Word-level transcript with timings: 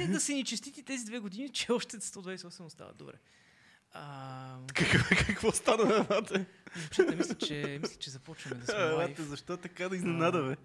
Айде 0.00 0.12
да 0.12 0.20
се 0.20 0.34
ни 0.34 0.44
честити 0.44 0.82
тези 0.82 1.04
две 1.04 1.18
години, 1.18 1.48
че 1.48 1.72
още 1.72 1.96
128 1.96 2.60
остават. 2.60 2.96
Добре. 2.96 3.12
А, 3.92 4.58
Какво, 4.74 4.98
какво 5.16 5.52
стана, 5.52 6.04
бате? 6.04 6.46
момчета, 6.76 7.16
мисля, 7.16 7.34
че, 7.34 7.78
мисля, 7.82 7.96
че 7.98 8.10
започваме 8.10 8.56
да 8.56 8.72
сме 8.72 8.84
лайв. 8.84 9.20
защо 9.20 9.56
така 9.56 9.88
да 9.88 9.96
изненада, 9.96 10.42
бе? 10.42 10.56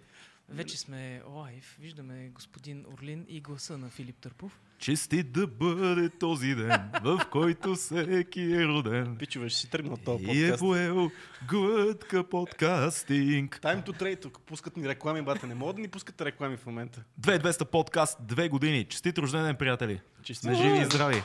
Вече 0.49 0.77
сме 0.77 1.21
лайв. 1.27 1.77
Виждаме 1.79 2.29
господин 2.33 2.85
Орлин 2.93 3.25
и 3.29 3.41
гласа 3.41 3.77
на 3.77 3.89
Филип 3.89 4.15
Търпов. 4.21 4.59
Честит 4.77 5.31
да 5.31 5.47
бъде 5.47 6.09
този 6.09 6.55
ден, 6.55 6.91
в 7.03 7.21
който 7.31 7.75
всеки 7.75 8.41
е 8.41 8.65
роден. 8.65 9.15
Пичове, 9.17 9.49
ще 9.49 9.59
си 9.59 9.69
тръгна 9.69 9.97
този 9.97 10.25
И 10.25 10.43
е 10.43 10.49
подкаст. 10.49 10.59
поел 10.59 11.11
глътка 11.47 12.29
подкастинг. 12.29 13.59
Time 13.63 13.85
to 13.85 14.01
trade, 14.01 14.21
тук 14.21 14.41
пускат 14.41 14.77
ни 14.77 14.89
реклами, 14.89 15.21
бате. 15.21 15.47
Не 15.47 15.55
могат 15.55 15.75
да 15.75 15.81
ни 15.81 15.87
пускат 15.87 16.21
реклами 16.21 16.57
в 16.57 16.65
момента. 16.65 17.03
2200 17.21 17.65
подкаст, 17.65 18.17
две 18.21 18.49
години. 18.49 18.85
Честит 18.85 19.17
рожден 19.17 19.43
ден, 19.43 19.55
приятели. 19.55 20.01
Честит 20.23 20.43
Сме 20.43 20.55
живи 20.55 20.77
и 20.81 20.85
здрави. 20.85 21.23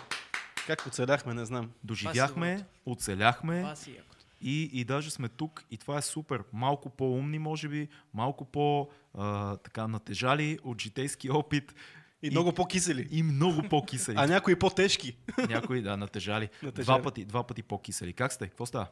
Как 0.66 0.86
оцеляхме, 0.86 1.34
не 1.34 1.44
знам. 1.44 1.70
Доживяхме, 1.84 2.66
оцеляхме 2.86 3.58
якото. 3.60 4.09
И, 4.40 4.62
и 4.72 4.84
даже 4.84 5.10
сме 5.10 5.28
тук 5.28 5.64
и 5.70 5.76
това 5.76 5.98
е 5.98 6.02
супер. 6.02 6.42
Малко 6.52 6.90
по-умни, 6.90 7.38
може 7.38 7.68
би, 7.68 7.88
малко 8.14 8.44
по 8.44 8.88
а, 9.14 9.56
така 9.56 9.88
натежали 9.88 10.58
от 10.64 10.80
житейски 10.80 11.30
опит 11.30 11.74
И, 12.22 12.30
много 12.30 12.52
по-кисели. 12.52 13.08
и 13.10 13.22
много 13.22 13.62
по-кисели. 13.68 14.16
А 14.18 14.26
някои 14.26 14.56
по-тежки. 14.56 15.16
Някои, 15.48 15.82
да, 15.82 15.96
натежали. 15.96 16.48
Натежали. 16.62 16.84
Два 16.84 17.02
пъти, 17.02 17.24
два 17.24 17.42
пъти 17.42 17.62
по-кисели. 17.62 18.12
Как 18.12 18.32
сте? 18.32 18.48
Какво 18.48 18.66
става? 18.66 18.86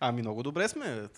Ами 0.00 0.22
много 0.22 0.42
добре 0.42 0.68
сме. 0.68 1.08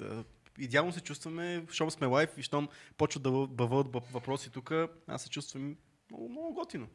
Идеално 0.59 0.93
се 0.93 1.01
чувстваме, 1.01 1.65
щом 1.71 1.91
сме 1.91 2.07
лайв 2.07 2.39
и 2.39 2.43
щом 2.43 2.69
почват 2.97 3.23
да 3.23 3.31
бъват 3.47 3.87
въпроси 4.13 4.51
тук, 4.51 4.73
аз 5.07 5.23
се 5.23 5.31
чувствам 5.31 5.77
много, 6.11 6.29
много 6.29 6.55
готино. 6.55 6.87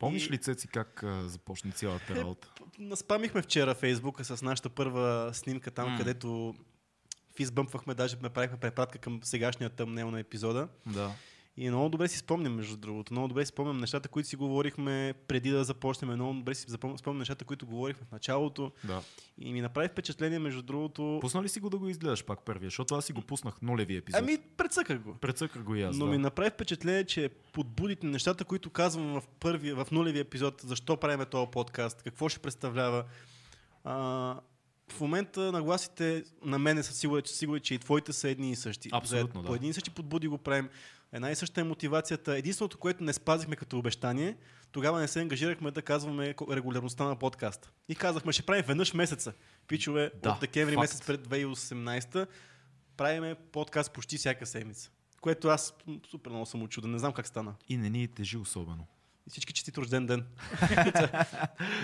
Помниш 0.00 0.26
И- 0.26 0.30
ли, 0.30 0.38
Цеци, 0.38 0.68
как 0.68 1.02
а, 1.02 1.22
започна 1.22 1.72
цялата 1.72 2.16
работа? 2.16 2.48
Наспамихме 2.78 3.42
вчера 3.42 3.74
Фейсбука 3.74 4.24
с 4.24 4.42
нашата 4.42 4.68
първа 4.68 5.30
снимка 5.32 5.70
там, 5.70 5.92
М. 5.92 5.98
където 5.98 6.54
физбъмпвахме, 7.36 7.94
даже 7.94 8.16
направихме 8.16 8.56
препратка 8.56 8.98
към 8.98 9.20
сегашния 9.22 9.70
тъмнел 9.70 10.10
на 10.10 10.20
епизода. 10.20 10.68
Да. 10.86 11.12
И 11.60 11.70
много 11.70 11.88
добре 11.88 12.08
си 12.08 12.18
спомням, 12.18 12.54
между 12.54 12.76
другото. 12.76 13.12
Много 13.12 13.28
добре 13.28 13.44
си 13.44 13.48
спомням 13.48 13.78
нещата, 13.78 14.08
които 14.08 14.28
си 14.28 14.36
говорихме 14.36 15.14
преди 15.28 15.50
да 15.50 15.64
започнем. 15.64 16.10
Много 16.10 16.34
добре 16.34 16.54
си 16.54 16.66
спомням 16.96 17.18
нещата, 17.18 17.44
които 17.44 17.66
говорихме 17.66 18.06
в 18.08 18.12
началото. 18.12 18.72
да. 18.84 19.02
И 19.38 19.52
ми 19.52 19.60
направи 19.60 19.88
впечатление, 19.88 20.38
между 20.38 20.62
другото. 20.62 21.18
Пусна 21.20 21.42
ли 21.42 21.48
си 21.48 21.60
го 21.60 21.70
да 21.70 21.78
го 21.78 21.88
изгледаш 21.88 22.24
пак 22.24 22.44
първия? 22.44 22.66
Защото 22.66 22.94
аз 22.94 23.04
си 23.04 23.12
го 23.12 23.20
пуснах 23.20 23.62
нулеви 23.62 23.96
епизод. 23.96 24.20
Ами, 24.22 24.38
прецъках 24.56 24.98
го. 25.00 25.14
Прецъках 25.14 25.62
го 25.62 25.74
и 25.74 25.82
аз. 25.82 25.96
Но 25.96 26.04
да. 26.04 26.10
ми 26.10 26.18
направи 26.18 26.50
впечатление, 26.50 27.04
че 27.04 27.28
подбудите 27.28 28.06
нещата, 28.06 28.44
които 28.44 28.70
казвам 28.70 29.20
в, 29.20 29.22
първи, 29.40 29.72
в 29.72 29.86
нулеви 29.92 30.18
епизод, 30.18 30.60
защо 30.64 30.96
правим 30.96 31.26
този 31.30 31.50
подкаст, 31.50 32.02
какво 32.02 32.28
ще 32.28 32.38
представлява. 32.40 33.04
А, 33.84 33.94
в 34.88 35.00
момента 35.00 35.52
нагласите 35.52 36.24
на 36.44 36.58
мене 36.58 36.82
са 36.82 36.94
сигурен, 36.94 37.22
че, 37.22 37.34
сигурен, 37.34 37.60
че 37.62 37.74
и 37.74 37.78
твоите 37.78 38.12
са 38.12 38.28
едни 38.28 38.50
и 38.50 38.56
същи. 38.56 38.88
Абсолютно, 38.92 39.40
За- 39.40 39.42
да. 39.42 39.48
По 39.48 39.54
един 39.54 39.70
и 39.70 39.74
същи 39.74 39.90
подбуди 39.90 40.28
го 40.28 40.38
правим. 40.38 40.68
Една 41.12 41.30
и 41.30 41.36
съща 41.36 41.60
е 41.60 41.64
мотивацията. 41.64 42.36
Единственото, 42.36 42.78
което 42.78 43.04
не 43.04 43.12
спазихме 43.12 43.56
като 43.56 43.78
обещание, 43.78 44.36
тогава 44.72 45.00
не 45.00 45.08
се 45.08 45.20
ангажирахме 45.20 45.70
да 45.70 45.82
казваме 45.82 46.34
регулярността 46.50 47.04
на 47.04 47.16
подкаста. 47.16 47.70
И 47.88 47.94
казахме, 47.94 48.32
ще 48.32 48.42
правим 48.42 48.64
веднъж 48.66 48.94
месеца. 48.94 49.32
Пичове, 49.66 50.10
Да, 50.22 50.30
от 50.30 50.40
декември 50.40 50.74
факт. 50.74 50.80
месец 50.80 51.06
пред 51.06 51.28
2018 51.28 52.26
правиме 52.96 53.34
подкаст 53.34 53.92
почти 53.92 54.18
всяка 54.18 54.46
седмица. 54.46 54.90
Което 55.20 55.48
аз 55.48 55.74
супер 56.10 56.30
много 56.30 56.46
съм 56.46 56.62
очуден. 56.62 56.90
Не 56.90 56.98
знам 56.98 57.12
как 57.12 57.26
стана. 57.26 57.54
И 57.68 57.76
не 57.76 57.90
ни 57.90 58.08
тежи 58.08 58.36
особено. 58.36 58.86
И 59.30 59.32
всички 59.32 59.52
честит 59.52 59.78
рожден 59.78 60.06
ден. 60.06 60.26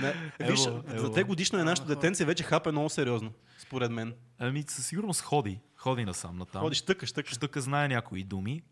не, 0.03 0.15
Ево, 0.39 0.51
виж, 0.51 0.67
ево. 0.67 0.99
за 0.99 1.13
те 1.13 1.25
годишно 1.25 1.59
е 1.59 1.65
нашето 1.65 1.89
детенце 1.89 2.25
вече 2.25 2.43
хапе 2.45 2.73
много 2.73 2.89
сериозно, 2.91 3.33
според 3.59 3.91
мен. 3.91 4.15
Ами 4.39 4.65
със 4.69 4.87
сигурност 4.87 5.21
ходи. 5.21 5.61
Ходи 5.77 6.05
насам 6.05 6.39
натам. 6.39 6.61
Ходиш 6.61 6.83
тъкаш, 6.83 7.12
тъкаш. 7.12 7.35
Штъка 7.35 7.61
знае 7.61 7.89
някои 7.89 8.25
думи. 8.25 8.62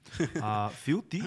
А 0.40 0.68
Фил, 0.68 1.02
ти 1.02 1.22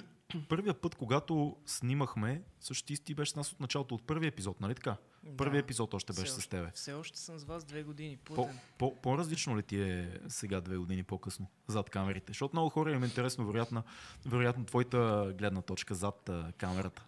първия 0.50 0.74
път, 0.74 0.96
когато 0.96 1.56
снимахме, 1.66 2.42
също 2.62 2.86
ти, 2.88 3.04
ти 3.04 3.14
беше 3.14 3.32
с 3.32 3.36
нас 3.36 3.52
от 3.52 3.60
началото, 3.60 3.96
от 3.96 4.08
първия 4.08 4.28
епизод, 4.28 4.62
нали 4.62 4.76
така? 4.76 4.96
Първият 5.38 5.64
епизод 5.66 5.94
още 5.94 6.14
беше 6.14 6.32
с 6.32 6.38
още- 6.38 6.50
тебе. 6.50 6.72
Все 6.76 6.94
още 6.94 7.20
съм 7.20 7.40
с 7.40 7.44
вас 7.44 7.64
две 7.64 7.84
години. 7.84 8.18
По, 8.18 8.50
по, 8.78 8.96
по-различно 8.96 9.58
ли 9.58 9.64
ти 9.64 9.82
е 9.82 10.20
сега 10.28 10.62
две 10.62 10.78
години 10.78 11.04
по-късно 11.04 11.48
зад 11.68 11.90
камерите? 11.90 12.26
Защото 12.28 12.56
много 12.56 12.70
хора 12.70 12.92
им 12.92 13.04
е 13.04 13.06
интересно, 13.06 13.46
вероятно, 13.48 13.84
вероятно 14.26 14.66
твоята 14.66 15.34
гледна 15.38 15.62
точка 15.62 15.96
зад 15.96 16.30
а, 16.30 16.52
камерата. 16.58 17.06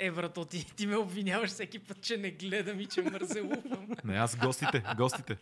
Е, 0.00 0.10
брато, 0.10 0.44
ти, 0.44 0.66
ти 0.66 0.86
ме 0.86 0.96
обвиняваш 0.96 1.50
всеки 1.50 1.78
път, 1.78 2.00
че 2.02 2.16
не 2.16 2.30
гледам 2.30 2.80
и 2.80 2.86
че 2.86 3.02
мързелувам. 3.02 3.88
Не, 4.04 4.14
аз 4.14 4.36
гостите, 4.36 4.82
гостите. 4.96 5.36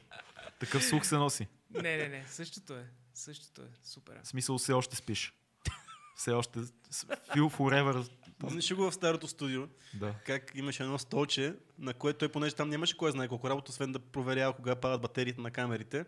Такъв 0.61 0.85
слух 0.85 1.07
се 1.07 1.17
носи. 1.17 1.47
не, 1.73 1.97
не, 1.97 2.09
не. 2.09 2.25
Същото 2.29 2.75
е. 2.75 2.85
Същото 3.15 3.63
е. 3.63 3.69
Супер. 3.85 4.15
В 4.23 4.29
смисъл 4.29 4.59
все 4.59 4.73
още 4.73 4.97
спиш. 4.97 5.33
Все 6.17 6.31
още. 6.31 6.59
Feel 6.59 7.51
forever. 7.51 8.11
Помниш 8.39 8.71
ли 8.71 8.75
го 8.75 8.91
в 8.91 8.95
старото 8.95 9.29
студио, 9.29 9.67
Да. 9.95 10.15
как 10.27 10.53
имаше 10.55 10.83
едно 10.83 10.99
столче, 10.99 11.55
на 11.79 11.95
което 11.95 12.19
той, 12.19 12.29
понеже 12.29 12.55
там 12.55 12.71
нямаше 12.71 12.97
кой 12.97 13.11
знае 13.13 13.29
колко 13.29 13.51
работа, 13.51 13.71
освен 13.71 13.93
да 13.93 13.99
проверява 13.99 14.53
кога 14.53 14.77
падат 14.77 15.01
батериите 15.01 15.41
на 15.41 15.51
камерите. 15.51 16.05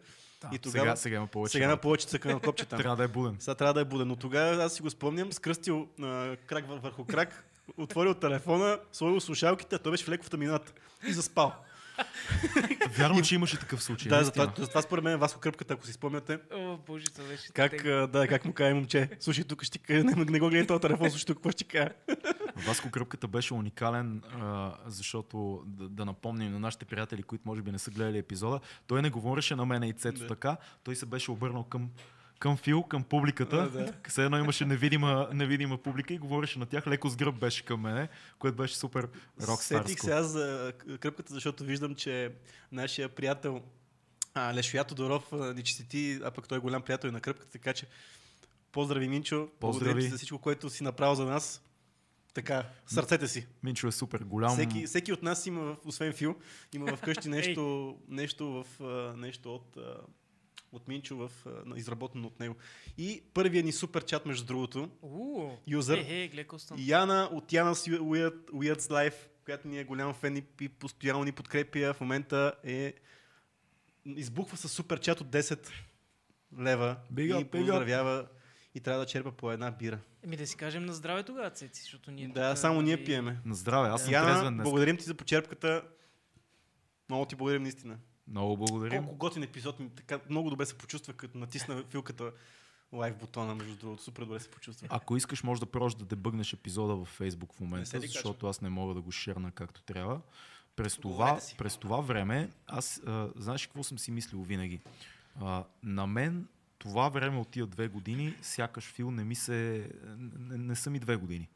и 0.52 0.58
тогава, 0.58 0.84
Сега, 0.84 0.96
сега 0.96 1.16
има 1.16 1.26
повече. 1.26 1.52
сега 1.52 1.64
има 1.64 1.76
повече 1.76 2.06
цъка 2.06 2.28
на 2.28 2.40
копче 2.40 2.64
там. 2.64 2.78
Трябва 2.78 2.96
да 2.96 3.04
е 3.04 3.08
буден. 3.08 3.36
Сега 3.38 3.54
трябва 3.54 3.74
да 3.74 3.80
е 3.80 3.84
буден. 3.84 4.08
Но 4.08 4.16
тогава 4.16 4.64
аз 4.64 4.74
си 4.74 4.82
го 4.82 4.90
спомням, 4.90 5.32
скръстил 5.32 5.88
а, 6.00 6.36
крак 6.38 6.64
вър- 6.66 6.78
върху 6.78 7.04
крак, 7.04 7.44
отворил 7.76 8.15
телефона, 8.15 8.78
сложил 8.93 9.21
слушалките, 9.21 9.76
а 9.76 9.78
той 9.78 9.93
беше 9.93 10.04
в 10.04 10.09
лековата 10.09 10.37
мината 10.37 10.72
и 11.09 11.12
заспал. 11.12 11.54
Вярно, 12.98 13.22
че 13.22 13.34
имаше 13.34 13.59
такъв 13.59 13.82
случай. 13.82 14.09
да, 14.09 14.25
затова, 14.25 14.53
затова 14.59 14.82
според 14.82 15.04
мен 15.04 15.19
Васко 15.19 15.41
Кръпката, 15.41 15.75
ако 15.75 15.87
си 15.87 15.93
спомняте, 15.93 16.38
О, 16.54 16.78
боже, 16.87 17.04
това 17.06 17.28
беше 17.28 17.53
как, 17.53 17.82
да, 18.10 18.26
как 18.28 18.44
му 18.44 18.53
каже 18.53 18.75
момче, 18.75 19.10
слушай, 19.21 19.44
тук 19.44 19.62
ще 19.62 19.78
ти 19.78 19.78
кажа, 19.78 20.04
не, 20.04 20.25
не 20.25 20.41
го 20.41 20.48
гледай 20.48 20.66
този 20.66 20.81
телефон, 20.81 21.10
слушай 21.10 21.26
тук, 21.26 21.37
какво 21.37 21.50
ще 21.50 21.59
ти 21.59 21.65
кажа. 21.65 21.91
Васко 22.56 22.91
Кръпката 22.91 23.28
беше 23.28 23.54
уникален, 23.54 24.22
защото 24.87 25.62
да, 25.66 25.88
да 25.88 26.04
напомним 26.04 26.53
на 26.53 26.59
нашите 26.59 26.84
приятели, 26.84 27.22
които 27.22 27.42
може 27.47 27.62
би 27.62 27.72
не 27.72 27.78
са 27.78 27.91
гледали 27.91 28.19
епизода, 28.19 28.60
той 28.87 29.03
не 29.03 29.10
говореше 29.10 29.56
на 29.56 29.66
мене 29.66 29.88
и 29.88 29.92
Цето 29.92 30.21
Да. 30.21 30.27
така, 30.27 30.56
той 30.84 30.97
се 30.97 31.06
беше 31.06 31.31
обърнал 31.31 31.65
към 31.65 31.91
към 32.40 32.56
Фил, 32.56 32.82
към 32.82 33.04
публиката. 33.04 33.56
А, 33.56 33.68
да. 33.68 33.94
Все 34.08 34.24
едно 34.24 34.38
имаше 34.38 34.64
невидима, 34.64 35.28
невидима 35.32 35.78
публика 35.78 36.14
и 36.14 36.18
говореше 36.18 36.58
на 36.58 36.66
тях. 36.66 36.86
Леко 36.86 37.08
с 37.08 37.16
гръб 37.16 37.38
беше 37.38 37.64
към 37.64 37.80
мене, 37.80 38.08
което 38.38 38.56
беше 38.56 38.76
супер 38.76 39.08
Сетих 39.38 39.48
рокстарско. 39.48 40.06
се 40.06 40.12
аз 40.12 40.26
за 40.26 40.72
Кръпката, 41.00 41.34
защото 41.34 41.64
виждам, 41.64 41.94
че 41.94 42.32
нашия 42.72 43.08
приятел 43.08 43.62
а, 44.34 44.54
Лешоя 44.54 44.84
Тодоров 44.84 45.32
ни 45.32 45.62
честити, 45.62 46.20
а 46.24 46.30
пък 46.30 46.48
той 46.48 46.58
е 46.58 46.60
голям 46.60 46.82
приятел 46.82 47.08
и 47.08 47.12
на 47.12 47.20
Кръпката, 47.20 47.50
така 47.50 47.72
че 47.72 47.86
поздрави 48.72 49.08
Минчо, 49.08 49.48
благодаря 49.60 49.90
Поздрави. 49.90 50.02
ти 50.02 50.08
за 50.08 50.16
всичко, 50.16 50.38
което 50.38 50.70
си 50.70 50.82
направил 50.82 51.14
за 51.14 51.24
нас. 51.24 51.62
Така, 52.34 52.64
сърцете 52.86 53.28
си. 53.28 53.46
Минчо 53.62 53.86
е 53.86 53.92
супер 53.92 54.20
голям. 54.20 54.52
Всеки, 54.52 54.86
всеки 54.86 55.12
от 55.12 55.22
нас 55.22 55.46
има, 55.46 55.76
освен 55.84 56.12
Фил, 56.12 56.36
има 56.72 56.96
вкъщи 56.96 57.28
нещо, 57.28 57.96
нещо, 58.08 58.64
в, 58.78 58.80
нещо 59.16 59.54
от, 59.54 59.76
от 60.72 60.88
Минчо, 60.88 61.16
в, 61.16 61.31
а, 61.47 61.50
на- 61.66 61.78
изработено 61.78 62.26
от 62.26 62.41
него. 62.41 62.56
И 62.98 63.22
първият 63.34 63.66
ни 63.66 63.72
супер 63.72 64.04
чат, 64.04 64.26
между 64.26 64.44
другото, 64.44 64.91
У, 65.03 65.50
юзър, 65.66 65.98
Е, 65.98 66.25
е. 66.25 66.31
Яна 66.78 67.28
от 67.32 67.53
Яна's 67.53 67.98
Weird, 67.98 68.50
Weird's 68.50 68.78
Life, 68.80 69.14
която 69.44 69.69
ни 69.69 69.78
е 69.78 69.84
голям 69.84 70.14
фен 70.14 70.36
и, 70.36 70.44
и 70.60 70.69
постоянно 70.69 71.25
ни 71.25 71.32
подкрепя, 71.32 71.94
в 71.94 72.00
момента 72.00 72.53
е 72.64 72.94
избухва 74.06 74.56
с 74.56 74.69
супер 74.69 75.00
чат 75.00 75.20
от 75.20 75.26
10 75.28 75.69
лева 76.59 76.97
Big 77.14 77.34
up, 77.34 77.41
и 77.41 77.44
поздравява 77.44 78.26
и 78.75 78.80
трябва 78.80 79.00
да 79.00 79.06
черпа 79.06 79.32
по 79.32 79.53
една 79.53 79.70
бира. 79.70 79.98
Еми 80.22 80.36
да 80.36 80.47
си 80.47 80.56
кажем 80.56 80.84
на 80.84 80.92
здраве 80.92 81.22
тогава, 81.22 81.50
Цеци, 81.50 81.82
защото 81.82 82.10
ние... 82.10 82.28
да, 82.28 82.50
тук, 82.50 82.59
само 82.59 82.82
ние 82.82 82.97
нали, 82.97 83.04
пиеме. 83.04 83.38
На 83.44 83.54
здраве, 83.54 83.88
аз 83.88 84.03
съм 84.04 84.12
Яна, 84.12 84.32
трезвен 84.32 84.54
днес. 84.54 84.64
благодарим 84.64 84.97
ти 84.97 85.04
за 85.04 85.15
почерпката. 85.15 85.83
Много 87.09 87.24
ти 87.24 87.36
благодарим 87.36 87.62
наистина. 87.62 87.98
Много 88.30 88.56
благодарим. 88.56 89.03
Колко 89.03 89.16
готин 89.16 89.42
епизод 89.42 89.80
ми 89.80 89.91
така 89.91 90.21
много 90.30 90.50
добре 90.50 90.66
се 90.66 90.78
почувства, 90.78 91.12
като 91.12 91.38
натисна 91.38 91.84
филката 91.91 92.32
лайв 92.92 93.16
бутона, 93.16 93.54
между 93.54 93.77
другото. 93.77 94.03
Супер 94.03 94.22
добре 94.22 94.41
се 94.41 94.50
почувства. 94.50 94.86
Ако 94.91 95.16
искаш, 95.16 95.42
може 95.42 95.60
да 95.60 95.66
пробваш 95.66 95.94
да 95.94 96.04
дебъгнеш 96.04 96.53
епизода 96.53 96.97
във 96.97 97.18
Facebook 97.18 97.53
в 97.53 97.60
момента, 97.60 98.00
защото 98.00 98.47
аз 98.47 98.60
не 98.60 98.68
мога 98.68 98.94
да 98.94 99.00
го 99.00 99.12
шерна 99.12 99.50
както 99.50 99.82
трябва. 99.82 100.21
През 100.77 100.97
това, 100.97 101.41
през 101.59 101.77
това 101.77 102.00
време, 102.00 102.50
аз, 102.66 103.00
а, 103.06 103.28
знаеш 103.36 103.66
какво 103.66 103.82
съм 103.82 103.98
си 103.98 104.10
мислил 104.10 104.42
винаги? 104.42 104.80
А, 105.41 105.65
на 105.82 106.06
мен 106.06 106.48
това 106.78 107.09
време 107.09 107.38
от 107.38 107.48
тия 107.48 107.66
две 107.66 107.88
години, 107.88 108.34
сякаш 108.42 108.84
фил 108.84 109.10
не 109.10 109.24
ми 109.24 109.34
се... 109.34 109.91
Не, 110.18 110.59
не 110.59 110.77
са 110.77 110.91
ми 110.91 110.98
две 110.98 111.16
години. 111.16 111.48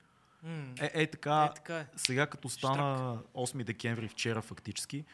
Е, 0.80 1.02
е 1.02 1.06
така, 1.06 1.48
Е, 1.50 1.54
така 1.54 1.78
е. 1.78 1.86
сега 1.96 2.26
като 2.26 2.48
стана 2.48 3.18
8 3.34 3.64
декември 3.64 4.08
вчера 4.08 4.42
фактически, 4.42 5.04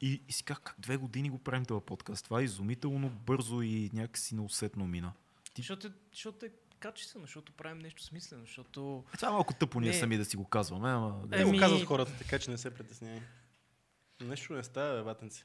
и, 0.00 0.22
и 0.28 0.32
си 0.32 0.42
казах, 0.42 0.62
как 0.62 0.76
две 0.78 0.96
години 0.96 1.30
го 1.30 1.38
правим 1.38 1.64
този 1.64 1.84
подкаст. 1.84 2.24
Това 2.24 2.40
е 2.40 2.44
изумително 2.44 3.10
бързо 3.10 3.62
и 3.62 3.90
някакси 3.92 4.34
неусетно 4.34 4.86
мина. 4.86 5.12
Ти- 5.54 5.62
Защото, 5.62 5.86
е- 5.86 5.92
защото 6.12 6.46
е 6.46 6.50
качествено, 6.80 7.24
защото 7.24 7.52
правим 7.52 7.78
нещо 7.78 8.02
смислено, 8.02 8.44
защото... 8.44 9.04
Е, 9.08 9.16
това 9.16 9.28
е 9.28 9.32
малко 9.32 9.54
тъпо 9.54 9.80
ние 9.80 9.90
Не. 9.90 9.96
сами 9.96 10.16
да 10.16 10.24
си 10.24 10.36
го 10.36 10.44
казваме, 10.44 10.88
ама... 10.90 11.28
Те 11.30 11.36
Еми- 11.36 11.52
го 11.52 11.58
казват 11.58 11.84
хората, 11.84 12.12
така 12.18 12.38
че 12.38 12.50
не 12.50 12.58
се 12.58 12.70
притеснявай. 12.70 13.20
Нещо 14.20 14.52
не 14.52 14.64
става, 14.64 14.96
бе, 14.96 15.04
батенци. 15.04 15.44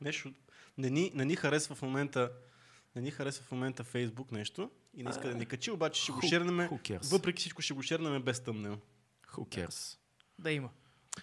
Нещо... 0.00 0.32
Не 0.78 0.90
ни, 0.90 1.12
не 1.14 1.24
ни 1.24 1.36
харесва 1.36 1.74
в 1.74 1.82
момента 1.82 2.32
не 2.96 3.02
ни 3.02 3.10
харесва 3.10 3.44
в 3.44 3.50
момента 3.52 3.84
Фейсбук 3.84 4.32
нещо 4.32 4.70
и 4.94 5.02
не 5.02 5.10
иска 5.10 5.28
да 5.28 5.34
ни 5.34 5.46
качи, 5.46 5.70
обаче 5.70 6.02
ще 6.02 6.12
го 6.12 6.20
Who- 6.20 6.80
cares? 6.80 7.10
Въпреки 7.10 7.40
всичко 7.40 7.62
ще 7.62 7.74
го 7.74 7.82
шернеме 7.82 8.20
без 8.20 8.40
тъмнел. 8.40 8.78
Who 9.28 9.56
cares? 9.58 9.98
Да 10.38 10.50
има. 10.52 10.70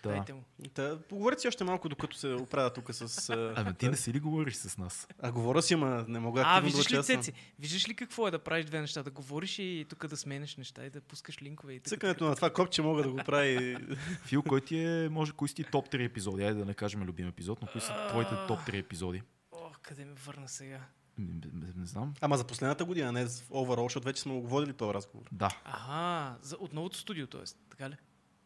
Да. 0.03 0.09
Дайте 0.09 0.33
му. 0.33 0.43
Та, 0.73 0.99
поговорите 1.09 1.41
си 1.41 1.47
още 1.47 1.63
малко, 1.63 1.89
докато 1.89 2.17
се 2.17 2.27
оправя 2.27 2.73
тук 2.73 2.93
с... 2.93 3.29
а, 3.29 3.53
Абе, 3.55 3.73
ти 3.73 3.89
не 3.89 3.97
си 3.97 4.13
ли 4.13 4.19
говориш 4.19 4.55
с 4.55 4.77
нас? 4.77 5.07
А 5.19 5.31
говоря 5.31 5.61
си, 5.61 5.75
ма 5.75 6.05
не 6.07 6.19
мога 6.19 6.41
А, 6.41 6.43
активно 6.43 6.61
да 6.71 6.77
виждаш 6.77 6.91
ли. 6.91 7.03
Цеци? 7.03 7.33
Виждаш 7.59 7.89
ли 7.89 7.95
какво 7.95 8.27
е 8.27 8.31
да 8.31 8.39
правиш 8.39 8.65
две 8.65 8.81
неща? 8.81 9.03
Да 9.03 9.11
говориш 9.11 9.59
и 9.59 9.85
тук 9.89 10.07
да 10.07 10.17
сменеш 10.17 10.57
неща 10.57 10.85
и 10.85 10.89
да 10.89 11.01
пускаш 11.01 11.41
линкове 11.41 11.73
и 11.73 11.79
така. 11.79 11.89
Цъкането 11.89 12.25
на 12.25 12.35
това 12.35 12.49
копче 12.49 12.81
мога 12.81 13.03
да 13.03 13.09
го 13.09 13.17
прави. 13.17 13.77
Фил, 14.25 14.43
кой 14.43 14.61
ти 14.61 14.77
е, 14.77 15.09
може, 15.09 15.31
кои 15.31 15.47
си 15.47 15.55
ти 15.55 15.63
топ 15.63 15.89
3 15.89 16.05
епизоди? 16.05 16.43
Айде 16.43 16.59
да 16.59 16.65
не 16.65 16.73
кажем 16.73 17.03
любим 17.03 17.27
епизод, 17.27 17.61
но 17.61 17.67
кои 17.67 17.81
са 17.81 18.07
твоите 18.09 18.31
топ 18.47 18.59
3 18.59 18.79
епизоди? 18.79 19.21
О, 19.51 19.69
къде 19.81 20.05
ме 20.05 20.13
върна 20.13 20.47
сега? 20.47 20.79
М, 21.17 21.25
Не, 21.53 21.67
не 21.75 21.85
знам. 21.85 22.13
Ама 22.21 22.37
за 22.37 22.43
последната 22.47 22.85
година, 22.85 23.11
не 23.11 23.25
за 23.25 23.43
overall, 23.43 23.83
защото 23.83 24.05
вече 24.05 24.21
сме 24.21 24.33
го 24.33 24.47
водили 24.47 24.73
този 24.73 24.93
разговор. 24.93 25.25
Да, 25.31 25.49
Ага, 25.65 26.37
за, 26.41 26.55
от 26.59 26.73
новото 26.73 26.97
студио, 26.97 27.27
т.е. 27.27 27.41
Така 27.69 27.89
ли? 27.89 27.95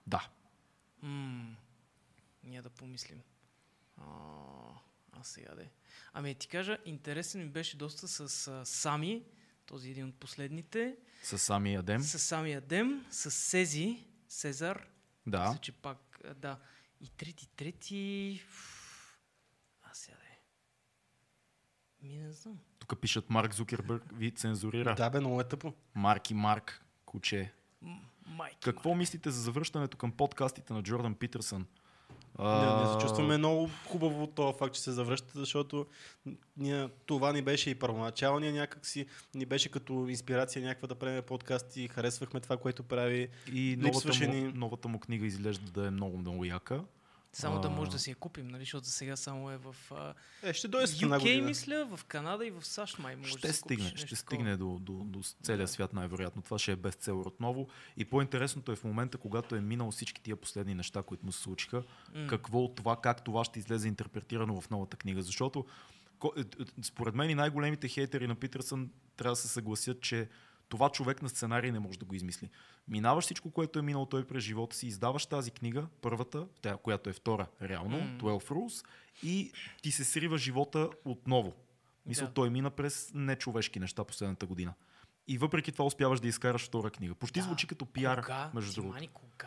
да. 0.07 0.27
Ммм, 1.01 1.55
ние 2.43 2.61
да 2.61 2.69
помислим. 2.69 3.21
А, 3.97 4.03
а 5.11 5.23
сега 5.23 5.55
де. 5.55 5.71
Ами 6.13 6.35
ти 6.35 6.47
кажа, 6.47 6.77
интересен 6.85 7.41
ми 7.41 7.49
беше 7.49 7.77
доста 7.77 8.07
с 8.07 8.47
а, 8.47 8.65
Сами, 8.65 9.25
този 9.65 9.89
един 9.89 10.07
от 10.07 10.15
последните, 10.15 10.97
С 11.23 11.39
сами 11.39 11.75
Адем. 11.75 12.01
с 12.01 12.19
Сами 12.19 12.53
Адем, 12.53 13.05
с 13.11 13.31
Сези, 13.31 14.05
Сезар, 14.29 14.87
Да. 15.27 15.47
мисля, 15.47 15.61
че 15.61 15.71
пак, 15.71 16.19
да. 16.35 16.59
И 17.01 17.09
трети, 17.09 17.47
трети... 17.47 18.41
А 19.83 19.93
сега 19.93 20.17
де. 20.17 20.39
Ми 22.01 22.17
не 22.17 22.31
знам. 22.31 22.59
Тук 22.79 23.01
пишат 23.01 23.29
Марк 23.29 23.53
Зукербърг, 23.53 24.03
ви 24.13 24.31
цензурира. 24.31 24.95
Да, 24.95 25.09
бе, 25.09 25.19
много 25.19 25.41
е 25.41 25.47
тъпо. 25.47 25.73
Марк 25.95 26.29
и 26.29 26.33
Марк, 26.33 26.85
куче. 27.05 27.53
Майки. 28.25 28.57
Какво 28.59 28.95
мислите 28.95 29.31
за 29.31 29.41
завръщането 29.41 29.97
към 29.97 30.11
подкастите 30.11 30.73
на 30.73 30.83
Джордан 30.83 31.15
Питърсън? 31.15 31.65
Не, 32.39 32.83
не 32.83 32.93
се 32.93 32.97
чувстваме 33.01 33.37
много 33.37 33.69
хубаво 33.87 34.23
от 34.23 34.35
този 34.35 34.57
факт, 34.57 34.75
че 34.75 34.81
се 34.81 34.91
завръща, 34.91 35.31
защото 35.35 35.85
ние, 36.57 36.89
това 37.05 37.33
ни 37.33 37.41
беше 37.41 37.69
и 37.69 37.75
първоначалния 37.75 38.53
някакси, 38.53 39.05
ни 39.33 39.45
беше 39.45 39.71
като 39.71 40.07
инспирация 40.09 40.61
някаква 40.61 40.87
да 40.87 40.95
правим 40.95 41.21
подкасти, 41.23 41.87
харесвахме 41.87 42.39
това, 42.39 42.57
което 42.57 42.83
прави. 42.83 43.27
И 43.53 43.75
новата 43.79 43.97
Липсваше 43.97 44.27
му, 44.27 44.33
ни- 44.33 44.51
новата 44.55 44.87
му 44.87 44.99
книга 44.99 45.25
изглежда 45.25 45.71
да 45.71 45.87
е 45.87 45.91
много, 45.91 46.17
много 46.17 46.45
яка. 46.45 46.83
Само 47.35 47.61
да 47.61 47.67
А. 47.67 47.71
може 47.71 47.91
да 47.91 47.99
си 47.99 48.09
я 48.09 48.15
купим, 48.15 48.47
нали? 48.47 48.61
Защото 48.61 48.85
за 48.85 48.91
сега 48.91 49.15
само 49.15 49.51
е 49.51 49.57
в 49.57 49.75
а, 49.91 50.13
Е, 50.43 50.53
ще 50.53 50.67
дойде 50.67 50.87
UK, 50.87 51.19
година. 51.19 51.47
мисля, 51.47 51.85
в 51.87 52.05
Канада 52.05 52.45
и 52.45 52.51
в 52.51 52.65
САЩ 52.65 52.99
май 52.99 53.15
може 53.15 53.31
Ще 53.31 53.47
да 53.47 53.53
стигне, 53.53 53.87
ще 53.87 53.95
такова. 53.95 54.15
стигне 54.15 54.57
до, 54.57 54.79
до, 54.79 54.93
до 54.93 55.19
целия 55.43 55.67
свят 55.67 55.93
най-вероятно. 55.93 56.41
Това 56.41 56.59
ще 56.59 56.71
е 56.71 56.75
бестселър 56.75 57.25
отново. 57.25 57.67
И 57.97 58.05
по-интересното 58.05 58.71
е 58.71 58.75
в 58.75 58.83
момента, 58.83 59.17
когато 59.17 59.55
е 59.55 59.61
минал 59.61 59.91
всички 59.91 60.21
тия 60.21 60.35
последни 60.35 60.75
неща, 60.75 61.03
които 61.03 61.25
му 61.25 61.31
се 61.31 61.41
случиха, 61.41 61.83
М. 62.15 62.27
какво 62.27 62.59
от 62.59 62.75
това, 62.75 62.95
как 62.95 63.23
това 63.23 63.43
ще 63.43 63.59
излезе 63.59 63.87
интерпретирано 63.87 64.61
в 64.61 64.69
новата 64.69 64.97
книга. 64.97 65.21
Защото 65.21 65.65
е, 66.37 66.41
е, 66.41 66.43
според 66.83 67.15
мен 67.15 67.29
и 67.29 67.35
най-големите 67.35 67.87
хейтери 67.87 68.27
на 68.27 68.35
Питърсън 68.35 68.89
трябва 69.17 69.31
да 69.31 69.35
се 69.35 69.47
съгласят, 69.47 70.01
че 70.01 70.27
това 70.69 70.89
човек 70.89 71.21
на 71.21 71.29
сценарий 71.29 71.71
не 71.71 71.79
може 71.79 71.99
да 71.99 72.05
го 72.05 72.15
измисли. 72.15 72.49
Минаваш 72.87 73.23
всичко, 73.25 73.51
което 73.51 73.79
е 73.79 73.81
минал 73.81 74.05
той 74.05 74.27
през 74.27 74.43
живота 74.43 74.75
си, 74.75 74.87
издаваш 74.87 75.25
тази 75.25 75.51
книга, 75.51 75.87
първата, 76.01 76.47
тя, 76.61 76.77
която 76.77 77.09
е 77.09 77.13
втора 77.13 77.47
реално, 77.61 77.97
М. 77.97 78.17
12 78.19 78.39
Rules, 78.41 78.85
и 79.23 79.51
ти 79.81 79.91
се 79.91 80.03
срива 80.03 80.37
живота 80.37 80.89
отново. 81.05 81.53
Мисля, 82.05 82.25
Да. 82.25 82.33
той 82.33 82.49
мина 82.49 82.69
през 82.71 83.11
нечовешки 83.13 83.79
неща 83.79 84.03
последната 84.03 84.45
година. 84.45 84.73
И 85.27 85.37
въпреки 85.37 85.71
това 85.71 85.85
успяваш 85.85 86.19
да 86.19 86.27
изкараш 86.27 86.65
втора 86.67 86.89
книга. 86.91 87.15
Почти 87.15 87.39
Да. 87.39 87.43
звучи 87.45 87.67
като 87.67 87.85
пиар, 87.85 88.21
Кога? 88.21 88.51
между 88.53 88.73
другото. 88.73 88.99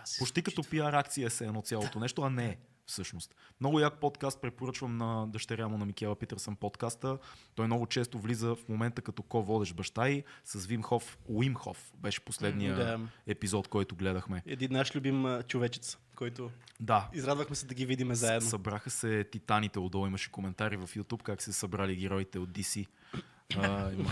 Се 0.05 0.19
Почти 0.19 0.43
като 0.43 0.63
пиар 0.71 0.93
акция 0.93 1.31
се 1.31 1.47
едно 1.47 1.63
цялото 1.63 2.01
нещо, 2.01 2.23
а 2.23 2.31
не 2.31 2.47
е 2.47 2.57
всъщност. 2.89 3.35
Много 3.61 3.81
як 3.81 4.01
подкаст 4.01 4.41
препоръчвам 4.41 4.97
на 4.97 5.27
дъщеря 5.29 5.69
му 5.69 5.79
на 5.79 5.87
Микела 5.87 6.17
Питърсън 6.17 6.57
подкаста. 6.57 7.19
Той 7.55 7.67
много 7.67 7.87
често 7.87 8.19
влиза 8.19 8.55
в 8.55 8.69
момента 8.69 9.03
като 9.03 9.23
ко-водещ 9.23 9.77
баща 9.77 10.09
и 10.09 10.25
с 10.45 10.67
Вим 10.67 10.83
Хоф. 10.83 11.19
Уим 11.27 11.55
Хоф 11.55 11.93
беше 11.95 12.21
последния 12.21 12.77
Да. 12.77 13.01
епизод, 13.27 13.69
който 13.69 13.97
гледахме. 13.97 14.43
Един 14.47 14.73
наш 14.73 14.95
любим 14.97 15.27
човечец, 15.49 15.99
който 16.17 16.51
Да, 16.81 17.09
израдвахме 17.13 17.57
се 17.57 17.67
да 17.67 17.75
ги 17.75 17.87
видиме 17.87 18.15
заедно. 18.15 18.49
Събраха 18.49 18.91
се 18.91 19.25
титаните, 19.25 19.79
отдолу 19.79 20.07
имаше 20.07 20.31
коментари 20.31 20.77
в 20.77 20.89
YouTube 20.89 21.23
как 21.23 21.43
се 21.43 21.53
събрали 21.53 21.97
героите 21.97 22.39
от 22.39 22.51
DC. 22.51 22.87
А, 23.57 23.93
има... 23.93 24.11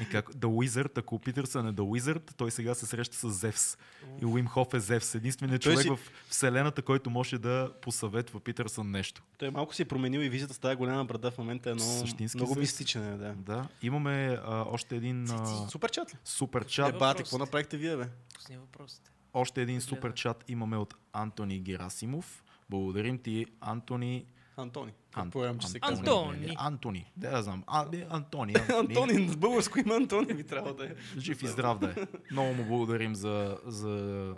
и 0.00 0.06
как, 0.06 0.30
The 0.30 0.46
Wizard, 0.46 0.98
ако 0.98 1.18
Питърсън 1.18 1.68
е 1.68 1.72
The 1.72 1.80
Wizard, 1.80 2.32
той 2.32 2.50
сега 2.50 2.74
се 2.74 2.86
среща 2.86 3.16
с 3.16 3.30
Зевс. 3.30 3.78
И 4.22 4.26
Уим 4.26 4.46
Хоф 4.46 4.74
е 4.74 4.80
Зевс. 4.80 5.14
Единственият 5.14 5.62
човек 5.62 5.80
си- 5.80 5.88
в 5.88 5.98
вселената, 6.28 6.82
който 6.82 7.10
може 7.10 7.38
да 7.38 7.72
посъветва 7.82 8.40
Питърсън 8.40 8.90
нещо. 8.90 9.22
Той 9.38 9.50
малко 9.50 9.74
си 9.74 9.82
е 9.82 9.86
променил 9.86 10.20
и 10.20 10.28
визията 10.28 10.54
с 10.54 10.58
тази 10.58 10.76
голяма 10.76 11.04
брада 11.04 11.30
в 11.30 11.38
момента 11.38 11.70
е 11.70 11.74
много, 11.74 11.90
Същински 11.90 12.36
много 12.36 12.48
Зевс. 12.48 12.60
мистичен. 12.60 13.02
е, 13.04 13.16
Да. 13.16 13.34
Да. 13.36 13.68
Имаме 13.82 14.38
а, 14.44 14.64
още 14.64 14.96
един 14.96 15.30
а, 15.30 15.46
Супер 15.68 15.90
чат 15.90 16.14
ли? 16.14 16.18
супер 16.24 16.60
Е, 16.60 16.64
чат. 16.64 16.86
бате, 16.86 16.98
въпросите. 16.98 17.22
какво 17.22 17.38
направихте 17.38 17.76
вие, 17.76 17.96
бе? 17.96 18.08
Пусни 18.34 18.56
въпросите. 18.58 19.10
Още 19.34 19.62
един 19.62 19.80
супер 19.80 20.14
чат 20.14 20.44
имаме 20.48 20.76
от 20.76 20.94
Антони 21.12 21.60
Герасимов. 21.60 22.44
Благодарим 22.70 23.18
ти, 23.18 23.46
Антони. 23.60 24.24
Антони. 24.60 24.92
Ан- 25.12 25.22
Предполагам, 25.22 25.58
че 25.58 25.68
се 25.68 25.78
Антони. 25.78 26.04
казва. 26.04 26.22
Антони. 26.22 26.56
Антони. 26.58 27.12
Да, 27.16 27.28
я 27.28 27.42
знам. 27.42 27.64
А, 27.66 27.86
Антони. 28.10 28.54
Антони, 28.70 29.28
с 29.28 29.36
българско 29.36 29.78
има 29.78 29.94
Антони 29.94 30.34
би 30.34 30.44
трябвало 30.44 30.74
да 30.74 30.84
е. 30.84 30.90
Жив 31.18 31.42
и 31.42 31.46
здрав 31.46 31.78
да 31.78 31.86
е. 31.88 31.94
Много 32.30 32.54
му 32.54 32.64
благодарим 32.64 33.14
за, 33.14 33.58
за 33.64 33.88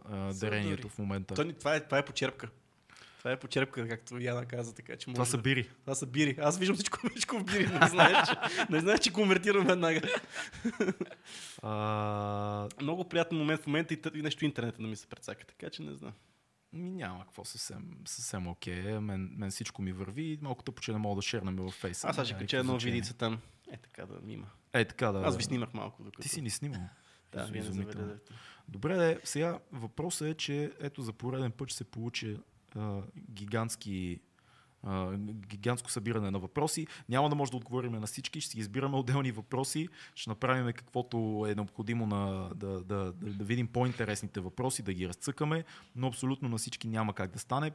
а, 0.06 0.32
дарението 0.32 0.88
в 0.88 0.98
момента. 0.98 1.32
Антони, 1.32 1.52
това 1.52 1.74
е, 1.74 1.80
това 1.80 1.98
е 1.98 2.04
почерпка. 2.04 2.48
Това 3.18 3.32
е 3.32 3.38
почерпка, 3.38 3.88
както 3.88 4.18
Яна 4.18 4.44
каза, 4.44 4.74
така 4.74 4.96
че 4.96 5.06
Това 5.06 5.18
може 5.18 5.30
са 5.30 5.36
да- 5.36 5.42
бири. 5.42 5.68
Това 5.80 5.94
са 5.94 6.06
бири. 6.06 6.36
Аз 6.40 6.58
виждам 6.58 6.74
всичко, 6.76 6.98
всичко 7.10 7.38
в 7.38 7.44
бири. 7.44 7.66
Не 7.70 7.88
знаеш, 7.88 8.28
че, 8.28 8.34
не 8.70 8.80
знаеш, 8.80 9.00
че 9.00 9.12
конвертирам 9.12 9.66
веднага. 9.66 10.00
А, 11.62 11.72
Много 12.80 13.04
приятен 13.04 13.38
момент 13.38 13.62
в 13.62 13.66
момента 13.66 13.94
и, 13.94 14.00
и 14.14 14.22
нещо 14.22 14.44
интернета 14.44 14.82
да 14.82 14.88
ми 14.88 14.96
се 14.96 15.06
прецака, 15.06 15.46
така 15.46 15.70
че 15.70 15.82
не 15.82 15.94
знам. 15.94 16.12
Ми 16.72 16.90
няма 16.90 17.24
какво 17.24 17.44
съвсем, 17.44 17.98
съвсем 18.06 18.46
окей. 18.46 19.00
Мен, 19.00 19.34
мен 19.36 19.50
всичко 19.50 19.82
ми 19.82 19.92
върви. 19.92 20.38
Малко 20.42 20.62
тъпо, 20.62 20.82
че 20.82 20.92
не 20.92 20.98
мога 20.98 21.16
да 21.16 21.22
шернем 21.22 21.56
във 21.56 21.74
фейса. 21.74 22.08
Аз 22.08 22.16
сега 22.16 22.24
ще 22.24 22.34
Няма 22.34 22.40
кача 22.40 22.58
едно 22.58 22.78
видица 22.78 23.14
там. 23.14 23.40
Е, 23.70 23.76
така 23.76 24.06
да 24.06 24.32
има. 24.32 24.46
Е, 24.72 24.84
така 24.84 25.12
да. 25.12 25.20
Аз 25.20 25.36
ви 25.36 25.42
снимах 25.42 25.74
малко. 25.74 26.02
Докато... 26.02 26.22
Ти 26.22 26.28
си 26.28 26.42
ни 26.42 26.50
снимал. 26.50 26.88
Да, 27.32 27.44
вие 27.44 27.62
не. 27.62 27.86
Добре, 28.68 28.96
де, 28.96 29.20
сега 29.24 29.58
въпросът 29.72 30.28
е, 30.28 30.34
че 30.34 30.72
ето 30.80 31.02
за 31.02 31.12
пореден 31.12 31.52
път 31.52 31.68
ще 31.68 31.76
се 31.76 31.84
получи 31.84 32.38
а, 32.76 33.02
гигантски 33.30 34.20
а, 34.82 35.16
гигантско 35.48 35.90
събиране 35.90 36.30
на 36.30 36.38
въпроси. 36.38 36.86
Няма 37.08 37.28
да 37.28 37.34
може 37.34 37.50
да 37.50 37.56
отговорим 37.56 37.92
на 37.92 38.06
всички, 38.06 38.40
ще 38.40 38.50
си 38.50 38.58
избираме 38.58 38.96
отделни 38.96 39.32
въпроси, 39.32 39.88
ще 40.14 40.30
направим 40.30 40.72
каквото 40.72 41.46
е 41.48 41.54
необходимо 41.54 42.06
на, 42.06 42.50
да, 42.54 42.68
да, 42.68 43.12
да, 43.12 43.12
да 43.12 43.44
видим 43.44 43.66
по-интересните 43.66 44.40
въпроси, 44.40 44.82
да 44.82 44.92
ги 44.92 45.08
разцъкаме, 45.08 45.64
но 45.96 46.06
абсолютно 46.06 46.48
на 46.48 46.58
всички 46.58 46.88
няма 46.88 47.14
как 47.14 47.32
да 47.32 47.38
стане. 47.38 47.72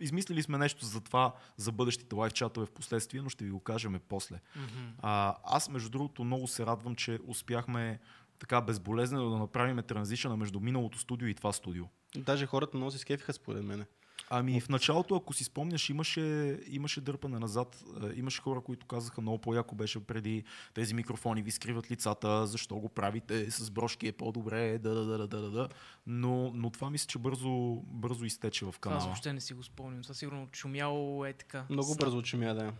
Измислили 0.00 0.42
сме 0.42 0.58
нещо 0.58 0.84
за 0.84 1.00
това, 1.00 1.34
за 1.56 1.72
бъдещите 1.72 2.14
лайв 2.14 2.32
чатове 2.32 2.66
в 2.66 2.70
последствие, 2.70 3.22
но 3.22 3.28
ще 3.28 3.44
ви 3.44 3.50
го 3.50 3.60
кажем 3.60 4.00
после. 4.08 4.40
Мгм. 4.56 4.86
А, 4.98 5.36
аз, 5.44 5.68
между 5.68 5.90
другото, 5.90 6.24
много 6.24 6.48
се 6.48 6.66
радвам, 6.66 6.94
че 6.94 7.18
успяхме 7.26 7.98
така 8.38 8.60
безболезнено 8.60 9.30
да 9.30 9.38
направим 9.38 9.82
транзишъна 9.82 10.36
между 10.36 10.60
миналото 10.60 10.98
студио 10.98 11.28
и 11.28 11.34
това 11.34 11.52
студио. 11.52 11.84
Даже 12.16 12.46
хората 12.46 12.76
много 12.76 12.90
се 12.90 12.98
скефиха 12.98 13.32
според 13.32 13.64
мен. 13.64 13.84
Ами 14.32 14.60
в 14.60 14.68
началото, 14.68 15.16
ако 15.16 15.32
си 15.34 15.44
спомняш, 15.44 15.90
имаше, 15.90 16.20
имаше 16.66 17.00
дърпане 17.00 17.38
назад. 17.38 17.84
Е, 18.02 18.18
Имаше 18.18 18.42
хора, 18.42 18.60
които 18.60 18.86
казаха 18.86 19.20
много 19.20 19.38
по-яко 19.38 19.74
беше 19.74 20.00
преди 20.00 20.44
тези 20.74 20.94
микрофони 20.94 21.42
ви 21.42 21.50
скриват 21.50 21.90
лицата, 21.90 22.46
защо 22.46 22.76
го 22.76 22.88
правите, 22.88 23.50
с 23.50 23.70
брошки 23.70 24.08
е 24.08 24.12
по-добре, 24.12 24.78
да, 24.78 24.94
да, 24.94 25.04
да, 25.04 25.18
да, 25.18 25.40
да, 25.40 25.50
да. 25.50 25.68
Но, 26.06 26.52
но 26.54 26.70
това 26.70 26.90
мисля, 26.90 27.06
че 27.06 27.18
бързо, 27.18 27.50
бързо 27.84 28.24
изтече 28.24 28.64
в 28.64 28.68
Това 28.70 28.74
аз 28.74 28.78
канала. 28.80 29.04
въобще 29.04 29.32
не 29.32 29.40
си 29.40 29.54
го 29.54 29.62
спомням. 29.62 30.02
Това 30.02 30.14
сигурно 30.14 30.48
чумяло 30.52 31.24
е 31.26 31.32
така. 31.32 31.66
Много 31.70 31.94
бързо 31.94 32.18
очумя, 32.18 32.54
да. 32.54 32.72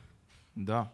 Да. 0.56 0.88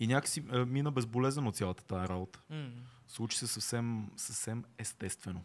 И 0.00 0.06
някакси 0.06 0.44
е, 0.52 0.58
мина 0.58 0.90
безболезнено 0.90 1.52
цялата 1.52 1.84
тая 1.84 2.08
работа. 2.08 2.40
М. 2.50 2.70
Случи 3.06 3.38
се 3.38 3.46
съвсем, 3.46 4.10
съвсем 4.16 4.64
естествено 4.78 5.44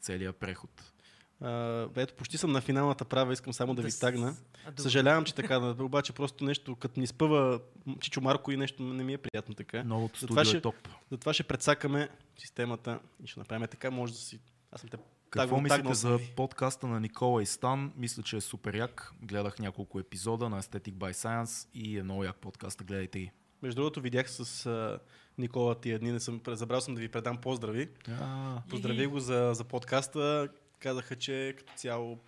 целият 0.00 0.36
преход. 0.36 0.92
А, 1.40 1.50
ето, 1.96 2.14
почти 2.14 2.38
съм 2.38 2.52
на 2.52 2.60
финалната 2.60 3.04
права, 3.04 3.32
искам 3.32 3.52
само 3.52 3.74
да, 3.74 3.76
Да 3.76 3.86
ви 3.86 3.90
с- 3.90 3.98
тагна. 3.98 4.36
А. 4.68 4.82
Съжалявам, 4.82 5.24
че 5.24 5.34
така, 5.34 5.58
да, 5.58 5.84
обаче 5.84 6.12
просто 6.12 6.44
нещо, 6.44 6.76
като 6.76 7.00
ни 7.00 7.06
спъва 7.06 7.60
Чичо 8.00 8.20
Марко 8.20 8.52
и 8.52 8.56
нещо 8.56 8.82
не 8.82 9.04
ми 9.04 9.12
е 9.12 9.18
приятно 9.18 9.54
така. 9.54 9.84
Новото 9.84 10.18
студио 10.18 10.44
ще- 10.44 10.56
е 10.56 10.60
топ. 10.60 10.74
Затова 11.10 11.32
ще 11.32 11.42
предсакаме 11.42 12.08
системата 12.38 12.98
и 13.20 13.26
ще 13.26 13.40
направим 13.40 13.68
така, 13.68 13.90
може 13.90 14.12
да 14.12 14.18
си... 14.18 14.38
Аз 14.72 14.80
съм 14.80 14.90
те 14.90 14.96
Какво 15.30 15.46
тагнал- 15.46 15.62
мислите 15.62 15.76
тагнал 15.76 15.94
съм 15.94 16.10
за 16.10 16.16
ви. 16.16 16.32
подкаста 16.36 16.86
на 16.86 17.00
Никола 17.00 17.42
и 17.42 17.46
Стан? 17.46 17.92
Мисля, 17.96 18.22
че 18.22 18.36
е 18.36 18.40
супер 18.40 18.74
як. 18.74 19.12
Гледах 19.22 19.58
няколко 19.58 20.00
епизода 20.00 20.48
на 20.48 20.62
Aesthetic 20.62 20.92
by 20.92 21.12
Science 21.12 21.68
и 21.74 21.98
е 21.98 22.02
много 22.02 22.24
як 22.24 22.36
подкаста. 22.36 22.84
Гледайте 22.84 23.18
ги. 23.18 23.30
Между 23.62 23.76
другото, 23.76 24.00
видях 24.00 24.30
с 24.30 24.66
а, 24.66 24.98
Никола 25.38 25.74
тия 25.74 25.98
дни, 25.98 26.12
не 26.12 26.20
съм, 26.20 26.40
забрал 26.46 26.80
съм 26.80 26.94
да 26.94 27.00
ви 27.00 27.08
предам 27.08 27.36
поздрави. 27.36 27.88
А, 28.10 28.62
Поздрави 28.70 29.06
го 29.06 29.20
за, 29.20 29.50
за 29.54 29.64
подкаста. 29.64 30.48
Казаха, 30.78 31.16
че 31.16 31.54
като 31.58 31.72
цяло 31.76 32.18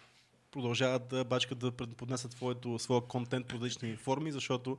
продължават 0.50 1.08
да 1.08 1.24
бачкат 1.24 1.58
да 1.58 1.72
поднесат 1.72 2.32
своето, 2.32 2.78
своя 2.78 3.00
контент 3.00 3.46
по 3.46 3.56
различни 3.56 3.96
форми, 3.96 4.32
защото 4.32 4.78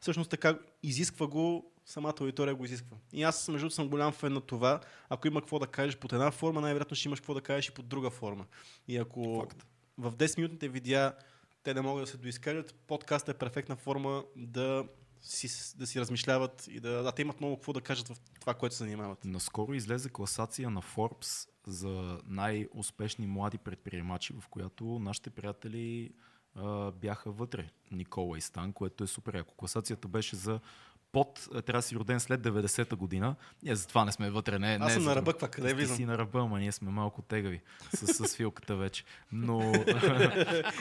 всъщност 0.00 0.30
така 0.30 0.58
изисква 0.82 1.26
го, 1.26 1.72
самата 1.84 2.14
аудитория 2.20 2.54
го 2.54 2.64
изисква. 2.64 2.96
И 3.12 3.22
аз 3.22 3.48
между 3.48 3.70
съм 3.70 3.88
голям 3.88 4.12
фен 4.12 4.32
на 4.32 4.40
това. 4.40 4.80
Ако 5.08 5.26
има 5.26 5.40
какво 5.40 5.58
да 5.58 5.66
кажеш 5.66 5.96
под 5.96 6.12
една 6.12 6.30
форма, 6.30 6.60
най-вероятно 6.60 6.96
ще 6.96 7.08
имаш 7.08 7.20
какво 7.20 7.34
да 7.34 7.40
кажеш 7.40 7.68
и 7.68 7.74
под 7.74 7.88
друга 7.88 8.10
форма. 8.10 8.46
И 8.88 8.96
ако 8.96 9.40
Факт. 9.40 9.66
в 9.98 10.12
10-минутните 10.12 10.68
видеа 10.68 11.14
те 11.62 11.74
не 11.74 11.80
могат 11.80 12.04
да 12.04 12.10
се 12.10 12.16
доизкажат, 12.16 12.74
подкастът 12.86 13.36
е 13.36 13.38
перфектна 13.38 13.76
форма 13.76 14.24
да 14.36 14.84
си, 15.22 15.76
да 15.78 15.86
си 15.86 16.00
размишляват 16.00 16.66
и 16.70 16.80
да, 16.80 17.02
да 17.02 17.12
те 17.12 17.22
имат 17.22 17.40
много 17.40 17.56
какво 17.56 17.72
да 17.72 17.80
кажат 17.80 18.08
в 18.08 18.16
това, 18.40 18.54
което 18.54 18.74
се 18.74 18.84
занимават. 18.84 19.24
Наскоро 19.24 19.74
излезе 19.74 20.08
класация 20.08 20.70
на 20.70 20.82
Forbes 20.82 21.48
за 21.66 22.20
най-успешни 22.26 23.26
млади 23.26 23.58
предприемачи, 23.58 24.32
в 24.40 24.48
която 24.48 24.84
нашите 24.84 25.30
приятели 25.30 26.10
а, 26.54 26.90
бяха 26.90 27.30
вътре. 27.30 27.70
Никола 27.90 28.38
и 28.38 28.40
Стан, 28.40 28.72
което 28.72 29.04
е 29.04 29.06
супер 29.06 29.34
яко. 29.34 29.54
Класацията 29.54 30.08
беше 30.08 30.36
за 30.36 30.60
под, 31.16 31.48
трябва 31.50 31.78
да 31.78 31.82
си 31.82 31.96
роден 31.96 32.20
след 32.20 32.40
90-та 32.40 32.96
година. 32.96 33.36
Ние 33.62 33.76
затова 33.76 34.04
не 34.04 34.12
сме 34.12 34.30
вътре. 34.30 34.58
Не, 34.58 34.78
не 34.78 34.84
Аз 34.84 34.90
е 34.90 34.94
съм 34.94 35.02
за 35.02 35.08
на 35.08 35.16
ръба, 35.16 35.32
каква, 35.32 35.48
къде 35.48 35.74
влизам? 35.74 35.96
си 35.96 36.04
на 36.04 36.18
ръба, 36.18 36.40
ама 36.40 36.58
ние 36.58 36.72
сме 36.72 36.90
малко 36.90 37.22
тегави 37.22 37.60
с, 37.94 38.06
с 38.06 38.36
филката 38.36 38.76
вече. 38.76 39.04
Но 39.32 39.58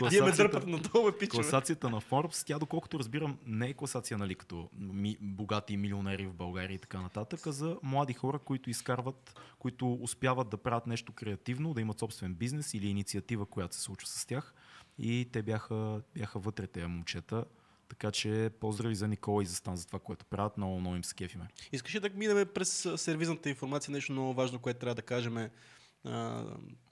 Вие 0.09 0.21
ме 0.21 0.31
дърпат 0.31 0.67
надолу, 0.67 1.11
пичове. 1.11 1.43
Класацията 1.43 1.89
на 1.89 2.01
Forbes, 2.01 2.47
тя 2.47 2.59
доколкото 2.59 2.99
разбирам, 2.99 3.37
не 3.45 3.67
е 3.67 3.73
класация, 3.73 4.17
нали, 4.17 4.35
като 4.35 4.69
ми, 4.79 5.17
богати 5.21 5.77
милионери 5.77 6.27
в 6.27 6.33
България 6.33 6.75
и 6.75 6.79
така 6.79 7.01
нататък, 7.01 7.47
а 7.47 7.51
за 7.51 7.77
млади 7.83 8.13
хора, 8.13 8.39
които 8.39 8.69
изкарват, 8.69 9.39
които 9.59 9.93
успяват 9.93 10.49
да 10.49 10.57
правят 10.57 10.87
нещо 10.87 11.13
креативно, 11.13 11.73
да 11.73 11.81
имат 11.81 11.99
собствен 11.99 12.33
бизнес 12.33 12.73
или 12.73 12.87
инициатива, 12.87 13.45
която 13.45 13.75
се 13.75 13.81
случва 13.81 14.07
с 14.07 14.25
тях. 14.25 14.53
И 14.99 15.29
те 15.31 15.41
бяха, 15.41 16.01
бяха 16.15 16.39
вътре 16.39 16.67
тези 16.67 16.85
момчета. 16.85 17.45
Така 17.89 18.11
че 18.11 18.49
поздрави 18.59 18.95
за 18.95 19.07
Никола 19.07 19.43
и 19.43 19.45
за 19.45 19.55
Стан 19.55 19.77
за 19.77 19.87
това, 19.87 19.99
което 19.99 20.25
правят. 20.25 20.57
Много, 20.57 20.79
много 20.79 20.95
им 20.95 21.03
се 21.03 21.15
кефиме. 21.15 21.47
Искаш 21.71 21.95
ли 21.95 21.99
да 21.99 22.09
минем 22.09 22.47
през 22.53 22.87
сервизната 22.95 23.49
информация, 23.49 23.91
нещо 23.91 24.11
много 24.11 24.33
важно, 24.33 24.59
което 24.59 24.79
трябва 24.79 24.95
да 24.95 25.01
кажем? 25.01 25.49
А, 26.05 26.43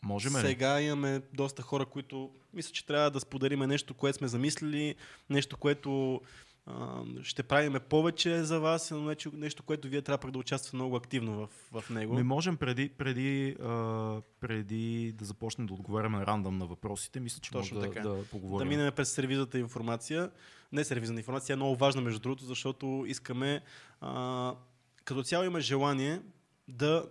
Можем 0.04 0.38
ли? 0.38 0.42
сега 0.42 0.82
имаме 0.82 1.22
доста 1.34 1.62
хора, 1.62 1.86
които 1.86 2.32
мисля, 2.54 2.72
че 2.72 2.86
трябва 2.86 3.12
да 3.12 3.20
споделим 3.20 3.60
нещо, 3.60 3.94
което 3.94 4.18
сме 4.18 4.28
замислили, 4.28 4.96
нещо, 5.30 5.58
което 5.58 6.22
а, 6.66 7.04
ще 7.24 7.44
правиме 7.44 7.80
повече 7.80 8.44
за 8.44 8.60
вас, 8.60 8.92
но 8.92 9.02
нещо, 9.02 9.32
нещо, 9.34 9.64
което 9.64 9.88
вие 9.88 10.02
трябва 10.02 10.32
да 10.32 10.40
участвате 10.40 10.76
много 10.76 10.96
активно 10.96 11.48
в, 11.72 11.82
в 11.82 11.90
него. 11.90 12.14
Ми 12.14 12.24
можем 12.24 12.58
преди, 12.58 12.90
преди, 12.90 13.56
а, 13.62 14.22
преди 14.40 15.14
да 15.18 15.26
започнем 15.26 15.68
да 15.68 15.74
отговаряме 15.74 16.26
рандъм 16.26 16.58
на 16.58 16.66
въпросите, 16.66 17.20
мисля, 17.20 17.40
че 17.42 17.52
Точно 17.52 17.78
може 17.78 17.90
така. 17.90 18.02
да, 18.02 18.10
да 18.10 18.16
да 18.16 18.24
поговорим. 18.24 18.70
минем 18.70 18.94
през 18.96 19.12
сервизната 19.12 19.60
информация. 19.60 20.32
Не 20.74 20.84
сервизната 20.84 21.20
информация, 21.20 21.54
е 21.54 21.58
много 21.58 21.76
важна 21.76 22.02
между 22.02 22.20
другото, 22.20 22.46
защото 22.46 23.06
искаме 23.08 23.62
а, 24.02 24.56
като 25.06 25.24
цяло 25.24 25.44
има 25.46 25.62
желание 25.62 26.22
да 26.68 27.06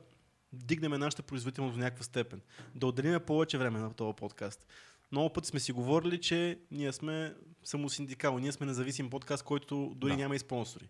дигнем 0.53 0.93
нашата 0.93 1.23
производителност 1.23 1.75
до 1.75 1.81
някаква 1.81 2.05
степен. 2.05 2.41
Да 2.75 2.87
отделиме 2.87 3.21
повече 3.21 3.59
време 3.59 3.79
на 3.79 3.93
този 3.95 4.17
подкаст. 4.17 4.67
Много 5.13 5.33
пъти 5.33 5.49
сме 5.49 5.61
си 5.61 5.73
говорили, 5.73 6.21
че 6.21 6.59
ние 6.71 6.93
сме 6.93 7.35
самосиндикал, 7.65 8.39
ние 8.39 8.53
сме 8.53 8.67
независим 8.67 9.11
подкаст, 9.11 9.43
който 9.45 9.93
дори 9.97 10.11
Да. 10.11 10.17
няма 10.17 10.37
и 10.37 10.39
спонсори. 10.39 10.89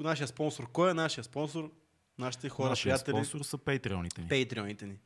Нашия 0.00 0.28
спонсор, 0.28 0.70
кой 0.72 0.90
е 0.90 0.94
нашия 0.94 1.24
спонсор? 1.24 1.70
Нашите 2.18 2.48
хора, 2.48 2.68
Нашия 2.68 2.84
приятели, 2.94 3.14
спонсор 3.14 3.40
са 3.40 3.58
патреоните 3.58 4.20
ни. 4.22 4.28
патреоните 4.28 4.86
ни. 4.86 4.98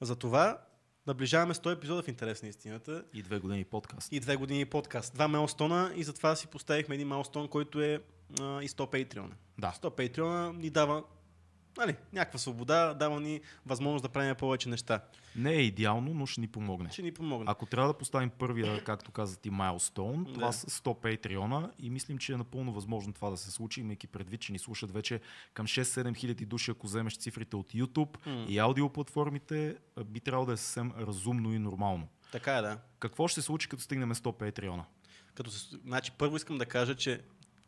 Затова 0.00 0.58
наближаваме 1.06 1.54
100 1.54 1.72
епизода 1.72 2.02
в 2.02 2.08
интерес 2.08 2.42
на 2.42 2.48
истината 2.48 3.04
И 3.14 3.22
две 3.22 3.38
години 3.38 3.64
подкаст. 3.64 4.12
и 4.12 4.20
две 4.20 4.36
години 4.36 4.64
подкаст. 4.64 5.14
Два 5.14 5.28
мелстона 5.28 5.92
и 5.96 6.04
затова 6.04 6.36
си 6.36 6.46
поставихме 6.46 6.94
един 6.94 7.08
мелстон, 7.08 7.48
който 7.48 7.80
е 7.80 8.00
а, 8.40 8.62
и 8.62 8.68
100 8.68 8.86
патреона. 8.90 9.34
Да. 9.58 9.74
100 9.82 9.90
патреона 9.90 10.52
ни 10.52 10.70
дава 10.70 11.02
нали, 11.76 11.96
някаква 12.12 12.38
свобода, 12.38 12.94
дава 12.94 13.20
ни 13.20 13.40
възможност 13.66 14.02
да 14.02 14.08
правим 14.08 14.34
повече 14.34 14.68
неща. 14.68 15.00
Не 15.36 15.52
е 15.52 15.62
идеално, 15.62 16.14
но 16.14 16.26
ще 16.26 16.40
ни 16.40 16.48
помогне. 16.48 16.90
Ще 16.90 17.02
ни 17.02 17.12
помогне. 17.14 17.44
Ако 17.48 17.66
трябва 17.66 17.88
да 17.92 17.98
поставим 17.98 18.30
първия, 18.30 18.84
както 18.84 19.10
каза 19.12 19.36
ти, 19.36 19.50
майлстоун, 19.50 20.26
това 20.34 20.46
Да. 20.46 20.52
са 20.52 20.66
100 20.66 20.94
патреона 20.94 21.70
и 21.78 21.90
мислим, 21.90 22.18
че 22.18 22.32
е 22.32 22.36
напълно 22.36 22.72
възможно 22.72 23.12
това 23.12 23.30
да 23.30 23.36
се 23.36 23.50
случи, 23.50 23.80
имайки 23.80 24.06
предвид, 24.06 24.40
че 24.40 24.52
ни 24.52 24.58
слушат 24.58 24.90
вече 24.90 25.20
към 25.54 25.66
6-7 25.66 26.16
хиляди 26.16 26.46
души, 26.46 26.70
ако 26.70 26.86
вземеш 26.86 27.16
цифрите 27.18 27.56
от 27.56 27.72
YouTube 27.72 28.26
М. 28.26 28.46
и 28.48 28.58
аудиоплатформите, 28.58 29.76
би 30.06 30.20
трябвало 30.20 30.46
да 30.46 30.52
е 30.52 30.56
съвсем 30.56 30.92
разумно 30.98 31.52
и 31.52 31.58
нормално. 31.58 32.08
Така 32.32 32.56
е, 32.56 32.62
да. 32.62 32.78
Какво 32.98 33.28
ще 33.28 33.40
се 33.40 33.46
случи, 33.46 33.68
като 33.68 33.82
стигнем 33.82 34.14
100 34.14 34.32
патреона? 34.32 34.84
Като 35.34 35.50
се, 35.50 35.76
значи, 35.84 36.12
първо 36.18 36.36
искам 36.36 36.58
да 36.58 36.66
кажа, 36.66 36.94
че 36.94 37.20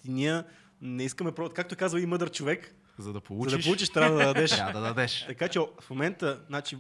ние 0.05 0.43
не 0.81 1.05
искаме, 1.05 1.33
както 1.55 1.77
казва 1.77 2.01
и 2.01 2.07
мъдър 2.07 2.31
човек, 2.31 2.75
За 2.99 3.13
да 3.13 3.17
за 3.17 3.21
получиш, 3.21 3.59
да 3.59 3.63
получиш 3.65 3.89
трябва 3.89 4.19
да 4.19 4.27
дадеш. 4.27 4.51
трябва 4.51 4.73
да 4.73 4.81
дадеш. 4.81 5.25
Така 5.27 5.49
че 5.49 5.59
в 5.81 5.91
момента, 5.91 6.41
значи, 6.49 6.79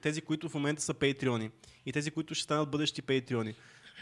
тези, 0.00 0.20
които 0.20 0.48
в 0.48 0.54
момента 0.54 0.82
са 0.82 0.94
патреони 0.94 1.50
и 1.86 1.92
тези, 1.92 2.10
които 2.10 2.34
ще 2.34 2.44
станат 2.44 2.70
бъдещи 2.70 3.02
патреони, 3.02 3.54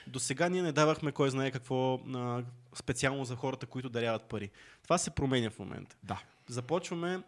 до 0.07 0.19
сега 0.19 0.49
ние 0.49 0.63
не 0.63 0.73
давахме 0.73 1.13
кой 1.13 1.31
знае 1.31 1.51
какво 1.51 1.95
а, 1.95 2.43
специално 2.75 3.25
за 3.25 3.37
хората, 3.37 3.67
които 3.67 3.89
даряват 3.89 4.23
пари. 4.23 4.51
Това 4.83 4.99
се 4.99 5.11
променя 5.11 5.51
в 5.51 5.59
момента. 5.59 5.97
Да. 6.03 6.23
Започваме 6.49 7.23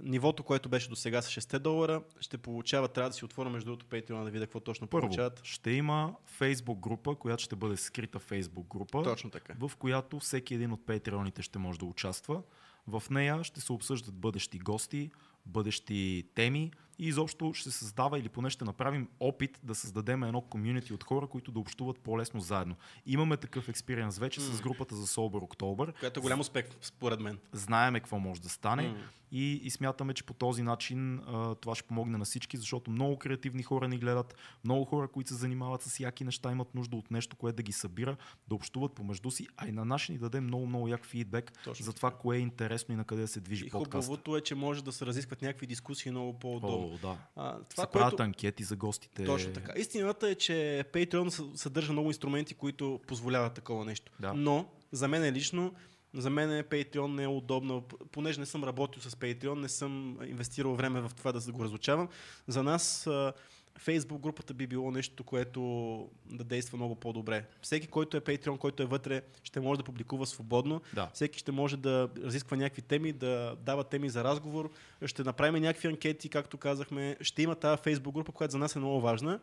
нивото, 0.00 0.42
което 0.42 0.68
беше 0.68 0.88
до 0.88 0.96
сега 0.96 1.22
с 1.22 1.30
6 1.30 1.58
долара, 1.58 2.02
ще 2.20 2.38
получават, 2.38 2.92
трябва 2.92 3.10
да 3.10 3.16
си 3.16 3.24
отворя 3.24 3.50
между 3.50 3.70
другото 3.70 3.86
Patreon 3.86 4.24
да 4.24 4.30
видя 4.30 4.46
какво 4.46 4.60
точно 4.60 4.86
Първо, 4.86 5.06
получават. 5.06 5.40
ще 5.44 5.70
има 5.70 6.14
Facebook 6.40 6.78
група, 6.78 7.14
която 7.14 7.42
ще 7.42 7.56
бъде 7.56 7.76
скрита 7.76 8.18
Facebook 8.18 8.66
група. 8.66 9.02
Точно 9.02 9.30
така. 9.30 9.54
в 9.58 9.76
която 9.76 10.18
всеки 10.18 10.54
един 10.54 10.72
от 10.72 10.86
патреоните 10.86 11.42
ще 11.42 11.58
може 11.58 11.78
да 11.78 11.84
участва. 11.84 12.42
В 12.88 13.02
нея 13.10 13.44
ще 13.44 13.60
се 13.60 13.72
обсъждат 13.72 14.14
бъдещи 14.14 14.58
гости, 14.58 15.10
бъдещи 15.46 16.24
теми 16.34 16.72
и 16.98 17.08
изобщо 17.08 17.52
ще 17.54 17.70
се 17.70 17.78
създава 17.78 18.18
или 18.18 18.28
поне 18.28 18.50
ще 18.50 18.64
направим 18.64 19.08
опит 19.20 19.60
да 19.62 19.74
създадем 19.74 20.22
едно 20.22 20.40
комюнити 20.40 20.92
от 20.92 21.04
хора, 21.04 21.26
които 21.26 21.52
да 21.52 21.58
общуват 21.60 21.98
по-лесно 21.98 22.40
заедно. 22.40 22.76
Имаме 23.06 23.36
такъв 23.36 23.68
експириенс 23.68 24.18
вече 24.18 24.40
с 24.40 24.60
групата 24.60 24.94
за 24.96 25.06
Sober 25.06 25.56
October. 25.56 26.00
Което 26.00 26.20
е 26.20 26.22
голям 26.22 26.40
успех, 26.40 26.64
според 26.80 27.20
мен. 27.20 27.38
Знаеме 27.52 28.00
какво 28.00 28.18
може 28.18 28.40
да 28.40 28.48
стане 28.48 28.88
М. 28.88 28.98
и, 29.32 29.52
и 29.52 29.70
смятаме, 29.70 30.14
че 30.14 30.24
по 30.24 30.34
този 30.34 30.62
начин 30.62 31.18
а, 31.18 31.54
това 31.54 31.74
ще 31.74 31.88
помогне 31.88 32.18
на 32.18 32.24
всички, 32.24 32.56
защото 32.56 32.90
много 32.90 33.16
креативни 33.18 33.62
хора 33.62 33.88
ни 33.88 33.98
гледат, 33.98 34.34
много 34.64 34.84
хора, 34.84 35.08
които 35.08 35.28
се 35.28 35.34
занимават 35.34 35.82
с 35.82 36.00
яки 36.00 36.24
неща, 36.24 36.52
имат 36.52 36.74
нужда 36.74 36.96
от 36.96 37.10
нещо, 37.10 37.36
което 37.36 37.56
да 37.56 37.62
ги 37.62 37.72
събира, 37.72 38.16
да 38.48 38.54
общуват 38.54 38.92
помежду 38.92 39.30
си, 39.30 39.46
а 39.56 39.68
и 39.68 39.72
на 39.72 39.98
ще 39.98 40.12
ни 40.12 40.18
даде 40.18 40.40
много, 40.40 40.66
много 40.66 40.88
як 40.88 41.06
фидбек 41.06 41.52
Точно 41.64 41.84
за 41.84 41.92
това, 41.92 42.10
кое 42.10 42.36
е 42.36 42.40
интересно 42.40 42.94
и 42.94 42.96
на 42.96 43.04
къде 43.04 43.22
да 43.22 43.28
се 43.28 43.40
движи 43.40 43.66
И 43.66 43.70
подкаста. 43.70 44.06
хубавото 44.06 44.36
е, 44.36 44.40
че 44.40 44.54
може 44.54 44.84
да 44.84 44.92
се 44.92 45.06
разискват 45.06 45.42
някакви 45.42 45.66
дискусии 45.66 46.10
много 46.10 46.38
по-удобно. 46.38 46.87
О, 46.94 46.98
да. 47.02 47.16
А, 47.36 47.58
Това, 47.68 47.84
се 47.84 47.90
правят 47.90 48.10
което... 48.10 48.22
анкети 48.22 48.64
за 48.64 48.76
гостите. 48.76 49.24
Точно 49.24 49.52
така. 49.52 49.72
Истината 49.76 50.28
е, 50.28 50.34
че 50.34 50.84
Patreon 50.92 51.28
съ- 51.28 51.56
съдържа 51.56 51.92
много 51.92 52.08
инструменти, 52.08 52.54
които 52.54 53.00
позволяват 53.06 53.54
такова 53.54 53.84
нещо. 53.84 54.12
Да. 54.20 54.32
Но 54.34 54.68
за 54.92 55.08
мен 55.08 55.32
лично, 55.34 55.74
за 56.14 56.30
мен 56.30 56.64
Patreon 56.64 57.14
не 57.14 57.22
е 57.22 57.28
удобно, 57.28 57.82
понеже 58.12 58.40
не 58.40 58.46
съм 58.46 58.64
работил 58.64 59.02
с 59.02 59.10
Patreon, 59.10 59.54
не 59.54 59.68
съм 59.68 60.18
инвестирал 60.26 60.74
време 60.74 61.00
в 61.00 61.10
това 61.16 61.32
да 61.32 61.52
го 61.52 61.64
разучавам. 61.64 62.08
За 62.46 62.62
нас 62.62 63.08
Facebook 63.78 64.18
групата 64.18 64.54
би 64.54 64.66
било 64.66 64.90
нещо, 64.90 65.24
което 65.24 65.60
да 66.26 66.44
действа 66.44 66.76
много 66.76 66.94
по-добре. 66.94 67.46
Всеки, 67.62 67.86
който 67.86 68.16
е 68.16 68.20
Patreon, 68.20 68.58
който 68.58 68.82
е 68.82 68.86
вътре, 68.86 69.22
ще 69.42 69.60
може 69.60 69.78
да 69.78 69.84
публикува 69.84 70.26
свободно. 70.26 70.80
Да. 70.94 71.10
Всеки 71.14 71.38
ще 71.38 71.52
може 71.52 71.76
да 71.76 72.08
разисква 72.24 72.56
някакви 72.56 72.82
теми, 72.82 73.12
да 73.12 73.56
дава 73.60 73.84
теми 73.84 74.10
за 74.10 74.24
разговор. 74.24 74.70
Ще 75.06 75.22
направим 75.22 75.62
някакви 75.62 75.88
анкети, 75.88 76.28
както 76.28 76.58
казахме. 76.58 77.16
Ще 77.20 77.42
има 77.42 77.54
тази 77.54 77.82
Facebook 77.82 78.12
група, 78.12 78.32
която 78.32 78.52
за 78.52 78.58
нас 78.58 78.76
е 78.76 78.78
много 78.78 79.00
важна. 79.00 79.40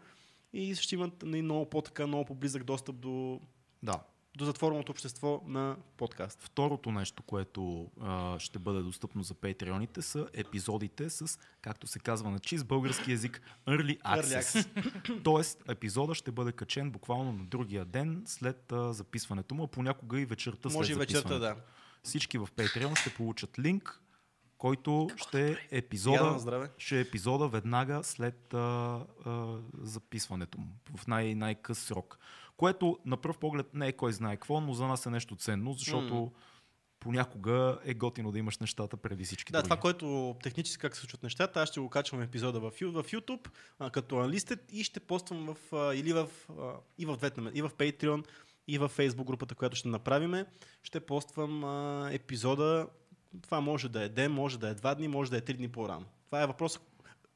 И 0.53 0.75
ще 0.75 0.95
имат 0.95 1.23
много 1.23 1.69
по-така, 1.69 2.07
много 2.07 2.25
по-близък 2.25 2.63
достъп 2.63 2.95
до, 2.95 3.39
да. 3.83 3.99
До 4.35 4.45
затворното 4.45 4.91
общество 4.91 5.41
на 5.45 5.75
подкаст. 5.97 6.43
Второто 6.43 6.91
нещо, 6.91 7.23
което 7.23 7.91
а, 8.01 8.39
ще 8.39 8.59
бъде 8.59 8.81
достъпно 8.81 9.23
за 9.23 9.33
патреоните 9.33 10.01
са 10.01 10.27
епизодите 10.33 11.09
с, 11.09 11.39
както 11.61 11.87
се 11.87 11.99
казва 11.99 12.29
на 12.29 12.39
чист 12.39 12.65
български 12.67 13.11
язик, 13.11 13.41
Early 13.67 13.99
Access. 14.01 14.41
Early 14.41 15.23
Тоест, 15.23 15.63
епизода 15.69 16.15
ще 16.15 16.31
бъде 16.31 16.51
качен 16.51 16.91
буквално 16.91 17.33
на 17.33 17.45
другия 17.45 17.85
ден 17.85 18.23
след 18.25 18.71
а, 18.71 18.93
записването 18.93 19.55
му, 19.55 19.63
а 19.63 19.67
понякога 19.67 20.19
и 20.19 20.25
вечерта 20.25 20.69
Може 20.69 20.91
и 20.91 20.95
след 20.95 20.99
вечерта, 20.99 21.17
записването. 21.29 21.59
да. 21.61 21.65
Всички 22.03 22.37
в 22.37 22.47
Patreon 22.55 22.99
ще 23.01 23.13
получат 23.13 23.59
линк, 23.59 24.01
който 24.57 25.09
ще 25.15 25.51
е 25.51 25.57
епизода, 25.71 26.69
ще 26.77 26.97
е 26.97 27.01
епизода 27.01 27.47
веднага 27.47 28.03
след 28.03 28.53
а, 28.53 28.57
а, 29.25 29.57
записването 29.81 30.57
му, 30.57 30.67
в 30.95 31.07
най- 31.07 31.35
най-къс 31.35 31.79
срок. 31.79 32.19
Което 32.57 32.99
на 33.05 33.17
пръв 33.17 33.37
поглед 33.37 33.73
не 33.73 33.87
е 33.87 33.91
кой 33.93 34.13
знае 34.13 34.35
какво, 34.35 34.61
но 34.61 34.73
за 34.73 34.87
нас 34.87 35.05
е 35.05 35.09
нещо 35.09 35.35
ценно, 35.35 35.73
защото 35.73 36.15
М. 36.15 36.29
понякога 36.99 37.79
е 37.85 37.93
готино 37.93 38.31
да 38.31 38.39
имаш 38.39 38.57
нещата 38.57 38.97
преди 38.97 39.23
всички 39.23 39.51
Да, 39.51 39.57
други. 39.57 39.63
това, 39.63 39.77
което 39.77 40.35
технически 40.43 40.81
как 40.81 40.95
се 40.95 41.01
случват 41.01 41.23
нещата, 41.23 41.61
аз 41.61 41.69
ще 41.69 41.79
го 41.79 41.89
качвам 41.89 42.21
епизода 42.21 42.59
в, 42.59 42.71
в 42.71 43.11
YouTube 43.11 43.49
а, 43.79 43.89
като 43.89 44.17
анлистед 44.17 44.71
и 44.71 44.83
ще 44.83 44.99
поствам 44.99 45.45
в, 45.45 45.75
а, 45.75 45.95
или 45.95 46.13
в, 46.13 46.29
а, 46.59 46.73
и 46.97 47.05
в 47.05 47.17
двете, 47.17 47.41
и 47.53 47.61
в 47.61 47.69
Patreon, 47.69 48.25
и 48.67 48.77
в 48.77 48.89
Facebook 48.89 49.23
групата, 49.23 49.55
която 49.55 49.75
ще 49.75 49.87
направиме. 49.87 50.45
Ще 50.83 50.99
поствам 50.99 51.63
а, 51.63 52.09
епизода. 52.11 52.87
Това 53.41 53.61
може 53.61 53.89
да 53.89 54.03
е 54.03 54.09
ден, 54.09 54.31
може 54.31 54.59
да 54.59 54.69
е 54.69 54.73
два 54.73 54.95
дни, 54.95 55.07
може 55.07 55.31
да 55.31 55.37
е 55.37 55.41
три 55.41 55.53
дни 55.53 55.69
по-рано. 55.69 56.05
Това 56.25 56.43
е 56.43 56.47
въпрос 56.47 56.79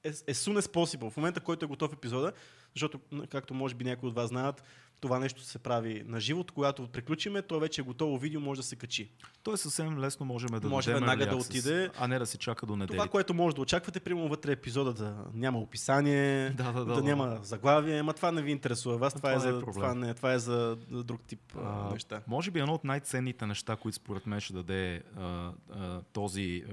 е, 0.04 0.10
е 0.10 0.34
soon 0.34 0.60
as 0.60 0.74
possible. 0.74 1.10
В 1.10 1.18
момента, 1.18 1.40
който 1.40 1.66
е 1.66 1.68
готов 1.68 1.94
епизода, 1.94 2.34
защото, 2.76 3.00
както 3.30 3.54
може 3.54 3.76
би 3.76 3.84
някои 3.84 4.10
от 4.10 4.16
вас 4.16 4.30
знаят, 4.30 4.64
това 5.00 5.20
нещо 5.20 5.44
се 5.44 5.60
прави 5.60 6.04
на 6.06 6.20
живо. 6.20 6.44
Когато 6.54 6.88
приключиме, 6.88 7.42
то 7.42 7.60
вече 7.60 7.82
е 7.82 7.84
готово 7.84 8.18
видео, 8.18 8.42
може 8.42 8.62
да 8.62 8.68
се 8.68 8.76
качи. 8.76 9.12
То 9.44 9.54
е 9.54 9.58
съвсем 9.58 10.00
лесно, 10.00 10.26
можем 10.26 10.60
да 10.60 10.70
Може 10.70 10.94
веднага 10.94 11.28
да 11.28 11.36
отиде. 11.36 11.90
а 12.00 12.08
не 12.08 12.20
да 12.20 12.26
се 12.26 12.38
чака 12.38 12.66
до 12.66 12.76
неделя. 12.76 12.98
Това, 12.98 13.08
което 13.08 13.34
може 13.34 13.56
да 13.56 13.62
очаквате, 13.62 14.00
примерно 14.00 14.30
вътре 14.30 14.52
епизода 14.52 14.94
да 14.94 15.16
няма 15.34 15.60
описание, 15.60 16.50
Да, 16.58 16.72
да, 16.72 16.86
да, 16.86 16.94
да, 16.94 17.02
няма 17.02 17.40
заглавие, 17.42 18.00
ама 18.00 18.14
това 18.14 18.32
не 18.32 18.42
ви 18.42 18.52
интересува 18.52 18.98
вас, 18.98 19.14
това, 19.14 19.34
това 19.34 19.48
е, 19.48 19.50
е 19.50 19.54
за, 19.54 19.62
това, 19.62 19.96
не, 19.96 20.14
това 20.14 20.34
е 20.34 20.40
за 20.40 20.78
друг 20.90 21.22
тип 21.22 21.42
а, 21.58 21.94
неща. 21.94 22.22
Може 22.28 22.52
би 22.52 22.60
едно 22.60 22.74
от 22.74 22.84
най-ценните 22.84 23.46
неща, 23.46 23.76
които 23.76 23.96
според 23.96 24.28
мен 24.28 24.40
ще 24.40 24.54
даде 24.54 25.04
а, 25.18 25.52
а, 25.72 26.02
този 26.14 26.64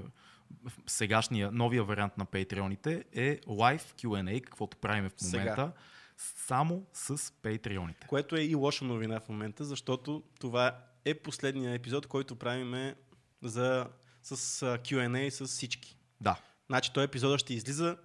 сегашния, 0.86 1.50
новия 1.52 1.84
вариант 1.84 2.18
на 2.18 2.24
патреоните 2.24 3.04
е 3.12 3.38
Live 3.38 4.02
Q&A, 4.02 4.40
каквото 4.40 4.76
правим 4.76 5.08
в 5.08 5.12
Сега. 5.16 5.72
Само 6.16 6.86
с 6.92 7.32
патреоните. 7.42 8.06
Което 8.06 8.36
е 8.36 8.40
и 8.40 8.54
лоша 8.54 8.84
новина 8.84 9.20
в 9.20 9.28
момента, 9.28 9.64
защото 9.64 10.22
това 10.40 10.78
е 11.04 11.14
последния 11.14 11.74
епизод, 11.74 12.06
който 12.06 12.36
правиме 12.36 12.94
за, 13.42 13.86
с 14.22 14.36
Q&A 14.62 15.28
с 15.28 15.46
всички. 15.46 15.96
Да, 16.20 16.36
Значи 16.66 16.92
този 16.92 17.04
епизод 17.04 17.40
ще 17.40 17.54
излиза, 17.54 17.96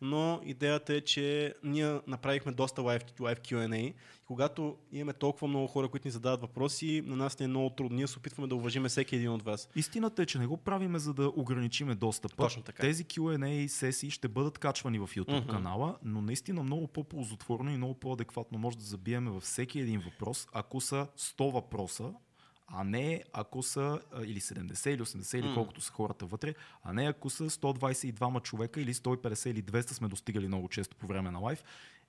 но 0.00 0.40
идеята 0.44 0.94
е, 0.94 1.00
че 1.00 1.54
ние 1.64 2.00
направихме 2.06 2.52
доста 2.52 2.82
лайв, 2.82 3.02
лайв 3.20 3.40
Q&A 3.40 3.76
и 3.76 3.94
когато 4.24 4.76
имаме 4.92 5.12
толкова 5.12 5.48
много 5.48 5.66
хора, 5.66 5.88
които 5.88 6.08
ни 6.08 6.12
задават 6.12 6.40
въпроси, 6.40 7.02
на 7.06 7.16
нас 7.16 7.38
не 7.38 7.44
е 7.44 7.48
много 7.48 7.70
трудно. 7.70 7.96
Ние 7.96 8.06
се 8.06 8.18
опитваме 8.18 8.48
да 8.48 8.54
уважиме 8.54 8.88
всеки 8.88 9.16
един 9.16 9.30
от 9.30 9.42
вас. 9.42 9.68
Истината 9.76 10.22
е, 10.22 10.26
че 10.26 10.38
не 10.38 10.46
го 10.46 10.56
правиме 10.56 10.98
за 10.98 11.14
да 11.14 11.32
ограничиме 11.36 11.94
достъпа. 11.94 12.36
Точно 12.36 12.62
така. 12.62 12.80
Тези 12.80 13.04
Q&A 13.04 13.66
сесии 13.66 14.10
ще 14.10 14.28
бъдат 14.28 14.58
качвани 14.58 14.98
в 14.98 15.06
YouTube 15.06 15.40
Мгм. 15.40 15.50
канала, 15.50 15.96
но 16.02 16.22
наистина 16.22 16.62
много 16.62 16.86
по-ползотворно 16.86 17.70
и 17.70 17.76
много 17.76 17.94
по-адекватно 17.94 18.58
може 18.58 18.78
да 18.78 18.84
забиеме 18.84 19.30
във 19.30 19.42
всеки 19.42 19.80
един 19.80 20.00
въпрос, 20.00 20.46
ако 20.52 20.80
са 20.80 21.06
100 21.18 21.52
въпроса, 21.52 22.12
а 22.68 22.84
не 22.84 23.24
ако 23.32 23.62
са 23.62 24.00
или 24.24 24.40
70 24.40 24.88
или 24.90 25.02
80 25.02 25.38
или 25.38 25.48
М. 25.48 25.54
колкото 25.54 25.80
са 25.80 25.92
хората 25.92 26.26
вътре, 26.26 26.54
а 26.82 26.92
не 26.92 27.04
ако 27.04 27.30
са 27.30 27.50
122 27.50 28.42
човека 28.42 28.80
или 28.80 28.94
150 28.94 29.50
или 29.50 29.62
200 29.62 29.92
сме 29.92 30.08
достигали 30.08 30.48
много 30.48 30.68
често 30.68 30.96
по 30.96 31.06
време 31.06 31.30
на 31.30 31.38
лайв. 31.38 31.64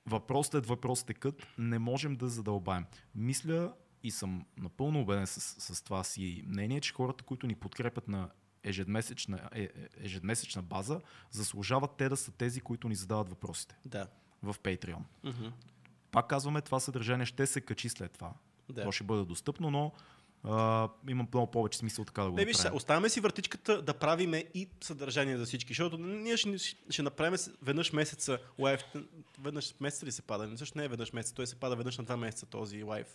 Въпросът 0.06 0.54
е 0.54 0.68
въпрос 0.68 1.04
текът, 1.04 1.48
не 1.58 1.80
можем 1.80 2.16
да 2.16 2.30
задълбаем. 2.30 2.86
Мисля 3.16 3.74
и 4.04 4.12
съм 4.12 4.46
напълно 4.58 5.01
убеден 5.01 5.28
с, 5.28 5.75
с 5.75 5.82
това 5.82 6.04
си 6.04 6.44
мнение, 6.48 6.82
че 6.82 6.94
хората, 6.94 7.24
които 7.24 7.48
ни 7.48 7.56
подкрепят 7.56 8.08
на 8.08 8.30
ежедмесечна, 8.63 9.50
е, 9.51 9.62
е, 9.62 9.70
ежедмесечна 9.98 10.62
база, 10.62 11.01
заслужават 11.32 11.92
те 11.98 12.10
да 12.10 12.18
са 12.18 12.32
тези, 12.32 12.62
които 12.62 12.89
ни 12.89 12.96
задават 12.96 13.30
въпросите 13.30 13.75
Да. 13.86 14.08
в 14.44 14.56
Patreon. 14.63 15.01
Мгм. 15.24 15.48
Пак 16.12 16.28
казваме, 16.30 16.62
това 16.62 16.80
съдържание 16.80 17.25
ще 17.25 17.48
се 17.48 17.62
качи 17.62 17.89
след 17.89 18.12
това. 18.12 18.34
Да. 18.70 18.84
То 18.84 18.92
ще 18.92 19.04
бъде 19.04 19.25
достъпно, 19.25 19.72
но 19.72 19.92
а, 20.43 20.89
има 21.10 21.25
много 21.34 21.52
повече 21.52 21.78
смисъл 21.78 22.06
така 22.06 22.23
да 22.23 22.30
го 22.30 22.36
Не, 22.36 22.45
виж, 22.45 22.56
сега, 22.56 22.63
направим. 22.63 22.78
оставяме 22.78 23.10
си 23.10 23.19
въртичката 23.19 23.82
да 23.82 23.93
правиме 23.93 24.45
и 24.54 24.69
съдържание 24.82 25.38
за 25.38 25.45
всички, 25.45 25.73
защото 25.73 25.97
ние 25.97 26.38
ще, 26.38 26.58
ще 26.89 27.02
направим 27.02 27.39
веднъж 27.62 27.93
месеца 27.93 28.39
лайв. 28.60 28.82
Веднъж 29.39 29.73
месеца 29.80 30.06
ли 30.06 30.12
се 30.12 30.21
пада? 30.21 30.47
Не, 30.47 30.58
Също 30.58 30.78
не 30.78 30.86
е 30.86 30.88
веднъж 30.88 31.13
месец, 31.13 31.34
той 31.34 31.47
се 31.47 31.56
пада 31.56 31.75
веднъж 31.75 31.97
на 31.97 32.04
два 32.04 32.17
месеца 32.17 32.45
този 32.45 32.84
лайв, 32.84 33.08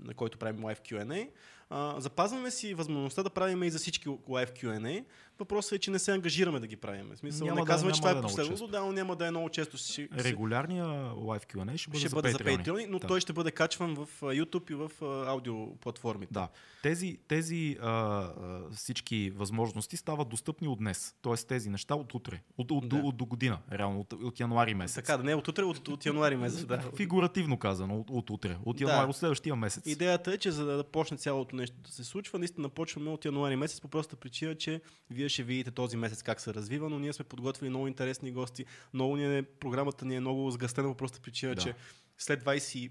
на 0.00 0.14
който 0.14 0.38
правим 0.38 0.64
лайв 0.64 0.80
Q&A. 0.80 1.28
А, 1.70 2.00
запазваме 2.00 2.50
си 2.50 2.74
възможността 2.74 3.22
да 3.22 3.30
правим 3.30 3.62
и 3.62 3.70
за 3.70 3.78
всички 3.78 4.08
лайв 4.28 4.52
Q&A. 4.52 5.04
Въпросът 5.38 5.72
е, 5.72 5.78
че 5.78 5.90
не 5.90 5.98
се 5.98 6.12
ангажираме 6.12 6.60
да 6.60 6.66
ги 6.66 6.76
правим. 6.76 7.10
В 7.14 7.18
смисъл, 7.18 7.46
Няма 7.46 7.54
не 7.54 7.62
да- 7.62 7.66
казваме, 7.66 7.92
че 7.92 8.00
това 8.00 8.10
да 8.10 8.16
е 8.16 8.18
е 8.18 8.20
много 8.20 8.36
последното, 8.36 8.66
да, 8.66 8.80
но 8.80 8.92
няма 8.92 9.16
да 9.16 9.26
е 9.26 9.30
много 9.30 9.48
често. 9.48 9.76
Регулярния 10.14 10.84
live 11.12 11.44
Q&A 11.46 11.76
ще 11.76 11.90
бъде, 11.90 11.98
ще 11.98 12.08
за, 12.08 12.16
бъде 12.16 12.30
за 12.30 12.38
Patreon. 12.38 12.64
Patreon, 12.64 12.86
но 12.88 12.98
Да. 12.98 13.06
той 13.06 13.20
ще 13.20 13.32
бъде 13.32 13.50
качван 13.50 13.94
в 13.94 14.08
YouTube 14.20 14.70
и 14.70 14.74
в 14.74 14.90
аудиоплатформите. 15.28 16.32
Да. 16.32 16.48
Тези, 16.82 17.18
тези 17.28 17.76
а, 17.82 18.28
всички 18.74 19.30
възможности 19.30 19.96
стават 19.96 20.28
достъпни 20.28 20.68
от 20.68 20.78
днес. 20.78 21.14
Тоест 21.22 21.48
тези 21.48 21.70
неща 21.70 21.94
от 21.94 22.14
утре. 22.14 22.40
От, 22.58 22.70
от, 22.70 22.88
Да. 22.88 22.96
от, 22.96 23.02
от 23.04 23.16
до 23.16 23.24
година, 23.24 23.58
реално, 23.72 24.00
от, 24.00 24.12
от 24.12 24.40
януари 24.40 24.74
месец. 24.74 24.94
Така, 24.94 25.16
да 25.16 25.24
не 25.24 25.32
е 25.32 25.34
от 25.34 25.48
утре, 25.48 25.62
от, 25.64 25.88
от 25.88 26.06
януари 26.06 26.36
месец. 26.36 26.64
Да. 26.64 26.82
Фигуративно 26.96 27.58
казано, 27.58 28.00
от, 28.00 28.10
от 28.10 28.30
утре. 28.30 28.56
От 28.64 28.76
Да. 28.76 28.84
януари, 28.84 29.10
от 29.10 29.16
следващия 29.16 29.56
месец. 29.56 29.81
Идеята 29.84 30.32
е, 30.32 30.38
че 30.38 30.50
за 30.50 30.64
да 30.64 30.84
почне 30.84 31.16
цялото 31.16 31.56
нещо 31.56 31.76
да 31.84 31.90
се 31.90 32.04
случва, 32.04 32.38
наистина 32.38 32.68
почваме 32.68 33.10
от 33.10 33.24
януари 33.24 33.56
месец 33.56 33.80
по 33.80 33.88
простата 33.88 34.16
причина, 34.16 34.54
че 34.54 34.80
вие 35.10 35.28
ще 35.28 35.42
видите 35.42 35.70
този 35.70 35.96
месец 35.96 36.22
как 36.22 36.40
се 36.40 36.54
развива, 36.54 36.88
но 36.88 36.98
ние 36.98 37.12
сме 37.12 37.24
подготвили 37.24 37.70
много 37.70 37.88
интересни 37.88 38.32
гости. 38.32 38.64
Много 38.94 39.16
ни 39.16 39.38
е, 39.38 39.42
програмата 39.42 40.04
ни 40.04 40.16
е 40.16 40.20
много 40.20 40.50
сгъстена 40.50 40.88
по 40.88 40.94
простата 40.94 41.22
причина, 41.22 41.54
Да. 41.54 41.62
че 41.62 41.74
след 42.18 42.44
21 42.44 42.90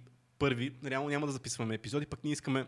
реално 0.86 1.10
няма 1.10 1.26
да 1.26 1.32
записваме 1.32 1.76
епизоди, 1.76 2.06
пък 2.06 2.24
ние 2.24 2.34
искаме 2.34 2.66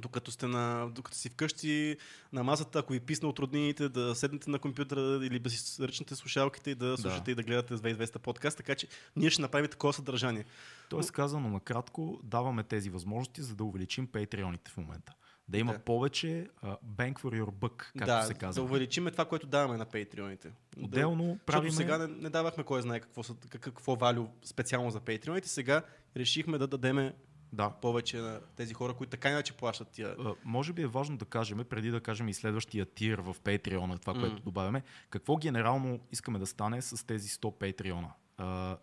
докато 0.00 0.30
сте 0.30 0.46
на, 0.46 0.90
докато 0.90 1.16
си 1.16 1.28
вкъщи 1.28 1.96
на 2.32 2.44
масата, 2.44 2.78
ако 2.78 2.92
ви 2.92 3.00
писне 3.00 3.28
от 3.28 3.38
роднините, 3.38 3.88
да 3.88 4.14
седнете 4.14 4.50
на 4.50 4.58
компютъра 4.58 5.26
или 5.26 5.38
да 5.38 5.50
си 5.50 5.82
ръчнете 5.82 6.14
слушалките 6.14 6.70
и 6.70 6.74
да 6.74 6.96
слушате 6.98 7.30
и 7.30 7.34
да 7.34 7.42
гледате 7.42 7.76
с 7.76 7.80
2200 7.80 8.18
подкаст, 8.18 8.56
така 8.56 8.74
че 8.74 8.86
ние 9.16 9.30
ще 9.30 9.42
направим 9.42 9.70
такова 9.70 9.92
съдържание. 9.92 10.44
Тоест, 10.88 11.12
казано 11.12 11.48
накратко, 11.48 12.20
даваме 12.24 12.62
тези 12.62 12.90
възможности, 12.90 13.42
за 13.42 13.54
да 13.54 13.64
увеличим 13.64 14.06
патреоните 14.06 14.70
в 14.70 14.76
момента. 14.76 15.12
Да 15.48 15.58
има 15.58 15.72
Да. 15.72 15.78
повече 15.78 16.48
uh, 16.64 16.76
bang 16.84 17.20
for 17.20 17.42
your 17.42 17.50
buck, 17.50 17.76
както 17.76 18.06
да, 18.06 18.22
се 18.22 18.34
казва. 18.34 18.62
да 18.62 18.64
увеличиме 18.64 19.10
това, 19.10 19.24
което 19.24 19.46
даваме 19.46 19.76
на 19.76 19.84
патреоните. 19.84 20.52
Отделно 20.82 21.24
Защото 21.24 21.44
правиме... 21.46 21.72
сега 21.72 21.98
не, 21.98 22.06
не 22.06 22.30
давахме 22.30 22.64
кой 22.64 22.82
знае 22.82 23.00
какво, 23.00 23.22
какво 23.60 23.96
валю 23.96 24.26
специално 24.44 24.90
за 24.90 25.00
патреоните. 25.00 25.48
Сега 25.48 25.82
решихме 26.16 26.58
да 26.58 26.66
дадеме 26.66 27.14
Да. 27.52 27.70
повече 27.70 28.16
на 28.18 28.40
тези 28.56 28.74
хора, 28.74 28.94
които 28.94 29.10
така 29.10 29.30
иначе 29.30 29.52
плащат 29.52 29.88
тия. 29.88 30.16
А, 30.18 30.34
може 30.44 30.72
би 30.72 30.82
е 30.82 30.86
важно 30.86 31.16
да 31.16 31.24
кажем, 31.24 31.64
преди 31.70 31.90
да 31.90 32.00
кажем 32.00 32.28
и 32.28 32.34
следващия 32.34 32.86
тир 32.86 33.18
в 33.18 33.36
Patreon, 33.44 34.00
това, 34.00 34.14
М. 34.14 34.20
което 34.20 34.42
добавяме, 34.42 34.82
какво 35.10 35.36
генерално 35.36 36.00
искаме 36.12 36.38
да 36.38 36.46
стане 36.46 36.82
с 36.82 37.06
тези 37.06 37.28
100 37.28 37.42
Patreon. 37.42 38.04
А, 38.36 38.76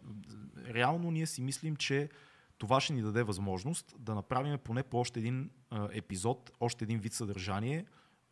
реално 0.73 1.11
ние 1.11 1.25
си 1.25 1.41
мислим, 1.41 1.75
че 1.75 2.09
това 2.57 2.81
ще 2.81 2.93
ни 2.93 3.01
даде 3.01 3.23
възможност 3.23 3.95
да 3.99 4.15
направим 4.15 4.57
поне 4.63 4.83
по 4.83 4.99
още 4.99 5.19
един 5.19 5.49
а, 5.69 5.89
епизод, 5.91 6.51
още 6.59 6.83
един 6.85 6.99
вид 6.99 7.13
съдържание 7.13 7.85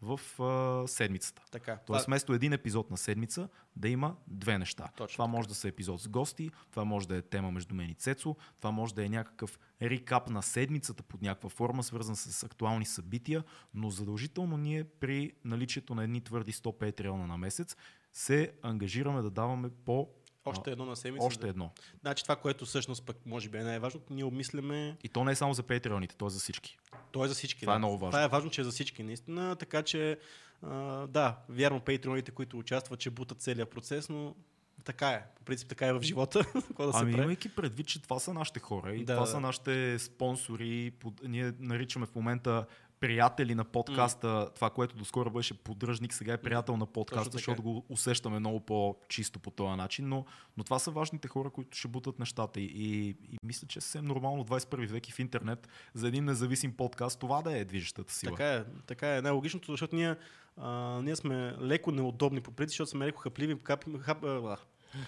в 0.04 0.42
а, 0.44 0.88
седмицата. 0.88 1.42
Така. 1.52 1.80
Тоест, 1.88 2.06
вместо 2.06 2.34
един 2.34 2.54
епизод 2.54 2.92
на 2.92 2.98
седмица, 2.98 3.50
да 3.76 3.90
има 3.90 4.16
две 4.28 4.58
неща. 4.58 4.90
Точно 4.98 5.16
това 5.16 5.26
така. 5.26 5.32
може 5.32 5.48
да 5.48 5.56
са 5.56 5.68
епизод 5.68 6.02
с 6.02 6.08
гости, 6.08 6.52
това 6.72 6.84
може 6.84 7.08
да 7.08 7.16
е 7.16 7.22
тема 7.22 7.52
между 7.52 7.76
мен 7.76 7.90
и 7.90 7.96
Цецо, 7.96 8.36
това 8.58 8.72
може 8.72 8.96
да 8.96 9.06
е 9.06 9.10
някакъв 9.10 9.60
рекап 9.82 10.30
на 10.30 10.44
седмицата 10.44 11.04
под 11.04 11.22
някаква 11.22 11.50
форма, 11.50 11.84
свързан 11.84 12.16
с 12.16 12.44
актуални 12.44 12.86
събития, 12.86 13.44
но 13.74 13.90
задължително 13.90 14.58
ние 14.58 14.84
при 14.84 15.32
наличието 15.46 15.96
на 15.96 16.04
едни 16.04 16.22
твърди 16.22 16.52
100 16.52 16.78
патреона 16.78 17.28
на 17.28 17.38
месец 17.38 17.76
се 18.14 18.52
ангажираме 18.62 19.22
да 19.22 19.30
даваме 19.30 19.70
по 19.86 20.10
още 20.46 20.72
едно 20.72 20.86
на 20.86 20.96
седмица. 20.96 21.26
още 21.26 21.48
едно. 21.48 21.72
Значи 22.02 22.24
това, 22.24 22.36
което 22.36 22.66
всъщност 22.66 23.06
пък 23.06 23.18
може 23.26 23.50
би 23.50 23.58
е 23.58 23.64
най-важно, 23.64 24.02
ние 24.10 24.24
обмисляме. 24.24 24.98
И 25.04 25.10
то 25.10 25.24
не 25.24 25.32
е 25.32 25.36
само 25.36 25.54
за 25.54 25.64
патреоните, 25.64 26.16
то 26.16 26.28
е 26.28 26.30
за 26.30 26.40
всички. 26.40 26.78
То 27.12 27.26
е 27.26 27.28
за 27.28 27.34
всички. 27.34 27.62
Това 27.62 27.74
да. 27.74 27.76
е 27.76 27.80
много 27.80 27.98
важно. 27.98 28.12
Това 28.12 28.24
е 28.24 28.28
важно, 28.28 28.50
че 28.50 28.62
е 28.62 28.64
за 28.64 28.72
всички, 28.72 29.04
наистина. 29.04 29.56
Така 29.56 29.84
че, 29.84 30.20
а, 30.62 31.08
да, 31.08 31.38
вярно, 31.50 31.80
патреоните, 31.80 32.32
които 32.32 32.58
участват, 32.58 33.00
че 33.00 33.10
бутат 33.10 33.42
целият 33.42 33.70
процес, 33.70 34.10
но 34.10 34.36
така 34.84 35.10
е. 35.10 35.24
По 35.36 35.44
принцип 35.44 35.70
така 35.70 35.88
е 35.88 35.94
в 35.94 36.02
живота. 36.02 36.46
Да 36.78 36.92
Ами 36.94 37.12
имайки 37.12 37.50
предвид, 37.50 37.88
че 37.88 38.02
това 38.02 38.20
са 38.20 38.34
нашите 38.34 38.60
хора 38.60 38.96
и 38.96 39.06
Да, 39.06 39.14
това 39.14 39.26
да. 39.26 39.32
са 39.32 39.40
нашите 39.40 40.00
спонсори, 40.00 40.92
под, 41.00 41.22
ние 41.24 41.54
наричаме 41.60 42.06
в 42.06 42.16
момента 42.16 42.66
приятели 43.04 43.56
на 43.56 43.64
подкаста, 43.64 44.50
това, 44.56 44.70
което 44.70 44.96
доскоро 44.96 45.30
беше 45.30 45.54
поддръжник, 45.54 46.14
сега 46.14 46.34
е 46.34 46.38
приятел 46.38 46.78
на 46.78 46.86
подкаста, 46.86 47.32
защото 47.32 47.62
го 47.62 47.86
усещаме 47.90 48.40
много 48.40 48.60
по-чисто 48.60 49.40
по 49.40 49.52
този 49.52 49.78
начин, 49.78 50.10
но, 50.10 50.26
но 50.58 50.64
това 50.64 50.80
са 50.80 50.92
важните 50.92 51.28
хора, 51.28 51.50
които 51.50 51.78
ще 51.78 51.88
бутат 51.88 52.20
нещата. 52.20 52.60
И, 52.60 52.64
и, 52.64 53.10
и 53.10 53.38
мисля, 53.46 53.68
че 53.68 53.80
е 53.80 53.82
съвсем 53.82 54.06
нормално 54.06 54.44
в 54.44 54.48
21 54.50 54.88
век 54.88 55.10
и 55.10 55.12
в 55.12 55.20
интернет 55.20 55.68
за 55.94 56.08
един 56.08 56.26
независим 56.26 56.78
подкаст 56.78 57.20
това 57.20 57.42
да 57.42 57.58
е 57.58 57.66
движещата 57.66 58.14
сила. 58.14 58.32
Така 58.32 58.54
е, 58.54 58.64
така 58.88 59.18
е. 59.18 59.22
Най-логичното, 59.22 59.72
защото 59.72 59.96
ние, 59.96 60.16
а, 60.58 61.02
ние 61.02 61.16
сме 61.16 61.56
леко 61.62 61.92
неудобни 61.92 62.42
по 62.42 62.52
принцип, 62.52 62.72
защото 62.72 62.90
сме 62.90 63.06
леко 63.06 63.22
хапливи, 63.22 63.58
хап, 63.64 64.24
а, 64.24 64.58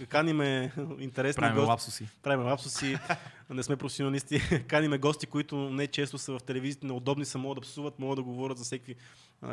каниме 0.09 0.71
интересни 0.99 1.41
Правим 1.41 1.55
гости. 1.55 1.69
лапсуси. 1.69 2.07
правим 2.23 2.45
лапсуси, 2.45 2.97
не 3.49 3.63
сме 3.63 3.75
професионалисти, 3.75 4.41
каниме 4.67 4.97
гости, 4.97 5.25
които 5.25 5.69
не 5.69 5.87
често 5.87 6.17
са 6.17 6.39
в 6.39 6.43
телевизията, 6.43 6.87
неудобни 6.87 7.25
са, 7.25 7.37
могат 7.37 7.55
да 7.55 7.61
псуват, 7.61 7.99
могат 7.99 8.15
да 8.15 8.23
говорят 8.23 8.57
за 8.57 8.63
всеки 8.63 8.95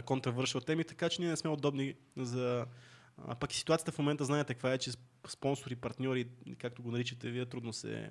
контравършъл 0.05 0.61
теми, 0.61 0.85
така 0.85 1.09
че 1.09 1.21
ние 1.23 1.31
не 1.31 1.37
сме 1.37 1.51
удобни 1.51 1.95
за... 2.17 2.67
А 3.29 3.35
пък 3.35 3.53
и 3.53 3.57
ситуацията 3.57 3.93
в 3.93 3.99
момента 3.99 4.25
знаете 4.25 4.55
каква 4.55 4.73
е, 4.73 4.79
че 4.79 4.91
спонсори, 5.29 5.77
партньори, 5.77 6.27
както 6.59 6.83
го 6.83 6.91
наричате 6.91 7.31
вие, 7.31 7.47
трудно 7.47 7.73
се... 7.73 8.11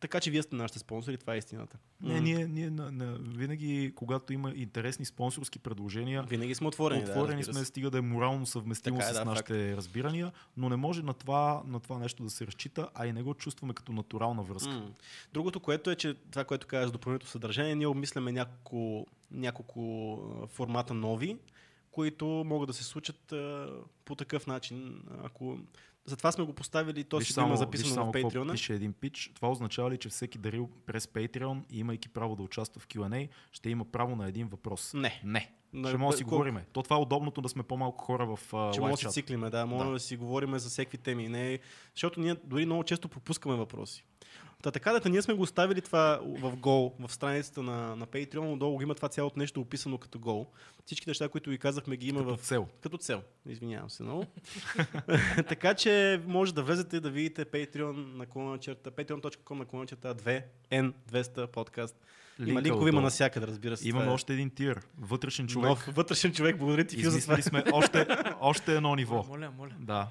Така 0.00 0.20
че 0.20 0.30
вие 0.30 0.42
сте 0.42 0.56
нашите 0.56 0.78
спонсори, 0.78 1.16
това 1.16 1.34
е 1.34 1.38
истината. 1.38 1.78
Не, 2.00 2.20
ние, 2.20 2.46
ние 2.46 2.70
на, 2.70 2.92
на, 2.92 3.18
винаги, 3.18 3.92
когато 3.94 4.32
има 4.32 4.52
интересни 4.56 5.04
спонсорски 5.04 5.58
предложения, 5.58 6.22
Винаги 6.22 6.54
сме 6.54 6.68
отворени. 6.68 7.02
Отворени 7.02 7.42
да, 7.42 7.54
сме, 7.54 7.64
стига 7.64 7.90
да 7.90 7.98
е 7.98 8.00
морално 8.00 8.46
съвместимо 8.46 8.98
Така 8.98 9.10
е, 9.10 9.12
с 9.12 9.18
да, 9.18 9.24
нашите 9.24 9.76
разбирания, 9.76 10.32
но 10.56 10.68
не 10.68 10.76
може 10.76 11.02
на 11.02 11.14
това, 11.14 11.62
на 11.66 11.80
това 11.80 11.98
нещо 11.98 12.22
да 12.22 12.30
се 12.30 12.46
разчита, 12.46 12.88
а 12.94 13.06
и 13.06 13.12
не 13.12 13.22
го 13.22 13.34
чувстваме 13.34 13.74
като 13.74 13.92
натурална 13.92 14.42
връзка. 14.42 14.72
М. 14.72 14.90
Другото, 15.32 15.60
което 15.60 15.90
е, 15.90 15.96
че 15.96 16.14
това, 16.14 16.44
което 16.44 16.66
казваш 16.66 16.92
допълнително 16.92 17.30
съдържание, 17.30 17.74
ние 17.74 17.86
обмисляме 17.86 18.32
няколко, 18.32 19.06
няколко 19.30 20.46
формата 20.52 20.94
нови, 20.94 21.36
които 21.90 22.26
могат 22.26 22.66
да 22.66 22.74
се 22.74 22.84
случат 22.84 23.32
а, 23.32 23.68
по 24.04 24.14
такъв 24.14 24.46
начин. 24.46 25.02
Ако... 25.24 25.58
Затова 26.06 26.32
сме 26.32 26.44
го 26.44 26.52
поставили, 26.52 27.04
то 27.04 27.16
го 27.18 27.42
има 27.42 27.56
записано 27.56 27.94
само 27.94 28.12
в 28.12 28.14
Patreon. 28.14 28.52
Пише 28.52 28.74
един 28.74 28.92
пич. 28.92 29.32
Това 29.34 29.50
означава 29.50 29.90
ли, 29.90 29.98
че 29.98 30.08
всеки 30.08 30.38
дарил 30.38 30.68
през 30.86 31.06
Patreon, 31.06 31.62
имайки 31.70 32.08
право 32.08 32.36
да 32.36 32.42
участва 32.42 32.80
в 32.80 32.88
Q&A, 32.88 33.28
ще 33.52 33.70
има 33.70 33.84
право 33.84 34.16
на 34.16 34.28
един 34.28 34.48
въпрос? 34.48 34.94
Не. 34.94 35.20
Не. 35.24 35.52
На- 35.72 35.88
ще 35.88 35.96
може 35.96 36.14
да 36.14 36.18
си 36.18 36.24
колко- 36.24 36.30
говориме. 36.34 36.64
То 36.72 36.82
това 36.82 36.96
е 36.96 37.00
удобното 37.00 37.40
да 37.40 37.48
сме 37.48 37.62
по-малко 37.62 38.04
хора 38.04 38.26
в 38.26 38.52
uh, 38.52 38.74
Че 38.74 38.80
може 38.80 38.92
да 38.92 38.98
си 38.98 39.08
циклиме, 39.08 39.50
да, 39.50 39.66
може 39.66 39.86
да. 39.86 39.92
Да. 39.92 40.00
си 40.00 40.16
говорим 40.16 40.58
за 40.58 40.68
всеки 40.68 40.98
теми. 40.98 41.28
Не, 41.28 41.58
защото 41.94 42.20
ние 42.20 42.34
дори 42.44 42.66
много 42.66 42.84
често 42.84 43.08
пропускаме 43.08 43.56
въпроси. 43.56 44.04
Та 44.62 44.70
така 44.70 44.92
да, 44.92 45.10
ние 45.10 45.22
сме 45.22 45.34
го 45.34 45.42
оставили 45.42 45.80
това 45.80 46.20
в 46.22 46.56
гол, 46.56 46.94
в 47.00 47.12
страницата 47.12 47.62
на, 47.62 47.96
на 47.96 48.06
Patreon, 48.06 48.52
отдолу 48.52 48.82
има 48.82 48.94
това 48.94 49.08
цялото 49.08 49.38
нещо 49.38 49.60
описано 49.60 49.98
като 49.98 50.18
гол. 50.18 50.46
Всички 50.84 51.10
неща, 51.10 51.28
които 51.28 51.50
ви 51.50 51.58
казахме, 51.58 51.96
ги 51.96 52.08
има 52.08 52.18
Като 52.20 52.36
в 52.36 52.40
цел. 52.40 52.68
Като 52.80 52.98
цел. 52.98 53.22
Извинявам 53.46 53.90
се 53.90 54.02
много. 54.02 54.26
така 55.48 55.74
че 55.74 56.22
може 56.26 56.54
да 56.54 56.62
влезете 56.62 57.00
да 57.00 57.10
видите 57.10 57.44
Patreon 57.44 58.16
на 58.16 58.26
клона 58.26 58.58
черта, 58.58 58.90
patreon.com 58.90 59.54
на 59.54 59.64
клона 59.64 59.86
черта 59.86 60.14
2, 60.14 60.42
N200 60.72 61.46
подкаст. 61.46 61.96
Има 62.38 62.48
Линка 62.48 62.62
линкове, 62.62 62.90
има 62.90 63.00
навсякъде, 63.00 63.46
разбира 63.46 63.76
се. 63.76 63.88
Имаме 63.88 64.06
е 64.06 64.10
още 64.10 64.32
един 64.32 64.50
тир. 64.50 64.80
Вътрешен 64.98 65.46
човек. 65.46 65.68
Нов, 65.68 65.88
вътрешен 65.94 66.32
човек, 66.32 66.58
благодаря 66.58 66.84
ти, 66.84 66.96
Фил, 66.96 67.10
за 67.10 67.20
това. 67.20 67.42
Сме 67.42 67.64
още, 67.72 68.06
още 68.40 68.76
едно 68.76 68.94
ниво. 68.94 69.24
Моля, 69.28 69.50
моля. 69.58 69.74
Да. 69.78 70.08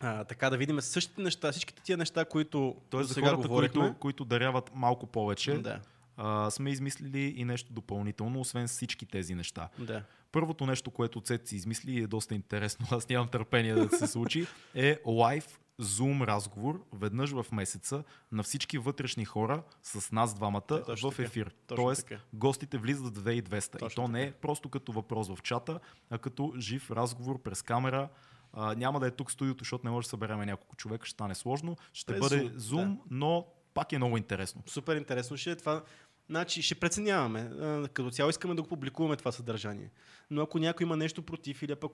А, 0.00 0.24
така 0.24 0.50
да 0.50 0.56
видим 0.56 0.80
същите 0.80 1.22
неща, 1.22 1.52
всичките 1.52 1.82
тия 1.82 1.96
неща, 1.96 2.24
които 2.24 2.76
Тоест 2.90 3.08
за 3.08 3.14
сега 3.14 3.28
хората, 3.28 3.48
говорихме. 3.48 3.80
които, 3.80 3.94
които 3.94 4.24
даряват 4.24 4.70
малко 4.74 5.06
повече, 5.06 5.52
Да, 5.54 5.80
а, 6.16 6.50
сме 6.50 6.70
измислили 6.70 7.34
и 7.36 7.44
нещо 7.44 7.72
допълнително, 7.72 8.40
освен 8.40 8.68
всички 8.68 9.06
тези 9.06 9.34
неща. 9.34 9.68
да. 9.78 10.02
Първото 10.32 10.66
нещо, 10.66 10.90
което 10.90 11.20
Цет 11.20 11.48
си 11.48 11.56
измисли 11.56 11.92
и 11.92 11.98
е 11.98 12.06
доста 12.06 12.34
интересно, 12.34 12.86
аз 12.90 13.08
нямам 13.08 13.28
търпение 13.28 13.74
да 13.74 13.96
се 13.98 14.06
случи, 14.06 14.46
е 14.74 14.98
лайв 15.06 15.60
Zoom 15.80 16.26
разговор 16.26 16.84
веднъж 16.92 17.30
в 17.32 17.46
месеца 17.52 18.02
на 18.32 18.42
всички 18.42 18.78
вътрешни 18.78 19.24
хора 19.24 19.62
с 19.82 20.12
нас 20.12 20.34
двамата 20.34 20.62
Е, 20.88 20.94
в 20.96 21.10
така. 21.10 21.22
ефир. 21.22 21.54
Точно 21.66 21.84
Тоест, 21.84 22.06
така. 22.08 22.20
гостите 22.32 22.78
влизат 22.78 23.06
в 23.08 23.22
2200. 23.22 23.76
и 23.76 23.78
Точно 23.78 24.02
то 24.02 24.08
не 24.08 24.22
е 24.22 24.32
просто 24.32 24.68
като 24.68 24.92
въпрос 24.92 25.28
в 25.28 25.38
чата, 25.42 25.80
а 26.10 26.18
като 26.18 26.52
жив 26.58 26.90
разговор 26.90 27.42
през 27.42 27.62
камера. 27.62 28.08
А, 28.52 28.74
няма 28.74 29.00
да 29.00 29.06
е 29.06 29.10
тук 29.10 29.30
студиото, 29.30 29.64
защото 29.64 29.86
не 29.86 29.90
може 29.90 30.04
да 30.04 30.10
събереме 30.10 30.46
няколко 30.46 30.76
човека, 30.76 31.06
ще 31.06 31.12
стане 31.12 31.34
сложно. 31.34 31.76
Ще 31.92 32.12
През 32.12 32.20
бъде 32.20 32.36
Zoom, 32.36 32.56
Zoom, 32.56 32.96
да. 32.96 33.02
но 33.10 33.46
пак 33.74 33.92
е 33.92 33.96
много 33.96 34.16
интересно. 34.16 34.62
Супер 34.66 34.96
интересно 34.96 35.36
ще 35.36 35.50
е 35.50 35.56
това. 35.56 35.82
Значи 36.30 36.62
ще 36.62 36.74
преценяваме. 36.74 37.50
Като 37.92 38.10
цяло 38.10 38.30
искаме 38.30 38.54
да 38.54 38.62
го 38.62 38.68
публикуваме 38.68 39.16
това 39.16 39.32
съдържание. 39.32 39.90
Но 40.30 40.42
ако 40.42 40.58
някой 40.58 40.84
има 40.84 40.96
нещо 40.96 41.22
против 41.22 41.62
или 41.62 41.74
пък... 41.74 41.92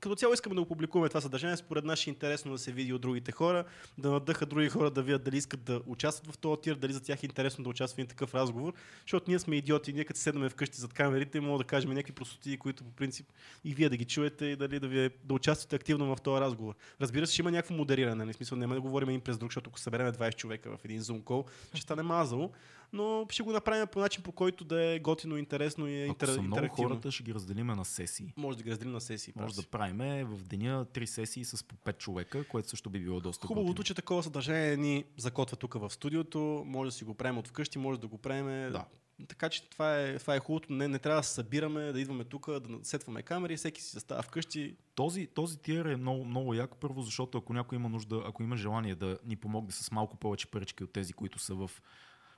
Като 0.00 0.14
цяло 0.14 0.34
искаме 0.34 0.54
да 0.54 0.60
го 0.60 0.68
публикуваме 0.68 1.08
това 1.08 1.20
съдържание, 1.20 1.56
според 1.56 1.84
нас 1.84 1.98
ще 1.98 2.10
е 2.10 2.12
интересно 2.12 2.52
да 2.52 2.58
се 2.58 2.72
види 2.72 2.92
от 2.92 3.00
другите 3.00 3.32
хора, 3.32 3.64
да 3.98 4.10
надъха 4.10 4.46
други 4.46 4.68
хора 4.68 4.90
да 4.90 5.02
видят 5.02 5.24
дали 5.24 5.36
искат 5.36 5.64
да 5.64 5.80
участват 5.86 6.34
в 6.34 6.38
този 6.38 6.60
тир, 6.60 6.74
дали 6.74 6.92
за 6.92 7.02
тях 7.02 7.22
е 7.22 7.26
интересно 7.26 7.64
да 7.64 7.70
участват 7.70 8.06
в 8.06 8.08
такъв 8.08 8.34
разговор, 8.34 8.72
защото 9.02 9.24
ние 9.30 9.38
сме 9.38 9.56
идиоти, 9.56 9.92
ние 9.92 10.04
като 10.04 10.20
седнем 10.20 10.48
вкъщи 10.50 10.80
зад 10.80 10.92
камерите, 10.92 11.40
мога 11.40 11.58
да 11.58 11.64
кажем 11.64 11.90
някакви 11.90 12.12
простоти, 12.12 12.56
които 12.56 12.84
по 12.84 12.90
принцип 12.90 13.26
и 13.64 13.74
вие 13.74 13.88
да 13.88 13.96
ги 13.96 14.04
чуете 14.04 14.46
и 14.46 14.56
дали 14.56 14.80
да, 14.80 14.88
ви, 14.88 15.10
да 15.24 15.34
участвате 15.34 15.76
активно 15.76 16.16
в 16.16 16.20
този 16.20 16.40
разговор. 16.40 16.74
Разбира 17.00 17.26
се, 17.26 17.32
ще 17.32 17.42
има 17.42 17.50
някакво 17.50 17.74
модериране, 17.74 18.24
нали? 18.24 18.32
смисъл 18.32 18.58
няма 18.58 18.74
да 18.74 18.80
говорим 18.80 19.08
един 19.08 19.20
през 19.20 19.38
друг, 19.38 19.50
защото 19.50 19.70
ако 19.70 19.78
съберем 19.78 20.12
20 20.12 20.36
човека 20.36 20.76
в 20.76 20.84
един 20.84 21.00
Zoom 21.00 21.22
call, 21.22 21.46
ще 21.74 21.82
стане 21.82 22.02
мазало, 22.02 22.50
но 22.92 23.26
ще 23.30 23.42
го 23.42 23.52
направим 23.52 23.86
по 23.86 23.98
начин, 24.00 24.22
по 24.22 24.32
който 24.32 24.64
да 24.64 24.84
е 24.84 24.98
готино, 24.98 25.36
интересно 25.36 25.86
и 25.86 25.94
е 25.94 26.04
Ако 26.04 26.08
интер... 26.08 26.28
са 26.28 26.42
много 26.42 26.68
хората, 26.68 27.10
ще 27.10 27.22
ги 27.22 27.34
разделиме 27.34 27.74
на 27.74 27.84
сесии. 27.84 28.32
Може 28.36 28.56
да 28.56 28.64
ги 28.64 28.70
разделим 28.70 28.92
на 28.92 29.00
сесии. 29.00 29.32
Може 29.36 29.46
прав 29.46 29.56
да 29.56 29.62
си. 29.62 29.68
правиме 29.68 30.24
в 30.24 30.42
деня 30.44 30.84
три 30.84 31.06
сесии 31.06 31.44
с 31.44 31.64
по 31.64 31.76
5 31.76 31.98
човека, 31.98 32.48
което 32.48 32.68
също 32.68 32.90
би 32.90 33.00
било 33.00 33.20
доста 33.20 33.46
Хубавото, 33.46 33.70
готино. 33.70 33.84
че 33.84 33.94
такова 33.94 34.22
съдържание 34.22 34.76
ни 34.76 35.04
закотва 35.16 35.56
тук 35.56 35.74
в 35.74 35.90
студиото, 35.90 36.62
може 36.66 36.88
да 36.88 36.92
си 36.92 37.04
го 37.04 37.14
правим 37.14 37.38
от 37.38 37.48
вкъщи, 37.48 37.78
може 37.78 38.00
да 38.00 38.06
го 38.06 38.18
правим. 38.18 38.72
Да. 38.72 38.84
Така 39.28 39.48
че 39.48 39.70
това 39.70 40.00
е, 40.00 40.18
това 40.18 40.34
е 40.34 40.38
хубавото. 40.38 40.72
Не, 40.72 40.88
не 40.88 40.98
трябва 40.98 41.20
да 41.20 41.26
се 41.26 41.34
събираме, 41.34 41.92
да 41.92 42.00
идваме 42.00 42.24
тук, 42.24 42.50
да 42.50 42.78
сетваме 42.82 43.22
камери, 43.22 43.56
всеки 43.56 43.82
си 43.82 43.90
застава 43.90 44.22
вкъщи. 44.22 44.76
Този, 44.94 45.26
този 45.26 45.58
тир 45.58 45.84
е 45.84 45.96
много, 45.96 46.24
много 46.24 46.54
як, 46.54 46.76
първо, 46.76 47.02
защото 47.02 47.38
ако 47.38 47.52
някой 47.52 47.76
има 47.76 47.88
нужда, 47.88 48.22
ако 48.26 48.42
има 48.42 48.56
желание 48.56 48.94
да 48.94 49.18
ни 49.24 49.36
помогне 49.36 49.72
с 49.72 49.90
малко 49.90 50.16
повече 50.16 50.46
парички 50.46 50.84
от 50.84 50.92
тези, 50.92 51.12
които 51.12 51.38
са 51.38 51.54
в 51.54 51.70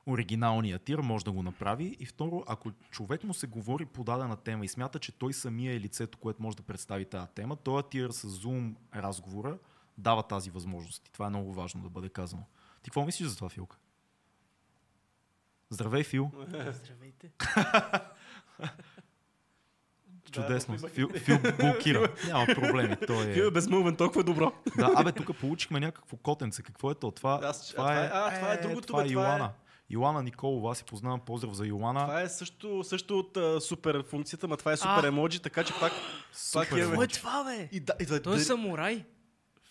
оригиналния 0.09 0.79
тир, 0.79 0.99
може 0.99 1.25
да 1.25 1.33
го 1.33 1.42
направи. 1.42 1.97
И 2.01 2.07
второ, 2.07 2.44
ако 2.47 2.71
човек 2.90 3.25
му 3.25 3.35
се 3.35 3.47
говори 3.47 3.87
по 3.87 4.05
дадена 4.05 4.37
тема 4.37 4.64
и 4.64 4.68
смята, 4.68 4.99
че 4.99 5.12
той 5.12 5.33
самия 5.33 5.75
е 5.75 5.81
лицето, 5.81 6.18
което 6.18 6.42
може 6.42 6.57
да 6.57 6.62
представи 6.62 7.05
тази 7.05 7.27
тема, 7.29 7.57
този 7.57 7.85
тир 7.85 8.11
с 8.11 8.29
Zoom 8.29 8.75
разговора 8.94 9.59
дава 9.99 10.23
тази 10.23 10.51
възможност. 10.51 11.09
И 11.09 11.12
това 11.12 11.27
е 11.27 11.31
много 11.31 11.53
важно 11.53 11.83
да 11.83 11.88
бъде 11.88 12.09
казано. 12.09 12.42
Ти 12.83 12.90
какво 12.90 13.05
мислиш 13.05 13.29
за 13.29 13.37
това, 13.37 13.49
Филка? 13.49 13.77
Здравей, 15.71 16.03
Фил. 16.05 16.31
Здравейте. 16.73 17.31
Чудесно. 20.33 20.75
има- 20.75 20.88
Фил, 20.88 21.09
Фил 21.11 21.38
блокира. 21.61 22.14
Няма 22.27 22.47
проблеми. 22.47 22.97
Той 23.07 23.25
Фил 23.25 23.42
е... 23.42 23.47
е 23.47 23.51
безмълвен, 23.51 23.97
толкова 23.97 24.21
е 24.21 24.25
добро. 24.25 24.53
Да, 24.77 24.92
абе, 24.97 25.12
тук 25.12 25.38
получихме 25.38 25.81
някакво 25.81 26.16
котенце. 26.16 26.62
Какво 26.62 26.90
е 26.90 26.94
то? 26.94 27.11
Това, 27.11 27.40
Аз- 27.42 27.68
това, 27.68 27.94
е, 27.94 28.09
това 28.09 28.27
е- 28.27 28.29
а, 28.29 28.35
това 28.35 28.53
е 28.53 28.57
другото, 28.59 28.87
Това 28.87 29.01
е 29.01 29.05
бе, 29.05 29.11
това 29.11 29.37
е- 29.37 29.38
Йоана. 29.90 30.22
Николова, 30.22 30.72
аз 30.72 30.79
си 30.79 30.85
познавам 30.85 31.20
поздрав 31.20 31.53
за 31.53 31.66
Йоана. 31.66 32.01
Това 32.01 32.20
е 32.20 32.29
също, 32.29 32.85
също 32.85 33.18
от 33.18 33.37
а, 33.37 33.61
супер 33.61 34.03
функцията, 34.03 34.48
но 34.48 34.57
това 34.57 34.72
е 34.72 34.77
супер 34.77 35.05
А. 35.05 35.07
емоджи, 35.07 35.40
така 35.40 35.64
че 35.64 35.72
пак... 35.81 35.92
Супер 36.33 36.66
имаме- 36.68 36.87
Какво 36.87 37.03
е 37.03 37.07
това, 37.07 37.44
бе? 37.44 37.68
И 37.72 37.81
да, 37.81 37.92
и 38.01 38.07
да, 38.07 38.22
Той 38.22 38.35
е 38.35 38.37
да- 38.37 38.44
самурай. 38.44 39.05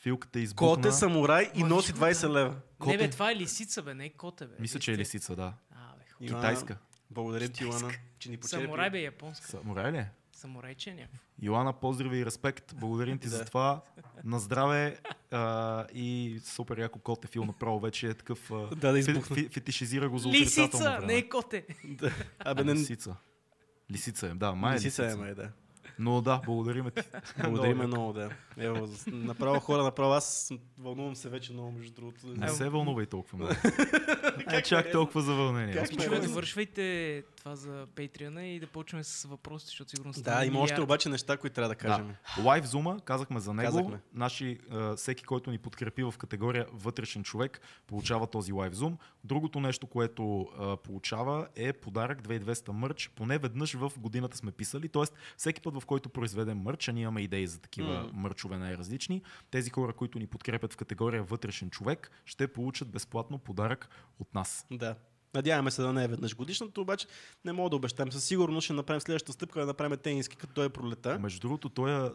Филката 0.02 0.40
избухна. 0.40 0.76
Кот 0.76 0.86
е 0.86 0.92
самурай 0.92 1.52
и 1.56 1.60
Ма, 1.60 1.68
носи 1.68 1.92
виж 1.92 2.00
го, 2.00 2.06
20 2.06 2.22
да. 2.22 2.34
лева. 2.34 2.56
Не, 2.86 2.98
бе, 2.98 3.10
това 3.10 3.32
е 3.32 3.36
лисица, 3.36 3.82
бе, 3.84 3.94
не 3.94 4.06
е 4.06 4.10
коте, 4.10 4.46
бе. 4.46 4.56
Мисля, 4.60 4.80
че 4.80 4.92
е 4.92 4.98
лисица, 4.98 5.36
да. 5.36 5.54
А, 5.72 5.76
бе, 6.20 6.28
Китайска. 6.28 6.78
Благодарим 7.12 7.52
ти, 7.52 7.64
Йоана, 7.64 7.92
че 8.20 8.30
ни 8.30 8.38
почерпи. 8.38 8.64
Самурай, 8.64 8.90
бе, 8.90 9.00
японска. 9.00 9.48
Самурай 9.48 9.92
ли? 9.92 9.98
е? 9.98 10.12
Самурайче 10.38 10.90
е 10.90 10.94
някакво. 10.94 11.18
Йоана, 11.42 11.74
поздрави 11.74 12.18
и 12.18 12.26
респект. 12.26 12.76
Благодарим 12.76 13.20
ти 13.20 13.28
за 13.28 13.46
това. 13.46 13.82
На 14.24 14.40
здраве 14.40 14.98
а, 15.32 15.86
и 15.88 16.40
супер 16.44 16.78
яко 16.78 17.00
кот 17.00 17.26
е 17.26 17.28
фил 17.28 17.46
направо 17.46 17.80
вече 17.80 18.08
е 18.08 18.14
такъв. 18.14 18.52
А, 18.52 18.56
Да, 18.68 18.76
да 18.76 18.94
фи- 18.94 19.00
избухна. 19.00 19.36
фи- 19.36 19.50
фетишизира 19.50 20.10
го 20.10 20.18
за 20.18 20.30
Лисица, 20.30 20.78
време. 20.92 21.06
не 21.06 21.16
е 21.16 21.30
коте. 21.30 21.66
Да. 21.86 22.12
Абе, 22.40 22.64
не, 22.64 22.74
Лисица. 22.74 23.16
Лисица 23.92 24.28
е, 24.28 24.30
да, 24.30 24.52
май 24.54 24.72
е 24.72 24.76
лисица 24.76 25.04
лисица. 25.04 25.14
е, 25.14 25.22
май, 25.22 25.36
да. 25.36 25.50
Но 26.00 26.22
да, 26.22 26.42
благодарим 26.46 26.90
ти. 26.92 27.02
Благодарим 27.42 27.78
Много 27.78 28.14
да. 28.14 28.30
Ево, 28.58 28.88
направо 29.08 29.60
хора, 29.60 29.84
направо 29.84 30.12
аз 30.12 30.52
вълнувам 30.78 31.16
се 31.16 31.30
вече 31.30 31.54
много, 31.54 31.72
между 31.72 31.94
другото. 31.94 32.28
Не 32.28 32.50
се 32.50 32.70
вълнувай 32.70 33.06
толкова 33.06 33.38
много. 33.38 33.54
Не 34.48 34.62
чак 34.64 34.92
толкова 34.92 35.22
за 35.22 35.34
вълнение. 35.34 35.74
как 35.74 35.92
Човек, 35.94 36.24
се. 36.24 36.30
Това 37.48 37.56
за 37.56 37.88
Patreon 37.88 38.40
и 38.42 38.60
да 38.60 38.68
почнем 38.68 39.04
с 39.04 39.24
въпросите, 39.24 39.70
защото 39.70 39.90
сигурно 39.90 40.12
Да, 40.12 40.20
стана 40.20 40.46
има 40.46 40.60
още 40.60 40.82
обаче 40.82 41.10
неща, 41.10 41.38
които 41.38 41.54
трябва 41.54 41.70
да 41.70 41.76
кажем. 41.76 42.16
Да. 42.44 42.62
Зума, 42.64 43.00
казахме 43.06 43.40
за 43.40 43.54
него. 43.54 43.68
Казахме. 43.68 44.00
Наши, 44.14 44.60
а, 44.72 44.96
всеки, 44.96 45.24
който 45.24 45.52
ни 45.52 45.58
подкрепи 45.58 46.04
в 46.04 46.14
категория 46.18 46.68
вътрешен 46.74 47.24
човек, 47.24 47.62
получава 47.88 48.28
този 48.28 48.52
Лайв 48.52 48.74
Зум. 48.74 48.98
Другото 49.24 49.60
нещо, 49.60 49.88
което 49.88 50.42
а, 50.42 50.78
получава 50.78 51.48
е 51.56 51.74
подарък 51.74 52.22
2200 52.22 52.72
мърч. 52.72 53.12
Поне 53.16 53.38
веднъж 53.38 53.74
в 53.74 53.92
годината 53.98 54.38
сме 54.38 54.52
писали. 54.52 54.90
Тоест, 54.90 55.14
всеки 55.38 55.62
път, 55.62 55.82
в 55.82 55.86
който 55.86 56.10
произведем 56.10 56.58
мърч, 56.58 56.88
а 56.88 56.92
ние 56.92 57.04
имаме 57.04 57.22
идеи 57.22 57.48
за 57.48 57.60
такива 57.60 57.94
М. 57.94 58.10
мърчове 58.14 58.58
най-различни, 58.58 59.22
тези 59.52 59.70
хора, 59.70 59.94
които 59.94 60.20
ни 60.20 60.28
подкрепят 60.28 60.74
в 60.74 60.78
категория 60.78 61.24
вътрешен 61.24 61.70
човек, 61.70 62.12
ще 62.26 62.48
получат 62.48 62.90
безплатно 62.90 63.40
подарък 63.40 63.90
от 64.20 64.34
нас. 64.34 64.66
Да. 64.72 64.96
Надяваме 65.34 65.72
се 65.72 65.82
да 65.82 65.94
не 65.94 66.04
е 66.04 66.08
веднъж 66.08 66.36
годишното, 66.36 66.82
обаче 66.82 67.08
не 67.46 67.54
мога 67.54 67.70
да 67.70 67.76
обещаем. 67.76 68.12
Със 68.12 68.24
сигурност 68.24 68.66
ще 68.66 68.74
направим 68.74 69.02
следващата 69.02 69.34
стъпка 69.34 69.60
да 69.60 69.66
направим 69.66 69.98
тениски, 69.98 70.36
като 70.36 70.54
той 70.54 70.66
е 70.66 70.70
пролета. 70.70 71.20
Между 71.20 71.40
другото, 71.40 71.70
той, 71.70 72.08
е- 72.08 72.10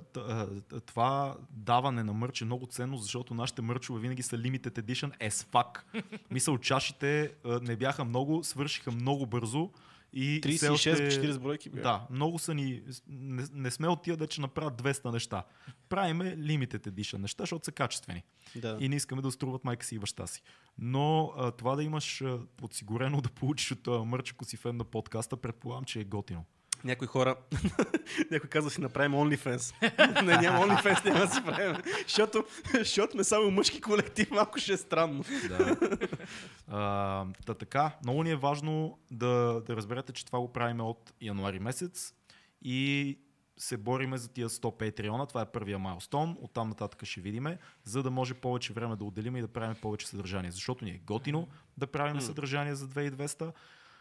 това 0.86 1.36
даване 1.50 2.04
на 2.04 2.12
мърч 2.12 2.40
е 2.40 2.44
много 2.44 2.66
ценно, 2.66 2.96
защото 2.96 3.34
нашите 3.34 3.62
мърчове 3.62 4.00
винаги 4.00 4.22
са 4.22 4.36
limited 4.36 4.82
edition 4.82 5.28
as 5.28 5.30
fuck. 5.30 5.80
Мисъл, 6.30 6.58
чашите 6.58 7.34
не 7.62 7.76
бяха 7.76 8.04
много, 8.04 8.44
свършиха 8.44 8.92
много 8.92 9.26
бързо 9.26 9.70
и 10.12 10.40
все 10.56 10.68
36-40 10.68 11.38
бройки 11.38 11.70
бяха. 11.70 11.82
Да, 11.82 12.06
много 12.10 12.38
са 12.38 12.54
ни... 12.54 12.82
Не, 13.08 13.44
не 13.52 13.70
сме 13.70 13.88
от 13.88 14.02
тия 14.02 14.16
да 14.16 14.26
че 14.26 14.40
направят 14.40 14.82
200 14.82 15.12
неща. 15.12 15.44
Правиме 15.88 16.36
limited 16.36 16.88
edition 16.88 17.18
неща, 17.18 17.42
защото 17.42 17.64
са 17.64 17.72
качествени. 17.72 18.22
Да. 18.56 18.76
И 18.80 18.88
не 18.88 18.96
искаме 18.96 19.22
да 19.22 19.30
струват 19.30 19.64
майка 19.64 19.86
си 19.86 19.94
и 19.94 19.98
баща 19.98 20.26
си. 20.26 20.42
Но 20.78 21.32
а, 21.36 21.50
това 21.50 21.76
да 21.76 21.82
имаш 21.82 22.22
а, 22.22 22.38
подсигурено 22.56 23.20
да 23.20 23.28
получиш 23.28 23.72
от 23.72 23.82
този 23.82 24.06
мърч, 24.06 24.32
ако 24.32 24.44
си 24.44 24.56
фен 24.56 24.76
на 24.76 24.84
подкаста, 24.84 25.36
предполагам, 25.36 25.84
че 25.84 26.00
е 26.00 26.04
готино. 26.04 26.44
Някои 26.84 27.06
хора, 27.06 27.36
някой 28.30 28.50
казва 28.50 28.70
си 28.70 28.80
направим 28.80 29.12
OnlyFans. 29.12 29.74
не, 30.24 30.36
няма 30.36 30.66
OnlyFans, 30.66 31.04
няма 31.04 31.26
да 31.26 31.34
си 31.34 31.44
правим. 31.44 31.82
Защото, 32.02 32.44
защото 32.74 33.12
сме 33.12 33.24
само 33.24 33.50
мъжки 33.50 33.80
колектив, 33.80 34.30
малко 34.30 34.58
ще 34.58 34.72
е 34.72 34.76
странно. 34.76 35.24
Да. 35.48 35.76
А, 36.68 37.26
та 37.46 37.54
така, 37.54 37.96
много 38.04 38.22
ни 38.22 38.30
е 38.30 38.36
важно 38.36 38.98
да, 39.10 39.62
да 39.66 39.76
разберете, 39.76 40.12
че 40.12 40.26
това 40.26 40.40
го 40.40 40.52
правим 40.52 40.80
от 40.80 41.12
януари 41.20 41.58
месец 41.58 42.14
и 42.62 43.18
се 43.62 43.76
бориме 43.76 44.18
за 44.18 44.28
тия 44.28 44.48
100 44.48 44.78
Патреона. 44.78 45.26
Това 45.26 45.40
е 45.40 45.52
първия 45.52 45.78
майлстон. 45.78 46.36
Оттам 46.40 46.68
нататък 46.68 47.04
ще 47.04 47.20
видиме, 47.20 47.58
за 47.84 48.02
да 48.02 48.10
може 48.10 48.34
повече 48.34 48.72
време 48.72 48.96
да 48.96 49.04
отделим 49.04 49.36
и 49.36 49.40
да 49.40 49.48
правим 49.48 49.76
повече 49.82 50.08
съдържание. 50.08 50.50
Защото 50.50 50.84
ни 50.84 50.90
е 50.90 51.00
готино 51.06 51.48
да 51.78 51.86
правим 51.86 52.20
съдържание 52.20 52.74
за 52.74 52.88
2200. 52.88 53.52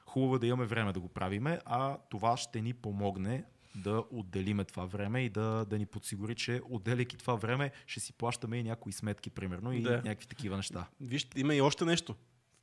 Хубаво 0.06 0.36
е 0.36 0.40
да 0.40 0.48
имаме 0.48 0.66
време 0.66 0.94
да 0.94 1.00
го 1.00 1.10
правиме, 1.10 1.60
а 1.66 1.98
това 2.10 2.38
ще 2.38 2.62
ни 2.62 2.74
помогне 2.74 3.44
да 3.76 4.04
отделиме 4.12 4.64
това 4.64 4.86
време 4.86 5.22
и 5.22 5.30
да, 5.30 5.66
да 5.66 5.78
ни 5.78 5.86
подсигури, 5.86 6.36
че 6.36 6.62
отделяйки 6.70 7.18
това 7.18 7.36
време 7.36 7.72
ще 7.88 8.00
си 8.00 8.14
плащаме 8.14 8.58
и 8.58 8.64
някои 8.64 8.94
сметки, 8.94 9.30
примерно, 9.30 9.74
и 9.74 9.82
Да. 9.82 9.92
някакви 9.96 10.28
такива 10.28 10.58
неща. 10.58 10.88
Вижте, 11.02 11.40
има 11.40 11.56
и 11.56 11.62
още 11.62 11.86
нещо. 11.86 12.16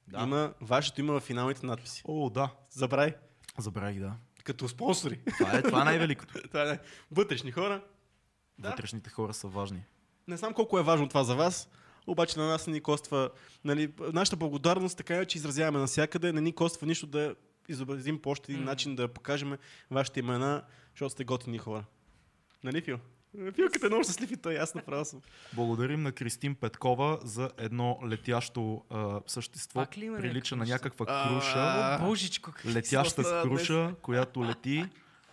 Да. 0.09 0.23
Има, 0.23 0.55
вашето 0.61 1.01
има 1.01 1.13
в 1.13 1.21
финалните 1.21 1.67
надписи. 1.67 2.03
О, 2.05 2.31
да. 2.31 2.51
Забравяй. 2.71 3.15
Забравих, 3.59 3.99
да. 4.01 4.17
Като 4.45 4.69
спонсори. 4.69 5.21
Това 5.39 5.59
е, 5.59 5.63
това 5.63 5.81
е 5.81 5.85
най-великото. 5.85 6.35
Това 6.49 6.73
е 6.73 6.79
вътрешни 7.11 7.51
хора. 7.51 7.85
Да. 8.59 8.71
Вътрешните 8.71 9.11
хора 9.11 9.35
са 9.35 9.49
важни. 9.49 9.83
Не 10.29 10.37
знам 10.37 10.55
колко 10.55 10.79
е 10.79 10.83
важно 10.83 11.09
това 11.09 11.25
за 11.25 11.37
вас, 11.37 11.69
обаче 12.09 12.39
на 12.39 12.47
нас 12.47 12.67
не 12.67 12.73
ни 12.73 12.81
коства. 12.81 13.31
Нали, 13.65 13.93
нашата 14.13 14.37
благодарност 14.37 14.97
така 14.97 15.17
е, 15.17 15.25
че 15.25 15.39
изразяваме 15.39 15.79
навсякъде, 15.79 16.33
не 16.33 16.41
ни 16.41 16.53
коства 16.53 16.87
нищо 16.87 17.07
да 17.07 17.35
изобразим 17.69 18.19
по 18.19 18.31
още 18.31 18.53
един 18.53 18.65
М. 18.65 18.71
начин 18.71 18.97
да 18.97 19.09
покажем 19.09 19.57
вашите 19.91 20.21
имена, 20.21 20.63
защото 20.91 21.11
сте 21.11 21.25
готини 21.25 21.59
хора. 21.59 21.85
Нали, 22.65 22.81
Фил? 22.81 22.99
Филката 23.55 23.87
е 23.87 23.89
много 23.89 24.05
щастлив 24.05 24.31
и 24.31 24.37
той, 24.37 24.59
аз 24.59 24.75
направо 24.75 25.05
съм. 25.05 25.21
Благодарим 25.53 26.03
на 26.03 26.13
Кристин 26.13 26.55
Петкова 26.55 27.19
за 27.25 27.51
едно 27.59 27.99
летящо 28.07 28.85
а, 28.91 29.21
същество. 29.27 29.87
Прилича 29.91 30.57
на 30.57 30.65
някаква 30.65 31.07
круша. 31.07 31.99
Божичко, 32.01 32.53
Летяща 32.67 33.43
круша, 33.43 33.95
която 34.03 34.45
лети 34.45 34.85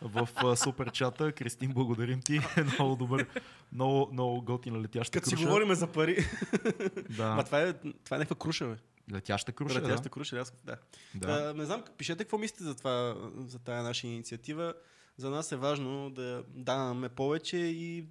в 0.01 0.29
а, 0.35 0.55
супер 0.55 0.91
чата. 0.91 1.31
Кристин, 1.31 1.71
благодарим 1.73 2.21
ти. 2.21 2.39
много 2.79 2.95
добър, 2.95 3.27
много, 3.71 4.09
много 4.11 4.41
готина 4.41 4.79
летяща 4.81 5.19
Като 5.19 5.29
си 5.29 5.35
круша. 5.35 5.47
говорим 5.47 5.73
за 5.73 5.87
пари. 5.87 6.17
Да. 7.09 7.35
Ма 7.35 7.43
това 7.43 7.61
е, 7.61 7.73
това 7.73 8.15
е 8.15 8.19
някаква 8.19 8.35
круша, 8.35 8.67
бе. 8.67 8.75
Летяща 9.15 9.51
круша, 9.51 9.79
Летяща 9.79 10.03
да. 10.03 10.09
круша, 10.09 10.37
аз, 10.37 10.53
да. 10.63 10.77
да. 11.15 11.27
А, 11.27 11.53
не 11.53 11.65
знам, 11.65 11.83
пишете 11.97 12.23
какво 12.23 12.37
мислите 12.37 12.63
за, 12.63 12.75
това, 12.75 13.15
за 13.37 13.59
тая 13.59 13.83
наша 13.83 14.07
инициатива. 14.07 14.73
За 15.17 15.29
нас 15.29 15.51
е 15.51 15.55
важно 15.55 16.09
да 16.09 16.43
даваме 16.47 17.09
повече 17.09 17.57
и 17.57 18.05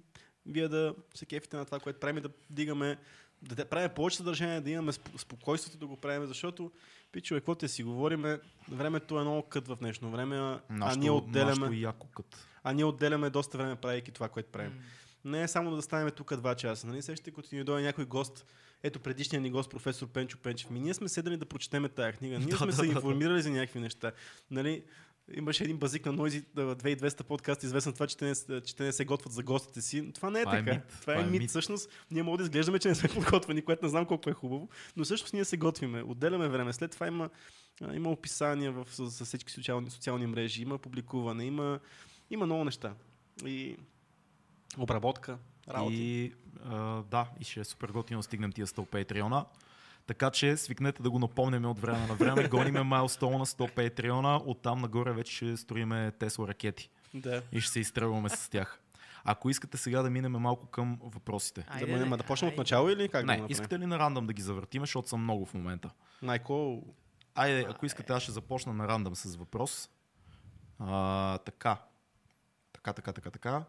вие 0.45 0.67
да 0.67 0.95
се 1.15 1.25
кефите 1.25 1.57
на 1.57 1.65
това, 1.65 1.79
което 1.79 1.99
правим, 1.99 2.17
и 2.17 2.21
да 2.21 2.29
дигаме, 2.49 2.97
да 3.41 3.55
те- 3.55 3.65
правим 3.65 3.89
повече 3.89 4.17
съдържание, 4.17 4.61
да 4.61 4.69
имаме 4.69 4.91
сп- 4.91 5.17
спокойствието 5.17 5.77
да 5.77 5.87
го 5.87 5.97
правим, 5.97 6.27
защото 6.27 6.71
пичове, 7.11 7.39
какво 7.39 7.55
те 7.55 7.67
си 7.67 7.83
говориме, 7.83 8.39
времето 8.69 9.19
е 9.19 9.21
много 9.21 9.43
кът 9.43 9.67
в 9.67 9.75
днешно 9.75 10.11
време, 10.11 10.37
а, 10.37 10.59
а, 10.71 10.95
ние 10.95 11.11
отделяме, 11.11 11.77
яко 11.77 12.07
кът. 12.07 12.47
а 12.63 12.73
ние 12.73 12.85
отделяме 12.85 13.29
доста 13.29 13.57
време 13.57 13.75
правейки 13.75 14.11
това, 14.11 14.29
което 14.29 14.51
правим. 14.51 14.71
М. 14.71 14.81
Не 15.25 15.43
е 15.43 15.47
само 15.47 15.75
да 15.75 15.81
станем 15.81 16.11
тук 16.11 16.35
два 16.35 16.55
часа. 16.55 16.87
Нали? 16.87 17.01
Сещате, 17.01 17.31
като 17.31 17.55
ни 17.55 17.63
дойде 17.63 17.85
някой 17.85 18.05
гост, 18.05 18.45
ето 18.83 18.99
предишния 18.99 19.41
ни 19.41 19.51
гост, 19.51 19.69
професор 19.69 20.07
Пенчо 20.07 20.37
Пенчев. 20.37 20.69
Ми 20.69 20.79
ние 20.79 20.93
сме 20.93 21.09
седали 21.09 21.37
да 21.37 21.45
прочетеме 21.45 21.89
тая 21.89 22.13
книга. 22.13 22.39
Ние 22.39 22.47
Да, 22.49 22.57
сме 22.57 22.65
да, 22.65 22.73
се 22.73 22.81
да, 22.81 22.83
да. 22.83 22.93
информирали 22.93 23.41
за 23.41 23.49
някакви 23.49 23.79
неща. 23.79 24.11
Нали? 24.51 24.83
Имаше 25.33 25.63
един 25.63 25.77
базик 25.77 26.05
на 26.05 26.11
Нойзи 26.11 26.43
2200 26.43 27.23
подкаст, 27.23 27.63
известен 27.63 27.93
това, 27.93 28.07
че 28.07 28.17
те, 28.17 28.25
не, 28.25 28.61
че 28.61 28.75
те 28.75 28.83
не 28.83 28.91
се 28.91 29.05
готвят 29.05 29.33
за 29.33 29.43
гостите 29.43 29.81
си. 29.81 30.11
Това 30.13 30.29
не 30.29 30.39
е 30.39 30.43
Това 30.43 30.57
е 30.57 30.59
така. 30.59 30.73
мит. 30.73 30.99
Това 31.01 31.13
е, 31.13 31.25
мит. 31.25 31.49
Всъщност, 31.49 31.89
ние 32.11 32.23
може 32.23 32.37
да 32.37 32.43
изглеждаме, 32.43 32.79
че 32.79 32.87
не 32.87 32.95
сме 32.95 33.09
подготвени, 33.13 33.61
което 33.61 33.85
не 33.85 33.89
знам 33.89 34.05
колко 34.05 34.29
е 34.29 34.33
хубаво, 34.33 34.69
но 34.95 35.03
всъщност 35.03 35.33
ние 35.33 35.45
се 35.45 35.57
готвиме. 35.57 36.03
Отделяме 36.03 36.47
време. 36.47 36.73
След 36.73 36.91
това 36.91 37.07
има, 37.07 37.29
има 37.93 38.09
описания 38.09 38.71
в, 38.71 38.87
за, 38.91 39.25
всички 39.25 39.51
социални, 39.51 39.89
социални 39.89 40.27
мрежи, 40.27 40.61
има 40.61 40.77
публикуване, 40.77 41.45
има, 41.45 41.79
има 42.29 42.45
много 42.45 42.63
неща. 42.63 42.93
И 43.45 43.77
обработка, 44.77 45.37
работи. 45.67 45.95
И 45.95 46.33
а, 46.65 47.03
да, 47.03 47.29
и 47.39 47.43
ще 47.43 47.59
е 47.59 47.63
супер 47.63 47.89
готино 47.89 48.19
да 48.19 48.23
стигнем 48.23 48.51
тия 48.51 48.67
100 48.67 48.85
Патреона. 48.85 49.45
Така 50.07 50.31
че 50.31 50.57
свикнете 50.57 51.03
да 51.03 51.09
го 51.09 51.19
напомняме 51.19 51.67
от 51.67 51.79
време 51.79 52.07
на 52.07 52.15
време. 52.15 52.47
Гониме 52.47 52.83
майлстоуна 52.83 53.45
100 53.45 53.71
Патреона. 53.71 54.41
Оттам 54.45 54.81
нагоре 54.81 55.13
вече 55.13 55.35
ще 55.35 55.57
строиме 55.57 56.11
Тесла 56.11 56.47
ракети. 56.47 56.89
Да. 57.13 57.41
И 57.51 57.61
ще 57.61 57.71
се 57.71 57.79
изстрелваме 57.79 58.29
с 58.29 58.49
тях. 58.49 58.81
Ако 59.23 59.49
искате 59.49 59.77
сега 59.77 60.01
да 60.01 60.09
минем 60.09 60.31
малко 60.31 60.67
към 60.67 60.99
въпросите. 61.03 61.65
Айде, 61.69 61.97
да, 61.97 62.05
бе, 62.09 62.17
да 62.17 62.23
почнем 62.23 62.51
от 62.51 62.57
начало 62.57 62.89
или 62.89 63.09
как 63.09 63.21
да 63.21 63.31
Не, 63.31 63.33
направим? 63.33 63.51
искате 63.51 63.79
ли 63.79 63.85
на 63.85 63.99
рандъм 63.99 64.27
да 64.27 64.33
ги 64.33 64.41
завъртим, 64.41 64.81
защото 64.81 65.09
са 65.09 65.17
много 65.17 65.45
в 65.45 65.53
момента. 65.53 65.89
Найко, 66.21 66.83
Айде, 67.35 67.65
ако 67.69 67.85
искате, 67.85 68.13
аз 68.13 68.23
ще 68.23 68.31
започна 68.31 68.73
на 68.73 68.87
рандъм 68.87 69.15
с 69.15 69.35
въпрос. 69.35 69.89
А, 70.79 71.37
така. 71.37 71.77
Така, 72.73 72.93
така, 72.93 73.13
така, 73.13 73.31
така. 73.31 73.63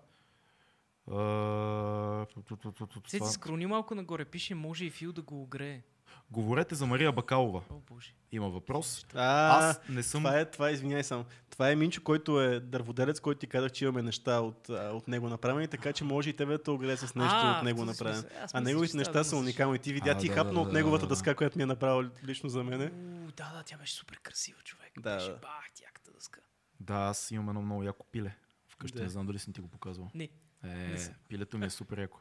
Се 3.06 3.20
скрони 3.32 3.66
малко 3.66 3.94
нагоре, 3.94 4.24
пише, 4.24 4.54
може 4.54 4.84
и 4.84 4.90
Фил 4.90 5.12
да 5.12 5.22
го 5.22 5.42
огрее. 5.42 5.82
Говорете 6.30 6.74
за 6.74 6.86
Мария 6.86 7.12
Бакалова. 7.12 7.62
О, 7.70 7.74
боже. 7.88 8.14
Има 8.32 8.48
въпрос. 8.48 9.06
а, 9.14 9.58
Аз 9.68 9.80
не 9.88 10.02
съм... 10.02 10.20
това 10.22 10.38
е, 10.38 10.50
това 10.50 10.68
е, 10.68 10.72
извиняй 10.72 11.04
само. 11.04 11.24
Това 11.50 11.70
е 11.70 11.76
Минчо, 11.76 12.02
който 12.02 12.40
е 12.40 12.60
дърводелец, 12.60 13.20
който 13.20 13.38
ти 13.38 13.46
казах, 13.46 13.72
че 13.72 13.84
имаме 13.84 14.02
неща 14.02 14.40
от, 14.40 14.68
от 14.68 15.08
него 15.08 15.28
направени, 15.28 15.68
така 15.68 15.92
че 15.92 16.04
може 16.04 16.30
и 16.30 16.36
тебе 16.36 16.52
да 16.52 16.62
те 16.62 16.70
огрее 16.70 16.96
с 16.96 17.02
нещо 17.02 17.18
А, 17.34 17.56
от 17.58 17.64
него 17.64 17.84
направено. 17.84 18.22
А 18.52 18.60
неговите 18.60 18.96
неща 18.96 19.24
са 19.24 19.36
уникални. 19.36 19.78
Ти 19.78 19.92
видя, 19.92 20.10
А, 20.10 20.18
ти 20.18 20.28
да, 20.28 20.34
хапна 20.34 20.52
да, 20.52 20.60
от 20.60 20.68
да, 20.68 20.72
неговата 20.72 21.00
да, 21.02 21.08
да. 21.08 21.14
дъска, 21.14 21.34
която 21.34 21.58
ми 21.58 21.62
е 21.62 21.66
направил 21.66 22.10
лично 22.24 22.48
за 22.48 22.64
мене. 22.64 22.84
У, 22.84 23.30
Да, 23.36 23.52
да, 23.56 23.62
тя 23.66 23.76
беше 23.76 23.94
супер 23.94 24.18
красива 24.22 24.58
човек. 24.64 24.92
Да, 25.00 25.14
Беше 25.14 25.30
да. 25.30 25.36
бах, 25.36 25.66
яката 25.82 26.10
дъска. 26.12 26.40
Да, 26.80 26.94
аз 26.94 27.30
имам 27.30 27.48
едно 27.48 27.62
много 27.62 27.82
яко 27.82 28.06
пиле. 28.12 28.36
Вкъщи 28.68 28.96
Да. 28.98 29.02
не 29.04 29.08
знам 29.08 29.26
дали 29.26 29.38
съм 29.38 29.52
ти 29.52 29.60
го 29.60 29.68
показвал. 29.68 30.10
Не. 30.14 30.28
Е, 30.64 30.96
пилето 31.28 31.58
ми 31.58 31.66
е 31.66 31.70
супер 31.70 31.98
яко. 31.98 32.18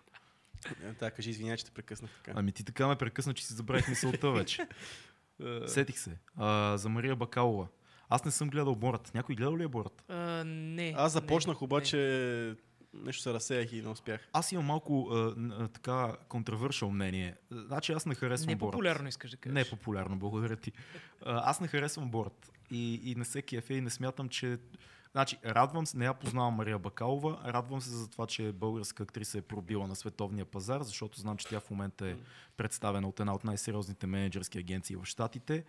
Е, 0.83 0.93
Така, 0.93 1.11
кажи, 1.15 1.29
извиняй, 1.29 1.57
че 1.57 1.65
те 1.65 1.71
прекъснах 1.71 2.11
така. 2.11 2.31
Ами 2.35 2.51
ти 2.51 2.63
така 2.63 2.87
ме 2.87 2.95
прекъсна, 2.95 3.33
че 3.33 3.45
си 3.45 3.53
забравих 3.53 3.87
мисълта 3.87 4.31
вече. 4.31 4.67
Е, 5.45 5.67
Сетих 5.67 5.99
се. 5.99 6.17
А, 6.37 6.77
за 6.77 6.89
Мария 6.89 7.15
Бакалова. 7.15 7.67
Аз 8.09 8.25
не 8.25 8.31
съм 8.31 8.49
гледал 8.49 8.75
Борът. 8.75 9.11
Някой 9.13 9.35
гледал 9.35 9.57
ли 9.57 9.63
е 9.63 9.67
Борът? 9.67 10.03
А, 10.07 10.43
не. 10.45 10.93
Аз 10.97 11.11
започнах, 11.11 11.61
не, 11.61 11.65
обаче 11.65 11.97
нещо 12.93 13.21
се 13.23 13.33
разсеях 13.33 13.73
и 13.73 13.81
не 13.81 13.87
успях. 13.89 14.27
Аз 14.33 14.51
имам 14.51 14.65
малко 14.65 15.09
а, 15.11 15.67
така 15.67 16.15
контравършал 16.29 16.91
мнение. 16.91 17.35
Значи 17.51 17.91
аз 17.91 18.05
не 18.05 18.09
Не, 18.09 18.15
харесвам 18.15 18.47
не 18.47 18.55
Борът. 18.55 18.71
популярно 18.71 19.07
искаш 19.07 19.31
да 19.31 19.37
кажеш. 19.37 19.53
Не 19.53 19.61
е 19.61 19.69
популярно, 19.69 20.19
благодаря 20.19 20.55
ти. 20.55 20.71
А, 21.25 21.49
аз 21.49 21.59
не 21.59 21.67
харесвам 21.67 22.11
Борът. 22.11 22.51
И, 22.71 23.11
и 23.11 23.15
не 23.15 23.25
се 23.25 23.41
кефе 23.41 23.73
и 23.73 23.81
не 23.81 23.89
смятам, 23.89 24.29
че... 24.29 24.57
Значи, 25.15 25.37
радвам 25.45 25.85
се, 25.85 25.97
не 25.97 26.05
я 26.05 26.13
познавам 26.13 26.53
Мария 26.53 26.79
Бакалова, 26.79 27.37
радвам 27.45 27.81
се 27.81 27.89
за 27.89 28.09
това, 28.09 28.27
че 28.27 28.51
българска 28.51 29.03
актриса 29.03 29.37
е 29.37 29.41
пробила 29.41 29.87
на 29.87 29.95
световния 29.95 30.45
пазар, 30.45 30.81
защото 30.81 31.19
знам, 31.19 31.37
че 31.37 31.47
тя 31.47 31.59
в 31.59 31.69
момента 31.69 32.07
е 32.07 32.15
представена 32.57 33.07
от 33.07 33.19
една 33.19 33.33
от 33.35 33.43
най-сериозните 33.43 34.07
менеджерски 34.07 34.57
агенции 34.57 34.95
в 34.95 35.05
Штатите. 35.05 35.65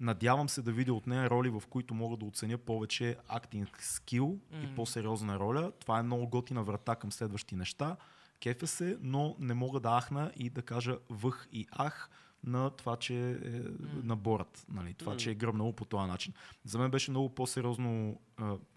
Надявам 0.00 0.48
се 0.48 0.62
да 0.62 0.72
видя 0.72 0.94
от 0.94 1.06
нея 1.06 1.30
роли, 1.30 1.50
в 1.50 1.62
които 1.70 1.94
мога 1.94 2.16
да 2.16 2.24
оценя 2.24 2.58
повече 2.58 3.16
актинг 3.28 3.82
скил 3.82 4.38
и 4.52 4.66
Мгм. 4.66 4.74
по-сериозна 4.74 5.38
роля. 5.38 5.72
Това 5.80 5.98
е 5.98 6.02
много 6.02 6.28
готина 6.28 6.62
врата 6.62 6.96
към 6.96 7.12
следващи 7.12 7.56
неща. 7.56 7.96
Кефе 8.42 8.66
се, 8.66 8.98
но 9.00 9.36
не 9.38 9.54
мога 9.54 9.80
да 9.80 10.00
ахна 10.00 10.32
и 10.36 10.50
да 10.50 10.62
кажа 10.62 10.98
въх 11.10 11.48
и 11.52 11.66
ах 11.72 12.10
на 12.46 12.70
това, 12.70 12.96
че 12.96 13.30
е 13.30 13.62
на 14.02 14.16
борът. 14.16 14.66
Нали? 14.68 14.94
Това, 14.94 15.16
че 15.16 15.30
е 15.30 15.34
гръмнало 15.34 15.72
по 15.72 15.84
този 15.84 16.08
начин. 16.08 16.32
За 16.64 16.78
мен 16.78 16.90
беше 16.90 17.10
много 17.10 17.28
по-сериозно, 17.28 18.20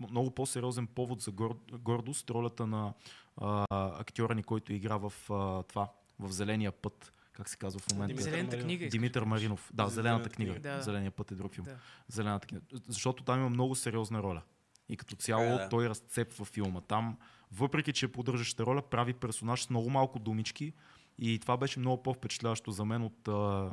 много 0.09 0.31
по-сериозен 0.31 0.87
повод 0.87 1.21
за 1.21 1.31
гор, 1.31 1.57
гордост 1.71 2.29
ролята 2.29 2.67
на 2.67 2.93
а, 3.37 3.65
актьора 3.99 4.35
ни, 4.35 4.43
който 4.43 4.73
игра 4.73 4.97
в 4.97 5.13
а, 5.29 5.63
това, 5.63 5.89
в 6.19 6.31
Зеления 6.31 6.71
път. 6.71 7.13
Как 7.31 7.49
се 7.49 7.57
казва 7.57 7.79
в 7.79 7.91
момента? 7.91 8.07
Димитър 8.07 8.31
Зелената 8.31 8.55
Маринов. 8.55 8.65
книга. 8.65 8.89
Димитър. 8.89 9.23
Маринов. 9.23 9.71
Да, 9.73 9.87
Зелената 9.87 9.95
Зелената 9.95 10.29
книга. 10.29 10.59
Да. 10.59 10.81
Зеления 10.81 11.11
път 11.11 11.31
е 11.31 11.35
друг 11.35 11.53
филм. 11.53 11.65
Да. 11.65 11.75
Зелената 12.07 12.47
книга. 12.47 12.65
Защото 12.87 13.23
там 13.23 13.39
има 13.39 13.49
много 13.49 13.75
сериозна 13.75 14.23
роля. 14.23 14.41
И 14.89 14.97
като 14.97 15.15
цяло 15.15 15.43
е, 15.43 15.57
да. 15.57 15.69
той 15.69 15.89
разцепва 15.89 16.45
филма. 16.45 16.81
Там, 16.81 17.17
въпреки 17.51 17.93
че 17.93 18.05
е 18.05 18.11
поддържаща 18.11 18.65
роля, 18.65 18.81
прави 18.81 19.13
персонаж 19.13 19.63
с 19.63 19.69
много 19.69 19.89
малко 19.89 20.19
думички. 20.19 20.73
И 21.19 21.39
това 21.39 21.57
беше 21.57 21.79
много 21.79 22.03
по-впечатляващо 22.03 22.71
за 22.71 22.85
мен 22.85 23.03
от 23.03 23.27
а, 23.27 23.71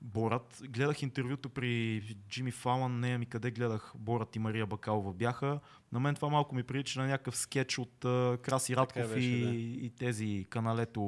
Борат. 0.00 0.62
Гледах 0.64 1.02
интервюто 1.02 1.48
при 1.48 2.00
Джимми 2.28 2.50
Фалан, 2.50 3.00
не 3.00 3.18
ми 3.18 3.26
къде 3.26 3.50
гледах 3.50 3.92
Борат 3.96 4.36
и 4.36 4.38
Мария 4.38 4.66
Бакалова 4.66 5.12
бяха. 5.12 5.60
На 5.92 6.00
мен 6.00 6.14
това 6.14 6.28
малко 6.28 6.54
ми 6.54 6.62
прилича 6.62 7.00
на 7.00 7.06
някакъв 7.06 7.36
скетч 7.36 7.78
от 7.78 8.04
а, 8.04 8.38
Краси 8.42 8.72
Така 8.72 8.80
Радков 8.80 9.08
беше, 9.08 9.20
и, 9.20 9.40
да. 9.42 9.50
и 9.86 9.90
тези 9.90 10.46
каналето, 10.50 11.00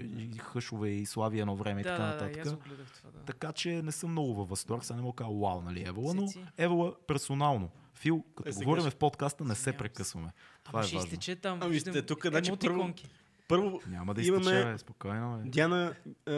и 0.00 0.38
Хъшове 0.38 0.88
и 0.90 1.06
Слави 1.06 1.40
едно 1.40 1.56
време 1.56 1.80
и 1.80 1.84
Да, 1.84 1.90
така 1.90 2.02
да, 2.02 2.08
да, 2.08 2.16
и 2.16 2.20
нататък. 2.20 2.46
аз 2.46 2.54
го 2.54 2.60
гледах 2.60 2.92
това. 2.92 3.10
Да. 3.10 3.18
Така 3.18 3.52
че 3.52 3.82
не 3.82 3.92
съм 3.92 4.10
много 4.10 4.34
във 4.34 4.48
възторг. 4.48 4.84
Сега 4.84 4.96
не 4.96 5.02
мога 5.02 5.12
да 5.12 5.16
кажа 5.18 5.30
вау, 5.32 5.62
нали, 5.62 5.82
Евала, 5.82 6.14
но. 6.14 6.28
Евала 6.58 6.94
персонално. 6.98 7.70
Фил, 7.94 8.24
като 8.36 8.48
Е, 8.50 8.52
говорим 8.54 8.82
ще- 8.82 8.90
в 8.90 8.96
подкаста, 8.96 9.44
не 9.44 9.54
се 9.54 9.72
прекъсваме. 9.74 10.32
Това 10.64 10.70
Ама 10.72 10.84
е 10.84 10.86
ще 10.86 10.96
важно. 10.96 11.06
изтече 11.06 11.36
там. 11.36 11.58
Ами 11.62 11.80
сте 11.80 12.02
тук, 12.02 12.26
значи 12.26 12.50
първо-. 12.52 12.94
Първо, 13.50 13.80
Няма 13.86 14.14
да 14.14 14.22
Имаме- 14.22 14.40
изтече, 14.42 14.64
бе, 14.64 14.78
спокойно. 14.78 15.38
Бе. 15.38 15.50
Диана 15.50 15.94
а, 16.26 16.32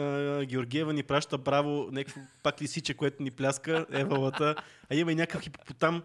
Георгиева 0.45 0.93
ни 0.93 1.03
праща 1.03 1.37
браво, 1.37 1.89
някакво 1.91 2.21
пак 2.43 2.61
лисиче, 2.61 2.93
което 2.93 3.23
ни 3.23 3.31
пляска, 3.31 3.85
евалата, 3.91 4.55
а 4.91 4.95
има 4.95 5.11
и 5.11 5.15
някакъв 5.15 5.41
хипопотам 5.41 6.03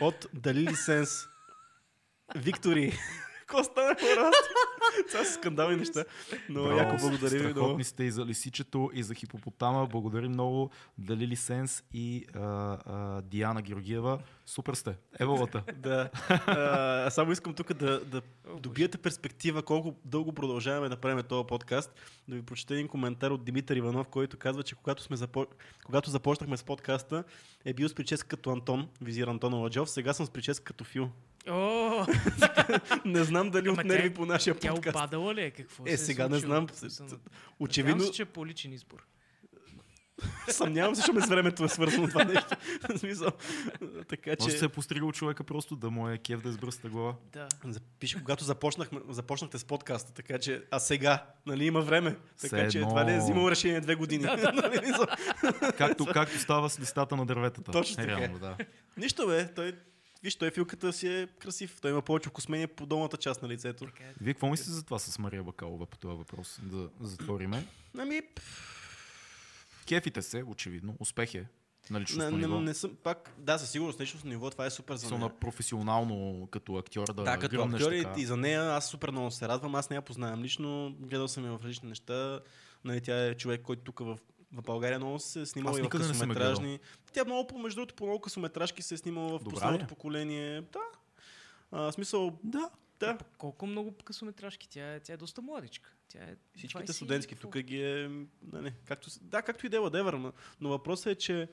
от 0.00 0.26
Далили 0.34 0.74
Сенс. 0.74 1.10
Виктори. 2.36 2.92
Какво 3.46 3.64
стана 3.64 3.94
хора? 4.00 4.30
Това 5.08 5.24
са 5.24 5.32
скандални 5.32 5.76
неща. 5.76 6.04
Но 6.48 6.62
Браво, 6.62 6.78
яко 6.78 6.96
благодаря 7.00 7.38
ви. 7.38 7.50
Страхотни 7.50 7.84
сте 7.84 8.04
и 8.04 8.10
за 8.10 8.24
лисичето, 8.24 8.90
и 8.94 9.02
за 9.02 9.14
хипопотама. 9.14 9.86
Благодарим 9.86 10.30
много. 10.30 10.70
Далили 10.98 11.36
Сенс 11.36 11.84
и 11.94 12.26
а, 12.34 12.40
а, 12.40 13.22
Диана 13.22 13.62
Георгиева. 13.62 14.18
Супер 14.46 14.74
сте. 14.74 14.94
Евалата. 15.20 15.62
Да. 15.76 16.10
А, 16.46 17.10
само 17.10 17.32
искам 17.32 17.54
тук 17.54 17.72
да, 17.72 18.04
да 18.04 18.22
добиете 18.60 18.98
перспектива 18.98 19.62
колко 19.62 19.94
дълго 20.04 20.32
продължаваме 20.32 20.88
да 20.88 20.96
правим 20.96 21.24
този 21.24 21.46
подкаст. 21.46 21.94
Да 22.28 22.36
ви 22.36 22.42
прочета 22.42 22.74
един 22.74 22.88
коментар 22.88 23.30
от 23.30 23.44
Димитър 23.44 23.76
Иванов, 23.76 24.08
който 24.08 24.36
казва, 24.36 24.62
че 24.62 24.74
когато, 24.74 25.02
сме 25.02 25.16
запо... 25.16 25.46
когато 25.84 26.10
започнахме 26.10 26.56
с 26.56 26.64
подкаста, 26.64 27.24
е 27.64 27.72
бил 27.72 27.88
с 27.88 27.94
прическа 27.94 28.28
като 28.28 28.50
Антон, 28.50 28.88
визира 29.00 29.30
Антон 29.30 29.54
Ладжов, 29.54 29.90
сега 29.90 30.12
съм 30.12 30.26
с 30.26 30.30
прическа 30.30 30.64
като 30.64 30.84
Фил. 30.84 31.10
О, 31.48 32.06
Не 33.04 33.24
знам 33.24 33.50
дали 33.50 33.68
от 33.68 33.84
нерви 33.84 34.08
тя- 34.08 34.14
по 34.14 34.26
нашия 34.26 34.54
тя 34.54 34.70
подкаст. 34.70 34.96
опадала 34.96 35.34
ли 35.34 35.42
е? 35.42 35.50
Какво 35.50 35.84
Е, 35.86 35.96
се 35.96 36.04
сега 36.04 36.28
не 36.28 36.40
случило? 36.40 36.66
знам. 36.88 37.16
Очевидно, 37.60 37.92
Надявам 37.92 38.06
се, 38.06 38.16
че 38.16 38.22
е 38.22 38.26
по 38.26 38.46
личен 38.46 38.72
избор. 38.72 39.06
съмнявам 40.48 40.94
се, 40.94 40.98
защото 40.98 41.20
с 41.20 41.28
времето 41.28 41.64
е 41.64 41.68
свързано 41.68 42.08
това 42.08 42.24
нещо. 42.24 42.56
Смисъл. 42.96 43.30
така 44.08 44.30
Може 44.30 44.36
да 44.38 44.52
че... 44.52 44.58
се 44.58 44.64
е 44.64 44.68
постригал 44.68 45.12
човека 45.12 45.44
просто 45.44 45.76
да 45.76 45.90
му 45.90 46.08
е 46.08 46.18
кев 46.18 46.40
да 46.40 46.48
избръста 46.48 46.88
глава. 46.88 47.14
Да. 47.32 47.48
Запише, 47.64 48.16
когато 48.16 48.44
започнахме, 48.44 49.00
започнахте 49.08 49.58
с 49.58 49.64
подкаста, 49.64 50.12
така 50.12 50.38
че, 50.38 50.62
а 50.70 50.78
сега, 50.78 51.26
нали 51.46 51.64
има 51.64 51.80
време. 51.80 52.10
Така 52.40 52.56
Все 52.58 52.68
че 52.70 52.80
това 52.80 53.04
не 53.04 53.14
е 53.14 53.18
взимал 53.18 53.50
решение 53.50 53.80
две 53.80 53.94
години. 53.94 54.24
Нали, 54.54 54.80
мисъл? 54.82 55.06
Както, 55.78 56.06
както 56.06 56.38
става 56.38 56.70
с 56.70 56.80
листата 56.80 57.16
на 57.16 57.26
дърветата. 57.26 57.72
Точно 57.72 57.96
така. 57.96 58.08
Реално, 58.10 58.38
да. 58.38 58.56
Нищо 58.96 59.26
бе, 59.26 59.54
той, 59.54 59.74
виж, 60.26 60.36
той 60.36 60.50
филката 60.50 60.92
си 60.92 61.08
е 61.08 61.26
красив. 61.26 61.80
Той 61.80 61.90
има 61.90 62.02
повече 62.02 62.30
космение 62.30 62.66
по 62.66 62.86
долната 62.86 63.16
част 63.16 63.42
на 63.42 63.48
лицето. 63.48 63.84
Така 63.84 64.04
е. 64.04 64.14
Вие 64.20 64.34
какво 64.34 64.50
мислите 64.50 64.70
за 64.70 64.84
това 64.84 64.98
с 64.98 65.18
Мария 65.18 65.42
Бакалова 65.42 65.86
по 65.86 65.98
този 65.98 66.16
въпрос? 66.16 66.60
Да 66.62 66.88
затвориме. 67.00 67.66
Ами, 67.98 68.22
Кефите 69.86 70.22
се, 70.22 70.42
очевидно. 70.46 70.96
Успех 71.00 71.34
е 71.34 71.46
на 71.90 71.98
не, 71.98 72.00
личностно 72.00 72.30
не, 72.30 72.46
ниво. 72.46 72.60
не, 72.60 72.74
съм 72.74 72.96
пак, 73.02 73.34
да, 73.38 73.58
със 73.58 73.70
сигурност, 73.70 74.00
личностно 74.00 74.30
ниво, 74.30 74.50
това 74.50 74.66
е 74.66 74.70
супер 74.70 74.96
за 74.96 75.10
нея. 75.10 75.20
на 75.20 75.38
професионално 75.38 76.48
като 76.50 76.76
актьор 76.76 77.06
да, 77.06 77.22
Да, 77.22 77.38
като 77.38 77.62
актьор 77.62 77.92
и, 77.92 78.06
и 78.16 78.26
за 78.26 78.36
нея 78.36 78.62
аз 78.62 78.88
супер 78.88 79.10
много 79.10 79.30
се 79.30 79.48
радвам. 79.48 79.74
Аз 79.74 79.90
не 79.90 79.96
я 79.96 80.02
познавам 80.02 80.42
лично, 80.42 80.96
гледал 81.00 81.28
съм 81.28 81.44
я 81.44 81.58
в 81.58 81.62
различни 81.62 81.88
неща. 81.88 82.40
Нали, 82.84 83.00
тя 83.00 83.26
е 83.26 83.34
човек, 83.34 83.62
който 83.62 83.82
тук 83.82 83.98
в, 83.98 84.18
в 84.56 84.62
България 84.62 84.98
много 84.98 85.18
се 85.18 85.40
е 85.40 85.46
снимала 85.46 85.70
Аз 85.70 85.78
и 85.78 85.80
в 85.80 85.84
не 85.84 85.90
късометражни. 85.90 86.80
Тя 87.12 87.24
много, 87.24 87.46
по- 87.46 87.58
между 87.58 87.76
другото, 87.76 87.94
по 87.94 88.04
много 88.04 88.20
късометражки 88.20 88.82
се 88.82 88.94
е 88.94 88.98
снимала 88.98 89.28
в 89.28 89.38
Добра 89.38 89.50
последното 89.50 89.84
ли? 89.84 89.88
поколение. 89.88 90.60
Да. 90.62 90.80
А, 91.72 91.92
смисъл, 91.92 92.38
Да. 92.44 92.70
да. 93.00 93.18
Колко 93.38 93.66
много 93.66 93.94
късометражки? 93.94 94.68
Тя 94.68 94.94
е, 94.94 95.00
тя 95.00 95.12
е 95.12 95.16
доста 95.16 95.42
младичка. 95.42 95.90
Тя 96.08 96.18
е 96.18 96.36
Всичките 96.56 96.84
20 96.84 96.90
студентски 96.92 97.34
тук 97.36 97.58
ги 97.58 97.82
е... 97.82 98.10
Нали, 98.44 98.72
както, 98.84 99.10
с- 99.10 99.18
да, 99.18 99.42
както 99.42 99.66
и 99.66 99.68
да 99.68 99.76
е 99.76 99.80
whatever, 99.80 100.12
но, 100.12 100.32
но 100.60 100.68
въпросът 100.68 101.06
е, 101.06 101.14
че 101.14 101.48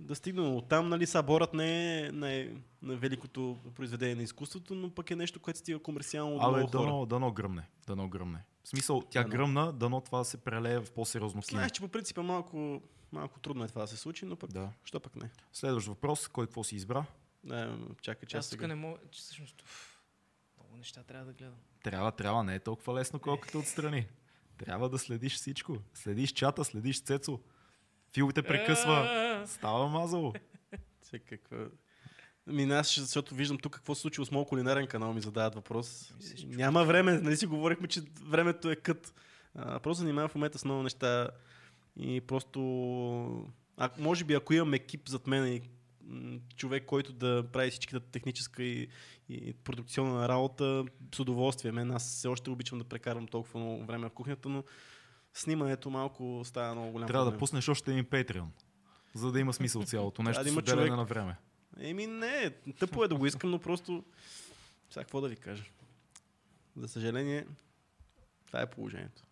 да 0.00 0.14
стигнем 0.14 0.54
от 0.54 0.68
там, 0.68 0.88
нали, 0.88 1.06
Съборът 1.06 1.54
не 1.54 1.98
е, 1.98 2.12
не 2.12 2.40
е, 2.40 2.48
не 2.82 2.94
е 2.94 2.96
великото 2.96 3.58
произведение 3.74 4.14
на 4.14 4.22
изкуството, 4.22 4.74
но 4.74 4.90
пък 4.90 5.10
е 5.10 5.16
нещо, 5.16 5.40
което 5.40 5.58
стига 5.58 5.78
комерциално 5.78 6.38
до 6.38 6.46
Абе, 6.46 6.60
хора. 6.60 6.70
дано, 6.70 7.06
дано 7.06 7.32
гръмне. 7.32 7.68
Дано 7.86 8.08
гръмне. 8.08 8.44
В 8.64 8.68
смисъл, 8.68 9.02
тя 9.10 9.22
Дано. 9.22 9.30
гръмна, 9.32 9.72
дано 9.72 10.00
това 10.00 10.24
се 10.24 10.36
прелее 10.36 10.78
в 10.78 10.92
по-сериозно 10.92 11.42
кино. 11.42 11.58
Знаеш, 11.58 11.72
че 11.72 11.80
по 11.80 11.88
принцип 11.88 12.18
е 12.18 12.22
малко, 12.22 12.82
малко 13.12 13.40
трудно 13.40 13.64
е 13.64 13.68
това 13.68 13.80
да 13.80 13.88
се 13.88 13.96
случи, 13.96 14.24
но 14.26 14.36
пък, 14.36 14.52
Да. 14.52 14.72
що 14.84 15.00
пък 15.00 15.16
не? 15.16 15.30
Следващ 15.52 15.86
въпрос. 15.88 16.28
Кой 16.28 16.46
какво 16.46 16.64
си 16.64 16.76
избра? 16.76 17.04
Да, 17.44 17.78
чакай, 18.02 18.26
че 18.26 18.36
аз 18.36 18.50
тук 18.50 18.60
не 18.60 18.74
мога, 18.74 18.98
че 19.10 19.20
всъщност 19.20 19.62
уф, 19.62 20.00
много 20.58 20.76
неща 20.76 21.02
трябва 21.02 21.26
да 21.26 21.32
гледам. 21.32 21.54
Трябва, 21.82 22.12
трябва. 22.12 22.44
Не 22.44 22.54
е 22.54 22.60
толкова 22.60 22.94
лесно, 22.94 23.18
колкото 23.18 23.58
отстрани. 23.58 24.06
Трябва 24.58 24.88
да 24.88 24.98
следиш 24.98 25.34
всичко. 25.34 25.76
Следиш 25.94 26.32
чата, 26.32 26.64
следиш 26.64 27.02
Цецо. 27.02 27.40
Фил 28.14 28.32
те 28.32 28.42
прекъсва. 28.42 28.92
А, 28.92 29.46
Става 29.46 29.88
мазало. 29.88 30.32
Сега 31.02 31.24
какво... 31.28 31.56
Ами 32.48 32.62
аз, 32.62 32.94
защото 33.00 33.34
виждам 33.34 33.58
тук 33.58 33.72
какво 33.72 33.94
се 33.94 34.00
случи 34.00 34.24
с 34.24 34.30
моят 34.30 34.48
кулинарен 34.48 34.86
канал, 34.86 35.12
ми 35.12 35.20
задават 35.20 35.54
въпрос. 35.54 36.14
Ми 36.16 36.22
се 36.22 36.46
Няма 36.46 36.84
време, 36.84 37.12
нали 37.12 37.36
си 37.36 37.46
говорихме, 37.46 37.88
че 37.88 38.00
времето 38.22 38.70
е 38.70 38.76
кът. 38.76 39.14
А, 39.54 39.78
просто 39.78 40.00
занимавам 40.00 40.28
в 40.28 40.34
момента 40.34 40.58
с 40.58 40.64
много 40.64 40.82
неща 40.82 41.28
и 41.96 42.20
просто... 42.20 42.60
А, 43.76 43.90
може 43.98 44.24
би 44.24 44.34
ако 44.34 44.54
имам 44.54 44.74
екип 44.74 45.08
зад 45.08 45.26
мен 45.26 45.46
и 45.52 45.62
човек, 46.56 46.86
който 46.86 47.12
да 47.12 47.44
прави 47.52 47.70
всичката 47.70 48.10
техническа 48.10 48.62
и, 48.62 48.88
и 49.28 49.52
продукционна 49.52 50.28
работа, 50.28 50.84
с 51.14 51.20
удоволствие. 51.20 51.72
Мен 51.72 51.90
аз 51.90 52.16
все 52.16 52.28
още 52.28 52.50
обичам 52.50 52.78
да 52.78 52.84
прекарвам 52.84 53.26
толкова 53.26 53.60
много 53.60 53.84
време 53.84 54.08
в 54.08 54.10
кухнята, 54.12 54.48
но 54.48 54.64
снимането 55.34 55.90
малко 55.90 56.42
става 56.44 56.74
много 56.74 56.92
голям 56.92 57.06
Трябва 57.06 57.24
да 57.24 57.30
проблем. 57.30 57.38
пуснеш 57.38 57.68
още 57.68 57.90
един 57.90 58.04
Patreon. 58.04 58.46
За 59.14 59.32
да 59.32 59.40
има 59.40 59.52
смисъл 59.52 59.82
цялото 59.82 60.22
нещо. 60.22 60.42
да 60.42 60.48
с 60.48 60.52
има 60.52 60.58
отделяне 60.58 60.80
човек. 60.80 60.92
на 60.92 61.04
време. 61.04 61.36
Еми 61.78 62.06
не, 62.06 62.50
тъпо 62.78 63.04
е 63.04 63.08
да 63.08 63.16
го 63.16 63.26
искам, 63.26 63.50
но 63.50 63.58
просто... 63.58 64.04
Сега 64.90 65.04
какво 65.04 65.20
да 65.20 65.28
ви 65.28 65.36
кажа? 65.36 65.64
За 66.76 66.88
съжаление, 66.88 67.46
това 68.46 68.60
е 68.60 68.70
положението. 68.70 69.22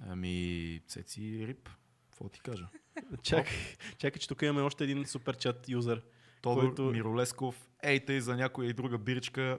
Ами, 0.00 0.80
Цеци 0.88 1.44
Рип. 1.46 1.68
Какво 2.04 2.28
ти 2.28 2.40
кажа? 2.40 2.68
Чакай, 3.22 3.56
чакай, 3.98 4.20
че 4.20 4.28
тук 4.28 4.42
имаме 4.42 4.60
още 4.60 4.84
един 4.84 5.06
супер 5.06 5.36
чат 5.36 5.68
юзър. 5.68 6.02
Тодор 6.42 6.62
Който- 6.62 6.82
Миролесков. 6.82 7.68
Ей, 7.82 8.04
тъй 8.04 8.20
за 8.20 8.36
някоя 8.36 8.68
и 8.68 8.72
друга 8.72 8.98
биричка. 8.98 9.58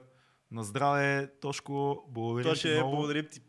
На 0.50 0.64
здраве, 0.64 1.32
Тошко. 1.40 2.04
Благодарим 2.08 2.50
То 2.50 2.60
ти 2.60 2.68
много. 2.68 2.90
благодарим 2.90 3.26
ти. 3.26 3.40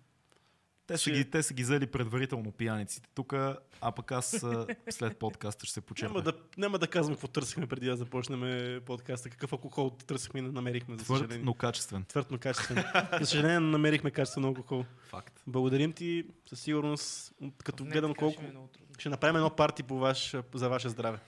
Те 0.88 0.98
са, 0.98 1.12
ги, 1.12 1.30
те 1.30 1.43
са 1.43 1.54
ги 1.54 1.63
взели 1.63 1.88
предварително 1.88 2.52
пияниците 2.52 3.10
тук, 3.15 3.34
а 3.82 3.91
пък 3.95 4.12
аз 4.12 4.45
след 4.89 5.17
подкаста 5.17 5.65
ще 5.65 5.74
се 5.74 5.82
почерпя. 5.82 6.13
Няма 6.13 6.24
да, 6.24 6.34
няма 6.58 6.80
да 6.80 6.88
казвам 6.88 7.15
какво 7.15 7.28
търсихме 7.28 7.67
преди 7.67 7.86
да 7.86 7.95
започнем 7.95 8.82
подкаста. 8.86 9.30
Какъв 9.30 9.54
алкохол 9.54 9.89
търсихме 9.89 10.39
и 10.39 10.43
не 10.43 10.52
намерихме, 10.52 10.98
за 10.98 11.04
Твърд, 11.04 11.19
съжаление. 11.19 11.45
но 11.45 11.54
качествен. 11.54 12.06
Твърд, 12.08 12.32
но 12.32 12.38
качествен. 12.38 12.84
за 13.19 13.26
съжаление, 13.26 13.60
намерихме 13.60 14.12
качествен 14.12 14.45
алкохол. 14.45 14.86
Факт. 15.10 15.43
Благодарим 15.48 15.93
ти, 15.93 16.24
със 16.50 16.60
сигурност, 16.60 17.34
като 17.63 17.84
не, 17.84 17.91
гледам 17.91 18.15
колко... 18.15 18.43
е. 18.43 18.54
Ще 18.98 19.10
направим 19.10 19.36
едно 19.36 19.50
парти 19.50 19.84
по 19.84 20.00
ваш, 20.00 20.36
за 20.54 20.69
ваше 20.69 20.89
здраве. 20.89 21.19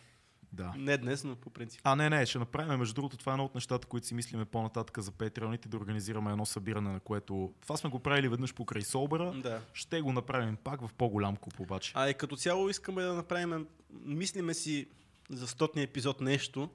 Да. 0.53 0.73
Не 0.77 0.97
днес, 0.97 1.23
но 1.23 1.35
по 1.35 1.49
принцип. 1.49 1.81
А, 1.83 1.95
не, 1.95 2.09
не, 2.09 2.25
ще 2.25 2.39
направим. 2.39 2.79
Между 2.79 2.93
другото, 2.93 3.17
това 3.17 3.31
е 3.31 3.33
едно 3.33 3.45
от 3.45 3.55
нещата, 3.55 3.87
които 3.87 4.07
си 4.07 4.13
мислиме 4.13 4.45
по-нататък 4.45 4.99
за 4.99 5.11
Патреоните, 5.11 5.69
да 5.69 5.77
организираме 5.77 6.31
едно 6.31 6.45
събиране, 6.45 6.89
на 6.89 6.99
което... 6.99 7.53
Това 7.61 7.77
сме 7.77 7.89
го 7.89 7.99
правили 7.99 8.27
веднъж 8.27 8.53
покрай 8.53 8.81
Солбера. 8.81 9.31
Да. 9.31 9.61
Ще 9.73 10.01
го 10.01 10.11
направим 10.11 10.55
пак 10.55 10.87
в 10.87 10.93
по-голям 10.93 11.35
куп 11.35 11.59
обаче. 11.59 11.91
А 11.95 12.09
и 12.09 12.13
като 12.13 12.35
цяло 12.35 12.69
искаме 12.69 13.01
да 13.01 13.13
направим, 13.13 13.67
мислиме 14.05 14.53
си 14.53 14.87
за 15.29 15.47
стотния 15.47 15.83
епизод 15.83 16.21
нещо, 16.21 16.69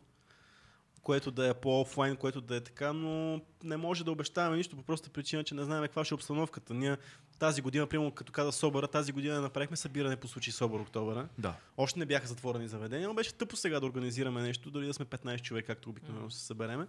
което 1.03 1.31
да 1.31 1.49
е 1.49 1.55
по-офлайн, 1.55 2.17
което 2.17 2.41
да 2.41 2.57
е 2.57 2.61
така, 2.61 2.93
но 2.93 3.41
не 3.65 3.77
може 3.77 4.05
да 4.05 4.13
обещаваме 4.13 4.57
нищо 4.57 4.77
по 4.77 4.83
проста 4.83 5.11
причина, 5.11 5.45
че 5.45 5.55
не 5.55 5.65
знаем 5.65 5.83
каква 5.83 6.05
ще 6.05 6.15
е 6.15 6.17
обстановката. 6.17 6.75
Ние 6.75 6.97
тази 7.39 7.63
година, 7.63 7.87
примерно 7.87 8.11
като 8.11 8.33
каза 8.33 8.53
Собъра, 8.53 8.89
тази 8.89 9.13
година 9.13 9.41
направихме 9.41 9.77
събиране 9.77 10.17
по 10.17 10.29
случай 10.29 10.53
Собър 10.53 10.81
Октомвра. 10.81 11.29
Да. 11.39 11.55
Още 11.77 11.99
не 11.99 12.07
бяха 12.07 12.27
затворени 12.27 12.69
заведения, 12.69 13.09
но 13.09 13.15
беше 13.15 13.35
тъпо 13.35 13.57
сега 13.57 13.81
да 13.81 13.87
организираме 13.87 14.43
нещо, 14.43 14.71
дори 14.71 14.87
да 14.87 14.95
сме 14.95 15.07
15 15.07 15.43
човека, 15.43 15.67
както 15.67 15.91
обикновено 15.91 16.31
се 16.31 16.47
събереме. 16.47 16.87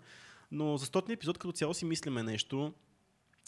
Но 0.52 0.78
за 0.78 0.86
стотния 0.86 1.14
епизод 1.14 1.38
като 1.38 1.52
цяло 1.52 1.74
си 1.74 1.86
мислиме 1.86 2.24
нещо. 2.24 2.74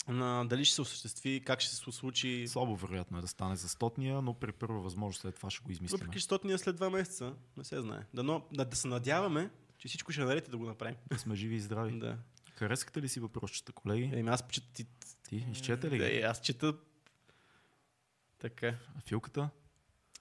На, 0.07 0.45
дали 0.45 0.65
ще 0.65 0.75
се 0.75 0.81
осъществи, 0.81 1.41
как 1.45 1.61
ще 1.61 1.75
се 1.75 1.91
случи. 1.91 2.47
Слабо 2.47 2.75
вероятно 2.75 3.17
е 3.17 3.21
да 3.21 3.27
стане 3.27 3.55
за 3.55 3.69
стотния, 3.69 4.21
но 4.21 4.33
при 4.33 4.51
първа 4.51 4.79
възможност 4.79 5.21
след 5.21 5.35
това 5.35 5.49
ще 5.49 5.63
го 5.63 5.71
измислим. 5.71 5.99
Въпреки 5.99 6.19
стотния 6.19 6.59
след 6.59 6.75
два 6.75 6.89
месеца, 6.89 7.33
не 7.57 7.63
се 7.63 7.81
знае. 7.81 8.05
Да, 8.13 8.23
но, 8.23 8.41
да, 8.51 8.65
да 8.65 8.75
се 8.75 8.87
надяваме, 8.87 9.49
че 9.85 9.89
всичко 9.89 10.11
ще 10.11 10.23
наред 10.23 10.51
да 10.51 10.57
го 10.57 10.65
направим. 10.65 10.95
Да 11.07 11.17
сме 11.17 11.35
живи 11.35 11.55
и 11.55 11.59
здрави. 11.59 11.99
Да. 11.99 12.17
Харескате 12.55 13.01
ли 13.01 13.09
си 13.09 13.19
въпросчета, 13.19 13.71
колеги? 13.71 14.11
Еми 14.13 14.29
аз 14.29 14.43
почета 14.43 14.67
ти... 14.73 14.85
Ти 15.23 15.45
изчете 15.51 15.91
ли 15.91 15.97
Да, 15.97 16.27
аз 16.27 16.41
чета... 16.41 16.75
Така. 18.39 18.67
А 18.67 19.01
Филката? 19.01 19.49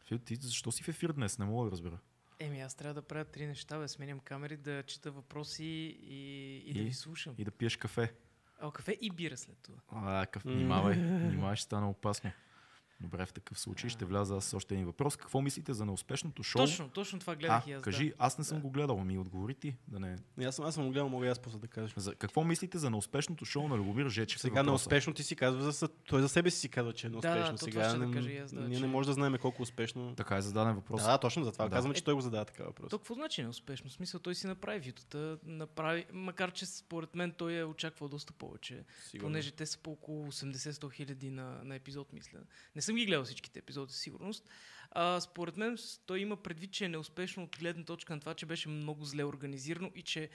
Фил, 0.07 0.19
ти 0.19 0.37
защо 0.37 0.73
си 0.73 0.83
в 0.83 0.89
ефир 0.89 1.12
днес? 1.12 1.39
Не 1.39 1.45
мога 1.45 1.65
да 1.65 1.71
разбера. 1.71 1.99
Еми, 2.39 2.61
аз 2.61 2.75
трябва 2.75 2.95
да 2.95 3.03
правя 3.03 3.25
три 3.25 3.47
неща, 3.47 3.79
бе. 3.79 3.89
Сменям 3.89 4.21
камери, 4.21 4.57
да 4.57 4.83
чета 4.83 5.11
въпроси 5.11 5.65
и, 5.65 6.57
и, 6.67 6.73
да 6.75 6.81
И? 6.81 6.85
ви 6.85 6.93
слушам. 6.93 7.35
И 7.39 7.45
да 7.45 7.51
пиеш 7.51 7.77
кафе. 7.77 8.12
А, 8.61 8.73
кафе 8.73 8.99
и 9.01 9.11
бира 9.11 9.37
след 9.37 9.59
това. 9.62 9.79
А, 9.89 10.27
къв... 10.27 10.43
Внимавай, 10.43 10.95
внимавай, 10.95 11.57
ще 11.57 11.65
стане 11.65 11.87
опасно. 11.87 12.31
Добре, 13.01 13.26
в 13.26 13.32
такъв 13.32 13.61
случай 13.61 13.90
ще 13.90 14.05
вляза 14.05 14.36
аз 14.36 14.45
с 14.45 14.55
още 14.55 14.74
един 14.74 14.86
въпрос. 14.86 15.16
Какво 15.16 15.40
мислите 15.42 15.72
за 15.72 15.86
неуспешното 15.86 16.42
шоу? 16.42 16.62
Точно, 16.62 16.88
точно 16.88 17.18
това 17.18 17.36
гледах 17.36 17.66
а, 17.66 17.70
и 17.70 17.72
аз. 17.72 17.82
кажи, 17.82 18.09
да. 18.09 18.14
аз 18.18 18.38
не 18.38 18.45
съм 18.45 18.61
го 18.61 18.70
гледал, 18.70 18.99
ами 19.01 19.18
отговори 19.18 19.55
ти. 19.55 19.76
Да 19.88 20.01
не... 20.01 20.16
Аз 20.47 20.57
съм, 20.57 20.64
аз 20.64 20.74
съм 20.74 20.84
го 20.86 20.90
гледал, 20.90 21.09
мога 21.09 21.26
и 21.26 21.28
аз 21.28 21.38
после 21.38 21.59
да 21.59 21.68
кажа. 21.68 21.95
за, 21.97 22.14
какво 22.14 22.45
мислите 22.45 22.78
за 22.78 22.90
неуспешното 22.90 23.45
шоу 23.45 23.68
на 23.68 23.76
Любомир 23.76 24.09
Жечев? 24.09 24.36
е 24.36 24.40
Сега 24.40 24.53
въпроса. 24.53 24.70
неуспешно 24.70 25.14
ти 25.14 25.22
си 25.22 25.36
казва, 25.36 25.72
за, 25.72 25.88
той 25.88 26.20
за 26.22 26.28
себе 26.28 26.51
си 26.51 26.59
си 26.59 26.68
казва, 26.68 26.92
че 26.92 27.07
е 27.07 27.11
Да, 27.11 27.14
неуспешно. 27.14 27.57
то 27.59 27.64
сега 27.64 27.80
това 27.80 27.90
ще 27.90 27.99
да 27.99 28.07
не, 28.07 28.12
кажа 28.14 28.30
и 28.30 28.38
аз, 28.38 28.53
да, 28.55 28.61
ние 28.61 28.76
че- 28.76 28.82
не 28.82 28.88
можем 28.88 29.07
да 29.11 29.14
знаем 29.14 29.36
колко 29.40 29.62
успешно. 29.62 30.14
Така 30.16 30.36
е 30.36 30.42
зададен 30.42 30.74
въпрос. 30.74 31.03
Да, 31.03 31.11
да, 31.11 31.18
точно 31.18 31.45
затова. 31.45 31.64
Да. 31.68 31.70
Казваме, 31.70 31.95
че 31.95 32.05
той 32.05 32.14
го 32.14 32.20
задава 32.20 32.45
така 32.45 32.64
въпрос. 32.64 32.90
То 32.90 32.99
какво 32.99 33.14
значи 33.14 33.42
неуспешно? 33.42 33.90
В 33.90 33.92
смисъл, 33.92 34.20
той 34.20 34.34
си 34.34 34.47
направи 34.47 34.78
витота, 34.80 35.38
направи, 35.45 36.07
макар 36.12 36.53
че 36.53 36.66
според 36.66 37.14
мен 37.14 37.32
той 37.32 37.55
е 37.55 37.64
очаквал 37.64 38.09
доста 38.09 38.32
повече. 38.32 38.84
Сигурно. 39.05 39.26
Понеже 39.28 39.51
те 39.51 39.66
са 39.66 39.78
по 39.78 39.90
около 39.92 40.26
80-100 40.26 40.92
хиляди 40.92 41.30
на, 41.30 41.61
на 41.64 41.74
епизод, 41.74 42.12
мисля. 42.12 42.38
Не 42.76 42.82
съм 42.82 42.93
ги 42.97 43.07
гледал 43.07 43.24
всичките 43.24 43.59
епизоди, 43.59 43.92
със 43.92 44.01
сигурност. 44.01 44.49
А, 44.90 45.20
според 45.20 45.57
мен 45.57 45.78
той 46.07 46.20
има 46.20 46.36
предвид, 46.36 46.72
че 46.72 46.84
е 46.84 46.88
неуспешно 46.88 47.42
от 47.42 47.57
гледна 47.59 47.84
точка 47.84 48.14
на 48.14 48.20
това, 48.20 48.34
че 48.34 48.47
беше 48.47 48.68
много 48.68 49.05
зле 49.05 49.24
организирано 49.24 49.90
и 49.95 50.03
че 50.03 50.30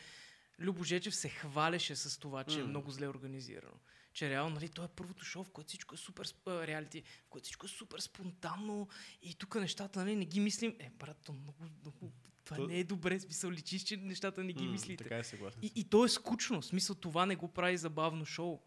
Любо 0.60 0.84
Жечев 0.84 1.16
се 1.16 1.30
хвалеше 1.30 1.96
с 1.96 2.20
това, 2.20 2.44
че 2.44 2.60
е 2.60 2.64
М. 2.64 2.68
много 2.70 2.92
зле 2.92 3.08
организирано. 3.08 3.74
Че 4.14 4.30
реално, 4.30 4.56
нали, 4.56 4.70
то 4.70 4.84
е 4.84 4.88
първото 4.88 5.26
шоу, 5.26 5.44
в 5.44 5.50
което 5.50 5.68
всичко 5.68 5.96
е 5.96 5.98
супер 5.98 6.34
а, 6.48 6.68
реалити, 6.68 7.02
в 7.26 7.30
което 7.30 7.44
всичко 7.44 7.66
е 7.66 7.70
супер 7.70 8.00
спонтанно 8.00 8.88
и 9.22 9.36
тук 9.36 9.56
нещата, 9.56 10.00
нали, 10.00 10.16
не 10.16 10.26
ги 10.26 10.40
мислим. 10.40 10.76
Е, 10.80 10.90
брат, 10.90 11.18
то 11.26 11.34
много, 11.34 11.58
много, 11.82 12.12
това 12.46 12.58
То- 12.58 12.68
не 12.68 12.80
е 12.80 12.84
добре, 12.84 13.20
смисъл, 13.20 13.52
личиш, 13.52 13.84
че 13.84 13.98
нещата 13.98 14.44
не 14.44 14.54
ги 14.54 14.66
М, 14.66 14.72
мислите. 14.72 15.04
Така 15.04 15.18
е 15.18 15.24
съгласен. 15.24 15.60
И, 15.64 15.72
и 15.76 15.84
то 15.84 16.06
е 16.06 16.10
скучно. 16.10 16.62
Смисъл 16.62 16.96
това 16.96 17.26
не 17.26 17.36
го 17.36 17.48
прави 17.48 17.78
забавно 17.78 18.26
шоу. 18.26 18.62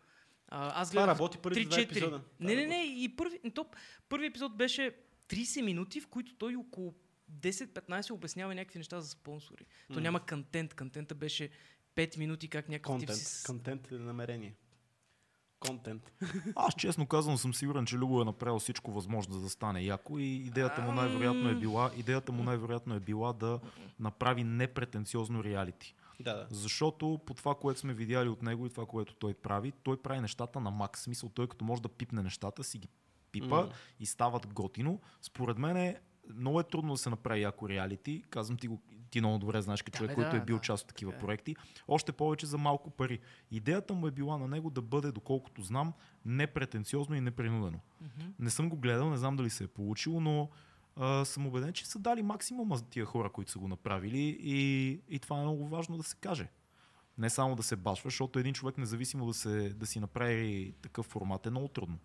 А, 0.55 0.81
аз 0.81 0.91
Това 0.91 1.03
гледах 1.03 1.15
работи 1.19 1.39
първите 1.39 1.69
два 1.69 1.77
3-4. 1.77 1.83
епизода. 1.83 2.21
Не, 2.41 2.55
не, 2.55 2.63
Това 2.63 2.77
не. 2.77 2.85
И 2.85 3.17
първи, 3.17 3.41
то, 3.55 3.67
първи 4.09 4.27
епизод 4.27 4.57
беше 4.57 4.97
30 5.29 5.63
минути, 5.63 6.01
в 6.01 6.07
които 6.07 6.35
той 6.35 6.57
около 6.57 6.95
10-15 7.41 8.11
обяснява 8.11 8.55
някакви 8.55 8.79
неща 8.79 9.01
за 9.01 9.09
спонсори. 9.09 9.65
То 9.89 9.95
М. 9.95 10.01
няма 10.01 10.27
контент. 10.27 10.75
Контента 10.75 11.15
беше 11.15 11.51
5 11.95 12.19
минути 12.19 12.49
как 12.49 12.69
някакъв 12.69 12.99
тип 12.99 13.09
Контент. 13.09 13.19
си... 13.27 13.45
Контент 13.47 13.93
е 13.93 13.95
намерение. 13.95 14.55
Контент. 15.61 16.13
Аз 16.57 16.75
честно 16.75 17.07
казвам 17.07 17.39
съм 17.39 17.55
сигурен, 17.55 17.87
че 17.87 17.97
Любо 17.97 18.23
е 18.23 18.25
направил 18.25 18.59
всичко 18.59 18.93
възможно 18.93 19.41
да 19.41 19.49
стане 19.49 19.83
яко 19.83 20.19
и 20.19 20.25
идеята 20.25 20.81
му 20.83 20.93
най-вероятно 20.93 21.49
е 21.49 21.55
била, 21.55 21.91
идеята 21.97 22.33
му 22.33 22.43
най-вероятно 22.43 22.95
е 22.95 23.01
била 23.01 23.33
да 23.33 23.61
направи 24.01 24.45
непретенциозно 24.45 25.45
реалити. 25.45 25.95
Да, 26.23 26.35
да. 26.35 26.47
Защото 26.51 27.20
по 27.27 27.35
това, 27.35 27.55
което 27.55 27.81
сме 27.81 27.95
видяли 27.95 28.29
от 28.29 28.43
него 28.43 28.66
и 28.66 28.70
това, 28.70 28.87
което 28.87 29.14
той 29.14 29.35
прави, 29.35 29.73
той 29.83 30.03
прави 30.03 30.20
нещата 30.20 30.61
на 30.61 30.70
макс. 30.70 31.01
Смисъл, 31.03 31.29
той 31.29 31.47
като 31.47 31.64
може 31.64 31.83
да 31.83 31.89
пипне 31.89 32.23
нещата, 32.23 32.64
си 32.64 32.79
ги 32.79 32.89
пипа 33.33 33.57
М. 33.57 33.68
и 34.01 34.07
стават 34.07 34.47
готино. 34.53 35.01
Според 35.23 35.59
мен 35.59 35.77
е 35.77 36.01
много 36.35 36.61
е 36.61 36.64
трудно 36.64 36.93
да 36.93 36.99
се 36.99 37.11
направи 37.11 37.43
яко 37.43 37.68
реалити. 37.68 38.23
Казвам 38.31 38.57
ти 38.59 38.68
го, 38.68 38.83
ти 39.11 39.20
много 39.20 39.39
добре 39.39 39.62
знаеш 39.62 39.83
като 39.83 39.93
Да, 39.93 39.99
човек, 39.99 40.11
бе, 40.11 40.14
който 40.14 40.31
да, 40.31 40.37
е 40.37 40.45
бил 40.45 40.57
да. 40.57 40.62
част 40.62 40.83
от 40.83 40.89
такива 40.89 41.12
Така 41.12 41.23
е. 41.23 41.27
проекти. 41.27 41.57
Още 41.89 42.12
повече 42.12 42.47
за 42.47 42.59
малко 42.59 42.91
пари. 42.91 43.20
Идеята 43.51 43.95
му 43.95 44.07
е 44.07 44.11
била 44.11 44.39
на 44.39 44.49
него 44.49 44.70
да 44.70 44.83
бъде, 44.83 45.12
доколкото 45.12 45.62
знам, 45.62 45.93
непретенциозно 46.25 47.14
и 47.14 47.20
непринудено. 47.20 47.81
Мгм. 48.01 48.31
Не 48.39 48.51
съм 48.51 48.68
го 48.68 48.77
гледал, 48.77 49.11
не 49.11 49.16
знам 49.16 49.37
дали 49.37 49.51
се 49.51 49.64
е 49.64 49.68
получило, 49.68 50.20
но 50.20 50.51
а, 50.97 51.24
съм 51.24 51.47
убеден, 51.47 51.72
че 51.72 51.86
са 51.86 51.99
дали 51.99 52.22
максимума 52.22 52.76
за 52.76 52.84
тия 52.84 53.05
хора, 53.05 53.30
които 53.30 53.51
са 53.51 53.59
го 53.59 53.68
направили 53.68 54.38
и, 54.40 54.90
и 55.09 55.18
това 55.18 55.38
е 55.38 55.43
много 55.43 55.68
важно 55.68 55.97
да 55.97 56.03
се 56.03 56.16
каже. 56.16 56.49
Не 57.18 57.30
само 57.30 57.57
да 57.57 57.62
се 57.62 57.76
башва, 57.76 58.11
защото 58.11 58.38
един 58.38 58.55
човек, 58.55 58.78
независимо 58.78 59.26
да, 59.26 59.34
се, 59.34 59.68
да 59.68 59.86
си 59.86 60.01
направи 60.01 60.74
такъв 60.82 61.07
формат, 61.07 61.47
е 61.47 61.51
много 61.51 61.68
трудно. 61.68 61.99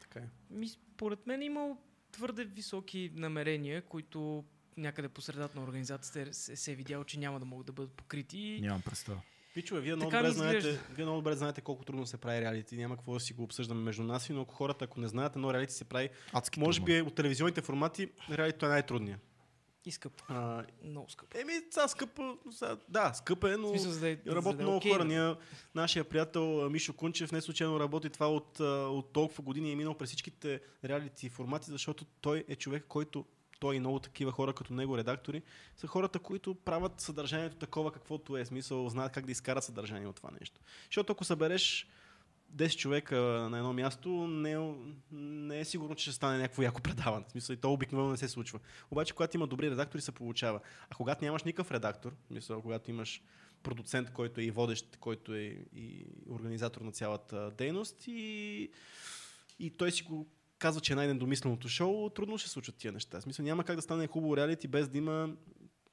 Така 0.00 0.18
е. 0.18 0.28
Ми, 0.50 0.68
според 0.68 1.26
мен 1.26 1.42
е 1.42 1.44
имал 1.44 1.78
твърде 2.12 2.44
високи 2.44 3.10
намерения, 3.14 3.82
които 3.82 4.44
някъде 4.76 5.08
по 5.08 5.20
средата 5.20 5.58
на 5.58 5.64
организацията 5.64 6.34
се, 6.34 6.56
се 6.56 6.72
е 6.72 6.74
видяло, 6.74 7.04
че 7.04 7.18
няма 7.18 7.38
да 7.38 7.44
могат 7.44 7.66
да 7.66 7.72
бъдат 7.72 7.92
покрити. 7.92 8.58
Нямам 8.62 8.82
представа. 8.82 9.20
Пичове, 9.54 9.80
вие 9.80 9.96
много, 9.96 10.10
добре 10.10 10.30
знаете, 10.30 10.80
вие 10.90 11.04
много 11.04 11.18
добре 11.18 11.34
знаете 11.34 11.60
колко 11.60 11.84
трудно 11.84 12.06
се 12.06 12.16
прави 12.16 12.40
реалити. 12.40 12.76
Няма 12.76 12.96
какво 12.96 13.14
да 13.14 13.20
си 13.20 13.32
го 13.32 13.42
обсъждаме 13.42 13.82
между 13.82 14.02
нас, 14.02 14.28
но 14.28 14.40
ако 14.42 14.54
хората, 14.54 14.84
ако 14.84 15.00
не 15.00 15.08
знаят, 15.08 15.36
едно 15.36 15.52
реалити 15.54 15.72
се 15.72 15.84
прави. 15.84 16.08
Адски 16.32 16.60
Може 16.60 16.78
трудно. 16.78 16.94
би 16.94 17.00
от 17.00 17.14
телевизионните 17.14 17.60
формати 17.60 18.10
реалито 18.30 18.66
е 18.66 18.68
най-трудният. 18.68 19.20
И 19.84 19.90
скъпо. 19.92 20.24
А, 20.28 20.64
Много 20.84 21.10
скъпо. 21.10 21.38
еми, 21.38 21.52
сега 21.70 21.88
скъпо, 21.88 22.38
сега, 22.50 22.76
да, 22.88 23.12
скъпо 23.14 23.46
е, 23.46 23.56
но 23.56 23.68
смисъл, 23.68 23.92
да 24.00 24.08
е, 24.08 24.18
за 24.26 24.34
работят 24.34 24.56
да 24.56 24.62
е 24.62 24.64
много 24.64 24.76
окей, 24.76 24.92
хора. 24.92 25.04
да. 25.04 25.08
Ние, 25.08 25.34
нашия 25.74 26.04
приятел 26.04 26.70
Мишо 26.70 26.92
Кунчев 26.92 27.32
не 27.32 27.40
случайно 27.40 27.80
работи 27.80 28.10
това 28.10 28.30
от, 28.30 28.60
от 28.60 29.12
толкова 29.12 29.44
години 29.44 29.68
и 29.68 29.72
е 29.72 29.76
минал 29.76 29.94
през 29.94 30.08
всичките 30.08 30.60
реалити 30.84 31.28
формати, 31.28 31.70
защото 31.70 32.04
той 32.20 32.44
е 32.48 32.56
човек, 32.56 32.84
който 32.88 33.24
той 33.62 33.76
и 33.76 33.80
много 33.80 33.98
такива 33.98 34.32
хора 34.32 34.52
като 34.52 34.74
него, 34.74 34.98
редактори, 34.98 35.42
са 35.76 35.86
хората, 35.86 36.18
които 36.18 36.54
правят 36.54 37.00
съдържанието 37.00 37.56
такова, 37.56 37.92
каквото 37.92 38.36
е. 38.36 38.44
Смисъл, 38.44 38.88
знаят 38.88 39.12
как 39.12 39.26
да 39.26 39.32
изкарат 39.32 39.64
съдържание 39.64 40.06
от 40.06 40.16
това 40.16 40.30
нещо. 40.40 40.60
Защото 40.84 41.12
ако 41.12 41.24
събереш 41.24 41.88
10 42.56 42.76
човека 42.76 43.16
на 43.50 43.58
едно 43.58 43.72
място, 43.72 44.08
не, 44.26 44.52
е- 44.52 44.74
не 45.12 45.60
е 45.60 45.64
сигурно, 45.64 45.94
че 45.94 46.02
ще 46.02 46.12
стане 46.12 46.38
някакво 46.38 46.62
яко 46.62 46.82
предаване. 46.82 47.24
В 47.28 47.30
смисъл, 47.30 47.54
и 47.54 47.56
то 47.56 47.72
обикновено 47.72 48.10
не 48.10 48.16
се 48.16 48.28
случва. 48.28 48.60
Обаче, 48.90 49.14
когато 49.14 49.36
има 49.36 49.46
добри 49.46 49.70
редактори, 49.70 50.02
се 50.02 50.12
получава. 50.12 50.60
А 50.90 50.94
когато 50.94 51.24
нямаш 51.24 51.42
никакъв 51.42 51.70
редактор, 51.70 52.12
в 52.24 52.26
смисъл, 52.26 52.62
когато 52.62 52.90
имаш 52.90 53.22
продуцент, 53.62 54.12
който 54.12 54.40
е 54.40 54.44
и 54.44 54.50
водещ, 54.50 54.96
който 54.96 55.34
е 55.34 55.56
и 55.74 56.06
организатор 56.30 56.80
на 56.80 56.92
цялата 56.92 57.50
дейност 57.50 58.04
и, 58.06 58.70
и 59.58 59.70
той 59.70 59.92
си 59.92 60.02
го 60.02 60.26
казва, 60.62 60.80
че 60.80 60.92
е 60.92 60.96
най-недомисленото 60.96 61.68
шоу, 61.68 62.10
трудно 62.10 62.38
ще 62.38 62.48
случат 62.48 62.76
тия 62.76 62.92
неща. 62.92 63.20
В 63.20 63.22
смисъл, 63.22 63.44
няма 63.44 63.64
как 63.64 63.76
да 63.76 63.82
стане 63.82 64.06
хубаво 64.06 64.36
реалити 64.36 64.68
без 64.68 64.88
да 64.88 64.98
има 64.98 65.28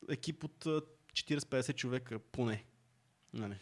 екип 0.10 0.44
от 0.44 0.66
а, 0.66 0.82
40-50 1.14 1.76
човека 1.76 2.20
поне. 2.20 2.64
Нали? 3.34 3.56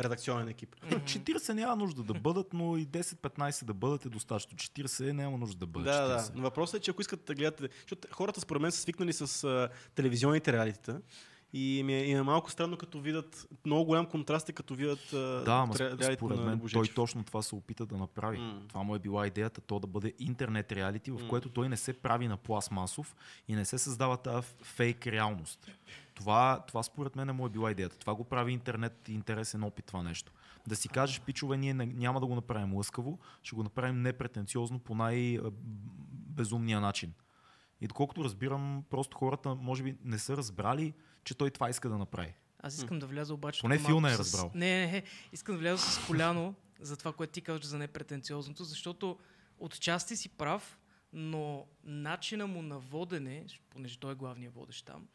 Редакционен 0.00 0.48
екип. 0.48 0.76
Е, 0.84 0.94
40 0.94 1.52
няма 1.52 1.76
нужда 1.76 2.02
да 2.02 2.14
бъдат, 2.14 2.52
но 2.52 2.76
и 2.76 2.86
10-15 2.86 3.64
да 3.64 3.74
бъдат 3.74 4.06
е 4.06 4.08
достатъчно. 4.08 4.58
40 4.58 5.12
няма 5.12 5.38
нужда 5.38 5.58
да 5.58 5.66
бъдат. 5.66 5.86
Да, 5.86 6.18
40. 6.18 6.32
да. 6.32 6.42
Въпросът 6.42 6.80
е, 6.80 6.84
че 6.84 6.90
ако 6.90 7.00
искате 7.00 7.24
да 7.24 7.34
гледате... 7.34 7.68
Защото 7.80 8.08
хората 8.10 8.40
според 8.40 8.62
мен 8.62 8.72
са 8.72 8.80
свикнали 8.80 9.12
с 9.12 9.44
а, 9.44 9.68
телевизионните 9.94 10.52
реалитита 10.52 11.00
и 11.56 11.82
ми 11.82 11.94
е, 11.94 12.04
и 12.04 12.12
е 12.12 12.22
малко 12.22 12.50
странно 12.50 12.76
като 12.76 13.00
видят... 13.00 13.48
Много 13.66 13.84
голям 13.84 14.06
контраст 14.06 14.48
е 14.48 14.52
като 14.52 14.74
видят 14.74 15.08
Да, 15.44 15.52
ама 15.52 15.74
според 16.14 16.40
мен 16.40 16.60
той 16.72 16.86
точно 16.86 17.24
това 17.24 17.42
се 17.42 17.54
опита 17.54 17.86
да 17.86 17.96
направи. 17.96 18.38
М. 18.38 18.62
Това 18.68 18.82
му 18.82 18.94
е 18.94 18.98
била 18.98 19.26
идеята, 19.26 19.60
то 19.60 19.80
да 19.80 19.86
бъде 19.86 20.12
интернет 20.18 20.72
реалити, 20.72 21.10
в 21.10 21.22
М. 21.22 21.28
което 21.28 21.48
той 21.48 21.68
не 21.68 21.76
се 21.76 21.92
прави 21.92 22.28
на 22.28 22.36
пластмасов 22.36 23.16
и 23.48 23.54
не 23.54 23.64
се 23.64 23.78
създава 23.78 24.16
тази 24.16 24.46
фейк 24.62 25.06
реалност. 25.06 25.70
Това, 26.14 26.64
това 26.68 26.82
според 26.82 27.16
мен 27.16 27.28
е 27.28 27.32
му 27.32 27.46
е 27.46 27.50
била 27.50 27.70
идеята. 27.70 27.98
Това 27.98 28.14
го 28.14 28.24
прави 28.24 28.52
интернет 28.52 29.08
интересен 29.08 29.62
опит 29.62 29.84
това 29.84 30.02
нещо. 30.02 30.32
Да 30.66 30.76
си 30.76 30.88
кажеш, 30.88 31.20
пичове, 31.20 31.56
ние 31.56 31.74
не- 31.74 31.86
няма 31.86 32.20
да 32.20 32.26
го 32.26 32.34
направим 32.34 32.74
лъскаво, 32.74 33.18
ще 33.42 33.56
го 33.56 33.62
направим 33.62 34.02
непретенциозно 34.02 34.78
по 34.78 34.94
най-безумния 34.94 36.80
начин. 36.80 37.12
И 37.80 37.86
доколкото 37.86 38.24
разбирам, 38.24 38.84
просто 38.90 39.16
хората 39.16 39.54
може 39.54 39.82
би 39.82 39.96
не 40.04 40.18
са 40.18 40.36
разбрали, 40.36 40.94
че 41.24 41.34
той 41.34 41.50
това 41.50 41.70
иска 41.70 41.88
да 41.88 41.98
направи. 41.98 42.34
Аз 42.58 42.76
искам 42.76 42.98
да 42.98 43.06
вляза 43.06 43.34
обаче. 43.34 43.60
Поне 43.60 43.78
Фил 43.78 44.00
не 44.00 44.08
е 44.08 44.14
с- 44.14 44.18
разбрал. 44.18 44.50
Не, 44.54 44.86
не, 44.86 44.92
не. 44.92 45.02
Искам 45.32 45.54
да 45.54 45.58
вляза 45.58 45.82
с 45.82 46.06
коляно 46.06 46.54
за 46.80 46.96
това, 46.96 47.12
което 47.12 47.32
ти 47.32 47.40
казваш 47.40 47.64
за 47.64 47.78
непретенциозното, 47.78 48.64
защото 48.64 49.18
отчасти 49.58 50.16
си 50.16 50.28
прав, 50.28 50.78
но 51.12 51.66
начина 51.84 52.46
му 52.46 52.62
на 52.62 52.78
водене, 52.78 53.46
понеже 53.70 53.98
той 53.98 54.12
е 54.12 54.16
главният 54.16 54.54
водещ 54.54 54.86
там, 54.86 55.08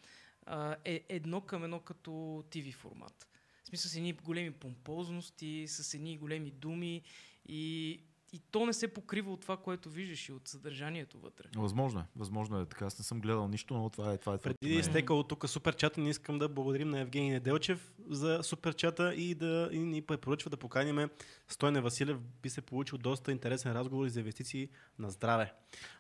е 0.86 1.06
едно 1.10 1.42
към 1.42 1.64
едно 1.64 1.80
като 1.80 2.12
TV 2.50 2.74
формат. 2.74 3.28
В 3.64 3.68
смисъл 3.68 3.90
с 3.90 3.96
едни 3.96 4.14
големи 4.14 4.52
помпозности, 4.52 5.66
с 5.68 5.94
едни 5.94 6.18
големи 6.18 6.52
думи 6.52 7.02
и, 7.46 8.00
и 8.34 8.40
то 8.40 8.66
не 8.66 8.74
се 8.74 8.94
покрива 8.94 9.34
от 9.34 9.42
това, 9.42 9.58
което 9.58 9.90
виждаш 9.90 10.30
и 10.30 10.34
от 10.34 10.48
съдържанието 10.48 11.20
вътре. 11.20 11.46
Възможно 11.56 12.00
е. 12.00 12.04
Възможно 12.16 12.60
е 12.60 12.66
така. 12.66 12.86
Аз 12.86 13.00
не 13.00 13.06
съм 13.06 13.22
гледал 13.22 13.48
нищо, 13.48 13.74
но 13.74 13.90
това 13.90 14.14
е 14.14 14.18
това. 14.18 14.34
Е 14.34 14.38
Преди 14.38 14.42
твоето 14.42 14.66
мнение. 14.66 14.80
изтекал 14.80 15.20
от 15.20 15.28
тук 15.28 15.50
суперчата, 15.50 16.02
ние 16.02 16.10
искам 16.10 16.40
да 16.40 16.50
благодарим 16.50 16.90
на 16.90 17.00
Евгений 17.00 17.32
Неделчев 17.32 17.94
за 18.10 18.40
суперчата 18.44 19.16
и 19.16 19.36
да 19.36 19.70
и 19.72 19.80
ни 19.80 20.02
препоръчва 20.02 20.50
да 20.50 20.58
поканим 20.58 21.10
Стойне 21.48 21.82
Василев. 21.82 22.18
Би 22.42 22.50
се 22.50 22.62
получил 22.62 22.98
доста 22.98 23.32
интересен 23.32 23.72
разговор 23.72 24.08
за 24.08 24.20
инвестиции 24.20 24.70
на 25.00 25.12
здраве. 25.12 25.54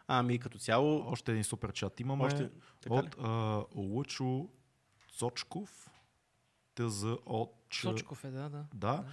Ами 0.07 0.39
като 0.39 0.57
цяло... 0.57 1.03
Още 1.07 1.31
един 1.31 1.43
супер 1.43 1.71
чат 1.71 1.99
имаме 1.99 2.23
Още, 2.23 2.49
от 2.89 3.15
а, 3.19 3.63
Лъчо 3.75 4.49
Цочков. 5.17 5.91
ТЗ 6.75 7.03
от 7.25 7.53
Сочков 7.73 8.23
е, 8.23 8.31
да, 8.31 8.49
да. 8.49 8.65
Да. 8.73 9.05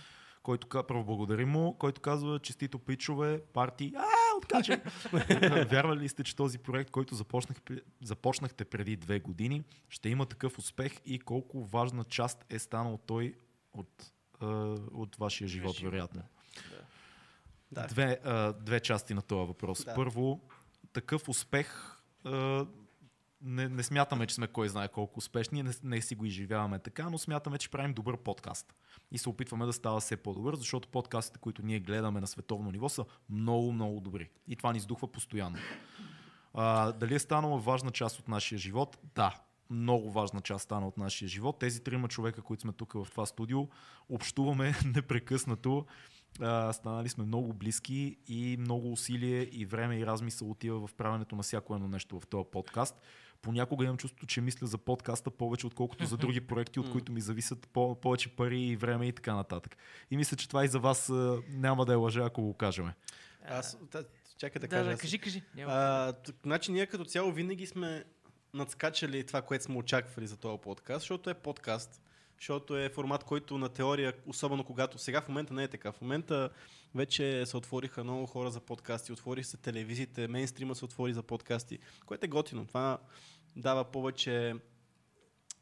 Който 0.48 0.84
благодарим 0.90 1.48
му, 1.48 1.74
който 1.78 2.00
казва 2.00 2.38
честито 2.38 2.78
пичове, 2.78 3.40
парти. 3.52 3.92
А, 3.96 4.36
откача! 4.38 4.80
Вярвали 5.70 6.00
ли 6.00 6.08
сте, 6.08 6.24
че 6.24 6.36
този 6.36 6.58
проект, 6.58 6.90
който 6.90 7.14
започнах, 7.14 7.58
започнахте 8.02 8.64
преди 8.64 8.96
две 8.96 9.20
години, 9.20 9.64
ще 9.88 10.08
има 10.08 10.26
такъв 10.26 10.58
успех 10.58 10.92
и 11.06 11.18
колко 11.18 11.64
важна 11.64 12.04
част 12.04 12.44
е 12.50 12.58
станал 12.58 12.98
той 13.06 13.34
от, 13.72 14.12
от 14.92 15.16
вашия 15.16 15.48
живот, 15.48 15.76
живот, 15.76 15.92
вероятно? 15.92 16.22
Да. 17.72 17.86
Две, 17.86 18.18
две 18.60 18.80
части 18.80 19.14
на 19.14 19.22
този 19.22 19.48
въпрос. 19.48 19.84
Да. 19.84 19.94
Първо, 19.94 20.40
такъв 20.92 21.28
успех 21.28 21.98
не, 23.42 23.68
не 23.68 23.82
смятаме, 23.82 24.26
че 24.26 24.34
сме 24.34 24.46
кой 24.46 24.68
знае 24.68 24.88
колко 24.88 25.18
успешни, 25.18 25.62
не, 25.62 25.72
не 25.82 26.00
си 26.00 26.14
го 26.14 26.24
изживяваме 26.24 26.78
така, 26.78 27.10
но 27.10 27.18
смятаме, 27.18 27.58
че 27.58 27.70
правим 27.70 27.94
добър 27.94 28.16
подкаст. 28.16 28.74
И 29.10 29.18
се 29.18 29.28
опитваме 29.28 29.66
да 29.66 29.72
става 29.72 30.00
все 30.00 30.16
по-добър, 30.16 30.54
защото 30.56 30.88
подкастите, 30.88 31.38
които 31.38 31.62
ние 31.62 31.80
гледаме 31.80 32.20
на 32.20 32.26
световно 32.26 32.70
ниво, 32.70 32.88
са 32.88 33.04
много, 33.30 33.72
много 33.72 34.00
добри. 34.00 34.30
И 34.48 34.56
това 34.56 34.72
ни 34.72 34.78
издухва 34.78 35.12
постоянно. 35.12 35.58
А, 36.54 36.92
дали 36.92 37.14
е 37.14 37.18
станала 37.18 37.58
важна 37.58 37.90
част 37.90 38.18
от 38.18 38.28
нашия 38.28 38.58
живот? 38.58 38.98
Да. 39.14 39.40
Много 39.70 40.10
важна 40.10 40.40
част 40.40 40.64
стана 40.64 40.88
от 40.88 40.96
нашия 40.96 41.28
живот. 41.28 41.58
Тези 41.58 41.84
трима 41.84 42.08
човека, 42.08 42.42
които 42.42 42.60
сме 42.60 42.72
тук 42.72 42.92
в 42.92 43.06
това 43.10 43.26
студио, 43.26 43.68
общуваме 44.08 44.74
непрекъснато. 44.94 45.86
А, 46.40 46.72
станали 46.72 47.08
сме 47.08 47.24
много 47.24 47.52
близки 47.52 48.16
и 48.26 48.56
много 48.60 48.92
усилие 48.92 49.42
и 49.42 49.66
време 49.66 49.98
и 49.98 50.06
размисъл 50.06 50.50
отива 50.50 50.86
в 50.86 50.94
правенето 50.94 51.36
на 51.36 51.42
всяко 51.42 51.74
едно 51.74 51.88
нещо 51.88 52.20
в 52.20 52.26
този 52.26 52.48
подкаст. 52.52 53.00
Понякога 53.42 53.84
имам 53.84 53.96
чувството, 53.96 54.26
че 54.26 54.40
мисля 54.40 54.66
за 54.66 54.78
подкаста 54.78 55.30
повече, 55.30 55.66
отколкото 55.66 56.06
за 56.06 56.16
други 56.16 56.40
проекти, 56.40 56.80
от 56.80 56.90
които 56.90 57.12
ми 57.12 57.20
зависят 57.20 57.68
по- 57.68 57.94
повече 57.94 58.28
пари 58.28 58.60
и 58.60 58.76
време 58.76 59.06
и 59.06 59.12
така 59.12 59.34
нататък. 59.34 59.76
И 60.10 60.16
мисля, 60.16 60.36
че 60.36 60.48
това 60.48 60.64
и 60.64 60.68
за 60.68 60.80
вас 60.80 61.10
а, 61.10 61.40
няма 61.48 61.84
да 61.84 61.92
е 61.92 61.96
лъжа, 61.96 62.20
ако 62.20 62.42
го 62.42 62.54
кажем. 62.54 62.90
Аз, 63.44 63.78
та, 63.90 64.02
чакай 64.38 64.60
да, 64.60 64.66
Да, 64.66 64.68
кажа. 64.68 64.90
да, 64.90 64.96
кажи, 64.96 65.18
кажи. 65.18 65.42
А, 65.58 66.12
т- 66.12 66.32
значи 66.42 66.72
ние 66.72 66.86
като 66.86 67.04
цяло 67.04 67.32
винаги 67.32 67.66
сме 67.66 68.04
надскачали 68.54 69.24
това, 69.24 69.42
което 69.42 69.64
сме 69.64 69.76
очаквали 69.76 70.26
за 70.26 70.36
този 70.36 70.60
подкаст, 70.60 71.00
защото 71.00 71.30
е 71.30 71.34
подкаст, 71.34 72.02
защото 72.38 72.76
е 72.76 72.88
формат, 72.88 73.24
който 73.24 73.58
на 73.58 73.68
теория, 73.68 74.12
особено 74.26 74.64
когато 74.64 74.98
сега 74.98 75.20
в 75.20 75.28
момента 75.28 75.54
не 75.54 75.62
е 75.62 75.68
така. 75.68 75.92
В 75.92 76.00
момента 76.00 76.50
вече 76.94 77.46
се 77.46 77.56
отвориха 77.56 78.04
много 78.04 78.26
хора 78.26 78.50
за 78.50 78.60
подкасти, 78.60 79.12
отвориха 79.12 79.48
се 79.48 79.56
телевизиите, 79.56 80.28
мейнстрима 80.28 80.74
се 80.74 80.84
отвори 80.84 81.12
за 81.14 81.22
подкасти, 81.22 81.78
което 82.06 82.26
е 82.26 82.28
готино. 82.28 82.66
Това 82.66 82.98
дава 83.56 83.84
повече, 83.84 84.54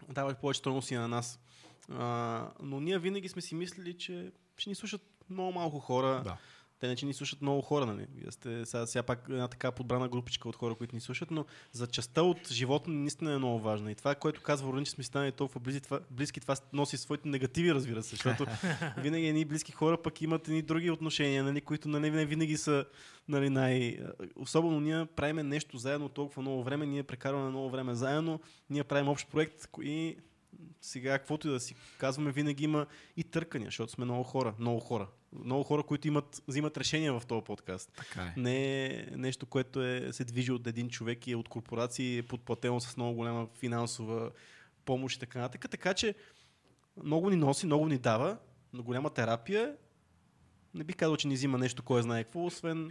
дава 0.08 0.34
повече 0.34 0.58
стойности 0.58 0.94
на 0.94 1.08
нас. 1.08 1.40
А, 1.88 2.48
но 2.60 2.80
ние 2.80 2.98
винаги 2.98 3.28
сме 3.28 3.42
си 3.42 3.54
мислили, 3.54 3.98
че 3.98 4.32
ще 4.56 4.70
ни 4.70 4.74
слушат 4.74 5.02
много 5.30 5.52
малко 5.52 5.78
хора. 5.78 6.20
Да. 6.24 6.36
Те 6.80 6.88
не 6.88 6.96
че 6.96 7.06
ни 7.06 7.14
слушат 7.14 7.42
много 7.42 7.62
хора, 7.62 7.86
нали? 7.86 8.06
Вие 8.14 8.32
сте 8.32 8.66
сега, 8.66 8.86
сега 8.86 9.02
пак 9.02 9.26
една 9.28 9.48
така 9.48 9.72
подбрана 9.72 10.08
групичка 10.08 10.48
от 10.48 10.56
хора, 10.56 10.74
които 10.74 10.94
ни 10.94 11.00
слушат, 11.00 11.30
но 11.30 11.44
за 11.72 11.86
частта 11.86 12.22
от 12.22 12.48
живота 12.52 12.90
наистина 12.90 13.32
е 13.32 13.38
много 13.38 13.58
важна. 13.58 13.90
И 13.90 13.94
това, 13.94 14.14
което 14.14 14.42
казва 14.42 14.72
Рудин, 14.72 14.84
че 14.84 14.90
сме 14.90 15.04
станали 15.04 15.32
толкова 15.32 15.60
близки 15.60 15.82
това, 15.82 16.00
близки, 16.10 16.40
това 16.40 16.56
носи 16.72 16.96
своите 16.96 17.28
негативи, 17.28 17.74
разбира 17.74 18.02
се, 18.02 18.10
защото 18.10 18.46
винаги 18.98 19.26
едни 19.26 19.44
близки 19.44 19.72
хора 19.72 20.02
пък 20.02 20.22
имат 20.22 20.48
едни 20.48 20.62
други 20.62 20.90
отношения, 20.90 21.44
нали, 21.44 21.60
които 21.60 21.88
нали, 21.88 22.10
не 22.10 22.26
винаги 22.26 22.56
са 22.56 22.84
нали, 23.28 23.50
най... 23.50 23.98
Особено 24.36 24.80
ние 24.80 25.06
правиме 25.06 25.42
нещо 25.42 25.78
заедно 25.78 26.08
толкова 26.08 26.42
много 26.42 26.62
време, 26.62 26.86
ние 26.86 27.02
прекарваме 27.02 27.48
много 27.48 27.70
време 27.70 27.94
заедно, 27.94 28.40
ние 28.70 28.84
правим 28.84 29.08
общ 29.08 29.30
проект 29.30 29.68
и 29.82 30.16
сега, 30.80 31.18
каквото 31.18 31.48
и 31.48 31.50
да 31.50 31.60
си 31.60 31.74
казваме, 31.98 32.32
винаги 32.32 32.64
има 32.64 32.86
и 33.16 33.24
търкания, 33.24 33.66
защото 33.66 33.92
сме 33.92 34.04
много 34.04 34.22
хора. 34.22 34.54
Много 34.58 34.80
хора. 34.80 35.08
Много 35.32 35.64
хора, 35.64 35.82
които 35.82 36.08
имат, 36.08 36.42
взимат 36.48 36.76
решения 36.76 37.20
в 37.20 37.26
този 37.26 37.44
подкаст. 37.44 37.92
Така 37.96 38.22
е. 38.22 38.40
Не 38.40 38.84
е 38.84 39.06
нещо, 39.16 39.46
което 39.46 39.82
е, 39.82 40.12
се 40.12 40.24
движи 40.24 40.52
от 40.52 40.66
един 40.66 40.88
човек 40.88 41.26
и 41.26 41.32
е 41.32 41.36
от 41.36 41.48
корпорации, 41.48 42.18
е 42.18 42.22
подплатено 42.22 42.80
с 42.80 42.96
много 42.96 43.14
голяма 43.14 43.48
финансова 43.58 44.30
помощ 44.84 45.16
и 45.16 45.20
така 45.20 45.38
нататък. 45.38 45.70
Така 45.70 45.94
че 45.94 46.14
много 47.04 47.30
ни 47.30 47.36
носи, 47.36 47.66
много 47.66 47.88
ни 47.88 47.98
дава, 47.98 48.38
но 48.72 48.82
голяма 48.82 49.10
терапия. 49.10 49.76
Не 50.74 50.84
бих 50.84 50.96
казал, 50.96 51.16
че 51.16 51.28
ни 51.28 51.34
взима 51.34 51.58
нещо, 51.58 51.82
кой 51.82 52.02
знае 52.02 52.24
какво, 52.24 52.46
освен 52.46 52.90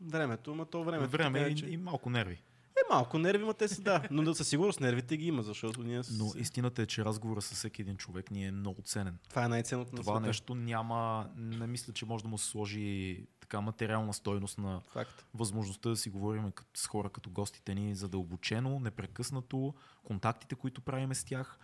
времето. 0.00 0.54
Ма 0.54 0.66
то 0.66 0.84
време. 0.84 1.06
Време 1.06 1.38
така, 1.38 1.50
и, 1.50 1.56
че... 1.56 1.66
и 1.66 1.76
малко 1.76 2.10
нерви. 2.10 2.42
Малко 2.90 3.18
нерви 3.18 3.42
има 3.42 3.54
те 3.54 3.68
си, 3.68 3.82
да. 3.82 4.02
Но 4.10 4.22
да 4.22 4.34
със 4.34 4.48
сигурност 4.48 4.80
нервите 4.80 5.16
ги 5.16 5.26
има, 5.26 5.42
защото 5.42 5.82
ние... 5.82 6.02
с- 6.02 6.18
Но 6.18 6.32
истината 6.36 6.82
е, 6.82 6.86
че 6.86 7.04
разговора 7.04 7.42
с 7.42 7.54
всеки 7.54 7.82
един 7.82 7.96
човек 7.96 8.30
ни 8.30 8.46
е 8.46 8.52
много 8.52 8.82
ценен. 8.82 9.18
Това 9.28 9.44
е 9.44 9.48
най-ценното 9.48 9.92
на 9.92 10.00
Това 10.00 10.20
нещо 10.20 10.54
няма, 10.54 11.30
не 11.36 11.66
мисля, 11.66 11.92
че 11.92 12.06
може 12.06 12.24
да 12.24 12.30
му 12.30 12.38
се 12.38 12.46
сложи 12.48 13.18
така 13.40 13.60
материална 13.60 14.12
стойност 14.12 14.58
на 14.58 14.80
Факт. 14.82 15.26
възможността 15.34 15.88
да 15.88 15.96
си 15.96 16.10
говорим 16.10 16.52
с 16.74 16.86
хора 16.86 17.10
като 17.10 17.30
гостите 17.30 17.74
ни 17.74 17.94
задълбочено, 17.94 18.80
непрекъснато, 18.80 19.74
контактите, 20.04 20.54
които 20.54 20.80
правиме 20.80 21.14
с 21.14 21.24
тях, 21.24 21.58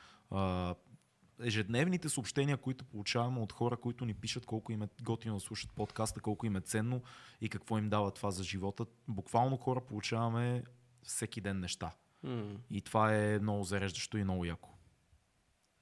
ежедневните 1.40 2.08
съобщения, 2.08 2.56
които 2.56 2.84
получаваме 2.84 3.40
от 3.40 3.52
хора, 3.52 3.76
които 3.76 4.04
ни 4.04 4.14
пишат 4.14 4.46
колко 4.46 4.72
им 4.72 4.82
е 4.82 4.88
готино 5.02 5.34
да 5.34 5.40
слушат 5.40 5.70
подкаста, 5.70 6.20
колко 6.20 6.46
им 6.46 6.56
е 6.56 6.60
ценно 6.60 7.02
и 7.40 7.48
какво 7.48 7.78
им 7.78 7.88
дава 7.88 8.10
това 8.10 8.30
за 8.30 8.44
живота. 8.44 8.86
Буквално 9.08 9.56
хора 9.56 9.80
получаваме 9.80 10.62
всеки 11.02 11.40
ден 11.40 11.60
неща. 11.60 11.90
М, 12.22 12.56
И 12.70 12.80
това 12.80 13.14
е 13.14 13.38
много 13.38 13.64
зареждащо 13.64 14.18
и 14.18 14.24
много 14.24 14.44
яко. 14.44 14.68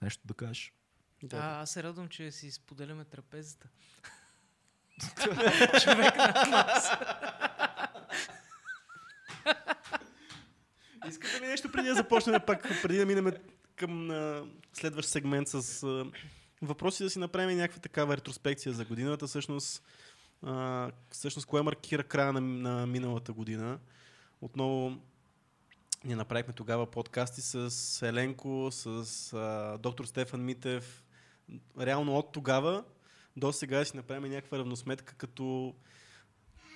Нещо 0.02 0.22
да 0.26 0.34
кажеш? 0.34 0.72
Да. 1.22 1.36
А, 1.36 1.60
аз 1.62 1.70
се 1.70 1.82
радвам, 1.82 2.08
че 2.08 2.30
си 2.30 2.50
споделяме 2.50 3.04
трапезата. 3.04 3.68
Човек 5.82 6.16
на 6.16 6.46
нас. 6.50 6.90
Искате 11.08 11.40
ли 11.40 11.46
нещо 11.46 11.72
преди 11.72 11.88
да 11.88 11.94
започнем 11.94 12.40
пак, 12.46 12.62
преди 12.82 12.98
да 12.98 13.06
минем 13.06 13.32
към 13.76 14.10
а, 14.10 14.44
следващ 14.72 15.08
сегмент 15.08 15.48
с 15.48 15.82
а, 15.82 16.06
въпроси 16.62 17.02
да 17.02 17.10
си 17.10 17.18
направим 17.18 17.58
някаква 17.58 17.80
такава 17.80 18.16
ретроспекция 18.16 18.72
за 18.72 18.84
годината, 18.84 19.26
всъщност, 19.26 19.82
а, 20.42 20.90
всъщност 21.10 21.46
кое 21.46 21.62
маркира 21.62 22.04
края 22.04 22.32
на, 22.32 22.40
на 22.40 22.86
миналата 22.86 23.32
година. 23.32 23.78
Отново 24.40 24.98
ние 26.04 26.16
направихме 26.16 26.54
тогава 26.54 26.86
подкасти 26.86 27.40
с 27.40 28.08
Еленко, 28.08 28.68
с 28.70 28.86
а, 29.32 29.78
доктор 29.78 30.04
Стефан 30.04 30.44
Митев. 30.44 31.04
Реално 31.80 32.16
от 32.16 32.32
тогава 32.32 32.84
до 33.36 33.52
сега 33.52 33.84
си 33.84 33.96
направим 33.96 34.30
някаква 34.30 34.58
равносметка, 34.58 35.14
като 35.14 35.74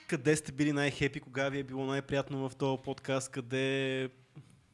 къде 0.08 0.36
сте 0.36 0.52
били 0.52 0.72
най-хепи, 0.72 1.20
кога 1.20 1.48
ви 1.48 1.58
е 1.58 1.64
било 1.64 1.86
най-приятно 1.86 2.48
в 2.48 2.56
този 2.56 2.82
подкаст, 2.82 3.30
къде 3.30 4.08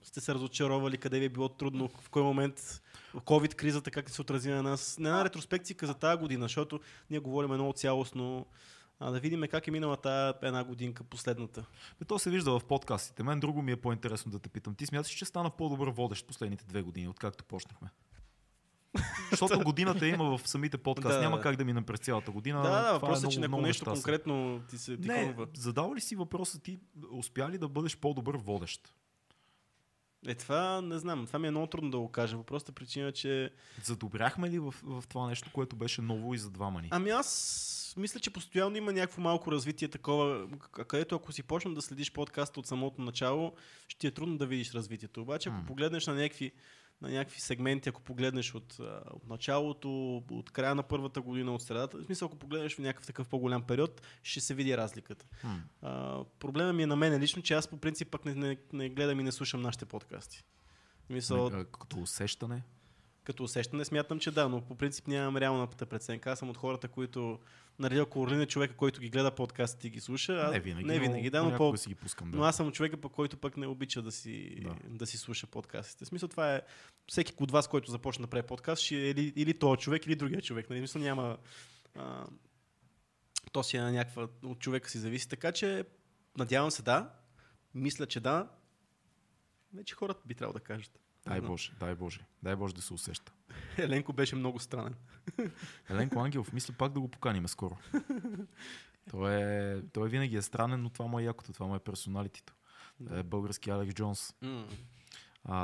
сте 0.02 0.20
се 0.20 0.34
разочаровали, 0.34 0.98
къде 0.98 1.18
ви 1.18 1.24
е 1.24 1.28
било 1.28 1.48
трудно, 1.48 1.88
в 1.88 2.10
кой 2.10 2.22
момент 2.22 2.82
COVID-кризата 3.14 3.90
как 3.90 4.10
се 4.10 4.22
отрази 4.22 4.50
на 4.50 4.62
нас. 4.62 4.98
Не 4.98 5.08
една 5.08 5.24
ретроспекция 5.24 5.76
за 5.82 5.94
тази 5.94 6.20
година, 6.20 6.44
защото 6.44 6.80
ние 7.10 7.18
говорим 7.18 7.50
много 7.50 7.72
цялостно. 7.72 8.46
А 9.00 9.10
да 9.10 9.20
видим 9.20 9.42
как 9.50 9.66
е 9.66 9.70
минала 9.70 9.96
тази 9.96 10.38
една 10.42 10.64
годинка, 10.64 11.04
последната. 11.04 11.64
Бе, 11.98 12.04
то 12.04 12.18
се 12.18 12.30
вижда 12.30 12.58
в 12.58 12.64
подкастите. 12.64 13.22
Мен 13.22 13.40
друго 13.40 13.62
ми 13.62 13.72
е 13.72 13.76
по-интересно 13.76 14.32
да 14.32 14.38
те 14.38 14.48
питам. 14.48 14.74
Ти 14.74 14.86
смяташ, 14.86 15.12
че 15.12 15.24
стана 15.24 15.50
по-добър 15.50 15.88
водещ 15.88 16.26
последните 16.26 16.64
две 16.64 16.82
години, 16.82 17.08
откакто 17.08 17.44
почнахме? 17.44 17.88
Защото 19.30 19.60
годината 19.60 20.06
има 20.06 20.38
в 20.38 20.48
самите 20.48 20.78
подкасти. 20.78 21.16
Да, 21.16 21.22
Няма 21.22 21.40
как 21.40 21.56
да 21.56 21.64
минем 21.64 21.84
през 21.84 22.00
цялата 22.00 22.30
година. 22.30 22.62
Да, 22.62 22.70
да, 22.70 22.78
Това 22.78 22.92
въпросът 22.92 23.16
е, 23.16 23.26
много- 23.26 23.32
че 23.32 23.38
много 23.38 23.62
нещо 23.62 23.84
конкретно 23.84 24.62
ти 24.70 24.78
се 24.78 24.96
ти 24.96 25.08
Не, 25.08 25.24
хрумва. 25.24 25.46
задава 25.54 25.96
ли 25.96 26.00
си 26.00 26.16
въпроса 26.16 26.60
ти, 26.60 26.78
успя 27.10 27.50
ли 27.50 27.58
да 27.58 27.68
бъдеш 27.68 27.96
по-добър 27.96 28.36
водещ? 28.36 28.94
Е, 30.26 30.34
това 30.34 30.80
не 30.80 30.98
знам. 30.98 31.26
Това 31.26 31.38
ми 31.38 31.46
е 31.48 31.50
много 31.50 31.66
трудно 31.66 31.90
да 31.90 31.98
го 31.98 32.08
кажа. 32.08 32.36
По 32.36 32.44
проста 32.44 32.72
причина, 32.72 33.12
че... 33.12 33.50
Задобряхме 33.84 34.50
ли 34.50 34.58
в, 34.58 34.74
в 34.82 35.04
това 35.08 35.26
нещо, 35.26 35.50
което 35.52 35.76
беше 35.76 36.02
ново 36.02 36.34
и 36.34 36.38
за 36.38 36.50
двама 36.50 36.82
ни? 36.82 36.88
Ами 36.90 37.10
аз 37.10 37.26
мисля, 37.96 38.20
че 38.20 38.30
постоянно 38.30 38.76
има 38.76 38.92
някакво 38.92 39.22
малко 39.22 39.52
развитие 39.52 39.88
такова, 39.88 40.48
където 40.86 41.14
ако 41.14 41.32
си 41.32 41.42
почна 41.42 41.74
да 41.74 41.82
следиш 41.82 42.12
подкаста 42.12 42.60
от 42.60 42.66
самото 42.66 43.02
начало, 43.02 43.52
ще 43.88 43.98
ти 44.00 44.06
е 44.06 44.10
трудно 44.10 44.38
да 44.38 44.46
видиш 44.46 44.74
развитието. 44.74 45.22
Обаче, 45.22 45.48
ако 45.48 45.66
погледнеш 45.66 46.06
на 46.06 46.14
някакви, 46.14 46.52
на 47.02 47.10
някакви 47.10 47.40
сегменти, 47.40 47.88
ако 47.88 48.02
погледнеш 48.02 48.54
от, 48.54 48.78
от 49.10 49.28
началото, 49.28 50.16
от 50.30 50.50
края 50.50 50.74
на 50.74 50.82
първата 50.82 51.20
година, 51.20 51.54
от 51.54 51.62
средата, 51.62 51.98
в 51.98 52.04
смисъл, 52.04 52.26
ако 52.26 52.36
погледнеш 52.36 52.74
в 52.74 52.78
някакъв 52.78 53.06
такъв 53.06 53.28
по-голям 53.28 53.62
период, 53.62 54.02
ще 54.22 54.40
се 54.40 54.54
види 54.54 54.76
разликата. 54.76 55.26
А, 55.82 56.24
проблема 56.38 56.72
ми 56.72 56.82
е 56.82 56.86
на 56.86 56.96
мен 56.96 57.20
лично, 57.20 57.42
че 57.42 57.54
аз 57.54 57.68
по 57.68 57.76
принцип 57.76 58.10
пък 58.10 58.24
не, 58.24 58.34
не, 58.34 58.56
не 58.72 58.88
гледам 58.88 59.20
и 59.20 59.22
не 59.22 59.32
слушам 59.32 59.62
нашите 59.62 59.84
подкасти. 59.84 60.44
Мисъл, 61.10 61.46
А, 61.46 61.64
Като 61.64 61.98
усещане. 61.98 62.62
като 63.24 63.42
усещане 63.44 63.84
смятам, 63.84 64.18
че 64.18 64.30
да, 64.30 64.48
но 64.48 64.60
по 64.60 64.74
принцип 64.74 65.06
нямам 65.06 65.36
реалната 65.36 65.86
преценка. 65.86 66.30
Аз 66.30 66.38
съм 66.38 66.50
от 66.50 66.56
хората, 66.56 66.88
които, 66.88 67.38
нали, 67.80 67.98
ако 67.98 68.20
Орлин 68.20 68.40
е 68.40 68.46
човека, 68.46 68.76
който 68.76 69.00
ги 69.00 69.08
гледа 69.08 69.34
подкастите 69.34 69.86
и 69.86 69.90
ги 69.90 70.00
слуша, 70.00 70.32
а, 70.32 70.50
не 70.50 70.60
винаги, 70.60 70.86
не 70.86 70.98
винаги 70.98 71.30
да, 71.30 71.42
но, 71.42 71.56
по, 71.56 71.76
си 71.76 71.88
ги 71.88 71.94
пускам. 71.94 72.30
Да. 72.30 72.36
но 72.36 72.44
аз 72.44 72.56
съм 72.56 72.72
човека, 72.72 72.96
пък, 72.96 73.12
който 73.12 73.36
пък 73.36 73.56
не 73.56 73.66
обича 73.66 74.02
да 74.02 74.12
си, 74.12 74.60
да. 74.60 74.76
Да. 74.88 75.06
си 75.06 75.18
слуша 75.18 75.46
подкастите. 75.46 76.04
В 76.04 76.08
смисъл 76.08 76.28
това 76.28 76.54
е, 76.54 76.62
всеки 77.06 77.34
от 77.40 77.50
вас, 77.50 77.68
който 77.68 77.90
започне 77.90 78.22
да 78.22 78.30
прави 78.30 78.46
подкаст, 78.46 78.82
ще 78.82 78.96
е 78.96 79.10
или, 79.10 79.32
или 79.36 79.58
този 79.58 79.80
човек, 79.80 80.06
или 80.06 80.14
другия 80.14 80.42
човек. 80.42 80.70
Нали, 80.70 80.80
мисъл 80.80 81.02
няма... 81.02 81.38
А, 81.94 82.26
то 83.52 83.62
си 83.62 83.76
е 83.76 83.80
на 83.80 83.92
някаква... 83.92 84.28
От 84.44 84.58
човека 84.58 84.90
си 84.90 84.98
зависи. 84.98 85.28
Така 85.28 85.52
че, 85.52 85.84
надявам 86.38 86.70
се 86.70 86.82
да. 86.82 87.10
Мисля, 87.74 88.06
че 88.06 88.20
да. 88.20 88.48
Вече 89.74 89.94
хората 89.94 90.20
би 90.26 90.34
трябвало 90.34 90.58
да 90.58 90.60
кажат. 90.60 91.00
Дай. 91.38 91.40
Боже, 91.40 91.72
дай 91.80 91.94
Боже. 91.94 92.20
Дай 92.42 92.56
Боже 92.56 92.74
да 92.74 92.82
се 92.82 92.94
усеща. 92.94 93.32
Еленко 93.78 94.12
беше 94.12 94.36
много 94.36 94.58
странен. 94.58 94.94
Еленко 95.90 96.20
Ангелов, 96.20 96.52
мисля 96.52 96.74
пак 96.78 96.92
да 96.92 97.00
го 97.00 97.08
поканим 97.08 97.48
скоро. 97.48 97.76
Той, 99.10 99.34
е, 99.34 99.82
той 99.82 100.08
винаги 100.08 100.36
е 100.36 100.42
странен, 100.42 100.82
но 100.82 100.90
това 100.90 101.06
му 101.06 101.18
е 101.18 101.22
якото, 101.22 101.52
това 101.52 101.66
му 101.66 101.74
е 101.74 101.78
персоналитето. 101.78 102.54
Да. 103.00 103.18
Е 103.18 103.22
български 103.22 103.70
Алекс 103.70 103.94
Джонс. 103.94 104.34
М. 104.42 104.66
А, 105.44 105.56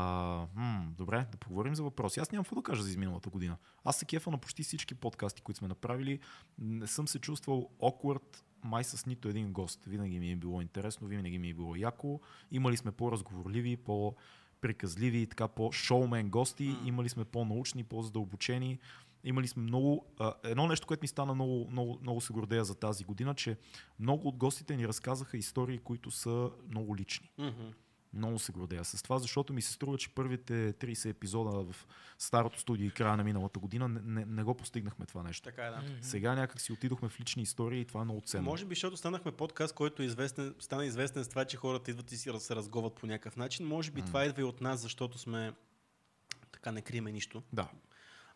м, 0.55 0.87
добре, 0.99 1.27
да 1.33 1.39
поговорим 1.39 1.75
за 1.75 1.83
въпроси. 1.83 2.21
Аз 2.21 2.33
нямам 2.33 2.45
какво 2.45 2.57
да 2.57 2.62
кажа 2.62 2.83
за 2.83 2.91
изминалата 2.91 3.31
година. 3.31 3.57
Аз 3.85 3.97
се 3.97 4.05
кефа 4.05 4.31
на 4.31 4.39
почти 4.39 4.62
всички 4.62 4.95
подкасти, 4.95 5.43
които 5.43 5.59
сме 5.59 5.69
направили. 5.69 6.21
Не 6.59 6.87
съм 6.87 7.09
се 7.09 7.19
чувствал 7.19 7.71
awkward 7.81 8.43
май 8.64 8.85
с 8.85 9.07
нито 9.07 9.29
един 9.29 9.53
гост. 9.53 9.85
Винаги 9.85 10.21
ми 10.21 10.33
е 10.33 10.37
било 10.37 10.61
интересно, 10.61 11.09
винаги 11.09 11.39
ми 11.39 11.51
е 11.51 11.55
било 11.55 11.77
яко. 11.77 12.21
Имали 12.51 12.77
сме 12.77 12.93
по-разговорливи, 12.93 13.77
по-приказливи, 14.61 15.19
и 15.19 15.27
така 15.27 15.49
по-шоумен 15.49 16.31
гости. 16.31 16.65
М. 16.65 16.89
Имали 16.89 17.09
сме 17.09 17.25
по-научни, 17.25 17.85
по-задълбочени. 17.85 18.79
Имали 19.25 19.49
сме 19.49 19.63
много... 19.63 20.07
А, 20.19 20.35
едно 20.45 20.67
нещо, 20.67 20.87
което 20.87 21.03
ми 21.03 21.09
стана 21.09 21.35
много, 21.35 21.69
много, 21.71 21.99
много 22.03 22.21
се 22.21 22.33
гордея 22.33 22.65
за 22.65 22.75
тази 22.75 23.05
година, 23.05 23.35
че 23.35 23.57
много 24.01 24.29
от 24.29 24.37
гостите 24.37 24.77
ни 24.77 24.89
разказаха 24.89 25.37
истории, 25.37 25.79
които 25.79 26.11
са 26.11 26.51
много 26.71 26.97
лични. 26.97 27.31
Мгм. 27.39 27.73
Много 28.13 28.39
се 28.39 28.53
гордея 28.53 28.85
с 28.85 29.03
това, 29.03 29.19
защото 29.19 29.53
ми 29.53 29.63
се 29.63 29.73
струва, 29.73 29.99
че 29.99 30.09
първите 30.09 30.73
30 30.73 31.11
епизода 31.11 31.73
в 31.73 31.87
старото 32.19 32.61
студио 32.61 32.87
и 32.87 32.91
края 32.91 33.17
на 33.17 33.25
миналата 33.25 33.59
година 33.61 33.89
не, 33.89 34.01
не, 34.05 34.25
не 34.25 34.43
го 34.43 34.55
постигнахме 34.55 35.07
това 35.07 35.23
нещо. 35.23 35.45
Така 35.45 35.63
е, 35.63 35.71
да. 35.71 35.83
Сега 36.01 36.35
някак 36.35 36.61
си 36.61 36.73
отидохме 36.73 37.09
в 37.09 37.21
лични 37.21 37.43
истории 37.43 37.81
и 37.81 37.85
това 37.85 38.01
е 38.01 38.05
много 38.05 38.21
ценно. 38.21 38.45
Може 38.45 38.65
би, 38.65 38.75
защото 38.75 38.97
станахме 38.97 39.33
подкаст, 39.33 39.75
който 39.75 40.03
е 40.03 40.07
известен, 40.07 40.55
стана 40.59 40.87
известен 40.87 41.25
с 41.25 41.29
това, 41.29 41.45
че 41.45 41.57
хората 41.57 41.91
идват 41.91 42.13
и 42.13 42.17
си 42.17 42.33
раз- 42.33 42.43
се 42.43 42.57
разговат 42.57 42.95
по 42.95 43.07
някакъв 43.07 43.37
начин. 43.37 43.67
Може 43.67 43.91
би 43.91 44.01
М. 44.01 44.07
това 44.07 44.25
идва 44.25 44.41
и 44.43 44.45
от 44.45 44.61
нас, 44.61 44.81
защото 44.81 45.19
сме 45.19 45.53
така 46.53 46.73
не 46.73 46.83
криеме 46.83 47.13
нищо. 47.13 47.43
Да. 47.53 47.69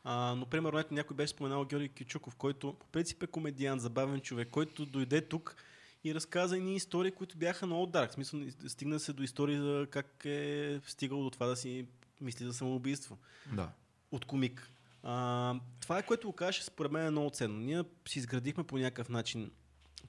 А, 0.04 0.34
но, 0.34 0.46
примерно, 0.46 0.84
някой 0.90 1.16
беше 1.16 1.30
споменал 1.30 1.64
Георги 1.64 1.88
Кичуков, 1.88 2.36
който 2.36 2.74
по 2.74 2.86
принцип 2.86 3.22
е 3.22 3.26
комедиант, 3.26 3.82
забавен 3.82 4.20
човек, 4.20 4.48
който 4.50 4.86
дойде 4.86 5.28
тук 5.28 5.56
и 6.04 6.14
разказа 6.14 6.56
едни 6.56 6.76
истории, 6.76 7.10
които 7.10 7.38
бяха 7.38 7.66
много 7.66 7.86
дарк. 7.86 8.12
Смисъл, 8.12 8.40
стигна 8.68 9.00
се 9.00 9.12
до 9.12 9.22
истории 9.22 9.56
за 9.56 9.86
как 9.90 10.22
е 10.24 10.80
стигал 10.86 11.22
до 11.22 11.30
това 11.30 11.46
да 11.46 11.56
си 11.56 11.86
мисли 12.20 12.44
за 12.44 12.52
самоубийство 12.54 13.18
Да. 13.52 13.70
от 14.10 14.24
комик. 14.24 14.70
А, 15.02 15.54
това 15.80 15.98
е 15.98 16.06
което 16.06 16.26
го 16.26 16.32
кажеш, 16.32 16.62
според 16.62 16.92
мен 16.92 17.06
е 17.06 17.10
много 17.10 17.30
ценно. 17.30 17.58
Ние 17.58 17.84
си 18.08 18.18
изградихме 18.18 18.64
по 18.64 18.78
някакъв 18.78 19.08
начин 19.08 19.50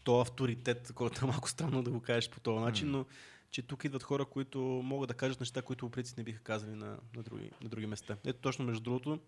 то 0.03 0.19
авторитет, 0.19 0.91
който 0.95 1.25
е 1.25 1.27
малко 1.27 1.49
странно 1.49 1.83
да 1.83 1.91
го 1.91 2.01
кажеш 2.01 2.29
по 2.29 2.39
този 2.39 2.59
начин, 2.59 2.87
М. 2.91 2.97
но 2.97 3.05
че 3.51 3.61
тук 3.61 3.83
идват 3.83 4.03
хора, 4.03 4.25
които 4.25 4.59
могат 4.61 5.07
да 5.07 5.13
кажат 5.13 5.39
неща, 5.39 5.61
които 5.61 5.85
по 5.85 5.91
принцип 5.91 6.17
не 6.17 6.23
биха 6.23 6.39
казали 6.39 6.75
на, 6.75 6.97
на, 7.15 7.23
други, 7.23 7.51
на 7.61 7.69
други 7.69 7.85
места. 7.85 8.17
Ето 8.25 8.39
точно 8.39 8.65
между 8.65 8.81
другото, 8.83 9.19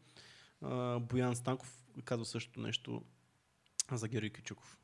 Боян 0.99 1.35
Станков 1.35 1.83
казва 2.03 2.25
същото 2.25 2.59
нещо 2.61 3.03
за 3.91 4.07
Георги 4.07 4.33
Кичуков. 4.33 4.77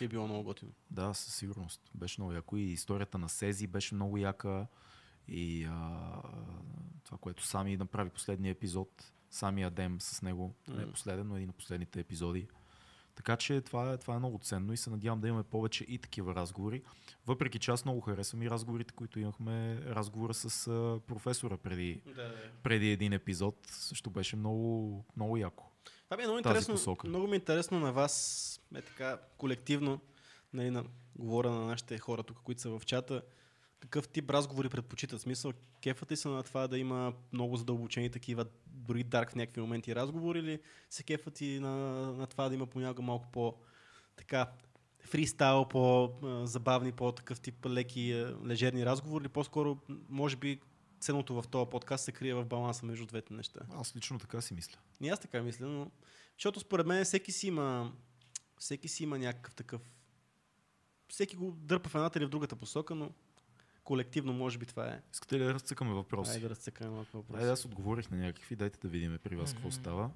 И 0.00 0.04
е 0.04 0.08
било 0.08 0.26
много 0.26 0.42
готино. 0.44 0.72
Да, 0.90 1.14
със 1.14 1.34
сигурност. 1.34 1.80
Беше 1.94 2.20
много 2.20 2.32
яко. 2.32 2.56
И 2.56 2.62
историята 2.62 3.18
на 3.18 3.28
Сези 3.28 3.66
беше 3.66 3.94
много 3.94 4.18
яка. 4.18 4.66
И 5.28 5.64
а, 5.64 6.00
това, 7.04 7.18
което 7.18 7.46
сами 7.46 7.76
направи 7.76 8.10
последния 8.10 8.50
епизод, 8.50 9.12
самия 9.30 9.66
Адем 9.66 10.00
с 10.00 10.22
него, 10.22 10.54
не 10.68 10.84
М. 10.86 10.92
последен, 10.92 11.28
но 11.28 11.36
един 11.36 11.48
от 11.50 11.56
последните 11.56 12.00
епизоди. 12.00 12.48
Така 13.14 13.36
че 13.36 13.60
това 13.60 13.92
е, 13.92 13.96
това 13.98 14.14
е 14.14 14.18
много 14.18 14.38
ценно 14.38 14.72
и 14.72 14.76
се 14.76 14.90
надявам 14.90 15.20
да 15.20 15.28
имаме 15.28 15.42
повече 15.42 15.84
и 15.84 15.98
такива 15.98 16.34
разговори. 16.34 16.82
Въпреки 17.26 17.58
че 17.58 17.70
аз 17.70 17.84
много 17.84 18.00
харесвам 18.00 18.42
и 18.42 18.50
разговорите, 18.50 18.94
които 18.94 19.20
имахме, 19.20 19.80
разговора 19.80 20.34
с 20.34 20.66
а, 20.66 21.00
професора 21.06 21.56
преди, 21.56 22.02
Да, 22.16 22.34
преди 22.62 22.90
един 22.90 23.12
епизод, 23.12 23.56
също 23.66 24.10
беше 24.10 24.36
много, 24.36 25.04
много 25.16 25.36
яко. 25.36 25.71
Това 26.12 26.16
ми 26.16 26.22
е 26.22 26.26
много 26.26 26.38
интересно. 26.38 26.74
посока. 26.74 27.08
Много 27.08 27.26
ми 27.26 27.32
е 27.32 27.36
интересно 27.36 27.80
на 27.80 27.92
вас, 27.92 28.60
е 28.74 28.82
така, 28.82 29.18
колективно, 29.38 30.00
нали, 30.52 30.70
на, 30.70 30.84
говоря 31.16 31.50
на 31.50 31.66
нашите 31.66 31.98
хора 31.98 32.22
тук, 32.22 32.38
които 32.44 32.60
са 32.60 32.70
в 32.70 32.82
чата, 32.86 33.22
какъв 33.80 34.08
тип 34.08 34.30
разговори 34.30 34.68
предпочитат? 34.68 35.20
Смисъл, 35.20 35.52
кефате 35.82 36.16
се 36.16 36.28
на 36.28 36.42
това 36.42 36.68
да 36.68 36.78
има 36.78 37.12
много 37.32 37.56
задълбочени 37.56 38.10
такива, 38.10 38.46
дори 38.66 39.04
дарк 39.04 39.30
в 39.30 39.34
някакви 39.34 39.60
моменти 39.60 39.94
разговори 39.94 40.38
или 40.38 40.60
се 40.90 41.02
кефат 41.02 41.40
и 41.40 41.60
на, 41.60 41.76
на 42.12 42.26
това 42.26 42.48
да 42.48 42.54
има 42.54 42.66
понякога 42.66 43.02
малко 43.02 43.28
по 43.32 43.54
така 44.16 44.46
фристайл, 45.00 45.64
по-забавни, 45.64 46.92
по-такъв 46.92 47.40
тип 47.40 47.66
леки, 47.66 48.26
лежерни 48.46 48.86
разговори 48.86 49.22
или 49.22 49.28
по-скоро, 49.28 49.78
може 50.08 50.36
би, 50.36 50.60
ценното 51.02 51.42
в 51.42 51.48
този 51.48 51.70
подкаст 51.70 52.04
се 52.04 52.12
крие 52.12 52.34
в 52.34 52.44
баланса 52.44 52.86
между 52.86 53.06
двете 53.06 53.34
неща. 53.34 53.60
Аз 53.70 53.96
лично 53.96 54.18
така 54.18 54.40
си 54.40 54.54
мисля. 54.54 54.78
И 55.00 55.08
аз 55.08 55.20
така 55.20 55.42
мисля, 55.42 55.66
но... 55.66 55.90
Защото 56.36 56.60
според 56.60 56.86
мен 56.86 57.04
всеки 57.04 57.32
си 57.32 57.46
има... 57.46 57.92
Всеки 58.58 58.88
си 58.88 59.02
има 59.02 59.18
някакъв 59.18 59.54
такъв... 59.54 59.80
Всеки 61.08 61.36
го 61.36 61.50
дърпа 61.50 61.88
в 61.88 61.94
едната 61.94 62.18
или 62.18 62.26
в 62.26 62.28
другата 62.28 62.56
посока, 62.56 62.94
но 62.94 63.10
колективно 63.84 64.32
може 64.32 64.58
би 64.58 64.66
това 64.66 64.88
е. 64.88 65.02
Искате 65.12 65.38
ли 65.38 65.44
да 65.44 65.54
разцъкаме 65.54 65.92
въпроси? 65.92 66.30
Айде 66.30 66.42
да 66.42 66.50
разцъкаме 66.50 66.90
малко 66.90 67.16
въпроси. 67.16 67.40
Айде, 67.40 67.52
аз 67.52 67.64
отговорих 67.64 68.10
на 68.10 68.16
някакви, 68.16 68.56
дайте 68.56 68.78
да 68.78 68.88
видим 68.88 69.18
при 69.22 69.36
вас 69.36 69.52
какво 69.52 69.68
Мгм. 69.68 69.74
става. 69.76 70.10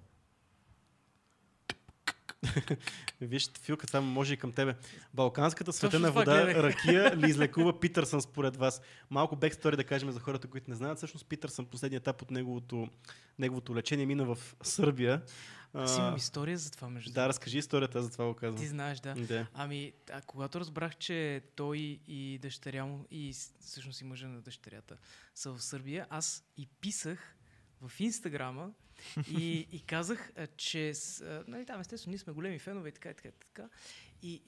Виж, 3.20 3.50
Филка, 3.62 3.86
това 3.86 4.00
може 4.00 4.34
и 4.34 4.36
към 4.36 4.52
тебе. 4.52 4.74
Балканската 5.14 5.72
светена 5.72 6.12
вода, 6.12 6.54
ракия 6.54 7.16
ли 7.16 7.30
излекува 7.30 7.80
Питърсън 7.80 8.22
според 8.22 8.56
вас? 8.56 8.80
Малко 9.10 9.36
бекстори 9.36 9.76
да 9.76 9.84
кажем 9.84 10.10
за 10.10 10.20
хората, 10.20 10.48
които 10.48 10.70
не 10.70 10.76
знаят. 10.76 10.96
Всъщност 10.96 11.26
Питърсън 11.26 11.66
последния 11.66 11.98
етап 11.98 12.22
от 12.22 12.30
неговото, 12.30 12.88
неговото 13.38 13.76
лечение 13.76 14.06
мина 14.06 14.24
в 14.24 14.38
Сърбия. 14.62 15.22
Аз 15.74 15.98
имам 15.98 16.16
история 16.16 16.58
за 16.58 16.70
това, 16.70 16.88
между 16.88 17.12
да, 17.12 17.28
разкажи 17.28 17.58
историята, 17.58 18.02
за 18.02 18.10
това 18.10 18.26
го 18.26 18.34
Ти 18.34 18.40
казвам. 18.40 18.66
знаеш, 18.66 19.00
да. 19.00 19.14
Да. 19.14 19.46
Ами, 19.54 19.92
а 20.12 20.20
когато 20.20 20.60
разбрах, 20.60 20.96
че 20.96 21.42
той 21.56 21.78
и 22.08 22.38
дъщеря 22.42 22.84
му, 22.84 23.06
и 23.10 23.34
всъщност 23.60 24.00
и 24.00 24.04
мъжа 24.04 24.28
на 24.28 24.40
дъщерята 24.40 24.96
са 25.34 25.52
в 25.52 25.62
Сърбия, 25.62 26.06
аз 26.10 26.44
и 26.56 26.66
писах 26.80 27.36
в 27.80 28.00
Инстаграма 28.00 28.70
и, 29.30 29.68
и 29.72 29.80
казах, 29.80 30.32
че 30.56 30.94
с, 30.94 31.24
нали, 31.48 31.66
там 31.66 31.80
естествено 31.80 32.10
ние 32.10 32.18
сме 32.18 32.32
големи 32.32 32.58
фенове 32.58 32.88
и 32.88 32.92
така 32.92 33.10
и 33.10 33.14
така. 33.14 33.28
И, 33.28 33.32
така. 33.54 33.68
и 34.22 34.42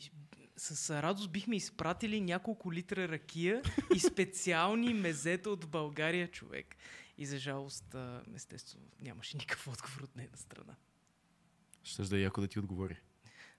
с 0.57 1.03
радост 1.03 1.31
бихме 1.31 1.57
изпратили 1.57 2.21
няколко 2.21 2.73
литра 2.73 3.09
ракия 3.09 3.63
и 3.95 4.01
специални 4.01 4.95
мезета 4.95 5.51
от 5.51 5.67
България 5.67 6.31
човек. 6.31 6.77
И 7.19 7.27
за 7.27 7.39
жалост, 7.39 7.97
естествено, 8.35 8.87
нямаше 9.01 9.37
никакъв 9.37 9.69
отговор 9.69 10.01
от 10.01 10.17
нейна 10.17 10.37
страна. 10.37 10.77
Ще 11.83 12.03
да 12.03 12.19
е 12.19 12.21
яко 12.21 12.41
да 12.41 12.49
ти 12.49 12.59
отговори. 12.59 12.97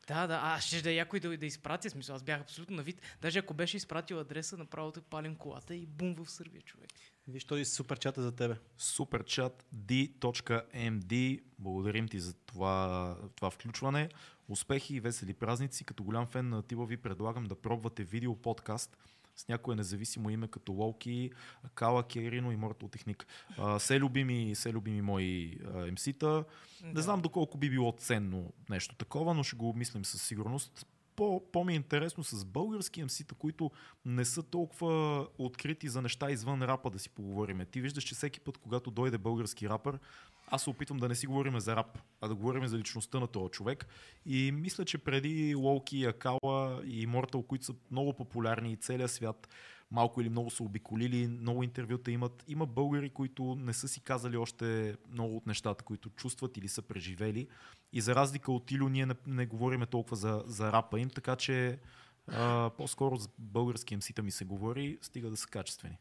Да, 0.07 0.27
да, 0.27 0.39
а 0.43 0.61
ще 0.61 0.81
да 0.81 0.91
е 0.91 0.95
някой 0.95 1.19
да, 1.19 1.37
да 1.37 1.45
изпратя, 1.45 1.89
смисъл, 1.89 2.15
аз 2.15 2.23
бях 2.23 2.41
абсолютно 2.41 2.75
на 2.75 2.83
вид. 2.83 3.01
Даже 3.21 3.39
ако 3.39 3.53
беше 3.53 3.77
изпратил 3.77 4.19
адреса, 4.19 4.57
направо 4.57 4.91
да 4.91 5.01
палим 5.01 5.35
колата 5.35 5.75
и 5.75 5.85
бум 5.85 6.15
в 6.15 6.31
Сърбия, 6.31 6.61
човек. 6.61 6.89
Виж, 7.29 7.45
този 7.45 7.65
супер 7.65 7.99
чата 7.99 8.21
за 8.21 8.31
тебе. 8.31 8.57
Суперчат 8.77 9.65
d.md. 9.75 11.41
Благодарим 11.59 12.07
ти 12.07 12.19
за 12.19 12.33
това, 12.33 13.17
това 13.35 13.49
включване. 13.49 14.09
Успехи 14.47 14.95
и 14.95 14.99
весели 14.99 15.33
празници. 15.33 15.83
Като 15.83 16.03
голям 16.03 16.25
фен 16.27 16.49
на 16.49 16.63
Тива 16.63 16.85
ви 16.85 16.97
предлагам 16.97 17.43
да 17.45 17.55
пробвате 17.55 18.03
видео 18.03 18.35
подкаст 18.35 18.97
с 19.35 19.47
някое 19.47 19.75
независимо 19.75 20.29
име 20.29 20.47
като 20.47 20.71
Локи, 20.71 21.31
Кала, 21.75 22.03
Керино 22.03 22.51
и 22.51 22.57
Technic. 22.57 23.23
А, 23.57 23.79
все 23.79 23.99
любими, 23.99 24.55
все 24.55 24.73
любими 24.73 25.01
мои 25.01 25.57
МС-та. 25.91 26.43
Не 26.83 26.93
Да. 26.93 27.01
знам 27.01 27.21
доколко 27.21 27.57
би 27.57 27.69
било 27.69 27.91
ценно 27.97 28.53
нещо 28.69 28.95
такова, 28.95 29.33
но 29.33 29.43
ще 29.43 29.55
го 29.55 29.69
обмислим 29.69 30.05
със 30.05 30.21
сигурност. 30.21 30.85
По, 31.19 31.41
по-ми 31.51 31.73
е 31.73 31.75
интересно 31.75 32.23
с 32.23 32.45
български 32.45 33.03
МС-та, 33.03 33.35
които 33.35 33.71
не 34.05 34.25
са 34.25 34.43
толкова 34.43 35.27
открити 35.37 35.89
за 35.89 36.01
неща 36.01 36.31
извън 36.31 36.61
рапа 36.61 36.89
да 36.89 36.99
си 36.99 37.09
поговорим. 37.09 37.61
Ти 37.71 37.81
виждаш, 37.81 38.03
че 38.03 38.15
всеки 38.15 38.39
път, 38.39 38.57
когато 38.57 38.91
дойде 38.91 39.17
български 39.17 39.69
рапър, 39.69 39.99
аз 40.47 40.63
се 40.63 40.69
опитвам 40.69 40.97
да 40.97 41.07
не 41.07 41.15
си 41.15 41.27
говорим 41.27 41.59
за 41.59 41.75
рап, 41.75 41.97
а 42.21 42.27
да 42.27 42.35
говорим 42.35 42.67
за 42.67 42.77
личността 42.77 43.19
на 43.19 43.27
този 43.27 43.51
човек. 43.51 43.87
И 44.25 44.51
мисля, 44.51 44.85
че 44.85 44.97
преди 44.97 45.55
Лоуки, 45.55 46.05
Акала 46.05 46.81
и 46.85 47.05
Мортал, 47.05 47.43
които 47.43 47.65
са 47.65 47.73
много 47.91 48.13
популярни 48.13 48.71
и 48.71 48.77
целият 48.77 49.11
свят 49.11 49.49
малко 49.91 50.21
или 50.21 50.29
много 50.29 50.49
са 50.49 50.63
обиколили, 50.63 51.27
много 51.27 51.63
интервюта 51.63 52.11
имат. 52.11 52.43
Има 52.47 52.65
българи, 52.65 53.09
които 53.09 53.55
не 53.55 53.73
са 53.73 53.87
си 53.87 54.01
казали 54.01 54.37
още 54.37 54.95
много 55.11 55.37
от 55.37 55.47
нещата, 55.47 55.83
които 55.83 56.09
чувстват 56.09 56.57
или 56.57 56.67
са 56.67 56.81
преживели. 56.81 57.47
И 57.93 58.01
за 58.01 58.15
разлика 58.15 58.51
от 58.51 58.71
Илю, 58.71 58.89
ние 58.89 59.05
не, 59.05 59.15
не 59.27 59.45
говориме 59.45 59.85
толкова 59.85 60.15
за, 60.15 60.43
за 60.45 60.71
рапа 60.71 60.99
им, 60.99 61.09
така 61.09 61.35
че 61.35 61.79
а, 62.27 62.71
по-скоро 62.77 63.15
за 63.15 63.29
български 63.37 63.97
МС-та 63.97 64.21
ми 64.21 64.31
се 64.31 64.45
говори, 64.45 64.97
стига 65.01 65.29
да 65.29 65.37
са 65.37 65.47
качествени. 65.47 65.97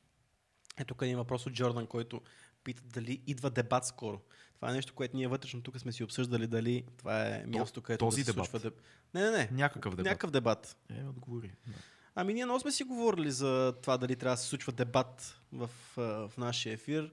Ето 0.78 0.94
тук 0.94 1.02
има 1.06 1.18
въпрос 1.18 1.46
от 1.46 1.52
Джордан, 1.52 1.86
който 1.86 2.20
пита 2.64 2.82
дали 2.84 3.22
идва 3.26 3.50
дебат 3.50 3.86
скоро. 3.86 4.20
Това 4.56 4.70
е 4.70 4.74
нещо, 4.74 4.94
което 4.94 5.16
ние 5.16 5.28
вътрешно 5.28 5.62
тук 5.62 5.78
сме 5.78 5.92
си 5.92 6.04
обсъждали, 6.04 6.46
дали 6.46 6.84
това 6.96 7.26
е 7.26 7.44
място, 7.46 7.82
където 7.82 8.04
този 8.04 8.20
да 8.20 8.24
се 8.24 8.32
дебат. 8.32 8.50
случва. 8.50 8.70
Не, 9.14 9.22
не, 9.22 9.30
не. 9.30 9.48
Някакъв 9.52 9.92
дебат. 9.92 10.06
Някакъв 10.06 10.30
дебат. 10.30 10.76
Е, 10.90 11.04
отговори. 11.04 11.52
Да. 11.66 11.74
Ами 12.20 12.34
ние 12.34 12.44
много 12.44 12.60
сме 12.60 12.72
си 12.72 12.84
говорили 12.84 13.30
за 13.30 13.74
това 13.82 13.98
дали 13.98 14.16
трябва 14.16 14.36
да 14.36 14.42
се 14.42 14.48
случва 14.48 14.72
дебат 14.72 15.40
в, 15.52 15.70
в 15.96 16.32
нашия 16.38 16.72
ефир. 16.72 17.12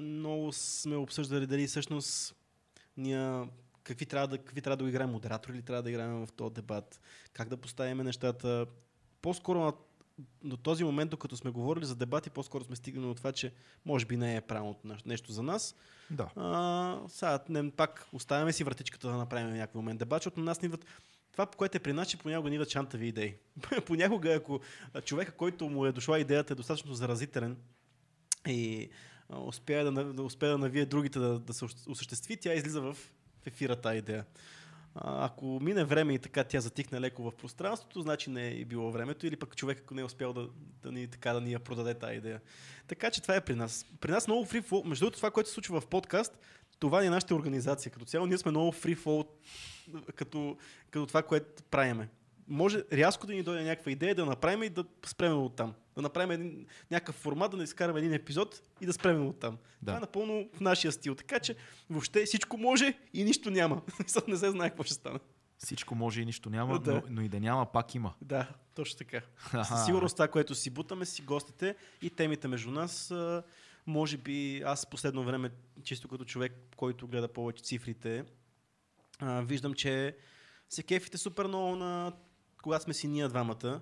Много 0.00 0.52
сме 0.52 0.96
обсъждали 0.96 1.46
дали 1.46 1.66
всъщност 1.66 2.34
ние 2.96 3.48
какви 3.84 4.06
трябва 4.06 4.28
да, 4.28 4.38
какви 4.38 4.60
трябва 4.60 4.76
да 4.76 4.88
играем, 4.88 5.10
модератори 5.10 5.56
ли 5.56 5.62
трябва 5.62 5.82
да 5.82 5.90
играем 5.90 6.26
в 6.26 6.32
този 6.32 6.54
дебат, 6.54 7.00
как 7.32 7.48
да 7.48 7.56
поставим 7.56 7.98
нещата. 7.98 8.66
По-скоро 9.22 9.72
до 10.44 10.56
този 10.56 10.84
момент, 10.84 11.10
докато 11.10 11.36
сме 11.36 11.50
говорили 11.50 11.84
за 11.84 11.96
дебати, 11.96 12.30
по-скоро 12.30 12.64
сме 12.64 12.76
стигнали 12.76 13.06
от 13.06 13.16
това, 13.16 13.32
че 13.32 13.52
може 13.84 14.06
би 14.06 14.16
не 14.16 14.36
е 14.36 14.40
правилното 14.40 14.96
нещо 15.06 15.32
за 15.32 15.42
нас. 15.42 15.74
да. 16.10 16.30
А, 16.36 17.08
сега, 17.08 17.38
не, 17.48 17.70
пак 17.70 18.06
оставяме 18.12 18.52
си 18.52 18.64
вратичката 18.64 19.08
да 19.08 19.16
направим 19.16 19.54
някакъв 19.54 19.74
момент 19.74 19.98
дебат, 19.98 20.22
защото 20.22 20.40
на 20.40 20.44
нас 20.44 20.62
ни 20.62 20.66
идват 20.66 20.84
това, 21.32 21.46
което 21.46 21.76
е 21.76 21.80
при 21.80 21.92
нас, 21.92 22.08
че 22.08 22.18
понякога 22.18 22.50
ни 22.50 22.56
идват 22.56 22.70
шантави 22.70 23.06
идеи. 23.06 23.34
понякога, 23.86 24.34
ако 24.34 24.60
човека, 25.04 25.32
който 25.32 25.68
му 25.68 25.86
е 25.86 25.92
дошла 25.92 26.18
идеята, 26.18 26.52
е 26.52 26.56
достатъчно 26.56 26.94
заразителен 26.94 27.56
и 28.48 28.90
успее 29.28 29.84
да, 29.84 30.04
да, 30.04 30.22
успее 30.22 30.48
да 30.48 30.58
навие 30.58 30.86
другите 30.86 31.18
да, 31.18 31.38
да 31.38 31.54
се 31.54 31.64
ос- 31.64 31.90
осъществи, 31.90 32.36
тя 32.36 32.54
излиза 32.54 32.80
в, 32.80 32.96
ефира 33.46 33.76
тази 33.76 33.98
идея. 33.98 34.24
Ако 34.94 35.60
мине 35.62 35.84
време 35.84 36.14
и 36.14 36.18
така 36.18 36.44
тя 36.44 36.60
затихне 36.60 37.00
леко 37.00 37.22
в 37.22 37.32
пространството, 37.32 38.02
значи 38.02 38.30
не 38.30 38.48
е 38.48 38.64
било 38.64 38.92
времето 38.92 39.26
или 39.26 39.36
пък 39.36 39.56
човек, 39.56 39.80
ако 39.80 39.94
не 39.94 40.00
е 40.00 40.04
успял 40.04 40.32
да, 40.32 40.48
да, 40.82 40.92
ни, 40.92 41.06
така, 41.06 41.32
да 41.32 41.40
ни 41.40 41.52
я 41.52 41.60
продаде 41.60 41.94
тази 41.94 42.16
идея. 42.16 42.40
Така 42.86 43.10
че 43.10 43.22
това 43.22 43.36
е 43.36 43.40
при 43.40 43.54
нас. 43.54 43.86
При 44.00 44.10
нас 44.10 44.26
много 44.26 44.46
flow. 44.46 44.84
Между 44.88 45.04
другото, 45.04 45.16
това, 45.16 45.30
което 45.30 45.48
се 45.48 45.54
случва 45.54 45.80
в 45.80 45.86
подкаст, 45.86 46.38
това 46.82 47.04
е 47.04 47.10
нашата 47.10 47.34
организация. 47.34 47.92
Като 47.92 48.04
цяло 48.04 48.26
ние 48.26 48.38
сме 48.38 48.50
много 48.50 48.72
free 48.72 49.26
като, 50.14 50.56
като 50.90 51.06
това, 51.06 51.22
което 51.22 51.62
правиме. 51.62 52.08
Може 52.48 52.82
рязко 52.92 53.26
да 53.26 53.32
ни 53.32 53.42
дойде 53.42 53.64
някаква 53.64 53.90
идея 53.92 54.14
да 54.14 54.26
направим 54.26 54.62
и 54.62 54.68
да 54.68 54.84
спреме 55.06 55.34
от 55.34 55.56
там. 55.56 55.74
Да 55.96 56.02
направим 56.02 56.30
един, 56.30 56.66
някакъв 56.90 57.14
формат, 57.14 57.50
да 57.50 57.56
не 57.56 57.62
изкараме 57.62 57.98
един 57.98 58.12
епизод 58.12 58.62
и 58.80 58.86
да 58.86 58.92
спреме 58.92 59.20
от 59.20 59.40
там. 59.40 59.58
Да. 59.82 59.86
Това 59.86 59.96
е 59.96 60.00
напълно 60.00 60.48
в 60.54 60.60
нашия 60.60 60.92
стил. 60.92 61.14
Така 61.14 61.38
че 61.38 61.56
въобще 61.90 62.24
всичко 62.24 62.56
може 62.56 62.98
и 63.14 63.24
нищо 63.24 63.50
няма. 63.50 63.82
Не 64.28 64.36
се 64.36 64.50
знае 64.50 64.68
какво 64.68 64.82
ще 64.82 64.94
стане. 64.94 65.18
Всичко 65.58 65.94
може 65.94 66.20
и 66.20 66.24
нищо 66.24 66.50
няма, 66.50 66.78
Да. 66.78 66.94
но, 66.94 67.02
но 67.10 67.22
и 67.22 67.28
да 67.28 67.40
няма, 67.40 67.66
пак 67.66 67.94
има. 67.94 68.14
Да, 68.22 68.48
точно 68.74 68.98
така. 68.98 69.20
Със 69.64 69.84
сигурност 69.84 70.16
това, 70.16 70.28
което 70.28 70.54
си 70.54 70.70
бутаме, 70.70 71.04
си 71.04 71.22
гостите 71.22 71.76
и 72.02 72.10
темите 72.10 72.48
между 72.48 72.70
нас. 72.70 73.14
Може 73.86 74.16
би 74.16 74.62
аз 74.66 74.90
последно 74.90 75.24
време, 75.24 75.50
чисто 75.82 76.08
като 76.08 76.24
човек, 76.24 76.52
който 76.76 77.08
гледа 77.08 77.28
повече 77.28 77.62
цифрите, 77.62 78.24
а, 79.18 79.40
виждам, 79.40 79.74
че 79.74 80.16
се 80.68 80.82
кефите 80.82 81.18
супер 81.18 81.46
много 81.46 81.76
на 81.76 82.12
когато 82.62 82.84
сме 82.84 82.94
си 82.94 83.08
ние 83.08 83.28
двамата. 83.28 83.80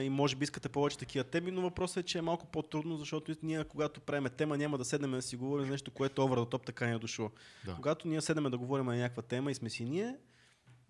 И 0.00 0.10
може 0.10 0.36
би 0.36 0.44
искате 0.44 0.68
повече 0.68 0.98
такива 0.98 1.24
теми, 1.24 1.50
но 1.50 1.60
въпросът 1.60 1.96
е, 1.96 2.06
че 2.06 2.18
е 2.18 2.22
малко 2.22 2.46
по-трудно, 2.46 2.96
защото 2.96 3.34
ние, 3.42 3.64
когато 3.64 4.00
правим 4.00 4.28
тема, 4.36 4.56
няма 4.56 4.78
да 4.78 4.84
седнем 4.84 5.10
да 5.10 5.22
си 5.22 5.36
говорим 5.36 5.64
за 5.64 5.70
нещо, 5.70 5.90
което 5.90 6.22
over 6.22 6.34
the 6.34 6.52
top 6.52 6.66
така 6.66 6.86
ни 6.86 6.92
е 6.92 6.98
дошло. 6.98 7.30
Да. 7.64 7.74
Когато 7.74 8.08
ние 8.08 8.20
седнем 8.20 8.50
да 8.50 8.58
говорим 8.58 8.86
на 8.86 8.96
някаква 8.96 9.22
тема 9.22 9.50
и 9.50 9.54
сме 9.54 9.70
си 9.70 9.84
ние, 9.84 10.16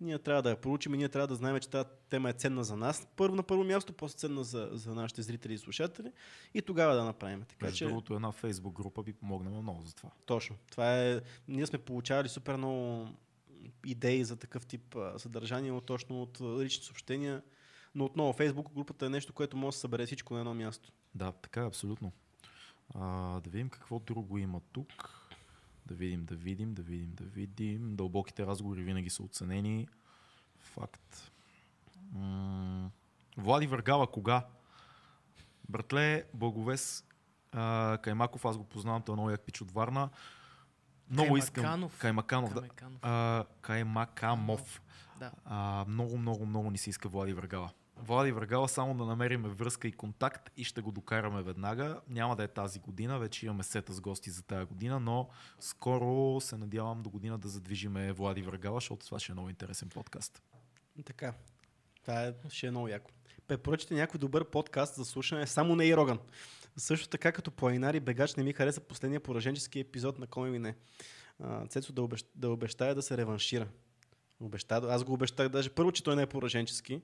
ние 0.03 0.19
трябва 0.19 0.41
да 0.41 0.49
я 0.49 0.61
проучим 0.61 0.93
и 0.93 0.97
ние 0.97 1.09
трябва 1.09 1.27
да 1.27 1.35
знаем, 1.35 1.59
че 1.59 1.69
тази 1.69 1.89
тема 2.09 2.29
е 2.29 2.33
ценна 2.33 2.63
за 2.63 2.75
нас. 2.75 3.07
Първо 3.15 3.35
на 3.35 3.43
първо 3.43 3.63
място, 3.63 3.93
после 3.93 4.17
ценна 4.17 4.43
за, 4.43 4.69
за 4.71 4.93
нашите 4.95 5.21
зрители 5.21 5.53
и 5.53 5.57
слушатели 5.57 6.11
и 6.53 6.61
тогава 6.61 6.95
да 6.95 7.03
направим. 7.03 7.43
Така 7.43 7.65
Между 7.65 7.77
че, 7.77 7.85
другото, 7.85 8.15
една 8.15 8.31
фейсбук 8.31 8.73
група 8.73 9.03
би 9.03 9.13
помогнала 9.13 9.61
много 9.61 9.83
за 9.85 9.95
това. 9.95 10.09
точно. 10.25 10.55
Това 10.71 10.99
е, 10.99 11.21
ние 11.47 11.65
сме 11.65 11.79
получавали 11.79 12.29
супер 12.29 12.55
много 12.55 13.07
идеи 13.85 14.23
за 14.23 14.35
такъв 14.35 14.65
тип 14.65 14.95
съдържание, 15.17 15.81
точно 15.85 16.21
от 16.21 16.41
лични 16.41 16.83
съобщения. 16.85 17.41
Но 17.95 18.05
отново, 18.05 18.33
Фейсбук 18.33 18.73
групата 18.73 19.05
е 19.05 19.09
нещо, 19.09 19.33
което 19.33 19.57
може 19.57 19.75
да 19.75 19.79
събере 19.79 20.05
всичко 20.05 20.33
на 20.33 20.39
едно 20.39 20.53
място. 20.53 20.91
Да, 21.15 21.31
така 21.31 21.61
е, 21.61 21.67
абсолютно. 21.67 22.11
А, 22.95 23.39
да 23.39 23.49
видим 23.49 23.69
какво 23.69 23.99
друго 23.99 24.37
има 24.37 24.61
тук. 24.71 25.22
Да 25.85 25.95
видим, 25.95 26.25
да 26.25 26.35
видим, 26.35 26.73
да 26.73 26.81
видим, 26.81 27.11
да 27.13 27.23
видим. 27.23 27.95
Дълбоките 27.95 28.45
разговори 28.45 28.83
винаги 28.83 29.09
са 29.09 29.23
оценени. 29.23 29.87
Факт. 30.59 31.31
М- 32.11 32.91
Влади 33.37 33.67
Въргала, 33.67 34.11
кога? 34.11 34.45
Братле, 35.69 36.23
Благовес 36.33 37.05
а, 37.51 37.97
Каймаков, 38.01 38.45
аз 38.45 38.57
го 38.57 38.63
познавам, 38.63 39.01
той 39.01 39.13
е 39.13 39.15
много 39.15 39.29
як 39.29 39.41
пич 39.41 39.61
от 39.61 39.71
Варна. 39.71 40.09
Много 41.09 41.37
искам. 41.37 41.63
Каймаканов. 41.63 41.99
Каймаканов, 41.99 42.53
да. 42.53 42.63
А, 43.01 43.45
Каймакамов. 43.61 44.81
Да. 45.19 45.31
А, 45.45 45.85
много, 45.87 46.17
много, 46.17 46.45
много 46.45 46.71
ни 46.71 46.77
се 46.77 46.89
иска 46.89 47.09
Влади 47.09 47.33
Въргала. 47.33 47.71
Влади 47.97 48.31
Въргала 48.31 48.69
само 48.69 48.97
да 48.97 49.05
намерим 49.05 49.41
връзка 49.41 49.87
и 49.87 49.91
контакт 49.91 50.51
и 50.57 50.63
ще 50.63 50.81
го 50.81 50.91
докараме 50.91 51.43
веднага. 51.43 52.01
Няма 52.09 52.35
да 52.35 52.43
е 52.43 52.47
тази 52.47 52.79
година, 52.79 53.19
вече 53.19 53.45
имаме 53.45 53.63
сета 53.63 53.93
с 53.93 54.01
гости 54.01 54.29
за 54.29 54.43
тази 54.43 54.65
година, 54.65 54.99
но 54.99 55.29
скоро 55.59 56.41
се 56.41 56.57
надявам 56.57 57.01
до 57.01 57.09
година 57.09 57.37
да 57.37 57.47
задвижиме 57.47 58.13
Влади 58.13 58.41
Въргала, 58.41 58.75
защото 58.75 59.05
това 59.05 59.19
ще 59.19 59.31
е 59.31 59.35
много 59.35 59.49
интересен 59.49 59.89
подкаст. 59.89 60.41
Така. 61.05 61.33
Това 62.01 62.23
е, 62.23 62.33
ще 62.49 62.67
е 62.67 62.71
много 62.71 62.87
яко. 62.87 63.11
Препоръчате 63.47 63.93
някой 63.93 64.17
добър 64.17 64.49
подкаст 64.49 64.95
за 64.95 65.05
слушане, 65.05 65.47
само 65.47 65.75
не 65.75 65.85
и 65.85 65.97
Роган. 65.97 66.19
Също 66.77 67.07
така 67.07 67.31
като 67.31 67.51
планинар 67.51 67.93
и 67.93 67.99
бегач 67.99 68.35
не 68.35 68.43
ми 68.43 68.53
хареса 68.53 68.81
последния 68.81 69.19
пораженчески 69.19 69.79
епизод 69.79 70.19
на 70.19 70.27
Коми 70.27 70.49
ми 70.49 70.59
не. 70.59 70.75
Цецо 71.69 71.93
да, 71.93 72.01
обещ, 72.01 72.27
да 72.35 72.49
обещая 72.49 72.95
да 72.95 73.01
се 73.01 73.17
реваншира. 73.17 73.67
Обеща, 74.39 74.75
аз 74.75 75.03
го 75.03 75.13
обещах 75.13 75.49
даже 75.49 75.69
първо, 75.69 75.91
че 75.91 76.03
той 76.03 76.15
не 76.15 76.21
е 76.21 76.27
пораженчески. 76.27 77.01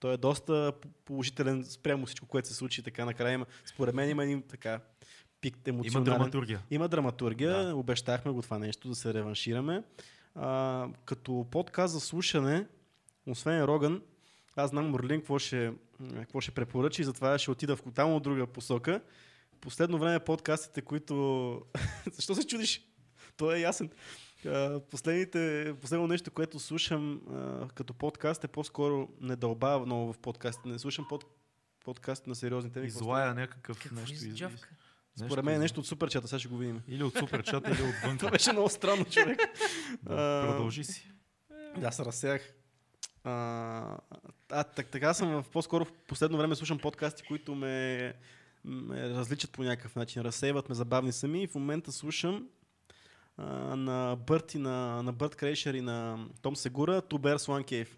Той 0.00 0.14
е 0.14 0.16
доста 0.16 0.72
положителен 1.04 1.64
спрямо 1.64 2.06
всичко, 2.06 2.26
което 2.26 2.48
се 2.48 2.54
случи 2.54 2.82
така 2.82 3.04
накрая. 3.04 3.34
Има, 3.34 3.46
според 3.64 3.94
мен 3.94 4.10
има 4.10 4.24
един 4.24 4.42
така 4.42 4.80
пик 5.40 5.56
Има 5.66 5.74
емоционален. 5.74 6.04
драматургия. 6.04 6.62
Има 6.70 6.88
драматургия, 6.88 7.64
Да. 7.66 7.76
обещахме 7.76 8.32
го 8.32 8.42
това 8.42 8.58
нещо, 8.58 8.88
да 8.88 8.94
се 8.94 9.14
реваншираме. 9.14 9.82
А, 10.34 10.88
като 11.04 11.46
подкаст 11.50 11.94
за 11.94 12.00
слушане, 12.00 12.66
освен 13.26 13.64
Роган, 13.64 14.02
аз 14.56 14.70
знам 14.70 14.86
Морлин 14.90 15.20
какво 15.20 15.38
ще, 15.38 15.72
какво 16.14 16.40
ще 16.40 16.50
препоръчи, 16.50 17.04
затова 17.04 17.38
ще 17.38 17.50
отида 17.50 17.76
в 17.76 17.82
тотално 17.82 18.20
друга 18.20 18.46
посока. 18.46 19.00
Последно 19.60 19.98
време 19.98 20.20
подкастите, 20.20 20.82
които... 20.82 21.62
Защо 22.12 22.34
се 22.34 22.46
чудиш? 22.46 22.82
То 23.36 23.52
е 23.52 23.58
ясен. 23.60 23.90
Последните, 24.90 25.74
последно 25.80 26.06
нещо, 26.06 26.30
което 26.30 26.58
слушам 26.58 27.20
а, 27.30 27.68
като 27.68 27.94
подкаст 27.94 28.44
е 28.44 28.48
по-скоро 28.48 29.08
не 29.20 29.36
дълбава 29.36 29.86
много 29.86 30.12
в 30.12 30.18
подкастите. 30.18 30.68
Не 30.68 30.78
слушам 30.78 31.06
под, 31.08 31.24
подкаст 31.84 32.26
на 32.26 32.34
сериозни 32.34 32.72
теми. 32.72 32.86
Излая 32.86 33.34
някакъв 33.34 33.78
Какво 33.78 34.00
нещо. 34.00 34.12
из- 34.12 34.42
Според 35.26 35.44
мен 35.44 35.54
е 35.54 35.58
нещо 35.58 35.80
от 35.80 35.86
суперчата, 35.86 36.28
сега 36.28 36.38
ще 36.38 36.48
го 36.48 36.56
видим. 36.56 36.82
Или 36.88 37.02
от 37.02 37.18
суперчат, 37.18 37.64
или 37.68 37.72
отвън. 37.98 38.18
Това 38.18 38.30
беше 38.30 38.52
много 38.52 38.68
странно, 38.68 39.04
човек. 39.04 39.38
Да, 40.02 40.46
Продължи 40.48 40.84
си. 40.84 41.12
Да, 41.76 41.90
се 41.92 42.04
разсеях. 42.04 42.52
А, 43.24 43.98
а 44.50 44.64
так, 44.64 44.86
така 44.86 45.14
съм 45.14 45.42
в 45.42 45.50
по-скоро 45.50 45.84
в 45.84 45.92
последно 45.92 46.38
време 46.38 46.54
слушам 46.54 46.78
подкасти, 46.78 47.22
които 47.22 47.54
ме, 47.54 48.14
ме 48.64 49.10
различат 49.10 49.50
по 49.50 49.62
някакъв 49.62 49.96
начин, 49.96 50.22
разсейват 50.22 50.68
ме 50.68 50.74
забавни 50.74 51.12
сами 51.12 51.42
и 51.42 51.46
в 51.46 51.54
момента 51.54 51.92
слушам 51.92 52.48
а, 53.36 53.44
на 53.76 54.16
Бърт 54.26 54.54
и 54.54 54.58
на, 54.58 55.02
на 55.02 55.12
Бърт 55.12 55.36
Крейшер 55.36 55.74
и 55.74 55.80
на 55.80 56.26
Том 56.42 56.56
Сегура 56.56 57.02
Bears 57.02 57.36
One 57.36 57.64
Cave. 57.64 57.88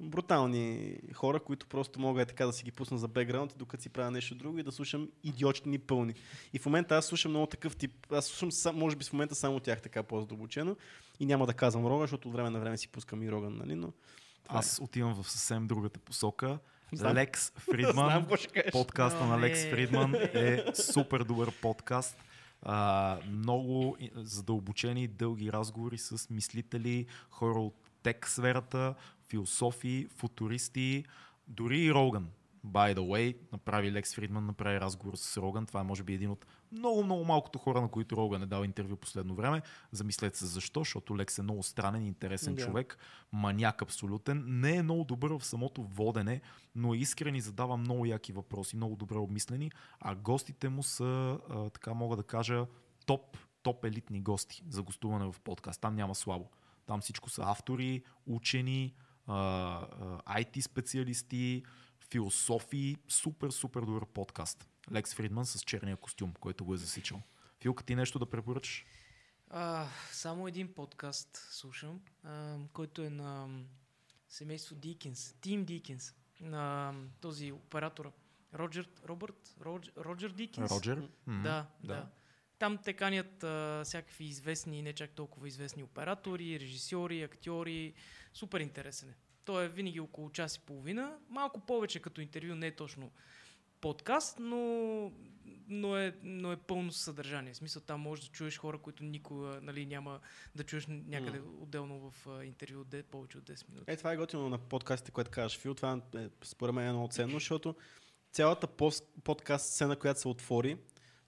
брутални 0.00 0.96
хора, 1.14 1.40
които 1.40 1.66
просто 1.66 2.00
мога 2.00 2.22
е 2.22 2.26
така 2.26 2.46
да 2.46 2.52
си 2.52 2.64
ги 2.64 2.70
пусна 2.72 2.98
за 2.98 3.08
бекграунд, 3.08 3.54
докато 3.56 3.82
си 3.82 3.88
правя 3.88 4.10
нещо 4.10 4.34
друго 4.34 4.58
и 4.58 4.62
да 4.62 4.72
слушам 4.72 5.08
идиотни 5.24 5.78
пълни. 5.78 6.14
И 6.52 6.58
в 6.58 6.66
момента 6.66 6.96
аз 6.96 7.06
слушам 7.06 7.30
много 7.30 7.46
такъв 7.46 7.76
тип. 7.76 8.06
Аз 8.12 8.26
слушам, 8.26 8.52
сам- 8.52 8.76
може 8.78 8.96
би 8.96 9.04
в 9.04 9.12
момента 9.12 9.34
само 9.34 9.60
тях 9.60 9.82
така 9.82 10.02
по-задълбочено 10.02 10.76
и 11.20 11.26
няма 11.26 11.46
да 11.46 11.54
казвам 11.54 11.86
Роган, 11.86 12.00
защото 12.00 12.28
от 12.28 12.34
време 12.34 12.50
на 12.50 12.60
време 12.60 12.78
си 12.78 12.88
пускам 12.88 13.22
и 13.22 13.30
Роган, 13.32 13.56
нали? 13.56 13.74
Но 13.74 13.92
Аз 14.48 14.78
отивам 14.82 15.22
в 15.22 15.30
съвсем 15.30 15.66
другата 15.66 16.00
посока. 16.00 16.58
Знам. 16.92 17.14
Лекс 17.14 17.52
Знам 17.52 17.62
Фридман, 17.64 18.26
кажеш. 18.26 18.48
подкаста 18.72 19.26
на 19.26 19.40
Лекс 19.40 19.60
Оле. 19.64 19.70
Фридман 19.70 20.14
е 20.14 20.64
супер 20.74 21.20
добър 21.24 21.52
подкаст. 21.60 22.16
А, 22.62 23.18
много 23.30 23.96
задълбочени, 24.14 25.08
дълги 25.08 25.52
разговори 25.52 25.98
с 25.98 26.30
мислители, 26.30 27.06
хора 27.30 27.60
от 27.60 27.74
тек 28.02 28.28
сферата, 28.28 28.94
философи, 29.28 30.06
футуристи, 30.16 31.04
дори 31.48 31.80
и 31.80 31.94
Роган. 31.94 32.28
By 32.66 32.94
the 32.94 33.00
way, 33.00 33.36
направи 33.52 33.92
Лекс 33.92 34.14
Фридман, 34.14 34.46
направи 34.46 34.80
разговор 34.80 35.14
с 35.16 35.36
Роган. 35.36 35.66
Това 35.66 35.80
е 35.80 35.84
може 35.84 36.02
би 36.02 36.14
един 36.14 36.30
от 36.30 36.46
много, 36.72 37.04
много 37.04 37.24
малкото 37.24 37.58
хора, 37.58 37.80
на 37.80 37.88
които 37.88 38.16
Роган 38.16 38.42
е 38.42 38.46
дал 38.46 38.64
интервю 38.64 38.96
последно 38.96 39.34
време. 39.34 39.62
Замислете 39.92 40.38
се 40.38 40.46
защо, 40.46 40.80
защото 40.80 41.16
Лекс 41.16 41.38
е 41.38 41.42
много 41.42 41.62
странен 41.62 42.06
интересен 42.06 42.54
Да. 42.54 42.62
човек, 42.62 42.98
маняк 43.32 43.82
абсолютен. 43.82 44.44
Не 44.46 44.76
е 44.76 44.82
много 44.82 45.04
добър 45.04 45.30
в 45.38 45.44
самото 45.44 45.82
водене, 45.82 46.40
но 46.74 46.94
е 46.94 46.96
искрен 46.96 47.34
и 47.34 47.40
задава 47.40 47.76
много 47.76 48.06
яки 48.06 48.32
въпроси, 48.32 48.76
много 48.76 48.96
добре 48.96 49.18
обмислени, 49.18 49.70
а 50.00 50.14
гостите 50.14 50.68
му 50.68 50.82
са, 50.82 51.38
а, 51.50 51.70
така 51.70 51.94
мога 51.94 52.16
да 52.16 52.22
кажа, 52.22 52.66
топ, 53.06 53.36
топ 53.62 53.84
елитни 53.84 54.20
гости 54.20 54.62
за 54.68 54.82
гостуване 54.82 55.32
в 55.32 55.40
подкаст. 55.40 55.80
Там 55.80 55.94
няма 55.94 56.14
слабо. 56.14 56.50
Там 56.86 57.00
всичко 57.00 57.30
са 57.30 57.42
автори, 57.44 58.02
учени, 58.26 58.94
IT 59.28 60.60
специалисти, 60.60 61.62
философи. 62.10 62.96
Супер, 63.08 63.50
супер 63.50 63.80
добър 63.80 64.06
подкаст. 64.06 64.68
Лекс 64.92 65.14
Фридман 65.14 65.46
с 65.46 65.60
черния 65.60 65.96
костюм, 65.96 66.32
който 66.40 66.64
го 66.64 66.74
е 66.74 66.76
засичал. 66.76 67.22
Филка, 67.60 67.84
ти 67.84 67.94
нещо 67.94 68.18
да 68.18 68.26
препоръчаш? 68.26 68.84
А, 69.50 69.86
само 70.10 70.48
един 70.48 70.74
подкаст 70.74 71.36
слушам, 71.50 72.00
а, 72.24 72.56
който 72.72 73.02
е 73.02 73.10
на 73.10 73.48
семейство 74.28 74.74
Дикинс, 74.74 75.34
Тим 75.40 75.64
Дикинс, 75.64 76.14
на 76.40 76.94
този 77.20 77.52
оператора. 77.52 78.10
Роджер, 78.54 78.88
Робърт, 79.08 79.56
Роджер, 79.60 79.92
Роджер 79.98 80.30
Дикинс? 80.30 80.70
Роджер? 80.70 81.08
М, 81.26 81.42
Да, 81.42 81.66
да, 81.84 82.08
Там 82.58 82.78
те 82.84 82.92
канят 82.92 83.42
а, 83.44 83.82
всякакви 83.84 84.24
известни 84.24 84.82
не 84.82 84.92
чак 84.92 85.10
толкова 85.10 85.48
известни 85.48 85.82
оператори, 85.82 86.60
режисьори, 86.60 87.22
актьори. 87.22 87.94
Супер 88.34 88.60
интересен 88.60 89.08
е. 89.08 89.14
Той 89.44 89.64
е 89.64 89.68
винаги 89.68 90.00
около 90.00 90.30
час 90.30 90.56
и 90.56 90.60
половина. 90.60 91.18
Малко 91.28 91.60
повече 91.60 92.00
като 92.00 92.20
интервю, 92.20 92.54
не 92.54 92.66
е 92.66 92.76
точно 92.76 93.10
подкаст, 93.82 94.38
но, 94.40 95.12
но, 95.68 95.96
е, 95.96 96.14
но 96.22 96.52
е 96.52 96.56
пълно 96.56 96.92
съдържание. 96.92 97.52
В 97.52 97.56
смисъл 97.56 97.82
там 97.82 98.00
можеш 98.00 98.24
да 98.24 98.30
чуеш 98.30 98.58
хора, 98.58 98.78
които 98.78 99.04
никога 99.04 99.60
нали, 99.62 99.86
няма 99.86 100.20
да 100.54 100.64
чуеш 100.64 100.86
някъде 100.88 101.40
отделно 101.60 102.10
в 102.10 102.26
а, 102.28 102.44
интервю 102.44 102.84
де, 102.84 103.02
повече 103.02 103.38
от 103.38 103.44
10 103.44 103.68
минути. 103.68 103.90
Е, 103.92 103.96
това 103.96 104.12
е 104.12 104.16
готино 104.16 104.48
на 104.48 104.58
подкастите, 104.58 105.10
което 105.10 105.30
казваш, 105.30 105.58
Фил. 105.58 105.74
Това 105.74 106.00
е, 106.16 106.28
според 106.44 106.74
мен 106.74 106.88
е 106.88 106.92
много 106.92 107.08
ценно, 107.08 107.32
защото 107.32 107.74
цялата 108.32 108.66
подкаст 109.24 109.66
сцена, 109.66 109.96
която 109.96 110.20
се 110.20 110.28
отвори, 110.28 110.76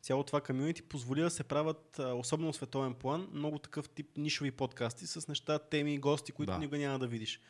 цялото 0.02 0.26
това 0.26 0.40
комьюнити 0.40 0.82
позволи 0.82 1.20
да 1.20 1.30
се 1.30 1.44
правят, 1.44 1.98
особено 1.98 2.52
в 2.52 2.56
световен 2.56 2.94
план, 2.94 3.28
много 3.32 3.58
такъв 3.58 3.88
тип 3.88 4.16
нишови 4.16 4.50
подкасти 4.50 5.06
с 5.06 5.28
неща, 5.28 5.58
теми, 5.58 5.98
гости, 5.98 6.32
които 6.32 6.52
Да. 6.52 6.58
никога 6.58 6.78
няма 6.78 6.98
да 6.98 7.06
видиш. 7.06 7.40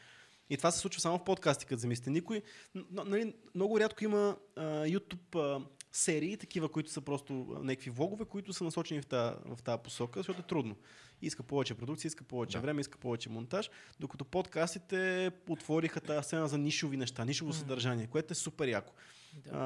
И 0.51 0.57
това 0.57 0.71
се 0.71 0.79
случва 0.79 1.01
само 1.01 1.19
в 1.19 1.25
подкасти, 1.25 1.67
като 1.67 1.81
замислите. 1.81 2.11
Никой, 2.11 2.43
нали, 2.91 3.35
много 3.55 3.81
рядко 3.81 4.05
има 4.05 4.37
а, 4.57 4.63
YouTube 4.85 5.37
а, 5.39 5.67
серии, 5.93 6.37
такива, 6.37 6.69
които 6.69 6.91
са 6.91 7.01
просто 7.01 7.33
някакви 7.63 7.91
влогове, 7.91 8.25
които 8.25 8.53
са 8.53 8.65
насочени 8.65 9.03
в 9.03 9.07
тази, 9.07 9.37
в 9.47 9.63
тази 9.63 9.83
посока, 9.83 10.19
защото 10.21 10.41
е 10.41 10.47
трудно. 10.47 10.77
Иска 11.23 11.43
повече 11.43 11.75
продукция, 11.75 12.09
иска 12.09 12.25
повече 12.25 12.57
Да. 12.59 12.63
време, 12.63 12.81
иска 12.81 12.99
повече 12.99 13.29
монтаж, 13.29 13.71
докато 14.01 14.25
подкастите 14.25 15.31
отвориха 15.49 16.01
тази 16.01 16.25
сцена 16.27 16.49
за 16.49 16.59
нишови 16.59 16.97
неща, 16.97 17.25
нишово 17.25 17.49
Мгм. 17.49 17.59
съдържание, 17.59 18.07
което 18.07 18.33
е 18.33 18.35
супер 18.35 18.69
яко. 18.69 18.93
Да. 19.37 19.51
А, 19.53 19.61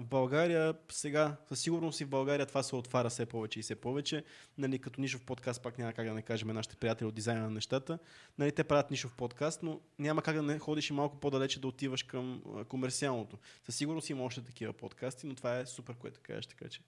в 0.00 0.04
България 0.04 0.74
сега, 0.90 1.36
със 1.48 1.60
сигурност 1.60 2.00
и 2.00 2.04
в 2.04 2.08
България 2.08 2.46
това 2.46 2.62
се 2.62 2.76
отваря 2.76 3.10
все 3.10 3.26
повече 3.26 3.58
и 3.60 3.62
все 3.62 3.74
повече. 3.74 4.24
Нали, 4.58 4.78
като 4.78 5.00
нишов 5.00 5.24
подкаст, 5.24 5.62
пак 5.62 5.78
няма 5.78 5.92
как 5.92 6.06
да 6.06 6.14
не 6.14 6.22
кажем 6.22 6.48
нашите 6.48 6.76
приятели 6.76 7.08
от 7.08 7.14
дизайна 7.14 7.42
на 7.42 7.50
нещата. 7.50 7.98
Нали, 8.38 8.52
те 8.52 8.64
правят 8.64 8.90
нишов 8.90 9.14
подкаст, 9.14 9.62
но 9.62 9.80
няма 9.98 10.22
как 10.22 10.36
да 10.36 10.42
не 10.42 10.58
ходиш 10.58 10.90
и 10.90 10.92
малко 10.92 11.20
по-далече 11.20 11.60
да 11.60 11.68
отиваш 11.68 12.02
към 12.02 12.42
а, 12.56 12.64
комерциалното. 12.64 13.38
Със 13.66 13.76
сигурност 13.76 14.10
има 14.10 14.24
още 14.24 14.42
такива 14.42 14.72
подкасти, 14.72 15.26
но 15.26 15.34
това 15.34 15.58
е 15.58 15.66
супер, 15.66 15.94
което 15.94 16.20
кажеш, 16.22 16.46
така 16.46 16.68
че. 16.68 16.80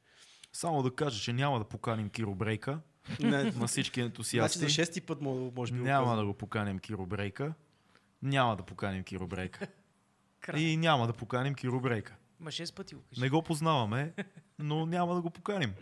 Само 0.52 0.82
да 0.82 0.94
кажа, 0.94 1.20
че 1.20 1.32
няма 1.32 1.58
да 1.58 1.64
поканим 1.64 2.10
Киро 2.10 2.34
Брейка 2.34 2.80
Не, 3.20 3.44
на 3.52 3.66
всички 3.66 4.00
значи 4.00 4.06
ентусиасти. 4.06 4.58
за 4.58 4.68
шести 4.68 5.00
път 5.00 5.20
може, 5.20 5.72
би. 5.72 5.78
Няма 5.78 6.06
казвам. 6.06 6.18
да 6.18 6.26
го 6.26 6.34
поканим 6.34 6.78
Киро 6.78 7.06
Брейка. 7.06 7.54
Няма 8.22 8.56
да 8.56 8.62
поканим 8.62 9.04
Киро 9.04 9.26
Брейка. 9.26 9.66
И 10.56 10.76
няма 10.76 11.06
да 11.06 11.12
поканим 11.12 11.54
Киро 11.54 11.80
Брейка. 11.80 12.16
Ма 12.40 12.50
6 12.50 12.74
пъти 12.74 12.94
го 12.94 13.02
кажи. 13.02 13.20
Не 13.20 13.30
го 13.30 13.42
познаваме, 13.42 14.14
но 14.58 14.86
няма 14.86 15.14
да 15.14 15.20
го 15.20 15.30
поканим. 15.30 15.74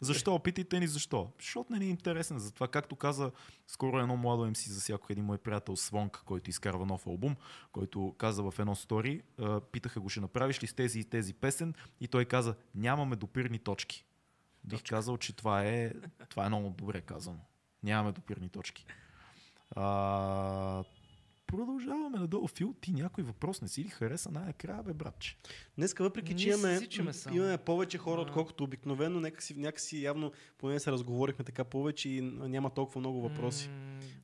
Защо? 0.00 0.38
Питайте 0.38 0.80
ни 0.80 0.86
защо. 0.86 1.32
Защото 1.40 1.72
не 1.72 1.78
ни 1.78 1.84
е 1.84 1.88
интересен. 1.88 2.38
Затова, 2.38 2.68
както 2.68 2.96
каза 2.96 3.32
скоро 3.66 3.98
едно 3.98 4.16
младо 4.16 4.50
МС 4.50 4.68
за 4.68 4.80
всяко 4.80 5.06
един 5.10 5.24
мой 5.24 5.38
приятел 5.38 5.76
Свонк, 5.76 6.22
който 6.26 6.50
изкарва 6.50 6.86
нов 6.86 7.06
албум, 7.06 7.36
който 7.72 8.14
каза 8.18 8.42
в 8.42 8.54
едно 8.58 8.74
стори, 8.74 9.22
питаха 9.72 10.00
го, 10.00 10.08
ще 10.08 10.20
направиш 10.20 10.62
ли 10.62 10.66
с 10.66 10.74
тези 10.74 11.00
и 11.00 11.04
тези 11.04 11.34
песен? 11.34 11.74
И 12.00 12.08
той 12.08 12.24
каза, 12.24 12.54
нямаме 12.74 13.16
допирни 13.16 13.58
точки. 13.58 14.04
Бих 14.64 14.82
казал, 14.82 15.16
че 15.16 15.36
това 15.36 15.64
е, 15.64 15.92
това 16.28 16.44
е 16.44 16.48
много 16.48 16.70
добре 16.70 17.00
казано. 17.00 17.40
Нямаме 17.82 18.12
допирни 18.12 18.48
точки. 18.48 18.86
А, 19.70 20.84
продължаваме 21.56 22.18
надолу. 22.18 22.48
Фил, 22.48 22.74
ти 22.80 22.92
някой 22.92 23.24
въпрос 23.24 23.62
не 23.62 23.68
си 23.68 23.84
ли 23.84 23.88
хареса 23.88 24.30
най-накрая, 24.30 24.82
бе, 24.82 24.92
братче? 24.92 25.36
Днеска, 25.78 26.02
въпреки 26.02 26.36
че 26.36 26.48
имаме, 26.48 26.80
имаме 27.32 27.58
повече 27.58 27.98
хора, 27.98 28.16
Да. 28.16 28.22
отколкото 28.22 28.64
обикновено, 28.64 29.20
някакси, 29.20 29.54
някакси 29.54 30.02
явно, 30.02 30.32
поне 30.58 30.80
се 30.80 30.92
разговорихме 30.92 31.44
така 31.44 31.64
повече 31.64 32.08
и 32.08 32.20
няма 32.22 32.70
толкова 32.70 33.00
много 33.00 33.22
въпроси. 33.22 33.70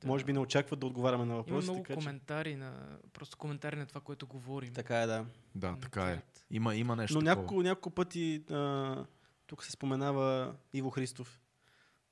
Да. 0.01 0.07
Може 0.07 0.25
би 0.25 0.33
не 0.33 0.39
очакват 0.39 0.79
да 0.79 0.85
отговаряме 0.85 1.25
на 1.25 1.33
Има 1.33 1.37
въпроси, 1.37 1.65
много 1.69 1.83
така 1.83 1.93
че... 1.93 1.97
коментари 1.99 2.55
на... 2.55 2.97
Просто 3.13 3.37
коментари 3.37 3.75
на 3.75 3.85
това, 3.85 4.01
което 4.01 4.27
говорим. 4.27 4.73
Така 4.73 5.01
е, 5.01 5.07
да. 5.07 5.25
Да, 5.55 5.75
така 5.81 6.05
е. 6.05 6.21
Има, 6.51 6.75
има 6.75 6.95
нещо 6.95 7.17
Но 7.17 7.21
няколко, 7.21 7.61
няколко 7.63 7.89
пъти 7.89 8.43
а, 8.51 9.05
тук 9.47 9.63
се 9.63 9.71
споменава 9.71 10.53
Иво 10.73 10.89
Христов. 10.89 11.40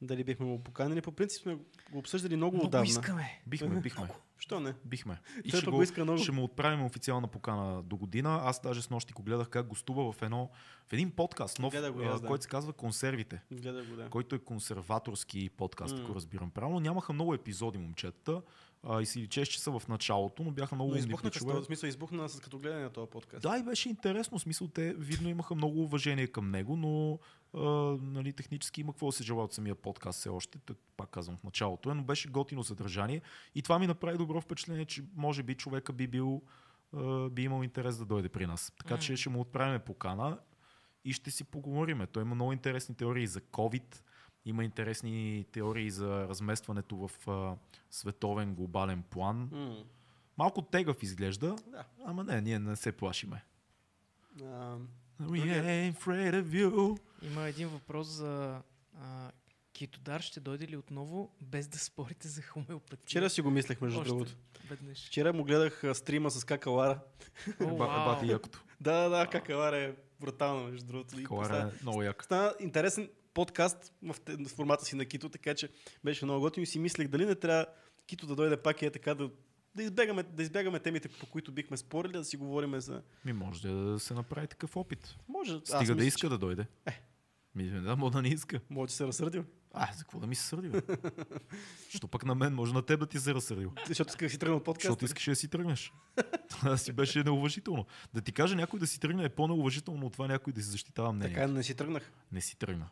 Дали 0.01 0.23
бихме 0.23 0.45
го 0.45 0.63
поканили. 0.63 1.01
По 1.01 1.11
принцип 1.11 1.41
сме 1.41 1.55
го 1.91 1.99
обсъждали 1.99 2.35
много, 2.35 2.55
Много 2.55 2.67
отдавна. 2.67 2.85
искаме. 2.87 3.41
Бихме, 3.47 3.81
бихме. 3.81 4.09
Що 4.39 4.59
не? 4.59 4.73
Бихме. 4.85 5.19
И 5.43 5.51
Той 5.51 5.61
ще, 5.61 5.71
го, 5.71 5.83
иска 5.83 6.03
много. 6.03 6.19
ще 6.19 6.31
му 6.31 6.43
отправим 6.43 6.85
официална 6.85 7.27
покана 7.27 7.83
до 7.83 7.97
година. 7.97 8.41
Аз 8.43 8.61
даже 8.61 8.81
с 8.81 8.89
нощи 8.89 9.13
го 9.13 9.23
гледах 9.23 9.49
как 9.49 9.67
гостува 9.67 10.11
в, 10.11 10.21
едно, 10.21 10.49
в 10.87 10.93
един 10.93 11.11
подкаст, 11.11 11.59
нов, 11.59 11.73
го 11.93 12.01
аз, 12.03 12.21
да. 12.21 12.27
който 12.27 12.43
се 12.43 12.49
казва 12.49 12.73
Консервите, 12.73 13.41
Гледа 13.51 13.83
го, 13.83 13.95
да. 13.95 14.09
който 14.09 14.35
е 14.35 14.39
консерваторски 14.39 15.49
подкаст, 15.49 15.95
М. 15.95 16.03
ако 16.03 16.15
разбирам 16.15 16.51
правилно. 16.51 16.79
Нямаха 16.79 17.13
много 17.13 17.33
епизоди, 17.33 17.77
момчета. 17.77 18.41
А, 18.83 19.01
и 19.01 19.05
си 19.05 19.21
личеше, 19.21 19.51
че 19.51 19.61
са 19.61 19.79
в 19.79 19.87
началото, 19.87 20.43
но 20.43 20.51
бяха 20.51 20.75
много 20.75 20.95
Но 20.95 21.17
пичове. 21.17 21.53
в 21.53 21.63
смисъл 21.65 21.87
избухна 21.87 22.29
с 22.29 22.39
като 22.39 22.59
гледане 22.59 22.83
на 22.83 22.89
този 22.89 23.09
подкаст. 23.09 23.41
Да, 23.43 23.57
и 23.57 23.63
беше 23.63 23.89
интересно. 23.89 24.39
Смисъл, 24.39 24.67
те 24.67 24.93
видно 24.93 25.29
имаха 25.29 25.55
много 25.55 25.83
уважение 25.83 26.27
към 26.27 26.51
него, 26.51 26.75
но 26.75 27.19
а, 27.53 27.69
нали, 28.01 28.33
технически 28.33 28.81
има 28.81 28.93
какво 28.93 29.05
да 29.05 29.11
се 29.11 29.23
желая 29.23 29.45
от 29.45 29.53
самия 29.53 29.75
подкаст 29.75 30.19
все 30.19 30.29
още. 30.29 30.59
Тък, 30.59 30.77
пак 30.97 31.09
казвам 31.09 31.37
в 31.37 31.43
началото 31.43 31.91
е, 31.91 31.93
но 31.93 32.03
беше 32.03 32.29
готино 32.29 32.63
съдържание. 32.63 33.21
И 33.55 33.61
това 33.61 33.79
ми 33.79 33.87
направи 33.87 34.17
добро 34.17 34.41
впечатление, 34.41 34.85
че 34.85 35.03
може 35.15 35.43
би 35.43 35.55
човека 35.55 35.93
би 35.93 36.07
бил 36.07 36.41
а, 36.93 37.29
би 37.29 37.43
имал 37.43 37.63
интерес 37.63 37.97
да 37.97 38.05
дойде 38.05 38.29
при 38.29 38.45
нас. 38.47 38.73
Така 38.77 38.97
че 38.97 39.11
М. 39.11 39.17
ще 39.17 39.29
му 39.29 39.39
отправим 39.41 39.81
покана 39.81 40.37
и 41.05 41.13
ще 41.13 41.31
си 41.31 41.43
поговориме. 41.43 42.07
Той 42.07 42.23
има 42.23 42.35
много 42.35 42.53
интересни 42.53 42.95
теории 42.95 43.27
за 43.27 43.41
COVID, 43.41 44.01
има 44.45 44.63
интересни 44.63 45.45
теории 45.51 45.91
за 45.91 46.27
разместването 46.27 46.95
в 46.97 47.27
а, 47.27 47.55
световен 47.91 48.55
глобален 48.55 49.03
план. 49.03 49.49
М, 49.51 49.83
Малко 50.37 50.61
тегав 50.61 51.03
изглежда, 51.03 51.55
Да. 51.67 51.85
ама 52.05 52.23
не, 52.23 52.41
ние 52.41 52.59
не 52.59 52.75
се 52.75 52.91
плашиме. 52.91 53.43
А, 54.41 54.77
We 55.21 55.43
ain't 55.63 55.93
afraid 55.93 56.43
of 56.43 56.45
you. 56.45 56.99
Има 57.21 57.41
един 57.41 57.67
въпрос 57.67 58.07
за 58.07 58.61
а, 58.95 59.31
Китодар 59.73 60.21
ще 60.21 60.39
дойде 60.39 60.67
ли 60.67 60.77
отново, 60.77 61.31
без 61.41 61.67
да 61.67 61.79
спорите 61.79 62.27
за 62.27 62.41
хомеопатия? 62.41 62.99
вчера 63.01 63.29
си 63.29 63.41
го 63.41 63.49
мислех, 63.51 63.81
между 63.81 63.99
Още 63.99 64.09
другото. 64.09 64.35
Веднъж. 64.69 65.07
Вчера 65.07 65.33
му 65.33 65.43
гледах 65.43 65.83
а, 65.83 65.95
стрима 65.95 66.31
с 66.31 66.43
Какалара. 66.43 66.99
Бати 67.59 68.27
якото. 68.27 68.63
Да, 68.81 68.93
да, 68.99 69.09
да, 69.09 69.27
Какалара 69.27 69.77
е 69.77 69.95
брутално, 70.19 70.63
между 70.63 70.85
другото. 70.85 71.19
И 71.19 71.23
Калара 71.23 71.71
е 71.73 71.81
много 71.81 72.03
як. 72.03 72.23
Стана 72.23 72.53
интересен 72.59 73.09
подкаст 73.33 73.93
в, 74.03 74.15
формата 74.47 74.85
си 74.85 74.95
на 74.95 75.05
Кито, 75.05 75.29
така 75.29 75.55
че 75.55 75.69
беше 76.03 76.25
много 76.25 76.41
готино 76.41 76.63
и 76.63 76.67
си 76.67 76.79
мислех 76.79 77.07
дали 77.07 77.25
не 77.25 77.35
трябва 77.35 77.65
Кито 78.07 78.27
да 78.27 78.35
дойде 78.35 78.57
пак 78.57 78.81
и 78.81 78.85
е 78.85 78.91
така 78.91 79.15
да 79.15 79.29
да 79.75 79.83
избягаме, 79.83 80.23
да 80.23 80.43
избягаме 80.43 80.79
темите, 80.79 81.09
по 81.09 81.25
които 81.25 81.51
бихме 81.51 81.77
спорили, 81.77 82.11
да 82.11 82.25
си 82.25 82.37
говорим 82.37 82.79
за... 82.79 83.01
Ми 83.25 83.33
може 83.33 83.67
да 83.67 83.99
се 83.99 84.13
направи 84.13 84.47
такъв 84.47 84.75
опит. 84.75 85.15
Може, 85.27 85.59
Стига 85.65 85.85
да 85.85 85.95
мисля, 85.95 86.05
иска 86.07 86.19
че- 86.19 86.29
да 86.29 86.37
дойде. 86.37 86.65
Е. 86.85 87.01
Ми, 87.55 87.69
да, 87.69 87.95
може 87.95 88.13
да 88.13 88.21
не 88.21 88.27
иска. 88.27 88.59
Може 88.69 88.89
да 88.89 88.93
се 88.93 89.07
разсърдил. 89.07 89.45
А, 89.73 89.93
за 89.93 89.99
какво 89.99 90.19
да 90.19 90.27
ми 90.27 90.35
се 90.35 90.43
сърди? 90.43 90.81
Що 91.89 92.07
пък 92.07 92.25
на 92.25 92.35
мен, 92.35 92.53
може 92.53 92.73
на 92.73 92.81
теб 92.81 92.99
да 92.99 93.05
ти 93.05 93.19
се 93.19 93.33
разсърдил. 93.33 93.71
Защото 93.87 94.09
исках 94.09 94.27
да 94.27 94.29
си 94.29 94.39
тръгна 94.39 94.55
от 94.55 94.63
подкаста. 94.63 94.87
Защото 94.87 95.05
искаш 95.05 95.25
да 95.25 95.35
си 95.35 95.47
тръгнеш. 95.47 95.93
Това 96.49 96.77
си 96.77 96.91
беше 96.93 97.23
неуважително. 97.23 97.85
Да 98.13 98.21
ти 98.21 98.31
кажа 98.31 98.55
някой 98.55 98.79
да 98.79 98.87
си 98.87 98.99
тръгне 98.99 99.23
е 99.23 99.29
по-неуважително 99.29 100.05
от 100.05 100.13
това 100.13 100.27
някой 100.27 100.53
да 100.53 100.61
си 100.61 100.69
защитава 100.69 101.11
мнение. 101.11 101.35
Така 101.35 101.47
не 101.47 101.63
си 101.63 101.75
тръгнах. 101.75 102.11
Не 102.31 102.41
си 102.41 102.57
тръгна. 102.57 102.89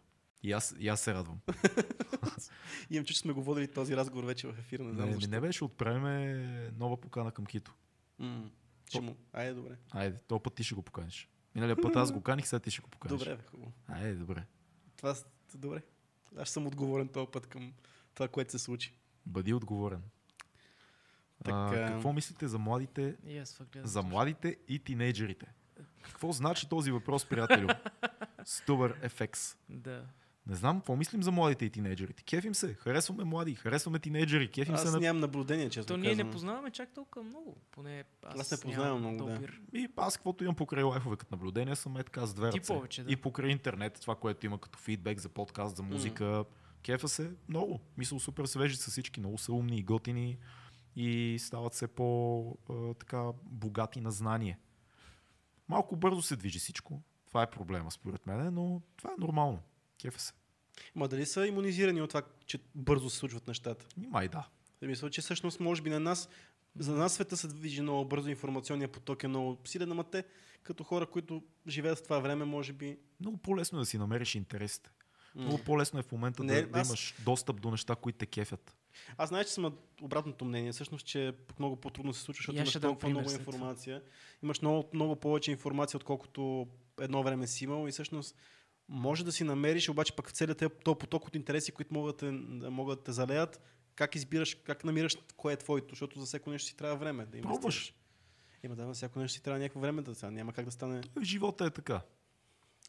И 0.47 0.51
аз, 0.51 0.75
и 0.79 0.87
аз 0.87 1.01
се 1.01 1.13
радвам. 1.13 1.39
Имам 2.89 3.05
че 3.05 3.17
сме 3.17 3.33
го 3.33 3.43
водили 3.43 3.67
този 3.67 3.95
разговор 3.97 4.23
вече 4.23 4.47
в 4.47 4.59
ефир. 4.59 4.79
Не 4.79 4.93
знам 4.93 5.07
Не, 5.07 5.13
защо. 5.13 5.29
не, 5.31 5.39
беше, 5.39 5.63
отправиме 5.63 6.71
нова 6.77 7.01
покана 7.01 7.31
към 7.31 7.45
Кито. 7.45 7.75
М, 8.19 8.49
Ще 8.89 9.01
му... 9.01 9.17
Айде, 9.33 9.53
добре. 9.53 9.77
Айде, 9.91 10.17
този 10.17 10.43
път 10.43 10.55
ти 10.55 10.63
ще 10.63 10.75
го 10.75 10.81
поканиш. 10.81 11.29
Миналия 11.55 11.75
път 11.81 11.95
аз 11.95 12.11
го 12.11 12.21
каних, 12.21 12.47
сега 12.47 12.59
ти 12.59 12.71
ще 12.71 12.81
го 12.81 12.89
поканиш. 12.89 13.19
Добре, 13.19 13.35
бе, 13.35 13.43
хубаво. 13.43 13.71
Айде, 13.87 14.15
добре. 14.15 14.45
Това 14.97 15.15
добре. 15.55 15.81
Аз 16.37 16.49
съм 16.49 16.67
отговорен 16.67 17.07
този 17.07 17.31
път 17.31 17.47
към 17.47 17.73
това, 18.13 18.27
което 18.27 18.51
се 18.51 18.59
случи. 18.59 18.93
Бъди 19.25 19.53
отговорен. 19.53 20.01
А, 21.45 21.69
Така. 21.69 21.87
какво 21.87 22.13
мислите 22.13 22.47
за 22.47 22.59
младите, 22.59 23.15
гледам. 23.23 23.85
за 23.87 24.01
младите 24.01 24.57
и 24.67 24.79
тинейджерите? 24.79 25.53
Какво 26.01 26.31
значи 26.31 26.69
този 26.69 26.91
въпрос, 26.91 27.25
приятелю? 27.25 27.67
Стубър 28.45 28.99
FX. 29.01 29.57
Да. 29.69 30.05
Не 30.49 30.55
знам, 30.55 30.79
какво 30.79 30.95
мислим 30.95 31.23
за 31.23 31.31
младите 31.31 31.65
и 31.65 31.69
тинейджерите. 31.69 32.23
Кефим 32.23 32.55
се, 32.55 32.73
харесваме 32.73 33.23
млади, 33.23 33.55
харесваме 33.55 33.99
тинейджери, 33.99 34.51
кефим 34.51 34.73
Аз 34.73 34.81
се 34.81 34.91
на... 34.91 34.99
нямам 34.99 35.19
наблюдение, 35.19 35.69
честно 35.69 35.87
То 35.87 35.97
ние 35.97 36.09
не 36.09 36.15
казано. 36.15 36.31
познаваме 36.31 36.71
чак 36.71 36.93
толкова 36.93 37.23
много. 37.25 37.57
Поне 37.71 38.03
аз, 38.23 38.39
Аз 38.39 38.51
не 38.51 38.57
познавам 38.57 38.99
много, 38.99 39.25
да. 39.25 39.39
И 39.73 39.87
аз, 39.97 40.17
каквото 40.17 40.43
имам 40.43 40.55
покрай 40.55 40.83
лайфове 40.83 41.17
като 41.17 41.35
наблюдение, 41.35 41.75
съм 41.75 41.97
е 41.97 42.03
така 42.03 42.25
с 42.25 42.33
две 42.33 42.49
Ти 42.49 42.57
ръце. 42.59 42.73
повече, 42.73 43.03
да. 43.03 43.11
И 43.11 43.15
покрай 43.15 43.51
интернет, 43.51 43.97
това, 44.01 44.15
което 44.15 44.45
има 44.45 44.57
като 44.61 44.79
фидбек 44.79 45.19
за 45.19 45.29
подкаст, 45.29 45.75
за 45.75 45.83
музика. 45.83 46.45
Кефа 46.83 47.07
се 47.07 47.31
много. 47.49 47.79
Мисля, 47.97 48.19
супер 48.19 48.45
свежи 48.45 48.75
са 48.75 48.91
всички. 48.91 49.19
Много 49.19 49.37
са 49.37 49.53
умни 49.53 49.77
и 49.77 49.83
готини 49.83 50.37
и 50.95 51.37
стават 51.39 51.73
все 51.73 51.87
по 51.87 52.57
а, 52.69 52.93
така 52.93 53.23
богати 53.43 54.01
на 54.01 54.11
знание. 54.11 54.59
Малко 55.69 55.95
бързо 55.95 56.21
се 56.21 56.35
движи 56.35 56.59
всичко. 56.59 57.01
Това 57.27 57.43
е 57.43 57.49
проблема 57.49 57.91
според 57.91 58.25
мен, 58.27 58.53
но 58.53 58.81
това 58.97 59.09
е 59.09 59.21
нормално. 59.21 59.59
Кефа 60.01 60.19
се. 60.19 60.33
Ма 60.95 61.07
дали 61.07 61.25
са 61.25 61.47
иммунизирани 61.47 62.01
от 62.01 62.09
това, 62.09 62.21
че 62.45 62.59
бързо 62.75 63.09
се 63.09 63.17
случват 63.17 63.47
нещата? 63.47 63.85
Май 63.97 64.27
да. 64.27 64.47
Да 64.81 64.87
мисля, 64.87 65.09
че 65.09 65.21
всъщност 65.21 65.59
може 65.59 65.81
би 65.81 65.89
на 65.89 65.99
нас, 65.99 66.29
за 66.79 66.95
нас 66.95 67.13
света 67.13 67.37
се 67.37 67.47
движи 67.47 67.81
много 67.81 68.05
бързо, 68.05 68.29
информационният 68.29 68.91
поток 68.91 69.23
е 69.23 69.27
много 69.27 69.57
силен, 69.65 69.91
ама 69.91 70.03
те, 70.03 70.23
като 70.63 70.83
хора, 70.83 71.05
които 71.05 71.43
живеят 71.67 71.97
в 71.97 72.03
това 72.03 72.19
време, 72.19 72.45
може 72.45 72.73
би... 72.73 72.97
Много 73.19 73.37
по-лесно 73.37 73.77
е 73.77 73.81
да 73.81 73.85
си 73.85 73.97
намериш 73.97 74.35
интересите. 74.35 74.89
Много 75.35 75.57
по-лесно 75.57 75.99
е 75.99 76.03
в 76.03 76.11
момента 76.11 76.43
Не, 76.43 76.61
да, 76.61 76.67
да 76.67 76.79
аз- 76.79 76.87
имаш 76.87 77.15
достъп 77.25 77.61
до 77.61 77.71
неща, 77.71 77.95
които 77.95 78.17
те 78.17 78.25
кефят. 78.25 78.77
Аз 79.17 79.29
знаеш, 79.29 79.47
че 79.47 79.53
съм 79.53 79.77
обратното 80.01 80.45
мнение, 80.45 80.71
всъщност, 80.71 81.05
че 81.05 81.33
много 81.59 81.75
по-трудно 81.75 82.13
се 82.13 82.21
случва, 82.21 82.39
защото 82.39 82.57
аз 82.61 82.73
имаш 82.73 82.81
толкова 82.81 83.09
много 83.09 83.31
информация. 83.31 84.01
Имаш 84.43 84.61
много, 84.61 84.89
много 84.93 85.15
повече 85.15 85.51
информация, 85.51 85.97
отколкото 85.97 86.67
едно 87.01 87.23
време 87.23 87.47
си 87.47 87.63
имал 87.63 87.87
и 87.87 87.91
всъщност 87.91 88.35
може 88.89 89.25
да 89.25 89.31
си 89.31 89.43
намериш, 89.43 89.89
обаче 89.89 90.15
пък 90.15 90.27
в 90.29 90.31
целият 90.31 90.63
този 90.83 90.97
поток 90.99 91.27
от 91.27 91.35
интереси, 91.35 91.71
които 91.71 91.93
могат 91.93 92.17
да, 92.59 92.71
могат 92.71 92.99
да 92.99 93.03
те 93.03 93.11
залеят, 93.11 93.61
как 93.95 94.15
избираш, 94.15 94.55
как 94.55 94.83
намираш 94.83 95.17
кое 95.37 95.53
е 95.53 95.57
твоето, 95.57 95.89
защото 95.89 96.19
за 96.19 96.25
всяко 96.25 96.49
нещо 96.49 96.67
си 96.67 96.77
трябва 96.77 96.97
време 96.97 97.25
да 97.25 97.37
инвестираш. 97.37 97.61
Пробваш. 97.61 97.93
Има 98.63 98.75
да, 98.75 98.85
на 98.85 98.93
всяко 98.93 99.19
нещо 99.19 99.35
си 99.35 99.43
трябва 99.43 99.59
някакво 99.59 99.79
време 99.79 100.01
да 100.01 100.15
сега. 100.15 100.31
Няма 100.31 100.53
как 100.53 100.65
да 100.65 100.71
стане. 100.71 101.01
Живота 101.21 101.65
е 101.65 101.69
така. 101.69 102.01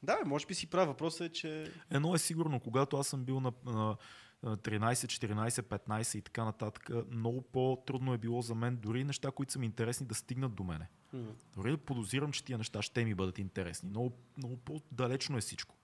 Да, 0.03 0.19
може 0.27 0.47
би 0.47 0.55
си 0.55 0.67
прав. 0.67 0.89
Въпросът 0.89 1.21
е, 1.21 1.33
че 1.33 1.73
Едно 1.91 2.15
е 2.15 2.19
сигурно, 2.19 2.61
когато 2.61 2.97
аз 2.97 3.09
съм 3.09 3.25
бил 3.25 3.41
на, 3.41 3.53
на, 3.65 3.97
на 4.43 4.57
13, 4.59 4.93
14, 4.93 5.49
15 5.49 6.19
и 6.19 6.23
така 6.23 6.45
нататък, 6.45 6.91
много 7.11 7.43
по-трудно 7.43 8.15
е 8.15 8.19
било 8.19 8.43
за 8.43 8.55
мен 8.55 8.77
дори 8.77 9.05
неща, 9.05 9.31
които 9.31 9.53
са 9.53 9.59
ми 9.59 9.67
интересни 9.67 10.07
да 10.07 10.15
стигнат 10.15 10.55
до 10.55 10.65
мене. 10.65 10.89
м, 11.13 11.33
Дори 11.55 11.71
да 11.71 11.79
подозирам, 11.79 12.33
че 12.33 12.45
тия 12.45 12.59
неща 12.59 12.83
ще 12.83 13.05
ми 13.05 13.15
бъдат 13.15 13.39
интересни. 13.39 13.89
Много, 13.91 14.13
много 14.37 14.57
по-далечно 14.57 15.39
е 15.39 15.41
всичко. 15.41 15.78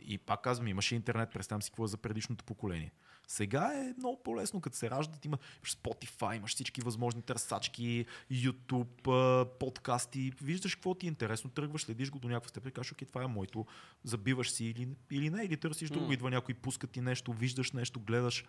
И 0.00 0.18
пак 0.18 0.42
казвам, 0.42 0.68
имаше 0.68 0.94
интернет, 0.94 1.30
представям 1.32 1.62
си 1.62 1.70
какво 1.70 1.84
е 1.84 1.88
за 1.88 1.96
предишното 1.96 2.44
поколение. 2.44 2.92
Сега 3.28 3.72
е 3.74 3.94
много 3.98 4.22
по-лесно, 4.22 4.60
като 4.60 4.76
се 4.76 4.90
раждат, 4.90 5.24
има, 5.24 5.38
имаш 5.56 5.76
Spotify, 5.76 6.36
имаш 6.36 6.54
всички 6.54 6.80
възможни 6.80 7.22
търсачки, 7.22 8.06
YouTube, 8.32 9.44
подкасти, 9.58 10.32
виждаш 10.42 10.74
какво 10.74 10.94
ти 10.94 11.06
е 11.06 11.08
интересно, 11.08 11.50
тръгваш, 11.50 11.82
следиш 11.82 12.10
го 12.10 12.18
до 12.18 12.28
някаква 12.28 12.48
степен 12.48 12.68
и 12.68 12.72
кажеш, 12.72 12.92
окей, 12.92 13.08
това 13.08 13.22
е 13.22 13.26
моето, 13.26 13.66
забиваш 14.04 14.50
си 14.50 14.64
или, 14.64 14.88
или 15.10 15.30
не, 15.30 15.44
или 15.44 15.56
търсиш 15.56 15.90
друго, 15.90 16.06
М. 16.06 16.14
идва 16.14 16.30
някой, 16.30 16.54
пуска 16.54 16.86
ти 16.86 17.00
нещо, 17.00 17.32
виждаш 17.32 17.72
нещо, 17.72 18.00
гледаш. 18.00 18.44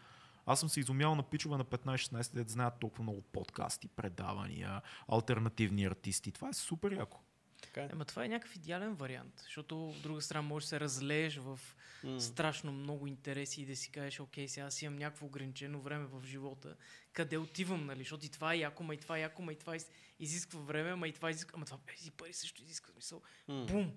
Аз 0.46 0.60
съм 0.60 0.70
се 0.70 0.80
изумял 0.80 1.16
на 1.16 1.24
пичове 1.24 1.58
на 1.58 1.66
15-16 1.66 2.36
лет, 2.36 2.50
знаят 2.50 2.74
толкова 2.80 3.04
много 3.04 3.22
подкасти, 3.22 3.88
предавания, 3.88 4.82
альтернативни 5.08 5.86
артисти. 5.86 6.32
Това 6.32 6.50
е 6.50 6.54
супер 6.54 6.92
яко. 6.92 7.20
Така 7.62 7.82
е. 7.82 7.90
Ема 7.92 8.06
това 8.06 8.26
е 8.26 8.28
някакъв 8.28 8.56
идеален 8.56 8.94
вариант, 8.94 9.34
защото 9.44 9.90
от 9.90 10.02
друга 10.02 10.22
страна 10.22 10.42
можеш 10.42 10.66
да 10.66 10.70
се 10.70 10.80
разлееш 10.80 11.38
в 11.38 11.60
М. 12.04 12.22
страшно 12.22 12.72
много 12.72 13.08
интереси 13.08 13.62
и 13.62 13.66
да 13.66 13.76
си 13.76 13.92
кажеш, 13.92 14.20
окей, 14.20 14.48
сега 14.48 14.66
аз 14.66 14.82
имам 14.82 15.00
някакво 15.00 15.26
ограничено 15.26 15.82
време 15.82 16.06
в 16.06 16.24
живота, 16.26 16.76
къде 17.14 17.38
отивам, 17.38 17.86
нали, 17.86 18.00
защото 18.00 18.26
и 18.26 18.30
това 18.30 18.54
е 18.54 18.58
яко, 18.58 18.84
ма 18.84 18.94
и 18.94 18.98
това 18.98 19.18
е 19.18 19.22
яко, 19.22 19.42
ма 19.42 19.52
и 19.54 19.56
това 19.56 19.76
из- 19.76 19.90
изисква 20.20 20.60
време, 20.60 20.96
ма 20.96 21.08
и 21.08 21.14
това 21.14 21.32
изисква, 21.32 21.58
ама 21.58 21.66
това 21.66 21.78
тези 21.96 22.12
пари 22.12 22.34
също 22.34 22.62
изисква 22.64 22.94
смисъл. 22.94 23.22
М. 23.48 23.66
Бум! 23.66 23.92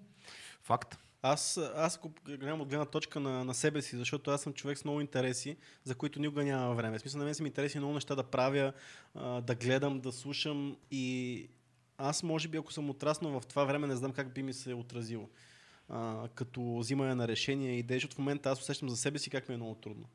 Факт. 0.63 0.99
Аз, 1.25 1.57
аз 1.57 1.99
го 1.99 2.13
гледам 2.25 2.61
от 2.61 2.69
гледна 2.69 2.85
точка 2.87 3.21
на, 3.21 3.45
на 3.45 3.55
себе 3.55 3.83
си, 3.83 3.97
защото 3.97 4.31
аз 4.31 4.43
съм 4.43 4.55
човек 4.55 4.79
с 4.79 4.85
много 4.85 5.01
интереси, 5.01 5.57
за 5.85 5.95
които 5.95 6.21
никога 6.21 6.45
няма 6.45 6.75
време. 6.75 6.99
В 6.99 7.01
смисъл 7.01 7.19
на 7.19 7.25
мен 7.25 7.35
са 7.35 7.43
ми 7.43 7.49
интересни 7.49 7.81
много 7.81 7.95
неща 7.95 8.15
да 8.15 8.23
правя, 8.25 8.73
да 9.43 9.55
гледам, 9.55 10.01
да 10.01 10.13
слушам 10.13 10.77
и 10.91 11.49
аз 12.03 12.23
може 12.23 12.49
би 12.49 12.59
ако 12.59 12.73
съм 12.73 12.91
отраснал 12.91 13.41
в 13.41 13.47
това 13.47 13.65
време, 13.65 13.87
не 13.87 13.97
знам 13.97 14.13
как 14.13 14.35
би 14.35 14.43
ми 14.43 14.53
се 14.53 14.75
отразило. 14.75 15.29
А, 15.89 16.29
като 16.35 16.79
взимане 16.79 17.15
на 17.15 17.29
решения 17.29 17.79
и 17.79 17.85
защото 17.91 18.15
в 18.15 18.19
момента 18.19 18.51
аз 18.51 18.61
усещам 18.61 18.89
за 18.89 18.97
себе 18.97 19.19
си 19.19 19.31
как 19.31 19.49
ми 19.49 19.55
е 19.55 19.59
много 19.59 19.75
трудно. 19.75 20.07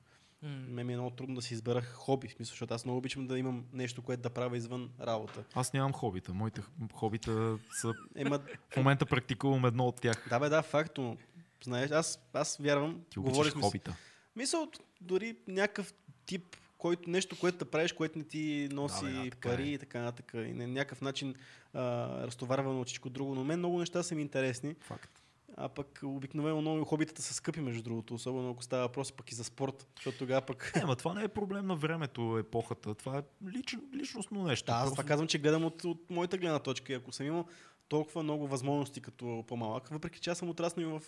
М. 0.41 0.49
Мен 0.49 0.87
ми 0.87 0.93
е 0.93 0.95
много 0.95 1.11
трудно 1.11 1.35
да 1.35 1.41
си 1.41 1.53
избера 1.53 1.81
хоби, 1.81 2.27
в 2.27 2.31
смисъл, 2.31 2.51
защото 2.51 2.73
аз 2.73 2.85
много 2.85 2.97
обичам 2.97 3.27
да 3.27 3.39
имам 3.39 3.65
нещо, 3.73 4.01
което 4.01 4.21
да 4.21 4.29
правя 4.29 4.57
извън 4.57 4.89
работа. 5.01 5.43
Аз 5.55 5.73
нямам 5.73 5.93
хобита. 5.93 6.33
Моите 6.33 6.61
хобита 6.93 7.57
са... 7.71 7.93
Ема, 8.15 8.39
В 8.69 8.77
момента 8.77 9.05
практикувам 9.05 9.65
едно 9.65 9.87
от 9.87 10.01
тях. 10.01 10.25
да 10.29 10.39
бе, 10.39 10.49
да, 10.49 10.61
факт, 10.61 10.97
но 10.97 11.17
знаеш, 11.63 11.91
аз, 11.91 12.19
аз 12.33 12.57
вярвам, 12.57 13.01
Ти 13.09 13.19
обичаш 13.19 13.33
говорихме 13.33 13.61
хобита. 13.61 13.95
Мисъл, 14.35 14.67
дори 15.01 15.37
някакъв 15.47 15.93
тип, 16.25 16.55
който, 16.77 17.09
нещо, 17.09 17.39
което 17.39 17.57
да 17.57 17.65
правиш, 17.65 17.93
което 17.93 18.17
не 18.17 18.23
ти 18.23 18.69
носи 18.71 19.05
Да, 19.05 19.23
бе, 19.23 19.29
да, 19.29 19.35
пари 19.37 19.63
е. 19.63 19.73
и 19.73 19.77
така 19.77 19.99
нататък. 19.99 20.31
И 20.33 20.53
на 20.53 20.67
някакъв 20.67 21.01
начин 21.01 21.35
а, 21.73 21.81
разтоварвано 22.27 22.81
от 22.81 22.87
всичко 22.87 23.09
друго. 23.09 23.35
Но 23.35 23.43
мен 23.43 23.59
много 23.59 23.79
неща 23.79 24.03
са 24.03 24.15
ми 24.15 24.21
интересни. 24.21 24.75
Факт. 24.79 25.21
А 25.59 25.69
пък 25.69 25.99
обикновено 26.03 26.61
много 26.61 26.85
хобитата 26.85 27.21
са 27.21 27.33
скъпи, 27.33 27.59
между 27.59 27.83
другото. 27.83 28.13
Особено 28.13 28.49
ако 28.51 28.63
става 28.63 28.81
въпрос 28.83 29.11
пък 29.11 29.31
и 29.31 29.35
за 29.35 29.43
спорт. 29.43 29.87
Защото 29.95 30.17
тогава 30.17 30.41
пък... 30.41 30.71
Не, 30.75 30.85
ма 30.85 30.95
това 30.95 31.13
не 31.13 31.23
е 31.23 31.27
проблем 31.27 31.67
на 31.67 31.75
времето, 31.75 32.37
епохата. 32.37 32.95
Това 32.95 33.17
е 33.17 33.21
лично, 33.47 33.81
личностно 33.95 34.43
нещо. 34.43 34.65
Да, 34.65 34.71
аз 34.71 34.81
Просто- 34.81 34.95
това 34.95 35.07
казвам, 35.07 35.27
че 35.27 35.39
гледам 35.39 35.65
от, 35.65 35.83
от 35.83 36.09
моята 36.09 36.37
гледна 36.37 36.59
точка. 36.59 36.93
И 36.93 36.95
ако 36.95 37.11
съм 37.11 37.25
имал 37.25 37.45
толкова 37.87 38.23
много 38.23 38.47
възможности 38.47 39.01
като 39.01 39.43
по-малък, 39.47 39.87
въпреки 39.87 40.19
че 40.19 40.29
аз 40.29 40.37
съм 40.37 40.49
отраснал 40.49 40.83
и 40.83 40.87
в, 40.87 41.01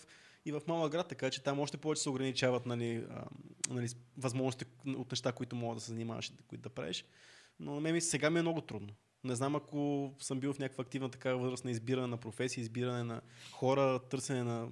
и 0.44 0.52
в 0.52 0.60
малък 0.66 0.92
град, 0.92 1.08
така 1.08 1.30
че 1.30 1.42
там 1.42 1.60
още 1.60 1.76
повече 1.76 2.02
се 2.02 2.10
ограничават 2.10 2.66
нали, 2.66 3.06
а, 3.10 3.24
нали, 3.70 3.88
с- 3.88 3.96
възможности 4.16 4.64
от 4.86 5.10
неща, 5.12 5.32
които 5.32 5.56
мога 5.56 5.74
да 5.74 5.80
се 5.80 5.92
занимаваш 5.92 6.28
и 6.28 6.36
които 6.48 6.62
да 6.62 6.68
правиш. 6.70 7.04
Но 7.60 7.74
на 7.74 7.80
мен 7.80 8.00
сега 8.00 8.30
ми 8.30 8.38
е 8.38 8.42
много 8.42 8.60
трудно. 8.60 8.88
Не 9.24 9.34
знам 9.34 9.56
ако 9.56 10.10
съм 10.18 10.40
бил 10.40 10.52
в 10.52 10.58
някаква 10.58 10.82
активна 10.82 11.08
такава 11.08 11.38
възраст 11.38 11.64
на 11.64 11.70
избиране 11.70 12.06
на 12.06 12.16
професии, 12.16 12.60
избиране 12.60 13.04
на 13.04 13.20
хора, 13.52 14.00
търсене 14.00 14.42
на 14.42 14.68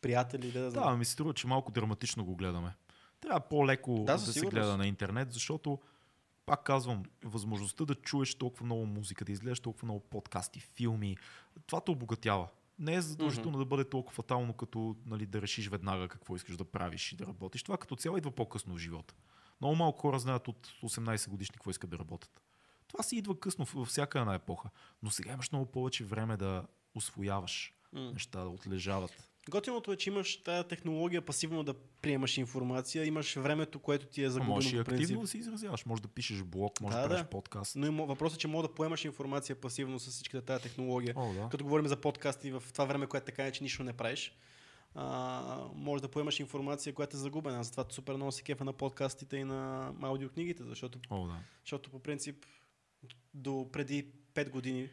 приятели. 0.00 0.52
Да, 0.52 0.60
да, 0.60 0.70
Да, 0.70 0.96
ми 0.96 1.04
се 1.04 1.12
струва, 1.12 1.34
че 1.34 1.46
малко 1.46 1.72
драматично 1.72 2.24
го 2.24 2.36
гледаме. 2.36 2.74
Трябва 3.20 3.40
по-леко 3.40 3.94
Да, 4.06 4.12
да, 4.12 4.18
се 4.18 4.40
гледа 4.40 4.76
на 4.76 4.86
интернет, 4.86 5.32
защото 5.32 5.78
пак 6.46 6.64
казвам, 6.64 7.02
възможността 7.24 7.84
да 7.84 7.94
чуеш 7.94 8.34
толкова 8.34 8.66
много 8.66 8.86
музика, 8.86 9.24
да 9.24 9.32
изгледаш 9.32 9.60
толкова 9.60 9.86
много 9.86 10.00
подкасти, 10.00 10.60
филми, 10.60 11.16
това 11.66 11.80
те 11.80 11.90
обогатява. 11.90 12.48
Не 12.78 12.94
е 12.94 13.00
задължително 13.00 13.58
да 13.58 13.64
бъде 13.64 13.84
толкова 13.84 14.14
фатално, 14.14 14.52
като 14.52 14.96
нали, 15.06 15.26
да 15.26 15.42
решиш 15.42 15.68
веднага 15.68 16.08
какво 16.08 16.36
искаш 16.36 16.56
да 16.56 16.64
правиш 16.64 17.12
и 17.12 17.16
да 17.16 17.26
работиш. 17.26 17.62
Това 17.62 17.76
като 17.76 17.96
цяло 17.96 18.16
идва 18.16 18.30
по-късно 18.30 18.74
в 18.74 18.78
живота. 18.78 19.14
Много 19.60 19.76
малко 19.76 20.00
хора 20.00 20.18
знаят 20.18 20.48
от 20.48 20.66
18 20.82 21.28
годишни 21.28 21.54
какво 21.54 21.70
искат 21.70 21.90
да 21.90 21.98
работят. 21.98 22.42
Това 22.88 23.02
си 23.02 23.16
идва 23.16 23.40
късно 23.40 23.64
във 23.74 23.88
всяка 23.88 24.20
една 24.20 24.34
епоха. 24.34 24.70
Но 25.02 25.10
сега 25.10 25.32
имаш 25.32 25.52
много 25.52 25.66
повече 25.66 26.04
време 26.04 26.36
да 26.36 26.66
освояваш 26.94 27.74
М. 27.92 28.12
неща, 28.12 28.40
да 28.40 28.48
отлежават. 28.48 29.30
Готиното 29.50 29.92
е, 29.92 29.96
че 29.96 30.10
имаш 30.10 30.42
тази 30.42 30.68
технология 30.68 31.22
пасивно 31.22 31.64
да 31.64 31.74
приемаш 31.74 32.38
информация, 32.38 33.04
имаш 33.04 33.36
времето, 33.36 33.78
което 33.78 34.06
ти 34.06 34.22
е 34.22 34.30
загубено 34.30 34.54
можеш 34.54 34.72
и 34.72 34.76
активно 34.76 35.20
да 35.20 35.26
се 35.26 35.38
изразяваш. 35.38 35.86
Може 35.86 36.02
да 36.02 36.08
пишеш 36.08 36.42
блог, 36.42 36.80
може 36.80 36.96
да, 36.96 37.02
Да, 37.02 37.08
правиш 37.08 37.22
да. 37.22 37.30
подкаст. 37.30 37.76
Но 37.76 37.86
има, 37.86 38.04
въпросът 38.04 38.38
е, 38.38 38.40
че 38.40 38.48
мога 38.48 38.68
да 38.68 38.74
поемаш 38.74 39.04
информация 39.04 39.56
пасивно 39.56 39.98
с 39.98 40.10
всичката 40.10 40.46
тази 40.46 40.62
технология. 40.62 41.14
О, 41.16 41.32
да. 41.32 41.48
Като 41.50 41.64
говорим 41.64 41.86
за 41.86 41.96
подкасти 41.96 42.50
в 42.50 42.62
това 42.72 42.84
време, 42.84 43.06
което 43.06 43.26
така 43.26 43.46
е, 43.46 43.52
че 43.52 43.62
нищо 43.62 43.84
не 43.84 43.92
правиш, 43.92 44.36
а, 44.94 45.68
може 45.74 46.02
да 46.02 46.08
поемаш 46.08 46.40
информация, 46.40 46.94
която 46.94 47.16
е 47.16 47.20
загубена. 47.20 47.64
Затова 47.64 47.84
супер 47.90 48.14
много 48.14 48.32
се 48.32 48.42
кефа 48.42 48.64
на 48.64 48.72
подкастите 48.72 49.36
и 49.36 49.44
на 49.44 49.92
аудиокнигите, 50.02 50.64
защото, 50.64 50.98
О, 51.10 51.26
да. 51.26 51.36
защото 51.64 51.90
по 51.90 51.98
принцип 51.98 52.46
до 53.34 53.68
преди 53.72 54.06
5 54.34 54.50
години, 54.50 54.88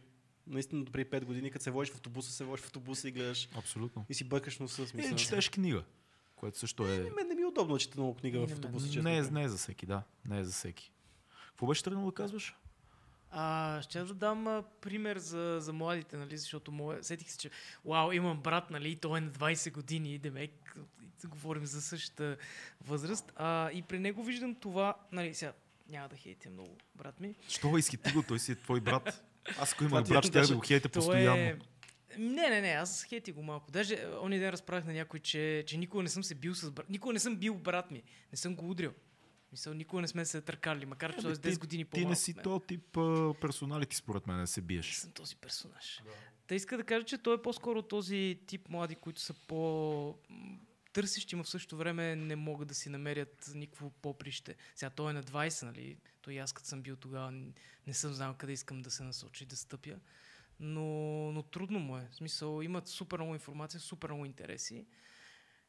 наистина 0.53 0.83
до 0.83 0.91
преди 0.91 1.09
5 1.09 1.25
години, 1.25 1.51
като 1.51 1.63
се 1.63 1.71
водиш 1.71 1.89
в 1.91 1.95
автобуса, 1.95 2.31
се 2.31 2.43
водиш 2.43 2.61
в 2.61 2.65
автобуса 2.65 3.07
и 3.07 3.11
гледаш 3.11 3.49
Абсолютно. 3.55 4.05
и 4.09 4.13
си 4.13 4.23
бъркаш 4.23 4.59
носа. 4.59 4.81
Или 4.81 4.89
Смисъл. 4.89 5.15
четеш 5.15 5.49
книга, 5.49 5.83
което 6.35 6.59
също 6.59 6.87
е... 6.87 6.97
Мен 6.99 7.27
не 7.27 7.35
ми 7.35 7.41
е 7.41 7.45
удобно 7.45 7.73
да 7.73 7.79
чета 7.79 7.97
много 7.97 8.15
книга 8.15 8.39
И 8.39 8.47
в 8.47 8.51
автобуса. 8.51 8.87
честно 8.87 9.03
Не 9.03 9.17
е, 9.17 9.21
не 9.21 9.43
е 9.43 9.49
за 9.49 9.57
всеки, 9.57 9.85
да. 9.85 10.03
Не 10.25 10.39
е 10.39 10.43
за 10.45 10.51
всеки. 10.51 10.91
Какво 11.47 11.67
беше 11.67 11.83
тръгнал 11.83 12.05
да 12.05 12.11
казваш? 12.11 12.55
А, 13.31 13.81
ще 13.81 14.03
да 14.03 14.13
дам 14.13 14.47
а, 14.47 14.63
пример 14.81 15.17
за, 15.17 15.57
за 15.61 15.73
младите, 15.73 16.17
нали, 16.17 16.37
защото 16.37 16.71
моя, 16.71 17.03
сетих 17.03 17.31
се, 17.31 17.37
че 17.37 17.49
вау, 17.85 18.11
имам 18.11 18.41
брат, 18.41 18.71
нали, 18.71 18.91
и 18.91 18.95
той 18.95 19.17
е 19.17 19.21
на 19.21 19.31
20 19.31 19.71
години, 19.71 20.19
демек, 20.19 20.77
говорим 21.27 21.65
за 21.65 21.81
същата 21.81 22.37
възраст. 22.81 23.31
А, 23.35 23.71
и 23.71 23.81
при 23.81 23.99
него 23.99 24.23
виждам 24.23 24.55
това, 24.55 24.95
нали, 25.11 25.33
сега 25.33 25.53
няма 25.89 26.09
да 26.09 26.15
хейтя 26.15 26.49
много 26.49 26.77
брат 26.95 27.19
ми. 27.19 27.35
Що 27.47 27.77
изхити 27.77 28.11
го? 28.11 28.23
Той 28.23 28.39
си 28.39 28.51
е 28.51 28.55
твой 28.55 28.79
брат. 28.79 29.23
Аз 29.59 29.73
ако 29.73 29.83
имах 29.83 30.03
ти 30.03 30.13
брат, 30.13 30.25
ще 30.25 30.41
да 30.41 30.55
го 30.55 30.61
хейте 30.61 30.89
постоянно. 30.89 31.41
е... 31.41 31.59
Не, 32.17 32.49
не, 32.49 32.61
не, 32.61 32.67
аз 32.67 33.03
хейти 33.03 33.31
го 33.31 33.43
малко. 33.43 33.71
Даже 33.71 33.93
е, 33.93 34.07
онзи 34.21 34.39
ден 34.39 34.49
разправях 34.49 34.85
на 34.85 34.93
някой, 34.93 35.19
че, 35.19 35.63
че 35.67 35.77
никога 35.77 36.03
не 36.03 36.09
съм 36.09 36.23
се 36.23 36.35
бил 36.35 36.55
с 36.55 36.71
брат. 36.71 36.89
Никога 36.89 37.13
не 37.13 37.19
съм 37.19 37.35
бил 37.35 37.55
брат 37.55 37.91
ми. 37.91 38.03
Не 38.31 38.37
съм 38.37 38.55
го 38.55 38.69
удрил. 38.69 38.93
Мисъл, 39.51 39.73
никога 39.73 40.01
не 40.01 40.07
сме 40.07 40.25
се 40.25 40.41
търкали, 40.41 40.85
макар 40.85 41.15
че 41.15 41.21
той 41.21 41.31
е 41.31 41.35
с 41.35 41.39
10 41.39 41.59
години 41.59 41.83
Ти 41.83 41.89
по-малко. 41.89 42.09
не 42.09 42.15
си 42.15 42.33
то 42.43 42.59
тип 42.59 42.97
а, 42.97 43.33
персоналити, 43.41 43.95
според 43.95 44.27
мен, 44.27 44.37
да 44.39 44.47
се 44.47 44.61
Не 44.61 44.67
биеш. 44.67 44.93
съм 44.93 45.11
този 45.11 45.35
персонаж. 45.35 46.01
Да. 46.05 46.11
Та 46.47 46.55
иска 46.55 46.77
да 46.77 46.83
кажа, 46.83 47.05
че 47.05 47.17
той 47.17 47.35
е 47.35 47.41
по-скоро 47.41 47.81
този 47.81 48.39
тип 48.47 48.69
млади, 48.69 48.95
които 48.95 49.21
са 49.21 49.33
по 49.33 50.15
търсещи, 50.93 51.35
но 51.35 51.43
в 51.43 51.49
същото 51.49 51.77
време 51.77 52.15
не 52.15 52.35
могат 52.35 52.67
да 52.67 52.73
си 52.75 52.89
намерят 52.89 53.51
никакво 53.55 53.89
поприще. 53.91 54.55
Сега 54.75 54.89
той 54.89 55.09
е 55.09 55.13
на 55.13 55.23
20, 55.23 55.63
нали? 55.63 55.97
Той 56.21 56.33
и 56.33 56.37
аз 56.37 56.53
като 56.53 56.67
съм 56.67 56.81
бил 56.81 56.95
тогава, 56.95 57.31
не 57.87 57.93
съм 57.93 58.13
знал 58.13 58.33
къде 58.33 58.53
искам 58.53 58.81
да 58.81 58.91
се 58.91 59.03
насоча 59.03 59.43
и 59.43 59.47
да 59.47 59.55
стъпя. 59.55 59.95
Но, 60.59 60.81
но 61.31 61.43
трудно 61.43 61.79
му 61.79 61.97
е. 61.97 62.07
В 62.11 62.15
смисъл, 62.15 62.61
имат 62.61 62.87
супер 62.87 63.17
много 63.17 63.33
информация, 63.33 63.79
супер 63.79 64.09
много 64.09 64.25
интереси 64.25 64.85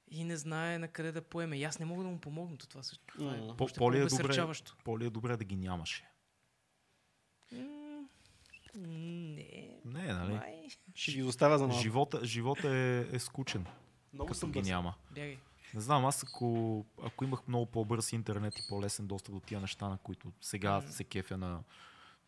и 0.08 0.24
не 0.24 0.36
знае 0.36 0.78
на 0.78 0.88
къде 0.88 1.12
да 1.12 1.22
поеме. 1.22 1.58
И 1.58 1.64
аз 1.64 1.78
не 1.78 1.86
мога 1.86 2.04
да 2.04 2.10
му 2.10 2.18
помогна. 2.18 2.56
То 2.58 2.66
Това, 2.66 2.82
също, 2.82 3.04
това 3.08 3.34
е. 3.34 3.38
По- 3.48 3.66
по-ли 3.68 3.98
е 3.98 4.04
добре-. 4.06 4.54
По-ли 4.84 5.06
е 5.06 5.10
добре 5.10 5.36
да 5.36 5.44
ги 5.44 5.56
нямаше? 5.56 6.04
М, 7.52 8.08
Не. 8.74 9.80
Не, 9.84 10.02
нали? 10.04 10.32
Май. 10.32 10.68
Ще 10.94 11.12
ги 11.12 11.22
оставя 11.22 11.58
за 11.58 11.66
малко. 11.66 11.82
Живота, 11.82 12.24
живота 12.24 12.68
е, 12.70 13.16
е 13.16 13.18
скучен, 13.18 13.66
Много 14.12 14.28
като 14.28 14.38
съм 14.38 14.52
ги 14.52 14.58
бърз. 14.58 14.68
няма. 14.68 14.94
Бягай. 15.10 15.38
Не 15.74 15.80
знам, 15.80 16.04
аз 16.04 16.24
ако, 16.24 16.84
ако 17.02 17.24
имах 17.24 17.48
много 17.48 17.66
по-бърз 17.66 18.12
интернет 18.12 18.58
и 18.58 18.68
по-лесен 18.68 19.06
достъп 19.06 19.34
до 19.34 19.40
тия 19.40 19.60
неща, 19.60 19.88
на 19.88 19.98
които 19.98 20.32
сега 20.40 20.72
М. 20.72 20.82
се 20.82 21.04
кефя 21.04 21.38
на 21.38 21.62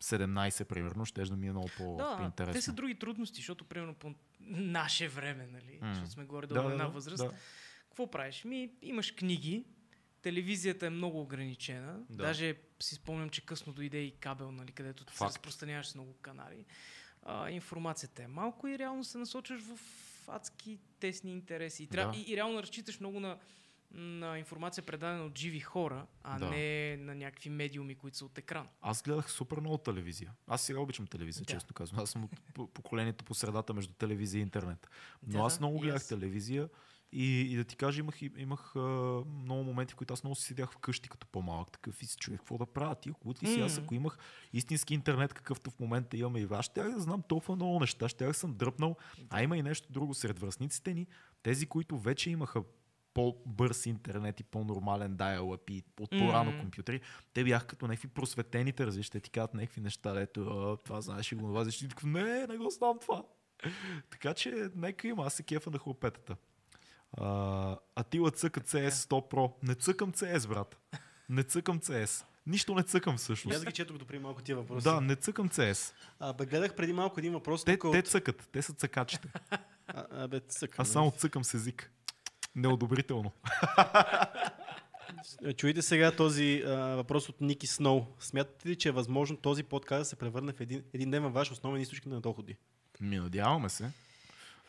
17 0.01 0.65
примерно, 0.65 1.05
ще 1.07 1.25
да 1.25 1.37
ми 1.37 1.47
е 1.47 1.51
много 1.51 1.69
по- 1.77 1.97
Да, 1.97 2.17
по-интересно. 2.17 2.53
те 2.53 2.63
са 2.63 2.73
други 2.73 2.95
трудности, 2.95 3.37
защото 3.37 3.65
примерно 3.65 3.95
по 3.95 4.15
наше 4.41 5.09
време, 5.09 5.47
нали, 5.47 5.79
М. 5.81 5.89
защото 5.89 6.11
сме 6.11 6.25
горе 6.25 6.47
до 6.47 6.55
да, 6.55 6.61
една 6.63 6.77
да, 6.77 6.89
възраст. 6.89 7.25
да. 7.25 7.33
Какво 7.85 8.11
правиш? 8.11 8.45
Ми, 8.45 8.71
имаш 8.83 9.13
книги, 9.13 9.65
телевизията 10.23 10.87
е 10.87 10.91
много 10.91 11.21
ограничена. 11.21 11.99
Да. 12.01 12.17
Даже 12.17 12.57
си 12.81 12.95
спомням, 12.95 13.31
че 13.31 13.47
късно 13.47 13.73
дойде 13.73 13.99
и 13.99 14.11
кабел, 14.11 14.53
нали, 14.53 14.73
където 14.73 15.05
се 15.05 15.11
Факт. 15.11 15.29
разпространяваш 15.29 15.87
с 15.87 15.95
много 15.95 16.15
канали. 16.15 16.65
А, 17.23 17.51
информацията 17.51 18.23
е 18.23 18.27
малко 18.27 18.69
и 18.69 18.79
реално 18.79 19.05
се 19.05 19.19
насочваш 19.19 19.61
в 19.63 19.79
адски 20.29 20.79
тесни 21.01 21.33
интереси. 21.33 21.83
И, 21.83 21.87
трябва, 21.87 22.13
Да. 22.13 22.19
и, 22.19 22.33
и 22.33 22.37
реално 22.37 22.63
разчиташ 22.63 23.01
много 23.01 23.21
на, 23.21 23.39
на 23.91 24.39
информация 24.39 24.85
предадена 24.85 25.25
от 25.25 25.39
живи 25.39 25.61
хора, 25.61 26.07
а 26.23 26.39
Да. 26.39 26.51
не 26.51 26.97
на 26.97 27.15
някакви 27.15 27.51
медиуми, 27.51 27.95
които 27.95 28.17
са 28.17 28.25
от 28.25 28.39
екран. 28.39 28.69
Аз 28.81 29.03
гледах 29.03 29.31
супер 29.31 29.61
много 29.61 29.79
телевизия. 29.79 30.33
Аз 30.47 30.63
сега 30.63 30.81
обичам 30.81 31.07
телевизия, 31.07 31.45
Да. 31.45 31.53
честно 31.53 31.75
казвам. 31.75 32.01
Аз 32.01 32.11
съм 32.11 32.25
от 32.25 32.31
по- 32.55 32.67
поколението 32.67 33.25
по 33.25 33.35
средата 33.35 33.75
между 33.75 33.93
телевизия 33.93 34.39
и 34.39 34.43
интернет. 34.43 34.89
Но 35.23 35.33
Да, 35.33 35.45
аз 35.45 35.61
много 35.61 35.79
гледах 35.79 35.97
аз. 35.97 36.09
телевизия 36.09 36.69
и, 37.15 37.53
и 37.53 37.57
да 37.57 37.65
ти 37.65 37.77
кажа, 37.77 38.01
имах, 38.01 38.23
имах 38.23 38.77
а, 38.77 38.81
много 39.43 39.65
моменти, 39.65 39.93
в 39.93 39.97
които 39.97 40.15
аз 40.15 40.25
много 40.25 40.35
си 40.35 40.43
седях 40.43 40.73
вкъщи 40.73 41.09
като 41.09 41.27
по-малък 41.27 41.71
такъв 41.71 42.03
и 42.03 42.07
си 42.07 42.17
чуех 42.17 42.39
какво 42.39 42.59
да 42.59 42.67
правя. 42.67 42.95
Ти 42.95 43.11
хубаво 43.11 43.39
ли 43.43 43.47
си? 43.47 43.61
Аз 43.61 43.79
ако 43.79 43.95
имах 43.95 44.19
истински 44.53 44.95
интернет, 44.95 45.35
какъвто 45.35 45.71
в 45.71 45.81
момента 45.81 46.17
имаме 46.17 46.41
и 46.41 46.47
аз, 46.51 46.65
щях 46.65 46.91
да 46.91 47.01
знам 47.01 47.23
толкова 47.29 47.57
много 47.57 47.81
неща, 47.81 48.09
да 48.19 48.35
съм 48.35 48.55
дръпнал. 48.55 48.97
А 49.31 49.43
има 49.43 49.59
и 49.59 49.63
нещо 49.63 49.93
друго 49.93 50.15
сред 50.15 50.39
връзниците 50.39 50.95
ни, 50.95 51.07
тези, 51.43 51.67
които 51.67 51.99
вече 51.99 52.31
имаха 52.31 52.63
по-бърз 53.15 53.87
интернет 53.87 54.41
и 54.41 54.45
по-нормален 54.45 55.17
dial-up 55.17 55.71
и 55.71 55.83
от 56.01 56.11
по-рано 56.11 56.51
Мгм. 56.51 56.61
компютри, 56.61 57.01
те 57.35 57.45
бяха 57.45 57.67
като 57.67 57.87
някакви 57.87 58.09
просветените, 58.09 58.87
разбираш, 58.87 59.11
те 59.11 59.21
ти 59.21 59.31
казват 59.31 59.55
някакви 59.55 59.81
неща, 59.81 60.21
ето, 60.21 60.79
това 60.85 61.01
знаеш 61.01 61.33
и 61.33 61.35
го 61.35 61.65
ти 61.71 61.89
такъв, 61.89 62.05
не, 62.05 62.47
не 62.47 62.57
го 62.57 62.71
знам 62.71 62.99
това. 63.01 63.25
така 64.11 64.35
че, 64.35 64.69
нека 64.75 65.09
има, 65.09 65.27
аз 65.27 65.35
се 65.35 65.43
кефа 65.43 65.71
на 65.71 65.79
хлопетата. 65.79 66.37
А, 67.21 67.77
Атила 67.97 68.31
цъка 68.31 68.61
CS 68.61 68.91
100 68.91 69.31
Pro. 69.33 69.53
Не 69.63 69.75
цъкам 69.75 70.13
CS, 70.13 70.49
брат. 70.49 70.77
Не 71.29 71.43
цъкам 71.43 71.81
CS. 71.81 72.25
Нищо 72.47 72.75
не 72.75 72.83
цъкам 72.83 73.13
И 73.13 73.15
Аз 73.15 73.23
всъщност. 73.23 73.67
ги 73.67 73.73
четох 73.73 73.99
допреди 73.99 74.23
малко 74.23 74.43
тия 74.43 74.57
въпроси. 74.57 74.85
Да, 74.85 75.01
не 75.01 75.17
цъкам 75.17 75.49
CS. 75.49 75.93
А, 76.21 76.33
бе, 76.33 76.47
гледах 76.47 76.75
преди 76.75 76.93
малко 76.93 77.21
един 77.21 77.33
въпрос. 77.33 77.65
Те, 77.65 77.79
те 77.79 77.87
от... 77.87 78.07
цъкат, 78.07 78.49
те 78.53 78.63
са 78.63 78.73
цъкачите. 78.73 79.29
а, 79.51 80.05
а, 80.11 80.29
бе, 80.29 80.41
цъка, 80.41 80.83
Аз 80.83 80.89
бе. 80.89 80.93
само 80.93 81.11
цъкам 81.11 81.45
с 81.45 81.55
език. 81.55 81.91
Неодобрително. 82.57 83.33
Е, 85.45 85.53
Чуйте 85.53 85.83
сега 85.83 86.17
този 86.17 86.63
а, 86.67 86.71
въпрос 86.77 87.29
от 87.29 87.41
Ники 87.41 87.67
Сноу. 87.67 88.07
Смятате 88.21 88.69
ли, 88.69 88.77
че 88.77 88.89
е 88.89 88.93
възможно 88.93 89.37
този 89.37 89.63
подкаст 89.63 90.01
да 90.01 90.05
се 90.05 90.17
превърне 90.17 90.53
в 90.53 90.61
един, 90.61 90.83
един 90.93 91.11
ден 91.11 91.23
във 91.23 91.33
ваш 91.33 91.51
основен 91.51 91.81
източник 91.83 92.07
на 92.07 92.21
доходи? 92.21 92.57
Ми 93.01 93.17
надяваме 93.17 93.69
се. 93.69 93.91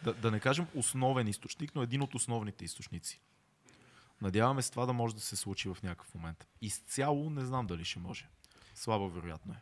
Да, 0.05 0.13
да 0.13 0.31
не 0.31 0.39
кажем 0.39 0.67
основен 0.75 1.27
източник, 1.27 1.75
но 1.75 1.83
един 1.83 2.01
от 2.01 2.15
основните 2.15 2.65
източници. 2.65 3.21
Надяваме 4.21 4.61
се 4.61 4.71
това 4.71 4.85
да 4.85 4.93
може 4.93 5.15
да 5.15 5.21
се 5.21 5.35
случи 5.35 5.69
в 5.69 5.77
някакъв 5.83 6.15
момент. 6.15 6.47
Изцяло 6.61 7.29
не 7.29 7.45
знам 7.45 7.67
дали 7.67 7.85
ще 7.85 7.99
може. 7.99 8.29
Слабо 8.75 9.09
вероятно 9.09 9.53
е. 9.53 9.61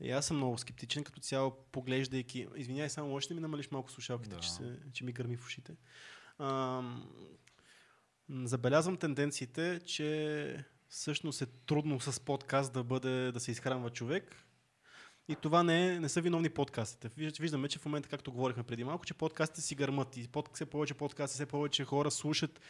И 0.00 0.10
аз 0.10 0.26
съм 0.26 0.36
много 0.36 0.58
скептичен 0.58 1.04
като 1.04 1.20
цяло, 1.20 1.56
поглеждайки. 1.72 2.46
Извинявай, 2.56 2.90
само 2.90 3.20
да 3.28 3.34
ми 3.34 3.40
намалиш 3.40 3.70
малко 3.70 3.90
слушалките, 3.90 4.34
Да. 4.34 4.40
че, 4.40 4.52
се, 4.52 4.78
че 4.92 5.04
ми 5.04 5.12
гърми 5.12 5.36
в 5.36 5.46
ушите. 5.46 5.76
Ам, 6.38 7.10
забелязвам 8.30 8.96
тенденциите, 8.96 9.80
че 9.86 10.64
всъщност 10.88 11.42
е 11.42 11.46
трудно 11.46 12.00
с 12.00 12.20
подкаст 12.20 12.72
да, 12.72 12.84
бъде, 12.84 13.32
да 13.32 13.40
се 13.40 13.50
изхранва 13.50 13.90
човек. 13.90 14.45
И 15.28 15.36
това 15.36 15.62
не, 15.62 15.88
е, 15.88 16.00
не 16.00 16.08
са 16.08 16.20
виновни 16.20 16.48
подкастите. 16.48 17.08
Виж- 17.10 17.40
Виждаме, 17.40 17.68
че 17.68 17.78
в 17.78 17.84
момента, 17.84 18.08
както 18.08 18.32
говорихме 18.32 18.62
преди 18.62 18.84
малко, 18.84 19.06
че 19.06 19.14
подкастите 19.14 19.60
си 19.60 19.74
гърмат. 19.74 20.16
И 20.16 20.28
под, 20.28 20.50
все 20.54 20.66
повече 20.66 20.94
подкасти, 20.94 21.34
все 21.34 21.46
повече 21.46 21.84
хора 21.84 22.10
слушат, 22.10 22.60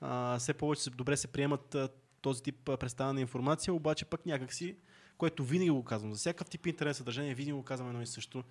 а, 0.00 0.38
все 0.38 0.54
повече 0.54 0.82
се- 0.82 0.90
добре 0.90 1.16
се 1.16 1.28
приемат 1.28 1.74
а, 1.74 1.88
този 2.20 2.42
тип 2.42 2.68
а, 2.68 2.76
представяне 2.76 3.14
на 3.14 3.20
информация, 3.20 3.74
обаче 3.74 4.04
пък 4.04 4.26
някакси, 4.26 4.76
което 5.18 5.44
винаги 5.44 5.70
го 5.70 5.84
казвам, 5.84 6.12
за 6.14 6.18
всякакъв 6.18 6.50
тип 6.50 6.66
интернет 6.66 6.96
съдържание, 6.96 7.34
винаги 7.34 7.52
го 7.52 7.62
казвам 7.62 7.88
едно 7.88 8.02
и 8.02 8.06
също. 8.06 8.44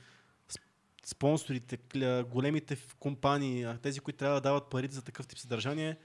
Спонсорите, 1.05 1.77
големите 2.23 2.77
компании, 2.99 3.67
тези, 3.81 3.99
които 3.99 4.17
трябва 4.17 4.35
да 4.35 4.41
дават 4.41 4.69
парите 4.69 4.95
за 4.95 5.01
такъв 5.01 5.27
тип 5.27 5.39
съдържание, 5.39 5.97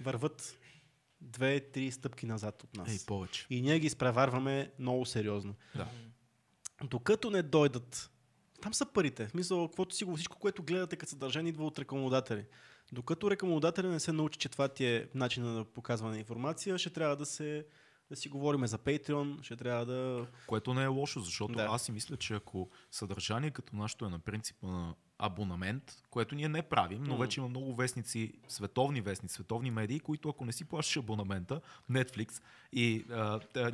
върват 0.00 0.58
две-три 1.20 1.90
стъпки 1.92 2.26
назад 2.26 2.62
от 2.62 2.76
нас. 2.76 2.92
Ей, 2.92 2.98
повече. 3.06 3.46
И 3.50 3.62
ние 3.62 3.78
ги 3.78 3.86
изпреварваме 3.86 4.70
много 4.78 5.06
сериозно. 5.06 5.54
Да. 5.74 5.88
Докато 6.84 7.30
не 7.30 7.42
дойдат, 7.42 8.10
там 8.62 8.74
са 8.74 8.86
парите. 8.86 9.26
В 9.26 9.30
смисъл, 9.30 9.68
каквото 9.68 9.94
си 9.94 10.04
го, 10.04 10.16
всичко, 10.16 10.38
което 10.38 10.62
гледате 10.62 10.96
като 10.96 11.10
съдържание, 11.10 11.48
идва 11.48 11.66
от 11.66 11.78
рекламодатели. 11.78 12.44
Докато 12.92 13.30
рекламодателя 13.30 13.88
не 13.88 14.00
се 14.00 14.12
научи, 14.12 14.38
че 14.38 14.48
това 14.48 14.68
ти 14.68 14.86
е 14.86 15.08
начина 15.14 15.52
на 15.52 15.64
показване 15.64 16.14
на 16.14 16.18
информация, 16.18 16.78
ще 16.78 16.90
трябва 16.90 17.16
да 17.16 17.26
се 17.26 17.66
да 18.10 18.16
си 18.16 18.28
говорим 18.28 18.66
за 18.66 18.78
Patreon, 18.78 19.42
ще 19.42 19.56
трябва 19.56 19.86
да... 19.86 20.26
Което 20.46 20.74
не 20.74 20.82
е 20.82 20.86
лошо, 20.86 21.20
защото 21.20 21.54
да. 21.54 21.68
аз 21.70 21.82
си 21.82 21.92
мисля, 21.92 22.16
че 22.16 22.34
ако 22.34 22.70
съдържание 22.90 23.50
като 23.50 23.76
нашето 23.76 24.04
е 24.04 24.08
на 24.08 24.18
принципа 24.18 24.66
на 24.66 24.94
абонамент, 25.20 26.02
което 26.10 26.34
ние 26.34 26.48
не 26.48 26.62
правим, 26.62 27.02
но 27.02 27.16
вече 27.16 27.40
има 27.40 27.48
много 27.48 27.74
вестници, 27.74 28.32
световни 28.48 29.00
вестници, 29.00 29.34
световни 29.34 29.70
медии, 29.70 30.00
които 30.00 30.28
ако 30.28 30.44
не 30.44 30.52
си 30.52 30.64
плащаш 30.64 30.96
абонамента, 30.96 31.60
Netflix 31.90 32.42
и 32.72 33.04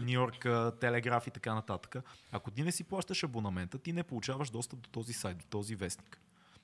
Нью 0.01 0.12
Йорк 0.12 0.47
Телеграф 0.81 1.27
и 1.27 1.31
така 1.31 1.55
нататък, 1.55 1.97
ако 2.32 2.51
ти 2.51 2.62
не 2.62 2.73
си 2.73 2.85
плащаш 2.85 3.24
абонамента, 3.24 3.78
ти 3.78 3.93
не 3.93 4.02
получаваш 4.02 4.51
достъп 4.51 4.81
до 4.81 4.90
този 4.90 5.12
сайт, 5.12 5.39
до 5.39 5.44
този 5.44 5.74
вестник. 5.74 6.20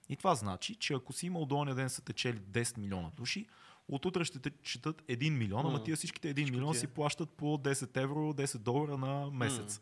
И 0.09 0.17
това 0.17 0.35
значи, 0.35 0.75
че 0.75 0.95
ако 0.95 1.13
си 1.13 1.27
имал 1.27 1.47
до 1.47 1.65
ден 1.65 1.91
са 1.91 2.03
течели 2.03 2.39
10 2.39 2.79
милиона 2.79 3.11
души, 3.17 3.47
от 3.89 4.05
утре 4.05 4.25
ще 4.25 4.39
те 4.39 4.51
четат 4.63 5.03
1 5.03 5.31
милион, 5.31 5.67
ама 5.67 5.83
тия 5.83 5.97
всичките 5.97 6.29
1 6.29 6.37
Всичко 6.37 6.53
милион 6.53 6.73
тия. 6.73 6.81
си 6.81 6.87
плащат 6.87 7.31
по 7.31 7.59
10 7.59 7.97
евро, 7.97 8.33
10 8.33 8.59
долара 8.59 8.99
на 8.99 9.31
месец. 9.31 9.81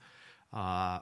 А, 0.52 0.94
м, 0.94 1.00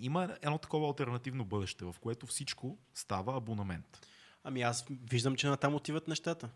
има 0.00 0.36
едно 0.42 0.58
такова 0.58 0.88
альтернативно 0.88 1.44
бъдеще, 1.44 1.84
в 1.84 1.94
което 2.00 2.26
всичко 2.26 2.78
става 2.94 3.36
абонамент. 3.36 4.06
Ами 4.44 4.62
аз 4.62 4.84
виждам, 5.10 5.36
че 5.36 5.48
натам 5.48 5.74
отиват 5.74 6.08
нещата. 6.08 6.48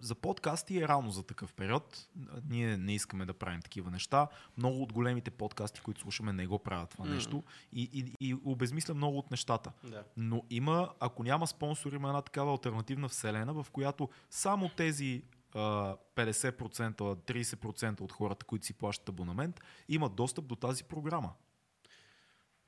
За 0.00 0.14
подкасти 0.14 0.78
е 0.78 0.88
рано 0.88 1.10
за 1.10 1.22
такъв 1.22 1.52
период. 1.52 2.08
Ние 2.48 2.76
не 2.76 2.94
искаме 2.94 3.24
да 3.24 3.34
правим 3.34 3.60
такива 3.60 3.90
неща. 3.90 4.28
Много 4.56 4.82
от 4.82 4.92
големите 4.92 5.30
подкасти, 5.30 5.80
които 5.80 6.00
слушаме, 6.00 6.32
не 6.32 6.46
го 6.46 6.58
правят 6.58 6.90
това 6.90 7.04
нещо 7.04 7.42
и, 7.72 7.90
и, 7.92 8.28
и 8.28 8.34
обезмисля 8.44 8.94
много 8.94 9.18
от 9.18 9.30
нещата. 9.30 9.72
Да. 9.84 10.04
Но 10.16 10.42
има, 10.50 10.92
ако 11.00 11.22
няма 11.22 11.46
спонсор, 11.46 11.92
има 11.92 12.08
една 12.08 12.22
такава 12.22 12.52
альтернативна 12.52 13.08
вселена, 13.08 13.52
в 13.62 13.66
която 13.72 14.08
само 14.30 14.68
тези 14.76 15.22
а, 15.54 15.96
50%, 16.16 16.94
30% 16.96 18.00
от 18.00 18.12
хората, 18.12 18.46
които 18.46 18.66
си 18.66 18.72
плащат 18.72 19.08
абонамент, 19.08 19.60
имат 19.88 20.14
достъп 20.14 20.46
до 20.46 20.56
тази 20.56 20.84
програма. 20.84 21.32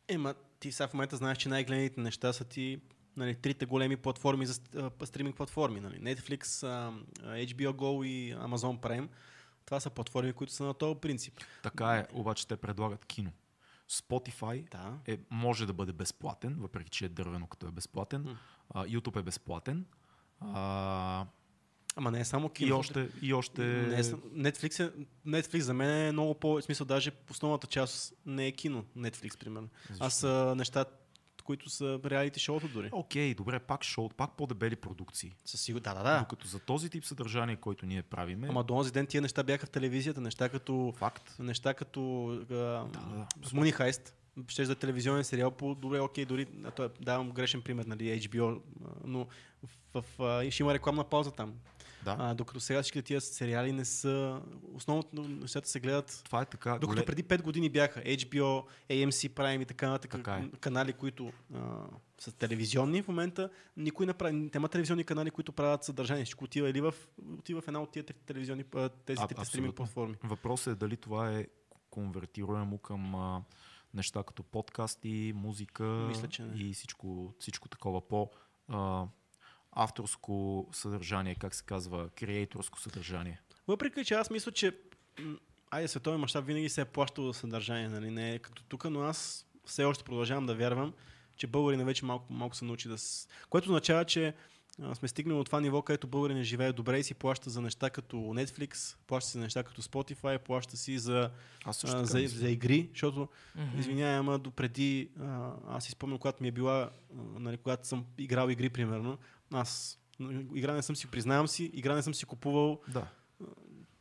Ема, 0.08 0.34
ти 0.60 0.72
сега 0.72 0.88
в 0.88 0.94
момента 0.94 1.16
знаеш, 1.16 1.38
че 1.38 1.48
най-гледаните 1.48 2.00
неща 2.00 2.32
са 2.32 2.44
ти 2.44 2.80
нали, 3.16 3.34
трите 3.34 3.66
големи 3.66 3.96
платформи 3.96 4.46
за 4.46 4.60
стриминг 5.04 5.36
платформи. 5.36 5.80
Нали. 5.80 6.00
Netflix, 6.00 6.42
HBO 7.22 7.70
Go 7.72 8.06
и 8.06 8.34
Amazon 8.34 8.80
Prime. 8.80 9.08
Това 9.64 9.80
са 9.80 9.90
платформи, 9.90 10.32
които 10.32 10.52
са 10.52 10.64
на 10.64 10.74
този 10.74 11.00
принцип. 11.00 11.34
Така 11.62 11.96
е, 11.96 12.06
обаче 12.12 12.46
те 12.46 12.56
предлагат 12.56 13.04
кино. 13.04 13.32
Spotify 13.90 14.70
Да. 14.70 14.98
е, 15.06 15.18
може 15.30 15.66
да 15.66 15.72
бъде 15.72 15.92
безплатен, 15.92 16.56
въпреки 16.58 16.90
че 16.90 17.04
е 17.04 17.08
дървено 17.08 17.46
като 17.46 17.66
е 17.66 17.70
безплатен. 17.70 18.36
А, 18.70 18.86
YouTube 18.86 19.18
е 19.20 19.22
безплатен. 19.22 19.86
А, 20.40 21.26
Ама 21.98 22.10
не 22.10 22.20
е 22.20 22.24
само 22.24 22.46
и 22.46 22.50
кино. 22.52 22.78
още, 22.78 23.08
и 23.22 23.34
още... 23.34 23.62
Не 23.62 23.94
е, 23.94 24.02
Netflix, 24.02 24.86
е, 24.86 24.92
Netflix 25.28 25.58
за 25.58 25.74
мен 25.74 25.90
е 25.90 26.12
много 26.12 26.34
по... 26.34 26.54
В 26.54 26.62
смисъл, 26.62 26.86
даже 26.86 27.10
основната 27.30 27.66
част 27.66 28.14
не 28.26 28.46
е 28.46 28.52
кино. 28.52 28.84
Netflix, 28.96 29.38
примерно. 29.38 29.68
Защо? 29.90 30.04
Аз 30.04 30.22
неща, 30.56 30.84
които 31.44 31.70
са 31.70 32.00
реалити 32.04 32.40
шоуто 32.40 32.68
дори. 32.68 32.88
Окей, 32.92 33.34
добре, 33.34 33.58
пак 33.58 33.84
шоу, 33.84 34.08
пак 34.08 34.36
по-дебели 34.36 34.76
продукции. 34.76 35.34
Със 35.44 35.60
сигурност. 35.60 35.84
Да, 35.84 35.94
да, 35.94 36.02
да. 36.02 36.18
Докато 36.18 36.46
за 36.46 36.58
този 36.58 36.90
тип 36.90 37.04
съдържание, 37.04 37.56
който 37.56 37.86
ние 37.86 38.02
правиме, 38.02 38.48
Ама 38.48 38.64
до 38.64 38.74
онзи 38.74 38.92
ден 38.92 39.06
тия 39.06 39.22
неща 39.22 39.42
бяха 39.42 39.66
в 39.66 39.70
телевизията, 39.70 40.20
неща 40.20 40.48
като 40.48 40.94
факт. 40.96 41.34
неща 41.38 41.74
като 41.74 42.26
а, 42.50 42.54
да. 42.54 43.26
Money 43.44 43.78
Heist, 43.78 44.12
ще 44.48 44.64
за 44.64 44.74
телевизионен 44.74 45.24
сериал 45.24 45.50
по 45.50 45.74
добре, 45.74 46.00
окей, 46.00 46.24
дори 46.24 46.46
а, 46.64 46.70
той, 46.70 46.88
давам 47.00 47.30
грешен 47.30 47.62
пример, 47.62 47.84
нали, 47.84 48.20
HBO, 48.20 48.60
а, 48.84 48.88
но 49.04 49.26
в, 49.94 50.02
в, 50.02 50.22
а, 50.22 50.50
ще 50.50 50.62
има 50.62 50.74
рекламна 50.74 51.04
пауза 51.04 51.30
там. 51.30 51.54
Да. 52.08 52.16
А, 52.18 52.34
докато 52.34 52.60
сега 52.60 52.82
всички 52.82 53.02
тия 53.02 53.20
сериали 53.20 53.72
не 53.72 53.84
са... 53.84 54.40
Основно 54.74 55.04
нещата 55.14 55.68
се 55.68 55.80
гледат... 55.80 56.22
Това 56.24 56.42
е 56.42 56.44
така. 56.44 56.70
Докато 56.70 56.86
голе- 56.86 57.04
преди 57.06 57.24
5 57.24 57.42
години 57.42 57.68
бяха 57.68 58.00
HBO, 58.00 58.64
AMC 58.90 59.28
Prime 59.30 59.62
и 59.62 59.64
така 59.66 59.88
нататък 59.88 60.10
Така 60.10 60.34
е. 60.34 60.50
канали, 60.60 60.92
които 60.92 61.32
а, 61.54 61.58
са 62.18 62.32
телевизионни 62.32 63.02
в 63.02 63.08
момента, 63.08 63.50
никой 63.76 64.06
не 64.06 64.14
прави, 64.14 64.50
няма 64.54 64.68
телевизионни 64.68 65.04
канали, 65.04 65.30
които 65.30 65.52
правят 65.52 65.84
съдържание. 65.84 66.24
Всичко 66.24 66.44
отива 66.44 66.70
или 66.70 66.80
в, 66.80 66.94
отива 67.38 67.60
в 67.60 67.68
една 67.68 67.82
от 67.82 67.92
тия 67.92 68.04
телевизионни, 68.04 68.64
тези 69.06 69.22
А, 69.36 69.44
стриминг 69.44 69.74
платформи. 69.74 70.14
Въпросът 70.24 70.72
е 70.72 70.78
дали 70.78 70.96
това 70.96 71.32
е 71.32 71.46
конвертируемо 71.90 72.78
към 72.78 73.14
а, 73.14 73.42
неща 73.94 74.22
като 74.22 74.42
подкасти, 74.42 75.32
музика 75.36 75.84
Мисля, 75.84 76.28
че 76.28 76.42
не. 76.42 76.62
и 76.62 76.74
всичко, 76.74 77.34
всичко 77.38 77.68
такова 77.68 78.08
по 78.08 78.30
а, 78.68 79.06
авторско 79.78 80.66
съдържание, 80.72 81.34
как 81.34 81.54
се 81.54 81.64
казва, 81.64 82.08
креаторско 82.08 82.80
съдържание. 82.80 83.40
Въпреки, 83.68 84.04
че 84.04 84.14
аз 84.14 84.30
мисля, 84.30 84.52
че 84.52 84.72
айде 85.70 85.88
световен 85.88 86.20
мащаб 86.20 86.46
винаги 86.46 86.68
се 86.68 86.80
е 86.80 86.84
плащал 86.84 87.26
за 87.26 87.34
съдържание, 87.34 87.88
нали? 87.88 88.10
не 88.10 88.34
е 88.34 88.38
като 88.38 88.62
тук, 88.62 88.84
но 88.84 89.00
аз 89.00 89.46
все 89.64 89.84
още 89.84 90.04
продължавам 90.04 90.46
да 90.46 90.54
вярвам, 90.54 90.92
че 91.36 91.46
българина 91.46 91.84
вече 91.84 92.04
малко, 92.04 92.32
малко 92.32 92.56
се 92.56 92.64
научи 92.64 92.88
да... 92.88 92.98
С... 92.98 93.28
Което 93.50 93.68
означава, 93.68 94.04
че 94.04 94.34
а, 94.82 94.94
сме 94.94 95.08
стигнали 95.08 95.38
от 95.38 95.46
това 95.46 95.60
ниво, 95.60 95.82
където 95.82 96.06
българин 96.06 96.42
живее 96.42 96.72
добре 96.72 96.98
и 96.98 97.02
си 97.02 97.14
плаща 97.14 97.50
за 97.50 97.60
неща 97.60 97.90
като 97.90 98.16
Netflix, 98.16 98.96
плаща 99.06 99.30
си 99.30 99.38
за 99.38 99.44
неща 99.44 99.62
като 99.62 99.82
Spotify, 99.82 100.38
плаща 100.38 100.76
си 100.76 100.98
за, 100.98 101.30
а, 101.64 101.72
за, 101.72 102.18
мисля. 102.18 102.38
за 102.38 102.50
игри, 102.50 102.88
защото 102.92 103.28
Мгм. 103.54 103.78
Извинявай, 103.78 104.16
ама 104.16 104.38
допреди, 104.38 105.08
а, 105.20 105.52
аз 105.68 105.84
си 105.84 105.90
спомням, 105.90 106.18
когато 106.18 106.42
ми 106.42 106.48
е 106.48 106.52
била, 106.52 106.90
а, 107.12 107.40
нали, 107.40 107.56
когато 107.56 107.88
съм 107.88 108.04
играл 108.18 108.48
игри, 108.48 108.70
примерно, 108.70 109.18
аз 109.52 109.98
игра 110.54 110.72
не 110.74 110.82
съм 110.82 110.96
си, 110.96 111.10
признавам 111.10 111.48
си, 111.48 111.70
игра 111.74 111.94
не 111.94 112.02
съм 112.02 112.14
си 112.14 112.26
купувал, 112.26 112.80
Да. 112.88 113.08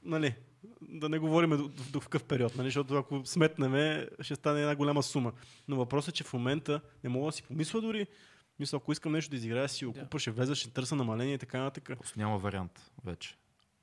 нали, 0.04 0.36
да 0.82 1.10
не 1.10 1.20
говорим 1.20 1.50
до, 1.50 1.68
до, 1.68 2.00
какъв 2.00 2.24
период, 2.24 2.56
нали, 2.56 2.68
защото 2.68 2.96
ако 2.96 3.22
сметнеме, 3.26 4.08
ще 4.22 4.36
стане 4.36 4.62
една 4.62 4.76
голяма 4.76 5.04
сума. 5.04 5.32
Но 5.68 5.76
въпросът 5.76 6.10
е, 6.10 6.18
че 6.18 6.24
в 6.24 6.34
момента 6.34 6.82
не 7.04 7.10
мога 7.10 7.26
да 7.26 7.32
си 7.32 7.44
помисля 7.44 7.82
дори, 7.82 8.08
мисля, 8.60 8.78
ако 8.78 8.92
искам 8.92 9.12
нещо 9.12 9.30
да 9.30 9.36
изиграя, 9.36 9.70
си 9.70 9.86
го 9.86 9.92
Да. 9.92 10.00
купа, 10.02 10.20
ще 10.20 10.32
влеза, 10.32 10.56
ще 10.56 10.70
търся 10.70 10.96
намаление 10.96 11.34
и 11.34 11.38
така 11.38 11.60
нататък. 11.60 11.98
Просто 11.98 12.20
няма 12.20 12.38
вариант 12.38 12.92
вече. 13.06 13.38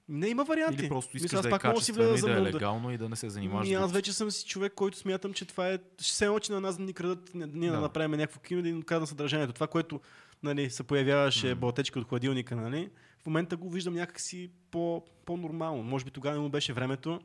Не 0.08 0.28
има 0.28 0.44
варианти. 0.44 0.82
Или 0.82 0.88
просто 0.88 1.16
искаш 1.16 1.32
Мисля, 1.32 1.42
да 1.42 1.48
е 1.48 1.50
пак 1.50 1.64
мога 1.64 1.80
си 1.80 1.92
влеза 1.92 2.16
за 2.16 2.26
да 2.26 2.32
е 2.32 2.42
легално 2.42 2.92
и 2.92 2.98
да 2.98 3.08
не 3.08 3.16
се 3.16 3.30
занимаваш. 3.30 3.68
Ми, 3.68 3.74
аз 3.74 3.92
вече 3.92 4.12
съм 4.12 4.30
си 4.30 4.46
човек, 4.46 4.72
който 4.74 4.98
смятам, 4.98 5.32
че 5.32 5.44
това 5.44 5.68
е... 5.70 5.78
Ще 6.00 6.16
се 6.16 6.26
научи 6.26 6.52
на 6.52 6.60
нас 6.60 6.76
да 6.76 6.82
ни 6.82 6.92
крадат, 6.92 7.30
ние, 7.34 7.70
да. 7.70 7.74
Да. 7.76 7.80
направим 7.80 8.10
някакво 8.10 8.40
кино 8.40 8.60
и 8.60 8.62
да 8.62 8.68
ни 8.68 8.82
крадат 8.82 9.08
съдържанието. 9.08 9.52
Това, 9.52 9.66
което 9.66 10.00
нали, 10.44 10.70
се 10.70 10.82
появяваше 10.82 11.48
М. 11.48 11.54
бълтечка 11.54 11.98
от 12.00 12.08
хладилника, 12.08 12.56
нали, 12.56 12.90
в 13.22 13.26
момента 13.26 13.56
го 13.56 13.70
виждам 13.70 13.94
някакси 13.94 14.50
по, 14.70 15.04
по-нормално. 15.24 15.82
Може 15.82 16.04
би 16.04 16.10
тогава 16.10 16.36
не 16.36 16.42
му 16.42 16.48
беше 16.48 16.72
времето. 16.72 17.20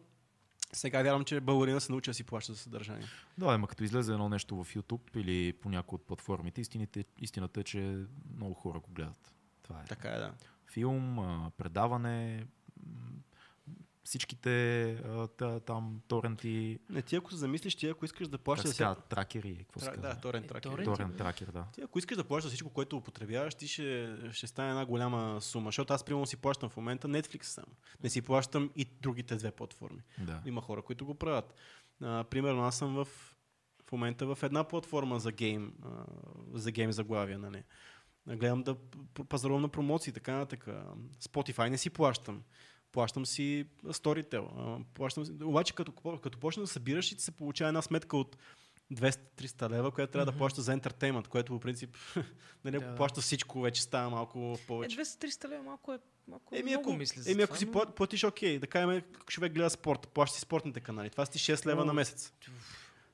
Сега 0.74 1.02
вярвам, 1.02 1.24
че 1.24 1.40
българина 1.40 1.80
се 1.80 1.92
научи 1.92 2.10
да 2.10 2.14
си 2.14 2.24
плаща 2.24 2.54
за 2.54 2.60
съдържание. 2.60 3.08
Да, 3.38 3.46
ама 3.46 3.68
като 3.68 3.84
излезе 3.84 4.12
едно 4.14 4.30
нещо 4.30 4.64
в 4.64 4.74
YouTube 4.76 5.18
или 5.18 5.54
по 5.54 5.70
някои 5.70 5.96
от 5.96 6.06
платформите, 6.08 6.62
истините, 6.62 7.06
истината 7.20 7.60
е, 7.60 7.64
че 7.64 8.06
много 8.36 8.54
хора 8.54 8.80
го 8.80 8.92
гледат. 8.92 9.34
Това 9.64 9.82
е. 9.82 9.86
Така 9.86 10.10
е, 10.10 10.18
да. 10.18 10.34
Филм, 10.74 11.18
предаване, 11.58 12.46
всичките 14.10 14.92
а, 14.92 15.28
та, 15.28 15.60
там 15.60 16.02
торенти, 16.08 16.80
Не, 16.90 17.02
ти 17.02 17.16
ако 17.16 17.32
се 17.32 17.38
замислиш, 17.38 17.76
ти 17.76 17.88
ако 17.88 18.06
искаш 18.06 18.28
да 18.28 18.38
как 18.38 18.44
плащаш 18.44 18.64
се 18.64 18.68
за 18.68 18.74
всяко... 18.74 18.96
казва, 18.96 19.08
тракери, 19.10 19.58
какво 19.58 19.80
Тра... 19.80 19.98
Да, 19.98 20.16
торен 20.16 20.44
Е, 20.44 20.48
тракер. 20.48 20.70
торент. 20.70 20.86
Торен 20.86 21.14
тракер, 21.18 21.48
да. 21.48 21.66
Ти 21.74 21.82
ако 21.82 22.00
искаш 22.00 22.18
да 22.18 22.24
плащаш 22.24 22.50
всичко, 22.52 22.70
което 22.70 22.98
употребяваш, 22.98 23.56
ти 23.56 23.68
ще, 23.68 24.18
ще 24.32 24.48
стане 24.48 24.70
една 24.70 24.86
голяма 24.86 25.42
сума. 25.42 25.68
Защото 25.68 25.94
аз, 25.94 26.04
примерно, 26.04 26.26
си 26.26 26.38
плащам 26.38 26.70
в 26.70 26.78
момента 26.78 27.08
Netflix 27.08 27.44
само. 27.44 27.68
Не 28.04 28.10
си 28.10 28.22
плащам 28.22 28.72
и 28.76 28.86
другите 29.02 29.36
две 29.36 29.52
платформи. 29.52 30.02
да. 30.18 30.42
Има 30.46 30.62
хора, 30.62 30.82
които 30.82 31.06
го 31.06 31.16
правят. 31.16 31.54
А, 32.02 32.24
примерно 32.24 32.64
аз 32.64 32.78
съм 32.78 32.94
в, 32.96 33.06
в 33.88 33.92
момента 33.92 34.36
в 34.36 34.44
една 34.44 34.64
платформа 34.64 35.20
за 35.20 35.32
гейм, 35.32 35.74
а, 35.86 35.90
за 36.54 36.72
гейм 36.72 36.92
заглавия, 36.92 37.40
нали. 37.40 37.64
Гледам 38.28 38.64
да 38.64 38.76
пазарувам 39.30 39.62
на 39.62 39.70
промоции, 39.70 40.14
така 40.14 40.34
нататък. 40.34 40.68
Spotify 41.22 41.70
не 41.70 41.78
си 41.78 41.90
плащам. 41.90 42.44
Плащам 43.00 43.26
си 43.26 43.66
Storytel. 43.86 44.44
Плащам 44.86 45.26
си... 45.26 45.32
Обаче 45.44 45.74
като, 45.74 45.92
като 46.18 46.38
почна 46.38 46.64
да 46.64 46.68
събираш 46.68 47.12
и 47.12 47.16
ти 47.16 47.24
се 47.24 47.32
получава 47.32 47.68
една 47.68 47.82
сметка 47.82 48.18
от 48.18 48.38
200-300 48.94 49.70
лева, 49.70 49.92
която 49.92 50.12
трябва 50.12 50.26
да 50.26 50.32
Мгм. 50.32 50.38
плаща 50.38 50.62
за 50.62 50.74
ентертеймент, 50.74 51.28
което 51.28 51.54
по 51.54 51.60
принцип, 51.60 51.98
нали, 52.66 52.76
ако 52.76 52.86
Да. 52.86 52.96
плаща 52.96 53.22
всичко, 53.22 53.62
вече 53.62 53.82
става 53.82 54.10
малко 54.10 54.58
Е, 54.58 54.66
повече. 54.68 54.98
200-300 54.98 55.50
лева 55.50 55.64
малко 55.64 55.94
е, 55.94 56.00
малко 56.28 56.56
е 56.56 56.60
Еми, 56.60 56.70
много 56.70 56.90
ако, 56.90 56.94
мисля 56.94 57.22
за 57.22 57.32
еми, 57.32 57.42
ако 57.44 57.58
си 57.58 57.66
но- 57.66 57.72
пла- 57.72 57.92
платиш, 57.92 58.24
окей, 58.24 58.60
да 58.60 58.68
кажем, 58.68 59.02
човек 59.28 59.54
гледа 59.54 59.70
спорт, 59.70 60.08
плаща 60.08 60.36
си 60.36 60.42
спортните 60.42 60.80
канали. 60.80 61.10
Това 61.10 61.26
си 61.26 61.40
6 61.40 61.66
лева 61.66 61.82
О, 61.82 61.86
на 61.86 61.94
месец. 61.94 62.34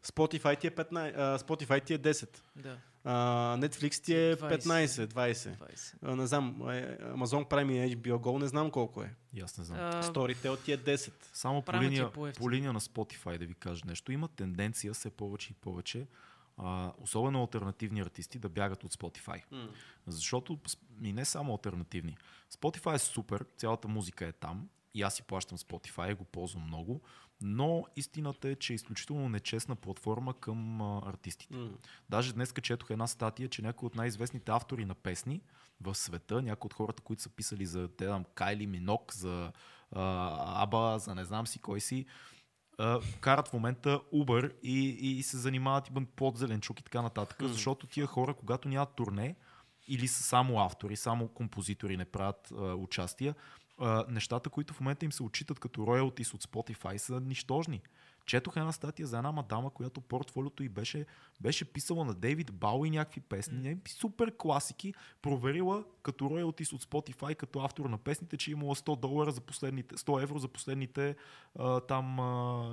Spotify 0.04 0.60
ти 0.60 0.68
е 0.68 0.72
15, 0.72 1.14
а, 1.16 1.40
Spotify 1.40 1.86
ти 1.86 1.94
е 1.94 2.00
10. 2.00 2.38
Да, 2.56 2.78
А, 3.06 3.12
Netflix 3.58 4.04
ти 4.04 4.14
е 4.14 4.36
20. 4.36 4.58
15, 4.58 4.86
20. 5.08 5.58
20. 5.58 5.94
А, 6.02 6.16
не 6.16 6.28
знам, 6.28 6.62
е, 6.62 6.98
Amazon 6.98 7.50
Prime 7.50 7.86
и 7.86 7.98
HBO 7.98 8.14
Go 8.14 8.40
не 8.40 8.48
знам 8.48 8.72
колко 8.72 9.04
е. 9.04 9.14
И 9.34 9.42
аз 9.42 9.58
не 9.58 9.64
знам. 9.64 9.80
А, 9.82 10.04
Storytel 10.04 10.60
ти 10.60 10.72
е 10.72 10.78
10. 10.78 11.14
Само 11.34 11.62
по 11.62 11.72
е 11.72 11.80
линия, 11.80 12.12
по-евтин. 12.12 12.40
по 12.40 12.52
линия 12.52 12.74
на 12.74 12.80
Spotify 12.80 13.38
да 13.38 13.46
ви 13.46 13.54
кажа 13.54 13.82
нещо. 13.86 14.12
Има 14.12 14.28
тенденция 14.28 14.94
все 14.94 15.10
повече 15.10 15.52
и 15.52 15.56
повече, 15.56 16.08
а, 16.58 16.92
особено 16.98 17.42
альтернативни 17.42 18.00
артисти, 18.02 18.40
да 18.40 18.50
бягат 18.50 18.84
от 18.84 18.94
Spotify. 18.94 19.44
Защото 20.08 20.60
с- 20.68 20.78
и 21.02 21.14
не 21.14 21.26
само 21.26 21.54
альтернативни. 21.54 22.18
Spotify 22.52 22.96
е 22.96 23.00
супер, 23.00 23.46
цялата 23.58 23.88
музика 23.88 24.26
е 24.26 24.32
там 24.32 24.70
и 24.94 25.02
аз 25.02 25.16
си 25.16 25.24
плащам 25.24 25.58
Spotify 25.58 26.16
го 26.16 26.24
ползвам 26.26 26.64
много, 26.64 27.02
но 27.42 27.86
истината 27.96 28.50
е, 28.50 28.56
че 28.56 28.74
е 28.74 28.76
изключително 28.76 29.30
нечестна 29.30 29.76
платформа 29.76 30.34
към 30.34 30.82
а, 30.82 31.02
артистите. 31.06 31.58
М. 31.58 31.70
Даже 32.10 32.34
днес 32.34 32.54
четох 32.62 32.90
една 32.90 33.08
статия, 33.08 33.50
че 33.50 33.62
някои 33.62 33.88
от 33.88 33.96
най-известните 33.96 34.52
автори 34.52 34.86
на 34.86 34.96
песни 34.96 35.42
в 35.82 35.96
света, 35.96 36.42
някои 36.42 36.68
от 36.68 36.74
хората, 36.74 37.04
които 37.04 37.22
са 37.22 37.30
писали 37.30 37.66
за 37.66 37.88
те 37.88 38.06
там 38.06 38.26
Кайли 38.36 38.68
Минок, 38.68 39.14
за 39.14 39.52
а, 39.92 40.64
Аба, 40.64 41.00
за 41.00 41.16
не 41.16 41.26
знам 41.26 41.48
си 41.48 41.60
кой 41.60 41.82
си, 41.82 42.06
а, 42.78 43.00
карат 43.22 43.48
в 43.48 43.54
момента 43.54 44.02
Uber 44.14 44.54
и, 44.64 44.90
и, 44.90 45.20
и 45.20 45.24
се 45.24 45.38
занимават 45.38 45.88
и 45.88 46.06
под 46.16 46.38
зеленчук 46.38 46.80
и 46.80 46.84
така 46.84 47.02
нататък, 47.02 47.38
Хм. 47.38 47.48
защото 47.48 47.88
тия 47.88 48.08
хора, 48.08 48.34
когато 48.34 48.68
нямат 48.68 48.96
турне, 48.96 49.36
или 49.88 50.08
са 50.08 50.24
само 50.24 50.60
автори, 50.60 50.96
само 50.96 51.28
композитори 51.28 51.98
не 51.98 52.06
правят 52.06 52.52
а, 52.52 52.74
участия, 52.74 53.36
а, 53.78 54.06
нещата, 54.10 54.50
които 54.50 54.74
в 54.74 54.80
момента 54.80 55.06
им 55.06 55.12
се 55.12 55.24
отчитат 55.24 55.60
като 55.60 55.82
royalties 55.82 56.34
от 56.34 56.44
Spotify 56.44 56.98
са 56.98 57.20
нищожни. 57.20 57.82
Четох 58.26 58.56
една 58.56 58.72
статия 58.72 59.08
за 59.08 59.18
една 59.18 59.32
мадама, 59.32 59.70
която 59.70 60.02
портфолиото 60.02 60.64
й 60.64 60.70
беше, 60.70 61.06
беше 61.42 61.66
писала 61.74 62.06
на 62.06 62.14
Дейвид 62.14 62.54
Бауи 62.54 62.90
някакви 62.90 63.22
песни, 63.22 63.78
mm. 63.78 63.90
супер 63.90 64.38
класики, 64.38 64.94
проверила 65.22 65.84
като 66.04 66.30
роялтис 66.30 66.74
от 66.74 66.84
Spotify, 66.84 67.36
като 67.36 67.60
автор 67.60 67.86
на 67.86 67.98
песните, 67.98 68.38
че 68.38 68.52
е 68.52 68.54
имала 68.54 68.76
100 68.76 69.00
долара 69.00 69.32
за 69.32 69.42
последните, 69.42 69.96
100 69.96 70.24
евро 70.24 70.40
за 70.40 70.48
последните 70.48 71.16
а, 71.60 71.80
там 71.80 72.20
а, 72.20 72.24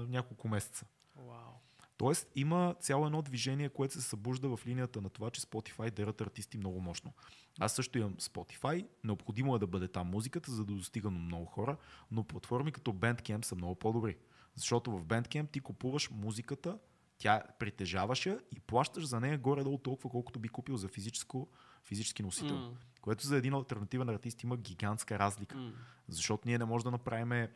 няколко 0.08 0.48
месеца. 0.48 0.86
Вау. 1.16 1.52
Тоест 1.96 2.28
има 2.34 2.74
цяло 2.80 3.06
едно 3.06 3.22
движение, 3.22 3.68
което 3.68 3.94
се 3.94 4.00
събужда 4.00 4.56
в 4.56 4.66
линията 4.66 5.00
на 5.00 5.10
това, 5.10 5.30
че 5.30 5.40
Spotify 5.40 5.90
дерат 5.90 6.20
артисти 6.20 6.58
много 6.58 6.80
мощно. 6.80 7.12
Аз 7.60 7.74
също 7.74 7.98
имам 7.98 8.14
Spotify, 8.14 8.86
необходимо 9.04 9.56
е 9.56 9.58
да 9.58 9.66
бъде 9.66 9.88
там 9.88 10.06
музиката, 10.06 10.52
за 10.52 10.64
да 10.64 10.72
достига 10.72 11.10
до 11.10 11.18
много 11.18 11.46
хора, 11.46 11.76
но 12.10 12.24
платформи 12.24 12.72
като 12.72 12.92
Bandcamp 12.92 13.44
са 13.44 13.54
много 13.54 13.74
по-добри. 13.74 14.16
Защото 14.54 14.90
в 14.90 15.04
Bandcamp 15.04 15.50
ти 15.50 15.60
купуваш 15.60 16.10
музиката, 16.10 16.78
тя 17.18 17.42
притежаваш 17.58 18.26
я 18.26 18.40
и 18.56 18.60
плащаш 18.60 19.04
за 19.04 19.20
нея 19.20 19.38
горе-долу 19.38 19.78
толкова, 19.78 20.10
колкото 20.10 20.38
би 20.38 20.48
купил 20.48 20.76
за 20.76 20.88
физическо, 20.88 21.48
физически 21.84 22.22
носител. 22.22 22.56
М. 22.56 22.72
Което 23.00 23.26
за 23.26 23.36
един 23.36 23.54
альтернативен 23.54 24.08
артист 24.08 24.42
има 24.42 24.56
гигантска 24.56 25.18
разлика. 25.18 25.56
М. 25.56 25.72
Защото 26.08 26.48
ние 26.48 26.58
не 26.58 26.64
можем 26.64 26.84
да 26.84 26.90
направим 26.90 27.48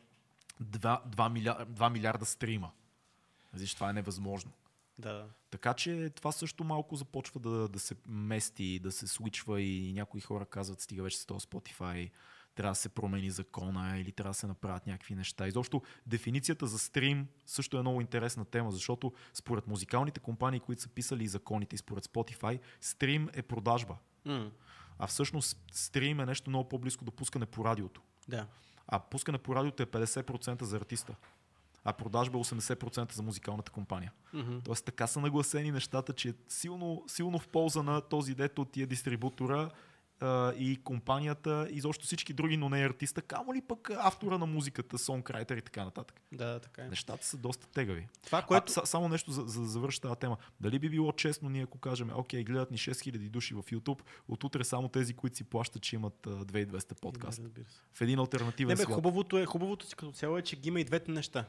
2, 0.62 1.01
2, 1.09 1.28
милиарда, 1.32 1.66
2 1.66 1.90
милиарда 1.90 2.24
стрима. 2.24 2.70
Значи, 3.52 3.74
това 3.74 3.90
е 3.90 3.93
невъзможно. 3.93 4.52
Да. 4.98 5.27
Така 5.51 5.74
че 5.74 6.10
това 6.14 6.32
също 6.32 6.64
малко 6.64 6.97
започва 6.97 7.40
да, 7.40 7.68
да 7.68 7.78
се 7.78 7.94
мести, 8.09 8.78
да 8.78 8.93
се 8.93 9.06
случва 9.06 9.60
и 9.60 9.93
някои 9.93 10.20
хора 10.20 10.47
казват, 10.47 10.81
стига 10.81 11.02
вече 11.02 11.18
с 11.18 11.27
този 11.27 11.47
Spotify, 11.47 12.10
трябва 12.55 12.70
да 12.70 12.77
се 12.77 12.89
промени 12.89 13.31
закона 13.31 13.98
или 13.98 14.12
трябва 14.12 14.31
да 14.31 14.35
се 14.35 14.47
направят 14.47 14.86
някакви 14.86 15.14
неща. 15.14 15.47
Изобщо 15.47 15.82
дефиницията 16.06 16.66
за 16.66 16.78
стрим 16.78 17.27
също 17.47 17.78
е 17.78 17.81
много 17.81 18.01
интересна 18.01 18.44
тема, 18.44 18.70
защото 18.70 19.12
според 19.35 19.66
музикалните 19.66 20.20
компании, 20.20 20.60
които 20.60 20.82
са 20.82 20.89
писали 20.89 21.28
законите 21.28 21.74
и 21.74 21.78
според 21.78 22.05
Spotify, 22.05 22.60
стрим 22.81 23.28
е 23.32 23.43
продажба. 23.43 23.97
М. 24.24 24.51
А 24.98 25.06
всъщност 25.06 25.64
стрим 25.73 26.20
е 26.20 26.27
нещо 26.27 26.51
много 26.51 26.68
по-близко 26.68 27.05
до 27.05 27.12
пускане 27.12 27.47
по 27.47 27.64
радиото. 27.64 28.02
Да. 28.28 28.47
А 28.89 29.01
пускане 29.01 29.39
по 29.39 29.55
радиото 29.55 29.82
е 29.82 29.86
50% 29.86 30.62
за 30.62 30.77
артиста. 30.77 31.16
А 31.86 31.92
продажба 31.92 32.38
е 32.38 32.40
80% 32.40 33.12
за 33.12 33.22
музикалната 33.22 33.72
компания. 33.72 34.12
Мгм. 34.32 34.58
Тоест 34.64 34.84
така 34.84 35.06
са 35.06 35.20
нагласени 35.20 35.70
нещата, 35.70 36.12
че 36.12 36.28
е 36.28 36.32
силно, 36.48 37.04
силно 37.06 37.38
в 37.38 37.48
полза 37.48 37.82
на 37.82 38.00
този 38.00 38.34
дето 38.34 38.62
от 38.62 38.72
тия 38.72 38.86
дистрибутора 38.86 39.70
а, 40.20 40.52
и 40.52 40.76
компанията 40.76 41.68
и 41.70 41.80
защо 41.80 42.04
всички 42.04 42.32
други, 42.32 42.56
но 42.56 42.68
не 42.68 42.82
е 42.82 42.86
артиста, 42.86 43.22
камо 43.22 43.54
ли 43.54 43.62
пък 43.62 43.90
автора 43.98 44.38
на 44.38 44.46
музиката, 44.46 44.98
сонграйтер 44.98 45.56
и 45.56 45.62
така 45.62 45.84
нататък. 45.84 46.20
Да, 46.32 46.60
така 46.60 46.82
е. 46.82 46.88
Нещата 46.88 47.26
са 47.26 47.36
доста 47.36 47.68
тегави. 47.68 48.08
Това, 48.24 48.42
Което... 48.42 48.64
А, 48.68 48.72
са, 48.72 48.86
само 48.86 49.08
нещо 49.08 49.30
за, 49.30 49.42
за 49.46 49.60
да 49.60 49.66
завърша 49.66 50.00
тази 50.00 50.16
тема. 50.16 50.36
Дали 50.60 50.78
би 50.78 50.90
било 50.90 51.12
честно 51.12 51.48
ние, 51.48 51.62
ако 51.62 51.78
кажем, 51.78 52.10
окей, 52.14 52.44
гледат 52.44 52.70
ни 52.70 52.78
6000 52.78 53.30
души 53.30 53.54
в 53.54 53.62
YouTube, 53.62 54.00
от 54.28 54.44
утре 54.44 54.64
само 54.64 54.88
тези, 54.88 55.14
които 55.14 55.36
си 55.36 55.44
плащат, 55.44 55.82
че 55.82 55.96
имат 55.96 56.26
а, 56.26 56.30
2200 56.30 57.00
подкаст. 57.00 57.38
Разбира 57.38 57.70
се. 57.70 57.80
В 57.94 58.00
един 58.00 58.18
альтернативен 58.18 58.68
Не 58.68 58.74
бе, 58.74 58.82
свят. 58.82 58.94
хубавото 58.94 59.38
е, 59.38 59.46
хубавото 59.46 59.86
си 59.86 59.96
като 59.96 60.12
цяло 60.12 60.38
е, 60.38 60.42
че 60.42 60.56
ги 60.56 60.68
има 60.68 60.80
и 60.80 60.84
двете 60.84 61.10
неща. 61.10 61.44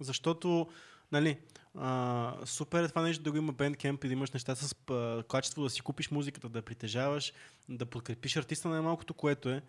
Защото, 0.00 0.68
нали, 1.12 1.38
а, 1.74 2.34
супер 2.44 2.82
е 2.82 2.88
това 2.88 3.02
нещо 3.02 3.22
да 3.22 3.30
го 3.30 3.36
има 3.36 3.54
Bandcamp 3.54 4.04
и 4.04 4.08
да 4.08 4.12
имаш 4.12 4.30
неща 4.30 4.54
с 4.54 4.74
а, 4.90 5.22
качество, 5.22 5.62
да 5.62 5.70
си 5.70 5.80
купиш 5.80 6.10
музиката, 6.10 6.48
да 6.48 6.62
притежаваш, 6.62 7.32
да 7.68 7.86
подкрепиш 7.86 8.36
артиста 8.36 8.68
най-малкото, 8.68 9.14
което 9.14 9.48
е. 9.48 9.62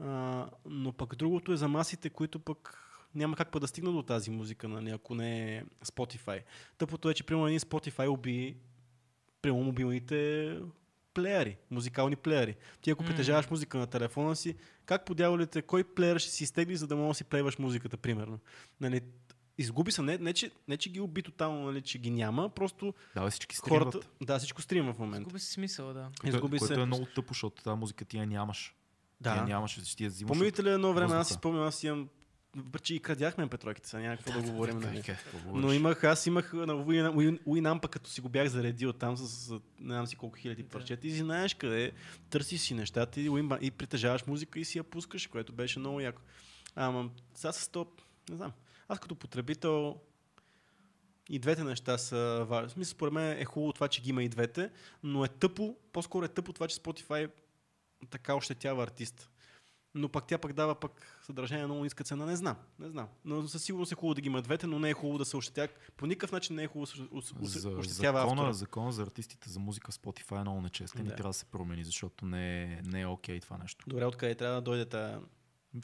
А, 0.00 0.46
но 0.66 0.92
пък 0.92 1.16
другото 1.16 1.52
е 1.52 1.56
за 1.56 1.68
масите, 1.68 2.10
които 2.10 2.38
пък 2.38 2.82
няма 3.14 3.36
как 3.36 3.50
па 3.50 3.60
да 3.60 3.68
стигнат 3.68 3.94
до 3.94 4.02
тази 4.02 4.30
музика, 4.30 4.68
нали, 4.68 4.90
ако 4.90 5.14
не 5.14 5.56
е 5.56 5.64
Spotify. 5.84 6.42
Тъпото 6.78 7.10
е, 7.10 7.14
че 7.14 7.24
примерно 7.24 7.46
един 7.46 7.60
Spotify 7.60 8.08
уби 8.08 8.56
прямо 9.42 9.64
мобилните 9.64 10.60
плеери, 11.14 11.56
музикални 11.70 12.16
плеери. 12.16 12.56
Ти 12.80 12.90
ако 12.90 13.02
М. 13.02 13.08
притежаваш 13.08 13.50
музика 13.50 13.78
на 13.78 13.86
телефона 13.86 14.36
си, 14.36 14.54
как 14.86 15.04
по 15.04 15.14
дяволите, 15.14 15.62
кой 15.62 15.84
плеер 15.84 16.18
ще 16.18 16.30
си 16.30 16.44
изтегли, 16.44 16.76
за 16.76 16.86
да 16.86 16.96
можеш 16.96 17.08
да 17.08 17.14
си 17.14 17.24
плейваш 17.24 17.58
музиката, 17.58 17.96
примерно? 17.96 18.38
Нали, 18.80 19.00
изгуби 19.58 19.92
се, 19.92 20.02
не, 20.02 20.18
не, 20.18 20.32
че, 20.32 20.50
не, 20.68 20.76
че 20.76 20.90
ги 20.90 21.00
уби 21.00 21.22
тотално, 21.22 21.64
нали, 21.64 21.82
че 21.82 21.98
ги 21.98 22.10
няма, 22.10 22.48
просто 22.48 22.94
Да, 23.14 23.30
всички 23.30 23.56
стримват. 23.56 23.94
хората... 23.94 24.08
Да, 24.22 24.38
всичко 24.38 24.62
стрима 24.62 24.92
в 24.94 24.98
момента. 24.98 25.20
Изгуби 25.20 25.40
се 25.40 25.52
смисъла, 25.52 25.92
да. 25.94 26.08
Което, 26.20 26.36
изгуби 26.36 26.58
което 26.58 26.74
се. 26.74 26.80
е 26.80 26.86
много 26.86 27.06
тъпо, 27.06 27.34
защото 27.34 27.62
тази 27.62 27.78
музика 27.78 28.04
ти 28.04 28.18
я 28.18 28.26
нямаш. 28.26 28.74
Ти 29.22 29.28
я 29.28 29.34
Да. 29.34 29.42
нямаш, 29.44 29.74
ти 29.96 30.04
я 30.04 30.10
взимаш. 30.10 30.28
Помните 30.38 30.64
ли 30.64 30.68
едно 30.70 30.92
време, 30.92 31.14
аз 31.14 31.28
си 31.28 31.34
спомням, 31.34 31.64
аз 31.64 31.82
имам 31.82 32.08
че 32.82 32.94
и 32.94 33.00
крадяхме 33.00 33.46
петройките, 33.46 33.88
сега 33.88 34.02
няма 34.02 34.16
какво 34.16 34.32
да 34.32 34.50
говорим. 34.50 34.80
Така, 34.80 34.92
Нали. 35.46 35.60
Но 35.60 35.72
имах, 35.72 36.04
аз 36.04 36.26
имах 36.26 36.52
на 36.52 36.72
Winamp, 36.76 37.88
като 37.88 38.10
си 38.10 38.20
го 38.20 38.28
бях 38.28 38.48
заредил 38.48 38.92
там 38.92 39.16
с, 39.16 39.28
с 39.28 39.50
не 39.50 39.58
знам 39.94 40.06
си 40.06 40.16
колко 40.16 40.36
хиляди 40.36 40.62
Да. 40.62 40.68
парчета 40.68 41.06
и 41.06 41.10
знаеш 41.10 41.54
къде, 41.54 41.92
търсиш 42.30 42.60
си 42.60 42.74
нещата 42.74 43.20
и, 43.20 43.30
и 43.60 43.70
притежаваш 43.70 44.26
музика 44.26 44.60
и 44.60 44.64
си 44.64 44.78
я 44.78 44.84
пускаш, 44.84 45.26
което 45.26 45.52
беше 45.52 45.78
много 45.78 46.00
яко. 46.00 46.22
Ама 46.74 47.10
сега 47.34 47.52
с 47.52 47.68
то, 47.68 47.86
не 48.30 48.36
знам, 48.36 48.52
аз 48.88 48.98
като 48.98 49.14
потребител 49.14 49.96
и 51.30 51.38
двете 51.38 51.64
неща 51.64 51.98
са 51.98 52.46
важни. 52.48 52.68
В 52.68 52.72
смисъл, 52.72 52.90
според 52.90 53.12
мен 53.14 53.38
е 53.38 53.44
хубаво 53.44 53.72
това, 53.72 53.88
че 53.88 54.02
ги 54.02 54.10
има 54.10 54.22
и 54.22 54.28
двете, 54.28 54.70
но 55.02 55.24
е 55.24 55.28
тъпо, 55.28 55.76
по-скоро 55.92 56.24
е 56.24 56.28
тъпо 56.28 56.52
това, 56.52 56.68
че 56.68 56.76
Spotify 56.76 57.30
така 58.10 58.34
ощетява 58.34 58.82
артист. 58.82 59.30
Но 59.94 60.08
пък 60.08 60.24
тя 60.26 60.38
пък 60.38 60.52
дава 60.52 60.74
пък 60.74 61.20
съдържание 61.22 61.62
на 61.62 61.68
много 61.68 61.84
ниска 61.84 62.04
цена. 62.04 62.26
Не 62.26 62.36
знам. 62.36 62.56
Не 62.78 62.88
знам. 62.88 63.08
Но 63.24 63.48
със 63.48 63.62
сигурност 63.64 63.92
е 63.92 63.94
хубаво 63.94 64.14
да 64.14 64.20
ги 64.20 64.26
има 64.26 64.42
двете, 64.42 64.66
но 64.66 64.78
не 64.78 64.90
е 64.90 64.94
хубаво 64.94 65.18
да 65.18 65.24
се 65.24 65.36
ощетява. 65.36 65.68
По 65.96 66.06
никакъв 66.06 66.32
начин 66.32 66.56
не 66.56 66.62
е 66.62 66.66
хубаво 66.66 66.86
да 66.86 67.22
се 67.22 67.68
ощетява 67.68 68.20
закона, 68.20 68.42
автора. 68.42 68.52
закона 68.52 68.92
за 68.92 69.02
артистите 69.02 69.50
за 69.50 69.60
музика 69.60 69.92
в 69.92 69.94
Spotify 69.94 70.36
е 70.36 70.40
много 70.40 70.60
нечестен 70.60 71.04
Да. 71.04 71.12
и 71.12 71.16
трябва 71.16 71.30
да 71.30 71.34
се 71.34 71.44
промени, 71.44 71.84
защото 71.84 72.26
не 72.26 72.62
е, 72.62 72.80
не 72.84 73.00
е 73.00 73.06
окей 73.06 73.40
това 73.40 73.58
нещо. 73.58 73.84
Добре, 73.88 74.04
откъде 74.04 74.34
трябва 74.34 74.54
да 74.54 74.62
дойде 74.62 74.84
та... 74.84 75.20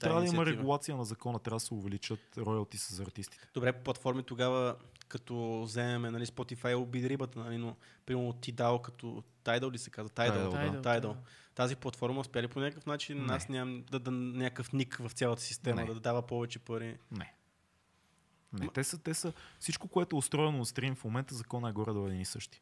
Трябва 0.01 0.21
да 0.21 0.27
има 0.27 0.47
регулация 0.47 0.97
на 0.97 1.05
закона, 1.05 1.39
трябва 1.39 1.57
да 1.57 1.61
се 1.61 1.75
увеличат 1.75 2.21
роялти 2.39 2.77
за 2.77 3.03
артистите. 3.03 3.49
Добре, 3.55 3.73
по 3.73 3.83
платформи 3.83 4.23
тогава, 4.23 4.77
като 5.09 5.63
вземем 5.63 6.13
нали, 6.13 6.27
Spotify, 6.27 6.77
обиди 6.77 7.09
рибата, 7.09 7.39
нали, 7.39 7.59
но 7.59 7.77
примерно 8.07 8.33
Tidal, 8.33 8.81
като 8.81 9.23
Tidal 9.45 9.73
ли 9.73 9.79
се 9.79 9.91
казва? 9.91 10.11
Tidal. 10.11 10.51
Tidal, 10.51 10.81
да. 10.81 11.01
Tidal. 11.01 11.17
Тази 11.55 11.77
платформа 11.77 12.21
успя 12.21 12.43
ли 12.43 12.49
по 12.49 12.61
някакъв 12.61 12.87
начин 12.87 13.27
Не. 13.27 13.33
аз 13.33 13.49
нямам 13.49 13.85
да, 13.91 13.99
да, 13.99 14.11
някакъв 14.11 14.73
ник 14.73 14.97
в 14.97 15.11
цялата 15.11 15.43
система, 15.43 15.81
Не. 15.81 15.87
да 15.87 16.01
дава 16.01 16.23
повече 16.23 16.59
пари. 16.59 16.99
Не. 17.11 17.35
Не, 18.53 18.69
те 18.69 18.85
са, 18.85 18.99
те 18.99 19.15
са, 19.15 19.33
всичко, 19.61 19.89
което 19.89 20.17
е 20.17 20.19
устроено 20.19 20.59
на 20.59 20.67
стрим 20.67 20.95
в 20.95 21.05
момента, 21.05 21.35
закона 21.35 21.69
е 21.69 21.73
горе 21.73 21.93
до 21.93 22.07
един 22.07 22.21
и 22.21 22.25
същи. 22.25 22.61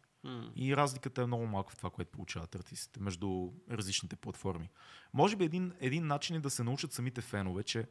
И 0.56 0.76
разликата 0.76 1.22
е 1.22 1.26
много 1.26 1.46
малка 1.46 1.72
в 1.72 1.76
това, 1.76 1.90
което 1.90 2.10
получават 2.10 2.54
артистите 2.54 3.00
между 3.00 3.50
различните 3.70 4.16
платформи. 4.16 4.68
Може 5.12 5.36
би 5.36 5.44
един, 5.44 5.72
един 5.80 6.06
начин 6.06 6.36
е 6.36 6.40
да 6.40 6.50
се 6.50 6.64
научат 6.64 6.92
самите 6.92 7.20
фенове, 7.20 7.62
че 7.62 7.86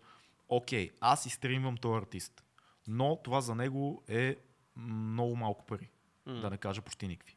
окей, 0.49 0.89
аз 1.01 1.25
изстримвам 1.25 1.77
този 1.77 1.97
артист, 1.97 2.43
но 2.87 3.19
това 3.23 3.41
за 3.41 3.55
него 3.55 4.03
е 4.07 4.35
много 4.75 5.35
малко 5.35 5.65
пари, 5.65 5.89
да 6.25 6.49
не 6.49 6.57
кажа 6.57 6.81
почти 6.81 7.07
никакви. 7.07 7.35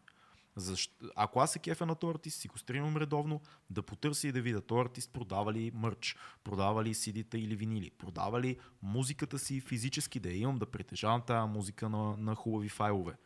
Защо, 0.57 1.07
ако 1.17 1.41
аз 1.41 1.53
се 1.53 1.59
кефя 1.59 1.87
на 1.87 1.95
този 1.95 2.11
артист, 2.11 2.41
си 2.41 2.49
го 2.49 2.59
стримам 2.59 2.97
редовно, 2.97 3.41
да 3.71 3.83
потърся 3.83 4.29
и 4.29 4.33
да 4.33 4.43
видя 4.43 4.61
този 4.61 4.81
артист 4.81 5.13
продава 5.13 5.53
ли 5.53 5.71
мърч, 5.75 6.17
продава 6.45 6.85
ли 6.85 6.95
CD-та 6.95 7.39
или 7.39 7.57
винили, 7.57 7.91
продава 7.91 8.41
ли 8.41 8.59
музиката 8.83 9.39
си 9.39 9.61
физически 9.61 10.21
да 10.21 10.29
я 10.29 10.37
имам, 10.37 10.59
да 10.59 10.67
притежавам 10.67 11.23
тази 11.23 11.49
музика 11.49 11.89
на, 11.89 12.17
на 12.17 12.35
хубави 12.35 12.69
файлове. 12.69 13.17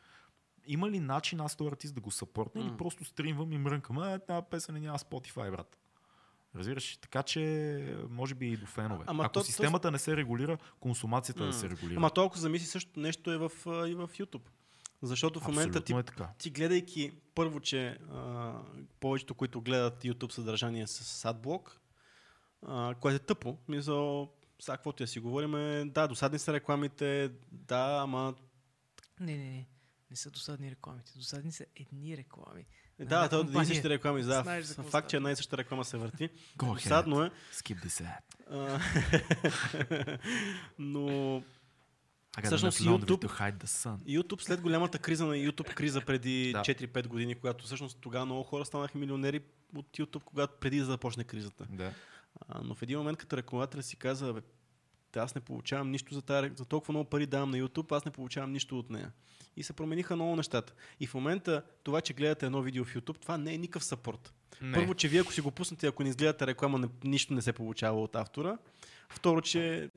Има 0.66 0.90
ли 0.90 1.00
начин 1.00 1.40
аз 1.40 1.56
този 1.56 1.68
артист 1.68 1.94
да 1.94 2.00
го 2.00 2.10
съпортна 2.10 2.60
или 2.60 2.70
М. 2.70 2.76
просто 2.76 3.04
стримвам 3.04 3.52
и 3.52 3.58
мрънкам, 3.58 3.98
а 3.98 4.18
тази 4.18 4.46
песен 4.50 4.74
няма 4.74 4.98
Spotify, 4.98 5.50
брат. 5.50 5.78
Разбираш, 6.54 6.96
така 6.96 7.22
че 7.22 7.96
може 8.10 8.34
би 8.34 8.46
и 8.46 8.56
до 8.56 8.66
фенове. 8.66 9.04
Ама 9.06 9.24
Ако 9.24 9.32
то- 9.32 9.40
то- 9.40 9.46
системата 9.46 9.90
не 9.90 9.98
се 9.98 10.16
регулира, 10.16 10.58
консумацията 10.80 11.40
М. 11.40 11.46
да 11.46 11.52
се 11.52 11.68
регулира. 11.70 11.96
Ама 11.96 12.10
толкова 12.10 12.40
замисли 12.40 12.66
също 12.66 13.00
нещо 13.00 13.32
е 13.32 13.38
в, 13.38 13.50
и 13.66 13.94
в 13.94 14.08
YouTube. 14.08 14.42
Защото 15.02 15.40
в 15.40 15.48
момента 15.48 15.80
ти, 15.80 15.92
е 15.92 16.02
така. 16.02 16.28
ти 16.38 16.50
гледайки 16.50 17.12
първо, 17.34 17.60
че 17.60 17.88
а, 18.12 18.52
повечето, 19.00 19.34
които 19.34 19.60
гледат 19.60 20.04
YouTube 20.04 20.32
съдържание 20.32 20.86
с 20.86 21.24
адблок, 21.24 21.80
а, 22.62 22.94
което 22.94 23.16
е 23.16 23.26
тъпо. 23.26 23.58
Мисъл, 23.68 24.32
сега 24.60 24.76
каквото 24.76 25.02
я 25.02 25.06
си 25.06 25.20
говорим, 25.20 25.54
е, 25.54 25.84
да, 25.84 26.08
досадни 26.08 26.38
са 26.38 26.52
рекламите, 26.52 27.32
да, 27.52 27.98
ама 28.02 28.34
Не, 29.20 29.36
не, 29.36 29.44
не. 29.44 29.66
Не 30.10 30.16
са 30.16 30.30
досадни 30.30 30.70
рекламите. 30.70 31.12
Досадни 31.16 31.52
са 31.52 31.64
едни 31.76 32.16
реклами. 32.16 32.66
Да, 32.98 33.04
една 33.04 33.28
то 33.28 33.38
е 33.38 33.40
един 33.40 33.62
и 33.62 33.66
същи 33.66 33.88
реклами, 33.88 34.22
да. 34.22 34.42
Знаеш 34.42 34.64
за 34.64 34.82
Факт, 34.82 35.10
че 35.10 35.16
една 35.16 35.30
и 35.30 35.36
съща 35.36 35.56
реклама 35.56 35.84
се 35.84 35.96
върти. 35.96 36.28
Go 36.58 36.64
ahead. 36.64 36.74
Досадно 36.74 37.22
е. 37.22 37.30
Skip 37.52 37.86
this 37.86 38.04
ad. 38.04 38.20
а, 38.50 40.18
но 40.78 41.42
Всъщност 42.44 42.78
YouTube- 42.80 43.38
hide 43.40 43.56
the 43.56 43.66
sun. 43.66 43.96
YouTube 43.96 44.42
след 44.42 44.60
голямата 44.60 44.98
криза 44.98 45.26
на 45.26 45.34
YouTube 45.34 45.74
криза 45.74 46.00
преди 46.00 46.52
Да. 46.52 46.60
4-5 46.60 47.06
години, 47.06 47.34
когато 47.34 47.64
всъщност 47.64 47.98
тогава 48.00 48.24
много 48.26 48.42
хора 48.42 48.64
станаха 48.64 48.98
милионери 48.98 49.40
от 49.76 49.86
YouTube, 49.98 50.22
когато 50.24 50.54
преди 50.60 50.78
да 50.78 50.84
започне 50.84 51.24
кризата. 51.24 51.66
Да. 51.70 51.92
А, 52.48 52.60
но 52.62 52.74
в 52.74 52.82
един 52.82 52.98
момент, 52.98 53.18
като 53.18 53.36
рекламодателя 53.36 53.82
си 53.82 53.96
каза, 53.96 54.32
бе, 54.32 54.40
аз 55.16 55.34
не 55.34 55.40
получавам 55.40 55.90
нищо 55.90 56.14
за, 56.14 56.22
тая, 56.22 56.52
за 56.56 56.64
толкова 56.64 56.92
много 56.92 57.10
пари 57.10 57.26
давам 57.26 57.50
на 57.50 57.56
YouTube, 57.58 57.96
аз 57.96 58.04
не 58.04 58.10
получавам 58.10 58.52
нищо 58.52 58.78
от 58.78 58.90
нея. 58.90 59.12
И 59.56 59.62
се 59.62 59.72
промениха 59.72 60.16
много 60.16 60.36
нещата. 60.36 60.72
И 61.00 61.06
в 61.06 61.14
момента 61.14 61.62
това, 61.82 62.00
че 62.00 62.14
гледате 62.14 62.46
едно 62.46 62.62
видео 62.62 62.84
в 62.84 62.94
YouTube, 62.94 63.18
това 63.18 63.38
не 63.38 63.54
е 63.54 63.58
никакъв 63.58 63.84
съпорт. 63.84 64.34
Не. 64.62 64.74
Първо, 64.74 64.94
че 64.94 65.08
вие 65.08 65.20
ако 65.20 65.32
си 65.32 65.40
го 65.40 65.50
пуснете, 65.50 65.86
ако 65.86 66.02
не 66.02 66.08
изгледате 66.08 66.46
реклама, 66.46 66.78
не, 66.78 66.88
нищо 67.04 67.34
не 67.34 67.42
се 67.42 67.52
получава 67.52 68.02
от 68.02 68.16
автора. 68.16 68.58
Второ, 69.08 69.40
че 69.40 69.90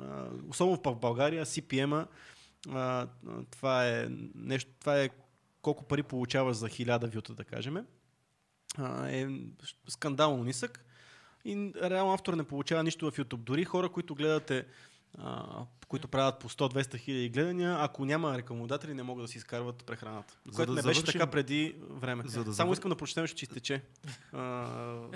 а, 0.00 0.28
особено 0.48 0.80
в 0.84 0.96
България, 0.96 1.46
CPM-а, 1.46 2.06
а, 2.72 3.08
това 3.50 3.88
е 3.88 4.08
нещо, 4.34 4.70
това 4.80 5.00
е 5.00 5.10
колко 5.62 5.84
пари 5.84 6.02
получаваш 6.02 6.56
за 6.56 6.68
хиляда 6.68 7.06
вюта, 7.06 7.34
да 7.34 7.44
кажем, 7.44 7.86
а, 8.78 9.08
е 9.08 9.28
скандално 9.88 10.44
нисък 10.44 10.84
и 11.44 11.72
реално 11.82 12.12
автор 12.12 12.34
не 12.34 12.44
получава 12.44 12.82
нищо 12.82 13.10
в 13.10 13.16
YouTube. 13.16 13.36
Дори 13.36 13.64
хора, 13.64 13.88
които 13.88 14.14
гледате, 14.14 14.66
а, 15.18 15.44
които 15.88 16.08
правят 16.08 16.38
по 16.38 16.48
100-200 16.48 16.96
хиляди 16.96 17.28
гледания, 17.28 17.76
ако 17.80 18.04
няма 18.04 18.38
рекламодатели, 18.38 18.94
не 18.94 19.02
могат 19.02 19.24
да 19.24 19.28
си 19.28 19.38
изкарват 19.38 19.84
прехраната. 19.84 20.36
За 20.46 20.52
което 20.52 20.72
да 20.72 20.76
не 20.76 20.82
беше 20.82 20.94
завършим- 20.96 21.12
така 21.12 21.26
преди 21.26 21.76
време. 21.80 22.22
За 22.26 22.38
да 22.38 22.54
Само 22.54 22.68
завър- 22.68 22.72
искам 22.72 22.88
да 22.88 22.96
прочетем, 22.96 23.26
че 23.26 23.44
изтече. 23.44 23.82
А, 24.32 24.68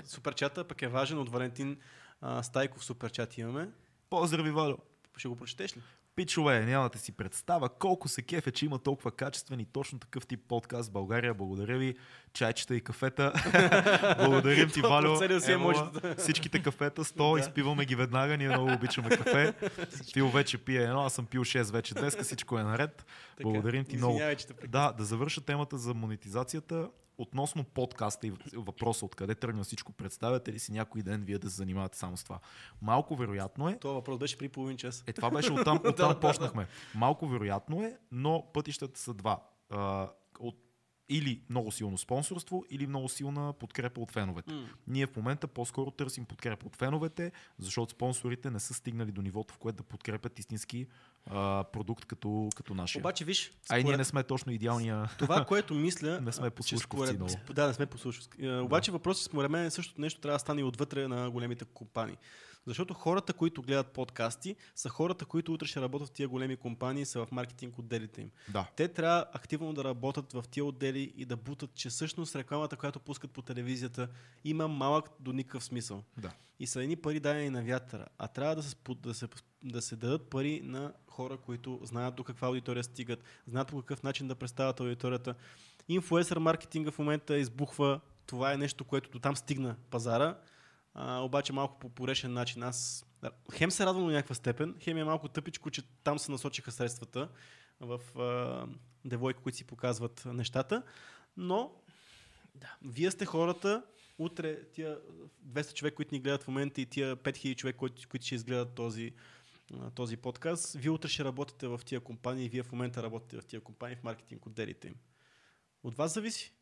суперчата 0.05 0.63
пък 0.63 0.81
е 0.81 0.87
важен 0.87 1.17
от 1.17 1.29
Валентин 1.29 1.77
а, 2.21 2.43
Стайков 2.43 2.83
суперчат 2.83 3.37
имаме. 3.37 3.69
Поздрави, 4.09 4.51
Валю! 4.51 4.77
Ще 5.17 5.27
го 5.27 5.35
прочетеш 5.35 5.77
ли? 5.77 5.81
Пичове, 6.19 6.65
нямате 6.65 6.97
си 6.97 7.11
представа 7.11 7.69
колко 7.69 8.07
се 8.07 8.21
кефе, 8.21 8.51
че 8.51 8.65
има 8.65 8.79
толкова 8.79 9.11
качествен 9.11 9.59
и 9.59 9.65
точно 9.65 9.99
такъв 9.99 10.27
тип 10.27 10.39
подкаст 10.47 10.89
в 10.89 10.91
България. 10.91 11.33
Благодаря 11.33 11.77
ви. 11.77 11.95
Чайчета 12.33 12.75
и 12.75 12.81
кафета. 12.81 13.33
Благодарим 14.25 14.69
ти, 14.69 14.81
Валю. 14.81 15.23
е 15.23 16.15
Всичките 16.17 16.63
кафета, 16.63 17.03
100, 17.03 17.33
Да. 17.33 17.39
изпиваме 17.39 17.85
ги 17.85 17.95
веднага. 17.95 18.37
Ние 18.37 18.47
много 18.47 18.73
обичаме 18.73 19.09
кафе. 19.09 19.53
Фил 20.13 20.29
вече 20.29 20.57
пие 20.57 20.83
едно, 20.83 21.01
аз 21.01 21.13
съм 21.13 21.25
пил 21.25 21.41
6 21.41 21.71
вече 21.71 21.93
днес. 21.93 22.17
Всичко 22.21 22.59
е 22.59 22.63
наред. 22.63 23.05
Благодарим 23.41 23.85
ти 23.85 23.97
много. 23.97 24.19
Да, 24.67 24.91
да 24.91 25.03
завърша 25.03 25.41
темата 25.41 25.77
за 25.77 25.93
монетизацията. 25.93 26.89
Относно 27.19 27.63
подкаста 27.63 28.27
и 28.27 28.33
въпроса 28.53 29.05
откъде 29.05 29.35
тръгна 29.35 29.63
всичко, 29.63 29.91
представяте 29.91 30.53
ли 30.53 30.59
си 30.59 30.71
някой 30.71 31.01
ден 31.01 31.23
вие 31.23 31.37
да 31.37 31.49
се 31.49 31.55
занимавате 31.55 31.97
само 31.97 32.17
с 32.17 32.23
това? 32.23 32.39
Малко 32.81 33.15
вероятно 33.15 33.69
е, 33.69 33.77
Това 33.79 33.93
въпрос 33.93 34.17
беше 34.17 34.37
при 34.37 34.49
половин 34.49 34.77
час. 34.77 35.03
е, 35.07 35.13
това 35.13 35.29
беше 35.29 35.53
оттам, 35.53 35.79
оттам 35.85 36.19
почнахме. 36.19 36.67
Малко 36.95 37.27
вероятно 37.27 37.83
е, 37.83 37.97
но 38.11 38.47
пътищата 38.53 38.99
са 38.99 39.13
два. 39.13 39.43
От, 40.39 40.55
или 41.09 41.41
много 41.49 41.71
силно 41.71 41.97
спонсорство, 41.97 42.65
или 42.69 42.87
много 42.87 43.09
силна 43.09 43.53
подкрепа 43.53 44.01
от 44.01 44.11
феновете. 44.11 44.53
М. 44.53 44.65
Ние 44.87 45.05
в 45.05 45.15
момента 45.15 45.47
по-скоро 45.47 45.91
търсим 45.91 46.25
подкрепа 46.25 46.65
от 46.65 46.75
феновете, 46.75 47.31
защото 47.57 47.91
спонсорите 47.91 48.51
не 48.51 48.59
са 48.59 48.73
стигнали 48.73 49.11
до 49.11 49.21
нивото, 49.21 49.53
в 49.53 49.57
което 49.57 49.75
да 49.77 49.83
подкрепят 49.83 50.39
истински 50.39 50.87
а, 51.27 51.63
продукт 51.63 52.05
като, 52.05 52.49
като 52.55 52.73
нашия. 52.73 52.99
Обаче, 52.99 53.25
виж, 53.25 53.51
а 53.69 53.75
и 53.75 53.77
ние 53.77 53.83
според- 53.83 53.97
не 53.97 54.05
сме 54.05 54.23
точно 54.23 54.51
идеалния. 54.51 55.09
това, 55.19 55.45
което 55.45 55.73
мисля... 55.73 56.21
Не 56.21 56.31
сме 56.31 56.47
а, 56.47 56.51
послушковци 56.51 57.13
много. 57.13 57.29
според- 57.31 57.55
Да, 57.55 57.67
не 57.67 57.73
сме 57.73 57.85
послушковци. 57.85 58.29
А, 58.41 58.61
Обаче 58.61 58.91
въпросът 58.91 59.23
според 59.23 59.51
мен 59.51 59.65
е 59.65 59.69
същото 59.69 60.01
нещо 60.01 60.21
трябва 60.21 60.35
да 60.35 60.39
стане 60.39 60.61
и 60.61 60.65
отвътре 60.65 61.07
на 61.07 61.31
големите 61.31 61.65
компании. 61.65 62.17
Защото 62.65 62.93
хората, 62.93 63.33
които 63.33 63.61
гледат 63.61 63.93
подкасти, 63.93 64.55
са 64.75 64.89
хората, 64.89 65.25
които 65.25 65.53
утре 65.53 65.67
ще 65.67 65.81
работят 65.81 66.07
в 66.07 66.11
тия 66.11 66.27
големи 66.27 66.55
компании, 66.55 67.05
са 67.05 67.25
в 67.25 67.31
маркетинг 67.31 67.79
отделите 67.79 68.21
им. 68.21 68.31
Да. 68.49 68.67
Те 68.75 68.87
трябва 68.87 69.25
активно 69.33 69.73
да 69.73 69.83
работят 69.83 70.33
в 70.33 70.43
тия 70.51 70.65
отдели 70.65 71.13
и 71.17 71.25
да 71.25 71.37
бутат, 71.37 71.75
че 71.75 71.89
всъщност 71.89 72.35
рекламата, 72.35 72.75
която 72.75 72.99
пускат 72.99 73.31
по 73.31 73.41
телевизията, 73.41 74.07
има 74.43 74.67
малък 74.67 75.09
до 75.19 75.31
никакъв 75.31 75.63
смисъл. 75.63 76.03
Да. 76.17 76.31
И 76.59 76.67
са 76.67 76.83
едни 76.83 76.95
пари 76.95 77.19
дадени 77.19 77.49
на 77.49 77.63
вятъра. 77.63 78.05
А 78.17 78.27
трябва 78.27 78.55
да 78.55 78.63
се, 78.63 78.75
да, 78.89 79.13
се, 79.13 79.27
да 79.63 79.81
се 79.81 79.95
дадат 79.95 80.29
пари 80.29 80.61
на 80.63 80.93
хора, 81.07 81.37
които 81.37 81.79
знаят 81.83 82.15
до 82.15 82.23
каква 82.23 82.47
аудитория 82.47 82.83
стигат, 82.83 83.23
знаят 83.47 83.67
по 83.67 83.79
какъв 83.79 84.03
начин 84.03 84.27
да 84.27 84.35
представят 84.35 84.79
аудиторията. 84.79 85.35
Инфуенсър 85.87 86.37
маркетинга 86.37 86.91
в 86.91 86.99
момента 86.99 87.37
избухва. 87.37 87.99
Това 88.25 88.53
е 88.53 88.57
нещо, 88.57 88.83
което 88.83 89.09
до 89.09 89.19
там 89.19 89.35
стигна 89.35 89.75
пазара. 89.89 90.37
А, 91.01 91.19
обаче 91.19 91.53
малко 91.53 91.79
по 91.79 91.89
порешен 91.89 92.33
начин. 92.33 92.63
Аз 92.63 93.05
хем 93.53 93.71
се 93.71 93.85
радвам 93.85 94.05
до 94.05 94.11
някаква 94.11 94.35
степен, 94.35 94.75
хем 94.79 94.97
е 94.97 95.03
малко 95.03 95.27
тъпичко, 95.27 95.71
че 95.71 95.81
там 96.03 96.19
се 96.19 96.31
насочиха 96.31 96.71
средствата 96.71 97.29
в 97.79 98.19
а, 98.19 98.67
девойки, 99.05 99.39
които 99.43 99.57
си 99.57 99.63
показват 99.63 100.25
нещата. 100.25 100.83
Но 101.37 101.71
Да. 102.55 102.75
вие 102.81 103.11
сте 103.11 103.25
хората, 103.25 103.83
утре 104.17 104.63
тия 104.71 104.99
200 105.47 105.73
човек, 105.73 105.93
които 105.93 106.15
ни 106.15 106.21
гледат 106.21 106.43
в 106.43 106.47
момента 106.47 106.81
и 106.81 106.85
тия 106.85 107.17
5000 107.17 107.55
човек, 107.55 107.75
които, 107.75 108.09
които 108.09 108.25
ще 108.25 108.35
изгледат 108.35 108.75
този, 108.75 109.13
този 109.95 110.17
подкаст, 110.17 110.73
вие 110.73 110.91
утре 110.91 111.09
ще 111.09 111.23
работите 111.23 111.67
в 111.67 111.81
тия 111.85 112.01
компании 112.01 112.49
вие 112.49 112.63
в 112.63 112.71
момента 112.71 113.03
работите 113.03 113.41
в 113.41 113.45
тия 113.45 113.61
компании 113.61 113.95
в 113.95 114.03
маркетинг 114.03 114.45
отделите 114.45 114.87
им. 114.87 114.95
От 115.83 115.95
вас 115.95 116.13
зависи. 116.13 116.53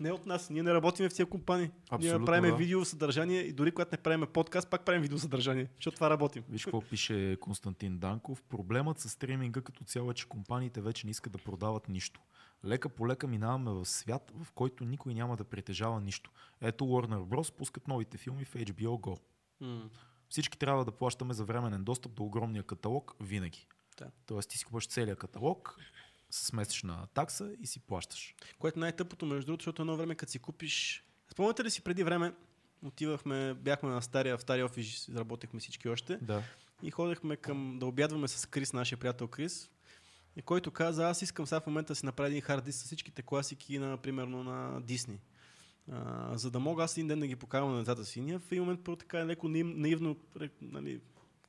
Не 0.00 0.12
от 0.12 0.26
нас. 0.26 0.50
Ние 0.50 0.62
не 0.62 0.74
работим 0.74 1.08
в 1.10 1.14
тия 1.14 1.26
компании. 1.26 1.66
Ние 1.66 1.72
Абсолютно, 1.90 2.26
правим 2.26 2.50
да. 2.50 2.56
видео 2.56 2.84
съдържание 2.84 3.40
и 3.40 3.52
дори 3.52 3.72
когато 3.72 3.94
не 3.94 3.98
правим 4.02 4.26
подкаст, 4.32 4.70
пак 4.70 4.84
правим 4.84 5.02
видео 5.02 5.18
съдържание. 5.18 5.68
Защото 5.76 5.94
това 5.94 6.10
работим. 6.10 6.44
Виж 6.48 6.64
какво 6.64 6.80
пише 6.80 7.36
Константин 7.40 7.98
Данков. 7.98 8.42
Проблемът 8.42 8.98
с 8.98 9.08
стриминга 9.08 9.60
като 9.60 9.84
цяло 9.84 10.10
е, 10.10 10.14
че 10.14 10.28
компаниите 10.28 10.80
вече 10.80 11.06
не 11.06 11.10
искат 11.10 11.32
да 11.32 11.38
продават 11.38 11.88
нищо. 11.88 12.20
Лека 12.64 12.88
по 12.88 13.08
лека 13.08 13.26
минаваме 13.26 13.70
в 13.70 13.84
свят, 13.84 14.32
в 14.42 14.52
който 14.52 14.84
никой 14.84 15.14
няма 15.14 15.36
да 15.36 15.44
притежава 15.44 16.00
нищо. 16.00 16.30
Ето 16.60 16.84
Warner 16.84 17.24
Bros. 17.24 17.52
пускат 17.52 17.88
новите 17.88 18.18
филми 18.18 18.44
в 18.44 18.54
HBO 18.54 18.86
Go. 18.86 19.18
М, 19.60 19.90
Всички 20.28 20.58
трябва 20.58 20.84
да 20.84 20.92
плащаме 20.92 21.34
за 21.34 21.44
временен 21.44 21.84
достъп 21.84 22.12
до 22.12 22.22
огромния 22.24 22.62
каталог 22.62 23.16
винаги. 23.20 23.66
Да. 23.98 24.10
Тоест 24.26 24.50
ти 24.50 24.58
си 24.58 24.64
купуваш 24.64 24.88
целият 24.88 25.18
каталог 25.18 25.76
с 26.34 26.52
месечна 26.52 27.06
такса 27.14 27.52
и 27.60 27.66
си 27.66 27.80
плащаш. 27.80 28.34
Което 28.58 28.78
е 28.78 28.80
най-тъпото, 28.80 29.26
между 29.26 29.46
другото, 29.46 29.62
защото 29.62 29.82
едно 29.82 29.96
време, 29.96 30.14
като 30.14 30.32
си 30.32 30.38
купиш... 30.38 31.04
Спомняте 31.32 31.64
ли 31.64 31.70
си 31.70 31.80
преди 31.80 32.04
време, 32.04 32.32
отивахме, 32.84 33.54
бяхме 33.54 33.88
на 33.90 34.02
стария, 34.02 34.36
в 34.36 34.42
стария 34.42 34.66
офис, 34.66 35.08
работехме 35.08 35.60
всички 35.60 35.88
още. 35.88 36.16
Да. 36.16 36.42
и 36.82 36.90
ходехме 36.90 37.36
към 37.36 37.78
да 37.78 37.86
обядваме 37.86 38.28
с 38.28 38.46
Крис, 38.46 38.72
нашия 38.72 38.98
приятел 38.98 39.28
Крис, 39.28 39.70
и 40.36 40.42
който 40.42 40.70
каза, 40.70 41.08
аз 41.08 41.22
искам 41.22 41.46
сега 41.46 41.60
в 41.60 41.66
момента 41.66 41.92
да 41.92 41.94
си 41.94 42.06
направя 42.06 42.28
един 42.28 42.40
хард 42.40 42.64
диск 42.64 42.78
с 42.78 42.84
всичките 42.84 43.22
класики, 43.22 43.78
на, 43.78 43.96
примерно 43.96 44.44
на 44.44 44.80
Дисни. 44.80 45.18
А, 45.92 46.38
за 46.38 46.50
да 46.50 46.60
мога 46.60 46.84
аз 46.84 46.96
един 46.96 47.08
ден 47.08 47.20
да 47.20 47.26
ги 47.26 47.36
покавам 47.36 47.72
на 47.72 47.78
децата 47.78 48.04
си. 48.04 48.20
Ние 48.20 48.38
в 48.38 48.52
един 48.52 48.62
момент 48.62 48.80
първо 48.84 48.96
така 48.96 49.26
леко 49.26 49.48
наив- 49.48 49.74
наивно, 49.76 50.16
нали, 50.60 51.00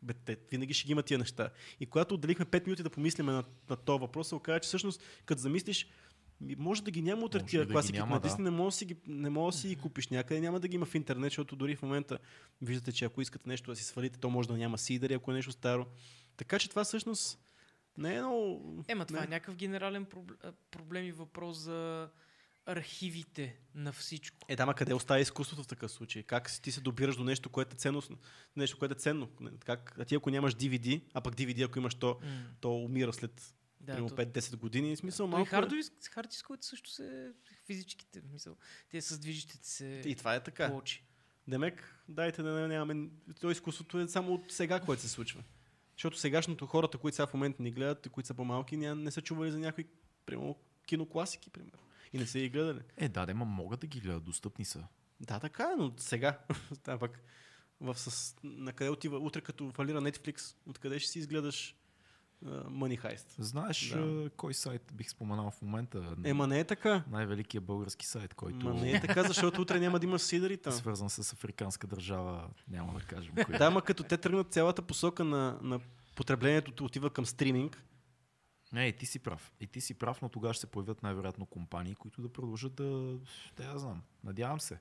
бе, 0.03 0.13
те, 0.13 0.37
винаги 0.51 0.73
ще 0.73 0.85
ги 0.85 0.91
има 0.91 1.03
тия 1.03 1.17
неща. 1.17 1.49
И 1.79 1.85
когато 1.85 2.15
отделихме 2.15 2.45
5 2.45 2.65
минути 2.65 2.83
да 2.83 2.89
помислиме 2.89 3.31
на, 3.31 3.43
на 3.69 3.75
този 3.75 3.99
въпрос, 3.99 4.27
се 4.27 4.35
оказа, 4.35 4.59
че 4.59 4.67
всъщност, 4.67 5.03
като 5.25 5.41
замислиш, 5.41 5.87
ми, 6.41 6.55
може 6.55 6.83
да 6.83 6.91
ги 6.91 7.01
няма 7.01 7.25
утре 7.25 7.43
тия 7.45 7.65
да 7.65 7.73
класики 7.73 7.97
няма, 7.97 8.15
на 8.15 8.19
да. 8.19 8.37
Не 8.39 8.49
може 8.49 8.73
да 8.73 8.77
си 8.77 8.85
ги, 8.85 8.95
не 9.07 9.29
може 9.29 9.55
да 9.55 9.61
си 9.61 9.67
ги 9.67 9.75
купиш 9.75 10.07
някъде, 10.07 10.41
няма 10.41 10.59
да 10.59 10.67
ги 10.67 10.75
има 10.75 10.85
в 10.85 10.95
интернет, 10.95 11.31
защото 11.31 11.55
дори 11.55 11.75
в 11.75 11.81
момента 11.81 12.17
виждате, 12.61 12.91
че 12.91 13.05
ако 13.05 13.21
искате 13.21 13.49
нещо 13.49 13.71
да 13.71 13.75
си 13.75 13.83
свалите, 13.83 14.19
то 14.19 14.29
може 14.29 14.47
да 14.47 14.57
няма 14.57 14.77
сидъри, 14.77 15.13
ако 15.13 15.31
е 15.31 15.33
нещо 15.33 15.51
старо. 15.51 15.85
Така 16.37 16.59
че 16.59 16.69
това 16.69 16.83
всъщност 16.83 17.39
не 17.97 18.15
е 18.15 18.19
много... 18.19 18.83
Ема, 18.87 19.05
това 19.05 19.19
не. 19.19 19.25
е 19.25 19.29
някакъв 19.29 19.55
генерален 19.55 20.05
проблем, 20.05 20.37
проблем 20.71 21.05
и 21.05 21.11
въпрос 21.11 21.57
за 21.57 22.09
архивите 22.65 23.55
на 23.75 23.91
всичко. 23.93 24.37
Е, 24.47 24.55
да, 24.55 24.65
ма 24.65 24.73
къде 24.73 24.93
оставя 24.93 25.19
изкуството 25.19 25.63
в 25.63 25.67
такъв 25.67 25.91
случай? 25.91 26.23
Как 26.23 26.61
ти 26.61 26.71
се 26.71 26.81
добираш 26.81 27.15
до 27.15 27.23
нещо, 27.23 27.49
което 27.49 27.73
е 27.73 27.77
ценно, 27.77 28.01
нещо, 28.55 28.77
което 28.77 28.91
е 28.91 28.97
ценно? 28.97 29.29
Как, 29.59 29.95
а 29.99 30.05
ти 30.05 30.15
ако 30.15 30.29
нямаш 30.29 30.55
DVD, 30.55 31.01
а 31.13 31.21
пък 31.21 31.35
DVD, 31.35 31.65
ако 31.65 31.79
имаш 31.79 31.95
то, 31.95 32.19
М. 32.23 32.43
то 32.61 32.75
умира 32.75 33.13
след 33.13 33.53
Да, 33.81 33.93
примерно 33.93 34.09
то- 34.09 34.15
5-10 34.15 34.55
години. 34.55 34.95
Смисъл, 34.97 35.25
и 35.25 35.29
малко... 35.29 35.43
е- 35.43 35.49
хардовис, 35.49 35.91
хардисковете 36.09 36.65
също 36.67 36.89
се 36.89 37.31
физическите, 37.65 38.21
мисъл, 38.23 38.57
те 38.89 39.01
с 39.01 39.19
движещите 39.19 39.67
се 39.67 40.01
И 40.05 40.15
това 40.15 40.35
е 40.35 40.43
така. 40.43 40.69
плочи. 40.69 41.03
Демек, 41.47 41.99
дайте 42.09 42.43
да 42.43 42.67
нямаме... 42.67 43.09
То 43.41 43.51
изкуството 43.51 43.99
е 43.99 44.07
само 44.07 44.33
от 44.33 44.51
сега, 44.51 44.79
което 44.79 45.01
се 45.01 45.09
случва. 45.09 45.43
Защото 45.93 46.17
сегашното 46.17 46.65
хората, 46.65 46.97
които 46.97 47.15
сега 47.15 47.27
в 47.27 47.33
момента 47.33 47.63
ни 47.63 47.71
гледат, 47.71 48.05
и 48.05 48.09
които 48.09 48.27
са 48.27 48.33
по-малки, 48.33 48.77
не 48.77 49.11
са 49.11 49.21
чували 49.21 49.51
за 49.51 49.59
някои, 49.59 49.85
примерно, 50.25 50.55
кинокласики, 50.85 51.49
примерно. 51.49 51.79
И 52.13 52.17
не 52.17 52.25
са 52.25 52.39
ги 52.39 52.49
гледали. 52.49 52.79
Е, 52.97 53.09
да, 53.09 53.25
да, 53.25 53.35
могат 53.35 53.79
да 53.79 53.87
ги 53.87 53.99
гледат, 53.99 54.23
достъпни 54.23 54.65
са. 54.65 54.83
Да, 55.19 55.39
така 55.39 55.63
е, 55.63 55.75
но 55.77 55.93
сега. 55.97 56.39
да, 56.85 56.97
пък 56.97 57.23
в 57.81 57.99
с... 57.99 58.35
на 58.43 58.73
къде 58.73 58.89
отива? 58.89 59.17
Утре 59.17 59.41
като 59.41 59.71
фалира 59.71 60.01
Netflix, 60.01 60.55
откъде 60.65 60.99
ще 60.99 61.11
си 61.11 61.19
изгледаш 61.19 61.75
uh, 62.45 62.67
Money 62.67 63.01
Heist? 63.01 63.25
Знаеш 63.37 63.89
Да. 63.89 64.29
кой 64.37 64.53
сайт 64.53 64.91
бих 64.93 65.09
споменал 65.09 65.51
в 65.51 65.61
момента? 65.61 66.15
Ема 66.23 66.47
не 66.47 66.59
е 66.59 66.63
така. 66.63 67.03
Най-великият 67.11 67.63
български 67.63 68.05
сайт, 68.05 68.33
който 68.33 68.65
Ма 68.65 68.73
не 68.73 68.91
е 68.91 69.01
така, 69.01 69.23
защото 69.23 69.61
утре 69.61 69.79
няма 69.79 69.99
да 69.99 70.05
има 70.05 70.19
сидъри 70.19 70.53
е 70.53 70.57
там. 70.57 70.73
свързан 70.73 71.09
с 71.09 71.33
африканска 71.33 71.87
държава, 71.87 72.49
няма 72.67 72.93
да 72.93 72.99
кажем 72.99 73.35
кой. 73.45 73.57
Да, 73.57 73.71
ма 73.71 73.81
като 73.81 74.03
те 74.03 74.17
тръгнат 74.17 74.53
цялата 74.53 74.81
посока 74.81 75.23
на, 75.23 75.59
на 75.61 75.79
потреблението 76.15 76.85
отива 76.85 77.09
към 77.09 77.25
стриминг, 77.25 77.83
Не, 78.73 78.87
и 78.87 78.93
ти 78.93 79.05
си 79.05 79.19
прав. 79.19 79.53
И 79.59 79.67
ти 79.67 79.81
си 79.81 79.93
прав, 79.93 80.21
но 80.21 80.29
тогава 80.29 80.53
ще 80.53 80.61
се 80.61 80.71
появят 80.71 81.03
най-вероятно 81.03 81.45
компании, 81.45 81.95
които 81.95 82.21
да 82.21 82.33
продължат 82.33 82.75
да... 82.75 83.19
Да 83.55 83.63
я 83.63 83.77
знам. 83.77 84.01
Надявам 84.23 84.59
се. 84.59 84.79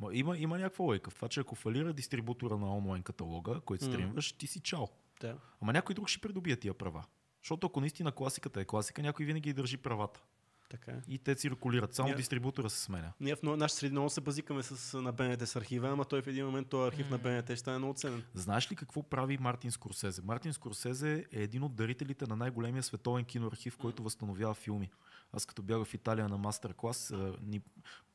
Ма 0.00 0.14
има, 0.14 0.38
има 0.38 0.58
някаква 0.58 0.84
лойка 0.84 1.10
в 1.10 1.14
това, 1.14 1.28
че 1.28 1.40
ако 1.40 1.54
фалира 1.54 1.92
дистрибутора 1.92 2.58
на 2.58 2.76
онлайн 2.76 3.02
каталога, 3.02 3.60
който 3.60 3.84
стримваш, 3.84 4.32
ти 4.32 4.46
си 4.46 4.60
чао. 4.60 4.86
Да. 5.20 5.38
Ама 5.60 5.72
някой 5.72 5.94
друг 5.94 6.08
ще 6.08 6.20
придобие 6.20 6.56
тия 6.56 6.74
права. 6.74 7.04
Защото 7.42 7.66
ако 7.66 7.80
наистина 7.80 8.12
класиката 8.12 8.60
е 8.60 8.64
класика, 8.64 9.02
някой 9.02 9.26
винаги 9.26 9.52
държи 9.52 9.76
правата. 9.76 10.22
Така 10.70 10.90
е. 10.90 10.94
И 11.08 11.18
те 11.18 11.34
циркулират. 11.34 11.94
Само 11.94 12.08
Ня- 12.08 12.16
дистрибутора 12.16 12.70
се 12.70 12.80
сменя. 12.80 13.12
Ние 13.20 13.36
в 13.36 13.42
нашата 13.42 13.78
среди 13.78 13.92
много 13.92 14.10
се 14.10 14.20
базикаме 14.20 14.62
с, 14.62 15.00
на 15.00 15.12
БНТ 15.12 15.48
с 15.48 15.56
архива, 15.56 15.88
ама 15.88 16.04
той 16.04 16.22
в 16.22 16.26
един 16.26 16.46
момент 16.46 16.68
този 16.68 16.88
архив 16.88 17.10
на 17.10 17.18
БНТ 17.18 17.44
ще 17.44 17.56
стане 17.56 17.78
много 17.78 17.94
ценен. 17.94 18.22
Знаеш 18.34 18.72
ли 18.72 18.76
какво 18.76 19.02
прави 19.02 19.38
Мартин 19.38 19.70
Скорсезе? 19.70 20.22
Мартин 20.24 20.52
Скорсезе 20.52 21.24
е 21.32 21.42
един 21.42 21.62
от 21.62 21.74
дарителите 21.74 22.26
на 22.28 22.36
най-големия 22.36 22.82
световен 22.82 23.24
киноархив, 23.24 23.76
който 23.76 24.02
възстановява 24.02 24.54
филми. 24.54 24.90
Аз 25.32 25.46
като 25.46 25.62
бях 25.62 25.84
в 25.84 25.94
Италия 25.94 26.28
на 26.28 26.38
мастер-клас, 26.38 27.12
ни, 27.42 27.60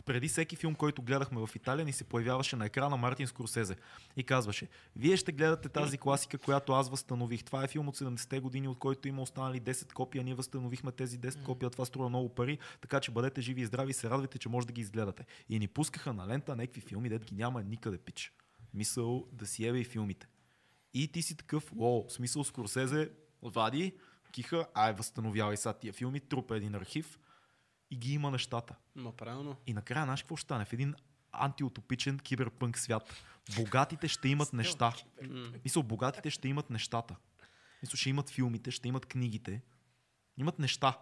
преди 0.06 0.28
всеки 0.28 0.56
филм, 0.56 0.76
който 0.76 1.02
гледахме 1.02 1.48
в 1.48 1.56
Италия, 1.56 1.86
ни 1.86 1.94
се 1.94 2.04
появяваше 2.04 2.56
на 2.56 2.66
екрана 2.66 2.98
Мартин 2.98 3.28
Скорсезе 3.28 3.76
и 4.18 4.24
казваше, 4.24 4.68
вие 4.96 5.18
ще 5.18 5.32
гледате 5.32 5.70
тази 5.70 5.98
класика, 5.98 6.38
която 6.38 6.74
аз 6.74 6.90
възстанових. 6.90 7.44
Това 7.44 7.64
е 7.64 7.68
филм 7.68 7.88
от 7.88 7.98
70-те 7.98 8.40
години, 8.40 8.68
от 8.68 8.80
който 8.80 9.08
има 9.08 9.22
останали 9.22 9.62
10 9.62 9.94
копия. 9.94 10.24
Ние 10.24 10.36
възстановихме 10.36 10.92
тези 10.92 11.20
10 11.20 11.44
копия. 11.44 11.70
Това 11.70 11.86
струва 11.86 12.10
много 12.10 12.30
пари, 12.30 12.60
така 12.82 13.00
че 13.00 13.12
бъдете 13.12 13.42
живи 13.42 13.62
и 13.62 13.66
здрави 13.66 13.94
се 13.94 14.10
радвайте, 14.10 14.38
че 14.38 14.50
може 14.50 14.68
да 14.68 14.74
ги 14.74 14.82
изгледате. 14.82 15.26
И 15.50 15.60
ни 15.60 15.68
пускаха 15.68 16.14
на 16.14 16.28
лента 16.28 16.56
някакви 16.56 16.82
филми, 16.82 17.10
дет 17.10 17.26
ги 17.26 17.36
няма 17.36 17.64
никъде 17.64 17.98
пич. 17.98 18.34
Мисъл 18.74 19.26
да 19.32 19.48
си 19.48 19.68
ебе 19.68 19.80
и 19.80 19.84
филмите. 19.84 20.28
И 20.94 21.12
ти 21.12 21.22
си 21.22 21.38
такъв, 21.38 21.72
о, 21.80 22.06
смисъл 22.10 22.44
Скорсезе, 22.44 23.12
вади, 23.42 23.94
киха, 24.36 24.68
ай, 24.74 24.94
възстановявай 24.94 25.58
са 25.58 25.74
тия 25.74 25.94
филми, 25.94 26.20
трупа 26.20 26.58
един 26.58 26.76
архив 26.76 27.20
и 27.92 27.98
ги 27.98 28.14
има 28.14 28.32
нещата. 28.32 28.76
Ма 28.96 29.12
правилно. 29.12 29.56
И 29.68 29.74
накрая, 29.74 30.06
знаеш 30.06 30.22
какво 30.22 30.36
ще 30.36 30.44
стане? 30.44 30.66
В 30.66 30.74
един 30.74 30.96
антиутопичен 31.32 32.20
киберпънк 32.20 32.78
свят. 32.78 33.14
Богатите 33.56 34.08
ще 34.08 34.28
имат 34.28 34.54
неща. 34.54 34.94
Мисъл, 35.64 35.84
богатите 35.84 36.30
ще 36.30 36.48
имат 36.48 36.70
нещата. 36.70 37.16
Мисъл, 37.82 37.98
ще 37.98 38.10
имат 38.10 38.30
филмите, 38.30 38.72
ще 38.72 38.88
имат 38.88 39.06
книгите. 39.06 39.62
Имат 40.38 40.60
неща. 40.60 41.00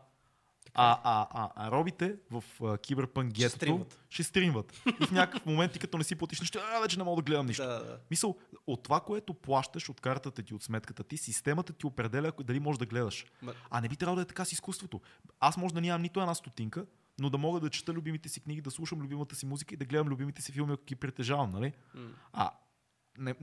А, 0.75 0.99
а, 1.03 1.27
а, 1.33 1.49
а 1.57 1.71
робите 1.71 2.15
в 2.31 2.43
а, 2.63 2.77
киберпънк 2.77 3.35
Ще 3.35 3.49
стримват. 3.49 3.99
ще 4.09 4.23
стримват. 4.23 4.81
И 5.01 5.05
в 5.05 5.11
някакъв 5.11 5.45
момент, 5.45 5.71
ти 5.73 5.79
като 5.79 5.97
не 5.97 6.03
си 6.03 6.15
платиш 6.15 6.39
нищо, 6.39 6.59
а, 6.67 6.79
вече 6.79 6.97
не 6.97 7.03
мога 7.03 7.15
да 7.15 7.25
гледам 7.25 7.45
нищо. 7.45 7.63
Да, 7.63 7.69
да. 7.79 7.99
Мисъл, 8.11 8.37
от 8.67 8.83
това, 8.83 8.99
което 8.99 9.33
плащаш 9.33 9.89
от 9.89 10.01
картата 10.01 10.43
ти, 10.43 10.53
от 10.53 10.63
сметката 10.63 11.03
ти, 11.03 11.17
системата 11.17 11.73
ти 11.73 11.85
определя 11.87 12.31
дали 12.39 12.59
можеш 12.59 12.77
да 12.77 12.85
гледаш. 12.85 13.25
Ма- 13.43 13.53
А 13.69 13.81
не 13.81 13.89
би 13.89 13.95
трябвало 13.95 14.15
да 14.15 14.21
е 14.21 14.25
така 14.25 14.45
с 14.45 14.51
изкуството. 14.51 15.01
Аз 15.39 15.57
може 15.57 15.73
да 15.73 15.81
нямам 15.81 16.01
нито 16.01 16.19
една 16.19 16.35
стотинка, 16.35 16.85
но 17.19 17.29
да 17.29 17.37
мога 17.37 17.59
да 17.59 17.69
чета 17.69 17.93
любимите 17.93 18.29
си 18.29 18.39
книги, 18.39 18.61
да 18.61 18.71
слушам 18.71 19.01
любимата 19.01 19.35
си 19.35 19.45
музика 19.45 19.73
и 19.73 19.77
да 19.77 19.85
гледам 19.85 20.07
любимите 20.07 20.41
си 20.41 20.51
филми, 20.51 20.73
ако 20.73 20.83
ги 20.83 20.95
притежавам, 20.95 21.49
нали? 21.49 21.73
М. 21.93 22.01
А, 22.33 22.51
не, 23.17 23.35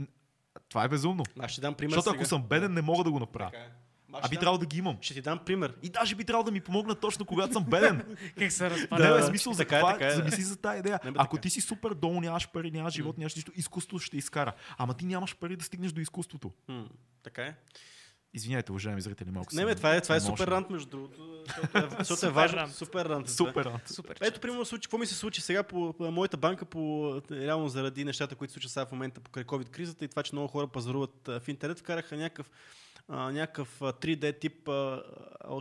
това 0.69 0.85
е 0.85 0.89
безумно. 0.89 1.25
Аз 1.39 1.51
ще 1.51 1.61
дам 1.61 1.75
пример 1.75 1.91
Защото 1.91 2.11
сега. 2.11 2.17
ако 2.17 2.29
съм 2.29 2.43
беден, 2.43 2.73
не 2.73 2.83
мога 2.83 3.05
да 3.05 3.11
го 3.11 3.19
направя. 3.21 3.51
Така 3.51 3.65
е. 3.65 3.71
А 4.13 4.29
би 4.29 4.37
трябвало 4.37 4.59
да 4.59 4.67
ги 4.67 4.79
имам. 4.79 4.99
Ще 5.01 5.15
ти 5.15 5.23
дам 5.23 5.39
пример. 5.47 5.75
И 5.83 5.89
даже 5.89 6.15
би 6.15 6.25
трябвало 6.25 6.45
да 6.45 6.51
ми 6.51 6.61
помогна 6.61 6.95
точно 6.95 7.25
когато 7.25 7.53
съм 7.53 7.65
беден. 7.65 8.17
Как 8.39 8.53
се 8.53 8.65
Да, 8.65 8.71
разпада? 8.71 9.09
да, 9.09 9.21
бе, 9.21 9.23
смисъл 9.23 9.53
за 9.53 9.59
така 9.59 9.77
е, 9.77 9.81
това, 9.81 9.93
така 9.93 10.05
е, 10.07 10.09
да. 10.09 10.17
замисли 10.17 10.43
за 10.43 10.57
тази 10.57 10.79
идея. 10.79 11.01
Не, 11.05 11.11
бе, 11.11 11.17
Ако 11.21 11.37
така. 11.37 11.43
ти 11.43 11.51
си 11.51 11.61
супер 11.61 11.95
долу, 11.95 12.21
нямаш 12.21 12.49
пари, 12.49 12.71
нямаш 12.71 12.95
живот, 12.95 13.19
нямаш 13.19 13.35
нищо, 13.35 13.53
изкуството 13.57 13.99
ще 14.05 14.17
изкара. 14.17 14.53
Ама 14.79 14.95
ти 14.95 15.05
нямаш 15.05 15.37
пари 15.37 15.57
да 15.57 15.65
стигнеш 15.65 15.93
до 15.93 16.01
изкуството. 16.01 16.53
М. 16.69 16.85
Така 17.23 17.43
е. 17.43 17.55
Извинявайте, 18.35 18.73
уважаеми 18.73 19.01
зрители, 19.01 19.31
малко 19.31 19.51
Не, 19.55 19.65
бе, 19.65 19.75
това 19.75 19.95
е, 19.95 20.01
това 20.01 20.17
е 20.17 20.21
супер 20.21 20.47
рант, 20.47 20.71
между 20.71 20.89
другото. 20.91 21.45
Защото 21.49 21.79
е, 21.79 22.01
е 22.01 22.05
Супер 22.05 22.29
важно. 22.29 22.57
рант. 22.57 22.75
Супер 22.75 23.05
рант. 23.05 23.29
е 23.29 23.37
това. 23.37 23.47
Супер. 23.47 23.65
рант. 23.65 23.89
Супер. 23.89 24.17
Ето, 24.21 24.41
примерно, 24.41 24.65
случи, 24.65 24.83
какво 24.83 24.99
ми 24.99 25.07
се 25.07 25.15
случи 25.15 25.41
сега 25.41 25.63
по, 25.63 25.93
по 25.93 26.11
моята 26.11 26.37
банка, 26.37 26.65
по, 26.65 27.15
реално 27.31 27.69
заради 27.69 28.05
нещата, 28.05 28.35
които 28.35 28.51
се 28.51 28.55
случват 28.55 28.73
сега 28.73 28.87
в 28.87 28.93
момента 28.93 29.21
покрай 29.21 29.45
COVID-кризата 29.45 30.05
и 30.05 30.09
това, 30.09 30.23
че 30.23 30.35
много 30.35 30.49
хора 30.49 30.67
пазаруват 30.67 31.15
в 31.27 31.43
интернет, 31.49 31.79
вкараха 31.79 32.17
някакъв, 32.17 32.51
а, 33.11 33.33
някакъв 33.33 33.83
а, 33.83 33.93
3D 33.93 34.41
тип, 34.41 34.69
а, 34.69 35.03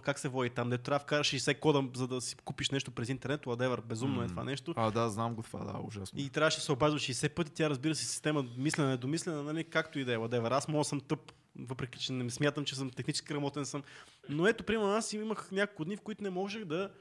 как 0.03 0.19
се 0.19 0.27
води 0.27 0.49
там, 0.49 0.69
дето 0.69 0.83
трябва 0.83 0.99
да 0.99 1.03
вкараш 1.03 1.27
60 1.27 1.59
кода, 1.59 1.83
за 1.95 2.07
да 2.07 2.21
си 2.21 2.35
купиш 2.35 2.69
нещо 2.69 2.91
през 2.91 3.09
интернет, 3.09 3.45
whatever, 3.45 3.81
безумно 3.81 4.21
е 4.21 4.23
М. 4.23 4.29
това 4.29 4.43
нещо. 4.43 4.73
А, 4.77 4.91
да, 4.91 5.09
знам 5.09 5.35
го 5.35 5.43
това, 5.43 5.63
да, 5.63 5.79
ужасно. 5.87 6.19
И 6.19 6.29
трябваше 6.29 6.57
да 6.57 6.63
се 6.63 6.71
обажда 6.71 6.99
60 6.99 7.33
пъти. 7.33 7.51
Тя 7.51 7.69
разбира 7.69 7.95
се 7.95 8.05
система 8.05 8.45
мислене, 8.57 8.97
домислене, 8.97 9.41
нали, 9.43 9.63
както 9.63 9.99
и 9.99 10.05
да 10.05 10.13
е, 10.13 10.17
whatever. 10.17 10.51
Аз 10.51 10.67
мога 10.67 10.83
съм 10.83 11.01
тъп, 11.01 11.31
въпреки 11.59 11.99
че 11.99 12.13
не 12.13 12.29
смятам, 12.29 12.65
че 12.65 12.75
съм 12.75 12.89
технически 12.89 13.33
грамотен 13.33 13.65
съм. 13.65 13.83
Но 14.29 14.47
ето, 14.47 14.63
примерно, 14.63 14.91
аз 14.91 15.13
имах 15.13 15.51
няколко 15.51 15.85
дни, 15.85 15.97
в 15.97 16.01
които 16.01 16.23
не 16.23 16.29
можех 16.29 16.65
да 16.65 16.91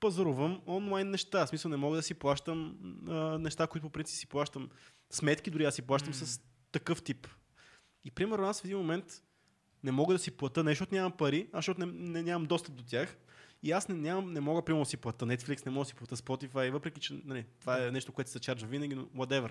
пазарувам 0.00 0.60
онлайн 0.66 1.10
неща. 1.10 1.46
В 1.46 1.48
смисъл 1.48 1.70
не 1.70 1.76
мога 1.76 1.96
да 1.96 2.02
си 2.02 2.14
плащам 2.14 2.76
а, 3.08 3.12
неща, 3.38 3.66
които 3.66 3.86
по 3.86 3.92
принцип 3.92 4.16
си 4.16 4.26
плащам. 4.26 4.70
Сметки 5.10 5.50
дори 5.50 5.64
аз 5.64 5.74
си 5.74 5.82
плащам 5.82 6.10
М. 6.10 6.14
с 6.14 6.40
такъв 6.72 7.02
тип. 7.02 7.28
И 8.04 8.10
примерно 8.10 8.46
аз 8.46 8.60
в 8.60 8.64
един 8.64 8.78
момент 8.78 9.22
не 9.86 9.92
мога 9.92 10.14
да 10.14 10.18
си 10.18 10.30
плата 10.30 10.64
не 10.64 10.70
защото 10.70 10.94
нямам 10.94 11.12
пари, 11.12 11.48
а 11.52 11.58
защото 11.58 11.80
не, 11.80 11.86
не, 11.86 12.22
нямам 12.22 12.46
достъп 12.46 12.74
до 12.74 12.84
тях. 12.84 13.16
И 13.62 13.72
аз 13.72 13.88
не, 13.88 13.94
нямам, 13.94 14.32
не 14.32 14.40
мога 14.40 14.64
примерно 14.64 14.84
да 14.84 14.90
си 14.90 14.96
плата 14.96 15.26
Netflix, 15.26 15.66
не 15.66 15.72
мога 15.72 15.84
да 15.84 15.88
си 15.88 15.94
плата 15.94 16.16
Spotify, 16.16 16.70
въпреки 16.70 17.00
че 17.00 17.20
нали, 17.24 17.44
това 17.60 17.86
е 17.86 17.90
нещо, 17.90 18.12
което 18.12 18.30
се 18.30 18.40
чарджва 18.40 18.68
винаги, 18.68 18.94
но 18.94 19.04
whatever. 19.04 19.50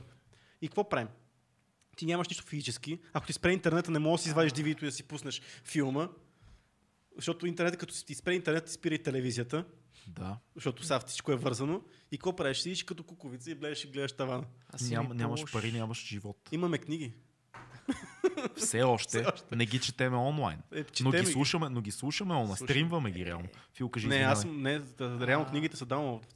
И 0.62 0.68
какво 0.68 0.90
правим? 0.90 1.08
Ти 1.98 2.06
нямаш 2.06 2.28
нищо 2.28 2.44
физически. 2.44 3.00
Ако 3.14 3.28
ти 3.28 3.34
спре 3.34 3.52
интернета, 3.52 3.92
не 3.92 4.00
можеш 4.00 4.22
да 4.22 4.24
си 4.24 4.30
извадиш 4.30 4.52
dvd 4.52 4.82
и 4.82 4.86
да 4.86 4.92
си 4.92 5.04
пуснеш 5.04 5.42
филма. 5.64 6.10
Защото 7.16 7.48
интернет, 7.48 7.78
като 7.78 8.06
ти 8.06 8.16
спре 8.16 8.34
интернет, 8.34 8.66
ти 8.66 8.72
спира 8.72 8.96
и 8.96 9.04
телевизията, 9.04 9.66
Да. 10.08 10.38
защото 10.56 10.84
сега 10.84 11.00
всичко 11.00 11.32
е 11.32 11.36
вързано. 11.36 11.82
И 12.12 12.18
какво 12.18 12.36
правиш? 12.36 12.58
Сидиш 12.58 12.84
като 12.84 13.04
куковица 13.04 13.52
и 13.52 13.56
гледаш 13.56 13.84
и 13.84 13.88
гледаш 13.88 14.12
тавана. 14.12 14.46
Аз 14.68 14.90
Ням, 14.90 15.10
нямаш 15.14 15.52
пари, 15.52 15.72
нямаш 15.72 16.06
живот. 16.06 16.50
Имаме 16.52 16.78
книги. 16.78 17.14
Все 18.58 18.84
още, 18.84 19.08
Все 19.10 19.32
още. 19.34 19.56
не 19.56 19.66
ги 19.66 19.80
четеме 19.80 20.18
онлайн. 20.18 20.60
Е, 20.72 20.78
Но 20.78 20.84
четем 20.84 21.12
ги, 21.12 21.20
ги. 21.20 21.32
слушаме, 21.32 21.70
но 21.70 21.82
ги 21.82 21.92
слушаме 21.92 22.34
онлайн. 22.34 22.48
Слушаме. 22.48 22.68
Стримваме 22.68 23.12
ги 23.12 23.26
реално. 23.26 23.48
Фил, 23.74 23.90
кажи, 23.90 24.08
Не, 24.08 24.16
аз 24.16 24.46
не, 24.46 24.80
да, 24.80 25.28
реално 25.28 25.46
книгите 25.46 25.78
са 25.78 25.86
даунлоад. 25.86 26.28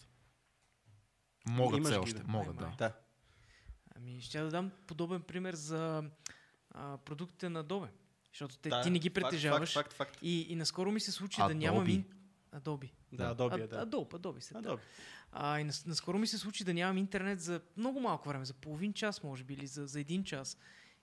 Могат 1.50 1.86
все 1.86 1.98
още. 1.98 2.20
да. 2.20 2.28
Могат, 2.28 2.56
да. 2.56 2.72
Да. 2.78 2.94
Ами, 3.96 4.22
ще 4.22 4.40
да 4.40 4.50
дам 4.50 4.72
подобен 4.88 5.22
пример 5.22 5.54
за 5.54 6.04
а, 6.72 6.98
продуктите 6.98 7.50
на 7.50 7.64
Adobe. 7.64 7.88
Защото 8.34 8.58
те, 8.58 8.70
Да, 8.70 8.82
ти 8.82 8.90
не 8.90 9.00
ги 9.00 9.10
притежаваш. 9.10 9.74
Факт, 9.74 9.94
факт, 9.94 10.12
факт. 10.12 10.20
И, 10.22 10.42
и 10.42 10.56
наскоро 10.56 10.92
ми 10.92 11.00
се 11.00 11.12
случи 11.12 11.42
да 11.48 11.56
нямам... 11.56 11.86
Adobe. 11.86 11.90
Ин... 11.90 12.06
Adobe. 12.56 12.90
Да, 13.12 13.36
Adobe, 13.36 13.60
е, 13.60 13.64
А- 13.64 13.68
да. 13.68 13.86
Adobe, 13.88 14.10
Adobe 14.12 14.40
се. 14.40 14.54
Adobe. 14.54 14.80
А, 15.32 15.60
и 15.60 15.64
нас, 15.64 15.86
наскоро 15.86 16.18
ми 16.18 16.28
се 16.28 16.38
случи 16.38 16.64
да 16.64 16.74
нямам 16.74 16.98
интернет 16.98 17.42
за 17.42 17.62
много 17.78 18.00
малко 18.00 18.30
време, 18.30 18.46
за 18.46 18.54
половин 18.54 18.94
час, 18.94 19.24
може 19.24 19.44
би, 19.44 19.54
или 19.54 19.68
за, 19.68 19.88
за 19.88 20.00
един 20.00 20.24
час. 20.24 20.58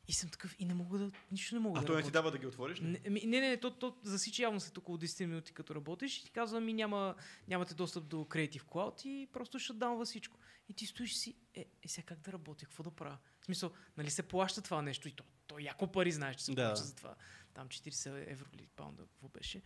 И 0.08 0.12
съм 0.12 0.30
такъв 0.30 0.56
и 0.58 0.64
не 0.64 0.74
мога 0.74 0.98
да, 0.98 1.10
нищо 1.32 1.54
не 1.54 1.60
мога 1.60 1.78
А 1.78 1.80
да 1.80 1.86
той 1.86 1.96
не 1.96 2.02
ти 2.02 2.10
дава 2.10 2.30
да 2.30 2.38
ги 2.38 2.46
отвориш? 2.46 2.80
ли? 2.80 2.84
Не, 2.84 3.00
не, 3.10 3.20
не, 3.26 3.40
не, 3.40 3.56
то, 3.56 3.70
то 3.70 3.96
засича 4.02 4.42
явно 4.42 4.60
след 4.60 4.78
около 4.78 4.98
10 4.98 5.26
минути, 5.26 5.52
като 5.52 5.74
работиш 5.74 6.18
и 6.18 6.24
ти 6.24 6.30
казва, 6.30 6.60
ми 6.60 6.72
няма, 6.72 7.14
нямате 7.48 7.74
достъп 7.74 8.06
до 8.06 8.16
Creative 8.16 8.62
Cloud 8.62 9.06
и 9.06 9.26
просто 9.32 9.58
ще 9.58 9.72
даунва 9.72 10.04
всичко. 10.04 10.38
И 10.68 10.74
ти 10.74 10.86
стоиш 10.86 11.14
си, 11.14 11.34
е, 11.54 11.66
е 11.82 11.88
сега 11.88 12.06
как 12.06 12.18
да 12.20 12.32
работя, 12.32 12.64
какво 12.64 12.82
да 12.82 12.90
правя? 12.90 13.18
В 13.40 13.44
смисъл, 13.44 13.70
нали 13.96 14.10
се 14.10 14.22
плаща 14.22 14.62
това 14.62 14.82
нещо 14.82 15.08
и 15.08 15.12
то, 15.12 15.24
то 15.46 15.58
яко 15.58 15.92
пари 15.92 16.12
знаеш, 16.12 16.36
че 16.36 16.44
се 16.44 16.52
Да. 16.54 16.68
плаща 16.68 16.84
за 16.86 16.94
това. 16.94 17.14
Там 17.54 17.68
40 17.68 18.24
евро 18.32 18.46
или 18.52 18.66
паунда, 18.66 19.02
какво 19.06 19.28
беше. 19.28 19.62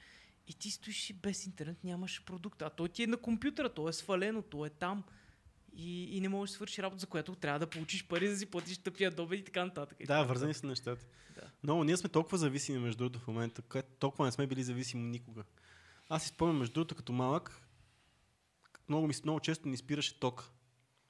И 0.46 0.54
ти 0.54 0.70
стоиш 0.70 1.02
си 1.02 1.12
без 1.12 1.46
интернет, 1.46 1.84
нямаш 1.84 2.24
продукт. 2.24 2.62
А 2.62 2.70
той 2.70 2.88
ти 2.88 3.02
е 3.02 3.06
на 3.06 3.16
компютъра, 3.16 3.74
то 3.74 3.88
е 3.88 3.92
свалено, 3.92 4.42
то 4.42 4.66
е 4.66 4.70
там. 4.70 5.04
И, 5.81 6.16
и 6.16 6.20
не 6.20 6.28
можеш 6.28 6.51
да 6.51 6.57
свърши 6.57 6.82
работа, 6.82 7.01
за 7.01 7.07
която 7.07 7.35
трябва 7.35 7.59
да 7.59 7.66
получиш 7.66 8.07
пари, 8.07 8.28
да 8.28 8.36
си 8.36 8.47
платиш 8.47 8.78
тъпия 8.78 9.11
добе 9.11 9.36
и 9.36 9.44
така 9.44 9.65
нататък. 9.65 9.97
И 10.01 10.07
Да, 10.07 10.15
така 10.15 10.28
вързани 10.28 10.55
са 10.55 10.66
нещата. 10.66 11.07
Да. 11.35 11.51
Но 11.62 11.85
ние 11.85 11.97
сме 11.97 12.09
толкова 12.09 12.39
зависими 12.39 12.78
между 12.78 12.98
другото 12.98 13.19
в 13.19 13.27
момента, 13.27 13.62
където 13.62 13.89
толкова 13.98 14.24
не 14.24 14.32
сме 14.32 14.47
били 14.47 14.62
зависими 14.62 15.02
никога. 15.02 15.44
Аз 16.09 16.23
си 16.23 16.28
спомням 16.28 16.59
между 16.59 16.74
другото 16.74 16.94
като 16.94 17.12
малък, 17.12 17.69
много, 18.89 19.07
ми, 19.07 19.15
много 19.24 19.40
често 19.40 19.69
ни 19.69 19.77
спираше 19.77 20.20
тока. 20.20 20.44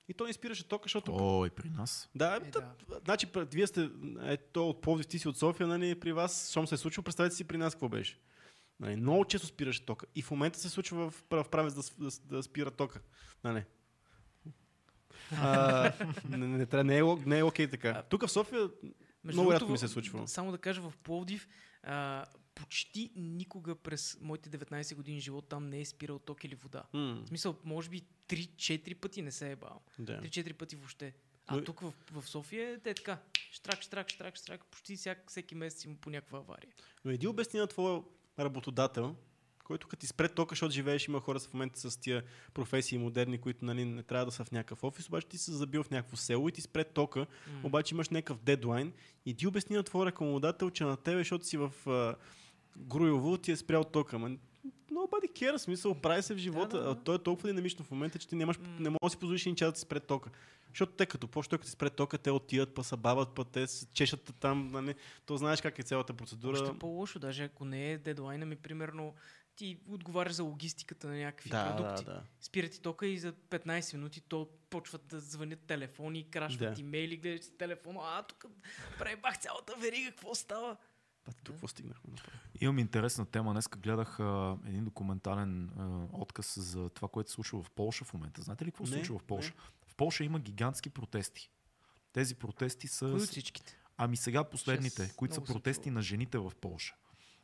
И 0.09 0.15
то 0.15 0.27
ни 0.27 0.33
спираше 0.33 0.69
тока, 0.69 0.83
защото... 0.85 1.13
Ой, 1.15 1.51
при 1.51 1.69
нас. 1.69 2.11
Да, 2.15 2.37
Е, 2.37 2.51
да. 2.51 2.75
значи 3.05 3.27
вие 3.37 3.67
сте, 3.67 3.91
е, 4.23 4.37
то 4.37 4.69
от 4.69 4.83
Пловдив, 4.83 5.07
ти 5.07 5.19
си 5.19 5.29
от 5.29 5.39
София, 5.39 5.67
нали, 5.67 6.01
при 6.01 6.13
вас, 6.13 6.51
щом 6.51 6.67
се 6.67 6.75
е 6.75 6.79
случило, 6.79 7.05
представете 7.05 7.35
си 7.35 7.45
при 7.45 7.57
нас 7.57 7.75
какво 7.75 7.89
беше. 7.89 8.19
Нали, 8.81 8.97
много 8.97 9.25
често 9.25 9.47
спираше 9.47 9.87
тока. 9.87 10.07
И 10.15 10.23
в 10.23 10.31
момента 10.31 10.59
се 10.59 10.69
случва 10.69 11.11
в, 11.11 11.25
в 11.31 11.47
правец 11.51 11.75
да, 11.75 11.83
да, 11.99 12.37
да 12.37 12.43
спира 12.43 12.71
тока. 12.71 13.01
Нали. 13.45 13.65
А, 15.33 15.93
не, 16.29 16.37
не, 16.37 16.47
не, 16.49 16.83
не, 16.85 16.99
е, 16.99 17.03
не 17.27 17.39
е 17.39 17.45
окей 17.45 17.69
така. 17.69 18.03
Тук 18.03 18.23
в 18.23 18.29
София 18.29 18.71
Между 19.25 19.41
много 19.41 19.53
рядко 19.53 19.71
ми 19.71 19.79
се 19.79 19.85
е 19.85 19.89
случвало. 19.89 20.27
Само 20.27 20.53
да 20.53 20.59
кажа, 20.59 20.83
в 20.83 20.93
Пловдив 20.97 21.49
а, 21.83 22.25
почти 22.55 23.13
никога 23.17 23.75
през 23.75 24.19
моите 24.21 24.51
19 24.51 24.95
години 24.95 25.21
живот 25.21 25.49
там 25.49 25.67
не 25.67 25.81
е 25.81 25.85
спирал 25.85 26.19
ток 26.19 26.45
или 26.45 26.55
вода. 26.55 26.83
М, 26.93 27.23
В 27.25 27.29
смисъл, 27.29 27.57
може 27.65 27.91
би 27.91 28.03
3-4 28.29 28.95
пъти 28.95 29.23
не 29.23 29.33
се 29.33 29.51
е 29.51 29.57
бал. 29.57 29.81
да. 29.99 30.21
3-4 30.21 30.53
пъти 30.53 30.77
въобще. 30.77 31.15
А 31.47 31.57
Но- 31.57 31.65
тук 31.65 31.81
в, 31.81 31.93
в 32.13 32.29
София 32.29 32.81
те 32.81 32.91
е 32.91 32.95
така. 32.95 33.19
Штрак, 33.53 33.83
штрак, 33.83 34.09
штрак, 34.09 34.37
штрак. 34.37 34.65
Почти 34.65 34.97
всяк, 34.97 35.25
всеки 35.29 35.55
месец 35.55 35.85
има 35.85 35.97
по 35.97 36.11
някаква 36.11 36.39
авария. 36.39 36.73
Но 37.05 37.11
иди 37.11 37.27
обясни 37.27 37.61
на 37.61 37.67
твоя 37.67 38.03
работодател, 38.39 39.17
който 39.71 39.89
като 39.89 40.01
ти 40.01 40.07
спре 40.07 40.29
тока, 40.29 40.53
защото 40.53 40.73
живееш, 40.73 41.09
има 41.09 41.21
хора 41.21 41.39
в 41.39 41.55
момента 41.55 41.91
с 41.91 41.97
тия 41.97 42.23
професии 42.55 42.99
модерни, 42.99 43.39
които 43.39 43.65
нали, 43.65 43.85
не 43.85 44.03
трябва 44.03 44.27
да 44.27 44.33
са 44.33 44.45
в 44.45 44.53
някакъв 44.53 44.85
офис, 44.85 45.09
обаче 45.09 45.27
ти 45.27 45.39
се 45.39 45.53
забил 45.53 45.83
в 45.83 45.91
някакво 45.91 46.17
село 46.17 46.49
и 46.49 46.53
ти 46.53 46.61
спре 46.61 46.85
тока, 46.85 47.21
М. 47.21 47.61
обаче 47.65 47.95
имаш 47.95 48.09
някакъв 48.09 48.39
дедлайн 48.39 48.93
и 49.27 49.35
ти 49.35 49.47
обясни 49.47 49.77
на 49.77 49.83
твоя 49.83 50.07
рекламодател, 50.07 50.71
че 50.71 50.85
на 50.85 50.97
тебе, 50.97 51.19
защото 51.19 51.47
си 51.47 51.57
в 51.57 51.73
а, 51.87 52.15
Груйово, 52.79 53.39
ти 53.39 53.53
е 53.53 53.57
спрял 53.57 53.85
тока. 53.85 54.19
Ма, 54.19 54.31
nobody 54.93 55.33
cares, 55.33 55.57
смисъл, 55.57 55.95
прави 55.95 56.23
се 56.23 56.35
в 56.35 56.39
живота. 56.39 56.79
да, 56.79 56.85
да. 56.85 56.91
А 56.91 56.95
той 56.95 57.15
е 57.15 57.19
толкова 57.19 57.49
динамично 57.49 57.85
в 57.85 57.91
момента, 57.91 58.19
че 58.19 58.29
ти 58.29 58.37
нямаш, 58.37 58.59
М. 58.59 58.65
не 58.81 58.91
можеш 58.91 59.01
да 59.03 59.11
си 59.11 59.17
позволиш 59.17 59.43
един 59.43 59.57
час 59.57 59.69
да 59.69 59.75
ти 59.75 59.81
спре 59.81 60.01
тока. 60.01 60.31
Защото 60.69 60.93
те 60.93 61.07
като 61.07 61.29
почва, 61.29 61.51
той 61.51 61.59
като 61.59 61.67
ти 61.67 61.73
спре 61.73 61.91
тока, 61.91 62.19
те 62.19 62.31
отиват, 62.31 62.75
па 62.75 62.85
се 62.85 62.97
бават, 62.97 63.29
па 63.35 63.45
те 63.45 63.67
чешат 63.95 64.35
там, 64.41 64.69
нали? 64.73 64.95
То 65.27 65.37
знаеш 65.37 65.61
как 65.61 65.79
е 65.79 65.83
цялата 65.83 66.13
процедура. 66.15 66.61
Още 66.63 66.79
по-лошо, 66.79 67.19
даже 67.19 67.45
ако 67.45 67.65
не 67.65 67.93
е 67.93 67.99
дедлайна 67.99 68.47
ми, 68.47 68.57
примерно, 68.57 69.15
ти 69.61 69.79
отговаряш 69.89 70.33
за 70.33 70.43
логистиката 70.43 71.09
на 71.09 71.17
някакви 71.17 71.51
да, 71.51 71.77
продукти. 71.77 72.05
да, 72.05 72.13
да. 72.13 72.23
Спира 72.41 72.69
ти 72.69 72.81
тока 72.81 73.07
и 73.07 73.19
за 73.19 73.33
15 73.33 73.95
минути 73.95 74.21
то 74.21 74.49
почват 74.71 75.07
да 75.07 75.21
звънят 75.21 75.61
телефони, 75.61 76.31
крашват 76.31 76.75
Да. 76.75 76.81
имейли, 76.81 77.17
гледаш 77.17 77.45
си 77.45 77.59
телефона, 77.59 78.01
а 78.03 78.23
тук 78.23 78.45
пребах 78.99 79.39
цялата 79.39 79.75
верига, 79.77 80.11
какво 80.11 80.35
става? 80.35 80.77
Па, 81.25 81.33
тук 81.33 81.55
какво 81.55 81.69
стигнахме? 81.69 82.11
направо? 82.11 82.39
Имам 82.61 82.79
интересна 82.79 83.27
тема. 83.27 83.53
Днеска 83.53 83.79
гледах 83.79 84.21
а, 84.21 84.57
един 84.67 84.85
документален 84.85 85.71
а, 85.79 86.07
отказ 86.13 86.59
за 86.59 86.89
това, 86.89 87.09
което 87.09 87.31
се 87.31 87.35
случва 87.35 87.63
в 87.63 87.71
Полша 87.71 88.05
в 88.05 88.15
момента. 88.15 88.43
Знаете 88.43 88.65
ли 88.65 88.71
какво 88.71 88.87
се 88.87 88.93
случва 88.93 89.19
в 89.19 89.23
Полша? 89.23 89.53
В 89.87 89.95
Полша 89.95 90.25
има 90.25 90.41
гигантски 90.41 90.91
протести. 90.91 91.51
Тези 92.13 92.35
протести 92.35 92.89
са... 92.89 93.11
Кои 93.11 93.21
всичките? 93.21 93.77
Ами 93.97 94.17
сега 94.17 94.45
последните, 94.45 95.03
Шест. 95.03 95.17
които 95.17 95.35
са 95.35 95.45
протести 95.45 95.91
на 95.91 96.03
жените 96.03 96.39
в 96.39 96.53
Полша. 96.61 96.95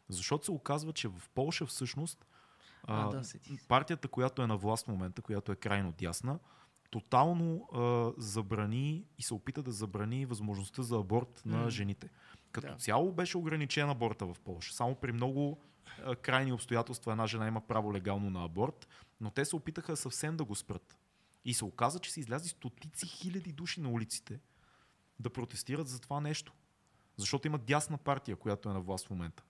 Защото 0.09 0.45
се 0.45 0.51
оказва, 0.51 0.93
че 0.93 1.09
в 1.09 1.23
Полша 1.35 1.67
всъщност 1.67 2.27
А, 2.89 3.03
а, 3.03 3.09
да, 3.09 3.25
се. 3.25 3.41
партията, 3.69 4.09
която 4.09 4.43
е 4.43 4.47
на 4.47 4.57
власт 4.57 4.85
в 4.85 4.89
момента, 4.89 5.23
която 5.23 5.53
е 5.53 5.57
крайно 5.57 5.93
дясна, 5.93 6.39
тотално 6.91 7.69
а, 7.73 8.13
забрани 8.23 9.05
и 9.19 9.23
се 9.23 9.35
опита 9.35 9.63
да 9.63 9.73
забрани 9.73 10.27
възможността 10.27 10.83
за 10.83 10.97
аборт 10.97 11.43
на 11.45 11.57
М. 11.59 11.71
жените. 11.71 12.09
Като 12.53 12.67
Да. 12.67 12.77
цяло 12.77 13.13
беше 13.13 13.39
ограничен 13.39 13.91
аборта 13.91 14.27
в 14.27 14.37
Полша. 14.45 14.75
Само 14.75 14.95
при 14.95 15.13
много 15.13 15.61
а, 16.05 16.17
крайни 16.17 16.53
обстоятелства 16.53 17.13
една 17.13 17.27
жена 17.27 17.47
има 17.47 17.61
право 17.61 17.95
легално 17.95 18.31
на 18.31 18.45
аборт, 18.45 18.89
но 19.21 19.31
те 19.31 19.45
се 19.45 19.57
опитаха 19.57 19.97
съвсем 19.97 20.37
да 20.37 20.45
го 20.45 20.55
спрат. 20.55 20.97
И 21.45 21.55
се 21.55 21.65
оказа, 21.65 21.99
че 21.99 22.13
са 22.13 22.21
излязли 22.21 22.49
стотици 22.49 23.07
хиляди 23.07 23.53
души 23.53 23.81
на 23.81 23.89
улиците 23.91 24.41
да 25.21 25.31
протестират 25.31 25.89
за 25.89 26.01
това 26.01 26.21
нещо. 26.21 26.53
Защото 27.17 27.47
има 27.47 27.59
дясна 27.59 27.99
партия, 27.99 28.37
която 28.37 28.71
е 28.71 28.73
на 28.73 28.81
власт 28.81 29.07
в 29.07 29.11
момента. 29.11 29.43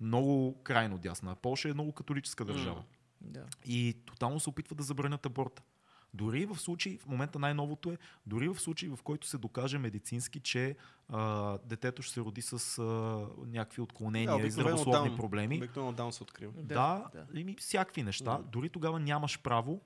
Много 0.00 0.60
крайно 0.62 0.98
дясна. 0.98 1.32
А 1.32 1.34
Полша 1.34 1.68
е 1.68 1.74
много 1.74 1.92
католическа 1.92 2.44
държава. 2.44 2.76
М. 2.76 2.84
Да. 3.20 3.44
И 3.64 3.96
тотално 4.04 4.40
се 4.40 4.50
опитват 4.50 4.78
да 4.78 4.84
забранят 4.84 5.26
аборта. 5.26 5.62
Дори 6.14 6.46
в 6.46 6.56
случай, 6.56 6.98
в 6.98 7.06
момента 7.06 7.38
най-новото 7.38 7.90
е, 7.90 7.98
дори 8.26 8.48
в 8.48 8.60
случай, 8.60 8.88
в 8.88 8.98
който 9.02 9.26
се 9.26 9.38
докаже 9.38 9.78
медицински, 9.78 10.40
че 10.40 10.76
а, 11.08 11.58
детето 11.64 12.02
ще 12.02 12.14
се 12.14 12.20
роди 12.20 12.42
с 12.42 12.78
а, 12.78 12.82
някакви 13.46 13.82
отклонения 13.82 14.30
и 14.30 14.34
обикновено 14.34 14.50
здравословни 14.76 15.08
даун. 15.08 15.16
проблеми, 15.18 15.56
Обикновено 15.56 15.92
даун 15.92 16.12
се 16.12 16.22
открива. 16.22 16.52
да, 16.52 16.62
Да, 16.62 17.10
да, 17.12 17.24
да. 17.24 17.40
Ими, 17.40 17.56
всякакви 17.58 18.02
неща, 18.02 18.36
Да. 18.36 18.42
дори 18.42 18.68
тогава 18.68 19.00
нямаш 19.00 19.42
право 19.42 19.80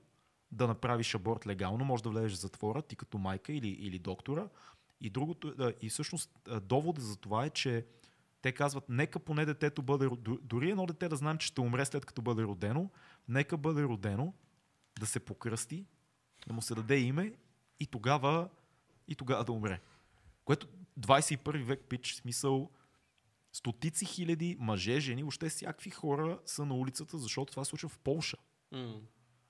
да 0.52 0.66
направиш 0.66 1.14
аборт 1.14 1.46
легално, 1.46 1.84
може 1.84 2.02
да 2.02 2.10
влезеш 2.10 2.32
в 2.32 2.40
затвора, 2.40 2.82
ти 2.82 2.96
като 2.96 3.18
майка 3.18 3.52
или, 3.52 3.68
или 3.68 3.98
доктора. 3.98 4.48
И, 5.00 5.10
другото, 5.10 5.54
да, 5.54 5.72
и 5.82 5.88
всъщност 5.88 6.30
довода 6.62 7.00
за 7.00 7.16
това 7.16 7.44
е, 7.44 7.50
че 7.50 7.86
те 8.42 8.52
казват, 8.52 8.88
нека 8.88 9.18
поне 9.18 9.44
детето 9.44 9.82
бъде, 9.82 10.08
дори 10.42 10.70
едно 10.70 10.86
дете 10.86 11.08
да 11.08 11.16
знаем, 11.16 11.38
че 11.38 11.46
ще 11.46 11.60
умре 11.60 11.84
след 11.84 12.06
като 12.06 12.22
бъде 12.22 12.42
родено, 12.42 12.90
нека 13.28 13.56
бъде 13.56 13.82
родено, 13.82 14.34
да 15.00 15.06
се 15.06 15.20
покръсти, 15.20 15.86
да 16.46 16.52
му 16.52 16.62
се 16.62 16.74
даде 16.74 16.98
име 16.98 17.34
и 17.80 17.86
тогава, 17.86 18.48
и 19.08 19.14
тогава 19.14 19.44
да 19.44 19.52
умре. 19.52 19.80
Което 20.44 20.66
21 21.00 21.64
век 21.64 21.80
пич, 21.88 22.14
смисъл, 22.14 22.70
стотици 23.52 24.04
хиляди 24.04 24.56
мъже, 24.60 25.00
жени, 25.00 25.22
въобще 25.22 25.48
всякакви 25.48 25.90
хора 25.90 26.38
са 26.46 26.66
на 26.66 26.74
улицата, 26.74 27.18
защото 27.18 27.50
това 27.50 27.64
се 27.64 27.68
случва 27.68 27.88
в 27.88 27.98
Полша. 27.98 28.36
М. 28.72 29.00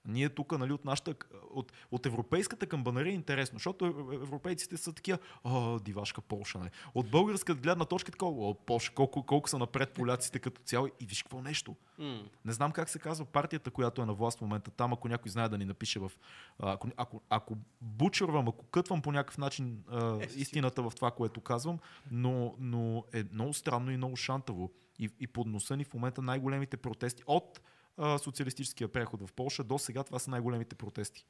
Ние 0.04 0.28
тук, 0.28 0.58
нали, 0.58 0.72
от 0.72 0.84
нашата, 0.84 1.14
от, 1.50 1.72
от 1.90 2.06
европейската 2.06 2.66
камбанария 2.66 3.10
е 3.10 3.14
интересно, 3.14 3.58
защото 3.58 3.84
ев- 3.84 4.14
европейците 4.14 4.76
са 4.76 4.92
такива, 4.92 5.18
о, 5.44 5.78
дивашка 5.78 6.20
Полша, 6.20 6.58
нали. 6.58 6.70
От 6.94 7.10
българска 7.10 7.54
гледна 7.54 7.84
точка 7.84 8.08
е 8.08 8.12
такова, 8.12 8.48
о, 8.48 8.54
Полша, 8.54 8.92
колко, 8.94 9.26
колко 9.26 9.48
са 9.48 9.58
напред 9.58 9.92
поляците 9.92 10.38
като 10.38 10.62
цяло 10.62 10.86
и 11.00 11.06
виж 11.06 11.22
какво 11.22 11.42
нещо. 11.42 11.76
М. 11.98 12.22
Не 12.44 12.52
знам 12.52 12.72
как 12.72 12.88
се 12.88 12.98
казва 12.98 13.24
партията, 13.24 13.70
която 13.70 14.02
е 14.02 14.06
на 14.06 14.14
власт 14.14 14.38
в 14.38 14.40
момента 14.40 14.70
там, 14.70 14.92
ако 14.92 15.08
някой 15.08 15.30
знае 15.30 15.48
да 15.48 15.58
ни 15.58 15.64
напише 15.64 15.98
в... 15.98 16.12
Ако, 16.58 16.88
ако, 16.96 17.20
ако 17.30 17.56
бучървам, 17.80 18.48
ако 18.48 18.64
кътвам 18.64 19.02
по 19.02 19.12
някакъв 19.12 19.38
начин 19.38 19.84
а, 19.88 20.16
Е, 20.22 20.28
истината 20.36 20.82
в 20.82 20.92
това, 20.96 21.10
което 21.10 21.40
казвам, 21.40 21.78
но, 22.10 22.54
но 22.58 23.04
е 23.12 23.24
много 23.32 23.54
странно 23.54 23.90
и 23.90 23.96
много 23.96 24.16
шантаво. 24.16 24.70
И, 24.98 25.10
и 25.20 25.26
под 25.26 25.46
носа 25.46 25.76
ни 25.76 25.84
в 25.84 25.94
момента 25.94 26.22
най-големите 26.22 26.76
протести 26.76 27.22
от 27.26 27.60
а, 28.00 28.18
социалистическия 28.18 28.88
преход 28.88 29.22
в 29.28 29.32
Польша 29.32 29.64
до 29.64 29.78
сега 29.78 30.02
това 30.04 30.18
са 30.18 30.30
най-големите 30.30 30.74
протести. 30.74 31.26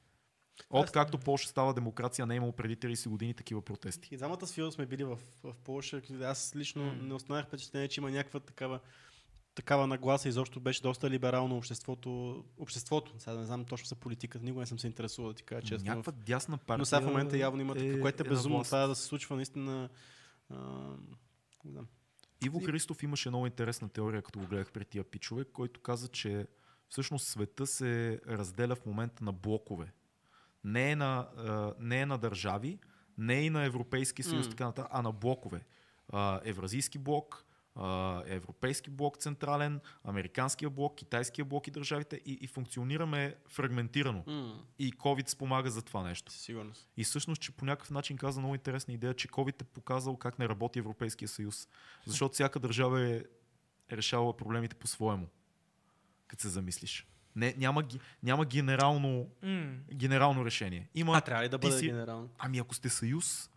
Откакто 0.70 1.18
Польша 1.18 1.48
става 1.48 1.74
демокрация, 1.74 2.26
не 2.26 2.34
е 2.34 2.36
имало 2.36 2.52
преди 2.52 2.76
30 2.76 3.08
години 3.08 3.34
такива 3.34 3.62
протести. 3.62 4.08
И 4.12 4.16
двамата 4.16 4.46
с 4.46 4.52
Фил 4.52 4.72
сме 4.72 4.86
били 4.86 5.04
в, 5.04 5.18
в 5.44 5.54
Польша. 5.64 6.02
Аз 6.22 6.56
лично 6.56 6.84
М. 6.84 6.92
не 6.92 7.14
останах 7.14 7.46
впечатление, 7.46 7.88
че 7.88 8.00
има 8.00 8.10
някаква 8.10 8.40
такава 8.40 8.80
такава 9.54 9.86
нагласа 9.86 10.28
изобщо 10.28 10.60
беше 10.60 10.82
доста 10.82 11.10
либерално 11.10 11.56
обществото. 11.56 12.44
Обществото, 12.58 13.14
сега 13.18 13.36
не 13.36 13.44
знам 13.44 13.64
точно 13.64 13.86
за 13.86 13.94
политиката, 13.94 14.44
никога 14.44 14.60
не 14.60 14.66
съм 14.66 14.78
се 14.78 14.86
интересувал 14.86 15.30
да 15.30 15.34
ти 15.34 15.42
кажа 15.42 15.66
честно. 15.66 15.90
Някаква 15.90 16.12
дясна 16.12 16.58
партия. 16.58 16.78
Но 16.78 16.84
сега 16.84 17.00
в 17.00 17.06
момента 17.06 17.38
явно 17.38 17.60
има 17.60 17.74
така, 17.74 18.00
което 18.00 18.22
е 18.22 18.28
безумно. 18.28 18.64
Това 18.64 18.86
да 18.86 18.94
се 18.94 19.02
случва 19.02 19.36
наистина. 19.36 19.88
А, 20.50 20.56
не 21.64 21.70
знам. 21.72 21.86
Иво 22.44 22.60
И- 22.60 22.64
Христов 22.64 23.02
имаше 23.02 23.28
много 23.28 23.46
интересна 23.46 23.88
теория, 23.88 24.22
като 24.22 24.38
го 24.38 24.46
гледах 24.46 24.72
при 24.72 24.84
тия 24.84 25.04
пичове, 25.04 25.44
който 25.44 25.80
каза, 25.80 26.08
че 26.08 26.46
всъщност 26.90 27.26
света 27.26 27.66
се 27.66 28.20
разделя 28.28 28.76
в 28.76 28.86
момента 28.86 29.24
на 29.24 29.32
блокове. 29.32 29.92
Не 30.64 30.90
е 30.90 30.96
на, 30.96 31.28
а, 31.36 31.74
не 31.78 32.00
е 32.00 32.06
на 32.06 32.18
държави, 32.18 32.78
не 33.18 33.38
е 33.38 33.42
и 33.42 33.50
на 33.50 33.64
Европейски 33.64 34.22
съюз, 34.22 34.46
М. 34.46 34.50
така 34.50 34.64
нататък, 34.64 34.90
а 34.94 35.02
на 35.02 35.12
блокове. 35.12 35.64
А, 36.08 36.40
Евразийски 36.44 36.98
блок, 36.98 37.44
а, 37.74 38.22
Европейски 38.26 38.90
блок 38.90 39.18
централен, 39.18 39.80
Американския 40.04 40.70
блок, 40.70 40.96
Китайския 40.96 41.44
блок 41.44 41.66
и 41.68 41.70
държавите 41.70 42.20
и, 42.24 42.32
и 42.32 42.46
функционираме 42.46 43.34
фрагментирано. 43.48 44.24
М, 44.26 44.64
И 44.78 44.92
COVID 44.92 45.28
спомага 45.28 45.70
за 45.70 45.82
това 45.82 46.02
нещо. 46.02 46.32
сигурност. 46.32 46.88
И 46.96 47.04
всъщност, 47.04 47.42
че 47.42 47.52
по 47.52 47.64
някакъв 47.64 47.90
начин 47.90 48.16
каза 48.16 48.40
много 48.40 48.54
интересна 48.54 48.94
идея, 48.94 49.14
че 49.14 49.28
COVID 49.28 49.62
е 49.62 49.64
показал 49.64 50.16
как 50.16 50.38
не 50.38 50.48
работи 50.48 50.78
Европейския 50.78 51.28
съюз. 51.28 51.68
Защото 52.06 52.32
всяка 52.32 52.58
държава 52.60 53.00
е 53.10 53.24
решавала 53.92 54.36
проблемите 54.36 54.76
по-своему. 54.76 55.28
Като 56.30 56.42
се 56.42 56.48
замислиш. 56.48 57.06
Не, 57.36 57.54
няма, 57.58 57.84
няма 58.22 58.44
генерално, 58.44 59.26
генерално 59.92 60.44
решение. 60.44 60.88
Има, 60.94 61.16
А, 61.16 61.20
трябва 61.20 61.44
ли 61.44 61.48
да 61.48 61.58
бъде 61.58 61.78
си- 61.78 61.86
генерално? 61.86 62.28
Ами 62.38 62.58
ако 62.58 62.74
сте 62.74 62.88
съюз, 62.88 63.50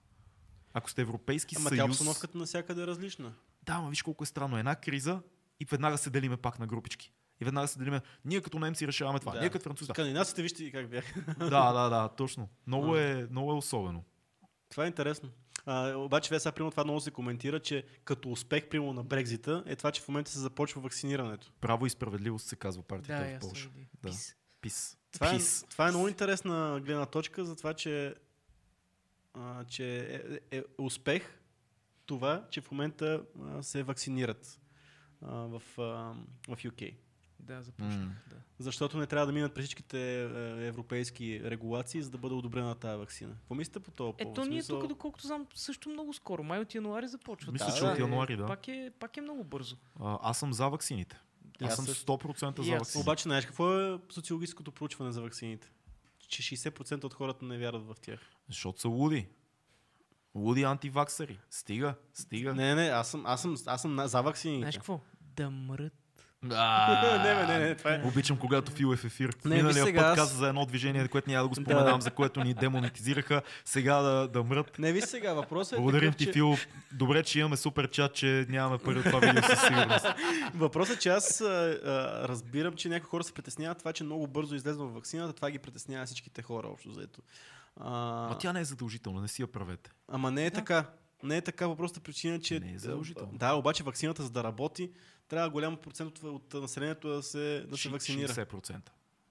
ако 0.74 0.90
сте 0.90 1.02
Европейски 1.02 1.56
Ама 1.58 1.70
тя 1.70 1.76
съюз... 1.76 1.90
обстановката 1.90 2.38
навсякъде 2.38 2.84
е 2.84 2.88
различна. 2.88 3.34
Да, 3.64 3.74
ама 3.74 3.90
виж 3.90 4.02
колко 4.02 4.24
е 4.24 4.28
странно. 4.28 4.58
Една 4.58 4.76
криза 4.76 5.22
и 5.60 5.66
веднага 5.66 5.98
се 5.98 6.10
делиме 6.10 6.38
пак 6.38 6.60
на 6.60 6.68
групички. 6.68 7.12
И 7.42 7.46
веднага 7.46 7.68
се 7.68 7.80
делиме. 7.80 8.02
Ние 8.26 8.42
като 8.42 8.60
немци 8.60 8.88
решаваме 8.88 9.20
това. 9.20 9.32
Да. 9.32 9.40
Ние 9.40 9.50
като 9.50 9.64
французи. 9.64 9.88
Да, 9.88 9.94
Скандинавците 9.94 10.42
вижте 10.42 10.72
как 10.72 10.90
бяха. 10.90 11.22
да, 11.40 11.74
да, 11.74 11.90
да, 11.90 12.10
точно. 12.10 12.50
Много 12.68 12.98
е, 12.98 13.28
много 13.32 13.52
е 13.52 13.56
особено. 13.56 14.04
Това 14.70 14.84
е 14.84 14.88
интересно. 14.88 15.30
А, 15.66 15.96
обаче, 15.96 16.30
вие 16.30 16.40
сега, 16.40 16.52
примерно, 16.52 16.72
това 16.72 16.84
много 16.84 17.00
се 17.00 17.12
коментира, 17.12 17.60
че 17.60 17.84
като 18.04 18.32
успех, 18.32 18.70
примерно, 18.70 18.94
на 18.94 19.04
Брекзита 19.04 19.64
е 19.66 19.76
това, 19.76 19.92
че 19.92 20.02
в 20.02 20.08
момента 20.08 20.32
се 20.32 20.40
започва 20.40 20.82
вакцинирането. 20.82 21.52
Право 21.62 21.86
и 21.86 21.90
справедливост 21.90 22.48
се 22.48 22.56
казва 22.56 22.84
партията 22.84 23.24
Да, 23.24 23.38
в. 23.38 23.40
Польша. 23.40 23.70
види. 23.70 23.88
Да. 24.04 24.10
Пис. 24.10 24.36
Пис. 24.62 24.98
Това 25.12 25.36
е, 25.36 25.40
това 25.70 25.88
е 25.88 25.92
много 25.92 26.08
интересна 26.08 26.82
гледна 26.86 27.06
точка 27.06 27.46
за 27.46 27.56
това, 27.56 27.74
че, 27.74 28.16
а, 29.34 29.64
че 29.64 30.00
е, 30.52 30.58
е 30.58 30.64
успех 30.78 31.40
това, 32.06 32.46
че 32.50 32.62
в 32.62 32.72
момента 32.72 33.24
а, 33.42 33.64
се 33.64 33.84
вакцинират 33.84 34.60
а, 35.22 35.36
в, 35.36 35.62
а, 35.78 35.82
в 36.56 36.58
UK. 36.58 36.96
Да, 37.44 37.62
започна. 37.62 37.98
М. 37.98 38.12
Да. 38.30 38.36
Защото 38.60 38.98
не 38.98 39.06
трябва 39.06 39.26
да 39.26 39.34
минат 39.34 39.54
през 39.54 39.66
всичките 39.66 40.22
е, 40.22 40.26
европейски 40.68 41.42
регулации, 41.44 42.02
за 42.02 42.10
да 42.10 42.18
бъде 42.18 42.36
одобрена 42.36 42.76
тази 42.76 42.98
вакцина. 42.98 43.36
Помислите 43.48 43.80
по 43.80 43.92
този 43.92 44.14
повод? 44.14 44.32
Ето 44.32 44.42
ние 44.42 44.62
Смисъл- 44.62 44.80
тук, 44.80 44.90
доколкото 44.90 45.28
знам, 45.28 45.48
също 45.56 45.90
много 45.90 46.14
скоро. 46.14 46.44
Май 46.44 46.60
от 46.60 46.76
януари 46.76 47.08
започва. 47.08 47.52
Мисля, 47.52 47.66
Да, 47.66 47.74
че 47.74 47.82
да, 47.82 47.92
от 47.92 47.98
е, 47.98 48.02
януари, 48.02 48.38
да. 48.38 48.46
Пак 48.46 48.68
е, 48.68 48.92
пак 49.00 49.18
е 49.18 49.22
много 49.22 49.44
бързо. 49.44 49.78
А, 50.00 50.20
аз 50.22 50.40
съм 50.40 50.54
за 50.54 50.70
ваксините. 50.70 51.20
Аз 51.62 51.70
аз 51.70 51.76
съм 51.76 51.86
също. 51.86 52.06
100% 52.08 52.60
И 52.60 52.66
за 52.66 52.72
аз. 52.72 52.80
ваксините. 52.80 53.00
Обаче, 53.02 53.24
знаеш 53.24 53.46
какво 53.46 53.80
е 53.80 54.00
социологическото 54.10 54.72
проучване 54.72 55.12
за 55.12 55.22
вакцините? 55.22 55.72
Че 56.20 56.42
60% 56.58 57.04
от 57.04 57.14
хората 57.14 57.46
не 57.46 57.58
вярват 57.58 57.84
в 57.84 57.96
тях. 58.02 58.20
Защото 58.48 58.82
са 58.82 58.88
луди. 58.90 59.28
Луди 60.36 60.64
антиваксари. 60.64 61.40
Стига, 61.50 61.96
стига. 62.14 62.56
Не, 62.56 62.76
не, 62.76 62.82
аз 62.84 63.08
съм, 63.08 63.24
аз 63.26 63.42
съм, 63.42 63.56
аз 63.66 63.82
съм 63.82 64.08
за 64.08 64.22
вакцините. 64.22 64.60
Знаеш 64.60 64.76
какво? 64.76 65.00
Да 65.22 65.50
мрът. 65.50 65.94
А, 66.52 67.18
не, 67.24 67.36
бе, 67.36 67.54
не, 67.54 67.60
не, 67.68 67.76
това 67.76 67.94
е. 67.94 68.02
Обичам, 68.06 68.38
когато 68.38 68.72
Фил 68.72 68.94
е 68.94 68.96
в 68.96 69.06
ефир. 69.06 69.36
Не, 69.46 69.56
Миналия 69.56 69.86
сега, 69.86 70.02
път 70.02 70.10
аз- 70.10 70.16
каза 70.16 70.38
за 70.38 70.48
едно 70.48 70.66
движение, 70.66 71.08
което 71.08 71.30
няма 71.30 71.44
да 71.44 71.50
го 71.50 71.56
споменавам, 71.56 72.02
за 72.02 72.12
което 72.12 72.44
ни 72.44 72.54
демонетизираха. 72.54 73.42
Сега 73.66 74.02
да, 74.02 74.28
да 74.28 74.44
мрът. 74.44 74.80
Не, 74.80 74.92
виж 74.92 75.04
сега, 75.04 75.34
въпросът 75.34 75.74
е 75.74 75.76
Благодарим 75.76 76.12
такъв, 76.12 76.18
ти, 76.18 76.26
че... 76.26 76.32
Фил. 76.32 76.56
Добре, 76.92 77.24
че 77.24 77.40
имаме 77.40 77.58
супер 77.58 77.90
чат, 77.90 78.14
че 78.14 78.46
нямаме 78.50 78.78
пари 78.78 79.00
от 79.00 79.06
това 79.06 79.20
видео 79.20 79.44
със 79.44 79.62
сигурност. 79.62 80.06
Въпросът 80.56 80.98
е, 80.98 81.00
че 81.00 81.10
аз 81.10 81.42
а, 81.42 81.46
а, 81.46 82.28
разбирам, 82.28 82.74
че 82.74 82.90
някои 82.90 83.10
хора 83.10 83.24
се 83.24 83.34
притесняват 83.34 83.78
това, 83.78 83.94
че 83.94 84.04
много 84.04 84.28
бързо 84.28 84.56
излезва 84.56 84.88
вакцината, 84.88 85.34
това 85.34 85.52
ги 85.52 85.60
притеснява 85.60 86.06
всичките 86.06 86.42
хора 86.42 86.68
общо 86.68 86.92
заето. 86.92 87.22
А, 87.78 87.92
Но 88.30 88.38
тя 88.38 88.54
не 88.54 88.60
е 88.60 88.66
задължителна, 88.66 89.22
не 89.22 89.28
си 89.28 89.42
я 89.42 89.48
правете. 89.48 89.92
Ама 90.08 90.32
не 90.32 90.46
е 90.46 90.52
така. 90.52 90.86
Не 91.24 91.38
е 91.38 91.42
така 91.42 91.68
по 91.68 91.76
простата 91.76 92.04
причина, 92.04 92.40
че... 92.40 92.60
Не 92.60 92.74
е 92.74 92.80
задължително. 92.80 93.32
Да, 93.34 93.54
обаче 93.54 93.84
вакцината 93.84 94.24
за 94.24 94.30
да 94.30 94.44
работи, 94.44 94.92
трябва 95.24 95.50
голям 95.50 95.78
процент 95.78 96.20
от, 96.20 96.54
населението 96.54 97.10
да 97.10 97.24
се, 97.24 97.66
да 97.68 97.78
се 97.78 97.90
вакцинира. 97.90 98.30
60%. 98.30 98.80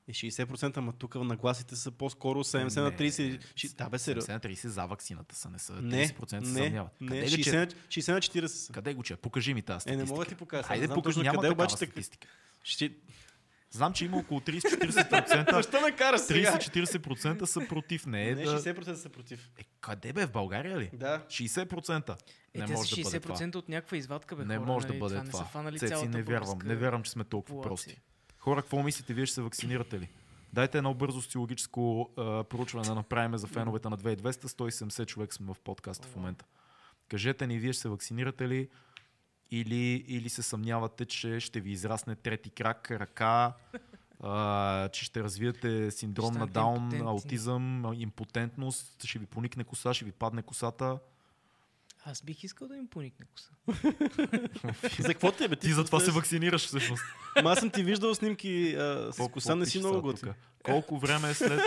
И 0.08 0.12
60%, 0.12 0.76
ама 0.76 0.92
тук 0.92 1.14
нагласите 1.14 1.76
са 1.76 1.90
по-скоро 1.90 2.38
70 2.38 2.76
на 2.76 2.82
Не, 2.82 2.96
30. 2.98 3.40
Ши- 3.54 3.76
Да, 3.76 3.88
бе, 3.88 3.98
сериозно. 3.98 4.28
70 4.28 4.32
на 4.34 4.40
30 4.40 4.66
за 4.66 4.86
вакцината 4.86 5.34
са, 5.34 5.50
не 5.50 5.58
са. 5.58 5.72
30% 5.72 5.82
Не, 6.32 6.46
се 6.46 6.52
не, 6.52 6.58
съмняват. 6.58 7.00
не, 7.00 7.08
Къде, 7.10 7.26
60, 7.28 7.42
че? 7.42 7.52
на, 7.52 7.66
60 7.66 8.12
на 8.12 8.20
40 8.20 8.46
са. 8.46 8.72
Къде 8.72 8.94
го 8.94 9.02
че? 9.02 9.16
Покажи 9.16 9.54
ми 9.54 9.62
тази 9.62 9.76
Е, 9.76 9.80
статистика. 9.80 10.04
не 10.04 10.10
мога 10.10 10.24
да 10.24 10.28
ти 10.28 10.34
покажа. 10.34 10.68
Не 10.70 10.86
знам 10.86 10.94
покажи, 10.94 11.20
къде, 11.24 11.50
обаче 11.50 11.76
статистика. 11.76 12.28
Ще... 12.62 12.92
Знам, 13.72 13.92
че 13.92 14.04
има 14.04 14.16
около 14.16 14.40
30-40%. 14.40 15.52
Защо 15.54 15.80
ме 15.80 15.92
кара 15.92 16.18
сега? 16.18 16.58
30-40% 16.58 17.44
са 17.44 17.68
против 17.68 18.06
нея. 18.06 18.36
Не, 18.36 18.44
да... 18.44 18.58
60% 18.58 18.94
са 18.94 19.08
против. 19.08 19.50
Е, 19.58 19.64
къде 19.80 20.12
бе? 20.12 20.26
В 20.26 20.32
България 20.32 20.78
ли? 20.78 20.90
Да. 20.92 21.22
60%. 21.28 22.10
Е, 22.54 22.58
не 22.58 22.66
те 22.66 22.72
може 22.72 22.88
са 22.88 22.96
да 22.96 23.02
бъде 23.02 23.20
това. 23.20 23.34
60% 23.34 23.54
от 23.54 23.68
някаква 23.68 23.96
извадка, 23.96 24.36
бе, 24.36 24.44
Не 24.44 24.56
хора, 24.56 24.66
може 24.66 24.86
да 24.86 24.92
нали? 24.92 25.00
бъде 25.00 25.14
това. 25.14 25.24
Не 25.24 25.30
това. 25.30 25.44
са 25.44 25.50
фанали 25.50 25.78
Цеци, 25.78 25.88
цялата 25.88 26.08
не 26.08 26.22
вярвам. 26.22 26.58
Не 26.64 26.76
вярвам, 26.76 27.02
че 27.02 27.10
сме 27.10 27.24
толкова 27.24 27.62
прости. 27.62 28.00
Хора, 28.38 28.62
какво 28.62 28.82
мислите? 28.82 29.14
Вие 29.14 29.26
ще 29.26 29.34
се 29.34 29.42
вакцинирате 29.42 30.00
ли? 30.00 30.08
Дайте 30.52 30.78
едно 30.78 30.94
бързо 30.94 31.22
социологическо 31.22 32.10
а, 32.16 32.44
проучване 32.44 32.86
да 32.86 32.94
направим 32.94 33.38
за 33.38 33.46
феновете 33.46 33.88
на 33.88 33.98
2200. 33.98 34.30
170 34.30 35.06
човек 35.06 35.34
сме 35.34 35.46
в 35.46 35.56
подкаста 35.64 36.08
в 36.08 36.16
момента. 36.16 36.44
Кажете 37.08 37.46
ни, 37.46 37.58
вие 37.58 37.72
ще 37.72 37.82
се 37.82 37.88
вакцинирате 37.88 38.48
ли 38.48 38.68
или, 39.52 40.04
или 40.08 40.28
се 40.28 40.42
съмнявате, 40.42 41.04
че 41.04 41.40
ще 41.40 41.60
ви 41.60 41.70
израсне 41.70 42.16
трети 42.16 42.50
крак, 42.50 42.90
ръка, 42.90 43.54
а, 44.20 44.88
че 44.88 45.04
ще 45.04 45.22
развиете 45.22 45.90
синдром 45.90 46.30
Ще 46.30 46.38
на 46.38 46.46
Даун, 46.46 46.76
импотентни. 46.76 47.08
аутизъм, 47.08 47.92
импотентност, 47.94 49.04
ще 49.04 49.18
ви 49.18 49.26
поникне 49.26 49.64
коса, 49.64 49.94
ще 49.94 50.04
ви 50.04 50.12
падне 50.12 50.42
косата. 50.42 50.98
Аз 52.04 52.22
бих 52.22 52.44
искал 52.44 52.68
да 52.68 52.76
им 52.76 52.88
поникне 52.88 53.26
коса. 53.26 53.50
За 54.98 55.08
какво 55.08 55.32
те, 55.32 55.48
бе? 55.48 55.56
Ти 55.56 55.72
затова 55.72 56.00
се 56.00 56.10
вакцинираш 56.10 56.66
всъщност. 56.66 57.02
Ама 57.36 57.50
аз 57.50 57.58
съм 57.58 57.70
ти 57.70 57.82
виждал 57.82 58.14
снимки 58.14 58.74
а, 58.74 58.80
с 58.80 59.06
Какво- 59.06 59.28
коса, 59.28 59.56
не 59.56 59.66
си 59.66 59.78
много 59.78 60.12
тук? 60.12 60.28
Колко 60.62 60.98
време 60.98 61.30
е 61.30 61.34
след, 61.34 61.60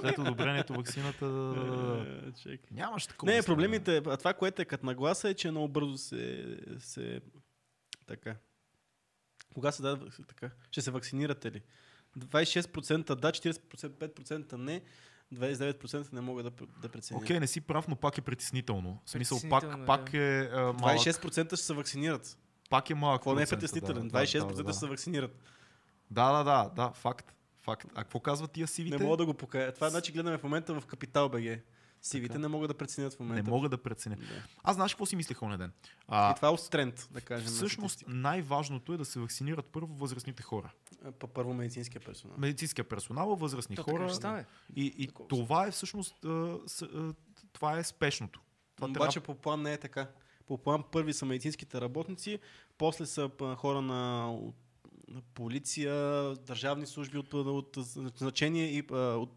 след 0.00 0.18
одобрението 0.18 0.74
вакцината? 0.74 1.26
Е, 2.26 2.32
чакай. 2.32 2.58
Нямаш 2.70 3.06
такова. 3.06 3.32
Не, 3.32 3.42
проблемите, 3.42 4.02
а 4.06 4.16
това, 4.16 4.34
което 4.34 4.62
е 4.62 4.64
като 4.64 4.86
нагласа 4.86 5.28
е, 5.28 5.34
че 5.34 5.50
много 5.50 5.68
бързо 5.68 5.98
се, 5.98 6.56
се 6.78 7.20
така. 8.06 8.36
Кога 9.54 9.72
се 9.72 9.82
даде 9.82 10.04
така? 10.28 10.50
Ще 10.70 10.82
се 10.82 10.90
вакцинирате 10.90 11.52
ли? 11.52 11.62
26% 12.18 13.14
да, 13.14 13.32
45% 13.32 14.52
не, 14.52 14.82
29% 15.34 16.12
не 16.12 16.20
мога 16.20 16.42
да, 16.42 16.50
да 16.82 16.88
преценя. 16.88 17.20
Окей, 17.20 17.40
не 17.40 17.46
си 17.46 17.60
прав, 17.60 17.88
но 17.88 17.96
пак 17.96 18.18
е 18.18 18.20
притеснително. 18.20 19.02
В 19.04 19.10
смисъл, 19.10 19.38
пак, 19.50 19.64
е, 19.64 19.84
пак 19.86 20.10
да. 20.10 20.18
е 20.18 20.48
а, 20.52 20.60
малък. 20.60 20.98
26% 20.98 21.46
ще 21.46 21.56
се 21.56 21.74
вакцинират. 21.74 22.38
Пак 22.70 22.90
е 22.90 22.94
малък. 22.94 23.20
Какво 23.20 23.34
не 23.34 23.42
е 23.42 23.46
притеснителен? 23.46 24.08
да, 24.08 24.18
26% 24.18 24.46
да, 24.46 24.54
да, 24.54 24.62
да. 24.62 24.72
ще 24.72 24.78
се 24.80 24.86
вакцинират. 24.86 25.38
Да, 26.10 26.32
да, 26.32 26.44
да, 26.44 26.70
да, 26.76 26.92
факт. 26.92 27.34
факт. 27.58 27.86
А 27.94 28.02
какво 28.02 28.20
казват 28.20 28.50
тия 28.52 28.66
сивите? 28.66 28.98
Не 28.98 29.04
мога 29.04 29.16
да 29.16 29.26
го 29.26 29.34
покая. 29.34 29.74
Това 29.74 29.90
значи 29.90 30.12
гледаме 30.12 30.38
в 30.38 30.42
момента 30.42 30.80
в 30.80 30.86
Капитал 30.86 31.28
БГ. 31.28 31.60
Сивите 32.06 32.28
Така. 32.28 32.38
не 32.38 32.48
могат 32.48 32.68
да 32.68 32.74
преценят 32.74 33.14
в 33.14 33.18
не 33.18 33.26
момента. 33.26 33.50
мога 33.50 33.68
да 33.68 33.78
преценя. 33.78 34.16
Да. 34.16 34.24
Аз 34.62 34.76
знаеш 34.76 34.94
какво 34.94 35.06
си 35.06 35.16
мислех 35.16 35.42
оня 35.42 35.58
ден? 35.58 35.72
И 35.80 35.90
А, 36.08 36.34
това 36.34 36.48
е 36.48 36.50
от 36.50 36.70
тренд, 36.70 37.08
да 37.10 37.20
кажем. 37.20 37.44
на 37.44 37.50
всъщност 37.50 37.92
статистика. 37.92 38.10
най-важното 38.12 38.92
е 38.92 38.96
да 38.96 39.04
се 39.04 39.20
вакцинират 39.20 39.66
първо 39.66 39.94
възрастните 39.94 40.42
хора. 40.42 40.72
Е, 41.04 41.10
П- 41.10 41.26
Първо 41.26 41.54
медицинския 41.54 42.00
персонал. 42.00 42.36
Медицинския 42.38 42.84
персонал, 42.84 43.36
възрастни 43.36 43.76
То 43.76 43.84
така 43.84 43.90
хора. 43.92 44.08
ще 44.08 44.16
стане. 44.16 44.44
И, 44.76 44.86
и 44.88 45.06
Такова 45.06 45.28
това 45.28 45.66
е 45.66 45.70
всъщност 45.70 46.24
а, 46.24 46.58
с, 46.66 46.82
а, 46.84 47.14
това 47.52 47.78
е 47.78 47.84
спешното. 47.84 48.40
Това 48.76 48.88
Обаче 48.88 49.20
по 49.20 49.34
план 49.34 49.62
не 49.62 49.72
е 49.72 49.78
така. 49.78 50.08
По 50.46 50.58
план 50.58 50.84
първи 50.84 51.12
са 51.12 51.26
медицинските 51.26 51.80
работници, 51.80 52.38
после 52.78 53.06
са 53.06 53.30
хора 53.56 53.82
на, 53.82 54.32
от- 54.32 54.54
на 55.08 55.20
полиция, 55.24 55.94
държавни 56.36 56.86
служби 56.86 57.18
от, 57.18 57.34
от 57.34 57.76
значение 58.16 58.66
и 58.68 58.84
от 58.92 59.30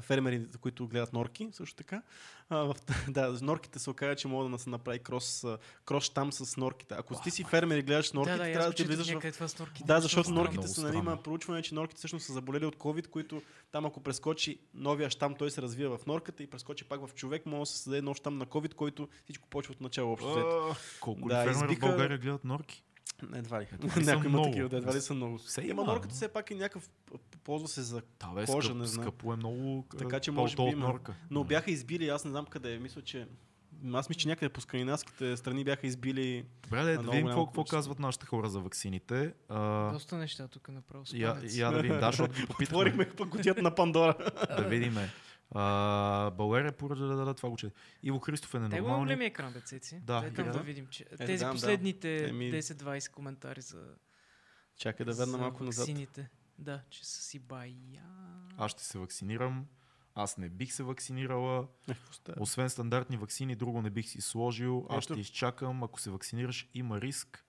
фермери, 0.00 0.46
които 0.60 0.88
гледат 0.88 1.12
норки, 1.12 1.48
също 1.52 1.76
така. 1.76 2.02
А, 2.48 2.56
в, 2.56 2.76
да, 3.08 3.38
норките 3.42 3.78
се 3.78 3.90
оказа, 3.90 4.16
че 4.16 4.28
могат 4.28 4.52
да 4.52 4.58
се 4.58 4.70
направи 4.70 4.98
крос, 4.98 5.44
крос 5.84 6.10
там 6.10 6.32
с 6.32 6.56
норките. 6.56 6.94
Ако 6.94 7.22
ти 7.22 7.30
си 7.30 7.44
фермер 7.44 7.78
и 7.78 7.82
гледаш 7.82 8.12
норките, 8.12 8.38
да, 8.38 8.44
да, 8.44 8.52
трябва 8.52 8.68
да 8.68 8.74
ти 8.74 8.84
влизаш 8.84 9.06
в 9.06 9.12
норките. 9.12 9.84
Да, 9.84 10.00
Защо 10.00 10.00
защото 10.00 10.24
странно? 10.24 10.40
норките 10.40 10.58
много 10.58 10.74
са, 10.74 10.82
нали, 10.82 10.96
има 10.96 11.16
проучване, 11.16 11.62
че 11.62 11.74
норките 11.74 11.98
всъщност 11.98 12.26
са 12.26 12.32
заболели 12.32 12.66
от 12.66 12.76
COVID, 12.76 13.06
които 13.06 13.42
там 13.72 13.86
ако 13.86 14.02
прескочи 14.02 14.58
новия 14.74 15.10
щам, 15.10 15.34
той 15.34 15.50
се 15.50 15.62
развива 15.62 15.98
в 15.98 16.06
норката 16.06 16.42
и 16.42 16.46
прескочи 16.46 16.84
пак 16.84 17.06
в 17.06 17.14
човек, 17.14 17.46
може 17.46 17.60
да 17.60 17.66
се 17.66 17.78
създаде 17.78 18.02
нов 18.02 18.16
щам 18.16 18.38
на 18.38 18.46
COVID, 18.46 18.74
който 18.74 19.08
всичко 19.24 19.48
почва 19.48 19.72
от 19.72 19.80
начало 19.80 20.12
общо. 20.12 20.74
Колко 21.00 21.28
Да, 21.28 21.44
фермери 21.44 21.72
извика- 21.72 21.86
в 21.86 21.88
България 21.88 22.18
гледат 22.18 22.44
норки? 22.44 22.82
Едва 23.34 23.60
ли. 23.60 23.66
Някой 23.96 24.26
има 24.26 24.42
такива, 24.42 24.68
да, 24.68 24.76
едва 24.76 24.94
ли 24.94 25.00
са 25.00 25.14
много. 25.14 25.38
Все 25.38 25.60
Има 25.60 25.70
има. 25.70 25.84
норката 25.84 26.14
все 26.14 26.28
пак 26.28 26.50
е 26.50 26.54
някакъв, 26.54 26.90
ползва 27.44 27.68
се 27.68 27.82
за 27.82 28.02
Да, 28.20 28.26
бе, 28.28 28.44
Кожа, 28.46 28.68
скъп, 28.68 28.78
не 28.78 28.86
знам. 28.86 29.04
скъпо 29.04 29.32
е 29.32 29.36
много. 29.36 29.86
Така 29.98 30.20
че 30.20 30.30
може 30.30 30.56
би 30.56 30.62
има. 30.62 30.86
норка. 30.86 31.14
Но 31.30 31.44
бяха 31.44 31.70
избили, 31.70 32.08
аз 32.08 32.24
не 32.24 32.30
знам 32.30 32.46
къде 32.46 32.74
е. 32.74 32.78
Мисля, 32.78 33.02
че 33.02 33.26
аз 33.92 34.08
мисля, 34.08 34.18
че 34.20 34.28
някъде 34.28 34.48
по 34.48 34.60
скандинавските 34.60 35.36
страни 35.36 35.64
бяха 35.64 35.86
избили. 35.86 36.44
Добре, 36.62 36.82
да, 36.84 37.10
видим 37.10 37.26
какво, 37.26 37.64
казват 37.64 37.98
нашите 37.98 38.26
хора 38.26 38.48
за 38.48 38.60
ваксините. 38.60 39.32
А, 39.48 39.92
Доста 39.92 40.16
неща 40.16 40.48
тук 40.48 40.68
направо. 40.68 41.04
я, 41.14 41.36
я 41.44 41.70
да 41.70 41.82
видим, 41.82 42.00
да, 42.00 42.06
защото 42.06 42.34
ги 42.40 42.46
попитахме. 42.46 42.78
Отворихме 42.78 43.10
пък 43.10 43.62
на 43.62 43.74
Пандора. 43.74 44.14
да 44.56 44.62
видим. 44.62 44.96
А, 45.50 46.30
България 46.30 46.72
поради 46.72 47.00
да, 47.00 47.06
да, 47.06 47.24
да, 47.24 47.34
това 47.34 47.50
го 47.50 47.56
чете. 47.56 47.74
Иво 48.02 48.18
Христов 48.18 48.54
е 48.54 48.58
Дай 48.58 48.60
го 48.60 48.68
на 48.68 48.74
ненормален. 48.74 49.04
големия 49.04 49.26
екран, 49.26 49.52
бе, 49.52 49.60
Цеци. 49.60 50.00
Да, 50.00 50.20
Дай 50.20 50.34
там 50.34 50.46
да. 50.46 50.52
да 50.52 50.60
видим, 50.60 50.86
че 50.86 51.06
Е, 51.10 51.16
тези 51.16 51.44
да. 51.44 51.52
последните 51.52 52.28
Еми- 52.28 52.52
10-20 52.52 53.10
коментари 53.10 53.60
за, 53.60 53.94
Чакай 54.76 55.06
да 55.06 55.12
верна 55.12 55.32
за 55.32 55.38
малко 55.38 55.64
назад. 55.64 55.78
ваксините. 55.78 56.30
Да, 56.58 56.82
че 56.90 57.06
са 57.06 57.22
си 57.22 57.38
бая. 57.38 58.02
Аз 58.56 58.70
ще 58.70 58.84
се 58.84 58.98
вакцинирам. 58.98 59.66
Аз 60.14 60.38
не 60.38 60.48
бих 60.48 60.72
се 60.72 60.82
вакцинирала. 60.82 61.66
Е? 61.88 61.94
Освен 62.38 62.70
стандартни 62.70 63.16
вакцини, 63.16 63.56
друго 63.56 63.82
не 63.82 63.90
бих 63.90 64.08
си 64.08 64.20
сложил. 64.20 64.86
Аз 64.90 65.04
ще 65.04 65.14
изчакам. 65.14 65.82
Ако 65.82 66.00
се 66.00 66.10
вакцинираш, 66.10 66.70
има 66.74 67.00
риск. 67.00 67.44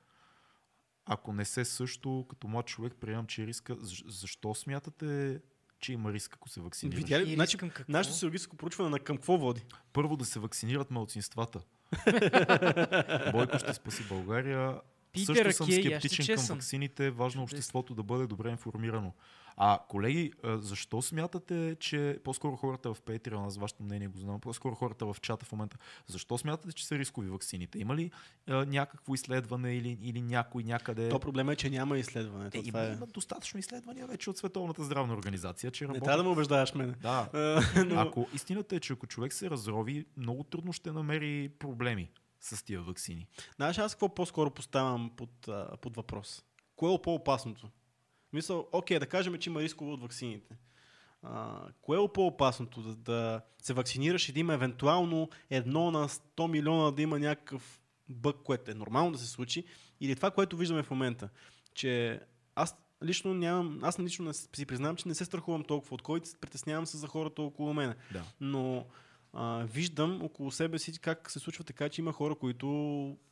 Ако 1.05 1.33
не 1.33 1.45
се 1.45 1.65
също, 1.65 2.25
като 2.29 2.47
млад 2.47 2.65
човек, 2.65 2.93
приемам, 2.99 3.27
че 3.27 3.43
е 3.43 3.47
риска. 3.47 3.75
Защо 4.07 4.55
смятате, 4.55 5.41
че 5.79 5.93
има 5.93 6.13
риск, 6.13 6.33
ако 6.33 6.49
се 6.49 6.61
вакцинираш? 6.61 6.97
Видя 6.97 7.19
ли? 7.19 7.31
И 7.31 7.35
Значи, 7.35 7.57
нашето 7.89 8.13
социологическо 8.13 8.57
проучване 8.57 8.89
на 8.89 8.99
към 8.99 9.17
какво 9.17 9.37
води? 9.37 9.61
Първо 9.93 10.17
да 10.17 10.25
се 10.25 10.39
вакцинират 10.39 10.91
малцинствата. 10.91 11.59
Бойко 13.31 13.59
ще 13.59 13.73
спаси 13.73 14.03
България. 14.09 14.81
Пийте 15.13 15.35
Също 15.35 15.53
съм 15.53 15.71
скептичен 15.71 16.25
към 16.25 16.35
чесън. 16.35 16.55
ваксините. 16.57 17.09
Важно 17.11 17.43
обществото 17.43 17.95
да 17.95 18.03
бъде 18.03 18.27
добре 18.27 18.49
информирано. 18.49 19.13
А, 19.59 19.79
колеги, 19.89 20.31
защо 20.43 21.01
смятате, 21.01 21.75
че 21.79 22.19
по-скоро 22.23 22.55
хората 22.55 22.93
в 22.93 23.01
Patreon, 23.01 23.47
аз 23.47 23.57
вашето 23.57 23.83
мнение 23.83 24.07
го 24.07 24.17
знам, 24.17 24.39
по-скоро 24.39 24.75
хората 24.75 25.05
в 25.05 25.15
чата 25.21 25.45
в 25.45 25.51
момента, 25.51 25.77
защо 26.07 26.37
смятате, 26.37 26.73
че 26.73 26.87
са 26.87 26.97
рискови 26.97 27.29
ваксините? 27.29 27.79
Има 27.79 27.95
ли 27.95 28.11
а, 28.47 28.65
някакво 28.65 29.13
изследване 29.13 29.75
или, 29.75 29.97
или 30.01 30.21
някой 30.21 30.63
някъде? 30.63 31.09
То 31.09 31.19
проблема 31.19 31.53
е, 31.53 31.55
че 31.55 31.69
няма 31.69 31.97
изследване. 31.97 32.49
Е, 32.53 32.61
има, 32.63 32.81
е... 32.81 32.93
има 32.93 33.05
достатъчно 33.05 33.59
изследвания 33.59 34.07
вече 34.07 34.29
от 34.29 34.37
Световната 34.37 34.83
здравна 34.83 35.13
организация, 35.13 35.71
че 35.71 35.83
Не 35.83 35.87
работят. 35.87 36.03
трябва 36.03 36.17
да 36.17 36.23
ме 36.23 36.29
убеждаваш 36.29 36.73
мене. 36.73 36.93
Да, 37.01 37.29
но... 37.85 37.99
ако 37.99 38.27
истината 38.33 38.75
е, 38.75 38.79
че 38.79 38.93
ако 38.93 39.07
човек 39.07 39.33
се 39.33 39.49
разрови, 39.49 40.05
много 40.17 40.43
трудно 40.43 40.73
ще 40.73 40.91
намери 40.91 41.49
проблеми 41.59 42.09
с 42.39 42.63
тия 42.63 42.81
вакцини. 42.81 43.27
Знаеш, 43.55 43.77
аз 43.77 43.93
какво 43.93 44.15
по-скоро 44.15 44.51
поставям 44.51 45.11
под, 45.15 45.49
под 45.81 45.95
въпрос? 45.95 46.43
Кое 46.75 46.93
е 46.93 47.01
по-опасното? 47.01 47.69
Мисъл, 48.33 48.67
окей, 48.71 48.99
да 48.99 49.05
кажем, 49.05 49.37
че 49.37 49.49
има 49.49 49.61
рискове 49.61 49.91
от 49.91 50.01
ваксините. 50.01 50.57
А, 51.23 51.61
кое 51.81 52.03
е 52.03 52.07
по-опасното? 52.13 52.81
Да, 52.81 52.95
да 52.95 53.41
се 53.61 53.73
вакцинираш 53.73 54.29
и 54.29 54.31
да 54.31 54.39
има 54.39 54.53
евентуално 54.53 55.29
едно 55.49 55.91
на 55.91 56.07
100 56.07 56.51
милиона 56.51 56.91
да 56.91 57.01
има 57.01 57.19
някакъв 57.19 57.81
бък, 58.09 58.35
което 58.43 58.71
е 58.71 58.73
нормално 58.73 59.11
да 59.11 59.17
се 59.17 59.27
случи, 59.27 59.65
или 60.01 60.15
това, 60.15 60.31
което 60.31 60.57
виждаме 60.57 60.83
в 60.83 60.91
момента, 60.91 61.29
че 61.73 62.21
аз 62.55 62.75
лично 63.03 63.33
нямам, 63.33 63.79
аз 63.81 63.99
лично 63.99 64.33
си 64.33 64.65
признавам, 64.65 64.95
че 64.95 65.07
не 65.07 65.15
се 65.15 65.25
страхувам 65.25 65.63
толкова 65.63 65.95
от 65.95 66.01
COVID, 66.01 66.39
притеснявам 66.39 66.85
се 66.85 66.97
за 66.97 67.07
хората 67.07 67.41
около 67.41 67.73
мене. 67.73 67.95
Да. 68.11 68.23
Но 68.41 68.85
а, 69.39 69.65
виждам 69.73 70.23
около 70.23 70.51
себе 70.51 70.79
си 70.79 70.99
как 70.99 71.31
се 71.31 71.39
случва 71.39 71.63
така, 71.63 71.89
че 71.89 72.01
има 72.01 72.13
хора, 72.13 72.35
които, 72.35 72.67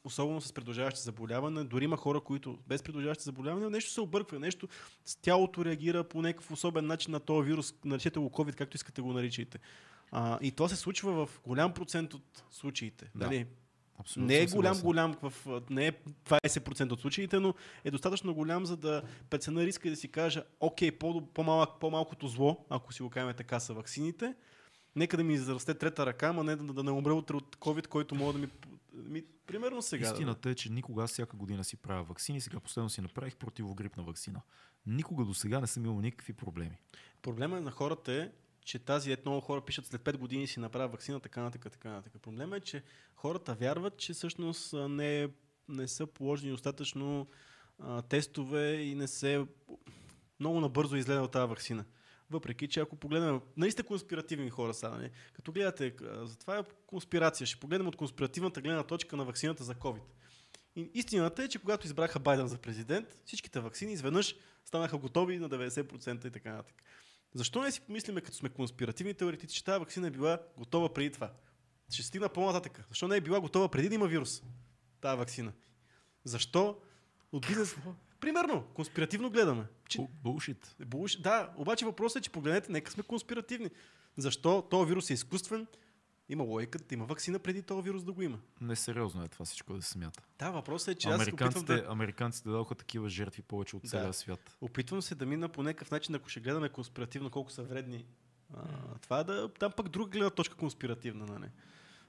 особено 0.03 0.41
с 0.41 0.53
продължаващи 0.53 1.01
заболявания, 1.01 1.63
дори 1.63 1.83
има 1.83 1.97
хора, 1.97 2.21
които 2.21 2.57
без 2.67 2.83
продължаващи 2.83 3.23
заболявания, 3.23 3.69
нещо 3.69 3.91
се 3.91 4.01
обърква, 4.01 4.39
нещо 4.39 4.67
с 5.05 5.15
тялото 5.15 5.65
реагира 5.65 6.03
по 6.03 6.21
някакъв 6.21 6.51
особен 6.51 6.87
начин 6.87 7.11
на 7.11 7.19
този 7.19 7.49
вирус, 7.49 7.73
наречете 7.85 8.19
го 8.19 8.29
COVID, 8.29 8.55
както 8.55 8.75
искате 8.75 9.01
го 9.01 9.13
наричайте. 9.13 9.59
А, 10.11 10.39
и 10.41 10.51
това 10.51 10.69
се 10.69 10.75
случва 10.75 11.25
в 11.25 11.41
голям 11.47 11.73
процент 11.73 12.13
от 12.13 12.43
случаите. 12.51 13.11
Да. 13.15 13.25
Нали? 13.25 13.45
Абсолютно 13.99 14.27
Не 14.27 14.41
е 14.41 14.45
голям, 14.45 14.81
голям, 14.81 15.15
в, 15.21 15.61
не 15.69 15.87
е 15.87 15.91
20% 16.25 16.91
от 16.91 17.01
случаите, 17.01 17.39
но 17.39 17.53
е 17.83 17.91
достатъчно 17.91 18.33
голям, 18.33 18.65
за 18.65 18.77
да 18.77 19.01
прецена 19.29 19.65
риска 19.65 19.87
и 19.87 19.91
да 19.91 19.97
си 19.97 20.07
кажа, 20.07 20.43
окей, 20.59 20.91
по- 20.91 21.27
по-малък, 21.33 21.69
по-малкото 21.79 22.27
зло, 22.27 22.65
ако 22.69 22.93
си 22.93 23.03
го 23.03 23.09
кажем 23.09 23.33
така, 23.37 23.59
са 23.59 23.73
ваксините. 23.73 24.33
Нека 24.95 25.17
да 25.17 25.23
ми 25.23 25.33
израсте 25.33 25.73
трета 25.73 26.05
ръка, 26.05 26.27
ама 26.27 26.43
не 26.43 26.55
да, 26.55 26.73
да 26.73 26.83
не 26.83 26.91
умре 26.91 27.11
утре 27.11 27.35
от 27.35 27.55
COVID, 27.55 27.87
който 27.87 28.15
мога 28.15 28.33
да 28.33 28.39
ми... 28.39 28.49
ми 28.93 29.23
примерно 29.47 29.81
сега. 29.81 30.07
Истината 30.07 30.49
е, 30.49 30.55
че 30.55 30.71
никога 30.71 31.07
всяка 31.07 31.37
година 31.37 31.63
си 31.63 31.77
правя 31.77 32.03
вакцини. 32.03 32.41
Сега 32.41 32.59
последно 32.59 32.89
си 32.89 33.01
направих 33.01 33.35
противогрипна 33.35 34.03
вакцина. 34.03 34.41
Никога 34.85 35.25
до 35.25 35.33
сега 35.33 35.59
не 35.59 35.67
съм 35.67 35.85
имал 35.85 36.01
никакви 36.01 36.33
проблеми. 36.33 36.77
Проблема 37.21 37.61
на 37.61 37.71
хората 37.71 38.13
е, 38.13 38.29
че 38.65 38.79
тази 38.79 39.17
много 39.25 39.41
хора 39.41 39.61
пишат 39.61 39.85
след 39.85 40.01
5 40.01 40.17
години 40.17 40.47
си 40.47 40.59
направя 40.59 40.87
вакцина, 40.87 41.19
така 41.19 41.41
нататък, 41.41 41.71
така 41.71 41.89
нататък. 41.89 42.21
Проблема 42.21 42.57
е, 42.57 42.59
че 42.59 42.83
хората 43.15 43.53
вярват, 43.53 43.97
че 43.97 44.13
всъщност 44.13 44.73
не, 44.73 45.29
не 45.69 45.87
са 45.87 46.07
положени 46.07 46.51
достатъчно 46.51 47.27
а, 47.79 48.01
тестове 48.01 48.73
и 48.73 48.95
не 48.95 49.07
се 49.07 49.45
много 50.39 50.59
набързо 50.59 50.95
изгледа 50.95 51.21
от 51.21 51.31
тази 51.31 51.49
вакцина. 51.49 51.85
Въпреки, 52.29 52.67
че 52.67 52.79
ако 52.79 52.95
погледнем, 52.95 53.41
наистина 53.57 53.87
конспиративни 53.87 54.49
хора 54.49 54.73
са, 54.73 54.89
не? 54.89 55.11
като 55.33 55.51
гледате, 55.51 55.95
а, 56.03 56.25
затова 56.25 56.57
е 56.57 56.63
конспирация, 56.87 57.47
ще 57.47 57.59
погледнем 57.59 57.87
от 57.87 57.95
конспиративната 57.95 58.61
гледна 58.61 58.83
точка 58.83 59.17
на 59.17 59.25
вакцината 59.25 59.63
за 59.63 59.75
COVID. 59.75 60.01
И 60.75 60.91
истината 60.93 61.43
е, 61.43 61.47
че 61.47 61.59
когато 61.59 61.87
избраха 61.87 62.19
Байден 62.19 62.47
за 62.47 62.57
президент, 62.57 63.07
всичките 63.25 63.59
вакцини 63.59 63.93
изведнъж 63.93 64.35
станаха 64.65 64.97
готови 64.97 65.39
на 65.39 65.49
90% 65.49 66.27
и 66.27 66.31
така 66.31 66.51
нататък. 66.51 66.83
Защо 67.33 67.61
не 67.61 67.71
си 67.71 67.81
помислиме, 67.81 68.21
като 68.21 68.37
сме 68.37 68.49
конспиративни 68.49 69.13
теоретици, 69.13 69.55
че 69.55 69.63
тази 69.63 69.79
вакцина 69.79 70.07
е 70.07 70.11
била 70.11 70.39
готова 70.57 70.93
преди 70.93 71.11
това? 71.11 71.31
Ще 71.89 72.03
стигна 72.03 72.29
по-нататък. 72.29 72.85
Защо 72.89 73.07
не 73.07 73.17
е 73.17 73.21
била 73.21 73.39
готова 73.39 73.69
преди 73.69 73.89
да 73.89 73.95
има 73.95 74.07
вирус? 74.07 74.43
Тази 75.01 75.17
вакцина. 75.17 75.53
Защо 76.23 76.81
от 77.31 77.47
бизнес... 77.47 77.75
Примерно, 78.19 78.63
конспиративно 78.73 79.29
гледаме. 79.29 79.63
Че... 79.89 79.97
Бу- 79.99 80.07
Булшит. 80.23 80.75
Булш... 80.85 81.15
Да, 81.15 81.53
обаче 81.57 81.85
въпросът 81.85 82.17
е, 82.19 82.21
че 82.21 82.29
погледнете, 82.29 82.71
нека 82.71 82.91
сме 82.91 83.03
конспиративни. 83.03 83.69
Защо 84.17 84.61
този 84.61 84.87
вирус 84.89 85.09
е 85.09 85.13
изкуствен? 85.13 85.67
Има 86.29 86.43
логика 86.43 86.79
има 86.91 87.05
вакцина 87.05 87.39
преди 87.39 87.61
този 87.61 87.83
вирус 87.83 88.03
да 88.03 88.11
го 88.11 88.21
има. 88.21 88.39
Несериозно 88.61 89.23
е 89.23 89.27
това 89.27 89.45
всичко 89.45 89.73
да 89.73 89.81
се 89.81 89.89
смята. 89.89 90.23
Да, 90.39 90.51
въпросът 90.51 90.87
е, 90.87 90.95
че 90.95 91.09
аз 91.09 91.15
Американците, 91.15 91.75
да... 91.81 91.85
американците 91.91 92.49
дадоха 92.49 92.75
такива 92.75 93.09
жертви 93.09 93.41
повече 93.41 93.75
от 93.75 93.81
Да. 93.81 93.89
целия 93.89 94.13
свят. 94.13 94.57
Опитвам 94.61 95.01
се 95.01 95.15
да 95.15 95.25
мина 95.25 95.49
по 95.49 95.63
някакъв 95.63 95.91
начин, 95.91 96.15
ако 96.15 96.29
ще 96.29 96.39
гледаме 96.39 96.69
конспиративно 96.69 97.29
колко 97.29 97.51
са 97.51 97.63
вредни. 97.63 98.05
А, 98.53 98.63
това 99.01 99.23
да 99.23 99.53
там 99.53 99.71
пък 99.71 99.89
друга 99.89 100.09
гледна 100.09 100.29
точка 100.29 100.55
конспиративна, 100.55 101.25
нали? 101.25 101.49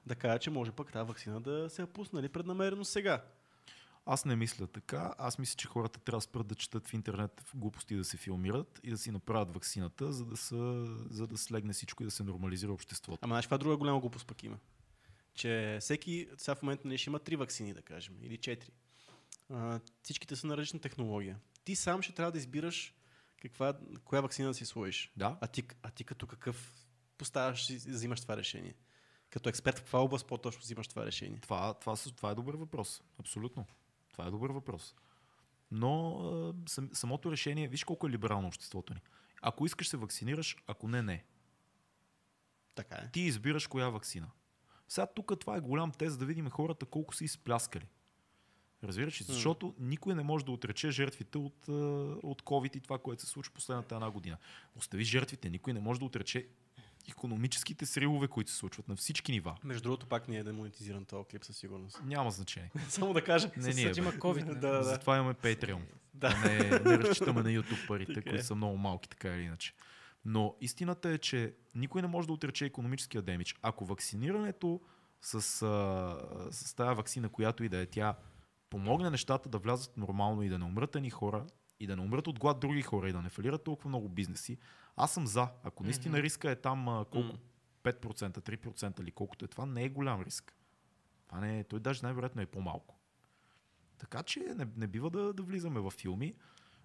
Да 0.05 0.15
кажа, 0.15 0.39
че 0.39 0.49
може 0.49 0.71
пък 0.71 0.91
тази 0.91 1.07
вакцина 1.07 1.41
да 1.41 1.69
се 1.69 1.81
е 1.81 1.85
пуснали 1.85 2.29
преднамерено 2.29 2.85
сега. 2.85 3.23
Аз 4.09 4.25
не 4.25 4.35
мисля 4.35 4.67
така. 4.67 5.13
Аз 5.17 5.39
мисля, 5.39 5.55
че 5.55 5.67
хората 5.67 5.99
трябва 5.99 6.17
да 6.17 6.21
спрат 6.21 6.47
да 6.47 6.55
четат 6.55 6.87
в 6.87 6.93
интернет 6.93 7.41
в 7.41 7.55
глупости 7.55 7.95
да 7.95 8.03
се 8.03 8.17
филмират 8.17 8.79
и 8.83 8.89
да 8.89 8.97
си 8.97 9.11
направят 9.11 9.53
ваксината, 9.53 10.13
за 10.13 10.25
да, 10.25 10.37
са, 10.37 10.85
за 11.09 11.27
да 11.27 11.37
слегне 11.37 11.73
всичко 11.73 12.03
и 12.03 12.05
да 12.05 12.11
се 12.11 12.23
нормализира 12.23 12.73
обществото. 12.73 13.19
Ама 13.21 13.31
знаеш, 13.31 13.45
каква 13.45 13.57
друга 13.57 13.77
голяма 13.77 13.99
глупост 13.99 14.27
пък 14.27 14.43
има? 14.43 14.57
Че 15.33 15.77
всеки, 15.81 16.27
сега 16.37 16.55
в 16.55 16.61
момента 16.61 16.87
не 16.87 16.97
ще 16.97 17.09
има 17.09 17.19
три 17.19 17.35
вакцини, 17.35 17.73
да 17.73 17.81
кажем, 17.81 18.17
или 18.21 18.37
четири. 18.37 18.71
А, 19.49 19.79
всичките 20.03 20.35
са 20.35 20.47
на 20.47 20.57
различна 20.57 20.79
технология. 20.79 21.39
Ти 21.63 21.75
сам 21.75 22.01
ще 22.01 22.13
трябва 22.13 22.31
да 22.31 22.37
избираш 22.37 22.93
каква, 23.41 23.73
коя 24.05 24.21
вакцина 24.21 24.47
да 24.47 24.53
си 24.53 24.65
сложиш. 24.65 25.11
Да. 25.17 25.37
А 25.41 25.47
ти, 25.47 25.63
а 25.83 25.91
ти 25.91 26.03
като 26.03 26.27
какъв 26.27 26.73
поставяш 27.17 27.69
и 27.69 27.75
взимаш 27.75 28.21
това 28.21 28.37
решение? 28.37 28.75
Като 29.29 29.49
експерт 29.49 29.77
в 29.77 29.81
каква 29.81 29.99
област 29.99 30.27
по-точно 30.27 30.61
взимаш 30.61 30.87
това 30.87 31.05
решение? 31.05 31.39
Това, 31.39 31.73
това, 31.73 31.95
са- 31.95 32.15
това 32.15 32.31
е 32.31 32.35
добър 32.35 32.55
въпрос. 32.55 33.01
Абсолютно. 33.19 33.65
Това 34.17 34.27
е 34.27 34.31
добър 34.31 34.49
въпрос. 34.49 34.95
Но 35.71 36.53
сам, 36.67 36.89
самото 36.93 37.31
решение, 37.31 37.67
виж 37.67 37.83
колко 37.83 38.07
е 38.07 38.09
либерално 38.09 38.47
обществото 38.47 38.93
ни. 38.93 39.01
Ако 39.41 39.65
искаш 39.65 39.87
се 39.87 39.97
вакцинираш, 39.97 40.57
ако 40.67 40.87
не, 40.87 41.01
не. 41.01 41.25
Така 42.75 42.95
е. 42.95 43.11
Ти 43.11 43.21
избираш 43.21 43.67
коя 43.67 43.89
вакцина. 43.89 44.27
Сега 44.87 45.07
тук 45.07 45.39
това 45.39 45.57
е 45.57 45.59
голям 45.59 45.91
тест 45.91 46.19
да 46.19 46.25
видим 46.25 46.49
хората 46.49 46.85
колко 46.85 47.15
са 47.15 47.23
изпляскали. 47.23 47.87
Разбираш 48.83 49.21
ли? 49.21 49.25
Защото 49.25 49.75
никой 49.79 50.15
не 50.15 50.23
може 50.23 50.45
да 50.45 50.51
отрече 50.51 50.91
жертвите 50.91 51.37
от, 51.37 51.67
от 52.23 52.41
COVID 52.41 52.77
и 52.77 52.81
това, 52.81 52.99
което 52.99 53.21
се 53.21 53.27
случва 53.27 53.53
последната 53.53 53.95
една 53.95 54.11
година. 54.11 54.37
Остави 54.75 55.03
жертвите, 55.03 55.49
никой 55.49 55.73
не 55.73 55.79
може 55.79 55.99
да 55.99 56.05
отрече 56.05 56.47
економическите 57.09 57.85
сривове, 57.85 58.27
които 58.27 58.51
се 58.51 58.57
случват 58.57 58.87
на 58.87 58.95
всички 58.95 59.31
нива. 59.31 59.55
Между 59.63 59.83
другото, 59.83 60.05
пак 60.05 60.27
не 60.27 60.37
е 60.37 60.43
демонетизиран 60.43 61.05
този 61.05 61.25
клип 61.25 61.45
със 61.45 61.57
сигурност. 61.57 62.01
Няма 62.03 62.31
значение. 62.31 62.71
Само 62.89 63.13
да 63.13 63.23
кажа. 63.23 63.51
Не, 63.57 63.73
ние, 63.73 63.87
Съд 63.87 63.97
има. 63.97 64.11
COVID. 64.11 64.43
нали? 64.43 64.59
да, 64.59 64.71
да. 64.71 64.83
Затова 64.83 65.17
имаме 65.17 65.33
Patreon. 65.33 65.81
Да. 66.13 66.29
Не, 66.45 66.59
не 66.69 66.97
разчитаме 66.97 67.43
на 67.43 67.49
YouTube 67.49 67.87
парите, 67.87 68.13
Така 68.13 68.29
е. 68.29 68.31
които 68.31 68.45
са 68.45 68.55
много 68.55 68.77
малки, 68.77 69.09
така 69.09 69.29
или 69.35 69.41
иначе. 69.41 69.73
Но 70.25 70.55
истината 70.61 71.09
е, 71.09 71.17
че 71.17 71.53
никой 71.75 72.01
не 72.01 72.07
може 72.07 72.27
да 72.27 72.33
отрече 72.33 72.65
економическия 72.65 73.21
демидж. 73.21 73.55
Ако 73.61 73.85
вакцинирането 73.85 74.81
с, 75.21 75.61
а, 75.61 76.51
с 76.51 76.73
тази 76.73 76.95
вакцина, 76.95 77.29
която 77.29 77.63
и 77.63 77.69
да 77.69 77.77
е 77.77 77.85
тя, 77.85 78.15
помогне 78.69 79.09
нещата 79.09 79.49
да 79.49 79.57
влязат 79.57 79.97
нормално 79.97 80.43
и 80.43 80.49
да 80.49 80.59
не 80.59 80.65
умрат 80.65 80.95
ни 80.95 81.09
хора, 81.09 81.45
и 81.79 81.87
да 81.87 81.95
не 81.95 82.01
умрат 82.01 82.27
от 82.27 82.39
глад 82.39 82.59
други 82.59 82.81
хора, 82.81 83.09
и 83.09 83.13
да 83.13 83.21
не 83.21 83.29
фалират 83.29 83.63
толкова 83.63 83.89
много 83.89 84.09
бизнеси, 84.09 84.57
аз 84.97 85.11
съм 85.13 85.27
за. 85.27 85.47
Ако 85.63 85.83
наистина 85.83 86.21
риска 86.21 86.51
е 86.51 86.55
там 86.55 86.89
а, 86.89 87.05
колко? 87.05 87.27
Мгм. 87.27 87.37
5%, 87.83 88.57
3% 88.57 89.01
или 89.01 89.11
колкото 89.11 89.45
е, 89.45 89.47
това 89.47 89.65
не 89.65 89.83
е 89.83 89.89
голям 89.89 90.21
риск. 90.21 90.53
Това 91.27 91.39
не 91.39 91.59
е, 91.59 91.63
той 91.63 91.79
даже 91.79 91.99
най-вероятно 92.03 92.41
е 92.41 92.45
по-малко. 92.45 92.95
Така 93.97 94.23
че 94.23 94.39
не, 94.39 94.67
не 94.77 94.87
бива 94.87 95.09
да, 95.09 95.33
да 95.33 95.43
влизаме 95.43 95.79
във 95.79 95.93
филми. 95.93 96.33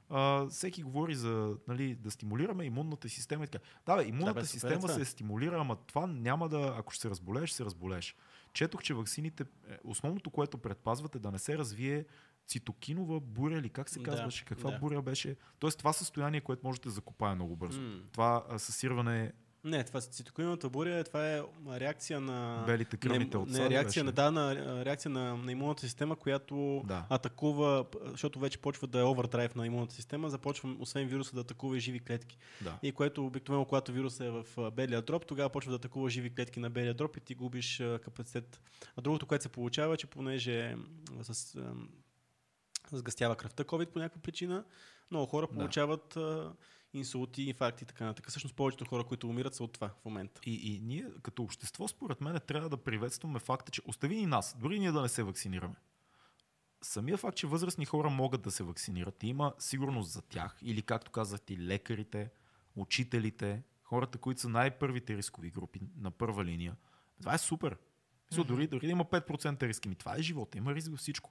А, 0.08 0.46
всеки 0.46 0.82
говори 0.82 1.14
за 1.14 1.56
нали, 1.68 1.94
да 1.94 2.10
стимулираме 2.10 2.64
имунната 2.64 3.08
система 3.08 3.46
така. 3.46 3.64
Да, 3.86 3.96
бе, 3.96 4.04
имунната 4.04 4.34
Да, 4.34 4.40
бе, 4.40 4.46
система 4.46 4.80
това. 4.80 4.94
се 4.94 5.04
стимулира, 5.04 5.60
ама 5.60 5.76
това 5.76 6.06
няма 6.06 6.48
да, 6.48 6.74
ако 6.78 6.92
ще 6.92 7.02
се 7.02 7.10
разболееш, 7.10 7.50
се 7.50 7.64
разболееш. 7.64 8.16
Четох, 8.52 8.82
че 8.82 8.94
ваксините, 8.94 9.44
е, 9.68 9.78
основното, 9.84 10.30
което 10.30 10.58
предпазват 10.58 11.14
е 11.14 11.18
да 11.18 11.30
не 11.30 11.38
се 11.38 11.58
развие 11.58 12.04
цитокинова 12.48 13.20
буря 13.20 13.58
или 13.58 13.68
как 13.68 13.88
се 13.88 13.98
Да, 13.98 14.04
казваше, 14.04 14.44
каква 14.44 14.70
да. 14.70 14.78
буря 14.78 15.02
беше. 15.02 15.36
Тоест 15.58 15.78
това 15.78 15.92
състояние, 15.92 16.40
което 16.40 16.66
може 16.66 16.80
да 16.80 16.90
закопае 16.90 17.34
много 17.34 17.56
бързо. 17.56 17.80
М. 17.80 18.00
Това 18.12 18.44
а, 18.48 18.58
съсирване 18.58 19.32
Не, 19.64 19.84
това 19.84 20.00
цитокиновата 20.00 20.68
буря, 20.70 21.04
това 21.04 21.28
е 21.36 21.42
реакция 21.68 22.20
на... 22.20 22.64
белите 22.66 22.96
кръвните 22.96 23.38
не, 23.38 23.58
не, 23.58 23.70
реакция, 23.70 24.04
на, 24.04 24.12
да, 24.12 24.30
на 24.30 24.54
реакция 24.84 25.10
на, 25.10 25.36
на 25.36 25.52
имунната 25.52 25.82
система, 25.82 26.16
която 26.16 26.82
Да. 26.84 27.06
атакува, 27.08 27.84
защото 28.06 28.38
вече 28.40 28.58
почва 28.58 28.86
да 28.86 29.00
е 29.00 29.02
овердрайв 29.02 29.54
на 29.54 29.66
имунната 29.66 29.94
система, 29.94 30.30
започва 30.30 30.76
освен 30.78 31.08
вируса 31.08 31.34
да 31.34 31.40
атакува 31.40 31.76
и 31.76 31.80
живи 31.80 32.00
клетки. 32.00 32.38
Да. 32.60 32.78
И 32.82 32.92
което 32.92 33.26
обикновено, 33.26 33.64
когато 33.64 33.92
вирусът 33.92 34.20
е 34.20 34.30
в 34.30 34.70
белия 34.70 35.02
дроб, 35.02 35.26
тогава 35.26 35.50
почва 35.50 35.70
да 35.70 35.76
атакува 35.76 36.10
живи 36.10 36.34
клетки 36.34 36.60
на 36.60 36.70
белия 36.70 36.94
дроб 36.94 37.16
и 37.16 37.20
ти 37.20 37.34
губиш 37.34 37.82
капацитет. 38.04 38.60
А 38.96 39.00
другото, 39.02 39.26
което 39.26 39.42
се 39.42 39.48
получава, 39.48 39.96
че 39.96 40.06
понеже 40.06 40.76
с, 41.22 41.58
сгъстява 42.98 43.36
кръвта 43.36 43.64
COVID 43.64 43.86
по 43.86 43.98
някаква 43.98 44.22
причина, 44.22 44.64
много 45.10 45.26
хора 45.26 45.46
Да. 45.46 45.54
получават 45.54 46.16
а, 46.16 46.52
инсулти, 46.92 47.42
инфаркти 47.42 47.84
и 47.84 47.86
така 47.86 48.04
нататък. 48.04 48.30
Всъщност 48.30 48.56
повечето 48.56 48.84
хора, 48.84 49.04
които 49.04 49.28
умират, 49.28 49.54
са 49.54 49.64
от 49.64 49.72
това 49.72 49.88
в 49.88 50.04
момента. 50.04 50.40
И, 50.46 50.74
и 50.74 50.80
ние 50.80 51.06
като 51.22 51.42
общество, 51.42 51.88
според 51.88 52.20
мен, 52.20 52.40
трябва 52.46 52.68
да 52.68 52.76
приветстваме 52.76 53.38
факта, 53.38 53.72
че 53.72 53.82
остави 53.86 54.16
и 54.16 54.26
нас, 54.26 54.56
дори 54.60 54.78
ние 54.78 54.92
да 54.92 55.02
не 55.02 55.08
се 55.08 55.22
вакцинираме. 55.22 55.74
Самия 56.82 57.16
факт, 57.16 57.36
че 57.36 57.46
възрастни 57.46 57.84
хора 57.84 58.10
могат 58.10 58.42
да 58.42 58.50
се 58.50 58.62
вакцинират, 58.62 59.22
има 59.22 59.54
сигурност 59.58 60.10
за 60.10 60.22
тях, 60.22 60.58
или 60.62 60.82
както 60.82 61.10
казах 61.10 61.40
ти, 61.40 61.58
лекарите, 61.58 62.30
учителите, 62.76 63.62
хората, 63.82 64.18
които 64.18 64.40
са 64.40 64.48
най-първите 64.48 65.16
рискови 65.16 65.50
групи 65.50 65.80
на 65.96 66.10
първа 66.10 66.44
линия. 66.44 66.76
Това 67.20 67.34
е 67.34 67.38
супер. 67.38 67.76
Mm-hmm. 68.32 68.44
Дори, 68.44 68.66
дори 68.66 68.86
да 68.86 68.92
има 68.92 69.04
5% 69.04 69.62
риски, 69.62 69.88
ми 69.88 69.94
това 69.94 70.16
е 70.16 70.22
живота, 70.22 70.58
има 70.58 70.74
риск 70.74 70.90
във 70.90 70.98
всичко. 70.98 71.30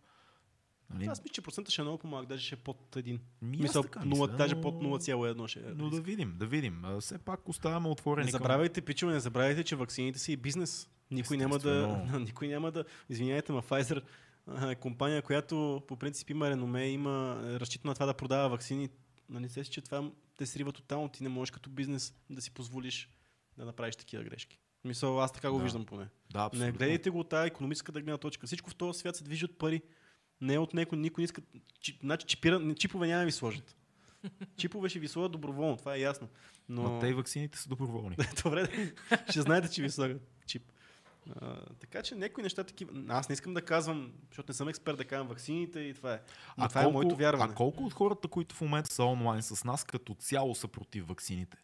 Нали? 0.94 1.06
Аз 1.06 1.22
мисля, 1.22 1.34
че 1.34 1.42
процента 1.42 1.72
ще 1.72 1.82
е 1.82 1.84
много 1.84 1.98
по-малък, 1.98 2.26
даже 2.26 2.46
ще 2.46 2.56
е 2.56 2.58
под 2.58 2.96
един. 2.96 3.20
Ми, 3.42 3.58
Мисъл, 3.58 3.84
така 3.84 4.00
0, 4.00 4.06
мисля, 4.06 4.28
даже 4.28 4.56
но- 4.56 4.62
под 4.62 4.76
0,1 4.76 5.48
ще 5.48 5.60
е. 5.60 5.64
Но 5.76 5.90
да 5.90 6.02
видим, 6.02 6.34
да 6.38 6.46
видим. 6.46 6.84
Все 7.00 7.18
пак 7.18 7.50
оставяме 7.50 7.88
отворени 7.88 8.26
Не 8.26 8.32
забравяйте, 8.32 8.82
пичове, 8.82 9.14
не 9.14 9.20
забравяйте, 9.20 9.64
че 9.64 9.76
вакцините 9.76 10.20
са 10.20 10.32
и 10.32 10.38
бизнес. 10.38 10.90
Никой 11.12 11.38
няма, 11.38 11.60
да, 11.60 11.88
никой 12.20 12.48
няма 12.48 12.72
да... 12.72 12.86
Извиняйте, 13.10 13.52
ма 13.52 13.62
Pfizer 13.62 14.02
е 14.62 14.76
компания, 14.76 15.22
която 15.22 15.82
по 15.88 15.96
принцип 15.96 16.30
има 16.30 16.50
реноме, 16.50 16.88
има 16.88 17.40
разчита 17.44 17.88
на 17.88 17.94
това 17.94 18.06
да 18.06 18.14
продава 18.14 18.50
вакцини. 18.50 18.90
Нали 19.30 19.50
се, 19.50 19.64
че 19.64 19.82
това 19.82 20.12
те 20.38 20.46
срива 20.46 20.72
тотално. 20.72 21.10
Ти 21.10 21.24
не 21.24 21.30
можеш 21.30 21.52
като 21.52 21.70
бизнес 21.70 22.14
да 22.30 22.42
си 22.42 22.52
позволиш 22.52 23.10
да 23.58 23.66
направиш 23.66 23.96
такива 23.96 24.24
грешки. 24.24 24.58
Мисъл, 24.84 25.22
аз 25.22 25.32
така 25.32 25.52
го 25.52 25.58
Да. 25.58 25.64
виждам 25.64 25.86
поне. 25.86 26.08
Да, 26.32 26.40
Не 26.40 26.46
абсолютно. 26.46 26.74
гледайте 26.74 27.10
го 27.10 27.20
от 27.20 27.30
тази 27.30 27.48
економическата 27.48 28.02
гледна 28.02 28.18
точка. 28.18 28.48
Всичко 28.48 28.70
в 28.70 28.76
този 28.76 29.00
свят 29.00 29.16
се 29.16 29.24
движи 29.24 29.46
от 29.46 29.58
пари. 29.58 29.82
Не 30.42 30.54
е 30.54 30.60
от 30.60 30.74
някой, 30.74 30.98
никой 30.98 31.22
не 31.22 31.26
иска. 31.26 31.42
Чип, 31.80 32.02
значи 32.02 32.26
чипира, 32.26 32.76
чипове 32.76 33.08
няма 33.08 33.26
ви 33.26 33.32
сложат. 33.32 33.76
Чипове 34.58 34.90
ще 34.90 35.00
ви 35.00 35.08
сложат 35.08 35.32
доброволно, 35.32 35.78
това 35.78 35.96
е 35.96 36.00
ясно. 36.00 36.28
Но... 36.70 36.82
Но 36.84 37.00
те 37.00 37.08
и 37.08 37.14
ваксините 37.14 37.58
са 37.58 37.70
доброволни. 37.70 38.16
Добре, 38.44 38.92
ще 39.30 39.42
знаете, 39.42 39.70
че 39.70 39.82
ви 39.82 39.90
слагат 39.90 40.22
чип. 40.46 40.72
А, 41.36 41.66
така 41.80 42.02
че 42.02 42.16
някои 42.16 42.44
неща 42.44 42.64
такива. 42.64 42.92
Аз 43.08 43.30
не 43.30 43.34
искам 43.34 43.54
да 43.54 43.62
казвам, 43.62 44.12
защото 44.30 44.52
не 44.52 44.54
съм 44.54 44.70
експерт 44.70 44.98
да 44.98 45.06
казвам 45.06 45.28
ваксините 45.28 45.80
и 45.80 45.94
това 45.94 46.14
е. 46.14 46.22
Но 46.58 46.68
това 46.68 46.84
е 46.84 46.88
моето 46.88 47.16
вярване. 47.16 47.52
а 47.52 47.56
колко 47.56 47.84
от 47.84 47.94
хората, 47.94 48.28
които 48.28 48.56
в 48.56 48.62
момента 48.62 48.94
са 48.94 49.04
онлайн 49.04 49.42
с 49.42 49.64
нас, 49.64 49.84
като 49.84 50.14
цяло 50.14 50.56
са 50.56 50.68
против 50.68 51.08
ваксините? 51.08 51.58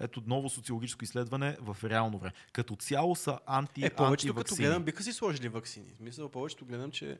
Ето 0.00 0.22
ново 0.26 0.48
социологическо 0.48 1.04
изследване 1.04 1.56
в 1.60 1.76
реално 1.84 2.18
време. 2.18 2.34
Като 2.52 2.76
цяло 2.76 3.16
са 3.16 3.38
анти 3.46 3.84
Е, 3.84 3.90
повечето 3.90 4.34
като 4.34 4.54
гледам 4.54 4.84
биха 4.84 5.02
си 5.02 5.12
сложили 5.12 5.48
ваксини. 5.48 5.94
Смисъл, 5.96 6.28
повечето 6.28 6.64
гледам, 6.64 6.90
че 6.90 7.18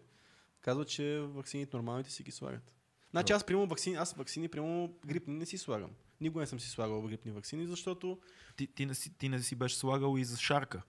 казват, 0.61 0.89
че 0.89 1.19
ваксините 1.21 1.77
нормалните 1.77 2.11
си 2.11 2.23
ги 2.23 2.31
слагат. 2.31 2.73
Значи 3.11 3.33
аз 3.33 3.45
приемам 3.45 3.69
ваксини, 3.69 3.97
аз 3.97 4.13
ваксини 4.13 4.49
приемам 4.49 4.89
грипни 5.07 5.35
не 5.35 5.47
си 5.47 5.59
слагам. 5.59 5.91
Никога 6.21 6.41
не 6.41 6.47
съм 6.47 6.61
си 6.61 6.71
слагал 6.71 7.03
грипни 7.03 7.31
ваксини, 7.31 7.67
защото 7.67 8.19
Ти, 8.57 8.67
ти, 8.67 8.87
не 8.87 8.95
си, 8.95 9.19
ти 9.19 9.29
не 9.29 9.41
си 9.41 9.55
беше 9.55 9.77
слагал 9.77 10.19
и 10.19 10.25
за 10.25 10.37
шарка. 10.39 10.83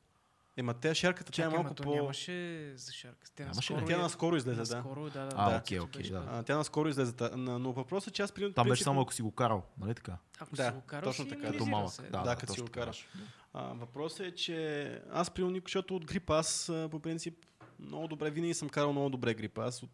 ема 0.58 0.74
те 0.74 0.96
шарката 0.96 1.32
тя 1.32 1.44
е 1.44 1.50
малко 1.50 1.76
по... 1.76 1.96
нямаше 1.96 2.72
за 2.76 2.94
шарка. 2.94 3.28
Те 3.36 3.44
Нямаше 3.44 3.58
наскоро 3.74 3.88
Тя 3.88 3.94
я- 3.94 4.00
наскоро 4.00 4.36
излезе, 4.36 4.62
да. 4.64 4.76
Наскоро, 4.76 5.04
да, 5.04 5.20
да. 5.20 5.30
А, 5.36 5.50
да, 5.50 5.58
окей, 5.58 5.78
също 5.78 5.86
окей, 5.86 6.00
беше 6.00 6.12
да. 6.12 6.22
това. 6.22 6.38
А, 6.38 6.44
тя 6.44 6.58
наскоро 6.58 6.90
излезе. 6.90 7.14
на- 7.32 7.60
Но 7.60 7.72
въпросът 7.74 8.08
е, 8.08 8.14
че 8.14 8.22
аз 8.22 8.32
приемам... 8.32 8.54
Там 8.54 8.68
беше 8.68 8.84
само 8.84 9.02
ако 9.02 9.14
си 9.14 9.22
го 9.22 9.32
карал, 9.32 9.64
нали 9.78 9.96
така? 9.96 10.18
Ако 10.40 10.56
Да, 10.56 10.66
си 10.66 10.72
го 10.72 10.82
карал, 10.82 11.10
точно 11.10 11.28
така. 11.28 11.52
Като 11.52 11.66
малък. 11.66 11.92
се. 11.92 12.02
Да, 12.02 12.24
Да, 12.24 12.36
като 12.36 12.54
си 12.54 12.62
го 12.62 12.68
караш. 12.68 13.08
въпросът 13.54 14.20
е, 14.20 14.36
че 14.36 15.02
аз 15.12 15.32
приемам 15.32 15.56
защото 15.64 15.96
от 15.96 16.06
грип 16.06 16.30
аз 16.30 16.72
по 16.92 17.00
принцип 17.00 17.46
много 17.80 18.08
добре, 18.08 18.30
винаги 18.30 18.54
съм 18.54 18.70
карал 18.70 18.92
много 18.92 19.10
добре 19.10 19.34
грип. 19.34 19.58
Аз 19.58 19.84
от, 19.84 19.92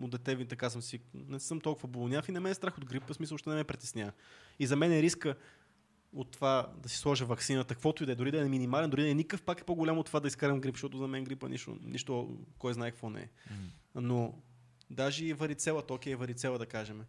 от 0.00 0.10
дете 0.10 0.36
ви 0.36 0.46
така 0.46 0.70
съм 0.70 0.82
си, 0.82 1.00
не 1.14 1.40
съм 1.40 1.60
толкова 1.60 1.88
болняв 1.88 2.28
и 2.28 2.32
не 2.32 2.40
ме 2.40 2.50
е 2.50 2.54
страх 2.54 2.78
от 2.78 2.84
грип, 2.84 3.10
в 3.10 3.14
смисъл, 3.14 3.38
ще 3.38 3.50
не 3.50 3.56
ме 3.56 3.64
притеснява. 3.64 4.12
И 4.58 4.66
за 4.66 4.76
мен 4.76 4.92
е 4.92 5.02
риска 5.02 5.36
от 6.12 6.30
това 6.30 6.72
да 6.82 6.88
си 6.88 6.98
сложа 6.98 7.26
вакцината, 7.26 7.74
каквото 7.74 8.02
и 8.02 8.06
да 8.06 8.12
е, 8.12 8.14
дори 8.14 8.30
да 8.30 8.40
е 8.40 8.48
минимален, 8.48 8.90
дори 8.90 9.02
да 9.02 9.10
е 9.10 9.14
никакъв, 9.14 9.42
пак 9.42 9.60
е 9.60 9.64
по-голям 9.64 9.98
от 9.98 10.06
това 10.06 10.20
да 10.20 10.28
изкарам 10.28 10.60
грип, 10.60 10.74
защото 10.74 10.98
за 10.98 11.08
мен 11.08 11.24
грипа 11.24 11.48
нищо, 11.48 11.78
нищо 11.82 12.38
кой 12.58 12.74
знае 12.74 12.90
какво 12.90 13.10
не 13.10 13.20
е. 13.20 13.28
Но 13.94 14.34
даже 14.90 15.24
и 15.24 15.32
варицелата, 15.32 15.94
окей, 15.94 16.14
варицела 16.14 16.58
да 16.58 16.66
кажем. 16.66 17.04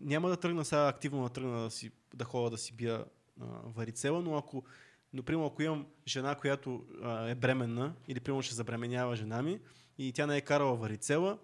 Няма 0.00 0.28
да 0.28 0.36
тръгна 0.36 0.64
сега 0.64 0.88
активно 0.88 1.22
да 1.22 1.28
тръгна 1.28 1.62
да, 1.62 1.70
си, 1.70 1.90
да 2.14 2.24
ходя 2.24 2.50
да 2.50 2.58
си 2.58 2.72
бия 2.72 3.04
а, 3.40 3.44
варицела, 3.64 4.22
но 4.22 4.36
ако, 4.36 4.64
например, 5.12 5.46
ако 5.46 5.62
имам 5.62 5.86
жена, 6.06 6.34
която 6.34 6.84
а, 7.02 7.28
е 7.28 7.34
бременна 7.34 7.94
или 8.08 8.20
примерно 8.20 8.42
ще 8.42 8.54
забременява 8.54 9.16
жена 9.16 9.42
ми 9.42 9.60
и 9.98 10.12
тя 10.12 10.26
не 10.26 10.36
е 10.36 10.40
карала 10.40 10.76
варицела, 10.76 11.38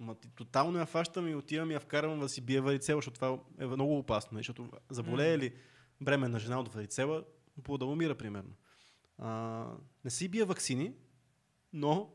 ма, 0.00 0.14
ти 0.14 0.28
тотално 0.28 0.78
я 0.78 0.86
фащам 0.86 1.28
и 1.28 1.34
отивам 1.34 1.70
и 1.70 1.74
я 1.74 1.80
вкарвам 1.80 2.20
да 2.20 2.28
си 2.28 2.40
бие 2.40 2.60
варицела, 2.60 2.98
защото 2.98 3.14
това 3.14 3.38
е 3.58 3.66
много 3.66 3.98
опасно, 3.98 4.28
нали, 4.32 4.40
защото 4.40 4.70
заболее 4.90 5.38
ли 5.38 5.54
бременна 6.00 6.38
жена 6.38 6.60
от 6.60 6.74
варицела, 6.74 7.24
по 7.62 7.78
да 7.78 7.84
умира 7.84 8.14
примерно. 8.14 8.52
А, 9.18 9.66
не 10.04 10.10
си 10.10 10.28
бия 10.28 10.46
вакцини, 10.46 10.92
но 11.72 12.10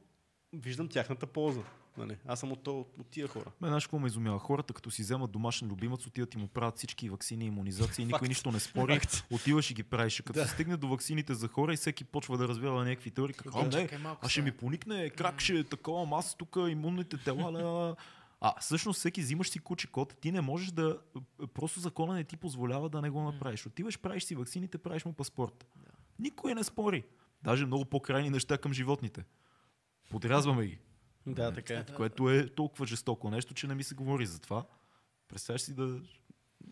виждам 0.54 0.88
тяхната 0.88 1.28
полза. 1.28 1.62
Нали? 1.98 2.18
Аз 2.28 2.40
съм 2.40 2.52
от, 2.52 2.64
то- 2.64 2.80
от 3.00 3.08
тия 3.08 3.28
хора. 3.28 3.52
Ме, 3.62 3.68
знаеш 3.68 3.86
какво 3.86 4.00
ме 4.00 4.08
изумява? 4.08 4.40
Хората, 4.40 4.74
като 4.74 4.92
си 4.92 5.02
вземат 5.02 5.32
домашен 5.32 5.68
любимец, 5.68 6.08
отиват 6.08 6.34
и 6.34 6.38
му 6.38 6.48
правят 6.48 6.78
всички 6.78 7.10
вакцини, 7.10 7.46
иммунизации, 7.46 8.06
никой 8.06 8.28
нищо 8.28 8.52
не 8.52 8.60
спори, 8.60 8.94
Факт. 8.94 9.26
отиваш 9.32 9.72
и 9.72 9.74
ги 9.74 9.84
правиш. 9.84 10.22
Като 10.22 10.40
Да. 10.40 10.46
се 10.46 10.54
стигне 10.54 10.78
до 10.78 10.88
ваксините 10.88 11.34
за 11.34 11.48
хора 11.48 11.74
и 11.74 11.78
всеки 11.78 12.04
почва 12.04 12.38
да 12.38 12.48
развява 12.48 12.84
някакви 12.86 13.12
теории, 13.12 13.34
как, 13.34 13.48
а, 13.48 13.64
Да, 13.64 13.78
не, 13.78 13.90
а 14.22 14.30
ще 14.30 14.42
ми 14.42 14.52
поникне, 14.52 15.10
как 15.10 15.42
ще 15.42 15.54
е 15.54 15.64
такова, 15.64 16.18
аз 16.18 16.36
тук 16.36 16.58
имунните 16.60 17.18
тела. 17.18 17.42
ля, 17.44 17.52
ля, 17.54 17.64
ля. 17.64 17.96
А 18.42 18.60
всъщност 18.60 19.00
всеки 19.00 19.22
взимаш 19.22 19.50
си 19.50 19.60
куче 19.60 19.88
код, 19.88 20.16
ти 20.22 20.32
не 20.32 20.42
можеш 20.42 20.72
да. 20.72 21.00
Просто 21.54 21.80
закона 21.80 22.14
не 22.14 22.24
ти 22.24 22.38
позволява 22.38 22.90
да 22.90 23.02
не 23.02 23.10
го 23.10 23.22
направиш. 23.22 23.66
Отиваш, 23.66 24.00
правиш 24.00 24.24
си 24.24 24.36
ваксините, 24.36 24.78
правиш 24.78 25.06
му 25.06 25.14
паспорт. 25.14 25.66
Никой 26.20 26.56
не 26.56 26.64
спори. 26.64 27.04
Даже 27.44 27.66
много 27.66 27.86
по-крайни 27.86 28.30
неща 28.30 28.58
към 28.58 28.74
животните. 28.74 29.26
Подрязваме 30.10 30.66
ги. 30.66 30.80
Да, 31.28 31.52
така 31.52 31.74
е. 31.74 31.86
Което 31.96 32.30
е 32.30 32.48
толкова 32.50 32.86
жестоко 32.86 33.30
нещо, 33.30 33.54
че 33.54 33.68
не 33.68 33.76
ми 33.76 33.84
се 33.84 33.96
говори 33.96 34.26
за 34.26 34.40
това. 34.40 34.66
Представяш 35.28 35.62
си 35.62 35.76
да 35.76 36.02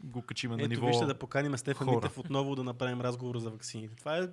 го 0.04 0.22
качиме 0.22 0.56
на 0.56 0.68
ниво... 0.68 0.88
вижте 0.88 1.06
да 1.06 1.20
поканим 1.20 1.58
Стефан 1.58 1.88
хора. 1.88 1.96
Митев 1.96 2.18
отново 2.18 2.56
да 2.56 2.64
направим 2.64 3.02
разговор 3.02 3.38
за 3.38 3.50
вакцините. 3.50 3.96
Това 3.96 4.18
е 4.18 4.30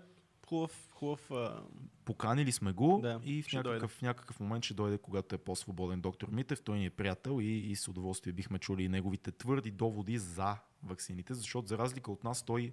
хубав, 0.49 0.89
хубав 0.93 1.31
а, 1.31 1.63
Поканили 2.05 2.53
сме 2.53 2.73
го 2.73 2.99
Да, 3.03 3.21
и 3.25 3.43
в 3.43 3.53
някакъв, 3.53 3.91
в 3.91 4.03
някакъв 4.03 4.41
момент 4.41 4.65
ще 4.65 4.75
дойде, 4.75 4.99
когато 4.99 5.35
е 5.35 5.39
по-свободен 5.39 6.01
доктор 6.01 6.29
Митев. 6.29 6.63
Той 6.63 6.79
ни 6.79 6.87
е 6.87 6.91
приятел 6.91 7.41
и, 7.41 7.71
и 7.71 7.77
с 7.77 7.89
удоволствие 7.89 8.33
бихме 8.33 8.59
чули 8.59 8.83
и 8.83 8.89
неговите 8.89 9.31
твърди 9.33 9.71
доводи 9.71 10.19
за 10.19 10.57
ваксините, 10.83 11.35
защото 11.35 11.69
за 11.69 11.79
разлика 11.79 12.13
от 12.13 12.25
нас 12.25 12.43
той 12.43 12.73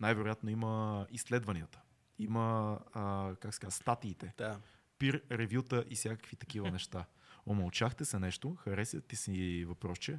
най-вероятно 0.00 0.50
има 0.50 1.06
изследванията. 1.10 1.80
Има, 2.18 2.78
а, 2.92 3.34
как 3.40 3.54
се 3.54 3.60
казва, 3.60 3.72
статиите, 3.72 4.34
да. 4.38 4.60
Пир 4.98 5.22
ревюта 5.30 5.84
и 5.90 5.94
всякакви 5.94 6.36
такива 6.36 6.70
неща. 6.70 7.04
Омълчахте 7.46 8.04
се 8.04 8.18
нещо, 8.18 8.54
хареса 8.54 9.00
ти 9.00 9.16
си 9.16 9.64
въпросче. 9.68 10.18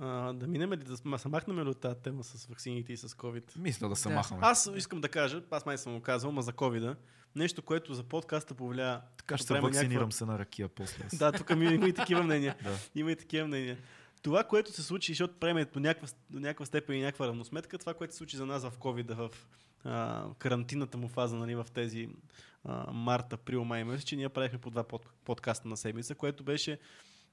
А, 0.00 0.32
да 0.32 0.46
минем 0.46 0.72
ли, 0.72 0.76
да 0.76 1.18
се 1.18 1.28
махнем 1.28 1.58
ли 1.58 1.68
от 1.68 1.80
тази 1.80 1.96
тема 1.96 2.24
с 2.24 2.46
вакцините 2.46 2.92
и 2.92 2.96
с 2.96 3.08
COVID? 3.08 3.58
Мисля 3.58 3.88
да 3.88 3.96
се 3.96 4.08
Да. 4.08 4.14
махаме. 4.14 4.40
Аз 4.44 4.70
искам 4.76 5.00
да 5.00 5.08
кажа, 5.08 5.42
аз 5.50 5.66
май 5.66 5.78
съм 5.78 5.94
го 5.94 6.00
казал, 6.02 6.32
ма 6.32 6.42
за 6.42 6.52
covid 6.52 6.96
нещо, 7.36 7.62
което 7.62 7.94
за 7.94 8.02
подкаста 8.02 8.54
повлия. 8.54 9.00
така 9.16 9.36
ще 9.36 9.46
се 9.46 9.60
вакцинирам 9.60 9.92
някаква- 9.92 10.10
се 10.10 10.24
на 10.24 10.38
ракия 10.38 10.68
после. 10.68 11.04
Да, 11.12 11.32
тук 11.32 11.56
ми 11.56 11.64
има 11.66 11.88
и 11.88 11.92
такива 11.94 12.22
мнения. 12.22 12.56
Да. 12.62 12.76
Има 12.94 13.12
и 13.12 13.16
такива 13.16 13.46
мнения. 13.46 13.78
Това, 14.22 14.44
което 14.44 14.72
се 14.72 14.82
случи, 14.82 15.12
защото 15.12 15.34
приеме 15.34 15.64
до 15.64 15.80
някаква, 15.80 16.08
до 16.30 16.40
някаква 16.40 16.66
степен 16.66 16.96
и 16.96 17.02
някаква 17.02 17.26
равносметка, 17.26 17.78
това, 17.78 17.94
което 17.94 18.14
се 18.14 18.18
случи 18.18 18.36
за 18.36 18.46
нас 18.46 18.62
в 18.64 18.72
COVID, 18.78 19.14
в 19.14 19.30
а, 19.84 20.24
карантинната 20.38 20.98
му 20.98 21.08
фаза, 21.08 21.36
нали, 21.36 21.54
в 21.54 21.66
тези 21.74 22.08
а, 22.64 22.92
март, 22.92 23.32
април, 23.32 23.64
май 23.64 23.84
месец, 23.84 24.06
че 24.06 24.16
ние 24.16 24.28
правихме 24.28 24.58
по 24.58 24.70
два 24.70 24.82
под, 24.82 25.06
подкаста 25.24 25.68
на 25.68 25.76
седмица, 25.76 26.14
което 26.14 26.44
беше 26.44 26.78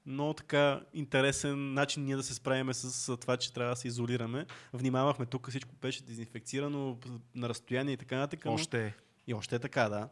много 0.06 0.34
така 0.34 0.80
интересен 0.94 1.74
начин 1.74 2.04
ние 2.04 2.16
да 2.16 2.22
се 2.22 2.34
справим 2.34 2.74
с 2.74 3.16
това, 3.16 3.36
че 3.36 3.52
трябва 3.52 3.72
да 3.72 3.76
се 3.76 3.88
изолираме. 3.88 4.46
Внимавахме 4.72 5.26
тук, 5.26 5.50
всичко 5.50 5.74
беше 5.82 6.02
дезинфекцирано 6.02 6.98
на 7.34 7.48
разстояние 7.48 7.94
и 7.94 7.96
така 7.96 8.16
нататък. 8.16 8.40
Още 8.46 8.86
е. 8.86 8.94
и 9.26 9.34
още 9.34 9.56
е 9.56 9.58
така, 9.58 9.88
да. 9.88 10.08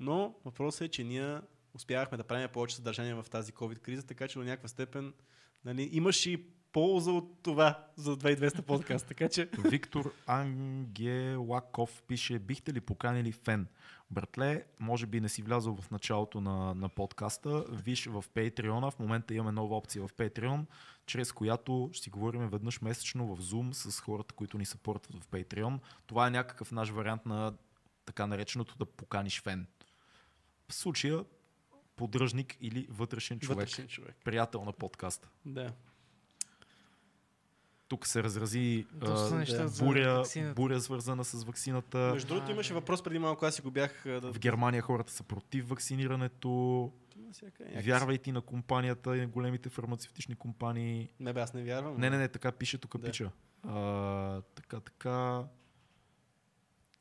Но 0.00 0.34
въпросът 0.44 0.80
е, 0.80 0.88
че 0.88 1.04
ние 1.04 1.38
успявахме 1.74 2.16
да 2.18 2.24
правим 2.24 2.48
повече 2.48 2.76
съдържание 2.76 3.14
в 3.14 3.26
тази 3.30 3.52
COVID 3.52 3.78
криза, 3.78 4.06
така 4.06 4.28
че 4.28 4.38
до 4.38 4.44
някаква 4.44 4.68
степен 4.68 5.12
нали, 5.64 5.88
имаш 5.92 6.26
и 6.26 6.44
полза 6.72 7.10
от 7.10 7.42
това 7.42 7.86
за 7.96 8.16
2200 8.16 8.62
подкаст. 8.62 9.06
Така 9.06 9.28
че 9.28 9.48
Виктор 9.58 10.14
Ангелаков 10.26 12.02
пише, 12.02 12.38
бихте 12.38 12.72
ли 12.72 12.80
поканили 12.80 13.32
фен? 13.32 13.66
Братле, 14.10 14.64
може 14.78 15.06
би 15.06 15.20
не 15.20 15.28
си 15.28 15.42
влязъл 15.42 15.76
в 15.76 15.90
началото 15.90 16.40
на, 16.40 16.74
на 16.74 16.88
подкаста. 16.88 17.64
Виж 17.68 18.06
в 18.06 18.24
Patreon, 18.34 18.90
в 18.90 18.98
момента 18.98 19.34
имаме 19.34 19.52
нова 19.52 19.76
опция 19.76 20.06
в 20.06 20.12
Patreon, 20.12 20.64
чрез 21.06 21.32
която 21.32 21.90
ще 21.92 22.04
си 22.04 22.10
говорим 22.10 22.48
веднъж 22.48 22.80
месечно 22.80 23.36
в 23.36 23.42
Zoom 23.42 23.72
с 23.72 24.00
хората, 24.00 24.34
които 24.34 24.58
ни 24.58 24.66
съпортват 24.66 25.24
в 25.24 25.28
Patreon. 25.28 25.78
Това 26.06 26.26
е 26.26 26.30
някакъв 26.30 26.72
наш 26.72 26.88
вариант 26.88 27.26
на 27.26 27.54
така 28.04 28.26
нареченото 28.26 28.78
да 28.78 28.86
поканиш 28.86 29.42
фен. 29.42 29.66
В 30.68 30.74
случая 30.74 31.24
поддръжник 31.96 32.56
или 32.60 32.86
вътрешен 32.90 33.40
човек. 33.40 33.58
вътрешен 33.58 33.88
човек. 33.88 34.16
Приятел 34.24 34.64
на 34.64 34.72
подкаста. 34.72 35.28
Да. 35.44 35.72
Тук 37.88 38.06
се 38.06 38.22
разрази 38.22 38.86
Доста 38.92 39.44
а, 39.58 39.84
буря, 39.84 40.22
буря 40.56 40.80
свързана 40.80 41.24
с 41.24 41.44
ваксината. 41.44 41.98
Между 41.98 42.28
другото 42.28 42.50
имаше 42.50 42.74
въпрос 42.74 43.02
преди 43.02 43.18
малко, 43.18 43.46
аз 43.46 43.54
си 43.54 43.62
го 43.62 43.70
бях... 43.70 44.02
Да... 44.04 44.32
В 44.32 44.38
Германия 44.38 44.82
хората 44.82 45.12
са 45.12 45.22
против 45.22 45.68
вакцинирането. 45.68 46.92
Вярвайте 47.84 48.32
на 48.32 48.40
компанията 48.40 49.16
и 49.16 49.20
на 49.20 49.26
големите 49.26 49.68
фармацевтични 49.68 50.34
компании. 50.34 51.08
Не 51.20 51.32
бе, 51.32 51.40
аз 51.40 51.54
не 51.54 51.62
вярвам. 51.62 52.00
Не, 52.00 52.10
не, 52.10 52.18
не, 52.18 52.28
така 52.28 52.52
пише 52.52 52.78
тук 52.78 52.98
Да. 52.98 53.06
пича. 53.06 53.30
А, 53.62 54.40
така, 54.54 54.80
така. 54.80 55.44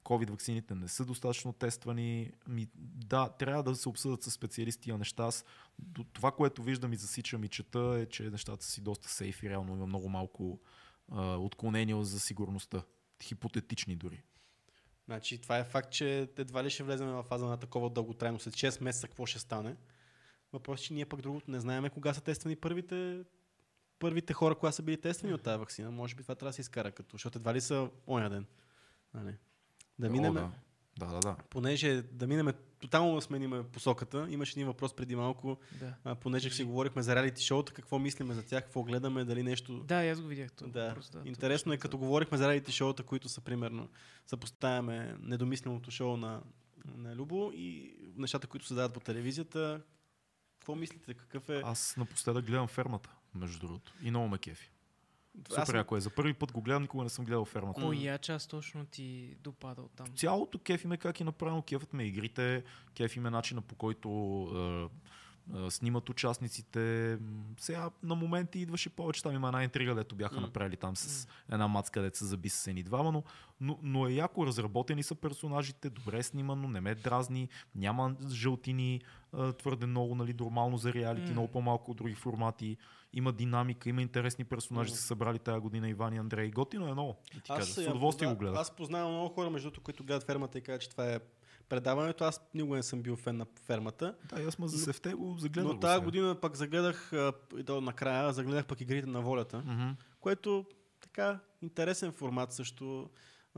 COVID 0.07 0.29
вакцините 0.29 0.75
не 0.75 0.87
са 0.87 1.05
достатъчно 1.05 1.53
тествани. 1.53 2.31
Ми, 2.47 2.67
да, 2.75 3.29
трябва 3.29 3.63
да 3.63 3.75
се 3.75 3.89
обсъдят 3.89 4.23
с 4.23 4.31
специалисти 4.31 4.91
на 4.91 4.97
неща. 4.97 5.23
Аз, 5.23 5.45
това, 6.13 6.31
което 6.31 6.63
виждам 6.63 6.93
и 6.93 6.95
засичам 6.95 7.43
и 7.43 7.47
чета 7.47 7.97
е, 8.01 8.05
че 8.05 8.29
нещата 8.29 8.65
си 8.65 8.81
доста 8.81 9.09
сейф 9.09 9.43
и 9.43 9.49
реално 9.49 9.73
има 9.73 9.87
много 9.87 10.09
малко 10.09 10.59
а, 11.11 11.35
отклонения 11.35 12.03
за 12.03 12.19
сигурността. 12.19 12.83
Хипотетични 13.23 13.95
дори. 13.95 14.23
Значи 15.05 15.41
това 15.41 15.57
е 15.57 15.63
факт, 15.63 15.91
че 15.91 16.29
едва 16.37 16.63
ли 16.63 16.69
ще 16.69 16.83
влезем 16.83 17.07
в 17.07 17.23
фаза 17.23 17.45
на 17.45 17.57
такова 17.57 17.89
дълготрайно. 17.89 18.39
След 18.39 18.53
6 18.53 18.83
месеца 18.83 19.07
какво 19.07 19.25
ще 19.25 19.39
стане? 19.39 19.75
Въпросът 20.53 20.83
е, 20.83 20.87
че 20.87 20.93
ние 20.93 21.05
пък 21.05 21.21
другото 21.21 21.51
не 21.51 21.59
знаем 21.59 21.89
кога 21.89 22.13
са 22.13 22.21
тествани 22.21 22.55
първите, 22.55 23.23
първите 23.99 24.33
хора, 24.33 24.55
кога 24.55 24.71
са 24.71 24.83
били 24.83 25.01
тествани 25.01 25.33
от 25.33 25.43
тази 25.43 25.59
вакцина. 25.59 25.91
Може 25.91 26.15
би 26.15 26.23
това 26.23 26.35
трябва 26.35 26.49
да 26.49 26.53
се 26.53 26.61
изкара, 26.61 26.91
като, 26.91 27.15
защото 27.15 27.37
едва 27.37 27.53
ли 27.53 27.61
са 27.61 27.89
оня 28.07 28.29
ден. 28.29 28.45
Нали? 29.13 29.35
Да 29.99 30.07
О, 30.07 30.11
минем. 30.11 30.33
да. 30.33 30.51
Да, 30.99 31.05
да, 31.05 31.19
да. 31.19 31.35
понеже 31.49 32.01
да 32.01 32.27
минем 32.27 32.47
тотално 32.79 33.15
да 33.15 33.21
смениме 33.21 33.63
посоката, 33.63 34.27
имаше 34.29 34.51
един 34.51 34.67
въпрос 34.67 34.95
преди 34.95 35.15
малко, 35.15 35.57
Да. 35.79 35.93
а, 36.03 36.15
понеже 36.15 36.49
си 36.49 36.63
говорихме 36.63 37.03
за 37.03 37.15
реалити 37.15 37.43
шоута, 37.43 37.73
какво 37.73 37.99
мислиме 37.99 38.33
за 38.33 38.43
тях, 38.43 38.63
какво 38.63 38.83
гледаме, 38.83 39.25
дали 39.25 39.43
нещо... 39.43 39.79
Да, 39.79 39.95
аз 39.97 40.21
го 40.21 40.27
видях. 40.27 40.51
това. 40.51 40.69
Да, 40.69 40.93
Просто, 40.93 41.19
да 41.19 41.27
интересно 41.27 41.73
е 41.73 41.75
точно 41.75 41.81
като 41.81 41.97
за- 41.97 41.99
говорихме 41.99 42.37
за 42.37 42.47
реалити 42.47 42.71
шоута, 42.71 43.03
които 43.03 43.29
са 43.29 43.41
примерно, 43.41 43.89
съпоставяме 44.25 45.15
недомисленото 45.19 45.91
шоу 45.91 46.17
на, 46.17 46.41
на 46.87 47.15
Любо 47.15 47.51
и 47.53 47.95
нещата, 48.15 48.47
които 48.47 48.65
се 48.65 48.73
дават 48.73 48.93
по 48.93 48.99
телевизията. 48.99 49.81
Какво 50.53 50.75
мислите? 50.75 51.13
Какъв 51.13 51.49
е? 51.49 51.61
Аз 51.65 51.97
напоследък 51.97 52.45
гледам 52.45 52.67
фермата, 52.67 53.09
между 53.35 53.59
другото. 53.59 53.93
И 54.03 54.09
много 54.09 54.27
ме 54.27 54.37
кефи. 54.37 54.71
Аз 55.57 55.67
Супер 55.67 55.77
яко 55.77 55.97
е. 55.97 56.01
За 56.01 56.09
първи 56.09 56.33
път 56.33 56.51
го 56.51 56.61
гледам, 56.61 56.81
никога 56.81 57.03
не 57.03 57.09
съм 57.09 57.25
гледал 57.25 57.45
фермата. 57.45 57.81
Коя 57.81 58.17
част 58.17 58.49
точно 58.49 58.85
ти 58.85 59.35
допада 59.43 59.81
от 59.81 59.91
там? 59.91 60.07
Цялото 60.15 60.59
кефи 60.59 60.87
ме 60.87 60.97
как 60.97 61.19
е 61.19 61.23
направено, 61.23 61.61
кефът 61.61 61.93
ме 61.93 62.03
игрите, 62.03 62.63
кефи 62.95 63.19
ме 63.19 63.29
начина 63.29 63.61
по 63.61 63.75
който 63.75 64.09
е, 64.55 64.97
е, 65.65 65.71
снимат 65.71 66.09
участниците. 66.09 67.17
Сега 67.59 67.89
на 68.03 68.15
моменти 68.15 68.59
идваше 68.59 68.89
повече. 68.89 69.23
Там 69.23 69.35
има 69.35 69.47
една 69.47 69.63
интрига, 69.63 69.95
дето 69.95 70.15
бяха 70.15 70.35
М. 70.35 70.41
направили 70.41 70.75
там 70.75 70.95
с 70.95 71.27
една 71.51 71.67
мацка, 71.67 72.01
дето 72.01 72.17
се 72.17 72.25
заби 72.25 72.49
с 72.49 72.67
едни 72.67 72.83
двама, 72.83 73.11
но, 73.11 73.23
но, 73.61 73.79
но 73.83 74.07
е 74.07 74.11
яко 74.11 74.45
разработени 74.45 75.03
са 75.03 75.15
персонажите, 75.15 75.89
добре 75.89 76.17
е 76.17 76.23
снимано, 76.23 76.67
не 76.67 76.81
ме 76.81 76.95
дразни, 76.95 77.49
няма 77.75 78.15
жълтини 78.29 79.01
е, 79.37 79.53
твърде 79.53 79.85
много, 79.85 80.15
нали, 80.15 80.35
нормално 80.39 80.77
за 80.77 80.93
реалити, 80.93 81.27
М. 81.27 81.31
много 81.31 81.47
по-малко 81.47 81.91
от 81.91 81.97
други 81.97 82.15
формати. 82.15 82.77
Има 83.13 83.33
динамика, 83.33 83.89
има 83.89 84.01
интересни 84.01 84.43
персонажи, 84.45 84.91
М. 84.91 84.95
са 84.95 85.03
събрали 85.03 85.39
тази 85.39 85.59
година 85.59 85.89
Иван 85.89 86.13
и 86.13 86.17
Андрей. 86.17 86.51
Готино 86.51 86.87
е 86.87 86.91
много. 86.91 87.17
Да 87.25 87.41
ти 87.41 87.47
кажа. 87.47 87.65
С 87.65 87.77
удоволствие 87.79 88.27
го 88.27 88.35
гледах. 88.35 88.59
Аз 88.59 88.71
познавам 88.71 89.11
много 89.11 89.29
хора, 89.29 89.49
между 89.49 89.65
другото, 89.65 89.81
които 89.81 90.03
гледат 90.03 90.23
фермата 90.23 90.57
и 90.57 90.61
казват, 90.61 90.81
че 90.81 90.89
това 90.89 91.05
е 91.05 91.19
предаването. 91.69 92.23
Аз 92.23 92.41
никога 92.53 92.75
не 92.75 92.83
съм 92.83 93.01
бил 93.01 93.15
фен 93.15 93.37
на 93.37 93.45
фермата. 93.57 94.15
Да, 94.25 94.35
аз 94.37 94.59
ме 94.59 94.63
Но- 94.63 94.67
засевте 94.67 95.13
го 95.13 95.35
загледах. 95.37 95.71
Но 95.73 95.79
тази 95.79 96.01
година 96.01 96.35
пък 96.35 96.55
загледах, 96.55 97.11
и 97.57 97.63
то 97.63 97.81
накрая, 97.81 98.33
загледах 98.33 98.65
пък 98.65 98.81
игрите 98.81 99.07
на 99.07 99.21
волята, 99.21 99.57
Мгм. 99.59 99.89
което 100.19 100.65
така 101.01 101.39
интересен 101.61 102.11
формат 102.11 102.53
също. 102.53 103.09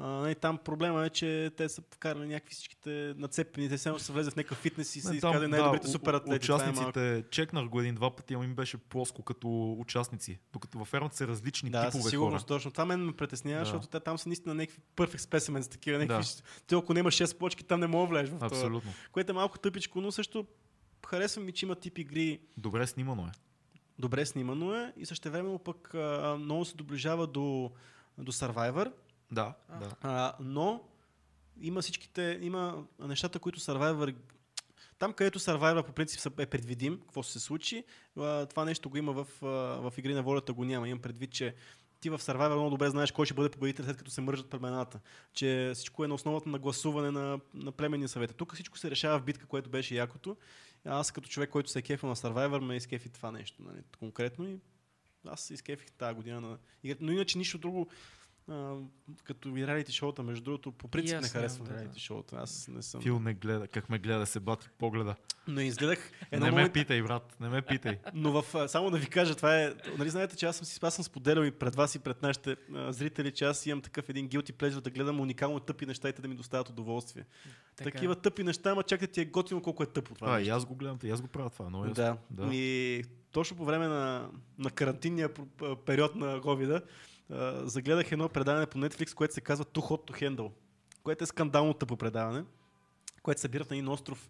А, 0.01 0.07
нали, 0.07 0.35
там 0.35 0.57
проблема 0.57 1.05
е, 1.05 1.09
че 1.09 1.51
те 1.57 1.69
са 1.69 1.81
вкарали 1.91 2.27
някакви 2.27 2.53
всичките 2.53 3.13
нацепени, 3.17 3.69
те 3.69 3.77
само 3.77 3.99
са 3.99 4.13
влезе 4.13 4.31
в 4.31 4.35
някакъв 4.35 4.57
фитнес 4.57 4.95
и 4.95 5.01
са 5.01 5.15
изказали 5.15 5.47
най-добрите 5.47 5.87
у- 5.87 5.91
супер 5.91 6.13
атлети. 6.13 6.33
Е. 6.33 6.35
Участниците, 6.45 7.23
чекнах 7.31 7.65
го 7.65 7.79
един-два 7.79 8.15
пъти, 8.15 8.33
ама 8.33 8.45
им 8.45 8.55
беше 8.55 8.77
плоско 8.77 9.23
като 9.23 9.47
участници. 9.73 10.39
Докато 10.53 10.77
във 10.79 10.87
фермата 10.87 11.15
са 11.15 11.27
различни 11.27 11.69
Да, 11.69 11.85
типове 11.85 12.09
сигурност, 12.09 12.43
хора. 12.43 12.47
точно. 12.47 12.71
Това 12.71 12.85
мен 12.85 13.01
ме 13.01 13.13
притеснява, 13.13 13.59
Да. 13.59 13.65
защото 13.65 13.87
те 13.87 13.99
там 13.99 14.17
са 14.17 14.29
наистина 14.29 14.55
някакви 14.55 14.81
perfect 14.95 15.17
specimens, 15.19 15.71
такива 15.71 15.97
някакви. 15.97 16.27
Да. 16.27 16.43
Ти 16.67 16.75
ако 16.75 16.93
нямаш 16.93 17.15
6 17.15 17.37
плочки, 17.37 17.63
там 17.63 17.79
не 17.79 17.87
мога 17.87 18.03
да 18.03 18.09
влезеш 18.09 18.29
в 18.29 18.35
това. 18.35 18.47
Абсолютно. 18.47 18.91
Което 19.11 19.31
е 19.31 19.35
малко 19.35 19.59
тъпичко, 19.59 20.01
но 20.01 20.11
също 20.11 20.45
харесва 21.05 21.41
ми, 21.41 21.51
че 21.51 21.65
има 21.65 21.75
тип 21.75 21.97
игри, 21.97 22.39
Добре 22.57 22.87
снимано 22.87 23.21
е. 23.23 23.31
добре 23.99 24.25
снимано 24.25 24.75
е 24.75 24.93
и 24.97 25.05
същевременно 25.05 25.59
пък 25.59 25.93
а, 25.93 26.37
много 26.39 26.65
се 26.65 26.75
доближава 26.75 27.27
до, 27.27 27.71
до 28.17 28.31
Survivor, 28.31 28.91
Да, 29.31 29.53
А. 29.69 29.79
да. 29.79 29.95
а, 30.01 30.33
но 30.39 30.83
има 31.61 31.81
всичките, 31.81 32.39
има 32.41 32.85
нещата, 32.99 33.39
които 33.39 33.59
Survivor 33.59 34.15
там, 34.99 35.13
където 35.13 35.39
Survivor 35.39 35.85
по 35.85 35.91
принцип 35.91 36.39
е 36.39 36.45
предвидим, 36.45 36.99
какво 36.99 37.23
ще 37.23 37.33
се 37.33 37.39
случи, 37.39 37.83
това 38.49 38.65
нещо 38.65 38.89
го 38.89 38.97
има 38.97 39.13
в, 39.13 39.27
в 39.81 39.93
Игри 39.97 40.13
на 40.13 40.23
волята, 40.23 40.53
го 40.53 40.65
няма. 40.65 40.89
Имам 40.89 41.01
предвид, 41.01 41.31
че 41.31 41.55
ти 42.01 42.09
в 42.09 42.19
Survivor 42.19 42.53
много 42.53 42.69
добре 42.69 42.89
знаеш 42.89 43.11
кой 43.11 43.25
ще 43.25 43.33
бъде 43.33 43.49
победител 43.49 43.85
след 43.85 43.97
като 43.97 44.11
се 44.11 44.21
мържат 44.21 44.49
племената. 44.49 44.99
Че 45.33 45.71
всичко 45.73 46.03
е 46.03 46.07
на 46.07 46.13
основата 46.13 46.49
на 46.49 46.59
гласуване 46.59 47.11
на, 47.11 47.39
на 47.53 47.71
племенния 47.71 48.09
съвет. 48.09 48.35
Тук 48.35 48.53
всичко 48.53 48.77
се 48.77 48.91
решава 48.91 49.19
в 49.19 49.23
битка, 49.23 49.45
което 49.45 49.69
беше 49.69 49.95
якото. 49.95 50.37
Аз 50.85 51.11
като 51.11 51.29
човек, 51.29 51.49
който 51.49 51.69
се 51.69 51.79
е 51.79 51.81
кефил 51.81 52.09
на 52.09 52.15
Survivor, 52.15 52.59
ме 52.59 52.75
изкефи 52.75 53.09
това 53.09 53.31
нещо. 53.31 53.63
Нали, 53.63 53.81
конкретно 53.99 54.47
и 54.47 54.59
аз 55.27 55.41
се 55.41 55.53
изкефих 55.53 55.91
тази 55.91 56.15
година 56.15 56.41
на 56.41 56.57
играта. 56.83 57.03
Но 57.03 57.11
иначе 57.11 57.37
нищо 57.37 57.57
друго 57.57 57.89
а, 58.49 58.75
като 59.23 59.57
и 59.57 59.67
реалити 59.67 59.91
шоута, 59.91 60.23
между 60.23 60.43
другото, 60.43 60.71
по 60.71 60.87
принцип 60.87 61.17
аз 61.17 61.23
не 61.23 61.29
харесвам 61.29 61.67
да, 61.67 61.73
реалити 61.73 61.99
шоута. 61.99 62.35
Аз 62.35 62.67
не 62.67 62.81
съм. 62.81 63.01
Фил 63.01 63.19
не 63.19 63.33
гледа, 63.33 63.67
как 63.67 63.89
ме 63.89 63.99
гледа, 63.99 64.25
се 64.25 64.39
бати 64.39 64.67
по 64.67 64.77
погледа. 64.77 65.15
Но 65.47 65.61
изгледах 65.61 66.11
едно 66.31 66.45
не 66.45 66.51
ме 66.51 66.57
момент, 66.57 66.73
питай, 66.73 67.01
брат, 67.01 67.37
не 67.39 67.49
ме 67.49 67.61
питай. 67.61 67.97
но 68.13 68.41
в, 68.41 68.69
само 68.69 68.91
да 68.91 68.97
ви 68.97 69.07
кажа, 69.07 69.35
това 69.35 69.61
е, 69.63 69.73
нали 69.97 70.09
знаете, 70.09 70.35
че 70.35 70.45
аз 70.45 70.55
съм 70.55 70.65
си 70.65 70.79
аз 70.81 70.95
съм 70.95 71.03
споделял 71.03 71.43
и 71.43 71.51
пред 71.51 71.75
вас 71.75 71.95
и 71.95 71.99
пред 71.99 72.21
нашите 72.21 72.55
а, 72.75 72.93
зрители, 72.93 73.31
че 73.31 73.45
аз 73.45 73.65
имам 73.65 73.81
такъв 73.81 74.09
един 74.09 74.29
guilty 74.29 74.51
pleasure 74.51 74.81
да 74.81 74.89
гледам 74.89 75.19
уникално 75.19 75.59
тъпи 75.59 75.85
неща 75.85 76.09
и 76.09 76.13
те 76.13 76.21
да 76.21 76.27
ми 76.27 76.35
доставят 76.35 76.69
удоволствие. 76.69 77.25
Така 77.75 77.89
е. 77.89 77.91
Такива 77.91 78.15
тъпи 78.15 78.43
неща, 78.43 78.71
ама 78.71 78.83
чакайте 78.83 79.13
ти 79.13 79.21
е 79.21 79.25
готино 79.25 79.61
колко 79.61 79.83
е 79.83 79.85
тъпо 79.85 80.15
това. 80.15 80.31
А, 80.31 80.35
нещо. 80.35 80.47
и 80.47 80.51
аз 80.51 80.65
го 80.65 80.75
гледам, 80.75 80.99
и 81.03 81.09
аз 81.09 81.21
го 81.21 81.27
правя 81.27 81.49
това. 81.49 81.69
Много 81.69 81.85
ясно. 81.85 82.17
Да. 82.29 82.45
да. 82.45 82.55
И 82.55 83.03
точно 83.31 83.57
по 83.57 83.65
време 83.65 83.87
на, 83.87 84.29
на 84.57 84.71
карантинния 84.71 85.29
период 85.85 86.15
на 86.15 86.39
загледах 87.63 88.11
едно 88.11 88.29
предаване 88.29 88.65
по 88.65 88.77
Netflix, 88.77 89.13
което 89.13 89.33
се 89.33 89.41
казва 89.41 89.65
Too 89.65 89.81
Hot 89.81 90.11
to 90.11 90.21
Handle, 90.21 90.51
което 91.03 91.23
е 91.23 91.27
скандално 91.27 91.73
тъпо 91.73 91.97
предаване, 91.97 92.43
което 93.23 93.41
събират 93.41 93.69
на 93.69 93.75
един 93.75 93.89
остров 93.89 94.29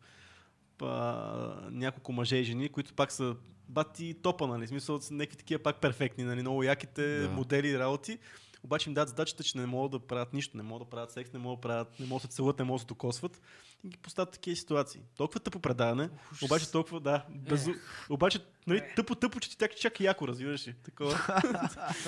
а, 0.81 1.69
няколко 1.71 2.13
мъже 2.13 2.35
и 2.35 2.43
жени, 2.43 2.69
които 2.69 2.93
пак 2.93 3.11
са 3.11 3.35
бати 3.69 4.15
топа, 4.21 4.47
нали? 4.47 4.67
Смисъл 4.67 5.01
са 5.01 5.13
някакви 5.13 5.37
такива 5.37 5.63
пак 5.63 5.81
перфектни, 5.81 6.23
нали? 6.23 6.41
Много 6.41 6.63
яките 6.63 7.19
Да. 7.19 7.29
модели 7.29 7.67
и 7.67 7.79
работи. 7.79 8.19
Обаче 8.63 8.89
им 8.89 8.93
дадат 8.93 9.09
задачата, 9.09 9.43
че 9.43 9.57
не 9.57 9.65
могат 9.65 9.91
да 9.91 9.99
правят 9.99 10.33
нищо, 10.33 10.57
не 10.57 10.63
могат 10.63 10.87
да 10.87 10.89
правят 10.89 11.11
секс, 11.11 11.33
не 11.33 11.39
могат 11.39 11.57
да, 11.57 11.61
правят, 11.61 11.99
не 11.99 12.05
могат 12.05 12.21
да 12.21 12.27
се 12.31 12.35
целуват, 12.35 12.59
не 12.59 12.65
могат 12.65 12.77
да 12.77 12.81
се 12.81 12.87
докосват. 12.87 13.41
И 13.83 13.89
ги 13.89 13.97
поставят 13.97 14.31
такива 14.31 14.55
ситуации. 14.55 15.01
Толкова 15.17 15.39
тъпо 15.39 15.59
предаване, 15.59 16.09
Ужас. 16.31 16.41
обаче 16.41 16.71
толкова, 16.71 16.99
да, 16.99 17.25
безу... 17.29 17.73
обаче 18.09 18.39
нали, 18.67 18.83
тъпо, 18.95 19.15
тъпо, 19.15 19.39
че 19.39 19.49
ти 19.49 19.55
чак, 19.55 19.75
чак 19.75 19.99
яко, 19.99 20.27
разбираш 20.27 20.67
ли? 20.67 20.75
Такова. 20.83 21.41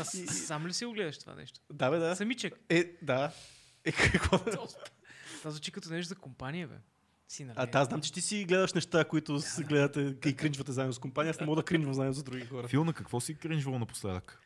Сам 0.28 0.68
ли 0.68 0.74
си 0.74 0.86
го 0.86 0.92
гледаш 0.92 1.18
това 1.18 1.36
нещо? 1.36 1.60
да, 1.74 1.92
бе, 1.92 1.98
да. 1.98 2.16
Самичък. 2.16 2.60
Е, 2.70 2.92
да. 3.02 3.32
Е, 3.86 3.92
какво 3.92 4.38
да... 4.38 4.52
Това 5.38 5.52
звучи 5.52 5.72
като 5.72 5.90
нещо 5.90 6.10
за 6.10 6.16
компания, 6.16 6.68
бе. 6.68 6.76
Си, 7.28 7.44
нали? 7.44 7.56
А 7.60 7.66
да, 7.66 7.86
знам, 7.86 8.02
че 8.02 8.14
ти 8.14 8.22
си 8.22 8.46
гледаш 8.46 8.74
неща, 8.74 9.06
които 9.06 9.40
се 9.40 9.64
гледате 9.64 10.30
и 10.30 10.36
кринжвате 10.36 10.72
заедно 10.72 10.94
с 10.94 11.00
компания. 11.00 11.32
Аз 11.32 11.40
не 11.40 11.46
мога 11.46 11.62
да 11.62 11.66
кринжвам 11.66 11.94
заедно 11.94 12.14
с 12.14 12.24
други 12.24 12.46
хора. 12.46 12.68
Фил, 12.68 12.84
на 12.84 12.94
какво 12.94 13.20
си 13.20 13.36
кринжвал 13.36 13.80
напоследък? 13.80 14.42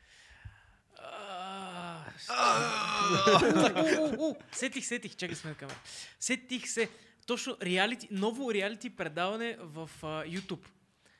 Сетих, 4.51 4.85
сетих, 4.85 5.15
чакай 5.15 5.35
сме 5.35 5.49
на 5.49 5.55
камера. 5.55 5.77
Сетих 6.19 6.69
се. 6.69 6.89
Точно 7.25 7.57
реалити, 7.61 8.07
ново 8.11 8.53
реалити 8.53 8.89
предаване 8.89 9.57
в 9.61 9.89
а, 10.01 10.07
YouTube. 10.07 10.67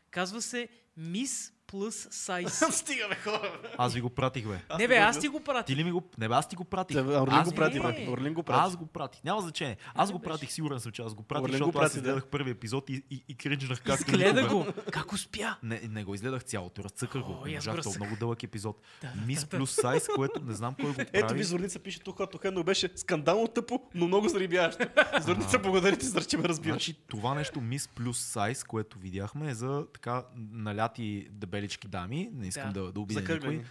Казва 0.09 0.41
се 0.41 0.67
Miss 0.99 1.54
Plus 1.67 1.89
Size. 2.45 3.23
Хора. 3.23 3.59
бе. 3.63 3.69
Аз 3.77 3.93
ви 3.93 4.01
го 4.01 4.09
пратих, 4.09 4.47
бе. 4.47 4.59
Не 4.79 4.87
бе, 4.87 4.95
аз 4.95 5.19
ти 5.19 5.27
го 5.27 5.37
Ти 5.39 5.43
пратих. 5.43 5.77
ли 5.77 5.83
ми 5.83 5.91
го... 5.91 6.03
Не 6.17 6.29
бе, 6.29 6.35
аз 6.35 6.49
ти 6.49 6.55
го 6.55 6.63
пратих. 6.63 6.97
Да, 6.97 7.21
Орлин 7.21 7.35
аз 7.35 7.49
го 7.49 7.55
прати, 7.55 7.79
не. 7.79 7.91
бе. 8.05 8.11
Орлин 8.11 8.33
го 8.33 8.43
прати. 8.43 8.61
Аз 8.61 8.75
го 8.75 8.85
пратих. 8.85 9.23
Няма 9.23 9.41
значение. 9.41 9.77
Аз 9.95 10.09
Не 10.09 10.13
го 10.13 10.19
пратих, 10.19 10.51
сигурен 10.51 10.79
съм, 10.79 10.91
че 10.91 11.01
аз 11.01 11.13
го 11.13 11.23
пратих, 11.23 11.43
Орлин 11.43 11.59
го 11.59 11.65
защото 11.65 11.77
аз 11.77 11.83
прати, 11.83 11.93
да. 11.95 11.99
изгледах 12.01 12.25
първи 12.25 12.51
епизод 12.51 12.89
и, 12.89 13.03
и, 13.11 13.23
и 13.27 13.35
кринжнах 13.35 13.81
как 13.81 13.99
Изгледа 13.99 14.47
го. 14.47 14.65
Как 14.91 15.13
успя? 15.13 15.57
Не, 15.63 15.81
не 15.81 16.03
го 16.03 16.13
изгледах 16.15 16.43
цялото, 16.43 16.83
разцъках 16.83 17.21
го. 17.21 17.31
О, 17.33 17.45
Не 17.45 17.51
и 17.51 17.55
аз 17.55 17.65
можах, 17.67 17.75
го 17.77 17.89
то 17.91 17.95
е 17.95 17.99
много 17.99 18.19
дълъг 18.19 18.43
епизод. 18.43 18.81
Да, 19.01 19.11
Мис 19.25 19.45
плюс 19.45 19.71
сайз, 19.71 20.07
което 20.15 20.39
не 20.39 20.53
знам 20.53 20.75
кой 20.75 20.85
го 20.85 20.93
прави. 20.95 21.09
Ето 21.13 21.33
ви 21.33 21.43
зорница 21.43 21.79
пише 21.79 21.99
тук, 21.99 22.31
тук, 22.31 22.45
но 22.45 22.63
беше 22.63 22.89
скандално 22.95 23.47
тъпо, 23.47 23.81
но 23.95 24.07
много 24.07 24.29
зарибяващо. 24.29 24.85
Зорница, 25.21 25.59
благодаря 25.59 25.97
ти, 25.97 26.05
за 26.05 26.21
че 26.21 26.37
ме 26.37 26.43
разбираш. 26.43 26.73
Значи 26.73 26.93
това 27.07 27.33
нещо 27.33 27.61
Мис 27.61 27.87
плюс 27.87 28.19
сайз, 28.19 28.63
което 28.63 28.99
видяхме 28.99 29.49
е 29.49 29.53
за 29.53 29.85
така 29.93 30.23
наляти 30.51 31.27
дебелички 31.55 31.87
дами. 31.87 32.29
Не 32.33 32.47
искам 32.47 32.73
Да. 32.73 32.83
да, 32.83 32.91
да 32.91 32.99
обидя 32.99 33.33
никой. 33.33 33.63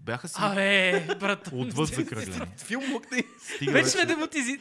Бяха 0.00 0.28
си 0.28 0.34
Абе, 0.38 1.06
брат. 1.20 1.48
отвъд 1.52 1.88
закръглени. 1.94 2.46
Филм. 2.56 2.82
Стига 3.40 3.72
Вече 3.72 3.88
сме 3.88 4.04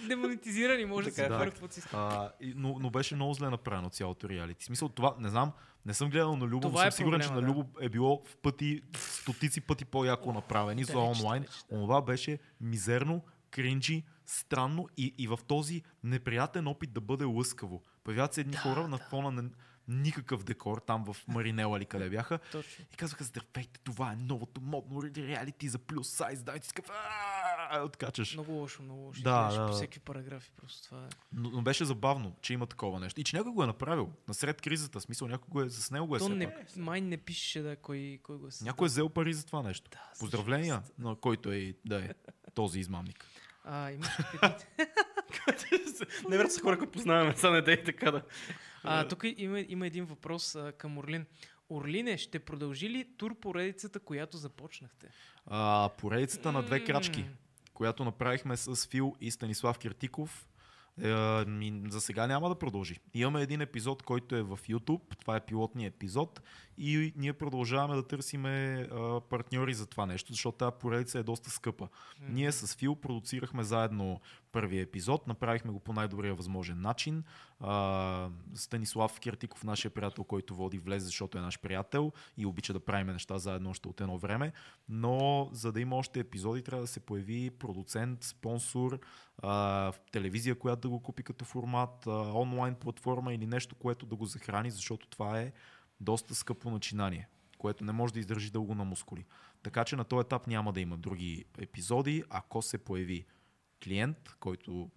демонетизирани, 0.07 0.85
може 0.85 1.11
да 1.11 1.25
е. 1.25 1.27
говоря 1.27 1.49
каквото 1.51 1.73
си. 1.73 1.81
А, 1.93 2.31
но, 2.41 2.77
но 2.79 2.89
беше 2.89 3.15
много 3.15 3.33
зле 3.33 3.49
направено 3.49 3.89
цялото 3.89 4.29
реалити. 4.29 4.63
В 4.63 4.65
смисъл 4.65 4.89
това, 4.89 5.15
не 5.19 5.29
знам, 5.29 5.51
не 5.85 5.93
съм 5.93 6.09
гледал 6.09 6.35
на 6.35 6.45
Любо, 6.45 6.67
но 6.67 6.71
Това 6.71 6.81
съм 6.81 6.87
е 6.87 6.91
сигурен, 6.91 7.19
проблема, 7.19 7.35
че 7.35 7.41
да. 7.41 7.41
на 7.41 7.47
Любо 7.47 7.69
е 7.81 7.89
било 7.89 8.23
в 8.25 8.37
пъти, 8.37 8.81
в 8.95 8.99
стотици 9.01 9.61
пъти 9.61 9.85
по-яко 9.85 10.33
направени 10.33 10.83
за 10.83 10.99
онлайн. 10.99 11.43
да. 11.43 11.75
Онова 11.75 12.01
беше 12.01 12.39
мизерно, 12.61 13.21
кринджи, 13.51 14.03
странно 14.25 14.89
и, 14.97 15.13
и 15.17 15.27
в 15.27 15.39
този 15.47 15.81
неприятен 16.03 16.67
опит 16.67 16.93
да 16.93 17.01
бъде 17.01 17.23
лъскаво. 17.23 17.81
Появяват 18.03 18.33
се 18.33 18.41
едни 18.41 18.55
хора 18.55 18.87
на 18.87 18.97
фона 18.97 19.31
на 19.31 19.49
никакъв 19.87 20.43
декор, 20.43 20.81
там 20.87 21.13
в 21.13 21.27
Маринела 21.27 21.77
или 21.77 21.85
къде 21.85 22.09
бяха. 22.09 22.39
Точно. 22.51 22.85
И 22.93 22.97
казваха, 22.97 23.23
здравейте, 23.23 23.79
това 23.83 24.11
е 24.11 24.15
новото 24.15 24.61
модно 24.61 25.03
реалити 25.03 25.69
за 25.69 25.79
плюс 25.79 26.09
сайз. 26.09 26.43
Дайте 26.43 26.67
си 26.67 26.73
откачаш. 27.83 28.33
Много 28.33 28.51
лошо, 28.51 28.83
много 28.83 29.01
лошо. 29.01 29.21
Да, 29.23 29.51
да. 29.51 29.67
По 29.67 29.73
всеки 29.73 29.99
параграфи, 29.99 30.51
просто 30.57 30.83
това 30.83 31.05
е. 31.05 31.09
Но, 31.33 31.49
но 31.49 31.61
беше 31.61 31.85
забавно, 31.85 32.35
че 32.41 32.53
има 32.53 32.65
такова 32.65 32.99
нещо. 32.99 33.21
И 33.21 33.23
че 33.23 33.35
някой 33.35 33.51
го 33.51 33.63
е 33.63 33.67
направил. 33.67 34.11
Насред 34.27 34.61
кризата. 34.61 35.01
Смисъл, 35.01 35.27
някой 35.27 35.47
го 35.49 35.61
е, 35.61 35.69
с 35.69 35.91
него 35.91 36.07
го 36.07 36.15
е 36.15 36.19
То 36.19 36.29
не, 36.29 36.53
пак. 36.53 36.75
май 36.75 37.01
не 37.01 37.17
пише 37.17 37.61
да 37.61 37.75
кой, 37.75 38.19
кой 38.23 38.37
го 38.37 38.47
е 38.47 38.51
създал. 38.51 38.65
Някой 38.65 38.85
е 38.85 38.89
взел 38.89 39.09
пари 39.09 39.33
за 39.33 39.45
това 39.45 39.61
нещо. 39.61 39.89
Да, 39.91 40.11
Поздравления 40.19 40.81
на 40.99 41.15
който 41.15 41.51
е 41.51 41.73
да 41.85 42.05
е 42.05 42.09
този 42.53 42.79
измамник. 42.79 43.25
А, 43.63 43.91
имаш 43.91 44.07
Не 46.29 46.49
са 46.49 46.61
хора, 46.61 46.77
които 46.77 46.91
познаваме, 46.91 47.35
са 47.37 47.51
не 47.51 47.61
дей 47.61 47.83
така 47.83 48.11
да. 48.11 48.21
А, 48.85 49.07
тук 49.07 49.23
има, 49.37 49.59
има 49.59 49.87
един 49.87 50.05
въпрос 50.05 50.55
а, 50.55 50.71
към 50.71 50.97
Орлин. 50.97 51.25
Орлине, 51.69 52.17
ще 52.17 52.39
продължи 52.39 52.89
ли 52.89 53.07
тур 53.17 53.39
поредицата, 53.39 53.99
която 53.99 54.37
започнахте? 54.37 55.07
А, 55.45 55.89
поредицата 55.97 56.51
на 56.51 56.63
две 56.63 56.83
крачки, 56.83 57.25
която 57.73 58.05
направихме 58.05 58.57
с 58.57 58.87
Фил 58.87 59.15
и 59.21 59.31
Станислав 59.31 59.77
Киртиков, 59.77 60.47
е, 61.01 61.45
ми, 61.45 61.81
за 61.89 62.01
сега 62.01 62.27
няма 62.27 62.49
да 62.49 62.55
продължи. 62.55 62.99
Имаме 63.13 63.41
един 63.41 63.61
епизод, 63.61 64.03
който 64.03 64.35
е 64.35 64.43
в 64.43 64.59
YouTube, 64.69 65.17
това 65.19 65.35
е 65.35 65.45
пилотният 65.45 65.95
епизод 65.95 66.41
и 66.77 67.13
ние 67.15 67.33
продължаваме 67.33 67.95
да 67.95 68.07
търсиме 68.07 68.87
а, 68.91 69.21
партньори 69.21 69.73
за 69.73 69.85
това 69.87 70.05
нещо, 70.05 70.33
защото 70.33 70.57
тази 70.57 70.75
поредица 70.79 71.19
е 71.19 71.23
доста 71.23 71.49
скъпа. 71.49 71.87
Ние 72.29 72.51
с 72.51 72.75
Фил 72.75 72.95
продуцирахме 72.95 73.63
заедно 73.63 74.21
първия 74.51 74.81
епизод, 74.81 75.27
направихме 75.27 75.71
го 75.71 75.79
по 75.79 75.93
най-добрия 75.93 76.35
възможен 76.35 76.81
начин. 76.81 77.23
А, 77.59 78.29
Станислав 78.53 79.19
Киртиков, 79.19 79.63
нашия 79.63 79.91
приятел, 79.91 80.23
който 80.23 80.55
води 80.55 80.79
влезе, 80.79 81.05
защото 81.05 81.37
е 81.37 81.41
наш 81.41 81.59
приятел 81.59 82.11
и 82.37 82.45
обича 82.45 82.73
да 82.73 82.79
правим 82.79 83.07
неща 83.07 83.37
заедно 83.37 83.69
още 83.69 83.87
от 83.89 84.01
едно 84.01 84.17
време. 84.17 84.51
Но 84.89 85.49
за 85.51 85.71
да 85.71 85.81
има 85.81 85.95
още 85.95 86.19
епизоди, 86.19 86.63
трябва 86.63 86.81
да 86.81 86.87
се 86.87 86.99
появи 86.99 87.49
продуцент, 87.49 88.23
спонсор, 88.23 88.99
а, 89.43 89.91
телевизия, 90.11 90.55
която 90.55 90.81
да 90.81 90.89
го 90.89 91.03
купи 91.03 91.23
като 91.23 91.45
формат, 91.45 92.07
а, 92.07 92.11
онлайн 92.33 92.75
платформа 92.75 93.33
или 93.33 93.47
нещо, 93.47 93.75
което 93.75 94.05
да 94.05 94.15
го 94.15 94.25
захрани, 94.25 94.71
защото 94.71 95.07
това 95.07 95.39
е 95.39 95.51
доста 95.99 96.35
скъпо 96.35 96.69
начинание, 96.71 97.27
което 97.57 97.83
не 97.83 97.91
може 97.91 98.13
да 98.13 98.19
издържи 98.19 98.51
дълго 98.51 98.75
на 98.75 98.85
мускули. 98.85 99.25
Така 99.63 99.85
че 99.85 99.95
на 99.95 100.03
този 100.03 100.21
етап 100.25 100.47
няма 100.47 100.73
да 100.73 100.81
има 100.81 100.97
други 100.97 101.45
епизоди. 101.57 102.23
Ако 102.29 102.61
се 102.61 102.77
появи 102.77 103.25
клиент, 103.83 104.17
който 104.39 104.91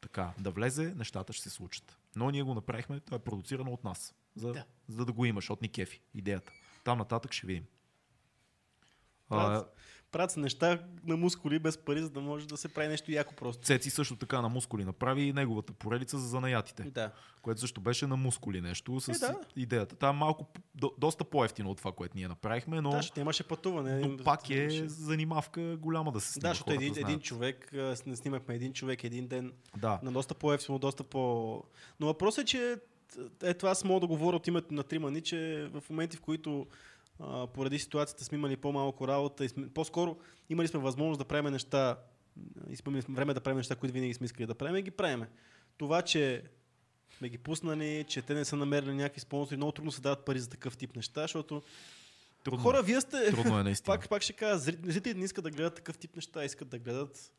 така 0.00 0.32
да 0.38 0.50
влезе, 0.50 0.94
нещата 0.94 1.32
ще 1.32 1.42
се 1.42 1.50
случат. 1.50 1.98
Но 2.16 2.30
ние 2.30 2.42
го 2.42 2.54
направихме, 2.54 3.00
това 3.00 3.16
е 3.16 3.20
продуцирано 3.20 3.72
от 3.72 3.84
нас, 3.84 4.14
за, 4.36 4.52
Да. 4.52 4.64
за 4.88 5.04
да 5.04 5.12
го 5.12 5.24
имаш, 5.24 5.50
от 5.50 5.62
ни 5.62 5.68
кефи, 5.68 6.00
идеята. 6.14 6.52
Там 6.84 6.98
нататък 6.98 7.32
ще 7.32 7.46
видим. 7.46 7.64
А, 9.30 9.64
Правят, 10.14 10.30
се 10.30 10.40
неща 10.40 10.78
на 11.06 11.16
мускули 11.16 11.58
без 11.58 11.78
пари, 11.78 12.02
за 12.02 12.10
да 12.10 12.20
може 12.20 12.48
да 12.48 12.56
се 12.56 12.68
прави 12.68 12.88
нещо 12.88 13.12
яко 13.12 13.34
просто. 13.34 13.62
Цеци 13.62 13.90
също 13.90 14.16
така 14.16 14.40
на 14.40 14.48
мускули 14.48 14.84
направи 14.84 15.22
и 15.22 15.32
неговата 15.32 15.72
поредица 15.72 16.18
за 16.18 16.28
занаятите, 16.28 16.82
Да. 16.82 17.10
което 17.42 17.60
също 17.60 17.80
беше 17.80 18.06
на 18.06 18.16
мускули 18.16 18.60
нещо 18.60 19.00
с 19.00 19.08
Е, 19.08 19.12
да. 19.12 19.36
идеята. 19.56 19.96
Там 19.96 20.16
малко, 20.16 20.46
до, 20.74 20.92
доста 20.98 21.24
по-ефтино 21.24 21.70
от 21.70 21.78
това, 21.78 21.92
което 21.92 22.16
ние 22.16 22.28
направихме, 22.28 22.80
но, 22.80 22.90
Да, 22.90 23.02
ще 23.02 23.20
имаше 23.20 23.44
пътуване. 23.44 23.98
но 23.98 24.24
пак 24.24 24.50
е 24.50 24.88
занимавка 24.88 25.76
голяма 25.76 26.12
да 26.12 26.20
се 26.20 26.32
снима. 26.32 26.48
Да, 26.48 26.54
защото 26.54 26.72
един, 26.72 26.94
един 26.96 27.20
човек, 27.20 27.70
не 28.06 28.16
снимахме 28.16 28.54
един 28.54 28.72
човек 28.72 29.04
един 29.04 29.26
ден, 29.26 29.52
Да. 29.76 30.00
на 30.02 30.12
доста 30.12 30.34
по-ефтино, 30.34 30.78
доста 30.78 31.04
по... 31.04 31.62
Но 32.00 32.06
въпросът 32.06 32.42
е, 32.42 32.46
че 32.46 32.76
е 33.42 33.54
това 33.54 33.70
аз 33.70 33.84
мога 33.84 34.00
да 34.00 34.06
говоря 34.06 34.36
от 34.36 34.46
името 34.46 34.74
на 34.74 34.82
Тримани, 34.82 35.20
че 35.20 35.68
в 35.72 35.82
моменти, 35.90 36.16
в 36.16 36.20
които 36.20 36.66
а, 37.20 37.46
поради 37.46 37.78
ситуацията 37.78 38.24
сме 38.24 38.38
имали 38.38 38.56
по-малко 38.56 39.08
работа 39.08 39.44
и 39.44 39.48
сме, 39.48 39.68
по-скоро 39.68 40.16
имали 40.48 40.68
сме 40.68 40.80
възможност 40.80 41.18
да 41.18 41.24
правим 41.24 41.52
неща, 41.52 41.98
и 42.70 42.76
сме 42.76 43.00
време 43.08 43.34
да 43.34 43.40
правим 43.40 43.56
неща, 43.56 43.76
които 43.76 43.92
винаги 43.92 44.14
сме 44.14 44.24
искали 44.24 44.46
да 44.46 44.54
правим, 44.54 44.76
и 44.76 44.82
ги 44.82 44.90
правим. 44.90 45.24
Това, 45.76 46.02
че 46.02 46.42
сме 47.18 47.28
ги 47.28 47.38
пуснали, 47.38 48.04
че 48.08 48.22
те 48.22 48.34
не 48.34 48.44
са 48.44 48.56
намерили 48.56 48.94
някакви 48.94 49.20
спонсори, 49.20 49.56
много 49.56 49.72
трудно 49.72 49.92
се 49.92 50.00
дават 50.00 50.24
пари 50.24 50.38
за 50.38 50.50
такъв 50.50 50.76
тип 50.76 50.96
неща, 50.96 51.22
защото 51.22 51.62
Трудно, 52.44 52.62
хора, 52.62 52.82
вие 52.82 53.00
сте... 53.00 53.30
Трудно 53.30 53.58
е 53.58 53.62
наистина. 53.64 53.96
Пак, 53.96 54.08
пак 54.08 54.22
ще 54.22 54.32
кажа, 54.32 54.58
зри- 54.58 54.90
зрителите 54.90 55.18
не 55.18 55.24
искат 55.24 55.44
да 55.44 55.50
гледат 55.50 55.74
такъв 55.74 55.98
тип 55.98 56.16
неща, 56.16 56.44
искат 56.44 56.68
да 56.68 56.78
гледат, 56.78 57.32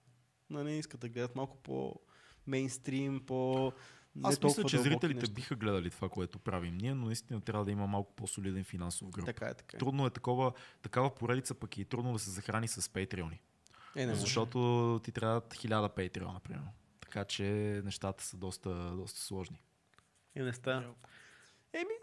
нали, 0.49 0.71
искат 0.71 0.99
да 0.99 1.09
гледат 1.09 1.35
малко 1.35 1.57
по 1.57 1.99
мейнстрим, 2.47 3.19
по 3.27 3.71
не 4.15 4.29
Аз 4.29 4.41
мисля, 4.43 4.63
че 4.63 4.77
зрителите 4.77 5.19
неща. 5.19 5.33
биха 5.33 5.55
гледали 5.55 5.89
това, 5.89 6.09
което 6.09 6.39
правим 6.39 6.77
ние, 6.77 6.93
но 6.93 7.05
наистина 7.05 7.41
трябва 7.41 7.65
да 7.65 7.71
има 7.71 7.87
малко 7.87 8.13
по-солиден 8.13 8.63
финансов 8.63 9.09
гръб. 9.09 9.25
Така 9.25 9.45
е, 9.45 9.53
така 9.53 9.77
е. 9.77 9.79
Трудно 9.79 10.05
е 10.05 10.09
такова, 10.09 10.53
такава 10.81 11.15
поредица, 11.15 11.55
пък 11.55 11.77
и 11.77 11.85
трудно 11.85 12.13
да 12.13 12.19
се 12.19 12.29
захрани 12.29 12.67
с 12.67 12.89
патреони. 12.89 13.41
Е, 13.95 14.05
не 14.05 14.11
може. 14.11 14.21
Защото 14.21 14.99
ти 15.03 15.11
трябва 15.11 15.41
хиляда 15.55 15.89
патреона, 15.89 16.39
примерно. 16.39 16.71
Така 16.99 17.25
че 17.25 17.43
нещата 17.85 18.23
са 18.23 18.37
доста, 18.37 18.91
доста 18.95 19.19
сложни. 19.19 19.61
Е, 20.35 20.43
не 20.43 20.53
става. 20.53 20.83
Еми, 21.73 21.93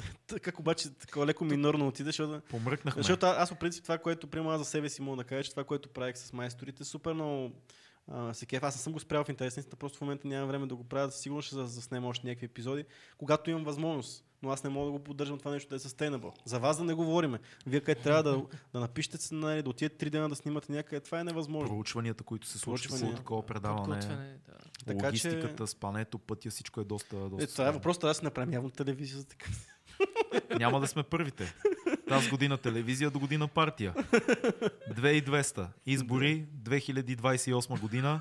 как 0.42 0.58
обаче 0.58 0.90
така 0.90 1.26
леко 1.26 1.44
минорно 1.44 1.88
отиде, 1.88 2.08
защото, 2.08 2.40
Помръкнахме. 2.48 3.02
защото 3.02 3.26
аз 3.26 3.50
по 3.50 3.56
принцип 3.56 3.82
това, 3.82 3.98
което 3.98 4.26
приема 4.26 4.58
за 4.58 4.64
себе 4.64 4.88
си 4.88 5.02
мога 5.02 5.16
да 5.16 5.24
кажа, 5.24 5.44
че 5.44 5.50
това, 5.50 5.64
което 5.64 5.88
правих 5.88 6.16
с 6.16 6.32
майсторите, 6.32 6.84
супер 6.84 7.12
много 7.12 7.52
а, 8.08 8.34
се 8.34 8.46
кеф. 8.46 8.62
Аз 8.62 8.74
не 8.76 8.80
съм 8.80 8.92
го 8.92 9.00
спрял 9.00 9.24
в 9.24 9.28
интерес, 9.28 9.56
на 9.56 9.60
истината, 9.60 9.76
просто 9.76 9.98
в 9.98 10.00
момента 10.00 10.28
нямам 10.28 10.48
време 10.48 10.66
да 10.66 10.76
го 10.76 10.84
правя, 10.84 11.10
сигурно 11.10 11.42
ще 11.42 11.54
за- 11.54 11.66
заснема 11.66 12.08
още 12.08 12.26
някакви 12.26 12.46
епизоди, 12.46 12.84
когато 13.18 13.50
имам 13.50 13.64
възможност. 13.64 14.24
Но 14.42 14.50
аз 14.50 14.64
не 14.64 14.70
мога 14.70 14.86
да 14.86 14.92
го 14.92 14.98
поддържам 14.98 15.38
това 15.38 15.50
нещо 15.50 15.68
да 15.68 15.76
е 15.76 15.78
sustainable. 15.78 16.32
За 16.44 16.58
вас 16.58 16.76
да 16.76 16.84
не 16.84 16.94
говориме. 16.94 17.38
Вие 17.66 17.80
къде 17.80 18.00
трябва 18.00 18.22
да, 18.22 18.42
да 18.72 18.80
напишете 18.80 19.16
сценарий, 19.16 19.62
да 19.62 19.70
отидете 19.70 19.96
три 19.96 20.10
дена 20.10 20.28
да 20.28 20.36
снимате 20.36 20.72
някъде, 20.72 21.00
това 21.00 21.20
е 21.20 21.24
невъзможно. 21.24 21.68
Проучванията, 21.68 22.24
които 22.24 22.46
се 22.46 22.58
случват 22.58 23.00
по 23.00 23.14
такова 23.14 23.46
предаване, 23.46 23.96
да. 23.96 24.28
Така 24.86 25.00
че- 25.00 25.28
логистиката, 25.28 25.66
спането, 25.66 26.18
пътя, 26.18 26.50
всичко 26.50 26.80
е 26.80 26.84
доста, 26.84 27.16
доста 27.16 27.44
Е, 27.44 27.46
това 27.46 27.68
е 27.68 27.72
въпрос, 27.72 27.98
трябва 27.98 28.10
да 28.10 28.14
си 28.14 28.24
направим 28.24 28.52
явно 28.54 28.70
телевизия 28.70 29.18
за 29.18 29.26
така. 29.26 29.50
Няма 30.58 30.80
да 30.80 30.86
сме 30.86 31.02
първите. 31.02 31.54
Тази 32.08 32.30
година 32.30 32.58
телевизия, 32.58 33.10
до 33.10 33.18
година 33.18 33.48
партия. 33.48 33.94
2200. 33.94 35.66
Избори 35.86 36.46
2028 36.62 37.80
година. 37.80 38.20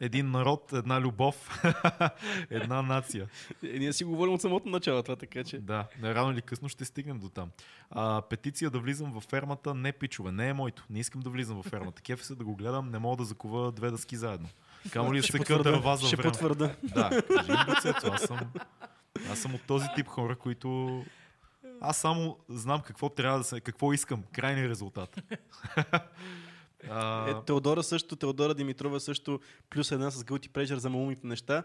Един 0.00 0.30
народ, 0.30 0.72
една 0.72 1.00
любов, 1.00 1.62
една 2.50 2.82
нация. 2.82 3.28
Е, 3.62 3.78
ние 3.78 3.92
си 3.92 4.04
говорим 4.04 4.34
от 4.34 4.40
самото 4.40 4.68
начало 4.68 5.02
това, 5.02 5.16
така 5.16 5.44
че. 5.44 5.58
Да, 5.58 5.86
рано 6.02 6.32
или 6.32 6.42
късно 6.42 6.68
ще 6.68 6.84
стигнем 6.84 7.18
до 7.18 7.28
там. 7.28 7.50
А, 7.90 8.22
петиция 8.22 8.70
да 8.70 8.78
влизам 8.78 9.12
във 9.12 9.24
фермата, 9.24 9.74
не 9.74 9.92
пичове, 9.92 10.32
не 10.32 10.48
е 10.48 10.52
моето. 10.52 10.86
Не 10.90 10.98
искам 11.00 11.20
да 11.20 11.30
влизам 11.30 11.56
във 11.56 11.66
фермата. 11.66 12.02
Кефи 12.02 12.24
се 12.24 12.34
да 12.34 12.44
го 12.44 12.56
гледам, 12.56 12.90
не 12.90 12.98
мога 12.98 13.16
да 13.16 13.24
закува 13.24 13.72
две 13.72 13.90
дъски 13.90 14.16
заедно. 14.16 14.48
Камо 14.92 15.14
ли 15.14 15.22
се 15.22 15.38
потвърда, 15.38 15.70
дърва 15.70 15.96
за 15.96 16.06
Ще 16.06 16.16
потвърда. 16.16 16.76
Да, 16.82 17.22
кажи 17.36 17.50
им 17.50 17.58
Боцето, 17.66 18.06
аз 18.12 18.22
съм, 18.22 18.38
аз 19.30 19.38
съм 19.38 19.54
от 19.54 19.62
този 19.62 19.86
тип 19.96 20.06
хора, 20.06 20.36
които 20.36 21.02
аз 21.80 21.96
само 21.96 22.38
знам 22.48 22.80
какво 22.80 23.08
трябва 23.08 23.38
да 23.38 23.44
се, 23.44 23.60
какво 23.60 23.92
искам, 23.92 24.22
крайния 24.32 24.68
резултат. 24.68 25.22
Е, 26.82 26.88
Теодора 27.46 27.82
също, 27.82 28.16
Теодора 28.16 28.54
Димитрова 28.54 29.00
също, 29.00 29.40
плюс 29.70 29.92
една 29.92 30.10
с 30.10 30.24
Guilty 30.24 30.48
Pleasure 30.48 30.74
за 30.74 30.90
малумните 30.90 31.26
неща. 31.26 31.62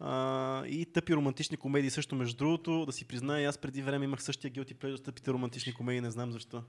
А, 0.00 0.66
и 0.66 0.86
тъпи 0.86 1.14
романтични 1.14 1.56
комедии 1.56 1.90
също, 1.90 2.14
между 2.14 2.36
другото, 2.36 2.86
да 2.86 2.92
си 2.92 3.04
призная, 3.04 3.48
аз 3.48 3.58
преди 3.58 3.82
време 3.82 4.04
имах 4.04 4.22
същия 4.22 4.50
Guilty 4.50 4.74
Pleasure 4.74 4.96
с 4.96 5.02
тъпите 5.02 5.30
романтични 5.30 5.74
комедии, 5.74 6.00
не 6.00 6.10
знам 6.10 6.32
защо. 6.32 6.62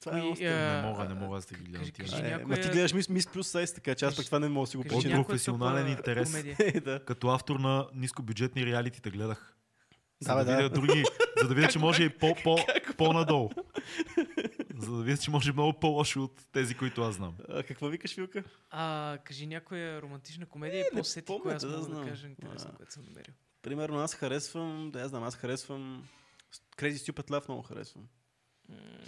Това 0.00 0.18
е 0.18 0.20
Кои, 0.20 0.28
много 0.30 0.42
а, 0.42 0.72
не 0.72 0.82
мога, 0.82 1.04
не 1.04 1.14
мога 1.14 1.40
да 1.40 1.56
ги 1.56 1.64
гледам 1.64 1.80
кажи- 1.80 1.92
кажи. 1.92 2.16
Е, 2.16 2.22
някоя- 2.22 2.46
Ма 2.48 2.54
ти 2.56 2.68
гледаш 2.68 2.92
мис, 2.92 3.08
мис 3.08 3.26
плюс 3.26 3.48
сайз, 3.48 3.74
така 3.74 3.94
че 3.94 4.04
аз 4.04 4.16
пък 4.16 4.26
това 4.26 4.38
не 4.38 4.48
мога 4.48 4.64
да 4.64 4.70
си 4.70 4.76
го 4.76 4.82
Кажи 4.82 5.08
От 5.08 5.26
професионален 5.26 5.88
интерес. 5.88 6.34
Е, 6.58 6.80
да. 6.80 7.04
Като 7.04 7.28
автор 7.28 7.56
на 7.56 7.88
нискобюджетни 7.94 8.66
реалитита 8.66 9.10
гледах. 9.10 9.55
За 10.20 10.34
Да, 10.34 10.44
да, 10.44 10.44
бе, 10.44 10.56
видя 10.56 10.68
да. 10.68 10.74
други, 10.80 11.04
за 11.42 11.48
да 11.48 11.54
видя, 11.54 11.68
че 11.68 11.78
може 11.78 12.02
и 12.02 12.08
по, 12.18 12.34
по, 12.44 12.56
по-надолу. 12.96 13.50
За 14.78 14.96
да 14.96 15.02
видя, 15.02 15.18
че 15.18 15.30
може 15.30 15.52
много 15.52 15.72
по-лошо 15.72 16.22
от 16.24 16.46
тези, 16.52 16.74
които 16.74 17.02
аз 17.02 17.14
знам. 17.14 17.34
А, 17.48 17.62
какво 17.62 17.88
викаш, 17.88 18.14
Вилка? 18.14 18.44
А, 18.70 19.18
кажи 19.24 19.46
някоя 19.46 20.02
романтична 20.02 20.46
комедия 20.46 20.80
Е, 20.80 20.84
и 20.92 20.96
по-сети 20.98 21.32
коя 21.42 21.54
аз 21.56 21.62
да 21.62 21.68
мога 21.68 21.78
да 21.78 21.84
знам. 21.84 22.08
кажа 22.08 22.28
интересно, 22.28 22.70
което 22.76 22.92
съм 22.92 23.04
намерил. 23.04 23.34
Примерно 23.62 23.98
аз 23.98 24.14
харесвам, 24.14 24.90
да 24.90 25.00
я 25.00 25.08
знам, 25.08 25.22
аз 25.24 25.36
харесвам 25.36 26.08
Crazy 26.76 27.12
Stupid 27.12 27.30
Love 27.30 27.48
много 27.48 27.62
харесвам. 27.62 28.04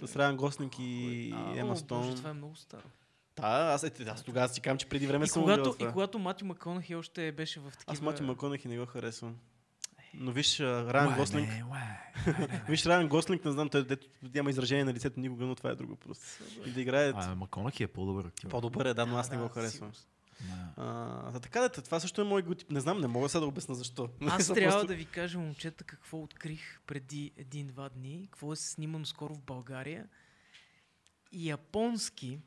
С 0.05 0.15
Райан 0.15 0.37
Гослинг 0.37 0.73
и 0.79 1.33
Ема 1.55 1.77
Стоун. 1.77 2.01
Боже, 2.01 2.15
това 2.15 2.29
е 2.29 2.33
много 2.33 2.55
старо. 2.55 2.83
Да, 3.35 3.71
аз, 3.73 3.83
е, 3.83 3.91
аз 4.07 4.23
тогава 4.23 4.49
си 4.49 4.61
казвам, 4.61 4.77
че 4.77 4.85
преди 4.89 5.07
време 5.07 5.25
И 5.25 5.27
съм 5.27 5.41
когато, 5.41 5.75
и 5.79 5.87
когато 5.91 6.19
Матю 6.19 6.45
Маконахи 6.45 6.95
още 6.95 7.31
беше 7.31 7.59
в 7.59 7.71
такива... 7.71 7.93
Аз 7.93 8.01
Мати 8.01 8.23
Маконахи 8.23 8.67
не 8.67 8.79
го 8.79 8.85
харесвам. 8.85 9.35
Но 10.13 10.31
виж, 10.31 10.59
Райан 10.59 11.15
Гослинг, 11.17 11.49
виж 12.69 12.85
Райан 12.85 13.07
Гослинг, 13.07 13.45
не 13.45 13.51
знам, 13.51 13.69
той 13.69 13.85
дето 13.85 14.07
няма 14.33 14.49
изражение 14.49 14.83
на 14.83 14.93
лицето 14.93 15.19
никога, 15.19 15.45
но 15.45 15.55
това 15.55 15.69
е 15.69 15.75
друго 15.75 15.95
просто. 15.95 16.25
И 16.65 16.71
да 16.71 16.81
играе 16.81 17.11
А, 17.15 17.35
Маконахи 17.35 17.83
е 17.83 17.87
по-добър 17.87 18.25
актьор. 18.25 18.49
по-добър 18.49 18.85
е, 18.85 18.93
да, 18.93 19.05
но 19.05 19.17
аз 19.17 19.31
не 19.31 19.37
го 19.37 19.47
харесвам. 19.47 19.91
Да. 20.41 20.83
А, 21.33 21.39
така 21.39 21.61
да, 21.61 21.69
това 21.69 21.99
също 21.99 22.21
е 22.21 22.23
мой 22.23 22.55
тип. 22.57 22.71
Не 22.71 22.79
знам, 22.79 23.01
не 23.01 23.07
мога 23.07 23.29
сега 23.29 23.39
да 23.39 23.47
обясна 23.47 23.75
защо. 23.75 24.09
Аз 24.27 24.47
трябва 24.47 24.71
просто- 24.71 24.87
да 24.87 24.95
ви 24.95 25.05
кажа, 25.05 25.39
момчета, 25.39 25.83
какво 25.83 26.21
открих 26.21 26.79
преди 26.87 27.31
един-два 27.37 27.89
дни, 27.89 28.27
какво 28.31 28.53
е 28.53 28.55
снимано 28.55 29.05
скоро 29.05 29.35
в 29.35 29.41
България. 29.41 30.05
Японски 31.33 32.39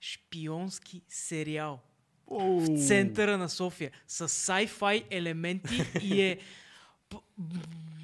шпионски 0.00 1.02
сериал 1.08 1.80
в 2.26 2.86
центъра 2.86 3.38
на 3.38 3.48
София 3.48 3.90
с 4.06 4.28
sci-fi 4.28 5.04
елементи 5.10 5.82
и 6.02 6.22
е 6.22 6.38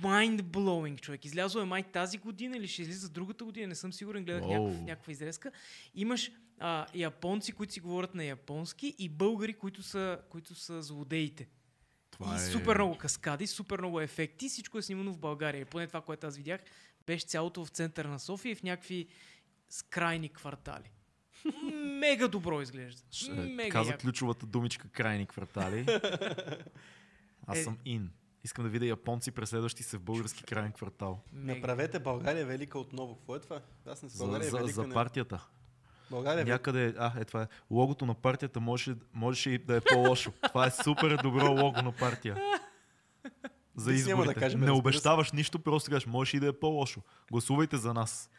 mind 0.03 0.43
blowing, 0.43 1.01
човек. 1.01 1.25
Излязло 1.25 1.61
е 1.61 1.65
май 1.65 1.83
тази 1.83 2.19
година 2.19 2.57
или 2.57 2.69
ще 2.69 2.83
излиза 2.83 3.09
другата 3.09 3.45
година, 3.45 3.67
не 3.67 3.75
съм 3.75 3.93
сигурен, 3.93 4.25
гледах 4.25 4.43
Уау. 4.43 4.53
някакъв, 4.63 4.81
някаква 4.83 5.13
изрезка. 5.13 5.53
Имаш 5.95 6.31
а, 6.59 6.87
японци, 6.95 7.53
които 7.53 7.73
си 7.73 7.81
говорят 7.81 8.15
на 8.15 8.25
японски 8.25 8.95
и 8.99 9.09
българи, 9.09 9.55
които 9.55 9.83
са, 9.83 10.19
които 10.31 10.55
са 10.55 10.83
злодеите. 10.83 11.49
Това 12.11 12.33
и 12.33 12.37
е... 12.37 12.39
супер 12.41 12.75
много 12.77 12.99
каскади, 12.99 13.47
супер 13.47 13.79
много 13.79 14.01
ефекти. 14.01 14.49
Всичко 14.49 14.79
е 14.79 14.83
снимано 14.83 15.13
в 15.13 15.19
България. 15.19 15.67
Поне 15.67 15.87
това, 15.87 16.01
което 16.01 16.27
аз 16.27 16.37
видях, 16.37 16.61
беше 17.07 17.27
цялото 17.27 17.65
в 17.65 17.69
центъра 17.69 18.09
на 18.09 18.19
София 18.19 18.53
и 18.53 18.55
в 18.55 18.63
някакви 18.63 19.07
скрайни 19.69 20.29
квартали. 20.29 20.91
Мега 21.75 22.29
добро 22.29 22.63
изглежда. 22.63 23.03
Е, 23.29 23.33
Мега 23.33 23.71
Каза 23.71 23.91
яко. 23.91 24.03
ключовата 24.03 24.47
думичка 24.47 24.89
крайни 24.89 25.27
квартали. 25.27 25.87
Аз 27.47 27.59
Е. 27.59 27.63
съм 27.63 27.79
ин. 27.85 28.11
Искам 28.45 28.65
да 28.65 28.71
видя 28.71 28.87
японци, 28.87 29.31
преследващи 29.31 29.83
се 29.83 29.97
в 29.97 30.01
български 30.01 30.45
крайен 30.45 30.73
квартал. 30.73 31.21
Направете 31.33 31.99
България 31.99 32.47
велика 32.47 32.79
отново. 32.79 33.17
Какво 33.17 33.37
е 33.37 33.41
това? 33.41 33.61
Аз 33.87 34.03
не 34.03 34.09
За, 34.09 34.25
България 34.25 34.47
е 34.47 34.51
за, 34.51 34.57
велика. 34.57 34.73
за 34.73 34.87
не. 34.87 34.95
партията. 34.95 35.47
България 36.11 36.43
е. 36.43 36.45
Някъде, 36.45 36.95
а, 36.99 37.21
е 37.21 37.25
това 37.25 37.43
е. 37.43 37.47
Логото 37.71 38.07
на 38.07 38.15
партията 38.15 38.61
може, 38.61 38.95
можеше 39.15 39.51
и 39.51 39.59
да 39.59 39.77
е 39.77 39.81
по-лошо. 39.81 40.33
това 40.43 40.67
е 40.67 40.71
супер 40.71 41.17
добро 41.23 41.53
лого 41.53 41.83
на 41.83 41.93
партия. 41.93 42.37
За 43.77 43.91
няма 43.91 44.03
да 44.05 44.11
изборите. 44.11 44.35
кажем, 44.35 44.61
не 44.61 44.71
обещаваш 44.71 45.33
нищо, 45.33 45.59
просто 45.59 45.91
кажеш, 45.91 46.07
може 46.07 46.37
и 46.37 46.41
да 46.41 46.47
е 46.49 46.53
по-лошо. 46.53 47.01
Гласувайте 47.31 47.77
за 47.77 47.95
нас. 47.95 48.31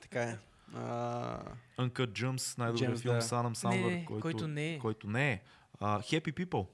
Така 0.00 0.22
е. 0.22 0.38
А, 0.74 1.38
Uncut 1.78 2.06
Gems, 2.06 2.58
най-добрият 2.58 2.98
филм 2.98 3.14
да. 3.14 3.22
с 3.22 3.32
Адам 3.32 3.56
Сандър, 3.56 3.90
Не, 3.90 4.04
който, 4.04 4.20
който 4.20 4.48
не 4.48 4.74
е. 4.74 4.78
който 4.78 5.06
не 5.06 5.32
е. 5.32 5.42
А, 5.80 6.00
Happy 6.00 6.46
People. 6.46 6.66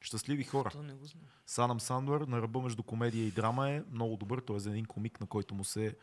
Щастливи 0.00 0.44
хора. 0.44 0.70
То 0.70 0.82
не 0.82 0.94
го 0.94 1.04
знам. 1.04 1.22
С 1.46 1.58
Адам 1.58 1.80
Сандър 1.80 2.20
на 2.20 2.42
ръба 2.42 2.60
между 2.60 2.82
комедия 2.82 3.26
и 3.26 3.30
драма 3.30 3.70
е 3.70 3.82
много 3.92 4.16
добър. 4.16 4.40
Той 4.40 4.56
е 4.56 4.60
за 4.60 4.70
един 4.70 4.84
комик, 4.84 5.20
на 5.20 5.26
който 5.26 5.54
му 5.54 5.64
се 5.64 5.96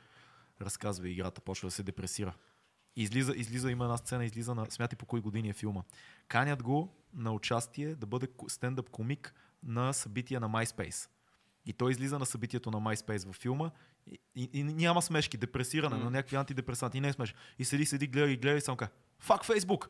разказва 0.61 1.09
играта, 1.09 1.41
почва 1.41 1.67
да 1.67 1.71
се 1.71 1.83
депресира. 1.83 2.33
Излиза, 2.95 3.33
излиза, 3.35 3.71
има 3.71 3.83
една 3.83 3.97
сцена, 3.97 4.25
излиза 4.25 4.55
на, 4.55 4.71
смятай 4.71 4.97
по 4.97 5.05
кои 5.05 5.21
години 5.21 5.49
е 5.49 5.53
филма. 5.53 5.81
Канят 6.27 6.63
го 6.63 6.95
на 7.13 7.31
участие 7.31 7.95
да 7.95 8.05
бъде 8.05 8.27
стендъп 8.47 8.89
комик 8.89 9.33
на 9.63 9.93
събития 9.93 10.39
на 10.39 10.49
MySpace. 10.49 11.09
И 11.65 11.73
той 11.73 11.91
излиза 11.91 12.19
на 12.19 12.25
събитието 12.25 12.71
на 12.71 12.77
MySpace 12.77 13.25
във 13.25 13.35
филма 13.35 13.71
и, 14.07 14.19
и, 14.35 14.49
и 14.53 14.63
няма 14.63 15.01
смешки, 15.01 15.37
депресиране, 15.37 15.97
на 15.97 16.09
някакви 16.09 16.35
антидепресанти. 16.35 16.97
И 16.97 17.01
не 17.01 17.07
е 17.07 17.13
смешно. 17.13 17.37
И 17.59 17.65
седи, 17.65 17.85
седи, 17.85 18.07
гледа 18.07 18.31
и 18.31 18.37
гледа 18.37 18.57
и 18.57 18.61
само 18.61 18.77
казва, 18.77 18.93
фак 19.19 19.45
Фейсбук! 19.45 19.89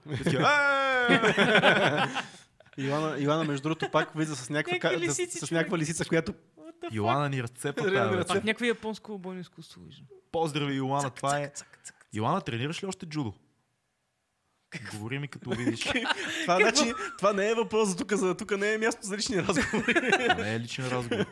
«Е!» 2.77 2.81
Илана, 2.81 3.19
Илана, 3.19 3.43
между 3.43 3.63
другото, 3.63 3.91
пак 3.91 4.13
влиза 4.13 4.35
с 4.35 4.49
някаква, 4.49 4.97
лисици, 4.97 5.37
с, 5.37 5.47
с 5.47 5.51
някаква 5.51 5.77
лисица, 5.77 6.05
която? 6.05 6.33
Йоана 6.91 7.29
ни 7.29 7.43
разцепа 7.43 7.83
тази 7.83 8.15
вечер. 8.15 8.27
Пак 8.27 8.43
някакви 8.43 8.67
японско 8.67 9.17
бойно 9.17 9.41
изкуство 9.41 9.81
виждам. 9.81 10.05
Поздрави, 10.31 10.75
Йоана, 10.75 11.09
това 11.09 11.39
е... 11.39 11.51
Цак, 11.55 11.79
цак. 11.83 12.07
Йоана, 12.13 12.41
тренираш 12.41 12.83
ли 12.83 12.87
още 12.87 13.05
джудо? 13.05 13.33
Говори 14.91 15.19
ми 15.19 15.27
като 15.27 15.49
видиш. 15.49 15.83
Това, 16.41 16.57
значи, 16.59 16.93
това 17.17 17.33
не 17.33 17.49
е 17.49 17.53
въпрос 17.53 17.89
за 17.89 17.97
тук, 17.97 18.13
за 18.13 18.37
тук 18.37 18.57
не 18.57 18.73
е 18.73 18.77
място 18.77 19.05
за 19.05 19.17
лични 19.17 19.43
разговори. 19.43 20.11
Това 20.11 20.33
не 20.33 20.55
е 20.55 20.59
личен 20.59 20.87
разговор. 20.87 21.25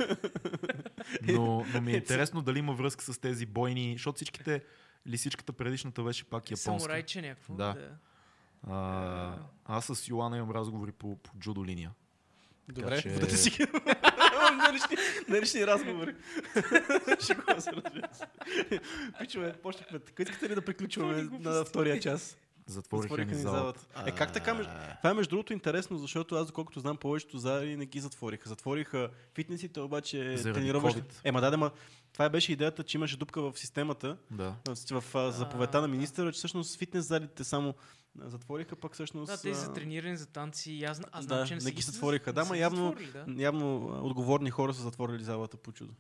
Но, 1.21 1.65
но 1.73 1.81
ми 1.81 1.91
е 1.91 1.95
интересно 1.95 2.41
дали 2.41 2.59
има 2.59 2.73
връзка 2.73 3.03
с 3.03 3.19
тези 3.19 3.45
бойни, 3.45 3.93
защото 3.93 4.15
всичките, 4.15 4.63
лисичката 5.07 5.53
предишната 5.53 6.03
беше 6.03 6.23
пак 6.23 6.51
японска. 6.51 6.79
Самурайче 6.79 7.21
някакво. 7.21 7.53
Да. 7.53 7.73
да. 7.73 7.89
А, 8.63 9.35
аз 9.65 9.85
с 9.87 10.07
Йоана 10.07 10.37
имам 10.37 10.51
разговори 10.51 10.91
по, 10.91 11.15
по 11.15 11.31
джудо 11.39 11.65
линия. 11.65 11.91
Добре, 12.69 13.01
че- 13.01 13.09
водете 13.09 13.37
си 13.37 13.49
ги. 13.49 13.57
на, 14.53 14.73
лични, 14.73 14.95
на 15.27 15.41
лични 15.41 15.67
разговори. 15.67 16.15
Шегувам 17.25 17.61
се, 17.61 17.71
разбира. 17.71 18.07
Пичове, 19.19 19.53
почнахме. 19.53 19.99
Така 19.99 20.23
искате 20.23 20.49
ли 20.49 20.55
да 20.55 20.61
приключваме 20.61 21.29
на 21.31 21.65
втория 21.65 21.99
час? 21.99 22.37
Затвориха 22.65 23.07
Затвориха 23.07 23.31
ни 23.31 23.41
залата. 23.41 23.85
Е, 24.05 24.11
как 24.11 24.33
така? 24.33 24.53
между- 24.53 24.71
Това 24.97 25.09
е 25.09 25.13
между 25.13 25.29
другото 25.29 25.53
интересно, 25.53 25.97
защото 25.97 26.35
аз, 26.35 26.47
доколкото 26.47 26.79
знам, 26.79 26.97
повечето 26.97 27.37
зали 27.37 27.77
не 27.77 27.85
ги 27.85 27.99
затвориха. 27.99 28.49
Затвориха 28.49 29.09
фитнесите, 29.35 29.79
обаче 29.79 30.35
тренировъчни. 30.43 31.01
Ема 31.23 31.41
да, 31.41 31.51
да, 31.51 31.57
ма, 31.57 31.71
това 32.13 32.29
беше 32.29 32.51
идеята, 32.51 32.83
че 32.83 32.97
имаше 32.97 33.17
дупка 33.17 33.41
в 33.41 33.53
системата, 33.55 34.17
Да. 34.31 34.55
в, 34.91 35.01
в, 35.03 35.31
заповедта 35.31 35.81
на 35.81 35.87
министъра, 35.87 36.31
че 36.31 36.37
всъщност 36.37 36.77
фитнес 36.77 37.05
залите 37.05 37.43
само 37.43 37.73
затвориха, 38.21 38.75
пък 38.75 38.93
всъщност... 38.93 39.31
Да, 39.31 39.41
те 39.41 39.53
за 39.53 39.65
а, 39.65 39.73
трениране, 39.73 40.15
за 40.17 40.25
танци, 40.25 40.83
аз, 40.83 41.01
аз 41.11 41.25
знам, 41.25 41.39
да, 41.39 41.45
че 41.45 41.53
не, 41.53 41.55
не 41.55 41.61
са 41.61 41.71
ги 41.71 41.81
са- 41.81 41.91
затвориха. 41.91 42.33
Да, 42.33 42.43
са 42.43 42.49
ма 42.49 42.55
ги 42.55 42.61
явно, 42.61 42.85
затворили, 42.87 43.11
да. 43.11 43.43
явно 43.43 43.85
отговорни 44.03 44.49
хора 44.49 44.73
са 44.73 44.81
затворили 44.81 45.23
залата 45.23 45.57
по 45.57 45.71
чудо. 45.71 45.93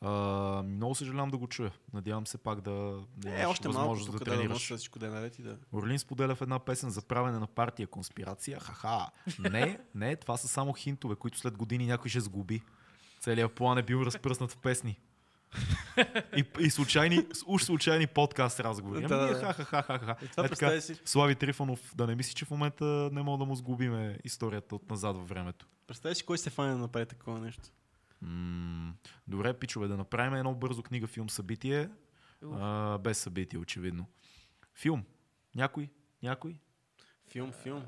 А, 0.00 0.62
много 0.62 0.94
съжалявам 0.94 1.30
да 1.30 1.36
го 1.36 1.46
чуя. 1.46 1.72
Надявам 1.92 2.26
се 2.26 2.38
пак 2.38 2.60
да, 2.60 3.00
да 3.16 3.42
Е, 3.42 3.46
още 3.46 3.68
малко 3.68 3.78
възможност 3.78 4.10
тук 4.10 4.18
да 4.18 4.24
да, 4.24 4.30
да 4.30 4.36
тренираш. 4.36 4.52
може 4.54 4.76
всичко 4.76 4.98
да 4.98 5.06
е 5.06 5.10
наред 5.10 5.38
и 5.38 5.42
да... 5.42 5.58
Орлин 5.72 5.98
споделя 5.98 6.34
в 6.34 6.42
една 6.42 6.58
песен 6.58 6.90
за 6.90 7.02
правене 7.02 7.38
на 7.38 7.46
партия 7.46 7.86
конспирация. 7.86 8.60
Ха-ха. 8.60 9.10
Не, 9.50 9.80
не, 9.94 10.16
това 10.16 10.36
са 10.36 10.48
само 10.48 10.72
хинтове, 10.72 11.16
които 11.16 11.38
след 11.38 11.56
години 11.56 11.86
някой 11.86 12.08
ще 12.08 12.20
сгуби. 12.20 12.62
Целият 13.20 13.54
план 13.54 13.78
е 13.78 13.82
бил 13.82 13.96
разпръснат 13.98 14.50
в 14.50 14.56
песни. 14.56 15.00
И, 16.36 16.44
и 16.60 16.70
случайни, 16.70 17.26
уж 17.46 17.62
случайни 17.62 18.06
подкаст 18.06 18.60
разговори. 18.60 18.98
Ами 18.98 19.08
Да, 19.08 19.24
ние 19.24 19.34
ха-ха-ха-ха. 19.34 20.16
Е, 20.22 20.48
така, 20.48 20.80
си, 20.80 21.00
Слави 21.04 21.34
Трифонов, 21.34 21.92
да 21.96 22.06
не 22.06 22.14
мисли, 22.14 22.34
че 22.34 22.44
в 22.44 22.50
момента 22.50 22.84
не 23.12 23.22
мога 23.22 23.38
да 23.38 23.44
му 23.44 23.54
сгубиме 23.54 24.18
историята 24.24 24.74
от 24.74 24.90
назад 24.90 25.16
във 25.16 25.28
времето. 25.28 25.66
представи 25.86 26.14
си 26.14 26.26
кой 26.26 26.38
се 26.38 26.50
фане 26.50 26.72
да 26.72 26.78
направи 26.78 27.06
такова 27.06 27.38
нещо. 27.40 27.62
М- 28.22 28.94
добре, 29.28 29.54
пичове, 29.54 29.88
да 29.88 29.96
направим 29.96 30.34
едно 30.34 30.54
бързо 30.54 30.82
книга, 30.82 31.06
филм, 31.06 31.30
събитие. 31.30 31.88
А, 32.44 32.98
без 32.98 33.18
събитие, 33.18 33.58
очевидно. 33.58 34.06
Филм. 34.74 35.04
Някой? 35.54 35.90
Някой? 36.22 36.60
Филм, 37.30 37.52
филм. 37.52 37.82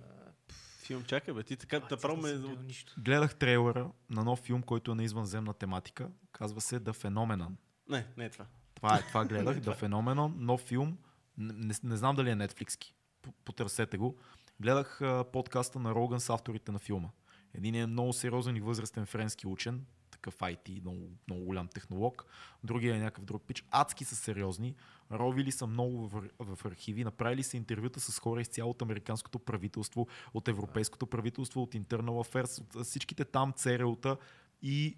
Филм, 0.90 1.04
чакай 1.04 1.34
бе, 1.34 1.42
ти 1.42 1.56
така 1.56 1.76
А, 1.76 1.80
направо 1.90 2.16
аз 2.16 2.22
ме... 2.22 2.28
не 2.28 2.34
съм 2.34 2.46
гледал 2.46 2.62
нищо. 2.62 2.94
Гледах 2.98 3.34
трейлера 3.34 3.90
на 4.10 4.24
нов 4.24 4.40
филм, 4.40 4.62
който 4.62 4.92
е 4.92 4.94
на 4.94 5.04
извънземна 5.04 5.54
тематика. 5.54 6.08
Казва 6.32 6.60
се 6.60 6.80
The 6.80 6.90
Phenomenon. 6.92 7.50
Не, 7.88 8.06
не 8.16 8.24
е 8.24 8.30
това. 8.30 8.46
Това 8.74 8.96
е, 8.96 9.02
това 9.02 9.24
гледах. 9.24 9.56
The 9.56 9.80
Phenomenon, 9.80 10.32
нов 10.36 10.60
филм. 10.60 10.98
Не, 11.38 11.52
не, 11.56 11.74
не 11.82 11.96
знам 11.96 12.16
дали 12.16 12.30
е 12.30 12.34
Netflix. 12.34 12.92
П- 13.22 13.30
Потърсете 13.44 13.96
го. 13.98 14.18
Гледах 14.60 15.00
а, 15.00 15.24
подкаста 15.24 15.78
на 15.78 15.94
Роган 15.94 16.20
с 16.20 16.30
авторите 16.30 16.72
на 16.72 16.78
филма. 16.78 17.08
Един 17.54 17.74
е 17.74 17.86
много 17.86 18.12
сериозен 18.12 18.56
и 18.56 18.60
възрастен 18.60 19.06
френски 19.06 19.46
учен, 19.46 19.86
такъв 20.20 20.38
IT, 20.38 20.80
много, 20.80 21.10
много 21.28 21.44
голям 21.44 21.68
технолог. 21.68 22.24
Другия 22.64 22.97
е 22.97 22.98
някакъв 22.98 23.24
друг 23.24 23.42
пич. 23.42 23.64
Адски 23.70 24.05
са 24.05 24.16
сериозни. 24.16 24.74
Ровили 25.12 25.52
са 25.52 25.66
много 25.66 26.09
в, 26.09 26.22
в 26.38 26.64
архиви. 26.64 27.05
Направили 27.05 27.42
са 27.42 27.56
интервюта 27.56 28.01
с 28.01 28.18
хора 28.18 28.40
изцяло 28.40 28.70
от 28.70 28.82
американското 28.82 29.38
правителство, 29.38 30.06
от 30.34 30.48
европейското 30.48 31.06
правителство, 31.06 31.62
от 31.62 31.74
Internal 31.74 32.24
Affairs, 32.24 32.60
от 32.60 32.86
всичките 32.86 33.24
там 33.24 33.52
ЦРУ-та 33.52 34.16
и 34.62 34.97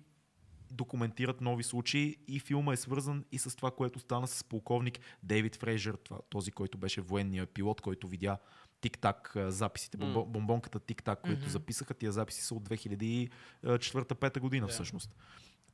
документират 0.70 1.40
нови 1.40 1.62
случаи 1.62 2.16
и 2.28 2.40
филма 2.40 2.72
е 2.72 2.76
свързан 2.76 3.24
и 3.32 3.38
с 3.38 3.56
това, 3.56 3.70
което 3.70 3.98
стана 3.98 4.28
с 4.28 4.44
полковник 4.44 5.00
Дейвид 5.22 5.56
Фрейжер, 5.56 5.98
този, 6.28 6.52
който 6.52 6.78
беше 6.78 7.00
военният 7.00 7.50
пилот, 7.50 7.80
който 7.80 8.08
видя 8.08 8.38
тик-так 8.82 9.32
записите, 9.48 9.96
бомбо, 9.96 10.24
бомбонката 10.26 10.80
тик-так, 10.80 11.20
които 11.20 11.40
Мгм. 11.40 11.50
записаха. 11.50 11.94
Тия 11.94 12.12
записи 12.12 12.42
са 12.42 12.54
от 12.54 12.62
2004-2005 12.62 14.40
година 14.40 14.66
Да. 14.66 14.72
всъщност. 14.72 15.10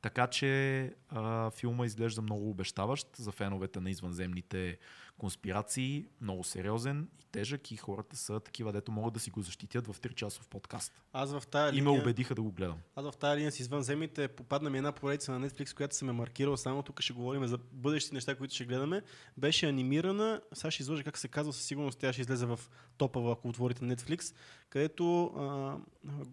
Така 0.01 0.27
че 0.27 0.93
а, 1.09 1.51
филма 1.51 1.85
изглежда 1.85 2.21
много 2.21 2.49
обещаващ 2.49 3.07
за 3.15 3.31
феновете 3.31 3.79
на 3.79 3.89
извънземните 3.89 4.77
конспирации, 5.17 6.05
много 6.21 6.43
сериозен 6.43 7.07
и 7.21 7.25
тежък 7.31 7.71
и 7.71 7.77
хората 7.77 8.15
са 8.15 8.39
такива, 8.39 8.71
дето 8.71 8.91
могат 8.91 9.13
да 9.13 9.19
си 9.19 9.29
го 9.29 9.41
защитят 9.41 9.87
в 9.87 9.99
3 9.99 10.13
часов 10.13 10.47
подкаст. 10.47 10.93
Аз 11.13 11.31
в 11.31 11.47
тая 11.47 11.69
И 11.69 11.81
ме 11.81 11.89
линия... 11.89 12.01
убедиха 12.01 12.35
да 12.35 12.41
го 12.41 12.51
гледам. 12.51 12.77
Аз 12.95 13.11
в 13.11 13.17
тази 13.17 13.37
линия 13.37 13.51
с 13.51 13.59
извънземните 13.59 14.27
попадна 14.27 14.69
ми 14.69 14.77
една 14.77 14.91
поредица 14.91 15.39
на 15.39 15.49
Netflix, 15.49 15.75
която 15.75 15.95
съм 15.95 16.09
е 16.09 16.11
маркирал 16.11 16.57
само 16.57 16.83
тук 16.83 17.01
ще 17.01 17.13
говорим 17.13 17.47
за 17.47 17.57
бъдещи 17.71 18.13
неща, 18.13 18.35
които 18.35 18.53
ще 18.53 18.65
гледаме. 18.65 19.01
Беше 19.37 19.69
анимирана, 19.69 20.41
сега 20.53 20.71
ще 20.71 20.83
изложа 20.83 21.03
как 21.03 21.17
се 21.17 21.27
казва, 21.27 21.53
със 21.53 21.65
сигурност 21.65 21.99
тя 21.99 22.13
ще 22.13 22.21
излезе 22.21 22.45
в 22.45 22.59
топа, 22.97 23.31
ако 23.31 23.49
отворите 23.49 23.85
Netflix, 23.85 24.35
където 24.69 25.25
а, 25.25 25.77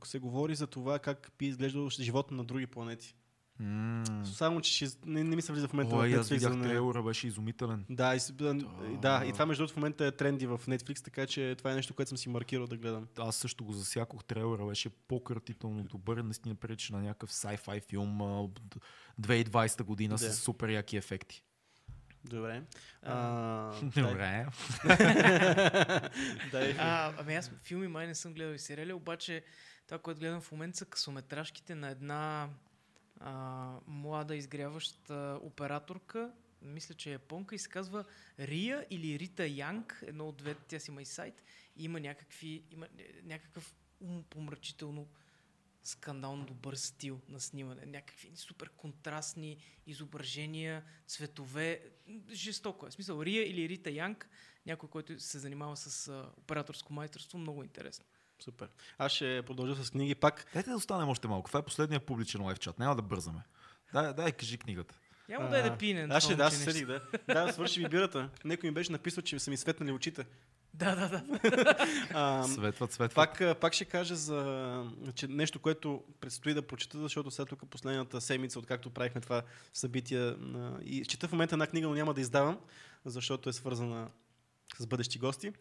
се 0.05 0.19
говори 0.19 0.55
за 0.55 0.67
това 0.67 0.99
как 0.99 1.33
би 1.39 1.47
изглеждал 1.47 1.91
живота 1.91 2.35
на 2.35 2.45
други 2.45 2.67
планети. 2.67 3.15
М. 3.61 4.05
Само, 4.27 4.61
че 4.61 4.73
ще, 4.87 4.99
не, 5.07 5.25
не 5.25 5.37
ми 5.37 5.43
се 5.43 5.53
влиза 5.53 5.69
в 5.69 5.73
момента 5.73 5.97
Ой, 5.97 6.09
в 6.09 6.15
аз 6.15 6.27
Netflix. 6.27 6.31
видях 6.31 6.51
за 6.51 6.57
нея. 6.57 6.71
трейлера, 6.71 7.03
беше 7.03 7.27
изумителен. 7.27 7.85
Да, 7.91 8.15
и, 8.15 8.21
с- 8.21 8.33
да, 8.33 8.55
да, 8.95 9.23
и 9.27 9.33
това 9.33 9.47
между 9.47 9.61
другото 9.61 9.73
в 9.73 9.77
момента 9.77 10.07
е 10.07 10.13
тренди 10.13 10.47
в 10.47 10.59
Netflix, 10.59 11.05
така 11.05 11.27
че 11.27 11.55
това 11.59 11.73
е 11.73 11.75
нещо, 11.75 11.95
което 11.95 12.09
съм 12.09 12.19
си 12.19 12.29
маркирал 12.29 12.67
да 12.67 12.77
гледам. 12.77 13.07
Аз 13.19 13.37
също 13.37 13.65
го 13.65 13.73
засякох. 13.73 14.25
Трейлера 14.25 14.67
беше 14.67 14.89
по-кратително 14.89 15.85
добър. 15.85 16.17
Наистина 16.17 16.55
прилича 16.55 16.93
на 16.93 17.01
някакъв 17.01 17.31
sci-fi 17.33 17.83
филм 17.83 18.21
а, 18.21 18.41
от 18.41 18.61
2020 19.21 19.83
година 19.83 20.15
Да. 20.15 20.19
с 20.21 20.35
супер 20.35 20.69
яки 20.69 20.97
ефекти. 20.97 21.43
Добре. 22.25 22.63
А, 23.03 23.13
А, 23.13 23.73
Добре. 24.03 24.47
дай, 26.53 26.75
А, 26.79 27.13
ами 27.19 27.35
аз 27.35 27.51
филми 27.63 27.89
май 27.89 28.07
не 28.07 28.15
съм 28.15 28.35
гледал 28.35 28.53
и 28.53 28.59
сериали, 28.59 28.93
обаче 28.93 29.45
това, 29.87 29.99
което 29.99 30.21
гледам 30.21 30.41
в 30.41 30.53
момента 30.53 30.79
са 30.79 30.85
късометражките 30.85 31.75
на 31.75 31.89
една 31.89 32.49
а, 33.21 33.81
млада 33.87 34.37
изгряваща 34.37 35.39
операторка, 35.43 36.33
мисля, 36.63 36.95
че 36.95 37.09
е 37.09 37.13
японка 37.13 37.55
и 37.55 37.59
се 37.59 37.69
казва 37.69 38.05
Рия 38.39 38.87
или 38.91 39.19
Рита 39.19 39.47
Янг, 39.47 40.03
едно 40.07 40.29
от 40.29 40.37
двете, 40.37 40.65
тя 40.69 40.81
си 40.81 40.91
има 40.91 41.03
и 41.03 41.07
сайт, 41.07 41.45
и 41.77 41.85
има 41.85 42.01
някакви, 42.01 42.63
има 42.71 42.87
е, 42.99 43.23
някакъв 43.25 43.75
умопомрачително 44.01 45.09
скандално 45.83 46.45
добър 46.45 46.75
стил 46.75 47.21
на 47.29 47.41
снимане. 47.41 47.87
Някакви 47.87 48.37
супер 48.37 48.71
контрастни 48.71 49.57
изображения, 49.87 50.85
цветове. 51.07 51.83
Жестоко 52.31 52.87
е. 52.87 52.91
В 52.91 52.93
смисъл, 52.93 53.23
Рия 53.23 53.51
или 53.51 53.69
Рита 53.69 53.91
Янг, 53.91 54.29
някой, 54.67 54.89
който 54.89 55.21
се 55.21 55.39
занимава 55.39 55.77
с 55.77 56.13
операторско 56.37 56.93
майсторство, 56.93 57.39
много 57.39 57.63
интересно. 57.63 58.05
Супер. 58.39 58.69
Аз 58.99 59.13
ще 59.13 59.43
продължа 59.47 59.85
с 59.85 59.91
книги 59.91 60.15
пак. 60.15 60.47
Дайте 60.53 60.71
да 60.71 60.77
останем 60.77 61.09
още 61.09 61.29
малко. 61.29 61.49
Това 61.49 61.61
е 61.61 61.63
последния 61.63 62.01
публичен 62.01 62.43
лайв 62.43 62.59
чат. 62.59 62.79
Няма 62.79 62.97
да 62.97 63.03
бързаме. 63.03 63.41
Дай, 63.93 64.15
дай 64.15 64.33
кажи 64.33 64.59
книгата. 64.59 64.95
Няма 65.29 65.49
да 65.49 65.59
е 65.59 65.63
да 65.63 65.77
пине. 65.77 66.07
Аз 66.11 66.25
ще 66.25 66.35
да, 66.35 66.51
се 66.51 66.73
седих, 66.73 66.87
да. 66.87 67.01
Да, 67.29 67.53
свърши 67.53 67.81
ми 67.81 67.89
бирата. 67.89 68.29
Некой 68.45 68.71
ми 68.71 68.75
беше 68.75 68.93
написал, 68.93 69.23
че 69.23 69.39
са 69.39 69.51
ми 69.51 69.57
светнали 69.57 69.93
очите. 69.93 70.27
Да, 70.75 70.95
да, 70.95 71.09
да. 71.09 71.23
А, 72.15 72.45
светват, 72.45 72.93
светват. 72.93 73.15
Пак, 73.15 73.61
пак 73.61 73.73
ще 73.73 73.85
кажа 73.85 74.17
за 74.17 74.91
че 75.15 75.29
нещо, 75.29 75.59
което 75.59 76.05
предстои 76.21 76.55
да 76.55 76.67
прочета, 76.67 76.99
защото 76.99 77.31
сега 77.31 77.47
тук 77.47 77.71
последната 77.71 78.21
седмица, 78.21 78.59
откакто 78.59 78.91
правихме 78.91 79.21
това 79.21 79.43
събитие, 79.73 80.35
и 80.85 81.05
чета 81.05 81.29
в 81.29 81.33
момента 81.33 81.55
една 81.55 81.67
книга, 81.67 81.89
но 81.89 81.95
няма 81.95 82.15
да 82.15 82.21
издавам, 82.21 82.59
защото 83.05 83.49
е 83.49 83.53
свързана 83.53 84.09
с 84.79 84.87
бъдещи 84.87 85.19
гости. 85.19 85.53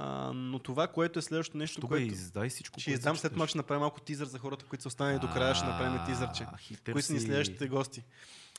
А, 0.00 0.32
но 0.34 0.58
това, 0.58 0.86
което 0.86 1.18
е 1.18 1.22
следващото 1.22 1.58
нещо, 1.58 1.80
Що 1.80 1.88
което... 1.88 2.14
Издай 2.14 2.48
всичко, 2.48 2.80
ще 2.80 2.90
издам 2.90 3.16
след 3.16 3.32
това, 3.32 3.48
ще 3.48 3.58
направим 3.58 3.80
малко 3.80 4.00
тизър 4.00 4.26
за 4.26 4.38
хората, 4.38 4.64
които 4.64 4.82
са 4.82 4.88
останали 4.88 5.18
до 5.18 5.30
края, 5.30 5.54
ще 5.54 5.66
направим 5.66 6.06
тизърче. 6.06 6.46
Кои 6.92 7.02
са 7.02 7.12
ни 7.12 7.20
следващите 7.20 7.68
гости. 7.68 8.04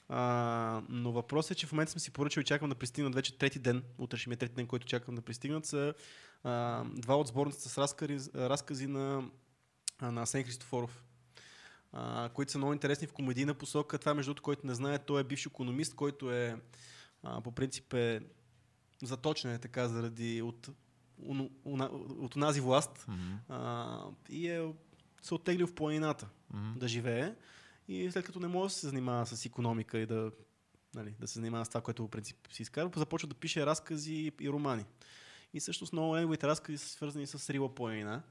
А, 0.09 0.81
но 0.89 1.11
въпросът 1.11 1.51
е, 1.51 1.55
че 1.55 1.67
в 1.67 1.71
момента 1.71 1.91
съм 1.91 1.99
си 1.99 2.11
поръчал 2.11 2.41
и 2.41 2.45
чакам 2.45 2.69
да 2.69 2.75
пристигнат 2.75 3.15
вече 3.15 3.37
трети 3.37 3.59
ден. 3.59 3.83
Утре 3.97 4.17
ще 4.17 4.29
ми 4.29 4.33
е 4.33 4.37
трети 4.37 4.55
ден, 4.55 4.67
който 4.67 4.87
чакам 4.87 5.15
да 5.15 5.21
пристигнат. 5.21 5.65
Са 5.65 5.93
а, 6.43 6.83
два 6.83 7.15
от 7.15 7.27
сборницата 7.27 7.69
с 7.69 7.77
разкази, 7.77 8.29
разкази 8.35 8.87
на, 8.87 9.23
на 10.01 10.21
Асен 10.21 10.43
Христофоров. 10.43 11.03
А, 11.91 12.29
които 12.29 12.51
са 12.51 12.57
много 12.57 12.73
интересни 12.73 13.07
в 13.07 13.13
комедийна 13.13 13.53
посока. 13.53 13.97
Това, 13.97 14.13
между 14.13 14.29
другото, 14.29 14.43
който 14.43 14.67
не 14.67 14.73
знае, 14.73 14.99
той 14.99 15.21
е 15.21 15.23
бивш 15.23 15.45
економист, 15.45 15.95
който 15.95 16.31
е 16.31 16.55
а, 17.23 17.41
по 17.41 17.51
принцип 17.51 17.93
е 17.93 18.21
заточен 19.03 19.51
е 19.51 19.59
така 19.59 19.87
заради 19.87 20.41
от, 20.41 20.69
от, 21.25 21.81
от 22.35 22.35
власт 22.55 23.07
mm-hmm. 23.09 23.37
а, 23.49 24.01
и 24.29 24.47
е 24.49 24.73
се 25.21 25.33
оттеглил 25.33 25.67
в 25.67 25.75
планината 25.75 26.29
mm-hmm. 26.53 26.77
да 26.77 26.87
живее. 26.87 27.35
И 27.87 28.11
след 28.11 28.25
като 28.25 28.39
не 28.39 28.47
може 28.47 28.73
да 28.73 28.79
се 28.79 28.87
занимава 28.87 29.25
с 29.25 29.45
економика 29.45 29.99
и 29.99 30.05
да, 30.05 30.31
нали, 30.95 31.15
да 31.19 31.27
се 31.27 31.33
занимава 31.33 31.65
с 31.65 31.69
това, 31.69 31.81
което 31.81 32.05
в 32.05 32.09
принцип 32.09 32.37
си 32.51 32.61
изкарва, 32.61 32.91
започва 32.95 33.27
да 33.27 33.35
пише 33.35 33.65
разкази 33.65 34.31
и 34.41 34.49
романи. 34.49 34.85
И 35.53 35.59
всъщност 35.59 35.93
много 35.93 36.15
неговите 36.15 36.47
разкази 36.47 36.77
са 36.77 36.89
свързани 36.89 37.27
с 37.27 37.49
Рила 37.49 37.75
Планина. 37.75 38.23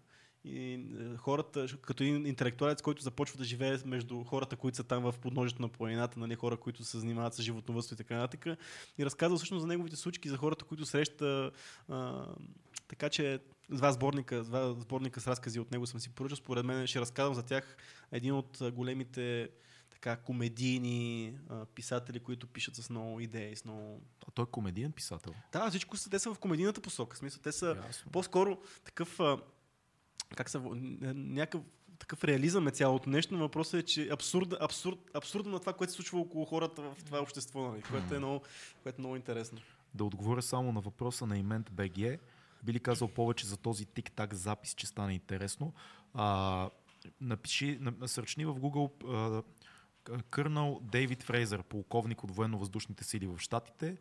И 0.45 0.73
е, 0.73 1.17
хората, 1.17 1.67
като 1.83 2.03
един 2.03 2.27
интелектуалец, 2.27 2.83
който 2.83 3.03
започва 3.03 3.39
да 3.39 3.45
живее 3.45 3.79
между 3.85 4.25
хората, 4.25 4.57
които 4.57 4.77
са 4.77 4.85
там 4.85 5.03
в 5.03 5.15
подножието 5.19 5.63
на 5.63 5.69
планината, 5.69 6.21
нали, 6.21 6.35
хора, 6.35 6.57
които 6.57 6.85
се 6.85 6.99
занимават 6.99 7.35
с 7.35 7.43
животновъдство 7.43 7.95
и 7.95 7.97
така 7.97 8.17
нататък, 8.17 8.59
и 8.99 9.05
разказва 9.05 9.37
всъщност 9.37 9.61
за 9.61 9.67
неговите 9.67 9.97
случки, 9.97 10.29
за 10.29 10.37
хората, 10.37 10.65
които 10.65 10.87
среща. 10.87 11.51
А, 11.89 12.27
така 12.89 13.09
че 13.09 13.41
два 13.71 13.93
сборника, 13.93 14.45
два 14.45 14.73
сборника 14.73 15.21
с 15.21 15.27
разкази 15.27 15.61
от 15.61 15.73
него 15.73 15.87
съм 15.87 16.01
си 16.01 16.11
поръчал. 16.11 16.37
Според 16.37 16.65
мен 16.65 16.87
ще 16.87 17.01
разказвам 17.01 17.35
за 17.35 17.43
тях 17.43 17.77
един 18.13 18.35
от 18.35 18.59
големите 18.73 19.49
така, 19.91 20.17
комедийни 20.17 21.39
а, 21.49 21.67
писатели, 21.67 22.21
които 22.21 22.47
пишат 22.47 22.77
с 22.77 22.91
много 22.91 23.21
идеи, 23.21 23.57
с 23.57 23.65
много... 23.65 24.03
А 24.29 24.31
той 24.31 24.43
е 24.43 24.47
комедиен 24.47 24.93
писател? 24.93 25.35
Да, 25.53 25.71
всичко 25.71 25.97
са, 25.97 26.11
те 26.11 26.19
са 26.19 26.35
в 26.35 26.39
комедийната 26.39 26.81
посока. 26.81 27.17
В 27.17 27.19
смисъл, 27.19 27.41
те 27.43 27.53
са 27.53 27.77
Ясно. 27.87 28.13
по-скоро 28.13 28.59
такъв... 28.85 29.21
А, 29.21 29.39
как 30.37 30.51
са... 30.51 30.61
Някакъв 30.61 31.63
такъв 31.99 32.25
реализъм 32.25 32.69
е 32.69 32.71
цялото 32.71 33.11
нещо, 33.11 33.35
но 33.35 33.41
въпросът 33.41 33.75
е, 33.75 33.83
че 33.83 34.09
абсурд, 34.09 34.55
абсурд, 34.61 34.99
абсурдно 35.15 35.53
на 35.53 35.61
това, 35.61 35.73
което 35.73 35.93
се 35.93 35.97
случва 35.97 36.21
около 36.21 36.45
хората 36.45 36.83
в 36.83 36.97
това 37.07 37.21
общество, 37.21 37.69
нали, 37.69 37.83
което, 37.83 38.15
е 38.15 38.19
много, 38.19 38.43
което 38.83 39.01
е 39.01 39.03
много 39.03 39.17
интересно. 39.17 39.59
Да 39.95 40.05
отговоря 40.05 40.43
само 40.43 40.73
на 40.73 40.81
въпроса 40.81 41.27
на 41.27 41.39
Имент 41.39 41.71
БГ 41.73 42.21
би 42.63 42.73
ли 42.73 42.81
казал 42.81 43.09
повече 43.09 43.47
за 43.47 43.57
този 43.57 43.87
тик-так 43.87 44.35
запис, 44.35 44.75
че 44.75 44.87
стане 44.87 45.15
интересно. 45.15 45.73
А, 46.15 46.71
напиши, 47.21 47.79
насърчни 47.81 48.45
в 48.45 48.55
Google 48.55 49.05
а, 49.05 49.43
Кърнал 50.31 50.81
Дейвид 50.83 51.23
Фрейзър, 51.23 51.63
полковник 51.63 52.25
от 52.25 52.31
военно-въздушните 52.31 53.05
сили 53.05 53.27
в 53.27 53.39
Штатите. 53.39 53.97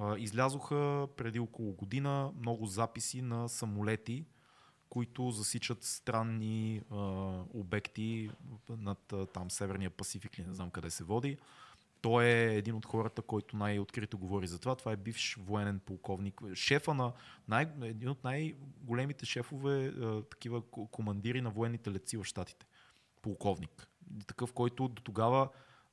А, 0.00 0.18
излязоха 0.18 1.08
преди 1.16 1.38
около 1.38 1.72
година 1.72 2.32
много 2.38 2.66
записи 2.66 3.22
на 3.22 3.48
самолети, 3.48 4.24
които 4.88 5.30
засичат 5.30 5.84
странни 5.84 6.82
а, 6.90 6.96
обекти 7.54 8.30
над 8.68 9.14
там 9.34 9.50
Северния 9.50 9.90
Пасифик, 9.90 10.38
не 10.38 10.54
знам 10.54 10.70
къде 10.70 10.90
се 10.90 11.04
води. 11.04 11.38
Той 12.02 12.24
е 12.24 12.54
един 12.54 12.74
от 12.74 12.86
хората, 12.86 13.22
който 13.22 13.56
най-открито 13.56 14.18
говори 14.18 14.46
за 14.46 14.58
това. 14.58 14.74
Това 14.74 14.92
е 14.92 14.96
бивш 14.96 15.38
военен 15.40 15.80
полковник. 15.86 16.40
Шефа 16.54 16.94
на 16.94 17.12
най- 17.48 17.72
един 17.82 18.08
от 18.08 18.24
най-големите 18.24 19.26
шефове, 19.26 19.86
е, 19.86 20.22
такива 20.22 20.62
командири 20.70 21.40
на 21.40 21.50
военните 21.50 21.90
летци 21.90 22.16
в 22.16 22.24
Штатите. 22.24 22.66
Полковник. 23.22 23.88
Такъв, 24.26 24.52
който 24.52 24.88
до 24.88 25.02
тогава 25.02 25.48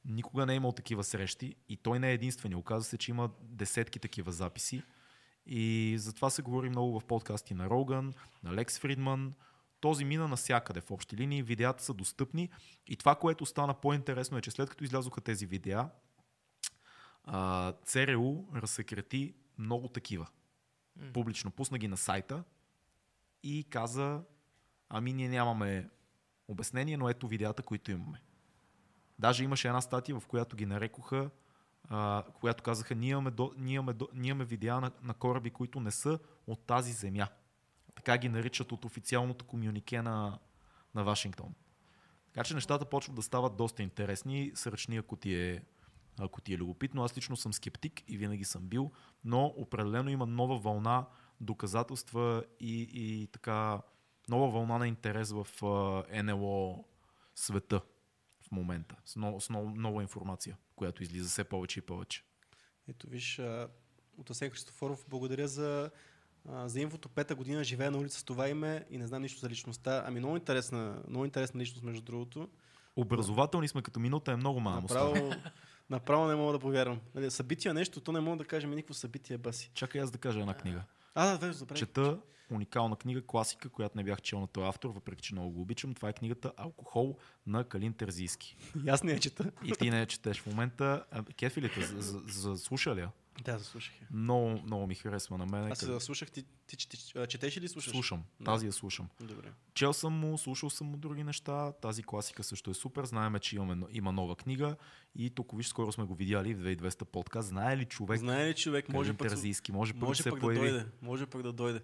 никога 0.06 0.46
не 0.46 0.54
е 0.54 0.56
имал 0.56 0.72
такива 0.72 1.04
срещи 1.04 1.56
и 1.70 1.78
той 1.78 2.00
не 2.00 2.10
е 2.10 2.14
единствени. 2.14 2.56
Оказва 2.56 2.84
се, 2.84 2.98
че 2.98 3.12
има 3.12 3.30
десетки 3.42 4.00
такива 4.00 4.32
записи. 4.32 4.84
И 5.46 5.96
затова 5.98 6.30
се 6.30 6.42
говори 6.42 6.70
много 6.70 7.00
в 7.00 7.06
подкасти 7.06 7.54
на 7.54 7.70
Роган, 7.70 8.14
на 8.44 8.54
Лекс 8.54 8.80
Фридман. 8.80 9.34
Този 9.80 10.06
мина 10.06 10.28
навсякъде 10.28 10.82
в 10.82 10.92
общи 10.92 11.18
линии, 11.18 11.44
видеята 11.44 11.84
са 11.84 11.94
достъпни 11.94 12.50
и 12.88 12.96
това, 12.96 13.16
което 13.16 13.46
стана 13.46 13.74
по-интересно 13.74 14.38
е, 14.38 14.42
че 14.42 14.52
след 14.52 14.70
като 14.70 14.84
излязоха 14.84 15.22
тези 15.22 15.46
видеа, 15.46 15.90
ЦРУ 17.84 18.44
разсекрети 18.56 19.34
много 19.58 19.88
такива. 19.88 20.28
Публично 21.14 21.52
пусна 21.52 21.78
ги 21.78 21.88
на 21.88 21.98
сайта 21.98 22.44
и 23.44 23.66
каза, 23.70 24.22
ами 24.90 25.14
ние 25.14 25.30
нямаме 25.30 25.90
обяснение, 26.48 26.98
но 26.98 27.10
ето 27.10 27.28
видеята, 27.28 27.64
които 27.64 27.92
имаме. 27.92 28.22
Даже 29.20 29.44
имаше 29.44 29.68
една 29.68 29.82
статия, 29.82 30.20
в 30.20 30.28
която 30.28 30.56
ги 30.56 30.66
нарекоха, 30.66 31.30
а, 31.90 32.24
която 32.40 32.64
казаха, 32.64 32.96
ние 32.96 33.10
имаме, 33.10 33.32
до, 33.32 33.54
ние 33.58 33.76
имаме, 33.76 33.94
до, 33.94 34.08
ние 34.14 34.30
имаме 34.30 34.46
видеа 34.46 34.82
на, 34.82 34.92
на 35.02 35.14
кораби, 35.14 35.50
които 35.50 35.80
не 35.80 35.92
са 35.92 36.20
от 36.48 36.66
тази 36.66 36.92
земя. 36.92 37.28
Така 37.98 38.18
ги 38.18 38.30
наричат 38.30 38.72
от 38.72 38.86
официалното 38.86 39.46
комюнике 39.46 40.02
на, 40.02 40.40
на 40.96 41.04
Вашингтон. 41.04 41.56
Така 42.26 42.44
че 42.44 42.54
нещата 42.54 42.86
почват 42.86 43.16
да 43.16 43.22
стават 43.22 43.58
доста 43.58 43.84
интересни. 43.84 44.52
Сръчни, 44.56 44.98
ако 44.98 45.16
ти 45.16 45.36
е 45.36 45.62
ако 46.20 46.42
ти 46.42 46.54
е 46.54 46.58
любопитно. 46.58 47.04
Аз 47.04 47.18
лично 47.18 47.38
съм 47.38 47.54
скептик 47.54 48.04
и 48.08 48.18
винаги 48.18 48.44
съм 48.44 48.68
бил, 48.68 48.92
но 49.24 49.46
определено 49.46 50.10
има 50.10 50.26
нова 50.26 50.58
вълна 50.58 51.06
доказателства 51.42 52.44
и, 52.60 52.82
и 52.94 53.28
така 53.28 53.82
нова 54.30 54.52
вълна 54.52 54.78
на 54.78 54.88
интерес 54.88 55.32
в 55.32 55.48
НЛО 56.24 56.86
света 57.36 57.82
в 58.42 58.52
момента, 58.52 58.96
с, 59.06 59.16
нов, 59.16 59.44
с 59.44 59.50
нов, 59.50 59.74
нова 59.76 60.02
информация, 60.02 60.58
която 60.76 61.04
излиза 61.04 61.30
все 61.30 61.44
повече 61.44 61.80
и 61.80 61.82
повече. 61.82 62.24
Ето 62.88 63.08
виж, 63.08 63.42
от 64.18 64.30
Асен 64.30 64.50
Христофоров, 64.50 65.06
благодаря 65.10 65.48
за 65.48 65.92
за 66.66 66.80
инфото 66.80 67.10
пета 67.10 67.36
година 67.36 67.64
живея 67.64 67.92
на 67.92 67.98
улица 67.98 68.20
с 68.20 68.24
това 68.24 68.50
име 68.50 68.86
и 68.90 68.98
не 68.98 69.08
знам 69.08 69.22
нищо 69.22 69.40
за 69.40 69.50
личността. 69.50 70.04
Ами 70.08 70.20
много 70.20 70.36
интересна, 70.36 71.04
много 71.08 71.26
интересна 71.26 71.62
личност, 71.62 71.84
между 71.84 72.02
другото. 72.02 72.50
Образователни 72.96 73.68
сме 73.68 73.82
като 73.82 74.00
минута 74.00 74.32
е 74.32 74.36
много 74.36 74.60
малко. 74.60 74.82
Направо, 74.82 75.34
направо 75.90 76.28
не 76.28 76.36
мога 76.36 76.54
да 76.54 76.60
повярвам. 76.60 77.00
Нали, 77.16 77.32
събития 77.32 77.74
нещо, 77.74 78.02
то 78.02 78.12
не 78.12 78.20
мога 78.20 78.38
да 78.38 78.46
кажем 78.46 78.72
никакво 78.72 78.94
събитие 78.94 79.38
баси. 79.38 79.72
Чакай 79.74 80.02
аз 80.02 80.12
да 80.12 80.18
кажа 80.18 80.40
една 80.40 80.54
книга. 80.54 80.84
А, 81.16 81.38
да, 81.38 81.54
да, 81.54 81.76
Чета 81.76 82.18
уникална 82.52 82.96
книга, 82.96 83.22
класика, 83.22 83.70
която 83.70 83.98
не 83.98 84.04
бях 84.04 84.22
чел 84.22 84.40
на 84.40 84.48
този 84.48 84.68
автор, 84.68 84.90
въпреки 84.90 85.22
че 85.22 85.34
много 85.34 85.50
го 85.50 85.62
обичам. 85.62 85.94
Това 85.94 86.10
е 86.10 86.14
книгата 86.14 86.52
Алкохол 86.58 87.18
на 87.48 87.64
Калин 87.64 87.94
Терзийски. 87.94 88.58
Аз 88.88 89.04
не 89.04 89.12
я 89.12 89.20
чета. 89.20 89.52
И 89.66 89.72
ти 89.72 89.90
не 89.90 90.00
я 90.00 90.06
четеш 90.06 90.42
в 90.42 90.46
момента. 90.46 91.04
Кефилите, 91.38 91.82
за, 91.82 92.02
за, 92.02 92.20
за, 92.28 92.58
слуша 92.58 92.96
ли 92.96 93.00
я? 93.00 93.12
Да, 93.44 93.58
заслушах 93.58 94.02
я. 94.02 94.08
Много, 94.12 94.62
много 94.64 94.88
ми 94.88 94.96
харесва 94.96 95.38
на 95.38 95.46
мен. 95.46 95.72
Аз 95.72 95.80
се 95.80 95.86
заслушах, 95.86 96.32
ти, 96.32 96.44
ти, 96.68 96.78
ти, 96.78 96.88
ти 96.88 97.14
четеш 97.28 97.58
или 97.58 97.68
слушаш? 97.68 97.92
Слушам, 97.92 98.24
тази 98.46 98.66
я 98.66 98.74
слушам. 98.74 99.10
Добре. 99.22 99.52
Чел 99.74 99.94
съм 99.94 100.14
му, 100.14 100.38
слушал 100.38 100.70
съм 100.70 100.88
му 100.88 100.98
други 100.98 101.24
неща, 101.24 101.72
тази 101.72 102.04
класика 102.04 102.44
също 102.44 102.72
е 102.72 102.74
супер, 102.74 103.06
знаеме, 103.06 103.40
че 103.40 103.56
имаме, 103.56 103.86
има 103.92 104.12
нова 104.12 104.36
книга 104.36 104.76
и 105.16 105.30
тук 105.30 105.58
виж, 105.58 105.68
скоро 105.68 105.92
сме 105.92 106.04
го 106.04 106.16
видяли 106.16 106.54
в 106.54 106.60
2200 106.60 107.04
подкаст. 107.04 107.48
Знае 107.48 107.78
ли 107.78 107.86
човек? 107.86 108.20
Знае 108.20 108.50
ли 108.50 108.54
човек? 108.54 108.90
Може 108.90 109.14
пък, 109.14 109.30
Терзийски, 109.30 109.72
може 109.72 109.94
пък 109.94 110.02
може 110.02 110.18
да 110.18 110.24
се 110.24 110.30
пък 110.30 110.40
появи. 110.40 110.68
да 110.68 110.74
дойде. 110.74 110.86
Може 111.02 111.26
пък 111.26 111.44
да 111.44 111.54
дойде. 111.54 111.82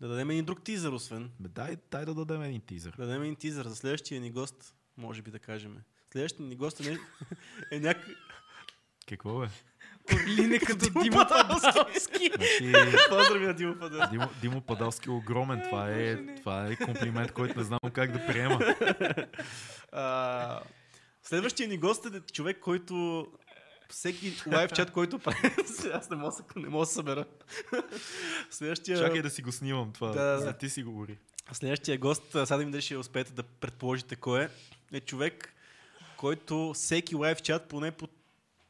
Да 0.00 0.08
дадем 0.08 0.30
един 0.30 0.44
друг 0.44 0.62
тизър, 0.62 0.92
освен. 0.92 1.30
Бе, 1.40 1.48
дай, 1.48 1.76
дай 1.90 2.04
да 2.04 2.14
дадем 2.14 2.42
един 2.42 2.60
тизър. 2.60 2.94
Да 2.96 3.06
дадем 3.06 3.22
един 3.22 3.36
тизър 3.36 3.66
за 3.66 3.76
следващия 3.76 4.20
ни 4.20 4.30
гост, 4.30 4.74
може 4.96 5.22
би 5.22 5.30
да 5.30 5.38
кажем. 5.38 5.76
Следващия 6.12 6.46
ни 6.46 6.56
гост 6.56 6.80
е, 6.80 6.98
е 7.70 7.80
някакъв... 7.80 8.14
Какво 9.06 9.40
бе? 9.40 9.48
Орлине 10.14 10.58
като 10.58 11.02
Димо 11.02 11.26
Падалски. 11.28 12.30
Значи, 12.60 12.96
Поздрави 13.08 13.46
на 13.46 13.54
Димо 13.54 13.76
Падалски. 13.76 14.10
Димо, 14.10 14.28
Димо 14.40 14.60
Падалски 14.60 15.08
е 15.08 15.12
огромен. 15.12 15.62
Това 15.70 15.90
е, 15.90 15.92
Боже, 15.92 16.22
не. 16.22 16.34
това 16.34 16.66
е 16.66 16.76
комплимент, 16.76 17.32
който 17.32 17.58
не 17.58 17.64
знам 17.64 17.78
как 17.92 18.12
да 18.12 18.26
приема. 18.26 18.60
А, 19.92 20.60
Следващия 21.22 21.68
ни 21.68 21.78
гост 21.78 22.06
е 22.06 22.20
човек, 22.32 22.58
който 22.60 23.26
всеки 23.88 24.42
лайв 24.52 24.72
чат, 24.72 24.90
който 24.90 25.18
прави, 25.18 25.38
аз 25.92 26.10
не 26.10 26.16
мога, 26.16 26.32
не 26.56 26.68
мога 26.68 26.86
да 26.86 26.90
събера. 26.92 27.24
Следващия, 28.50 28.98
Чакай 28.98 29.22
да 29.22 29.30
си 29.30 29.42
го 29.42 29.52
снимам 29.52 29.92
това. 29.92 30.08
Да, 30.08 30.24
да. 30.24 30.38
За 30.38 30.52
ти 30.52 30.70
си 30.70 30.82
говори. 30.82 31.18
следващия 31.52 31.98
гост, 31.98 32.22
сега 32.30 32.56
да 32.56 32.64
ми 32.64 32.70
дали 32.70 32.82
ще 32.82 32.96
успеете 32.96 33.32
да 33.32 33.42
предположите 33.42 34.16
кой 34.16 34.42
е, 34.42 34.48
е 34.92 35.00
човек, 35.00 35.54
който 36.16 36.72
всеки 36.74 37.14
лайв 37.14 37.42
чат 37.42 37.68
поне 37.68 37.90
по 37.90 38.06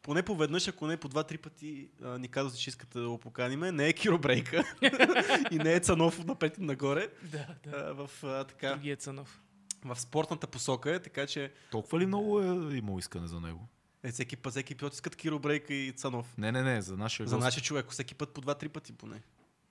поне 0.03 0.23
по 0.23 0.37
веднъж, 0.37 0.69
ако 0.69 0.87
не 0.87 0.97
по 0.97 1.09
два-три 1.09 1.39
пъти 1.39 1.89
а, 2.03 2.19
ни 2.19 2.29
казвате, 2.29 2.59
че 2.59 2.71
искате 2.71 2.99
да 2.99 3.09
го 3.09 3.19
поканиме. 3.19 3.73
Не 3.73 3.89
е 3.89 3.93
Киро 3.93 4.19
Брейка 4.19 4.65
и 5.51 5.57
не 5.57 5.75
е 5.75 5.81
Цанов 5.81 6.25
напред 6.25 6.59
и 6.59 6.63
нагоре. 6.63 7.09
Да, 7.23 7.47
да. 7.65 7.71
А, 7.79 7.93
в, 7.97 8.11
а, 8.25 8.45
така, 8.45 8.69
Другия 8.69 8.97
Цанов. 8.97 9.41
в 9.85 10.01
спортната 10.01 10.47
посока 10.47 10.95
е, 10.95 10.99
така 10.99 11.27
че 11.27 11.53
Толкова 11.71 12.01
ли 12.01 12.07
много 12.07 12.41
е 12.41 12.47
имал 12.73 12.99
искане 12.99 13.27
за 13.27 13.41
него? 13.41 13.69
е, 14.03 14.11
всеки 14.11 14.37
път, 14.37 14.51
всеки 14.51 14.75
път 14.75 14.95
искат 14.95 15.17
Киро 15.17 15.39
Брейка 15.39 15.75
и 15.75 15.93
Цанов. 15.93 16.39
Не, 16.39 16.53
не, 16.53 16.63
не, 16.63 16.83
за 16.83 16.97
нашия 16.97 17.27
За 17.27 17.37
гост. 17.37 17.45
нашия 17.45 17.63
човек, 17.63 17.91
всеки 17.91 18.15
път 18.15 18.31
по 18.31 18.41
два-три 18.41 18.69
пъти 18.69 18.93
поне. 18.93 19.23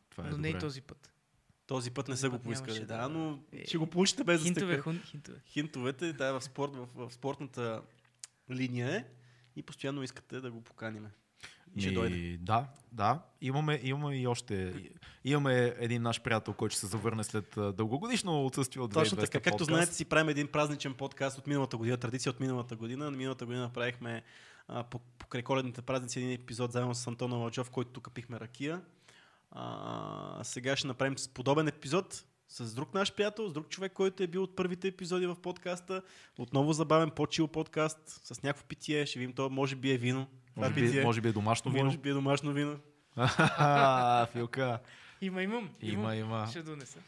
Това 0.10 0.24
е 0.24 0.30
Но 0.30 0.38
не 0.38 0.48
и 0.48 0.52
добре. 0.52 0.60
този 0.60 0.82
път. 0.82 1.12
Този 1.68 1.92
път 1.92 2.08
не 2.08 2.18
са 2.18 2.30
го 2.30 2.40
поискали, 2.40 2.80
да, 2.80 2.86
да- 2.98 3.10
но 3.10 3.40
Е, 3.54 3.68
ще 3.68 3.78
го 3.78 3.88
получите 3.88 4.24
без 4.24 4.40
да 4.40 4.46
Хинтове, 4.46 4.74
сте 4.74 4.82
хун, 4.82 5.02
хинтове. 5.06 5.38
Хинтовете, 5.46 6.14
да, 6.14 6.32
в, 6.32 6.42
спорт, 6.42 6.72
в, 6.76 6.88
в 6.96 7.14
спортната 7.14 7.82
линия 8.52 8.92
е 8.92 9.06
и 9.60 9.64
постоянно 9.64 10.04
искате 10.04 10.42
да 10.42 10.52
го 10.52 10.62
поканиме. 10.62 11.10
И 11.76 11.82
ще 11.82 11.92
дойде. 11.92 12.38
Да, 12.38 12.68
да. 12.92 13.20
Имаме, 13.42 13.80
имаме 13.84 14.16
и 14.16 14.28
още. 14.28 14.74
Имаме 15.24 15.76
един 15.78 16.02
наш 16.02 16.22
приятел, 16.22 16.54
който 16.54 16.74
ще 16.74 16.80
се 16.80 16.88
завърне 16.88 17.24
след 17.24 17.54
дългогодишно 17.58 18.46
отсъствие 18.46 18.82
от 18.82 18.94
2200 18.94 18.94
Точно 18.94 19.18
така, 19.18 19.40
както 19.40 19.52
подкаст. 19.52 19.68
знаете, 19.68 19.94
си 19.94 20.06
правим 20.06 20.30
един 20.30 20.48
празничен 20.48 20.94
подкаст 20.94 21.38
от 21.38 21.48
миналата 21.48 21.78
година, 21.78 21.98
традиция 21.98 22.30
от 22.30 22.40
миналата 22.40 22.76
година. 22.76 23.12
На 23.12 23.18
миналата 23.18 23.46
година 23.46 23.64
направихме 23.64 24.24
покрай 25.20 25.44
коледните 25.44 25.82
празници 25.82 26.20
един 26.20 26.32
епизод 26.32 26.72
заедно 26.72 26.96
с 26.96 27.08
Антона 27.08 27.36
Ладжов, 27.36 27.70
който 27.70 27.92
тук 27.92 28.14
пихме 28.14 28.40
ракия. 28.40 28.82
А, 29.52 30.40
сега 30.44 30.76
ще 30.76 30.88
направим 30.88 31.16
подобен 31.34 31.68
епизод 31.68 32.26
с 32.50 32.74
друг 32.76 32.94
наш 32.94 33.14
приятел, 33.14 33.50
с 33.50 33.54
друг 33.54 33.70
човек, 33.70 33.94
който 33.94 34.24
е 34.24 34.28
бил 34.28 34.44
от 34.44 34.56
първите 34.56 34.88
епизоди 34.88 35.26
в 35.26 35.36
подкаста. 35.36 36.02
Отново 36.38 36.74
забавен, 36.74 37.10
по-чил 37.10 37.48
подкаст, 37.48 38.00
с 38.06 38.44
някакво 38.44 38.66
питие. 38.68 39.06
Ще 39.06 39.20
видим, 39.20 39.34
то 39.34 39.50
може 39.50 39.76
би 39.76 39.92
е 39.92 39.98
вино. 39.98 40.28
Може 40.56 40.74
би, 40.74 40.86
питие. 40.86 41.04
може 41.04 41.22
би 41.22 41.30
е 41.30 41.32
домашно 41.32 41.72
вино. 41.72 41.86
Може 41.86 41.98
би 41.98 42.10
е 42.10 42.14
домашно 42.14 42.54
вино. 42.54 42.80
Филка. 44.32 44.80
Има, 45.22 45.44
имам. 45.44 45.70
Има, 45.82 46.16
има. 46.16 46.48
Ще 46.50 46.62
донеса. 46.62 47.00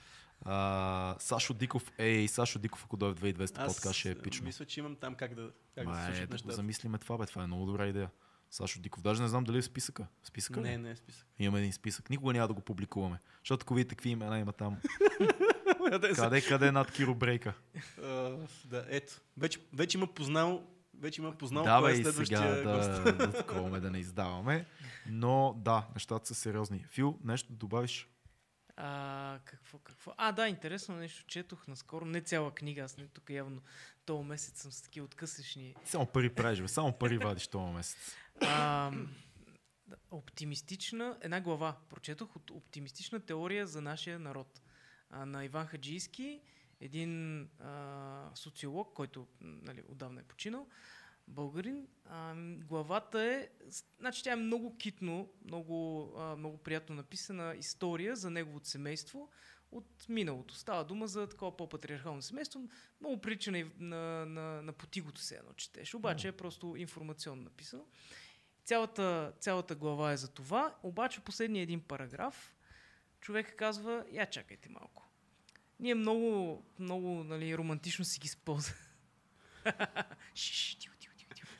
А, 0.45 1.15
Сашо 1.19 1.53
Диков, 1.53 1.91
ей, 1.97 2.27
Сашо 2.27 2.59
Диков, 2.59 2.83
ако 2.85 2.97
дойде 2.97 3.33
в 3.33 3.37
2200 3.39 3.59
Аз 3.59 3.75
подкаст, 3.75 3.99
ще 3.99 4.09
е 4.09 4.11
епично. 4.11 4.45
мисля, 4.45 4.65
че 4.65 4.79
имам 4.79 4.95
там 4.95 5.15
как 5.15 5.35
да, 5.35 5.49
как 5.75 5.85
да 5.85 5.89
Ма, 5.91 5.95
се 6.05 6.11
е, 6.11 6.21
да 6.21 6.27
го 6.27 6.33
нещата. 6.33 6.55
замислиме 6.55 6.97
това, 6.97 7.17
бе. 7.17 7.25
Това 7.25 7.43
е 7.43 7.47
много 7.47 7.65
добра 7.65 7.87
идея. 7.87 8.09
Сашо 8.51 8.79
Диков. 8.79 9.03
Даже 9.03 9.21
не 9.21 9.27
знам 9.27 9.43
дали 9.43 9.57
е 9.57 9.61
в 9.61 9.65
списъка. 9.65 10.07
В 10.23 10.27
списъка 10.27 10.61
ли? 10.61 10.63
Не, 10.63 10.77
не 10.77 10.91
е 10.91 10.95
списък. 10.95 11.27
Имаме 11.39 11.59
един 11.59 11.73
списък. 11.73 12.09
Никога 12.09 12.33
няма 12.33 12.47
да 12.47 12.53
го 12.53 12.61
публикуваме. 12.61 13.19
Защото 13.43 13.63
ако 13.63 13.73
видите 13.73 13.95
какви 13.95 14.09
имена 14.09 14.39
има 14.39 14.53
там. 14.53 14.77
Къде 16.15 16.41
къде, 16.41 16.67
е 16.67 16.71
над 16.71 16.91
Киро 16.91 17.15
Брейка? 17.15 17.53
А, 18.03 18.37
да, 18.65 18.85
ето. 18.89 19.21
Вече, 19.37 19.59
вече 19.73 19.97
има 19.97 20.07
познал, 20.07 20.67
вече 20.99 21.21
има 21.21 21.31
познал 21.31 21.63
Да, 21.63 21.79
кой 21.79 21.91
е 21.91 21.95
следващия 21.95 22.55
сега 22.55 22.77
гост. 22.77 23.03
да, 23.03 23.69
да 23.69 23.79
да 23.79 23.91
не 23.91 23.99
издаваме. 23.99 24.65
Но 25.09 25.53
да, 25.57 25.87
нещата 25.95 26.27
са 26.27 26.35
сериозни. 26.35 26.85
Фил, 26.89 27.19
нещо 27.23 27.51
да 27.51 27.57
добавиш? 27.57 28.10
А, 28.83 29.39
какво, 29.45 29.79
какво? 29.79 30.13
А, 30.17 30.31
да, 30.31 30.47
интересно 30.47 30.95
нещо 30.95 31.25
четох 31.27 31.67
наскоро. 31.67 32.05
Не 32.05 32.21
цяла 32.21 32.51
книга, 32.51 32.81
аз 32.81 32.97
не 32.97 33.07
тук 33.07 33.29
явно 33.29 33.61
този 34.05 34.27
месец 34.27 34.61
съм 34.61 34.71
с 34.71 34.81
такива 34.81 35.05
откъслечни. 35.05 35.75
Само 35.85 36.05
пари 36.05 36.35
правиш. 36.35 36.69
Само 36.69 36.93
пари 36.93 37.17
вадиш 37.17 37.47
този 37.47 37.73
месец. 37.73 38.15
А, 38.41 38.91
оптимистична, 40.11 41.17
една 41.21 41.41
глава 41.41 41.77
прочетох 41.89 42.35
от 42.35 42.49
оптимистична 42.49 43.19
теория 43.19 43.67
за 43.67 43.81
нашия 43.81 44.19
народ. 44.19 44.61
А, 45.09 45.25
на 45.25 45.45
Иван 45.45 45.67
Хаджийски, 45.67 46.41
един 46.79 47.41
а, 47.59 48.29
социолог, 48.35 48.93
който 48.93 49.27
нали, 49.41 49.83
отдавна 49.87 50.21
е 50.21 50.23
починал, 50.23 50.67
българин. 51.31 51.87
А, 52.05 52.35
главата 52.57 53.23
е, 53.23 53.49
значи 53.99 54.23
тя 54.23 54.31
е 54.31 54.35
много 54.35 54.77
китно, 54.77 55.29
много, 55.45 56.09
а, 56.17 56.35
много 56.35 56.57
приятно 56.57 56.95
написана 56.95 57.55
история 57.55 58.15
за 58.15 58.29
неговото 58.29 58.67
семейство 58.67 59.29
от 59.71 60.05
миналото. 60.09 60.55
Става 60.55 60.85
дума 60.85 61.07
за 61.07 61.29
такова 61.29 61.57
по-патриархално 61.57 62.21
семейство. 62.21 62.61
Много 63.01 63.21
прилича 63.21 63.51
на, 63.51 63.65
на, 63.79 64.25
на, 64.25 64.61
на 64.61 64.73
потигото 64.73 65.21
се 65.21 65.35
едно 65.35 65.53
четеш, 65.53 65.93
обаче 65.93 66.27
е 66.27 66.31
просто 66.31 66.75
информационно 66.75 67.43
написано. 67.43 67.85
Цялата, 68.65 69.33
цялата 69.39 69.75
глава 69.75 70.11
е 70.11 70.17
за 70.17 70.27
това, 70.27 70.75
обаче 70.83 71.21
последния 71.21 71.63
един 71.63 71.81
параграф 71.81 72.55
човек 73.21 73.55
казва, 73.57 74.05
я 74.11 74.29
чакайте 74.29 74.69
малко. 74.69 75.07
Ние 75.79 75.95
много, 75.95 76.63
много 76.79 77.23
нали, 77.23 77.57
романтично 77.57 78.05
си 78.05 78.19
ги 78.19 78.27
спозваме. 78.27 78.79
Шиш. 80.35 80.90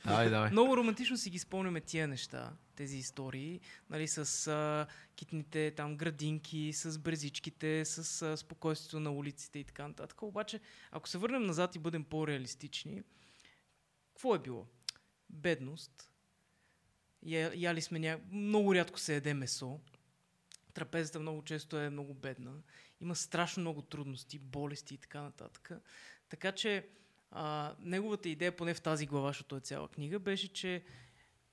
Давай, 0.06 0.30
давай. 0.30 0.52
Много 0.52 0.78
романтично 0.78 1.18
си 1.18 1.30
ги 1.30 1.40
спомняме 1.40 1.82
тия 1.82 2.08
неща, 2.08 2.54
тези 2.76 2.98
истории, 2.98 3.60
нали, 3.90 4.08
с 4.08 4.48
а, 4.48 4.88
китните 5.16 5.74
там 5.76 5.98
градинки, 5.98 6.74
с 6.74 7.00
брезичките, 7.00 7.86
с 7.86 8.22
а, 8.22 8.38
спокойствието 8.38 9.00
на 9.00 9.12
улиците 9.12 9.60
и 9.60 9.64
така 9.64 9.88
нататък. 9.88 10.22
Обаче, 10.22 10.60
ако 10.92 11.10
се 11.10 11.18
върнем 11.18 11.44
назад 11.44 11.76
и 11.76 11.80
бъдем 11.80 12.04
по-реалистични, 12.04 13.02
какво 14.14 14.36
е 14.36 14.40
било? 14.40 14.68
Бедност. 15.30 16.12
Я, 17.24 17.52
яли 17.56 17.82
сме 17.82 18.00
ня... 18.00 18.20
Много 18.32 18.76
рядко 18.76 19.00
се 19.00 19.14
яде 19.14 19.34
месо. 19.34 19.80
Трапезата 20.74 21.20
много 21.20 21.44
често 21.44 21.78
е 21.80 21.90
много 21.90 22.14
бедна. 22.14 22.54
Има 23.02 23.16
страшно 23.16 23.62
много 23.62 23.82
трудности, 23.82 24.40
болести 24.40 24.94
и 24.94 24.98
така 24.98 25.22
нататък. 25.22 25.72
Така 26.30 26.52
че 26.52 26.88
а, 27.32 27.76
неговата 27.80 28.30
идея, 28.30 28.56
поне 28.56 28.74
в 28.74 28.82
тази 28.82 29.06
глава, 29.06 29.30
защото 29.30 29.56
е 29.56 29.60
цяла 29.60 29.88
книга, 29.88 30.20
беше, 30.20 30.54
че 30.54 30.84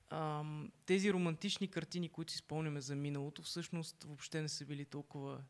ам, 0.09 0.71
тези 0.85 1.13
романтични 1.13 1.67
картини, 1.67 2.09
които 2.09 2.31
си 2.31 2.37
спомняме 2.37 2.81
за 2.81 2.95
миналото, 2.95 3.41
всъщност 3.41 4.03
въобще 4.03 4.41
не 4.41 4.49
са 4.49 4.65
били 4.65 4.85
толкова 4.85 5.41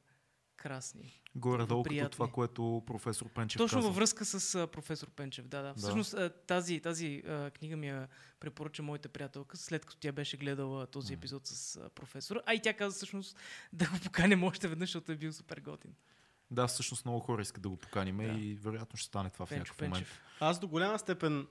красни. 0.60 1.22
Горе-долу 1.36 1.84
като 1.84 2.10
това, 2.10 2.28
което 2.28 2.84
професор 2.86 3.30
Пенчев 3.30 3.58
Точно 3.58 3.78
каза. 3.78 3.88
във 3.88 3.96
връзка 3.96 4.26
с 4.26 4.56
а, 4.56 4.68
професор 4.68 5.10
Пенчев, 5.10 5.48
да, 5.48 5.62
да. 5.62 5.74
Всъщност 5.74 6.14
а, 6.14 6.30
тази, 6.30 6.80
тази 6.80 7.24
а, 7.28 7.52
книга 7.52 7.78
ми 7.78 7.88
я 7.88 8.08
препоръча 8.40 8.84
моята 8.84 9.10
приятелка, 9.10 9.58
след 9.58 9.86
като 9.86 10.00
тя 10.00 10.12
беше 10.12 10.38
гледала 10.38 10.88
този 10.88 11.14
епизод 11.14 11.48
с 11.48 11.76
а, 11.76 11.90
професора. 11.90 12.42
А 12.46 12.54
и 12.54 12.62
тя 12.62 12.74
каза 12.74 12.96
всъщност 12.96 13.38
да 13.74 13.86
го 13.86 14.00
поканем 14.04 14.44
още 14.44 14.68
веднъж, 14.68 14.90
защото 14.90 15.12
е 15.12 15.16
бил 15.16 15.34
супер 15.34 15.60
готин. 15.60 15.94
Да, 16.52 16.68
всъщност 16.68 17.06
много 17.06 17.20
хора 17.20 17.42
искат 17.42 17.64
да 17.64 17.70
го 17.70 17.78
поканим 17.78 18.18
Да. 18.18 18.24
и 18.24 18.56
вероятно 18.56 18.98
ще 18.98 19.08
стане 19.08 19.30
това 19.30 19.46
в 19.46 19.50
Пенчо 19.50 19.60
някакъв 19.60 19.82
момент. 19.82 20.08
Аз 20.40 20.60
до 20.60 20.68
голяма 20.68 21.00
степен, 21.00 21.48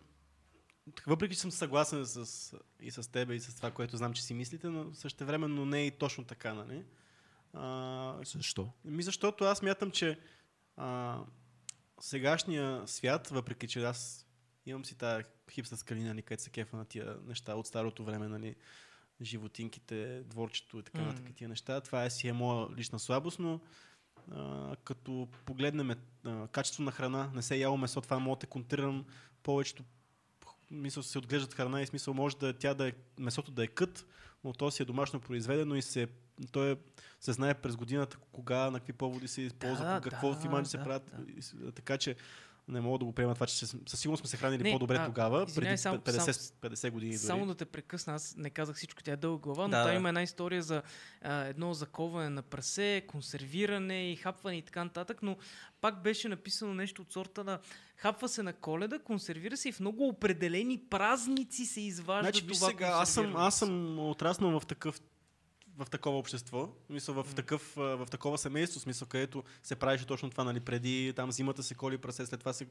въпреки 1.07 1.35
че 1.35 1.41
съм 1.41 1.51
съгласен 1.51 2.07
с, 2.07 2.57
и 2.81 2.91
с 2.91 3.13
тебе 3.13 3.35
и 3.35 3.41
с 3.41 3.57
това, 3.57 3.71
което 3.71 3.97
знам, 3.97 4.13
че 4.13 4.23
си 4.23 4.35
мислите, 4.35 4.69
но 4.69 4.95
същевременно 4.95 5.67
не 5.67 5.81
е 5.81 5.87
и 5.87 5.91
точно 5.91 6.25
така, 6.25 6.55
нали? 6.55 6.85
А, 7.53 8.17
Защо? 8.25 8.73
Ми 8.85 9.03
защото 9.03 9.45
аз 9.45 9.63
мятам, 9.63 9.91
че 9.91 10.21
а, 10.77 11.21
сегашния 12.01 12.83
свят, 12.89 13.29
въпреки 13.29 13.69
че 13.69 13.83
аз 13.85 14.27
имам 14.67 14.85
си 14.85 14.99
тази 14.99 15.25
хипстърска 15.51 15.95
линия, 15.95 16.15
нали, 16.15 16.23
където 16.23 16.43
се 16.43 16.51
кефа 16.51 16.77
на 16.77 16.85
тия 16.85 17.17
неща 17.27 17.55
от 17.55 17.67
старото 17.67 18.05
време, 18.05 18.29
нали, 18.29 18.57
животинките, 19.21 20.23
дворчето 20.27 20.79
и 20.79 20.83
така 20.83 21.01
нататък, 21.01 21.35
тия 21.37 21.49
неща. 21.49 21.81
Това 21.81 22.05
е 22.05 22.11
си 22.11 22.29
е 22.29 22.33
моя 22.33 22.69
лична 22.77 22.99
слабост, 22.99 23.39
но 23.39 23.61
а, 24.33 24.77
като 24.85 25.29
погледнем 25.45 25.91
а, 25.91 26.49
качество 26.49 26.83
на 26.83 26.91
храна, 26.91 27.31
не 27.35 27.43
се 27.43 27.55
е 27.55 27.59
яло 27.59 27.77
месо, 27.77 28.01
това 28.01 28.19
мога 28.19 28.37
да 28.37 28.41
те 28.41 28.47
контрирам 28.47 29.05
повечето 29.43 29.85
мисъл 30.71 31.03
се 31.03 31.19
отглеждат 31.19 31.55
храна 31.55 31.83
и 31.83 31.87
смисъл 31.87 32.15
може 32.15 32.37
да 32.37 32.49
е 32.49 32.53
тя 32.53 32.75
да 32.75 32.89
е, 32.89 32.93
месото 33.19 33.51
да 33.51 33.65
е 33.65 33.67
кът, 33.67 34.07
но 34.45 34.53
то 34.53 34.71
си 34.71 34.83
е 34.83 34.87
домашно 34.87 35.21
произведено 35.21 35.75
и 35.75 35.83
се, 35.83 36.09
то 36.53 36.65
е, 36.65 36.77
се 37.21 37.33
знае 37.33 37.55
през 37.55 37.77
годината 37.77 38.19
кога, 38.33 38.71
на 38.71 38.79
какви 38.79 38.93
поводи 38.93 39.29
се 39.29 39.43
използва, 39.43 39.85
Да, 39.85 40.01
какво 40.01 40.31
да, 40.35 40.41
фиманджи 40.41 40.71
се 40.71 40.79
да, 40.79 40.85
правят. 40.85 41.13
да. 41.55 41.73
Така 41.73 41.99
че 41.99 42.17
не 42.69 42.81
мога 42.81 42.99
да 42.99 43.05
го 43.05 43.13
приема 43.13 43.35
това, 43.35 43.47
че 43.47 43.67
със 43.67 44.01
сигурност 44.01 44.21
сме 44.21 44.29
се 44.29 44.37
хранили 44.37 44.63
Не, 44.63 44.73
по-добре 44.73 44.97
а, 44.97 45.07
тогава, 45.07 45.47
преди 45.47 45.77
само- 45.79 45.99
50, 45.99 46.11
само- 46.31 46.59
50 46.65 46.91
години 46.91 47.13
дори. 47.13 47.19
Само 47.19 47.47
да 47.47 47.55
те 47.55 47.65
прекъсна, 47.65 48.15
аз 48.15 48.35
не 48.37 48.51
казах 48.51 48.77
всичко, 48.77 49.03
тя 49.03 49.13
е 49.13 49.17
дълга 49.17 49.43
глава, 49.43 49.63
но 49.63 49.69
Да, 49.69 49.85
да. 49.85 49.95
има 49.95 50.09
една 50.09 50.23
история 50.23 50.63
за 50.63 50.83
а, 51.23 51.41
едно 51.41 51.75
заковане 51.75 52.29
на 52.29 52.43
прасе, 52.43 53.03
консервиране 53.07 54.13
и 54.13 54.17
хапване 54.17 54.57
и 54.57 54.63
така 54.63 54.85
нататък, 54.85 55.19
но 55.23 55.37
пак 55.81 56.03
беше 56.03 56.29
написано 56.29 56.75
нещо 56.75 57.03
от 57.03 57.13
сорта 57.13 57.45
на 57.45 57.59
хапва 57.97 58.29
се 58.29 58.43
на 58.43 58.53
коледа, 58.53 58.99
консервира 58.99 59.57
се 59.57 59.69
и 59.69 59.73
в 59.73 59.81
много 59.81 60.09
определени 60.09 60.79
празници 60.91 61.67
се 61.67 61.81
изважда 61.81 62.23
Значи, 62.23 62.47
това 62.47 62.69
сега, 62.69 62.87
аз 62.87 63.15
съм, 63.15 63.37
аз 63.37 63.59
съм 63.59 63.99
отраснал 63.99 64.61
в 64.61 64.67
такъв 64.67 65.01
в 65.79 65.91
такова 65.91 66.19
общество, 66.19 66.59
в 66.59 66.87
смисъл 66.87 67.23
в, 67.23 67.35
такъв, 67.35 67.73
в 67.77 68.07
такова 68.11 68.39
семейство, 68.39 68.81
смисъл, 68.81 69.09
където 69.09 69.45
се 69.63 69.77
правеше 69.77 70.07
точно 70.07 70.31
това, 70.31 70.45
нали, 70.45 70.61
преди 70.61 71.13
там 71.17 71.33
зимата 71.33 71.63
се 71.63 71.75
коли 71.75 71.99
прасе, 71.99 72.27
след 72.27 72.41
това 72.41 72.53
се 72.53 72.67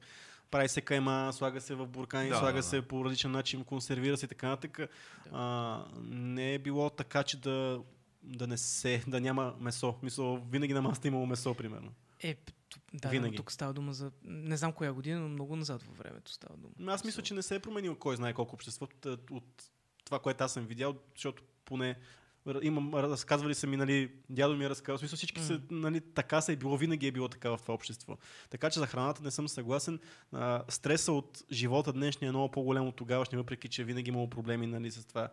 прави 0.52 0.70
се 0.70 0.82
кайма, 0.82 1.32
слага 1.34 1.62
се 1.62 1.76
в 1.76 1.88
буркани, 1.88 2.30
Да, 2.30 2.38
слага 2.38 2.58
да, 2.58 2.64
се 2.64 2.76
да. 2.76 2.88
по 2.88 3.06
различен 3.06 3.32
начин, 3.32 3.64
консервира 3.64 4.18
се 4.18 4.26
и 4.26 4.30
така 4.30 4.48
нататък. 4.48 4.90
А, 5.32 5.86
не 6.04 6.54
е 6.54 6.60
било 6.60 6.90
така, 6.90 7.24
че 7.24 7.38
да, 7.38 7.82
да 8.24 8.48
не 8.48 8.58
се, 8.58 9.04
да 9.08 9.22
няма 9.22 9.56
месо. 9.60 9.96
Мисъл, 10.04 10.38
винаги 10.52 10.74
на 10.74 10.82
масата 10.82 11.08
е 11.08 11.10
имало 11.10 11.26
месо, 11.26 11.54
примерно. 11.54 11.92
Е, 12.24 12.38
да, 12.94 13.10
Винаги. 13.10 13.32
но 13.32 13.38
тук 13.38 13.52
става 13.52 13.74
дума 13.74 13.94
за... 13.94 14.12
Не 14.24 14.58
знам 14.58 14.74
коя 14.74 14.94
година, 14.94 15.20
но 15.20 15.30
много 15.30 15.56
назад 15.56 15.84
във 15.84 15.98
времето 15.98 16.32
става 16.32 16.58
дума. 16.58 16.94
Аз 16.94 17.04
мисля, 17.04 17.22
че 17.22 17.34
не 17.34 17.42
се 17.42 17.56
е 17.56 17.60
променил 17.60 17.96
кой 17.96 18.16
знае 18.16 18.34
колко 18.34 18.56
обществото 18.56 19.18
от, 19.32 19.70
това, 20.06 20.20
което 20.20 20.44
аз 20.44 20.54
съм 20.54 20.66
видял, 20.66 20.96
защото 21.16 21.44
поне 21.66 21.96
имам, 22.62 22.96
разказвали 22.96 23.56
са 23.56 23.68
ми, 23.68 23.78
нали, 23.78 24.12
дядо 24.30 24.56
ми 24.56 24.66
е 24.66 24.70
разказал, 24.70 24.98
смисъл 24.98 25.18
всички 25.18 25.42
са, 25.42 25.62
нали, 25.72 26.02
така 26.02 26.42
са 26.42 26.54
и 26.54 26.56
било, 26.56 26.78
винаги 26.78 27.08
е 27.08 27.12
било 27.12 27.28
така 27.28 27.50
в 27.50 27.60
това 27.62 27.74
общество. 27.74 28.18
Така 28.50 28.70
че 28.70 28.80
за 28.80 28.88
храната 28.88 29.24
не 29.24 29.32
съм 29.32 29.48
съгласен. 29.48 30.00
А, 30.32 30.64
стреса 30.70 31.12
от 31.12 31.44
живота 31.52 31.94
днешния 31.94 32.28
е 32.28 32.32
много 32.32 32.52
по-голям 32.52 32.88
от 32.88 32.96
тогавашния, 32.96 33.40
въпреки 33.40 33.68
че 33.68 33.84
винаги 33.84 34.10
е 34.10 34.12
имало 34.12 34.30
проблеми 34.30 34.68
нали, 34.68 34.92
с 34.92 35.06
това 35.06 35.30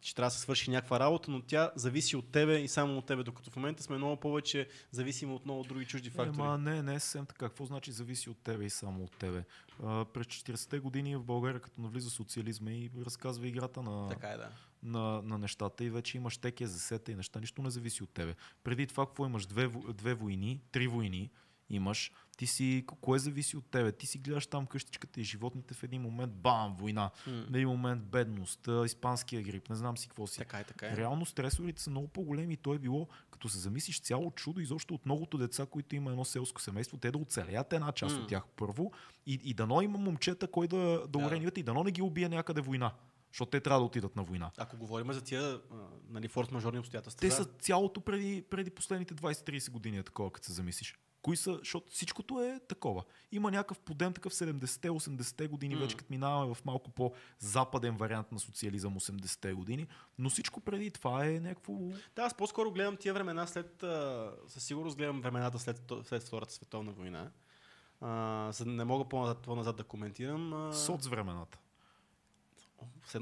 че 0.00 0.14
трябва 0.14 0.26
да 0.26 0.30
се 0.30 0.40
свърши 0.40 0.70
някаква 0.70 1.00
работа, 1.00 1.30
но 1.30 1.42
тя 1.42 1.70
зависи 1.76 2.16
от 2.16 2.32
тебе 2.32 2.58
и 2.58 2.68
само 2.68 2.98
от 2.98 3.06
тебе, 3.06 3.22
докато 3.22 3.50
в 3.50 3.56
момента 3.56 3.82
сме 3.82 3.96
много 3.96 4.16
повече 4.16 4.68
зависими 4.90 5.32
от 5.32 5.44
много 5.44 5.64
други 5.64 5.86
чужди 5.86 6.10
фактори. 6.10 6.46
Ема, 6.46 6.58
не, 6.58 6.82
не 6.82 6.94
е 6.94 7.00
съвсем 7.00 7.26
така. 7.26 7.48
Какво 7.48 7.64
значи 7.64 7.92
зависи 7.92 8.30
от 8.30 8.38
тебе 8.38 8.64
и 8.64 8.70
само 8.70 9.04
от 9.04 9.16
тебе? 9.18 9.44
А, 9.84 10.04
през 10.04 10.26
40-те 10.26 10.78
години 10.78 11.16
в 11.16 11.24
България, 11.24 11.60
като 11.60 11.80
навлиза 11.80 12.10
социализма 12.10 12.70
и 12.70 12.90
разказва 13.04 13.46
играта 13.46 13.82
на, 13.82 14.08
Така 14.08 14.28
е, 14.28 14.36
да. 14.36 14.50
на, 14.82 15.22
на 15.22 15.38
нещата 15.38 15.84
и 15.84 15.90
вече 15.90 16.16
имаш 16.16 16.38
теке, 16.38 16.66
засета 16.66 17.12
и 17.12 17.14
неща, 17.14 17.40
нищо 17.40 17.62
не 17.62 17.70
зависи 17.70 18.02
от 18.02 18.10
тебе. 18.10 18.34
Преди 18.64 18.86
това, 18.86 19.06
какво 19.06 19.26
имаш? 19.26 19.46
Две, 19.46 19.68
две 19.94 20.14
войни, 20.14 20.60
три 20.72 20.88
войни 20.88 21.30
имаш. 21.70 22.12
Ти 22.38 22.46
си, 22.46 22.84
кое 23.00 23.18
зависи 23.18 23.56
от 23.56 23.70
тебе? 23.70 23.92
Ти 23.92 24.06
си 24.06 24.18
гледаш 24.18 24.46
там 24.46 24.66
къщичката 24.66 25.20
и 25.20 25.24
животните 25.24 25.74
в 25.74 25.82
един 25.82 26.02
момент, 26.02 26.32
бам, 26.32 26.76
война. 26.78 27.10
М. 27.26 27.32
В 27.32 27.48
един 27.48 27.68
момент 27.68 28.02
бедност, 28.02 28.68
испанския 28.84 29.42
грип, 29.42 29.70
не 29.70 29.76
знам 29.76 29.96
си 29.96 30.08
какво 30.08 30.26
си. 30.26 30.38
Така 30.38 30.58
е, 30.58 30.64
така 30.64 30.86
е. 30.86 30.96
Реално 30.96 31.26
стресорите 31.26 31.82
са 31.82 31.90
много 31.90 32.08
по-големи 32.08 32.54
и 32.54 32.56
то 32.56 32.74
е 32.74 32.78
било, 32.78 33.08
като 33.30 33.48
се 33.48 33.58
замислиш, 33.58 34.00
цяло 34.00 34.30
чудо 34.30 34.60
изобщо 34.60 34.94
от 34.94 35.06
многото 35.06 35.38
деца, 35.38 35.66
които 35.66 35.96
има 35.96 36.10
едно 36.10 36.24
селско 36.24 36.60
семейство, 36.60 36.96
те 36.96 37.10
да 37.10 37.18
оцелят 37.18 37.72
една 37.72 37.92
част 37.92 38.16
М. 38.16 38.22
от 38.22 38.28
тях 38.28 38.42
първо 38.56 38.92
и, 39.26 39.40
и 39.44 39.54
дано 39.54 39.82
има 39.82 39.98
момчета, 39.98 40.50
кой 40.50 40.68
да, 40.68 41.06
да, 41.08 41.18
урениват 41.18 41.58
и 41.58 41.62
дано 41.62 41.84
не 41.84 41.90
ги 41.90 42.02
убие 42.02 42.28
някъде 42.28 42.60
война. 42.60 42.92
Защото 43.32 43.50
те 43.50 43.60
трябва 43.60 43.80
да 43.80 43.86
отидат 43.86 44.16
на 44.16 44.22
война. 44.22 44.50
Ако 44.56 44.76
говорим 44.76 45.12
за 45.12 45.20
тия 45.20 45.60
нали, 46.10 46.28
форс-мажорни 46.28 46.78
обстоятелства, 46.78 47.20
Те 47.20 47.30
са 47.30 47.44
цялото 47.44 48.00
преди, 48.00 48.44
преди 48.50 48.70
последните 48.70 49.14
20-30 49.14 49.70
години 49.70 49.98
е 49.98 50.02
такова, 50.02 50.30
като 50.30 50.46
се 50.46 50.52
замислиш. 50.52 50.98
Кои 51.22 51.36
са, 51.36 51.58
защото 51.58 51.92
всичкото 51.92 52.42
е 52.42 52.60
такова. 52.68 53.04
Има 53.32 53.50
някакъв 53.50 53.78
подем 53.78 54.12
такъв 54.12 54.32
70-те, 54.32 54.90
80-те 54.90 55.48
години, 55.48 55.74
М. 55.74 55.80
вече 55.80 55.96
като 55.96 56.12
минаваме 56.12 56.54
в 56.54 56.64
малко 56.64 56.90
по-западен 56.90 57.96
вариант 57.96 58.32
на 58.32 58.38
социализъм 58.38 58.94
80-те 59.00 59.52
години, 59.52 59.86
но 60.18 60.30
всичко 60.30 60.60
преди 60.60 60.90
това 60.90 61.26
е 61.26 61.40
някакво... 61.40 61.72
Да, 62.16 62.22
аз 62.22 62.36
по-скоро 62.36 62.72
гледам 62.72 62.96
тия 62.96 63.14
времена 63.14 63.46
след... 63.46 63.84
Със 64.48 64.64
сигурност 64.64 64.96
гледам 64.96 65.20
времената 65.20 65.58
след, 65.58 65.92
след 66.04 66.22
Втората 66.22 66.52
световна 66.52 66.92
война. 66.92 67.30
А, 68.00 68.52
не 68.66 68.84
мога 68.84 69.08
по-назад, 69.08 69.38
по-назад 69.38 69.76
да 69.76 69.84
коментирам. 69.84 70.52
А, 70.52 70.72
Соц 70.72 71.06
времената. 71.06 71.58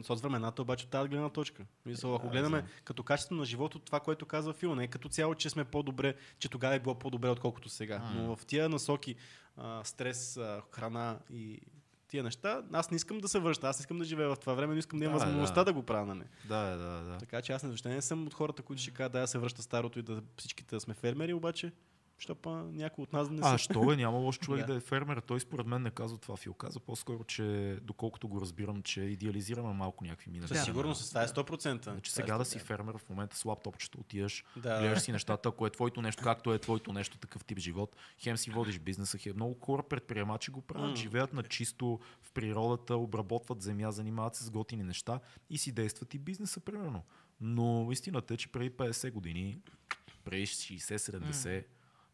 Соц 0.02 0.20
времената 0.20 0.62
обаче 0.62 0.84
от 0.84 0.90
тази 0.90 1.08
гледна 1.08 1.28
точка. 1.28 1.66
Мисъл, 1.86 2.14
ако 2.14 2.26
Да, 2.26 2.32
гледаме 2.32 2.64
като 2.84 3.02
качество 3.02 3.34
на 3.34 3.44
живото, 3.44 3.78
това, 3.78 4.00
което 4.00 4.26
казва 4.26 4.52
филма, 4.52 4.74
не 4.76 4.84
е 4.84 4.88
като 4.88 5.08
цяло, 5.08 5.34
че 5.34 5.50
сме 5.50 5.64
по-добре, 5.64 6.14
че 6.38 6.48
тогава 6.48 6.74
е 6.74 6.78
било 6.78 6.94
по-добре, 6.94 7.28
отколкото 7.28 7.68
сега. 7.68 7.98
М. 7.98 8.10
Но 8.14 8.36
в 8.36 8.46
тия 8.46 8.68
насоки, 8.68 9.14
а, 9.56 9.84
стрес, 9.84 10.36
а, 10.36 10.62
храна 10.70 11.18
и 11.30 11.60
тия 12.08 12.22
неща, 12.22 12.62
аз 12.72 12.90
не 12.90 12.96
искам 12.96 13.18
да 13.18 13.28
се 13.28 13.38
връща, 13.38 13.68
аз 13.68 13.78
не 13.78 13.82
искам 13.82 13.98
да 13.98 14.04
живея 14.04 14.28
в 14.28 14.36
това 14.36 14.54
време, 14.54 14.72
но 14.72 14.78
искам 14.78 14.98
да 14.98 15.04
имам 15.04 15.18
Да, 15.18 15.24
възможността 15.24 15.60
да. 15.60 15.64
да 15.64 15.72
го 15.72 15.82
правя. 15.82 16.14
Нали? 16.14 16.28
Да, 16.44 16.76
да, 16.76 17.02
да. 17.04 17.18
Така 17.18 17.42
че 17.42 17.52
аз 17.52 17.62
не, 17.62 17.94
не 17.94 18.02
съм 18.02 18.26
от 18.26 18.34
хората, 18.34 18.62
които 18.62 18.82
ще 18.82 18.90
кажат 18.90 19.12
да 19.12 19.26
се 19.26 19.38
връща 19.38 19.62
старото 19.62 19.98
и 19.98 20.02
да 20.02 20.22
всичките 20.36 20.74
да 20.74 20.80
сме 20.80 20.94
фермери, 20.94 21.32
обаче, 21.32 21.72
що 22.18 22.34
па 22.34 22.50
някой 22.64 23.02
от 23.02 23.12
нас 23.12 23.28
да 23.28 23.34
не 23.34 23.40
А, 23.42 23.50
са. 23.50 23.58
що 23.58 23.92
е, 23.92 23.96
няма 23.96 24.18
лош 24.18 24.38
човек 24.38 24.60
Да. 24.66 24.72
да. 24.72 24.78
е 24.78 24.80
фермер. 24.80 25.18
Той 25.18 25.40
според 25.40 25.66
мен 25.66 25.82
не 25.82 25.90
казва 25.90 26.18
това. 26.18 26.36
Фил 26.36 26.54
каза 26.54 26.80
по-скоро, 26.80 27.24
че 27.24 27.42
доколкото 27.82 28.28
го 28.28 28.40
разбирам, 28.40 28.82
че 28.82 29.00
идеализираме 29.00 29.72
малко 29.72 30.04
някакви 30.04 30.30
минали. 30.30 30.48
Да. 30.48 30.54
сигурност, 30.56 31.08
това 31.08 31.22
е 31.22 31.26
100%. 31.26 31.82
Значи 31.82 32.12
сега 32.12 32.38
да 32.38 32.44
си 32.44 32.58
100%. 32.58 32.60
фермер 32.60 32.98
в 32.98 33.08
момента 33.08 33.36
с 33.36 33.44
лаптопчето 33.44 33.98
отиваш, 33.98 34.44
Да. 34.56 34.78
гледаш 34.80 35.00
си 35.00 35.12
нещата, 35.12 35.48
ако 35.48 35.66
е 35.66 35.70
твоето 35.70 36.02
нещо, 36.02 36.22
както 36.22 36.52
е 36.52 36.58
твоето 36.58 36.92
нещо, 36.92 37.18
такъв 37.18 37.44
тип 37.44 37.58
живот. 37.58 37.96
Хем 38.18 38.36
си 38.36 38.50
водиш 38.50 38.78
бизнеса, 38.78 39.18
хем 39.18 39.32
много 39.36 39.56
хора 39.56 39.82
предприемачи 39.82 40.50
го 40.50 40.60
правят, 40.60 40.90
М. 40.90 40.96
живеят 40.96 41.32
на 41.32 41.42
чисто 41.42 41.86
в 42.22 42.32
природата, 42.32 42.96
обработват 42.96 43.62
земя, 43.62 43.90
занимават 43.90 44.34
се 44.34 44.44
с 44.44 44.50
готини 44.50 44.82
неща 44.82 45.20
и 45.50 45.58
си 45.58 45.72
действат 45.72 46.14
и 46.14 46.18
бизнеса, 46.18 46.60
примерно. 46.60 47.02
Но 47.40 47.88
истината 47.92 48.34
е, 48.34 48.36
че 48.36 48.48
преди 48.48 48.70
50 48.70 49.10
години, 49.10 49.58
преди 50.24 50.46
60-70, 50.46 51.64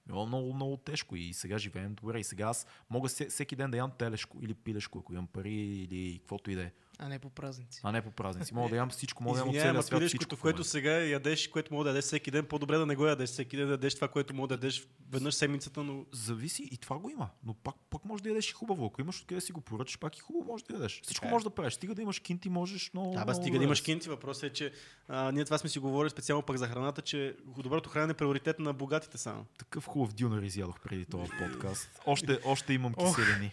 било 0.07 0.27
много, 0.27 0.55
много 0.55 0.77
тежко 0.77 1.17
и 1.17 1.33
сега 1.33 1.59
живеем 1.59 1.95
добре. 1.95 2.21
И 2.21 2.25
сега 2.25 2.47
аз 2.47 2.67
мога 2.91 3.09
се- 3.09 3.29
всеки 3.29 3.57
ден 3.57 3.71
да 3.71 3.77
ям 3.77 3.91
телешко 3.99 4.39
или 4.43 4.55
пилешко, 4.55 4.99
ако 4.99 5.13
имам 5.13 5.27
пари 5.27 5.55
или 5.55 6.19
каквото 6.19 6.51
и 6.51 6.55
да 6.55 6.63
е. 6.63 6.73
А 6.99 7.09
не 7.09 7.19
по 7.19 7.31
празници. 7.31 7.81
А 7.83 7.93
не 7.93 8.03
по 8.03 8.11
празници. 8.11 8.55
Мога 8.55 8.71
да 8.71 8.77
ям 8.77 8.91
всичко, 8.91 9.23
мога 9.23 9.35
да 9.35 9.41
ям 9.41 9.49
от 9.49 9.55
целия 9.55 9.83
свят 9.83 10.03
всичко. 10.09 10.37
което 10.37 10.65
сега 10.65 10.91
ядеш, 10.91 11.49
което 11.49 11.75
мога 11.75 11.85
да 11.85 11.91
ядеш 11.91 12.05
всеки 12.05 12.31
ден, 12.31 12.47
по-добре 12.47 12.77
да 12.77 12.87
не 12.87 12.97
го 12.97 13.07
ядеш 13.07 13.31
всеки 13.31 13.57
ден, 13.57 13.67
да 13.67 13.73
ядеш 13.73 13.95
това, 13.95 14.09
което 14.09 14.35
мога 14.35 14.49
да 14.49 14.55
ядеш 14.55 14.87
веднъж 15.11 15.35
седмицата, 15.35 15.83
но 15.83 16.05
Зависи 16.13 16.69
и 16.71 16.77
това 16.77 16.99
го 16.99 17.11
има. 17.11 17.29
Но 17.45 17.55
пак, 17.55 17.75
пак 17.91 18.05
можеш 18.05 18.23
да 18.23 18.29
ядеш 18.29 18.51
и 18.51 18.53
хубаво. 18.53 18.87
Ако 18.87 19.01
имаш 19.01 19.21
откъде 19.21 19.35
да 19.35 19.41
си 19.41 19.53
го 19.53 19.61
поръчаш, 19.61 19.99
пак 19.99 20.17
и 20.17 20.21
хубаво 20.21 20.45
можеш 20.45 20.67
да 20.67 20.75
ядеш. 20.75 21.01
Всичко 21.03 21.27
е. 21.27 21.31
можеш 21.31 21.45
да 21.45 21.51
правиш. 21.51 21.75
Стига 21.75 21.95
да 21.95 22.03
имаш 22.03 22.19
кинти, 22.19 22.49
можеш, 22.49 22.91
но... 22.95 23.03
Да, 23.03 23.09
ба, 23.11 23.25
много 23.25 23.35
стига 23.35 23.59
да 23.59 23.65
имаш 23.65 23.81
кинти. 23.81 24.09
Въпросът 24.09 24.43
е, 24.43 24.53
че 24.53 24.73
а, 25.09 25.33
ние 25.33 25.45
това 25.45 25.59
сме 25.59 25.71
си 25.71 25.79
говорили 25.79 26.11
специално 26.11 26.43
пък 26.43 26.57
за 26.57 26.69
храната, 26.69 27.03
че 27.03 27.37
доброто 27.57 27.91
хранене 27.91 28.11
е 28.11 28.15
приоритет 28.15 28.59
на 28.59 28.73
богатите 28.73 29.19
само. 29.19 29.47
Такъв 29.59 29.87
хубав 29.87 30.13
дюнер 30.13 30.43
изядох 30.43 30.81
преди 30.81 31.05
този 31.05 31.31
подкаст. 31.39 32.01
Още, 32.07 32.39
още 32.45 32.73
имам 32.73 32.95
киселини. 32.95 33.53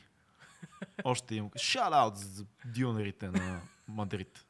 Още 1.03 1.35
имам. 1.35 1.51
Шаут 1.57 2.17
за 2.17 2.45
дюнерите 2.65 3.27
на 3.27 3.61
Мадрид. 3.87 4.45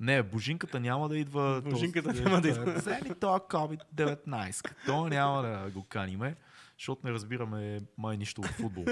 Не, 0.00 0.22
божинката 0.22 0.80
няма 0.80 1.08
да 1.08 1.18
идва. 1.18 1.62
Божинката 1.62 2.08
този- 2.08 2.24
няма 2.24 2.40
да 2.40 2.48
идва. 2.48 2.72
Вземи 2.72 3.14
този 3.14 3.40
COVID-19. 3.40 4.70
То 4.86 5.08
няма 5.08 5.42
да 5.42 5.70
го 5.70 5.84
каниме, 5.84 6.36
защото 6.78 7.00
не 7.04 7.12
разбираме 7.12 7.80
май 7.98 8.16
нищо 8.16 8.40
от 8.40 8.46
футбол. 8.46 8.84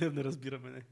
не, 0.00 0.10
не 0.10 0.24
разбираме, 0.24 0.70
не. 0.70 0.82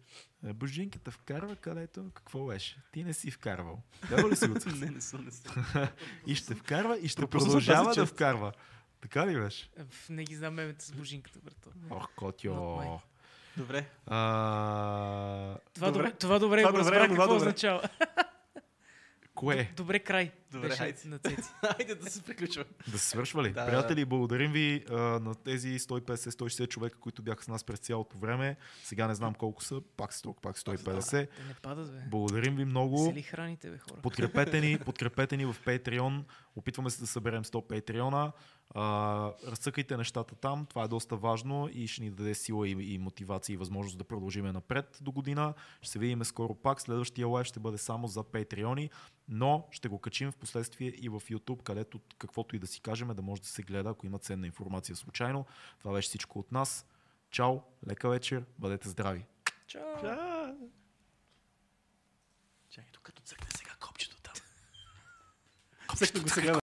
Е, 0.44 0.52
Божинката 0.52 1.10
вкарва 1.10 1.56
където 1.56 2.10
какво 2.14 2.46
беше. 2.46 2.82
Ти 2.92 3.04
не 3.04 3.14
си 3.14 3.30
вкарвал. 3.30 3.82
Гледал 4.08 4.30
ли 4.30 4.36
си 4.36 4.48
го? 4.48 4.54
не, 4.76 4.86
не 4.86 5.00
съм, 5.00 5.24
не 5.24 5.30
съм. 5.30 5.64
И 6.26 6.34
ще 6.34 6.54
вкарва 6.54 6.98
и 6.98 7.08
ще 7.08 7.26
продължава 7.26 7.94
да 7.94 8.06
вкарва. 8.06 8.52
Така 9.00 9.26
ли 9.26 9.40
беше? 9.40 9.70
Не 10.08 10.24
ги 10.24 10.36
знам 10.36 10.54
мемета 10.54 10.84
с 10.84 10.92
божинката, 10.92 11.38
брато. 11.38 11.70
Ох, 11.90 12.08
mine. 12.16 13.00
Добре. 13.56 13.86
А, 14.06 14.16
Това 15.74 15.86
Добре. 15.86 16.02
добре, 16.02 16.12
това 16.12 16.38
добре 16.38 16.60
Това 16.60 16.72
го 16.72 16.78
добре, 16.78 16.90
разбрах 16.90 17.08
какво 17.08 17.22
добре. 17.24 17.36
означава. 17.36 17.82
кое? 19.34 19.72
Добре 19.76 19.98
край. 19.98 20.32
Добре, 20.52 20.68
беше 20.68 20.78
хайде. 20.78 20.98
на 21.04 21.18
Цеци. 21.18 21.50
Хайде 21.76 21.94
да 21.94 22.10
се 22.10 22.22
приключва. 22.22 22.64
Да 22.88 22.98
се 22.98 23.08
свършва 23.08 23.42
ли? 23.42 23.52
Да, 23.52 23.66
Приятели, 23.66 24.04
благодарим 24.04 24.52
ви 24.52 24.84
а, 24.90 24.94
на 24.94 25.34
тези 25.34 25.78
150-160 25.78 26.68
човека, 26.68 26.98
които 26.98 27.22
бяха 27.22 27.44
с 27.44 27.48
нас 27.48 27.64
през 27.64 27.78
цялото 27.78 28.18
време. 28.18 28.56
Сега 28.82 29.08
не 29.08 29.14
знам 29.14 29.34
колко 29.34 29.64
са, 29.64 29.80
пак 29.96 30.12
са 30.12 30.22
толкова, 30.22 30.42
пак 30.42 30.58
150. 30.58 31.10
Те 31.10 31.18
не 31.48 31.54
падат, 31.54 31.92
бе. 31.92 31.98
Благодарим 32.06 32.56
ви 32.56 32.64
много. 32.64 32.98
Се 32.98 33.14
ли 33.14 33.22
храните, 33.22 33.70
бе, 33.70 33.78
хора? 33.78 34.00
Подкрепете 34.02 34.60
ни, 34.60 34.78
подкрепете 34.78 35.36
ни 35.36 35.46
в 35.46 35.56
Patreon. 35.56 36.22
Опитваме 36.56 36.90
се 36.90 37.00
да 37.00 37.06
съберем 37.06 37.44
100 37.44 37.50
Patreon. 37.50 38.32
А, 38.70 39.32
разцъкайте 39.46 39.96
нещата 39.96 40.34
там, 40.34 40.66
това 40.66 40.84
е 40.84 40.88
доста 40.88 41.16
важно 41.16 41.68
и 41.72 41.88
ще 41.88 42.02
ни 42.02 42.10
даде 42.10 42.34
сила 42.34 42.68
и, 42.68 42.94
и 42.94 42.98
мотивация 42.98 43.54
и 43.54 43.56
възможност 43.56 43.98
да 43.98 44.04
продължиме 44.04 44.52
напред 44.52 44.98
до 45.00 45.12
година. 45.12 45.54
Ще 45.82 45.92
се 45.92 45.98
видим 45.98 46.24
скоро 46.24 46.54
пак. 46.54 46.80
Следващия 46.80 47.28
лайв 47.28 47.46
ще 47.46 47.60
бъде 47.60 47.78
само 47.78 48.08
за 48.08 48.24
Patreon, 48.24 48.90
но 49.28 49.68
ще 49.70 49.88
го 49.88 49.98
качим 49.98 50.32
в 50.32 50.36
последствие 50.36 50.88
и 50.88 51.08
в 51.08 51.20
YouTube, 51.20 51.62
където 51.62 52.00
каквото 52.18 52.56
и 52.56 52.58
да 52.58 52.66
си 52.66 52.80
кажем, 52.80 53.08
да 53.08 53.22
може 53.22 53.42
да 53.42 53.48
се 53.48 53.62
гледа, 53.62 53.90
ако 53.90 54.06
има 54.06 54.18
ценна 54.18 54.46
информация 54.46 54.96
случайно. 54.96 55.46
Това 55.78 55.92
беше 55.92 56.08
всичко 56.08 56.38
от 56.38 56.52
нас. 56.52 56.86
Чао, 57.30 57.60
лека 57.88 58.08
вечер, 58.08 58.44
бъдете 58.58 58.88
здрави. 58.88 59.26
Чао! 59.66 59.94
Чакай, 62.70 62.90
докато 62.92 63.22
цъкне 63.22 63.46
сега 63.56 63.70
копчето 63.80 64.16
там. 64.22 64.34
Цъкне 65.96 66.20
го 66.20 66.28
сега. 66.28 66.52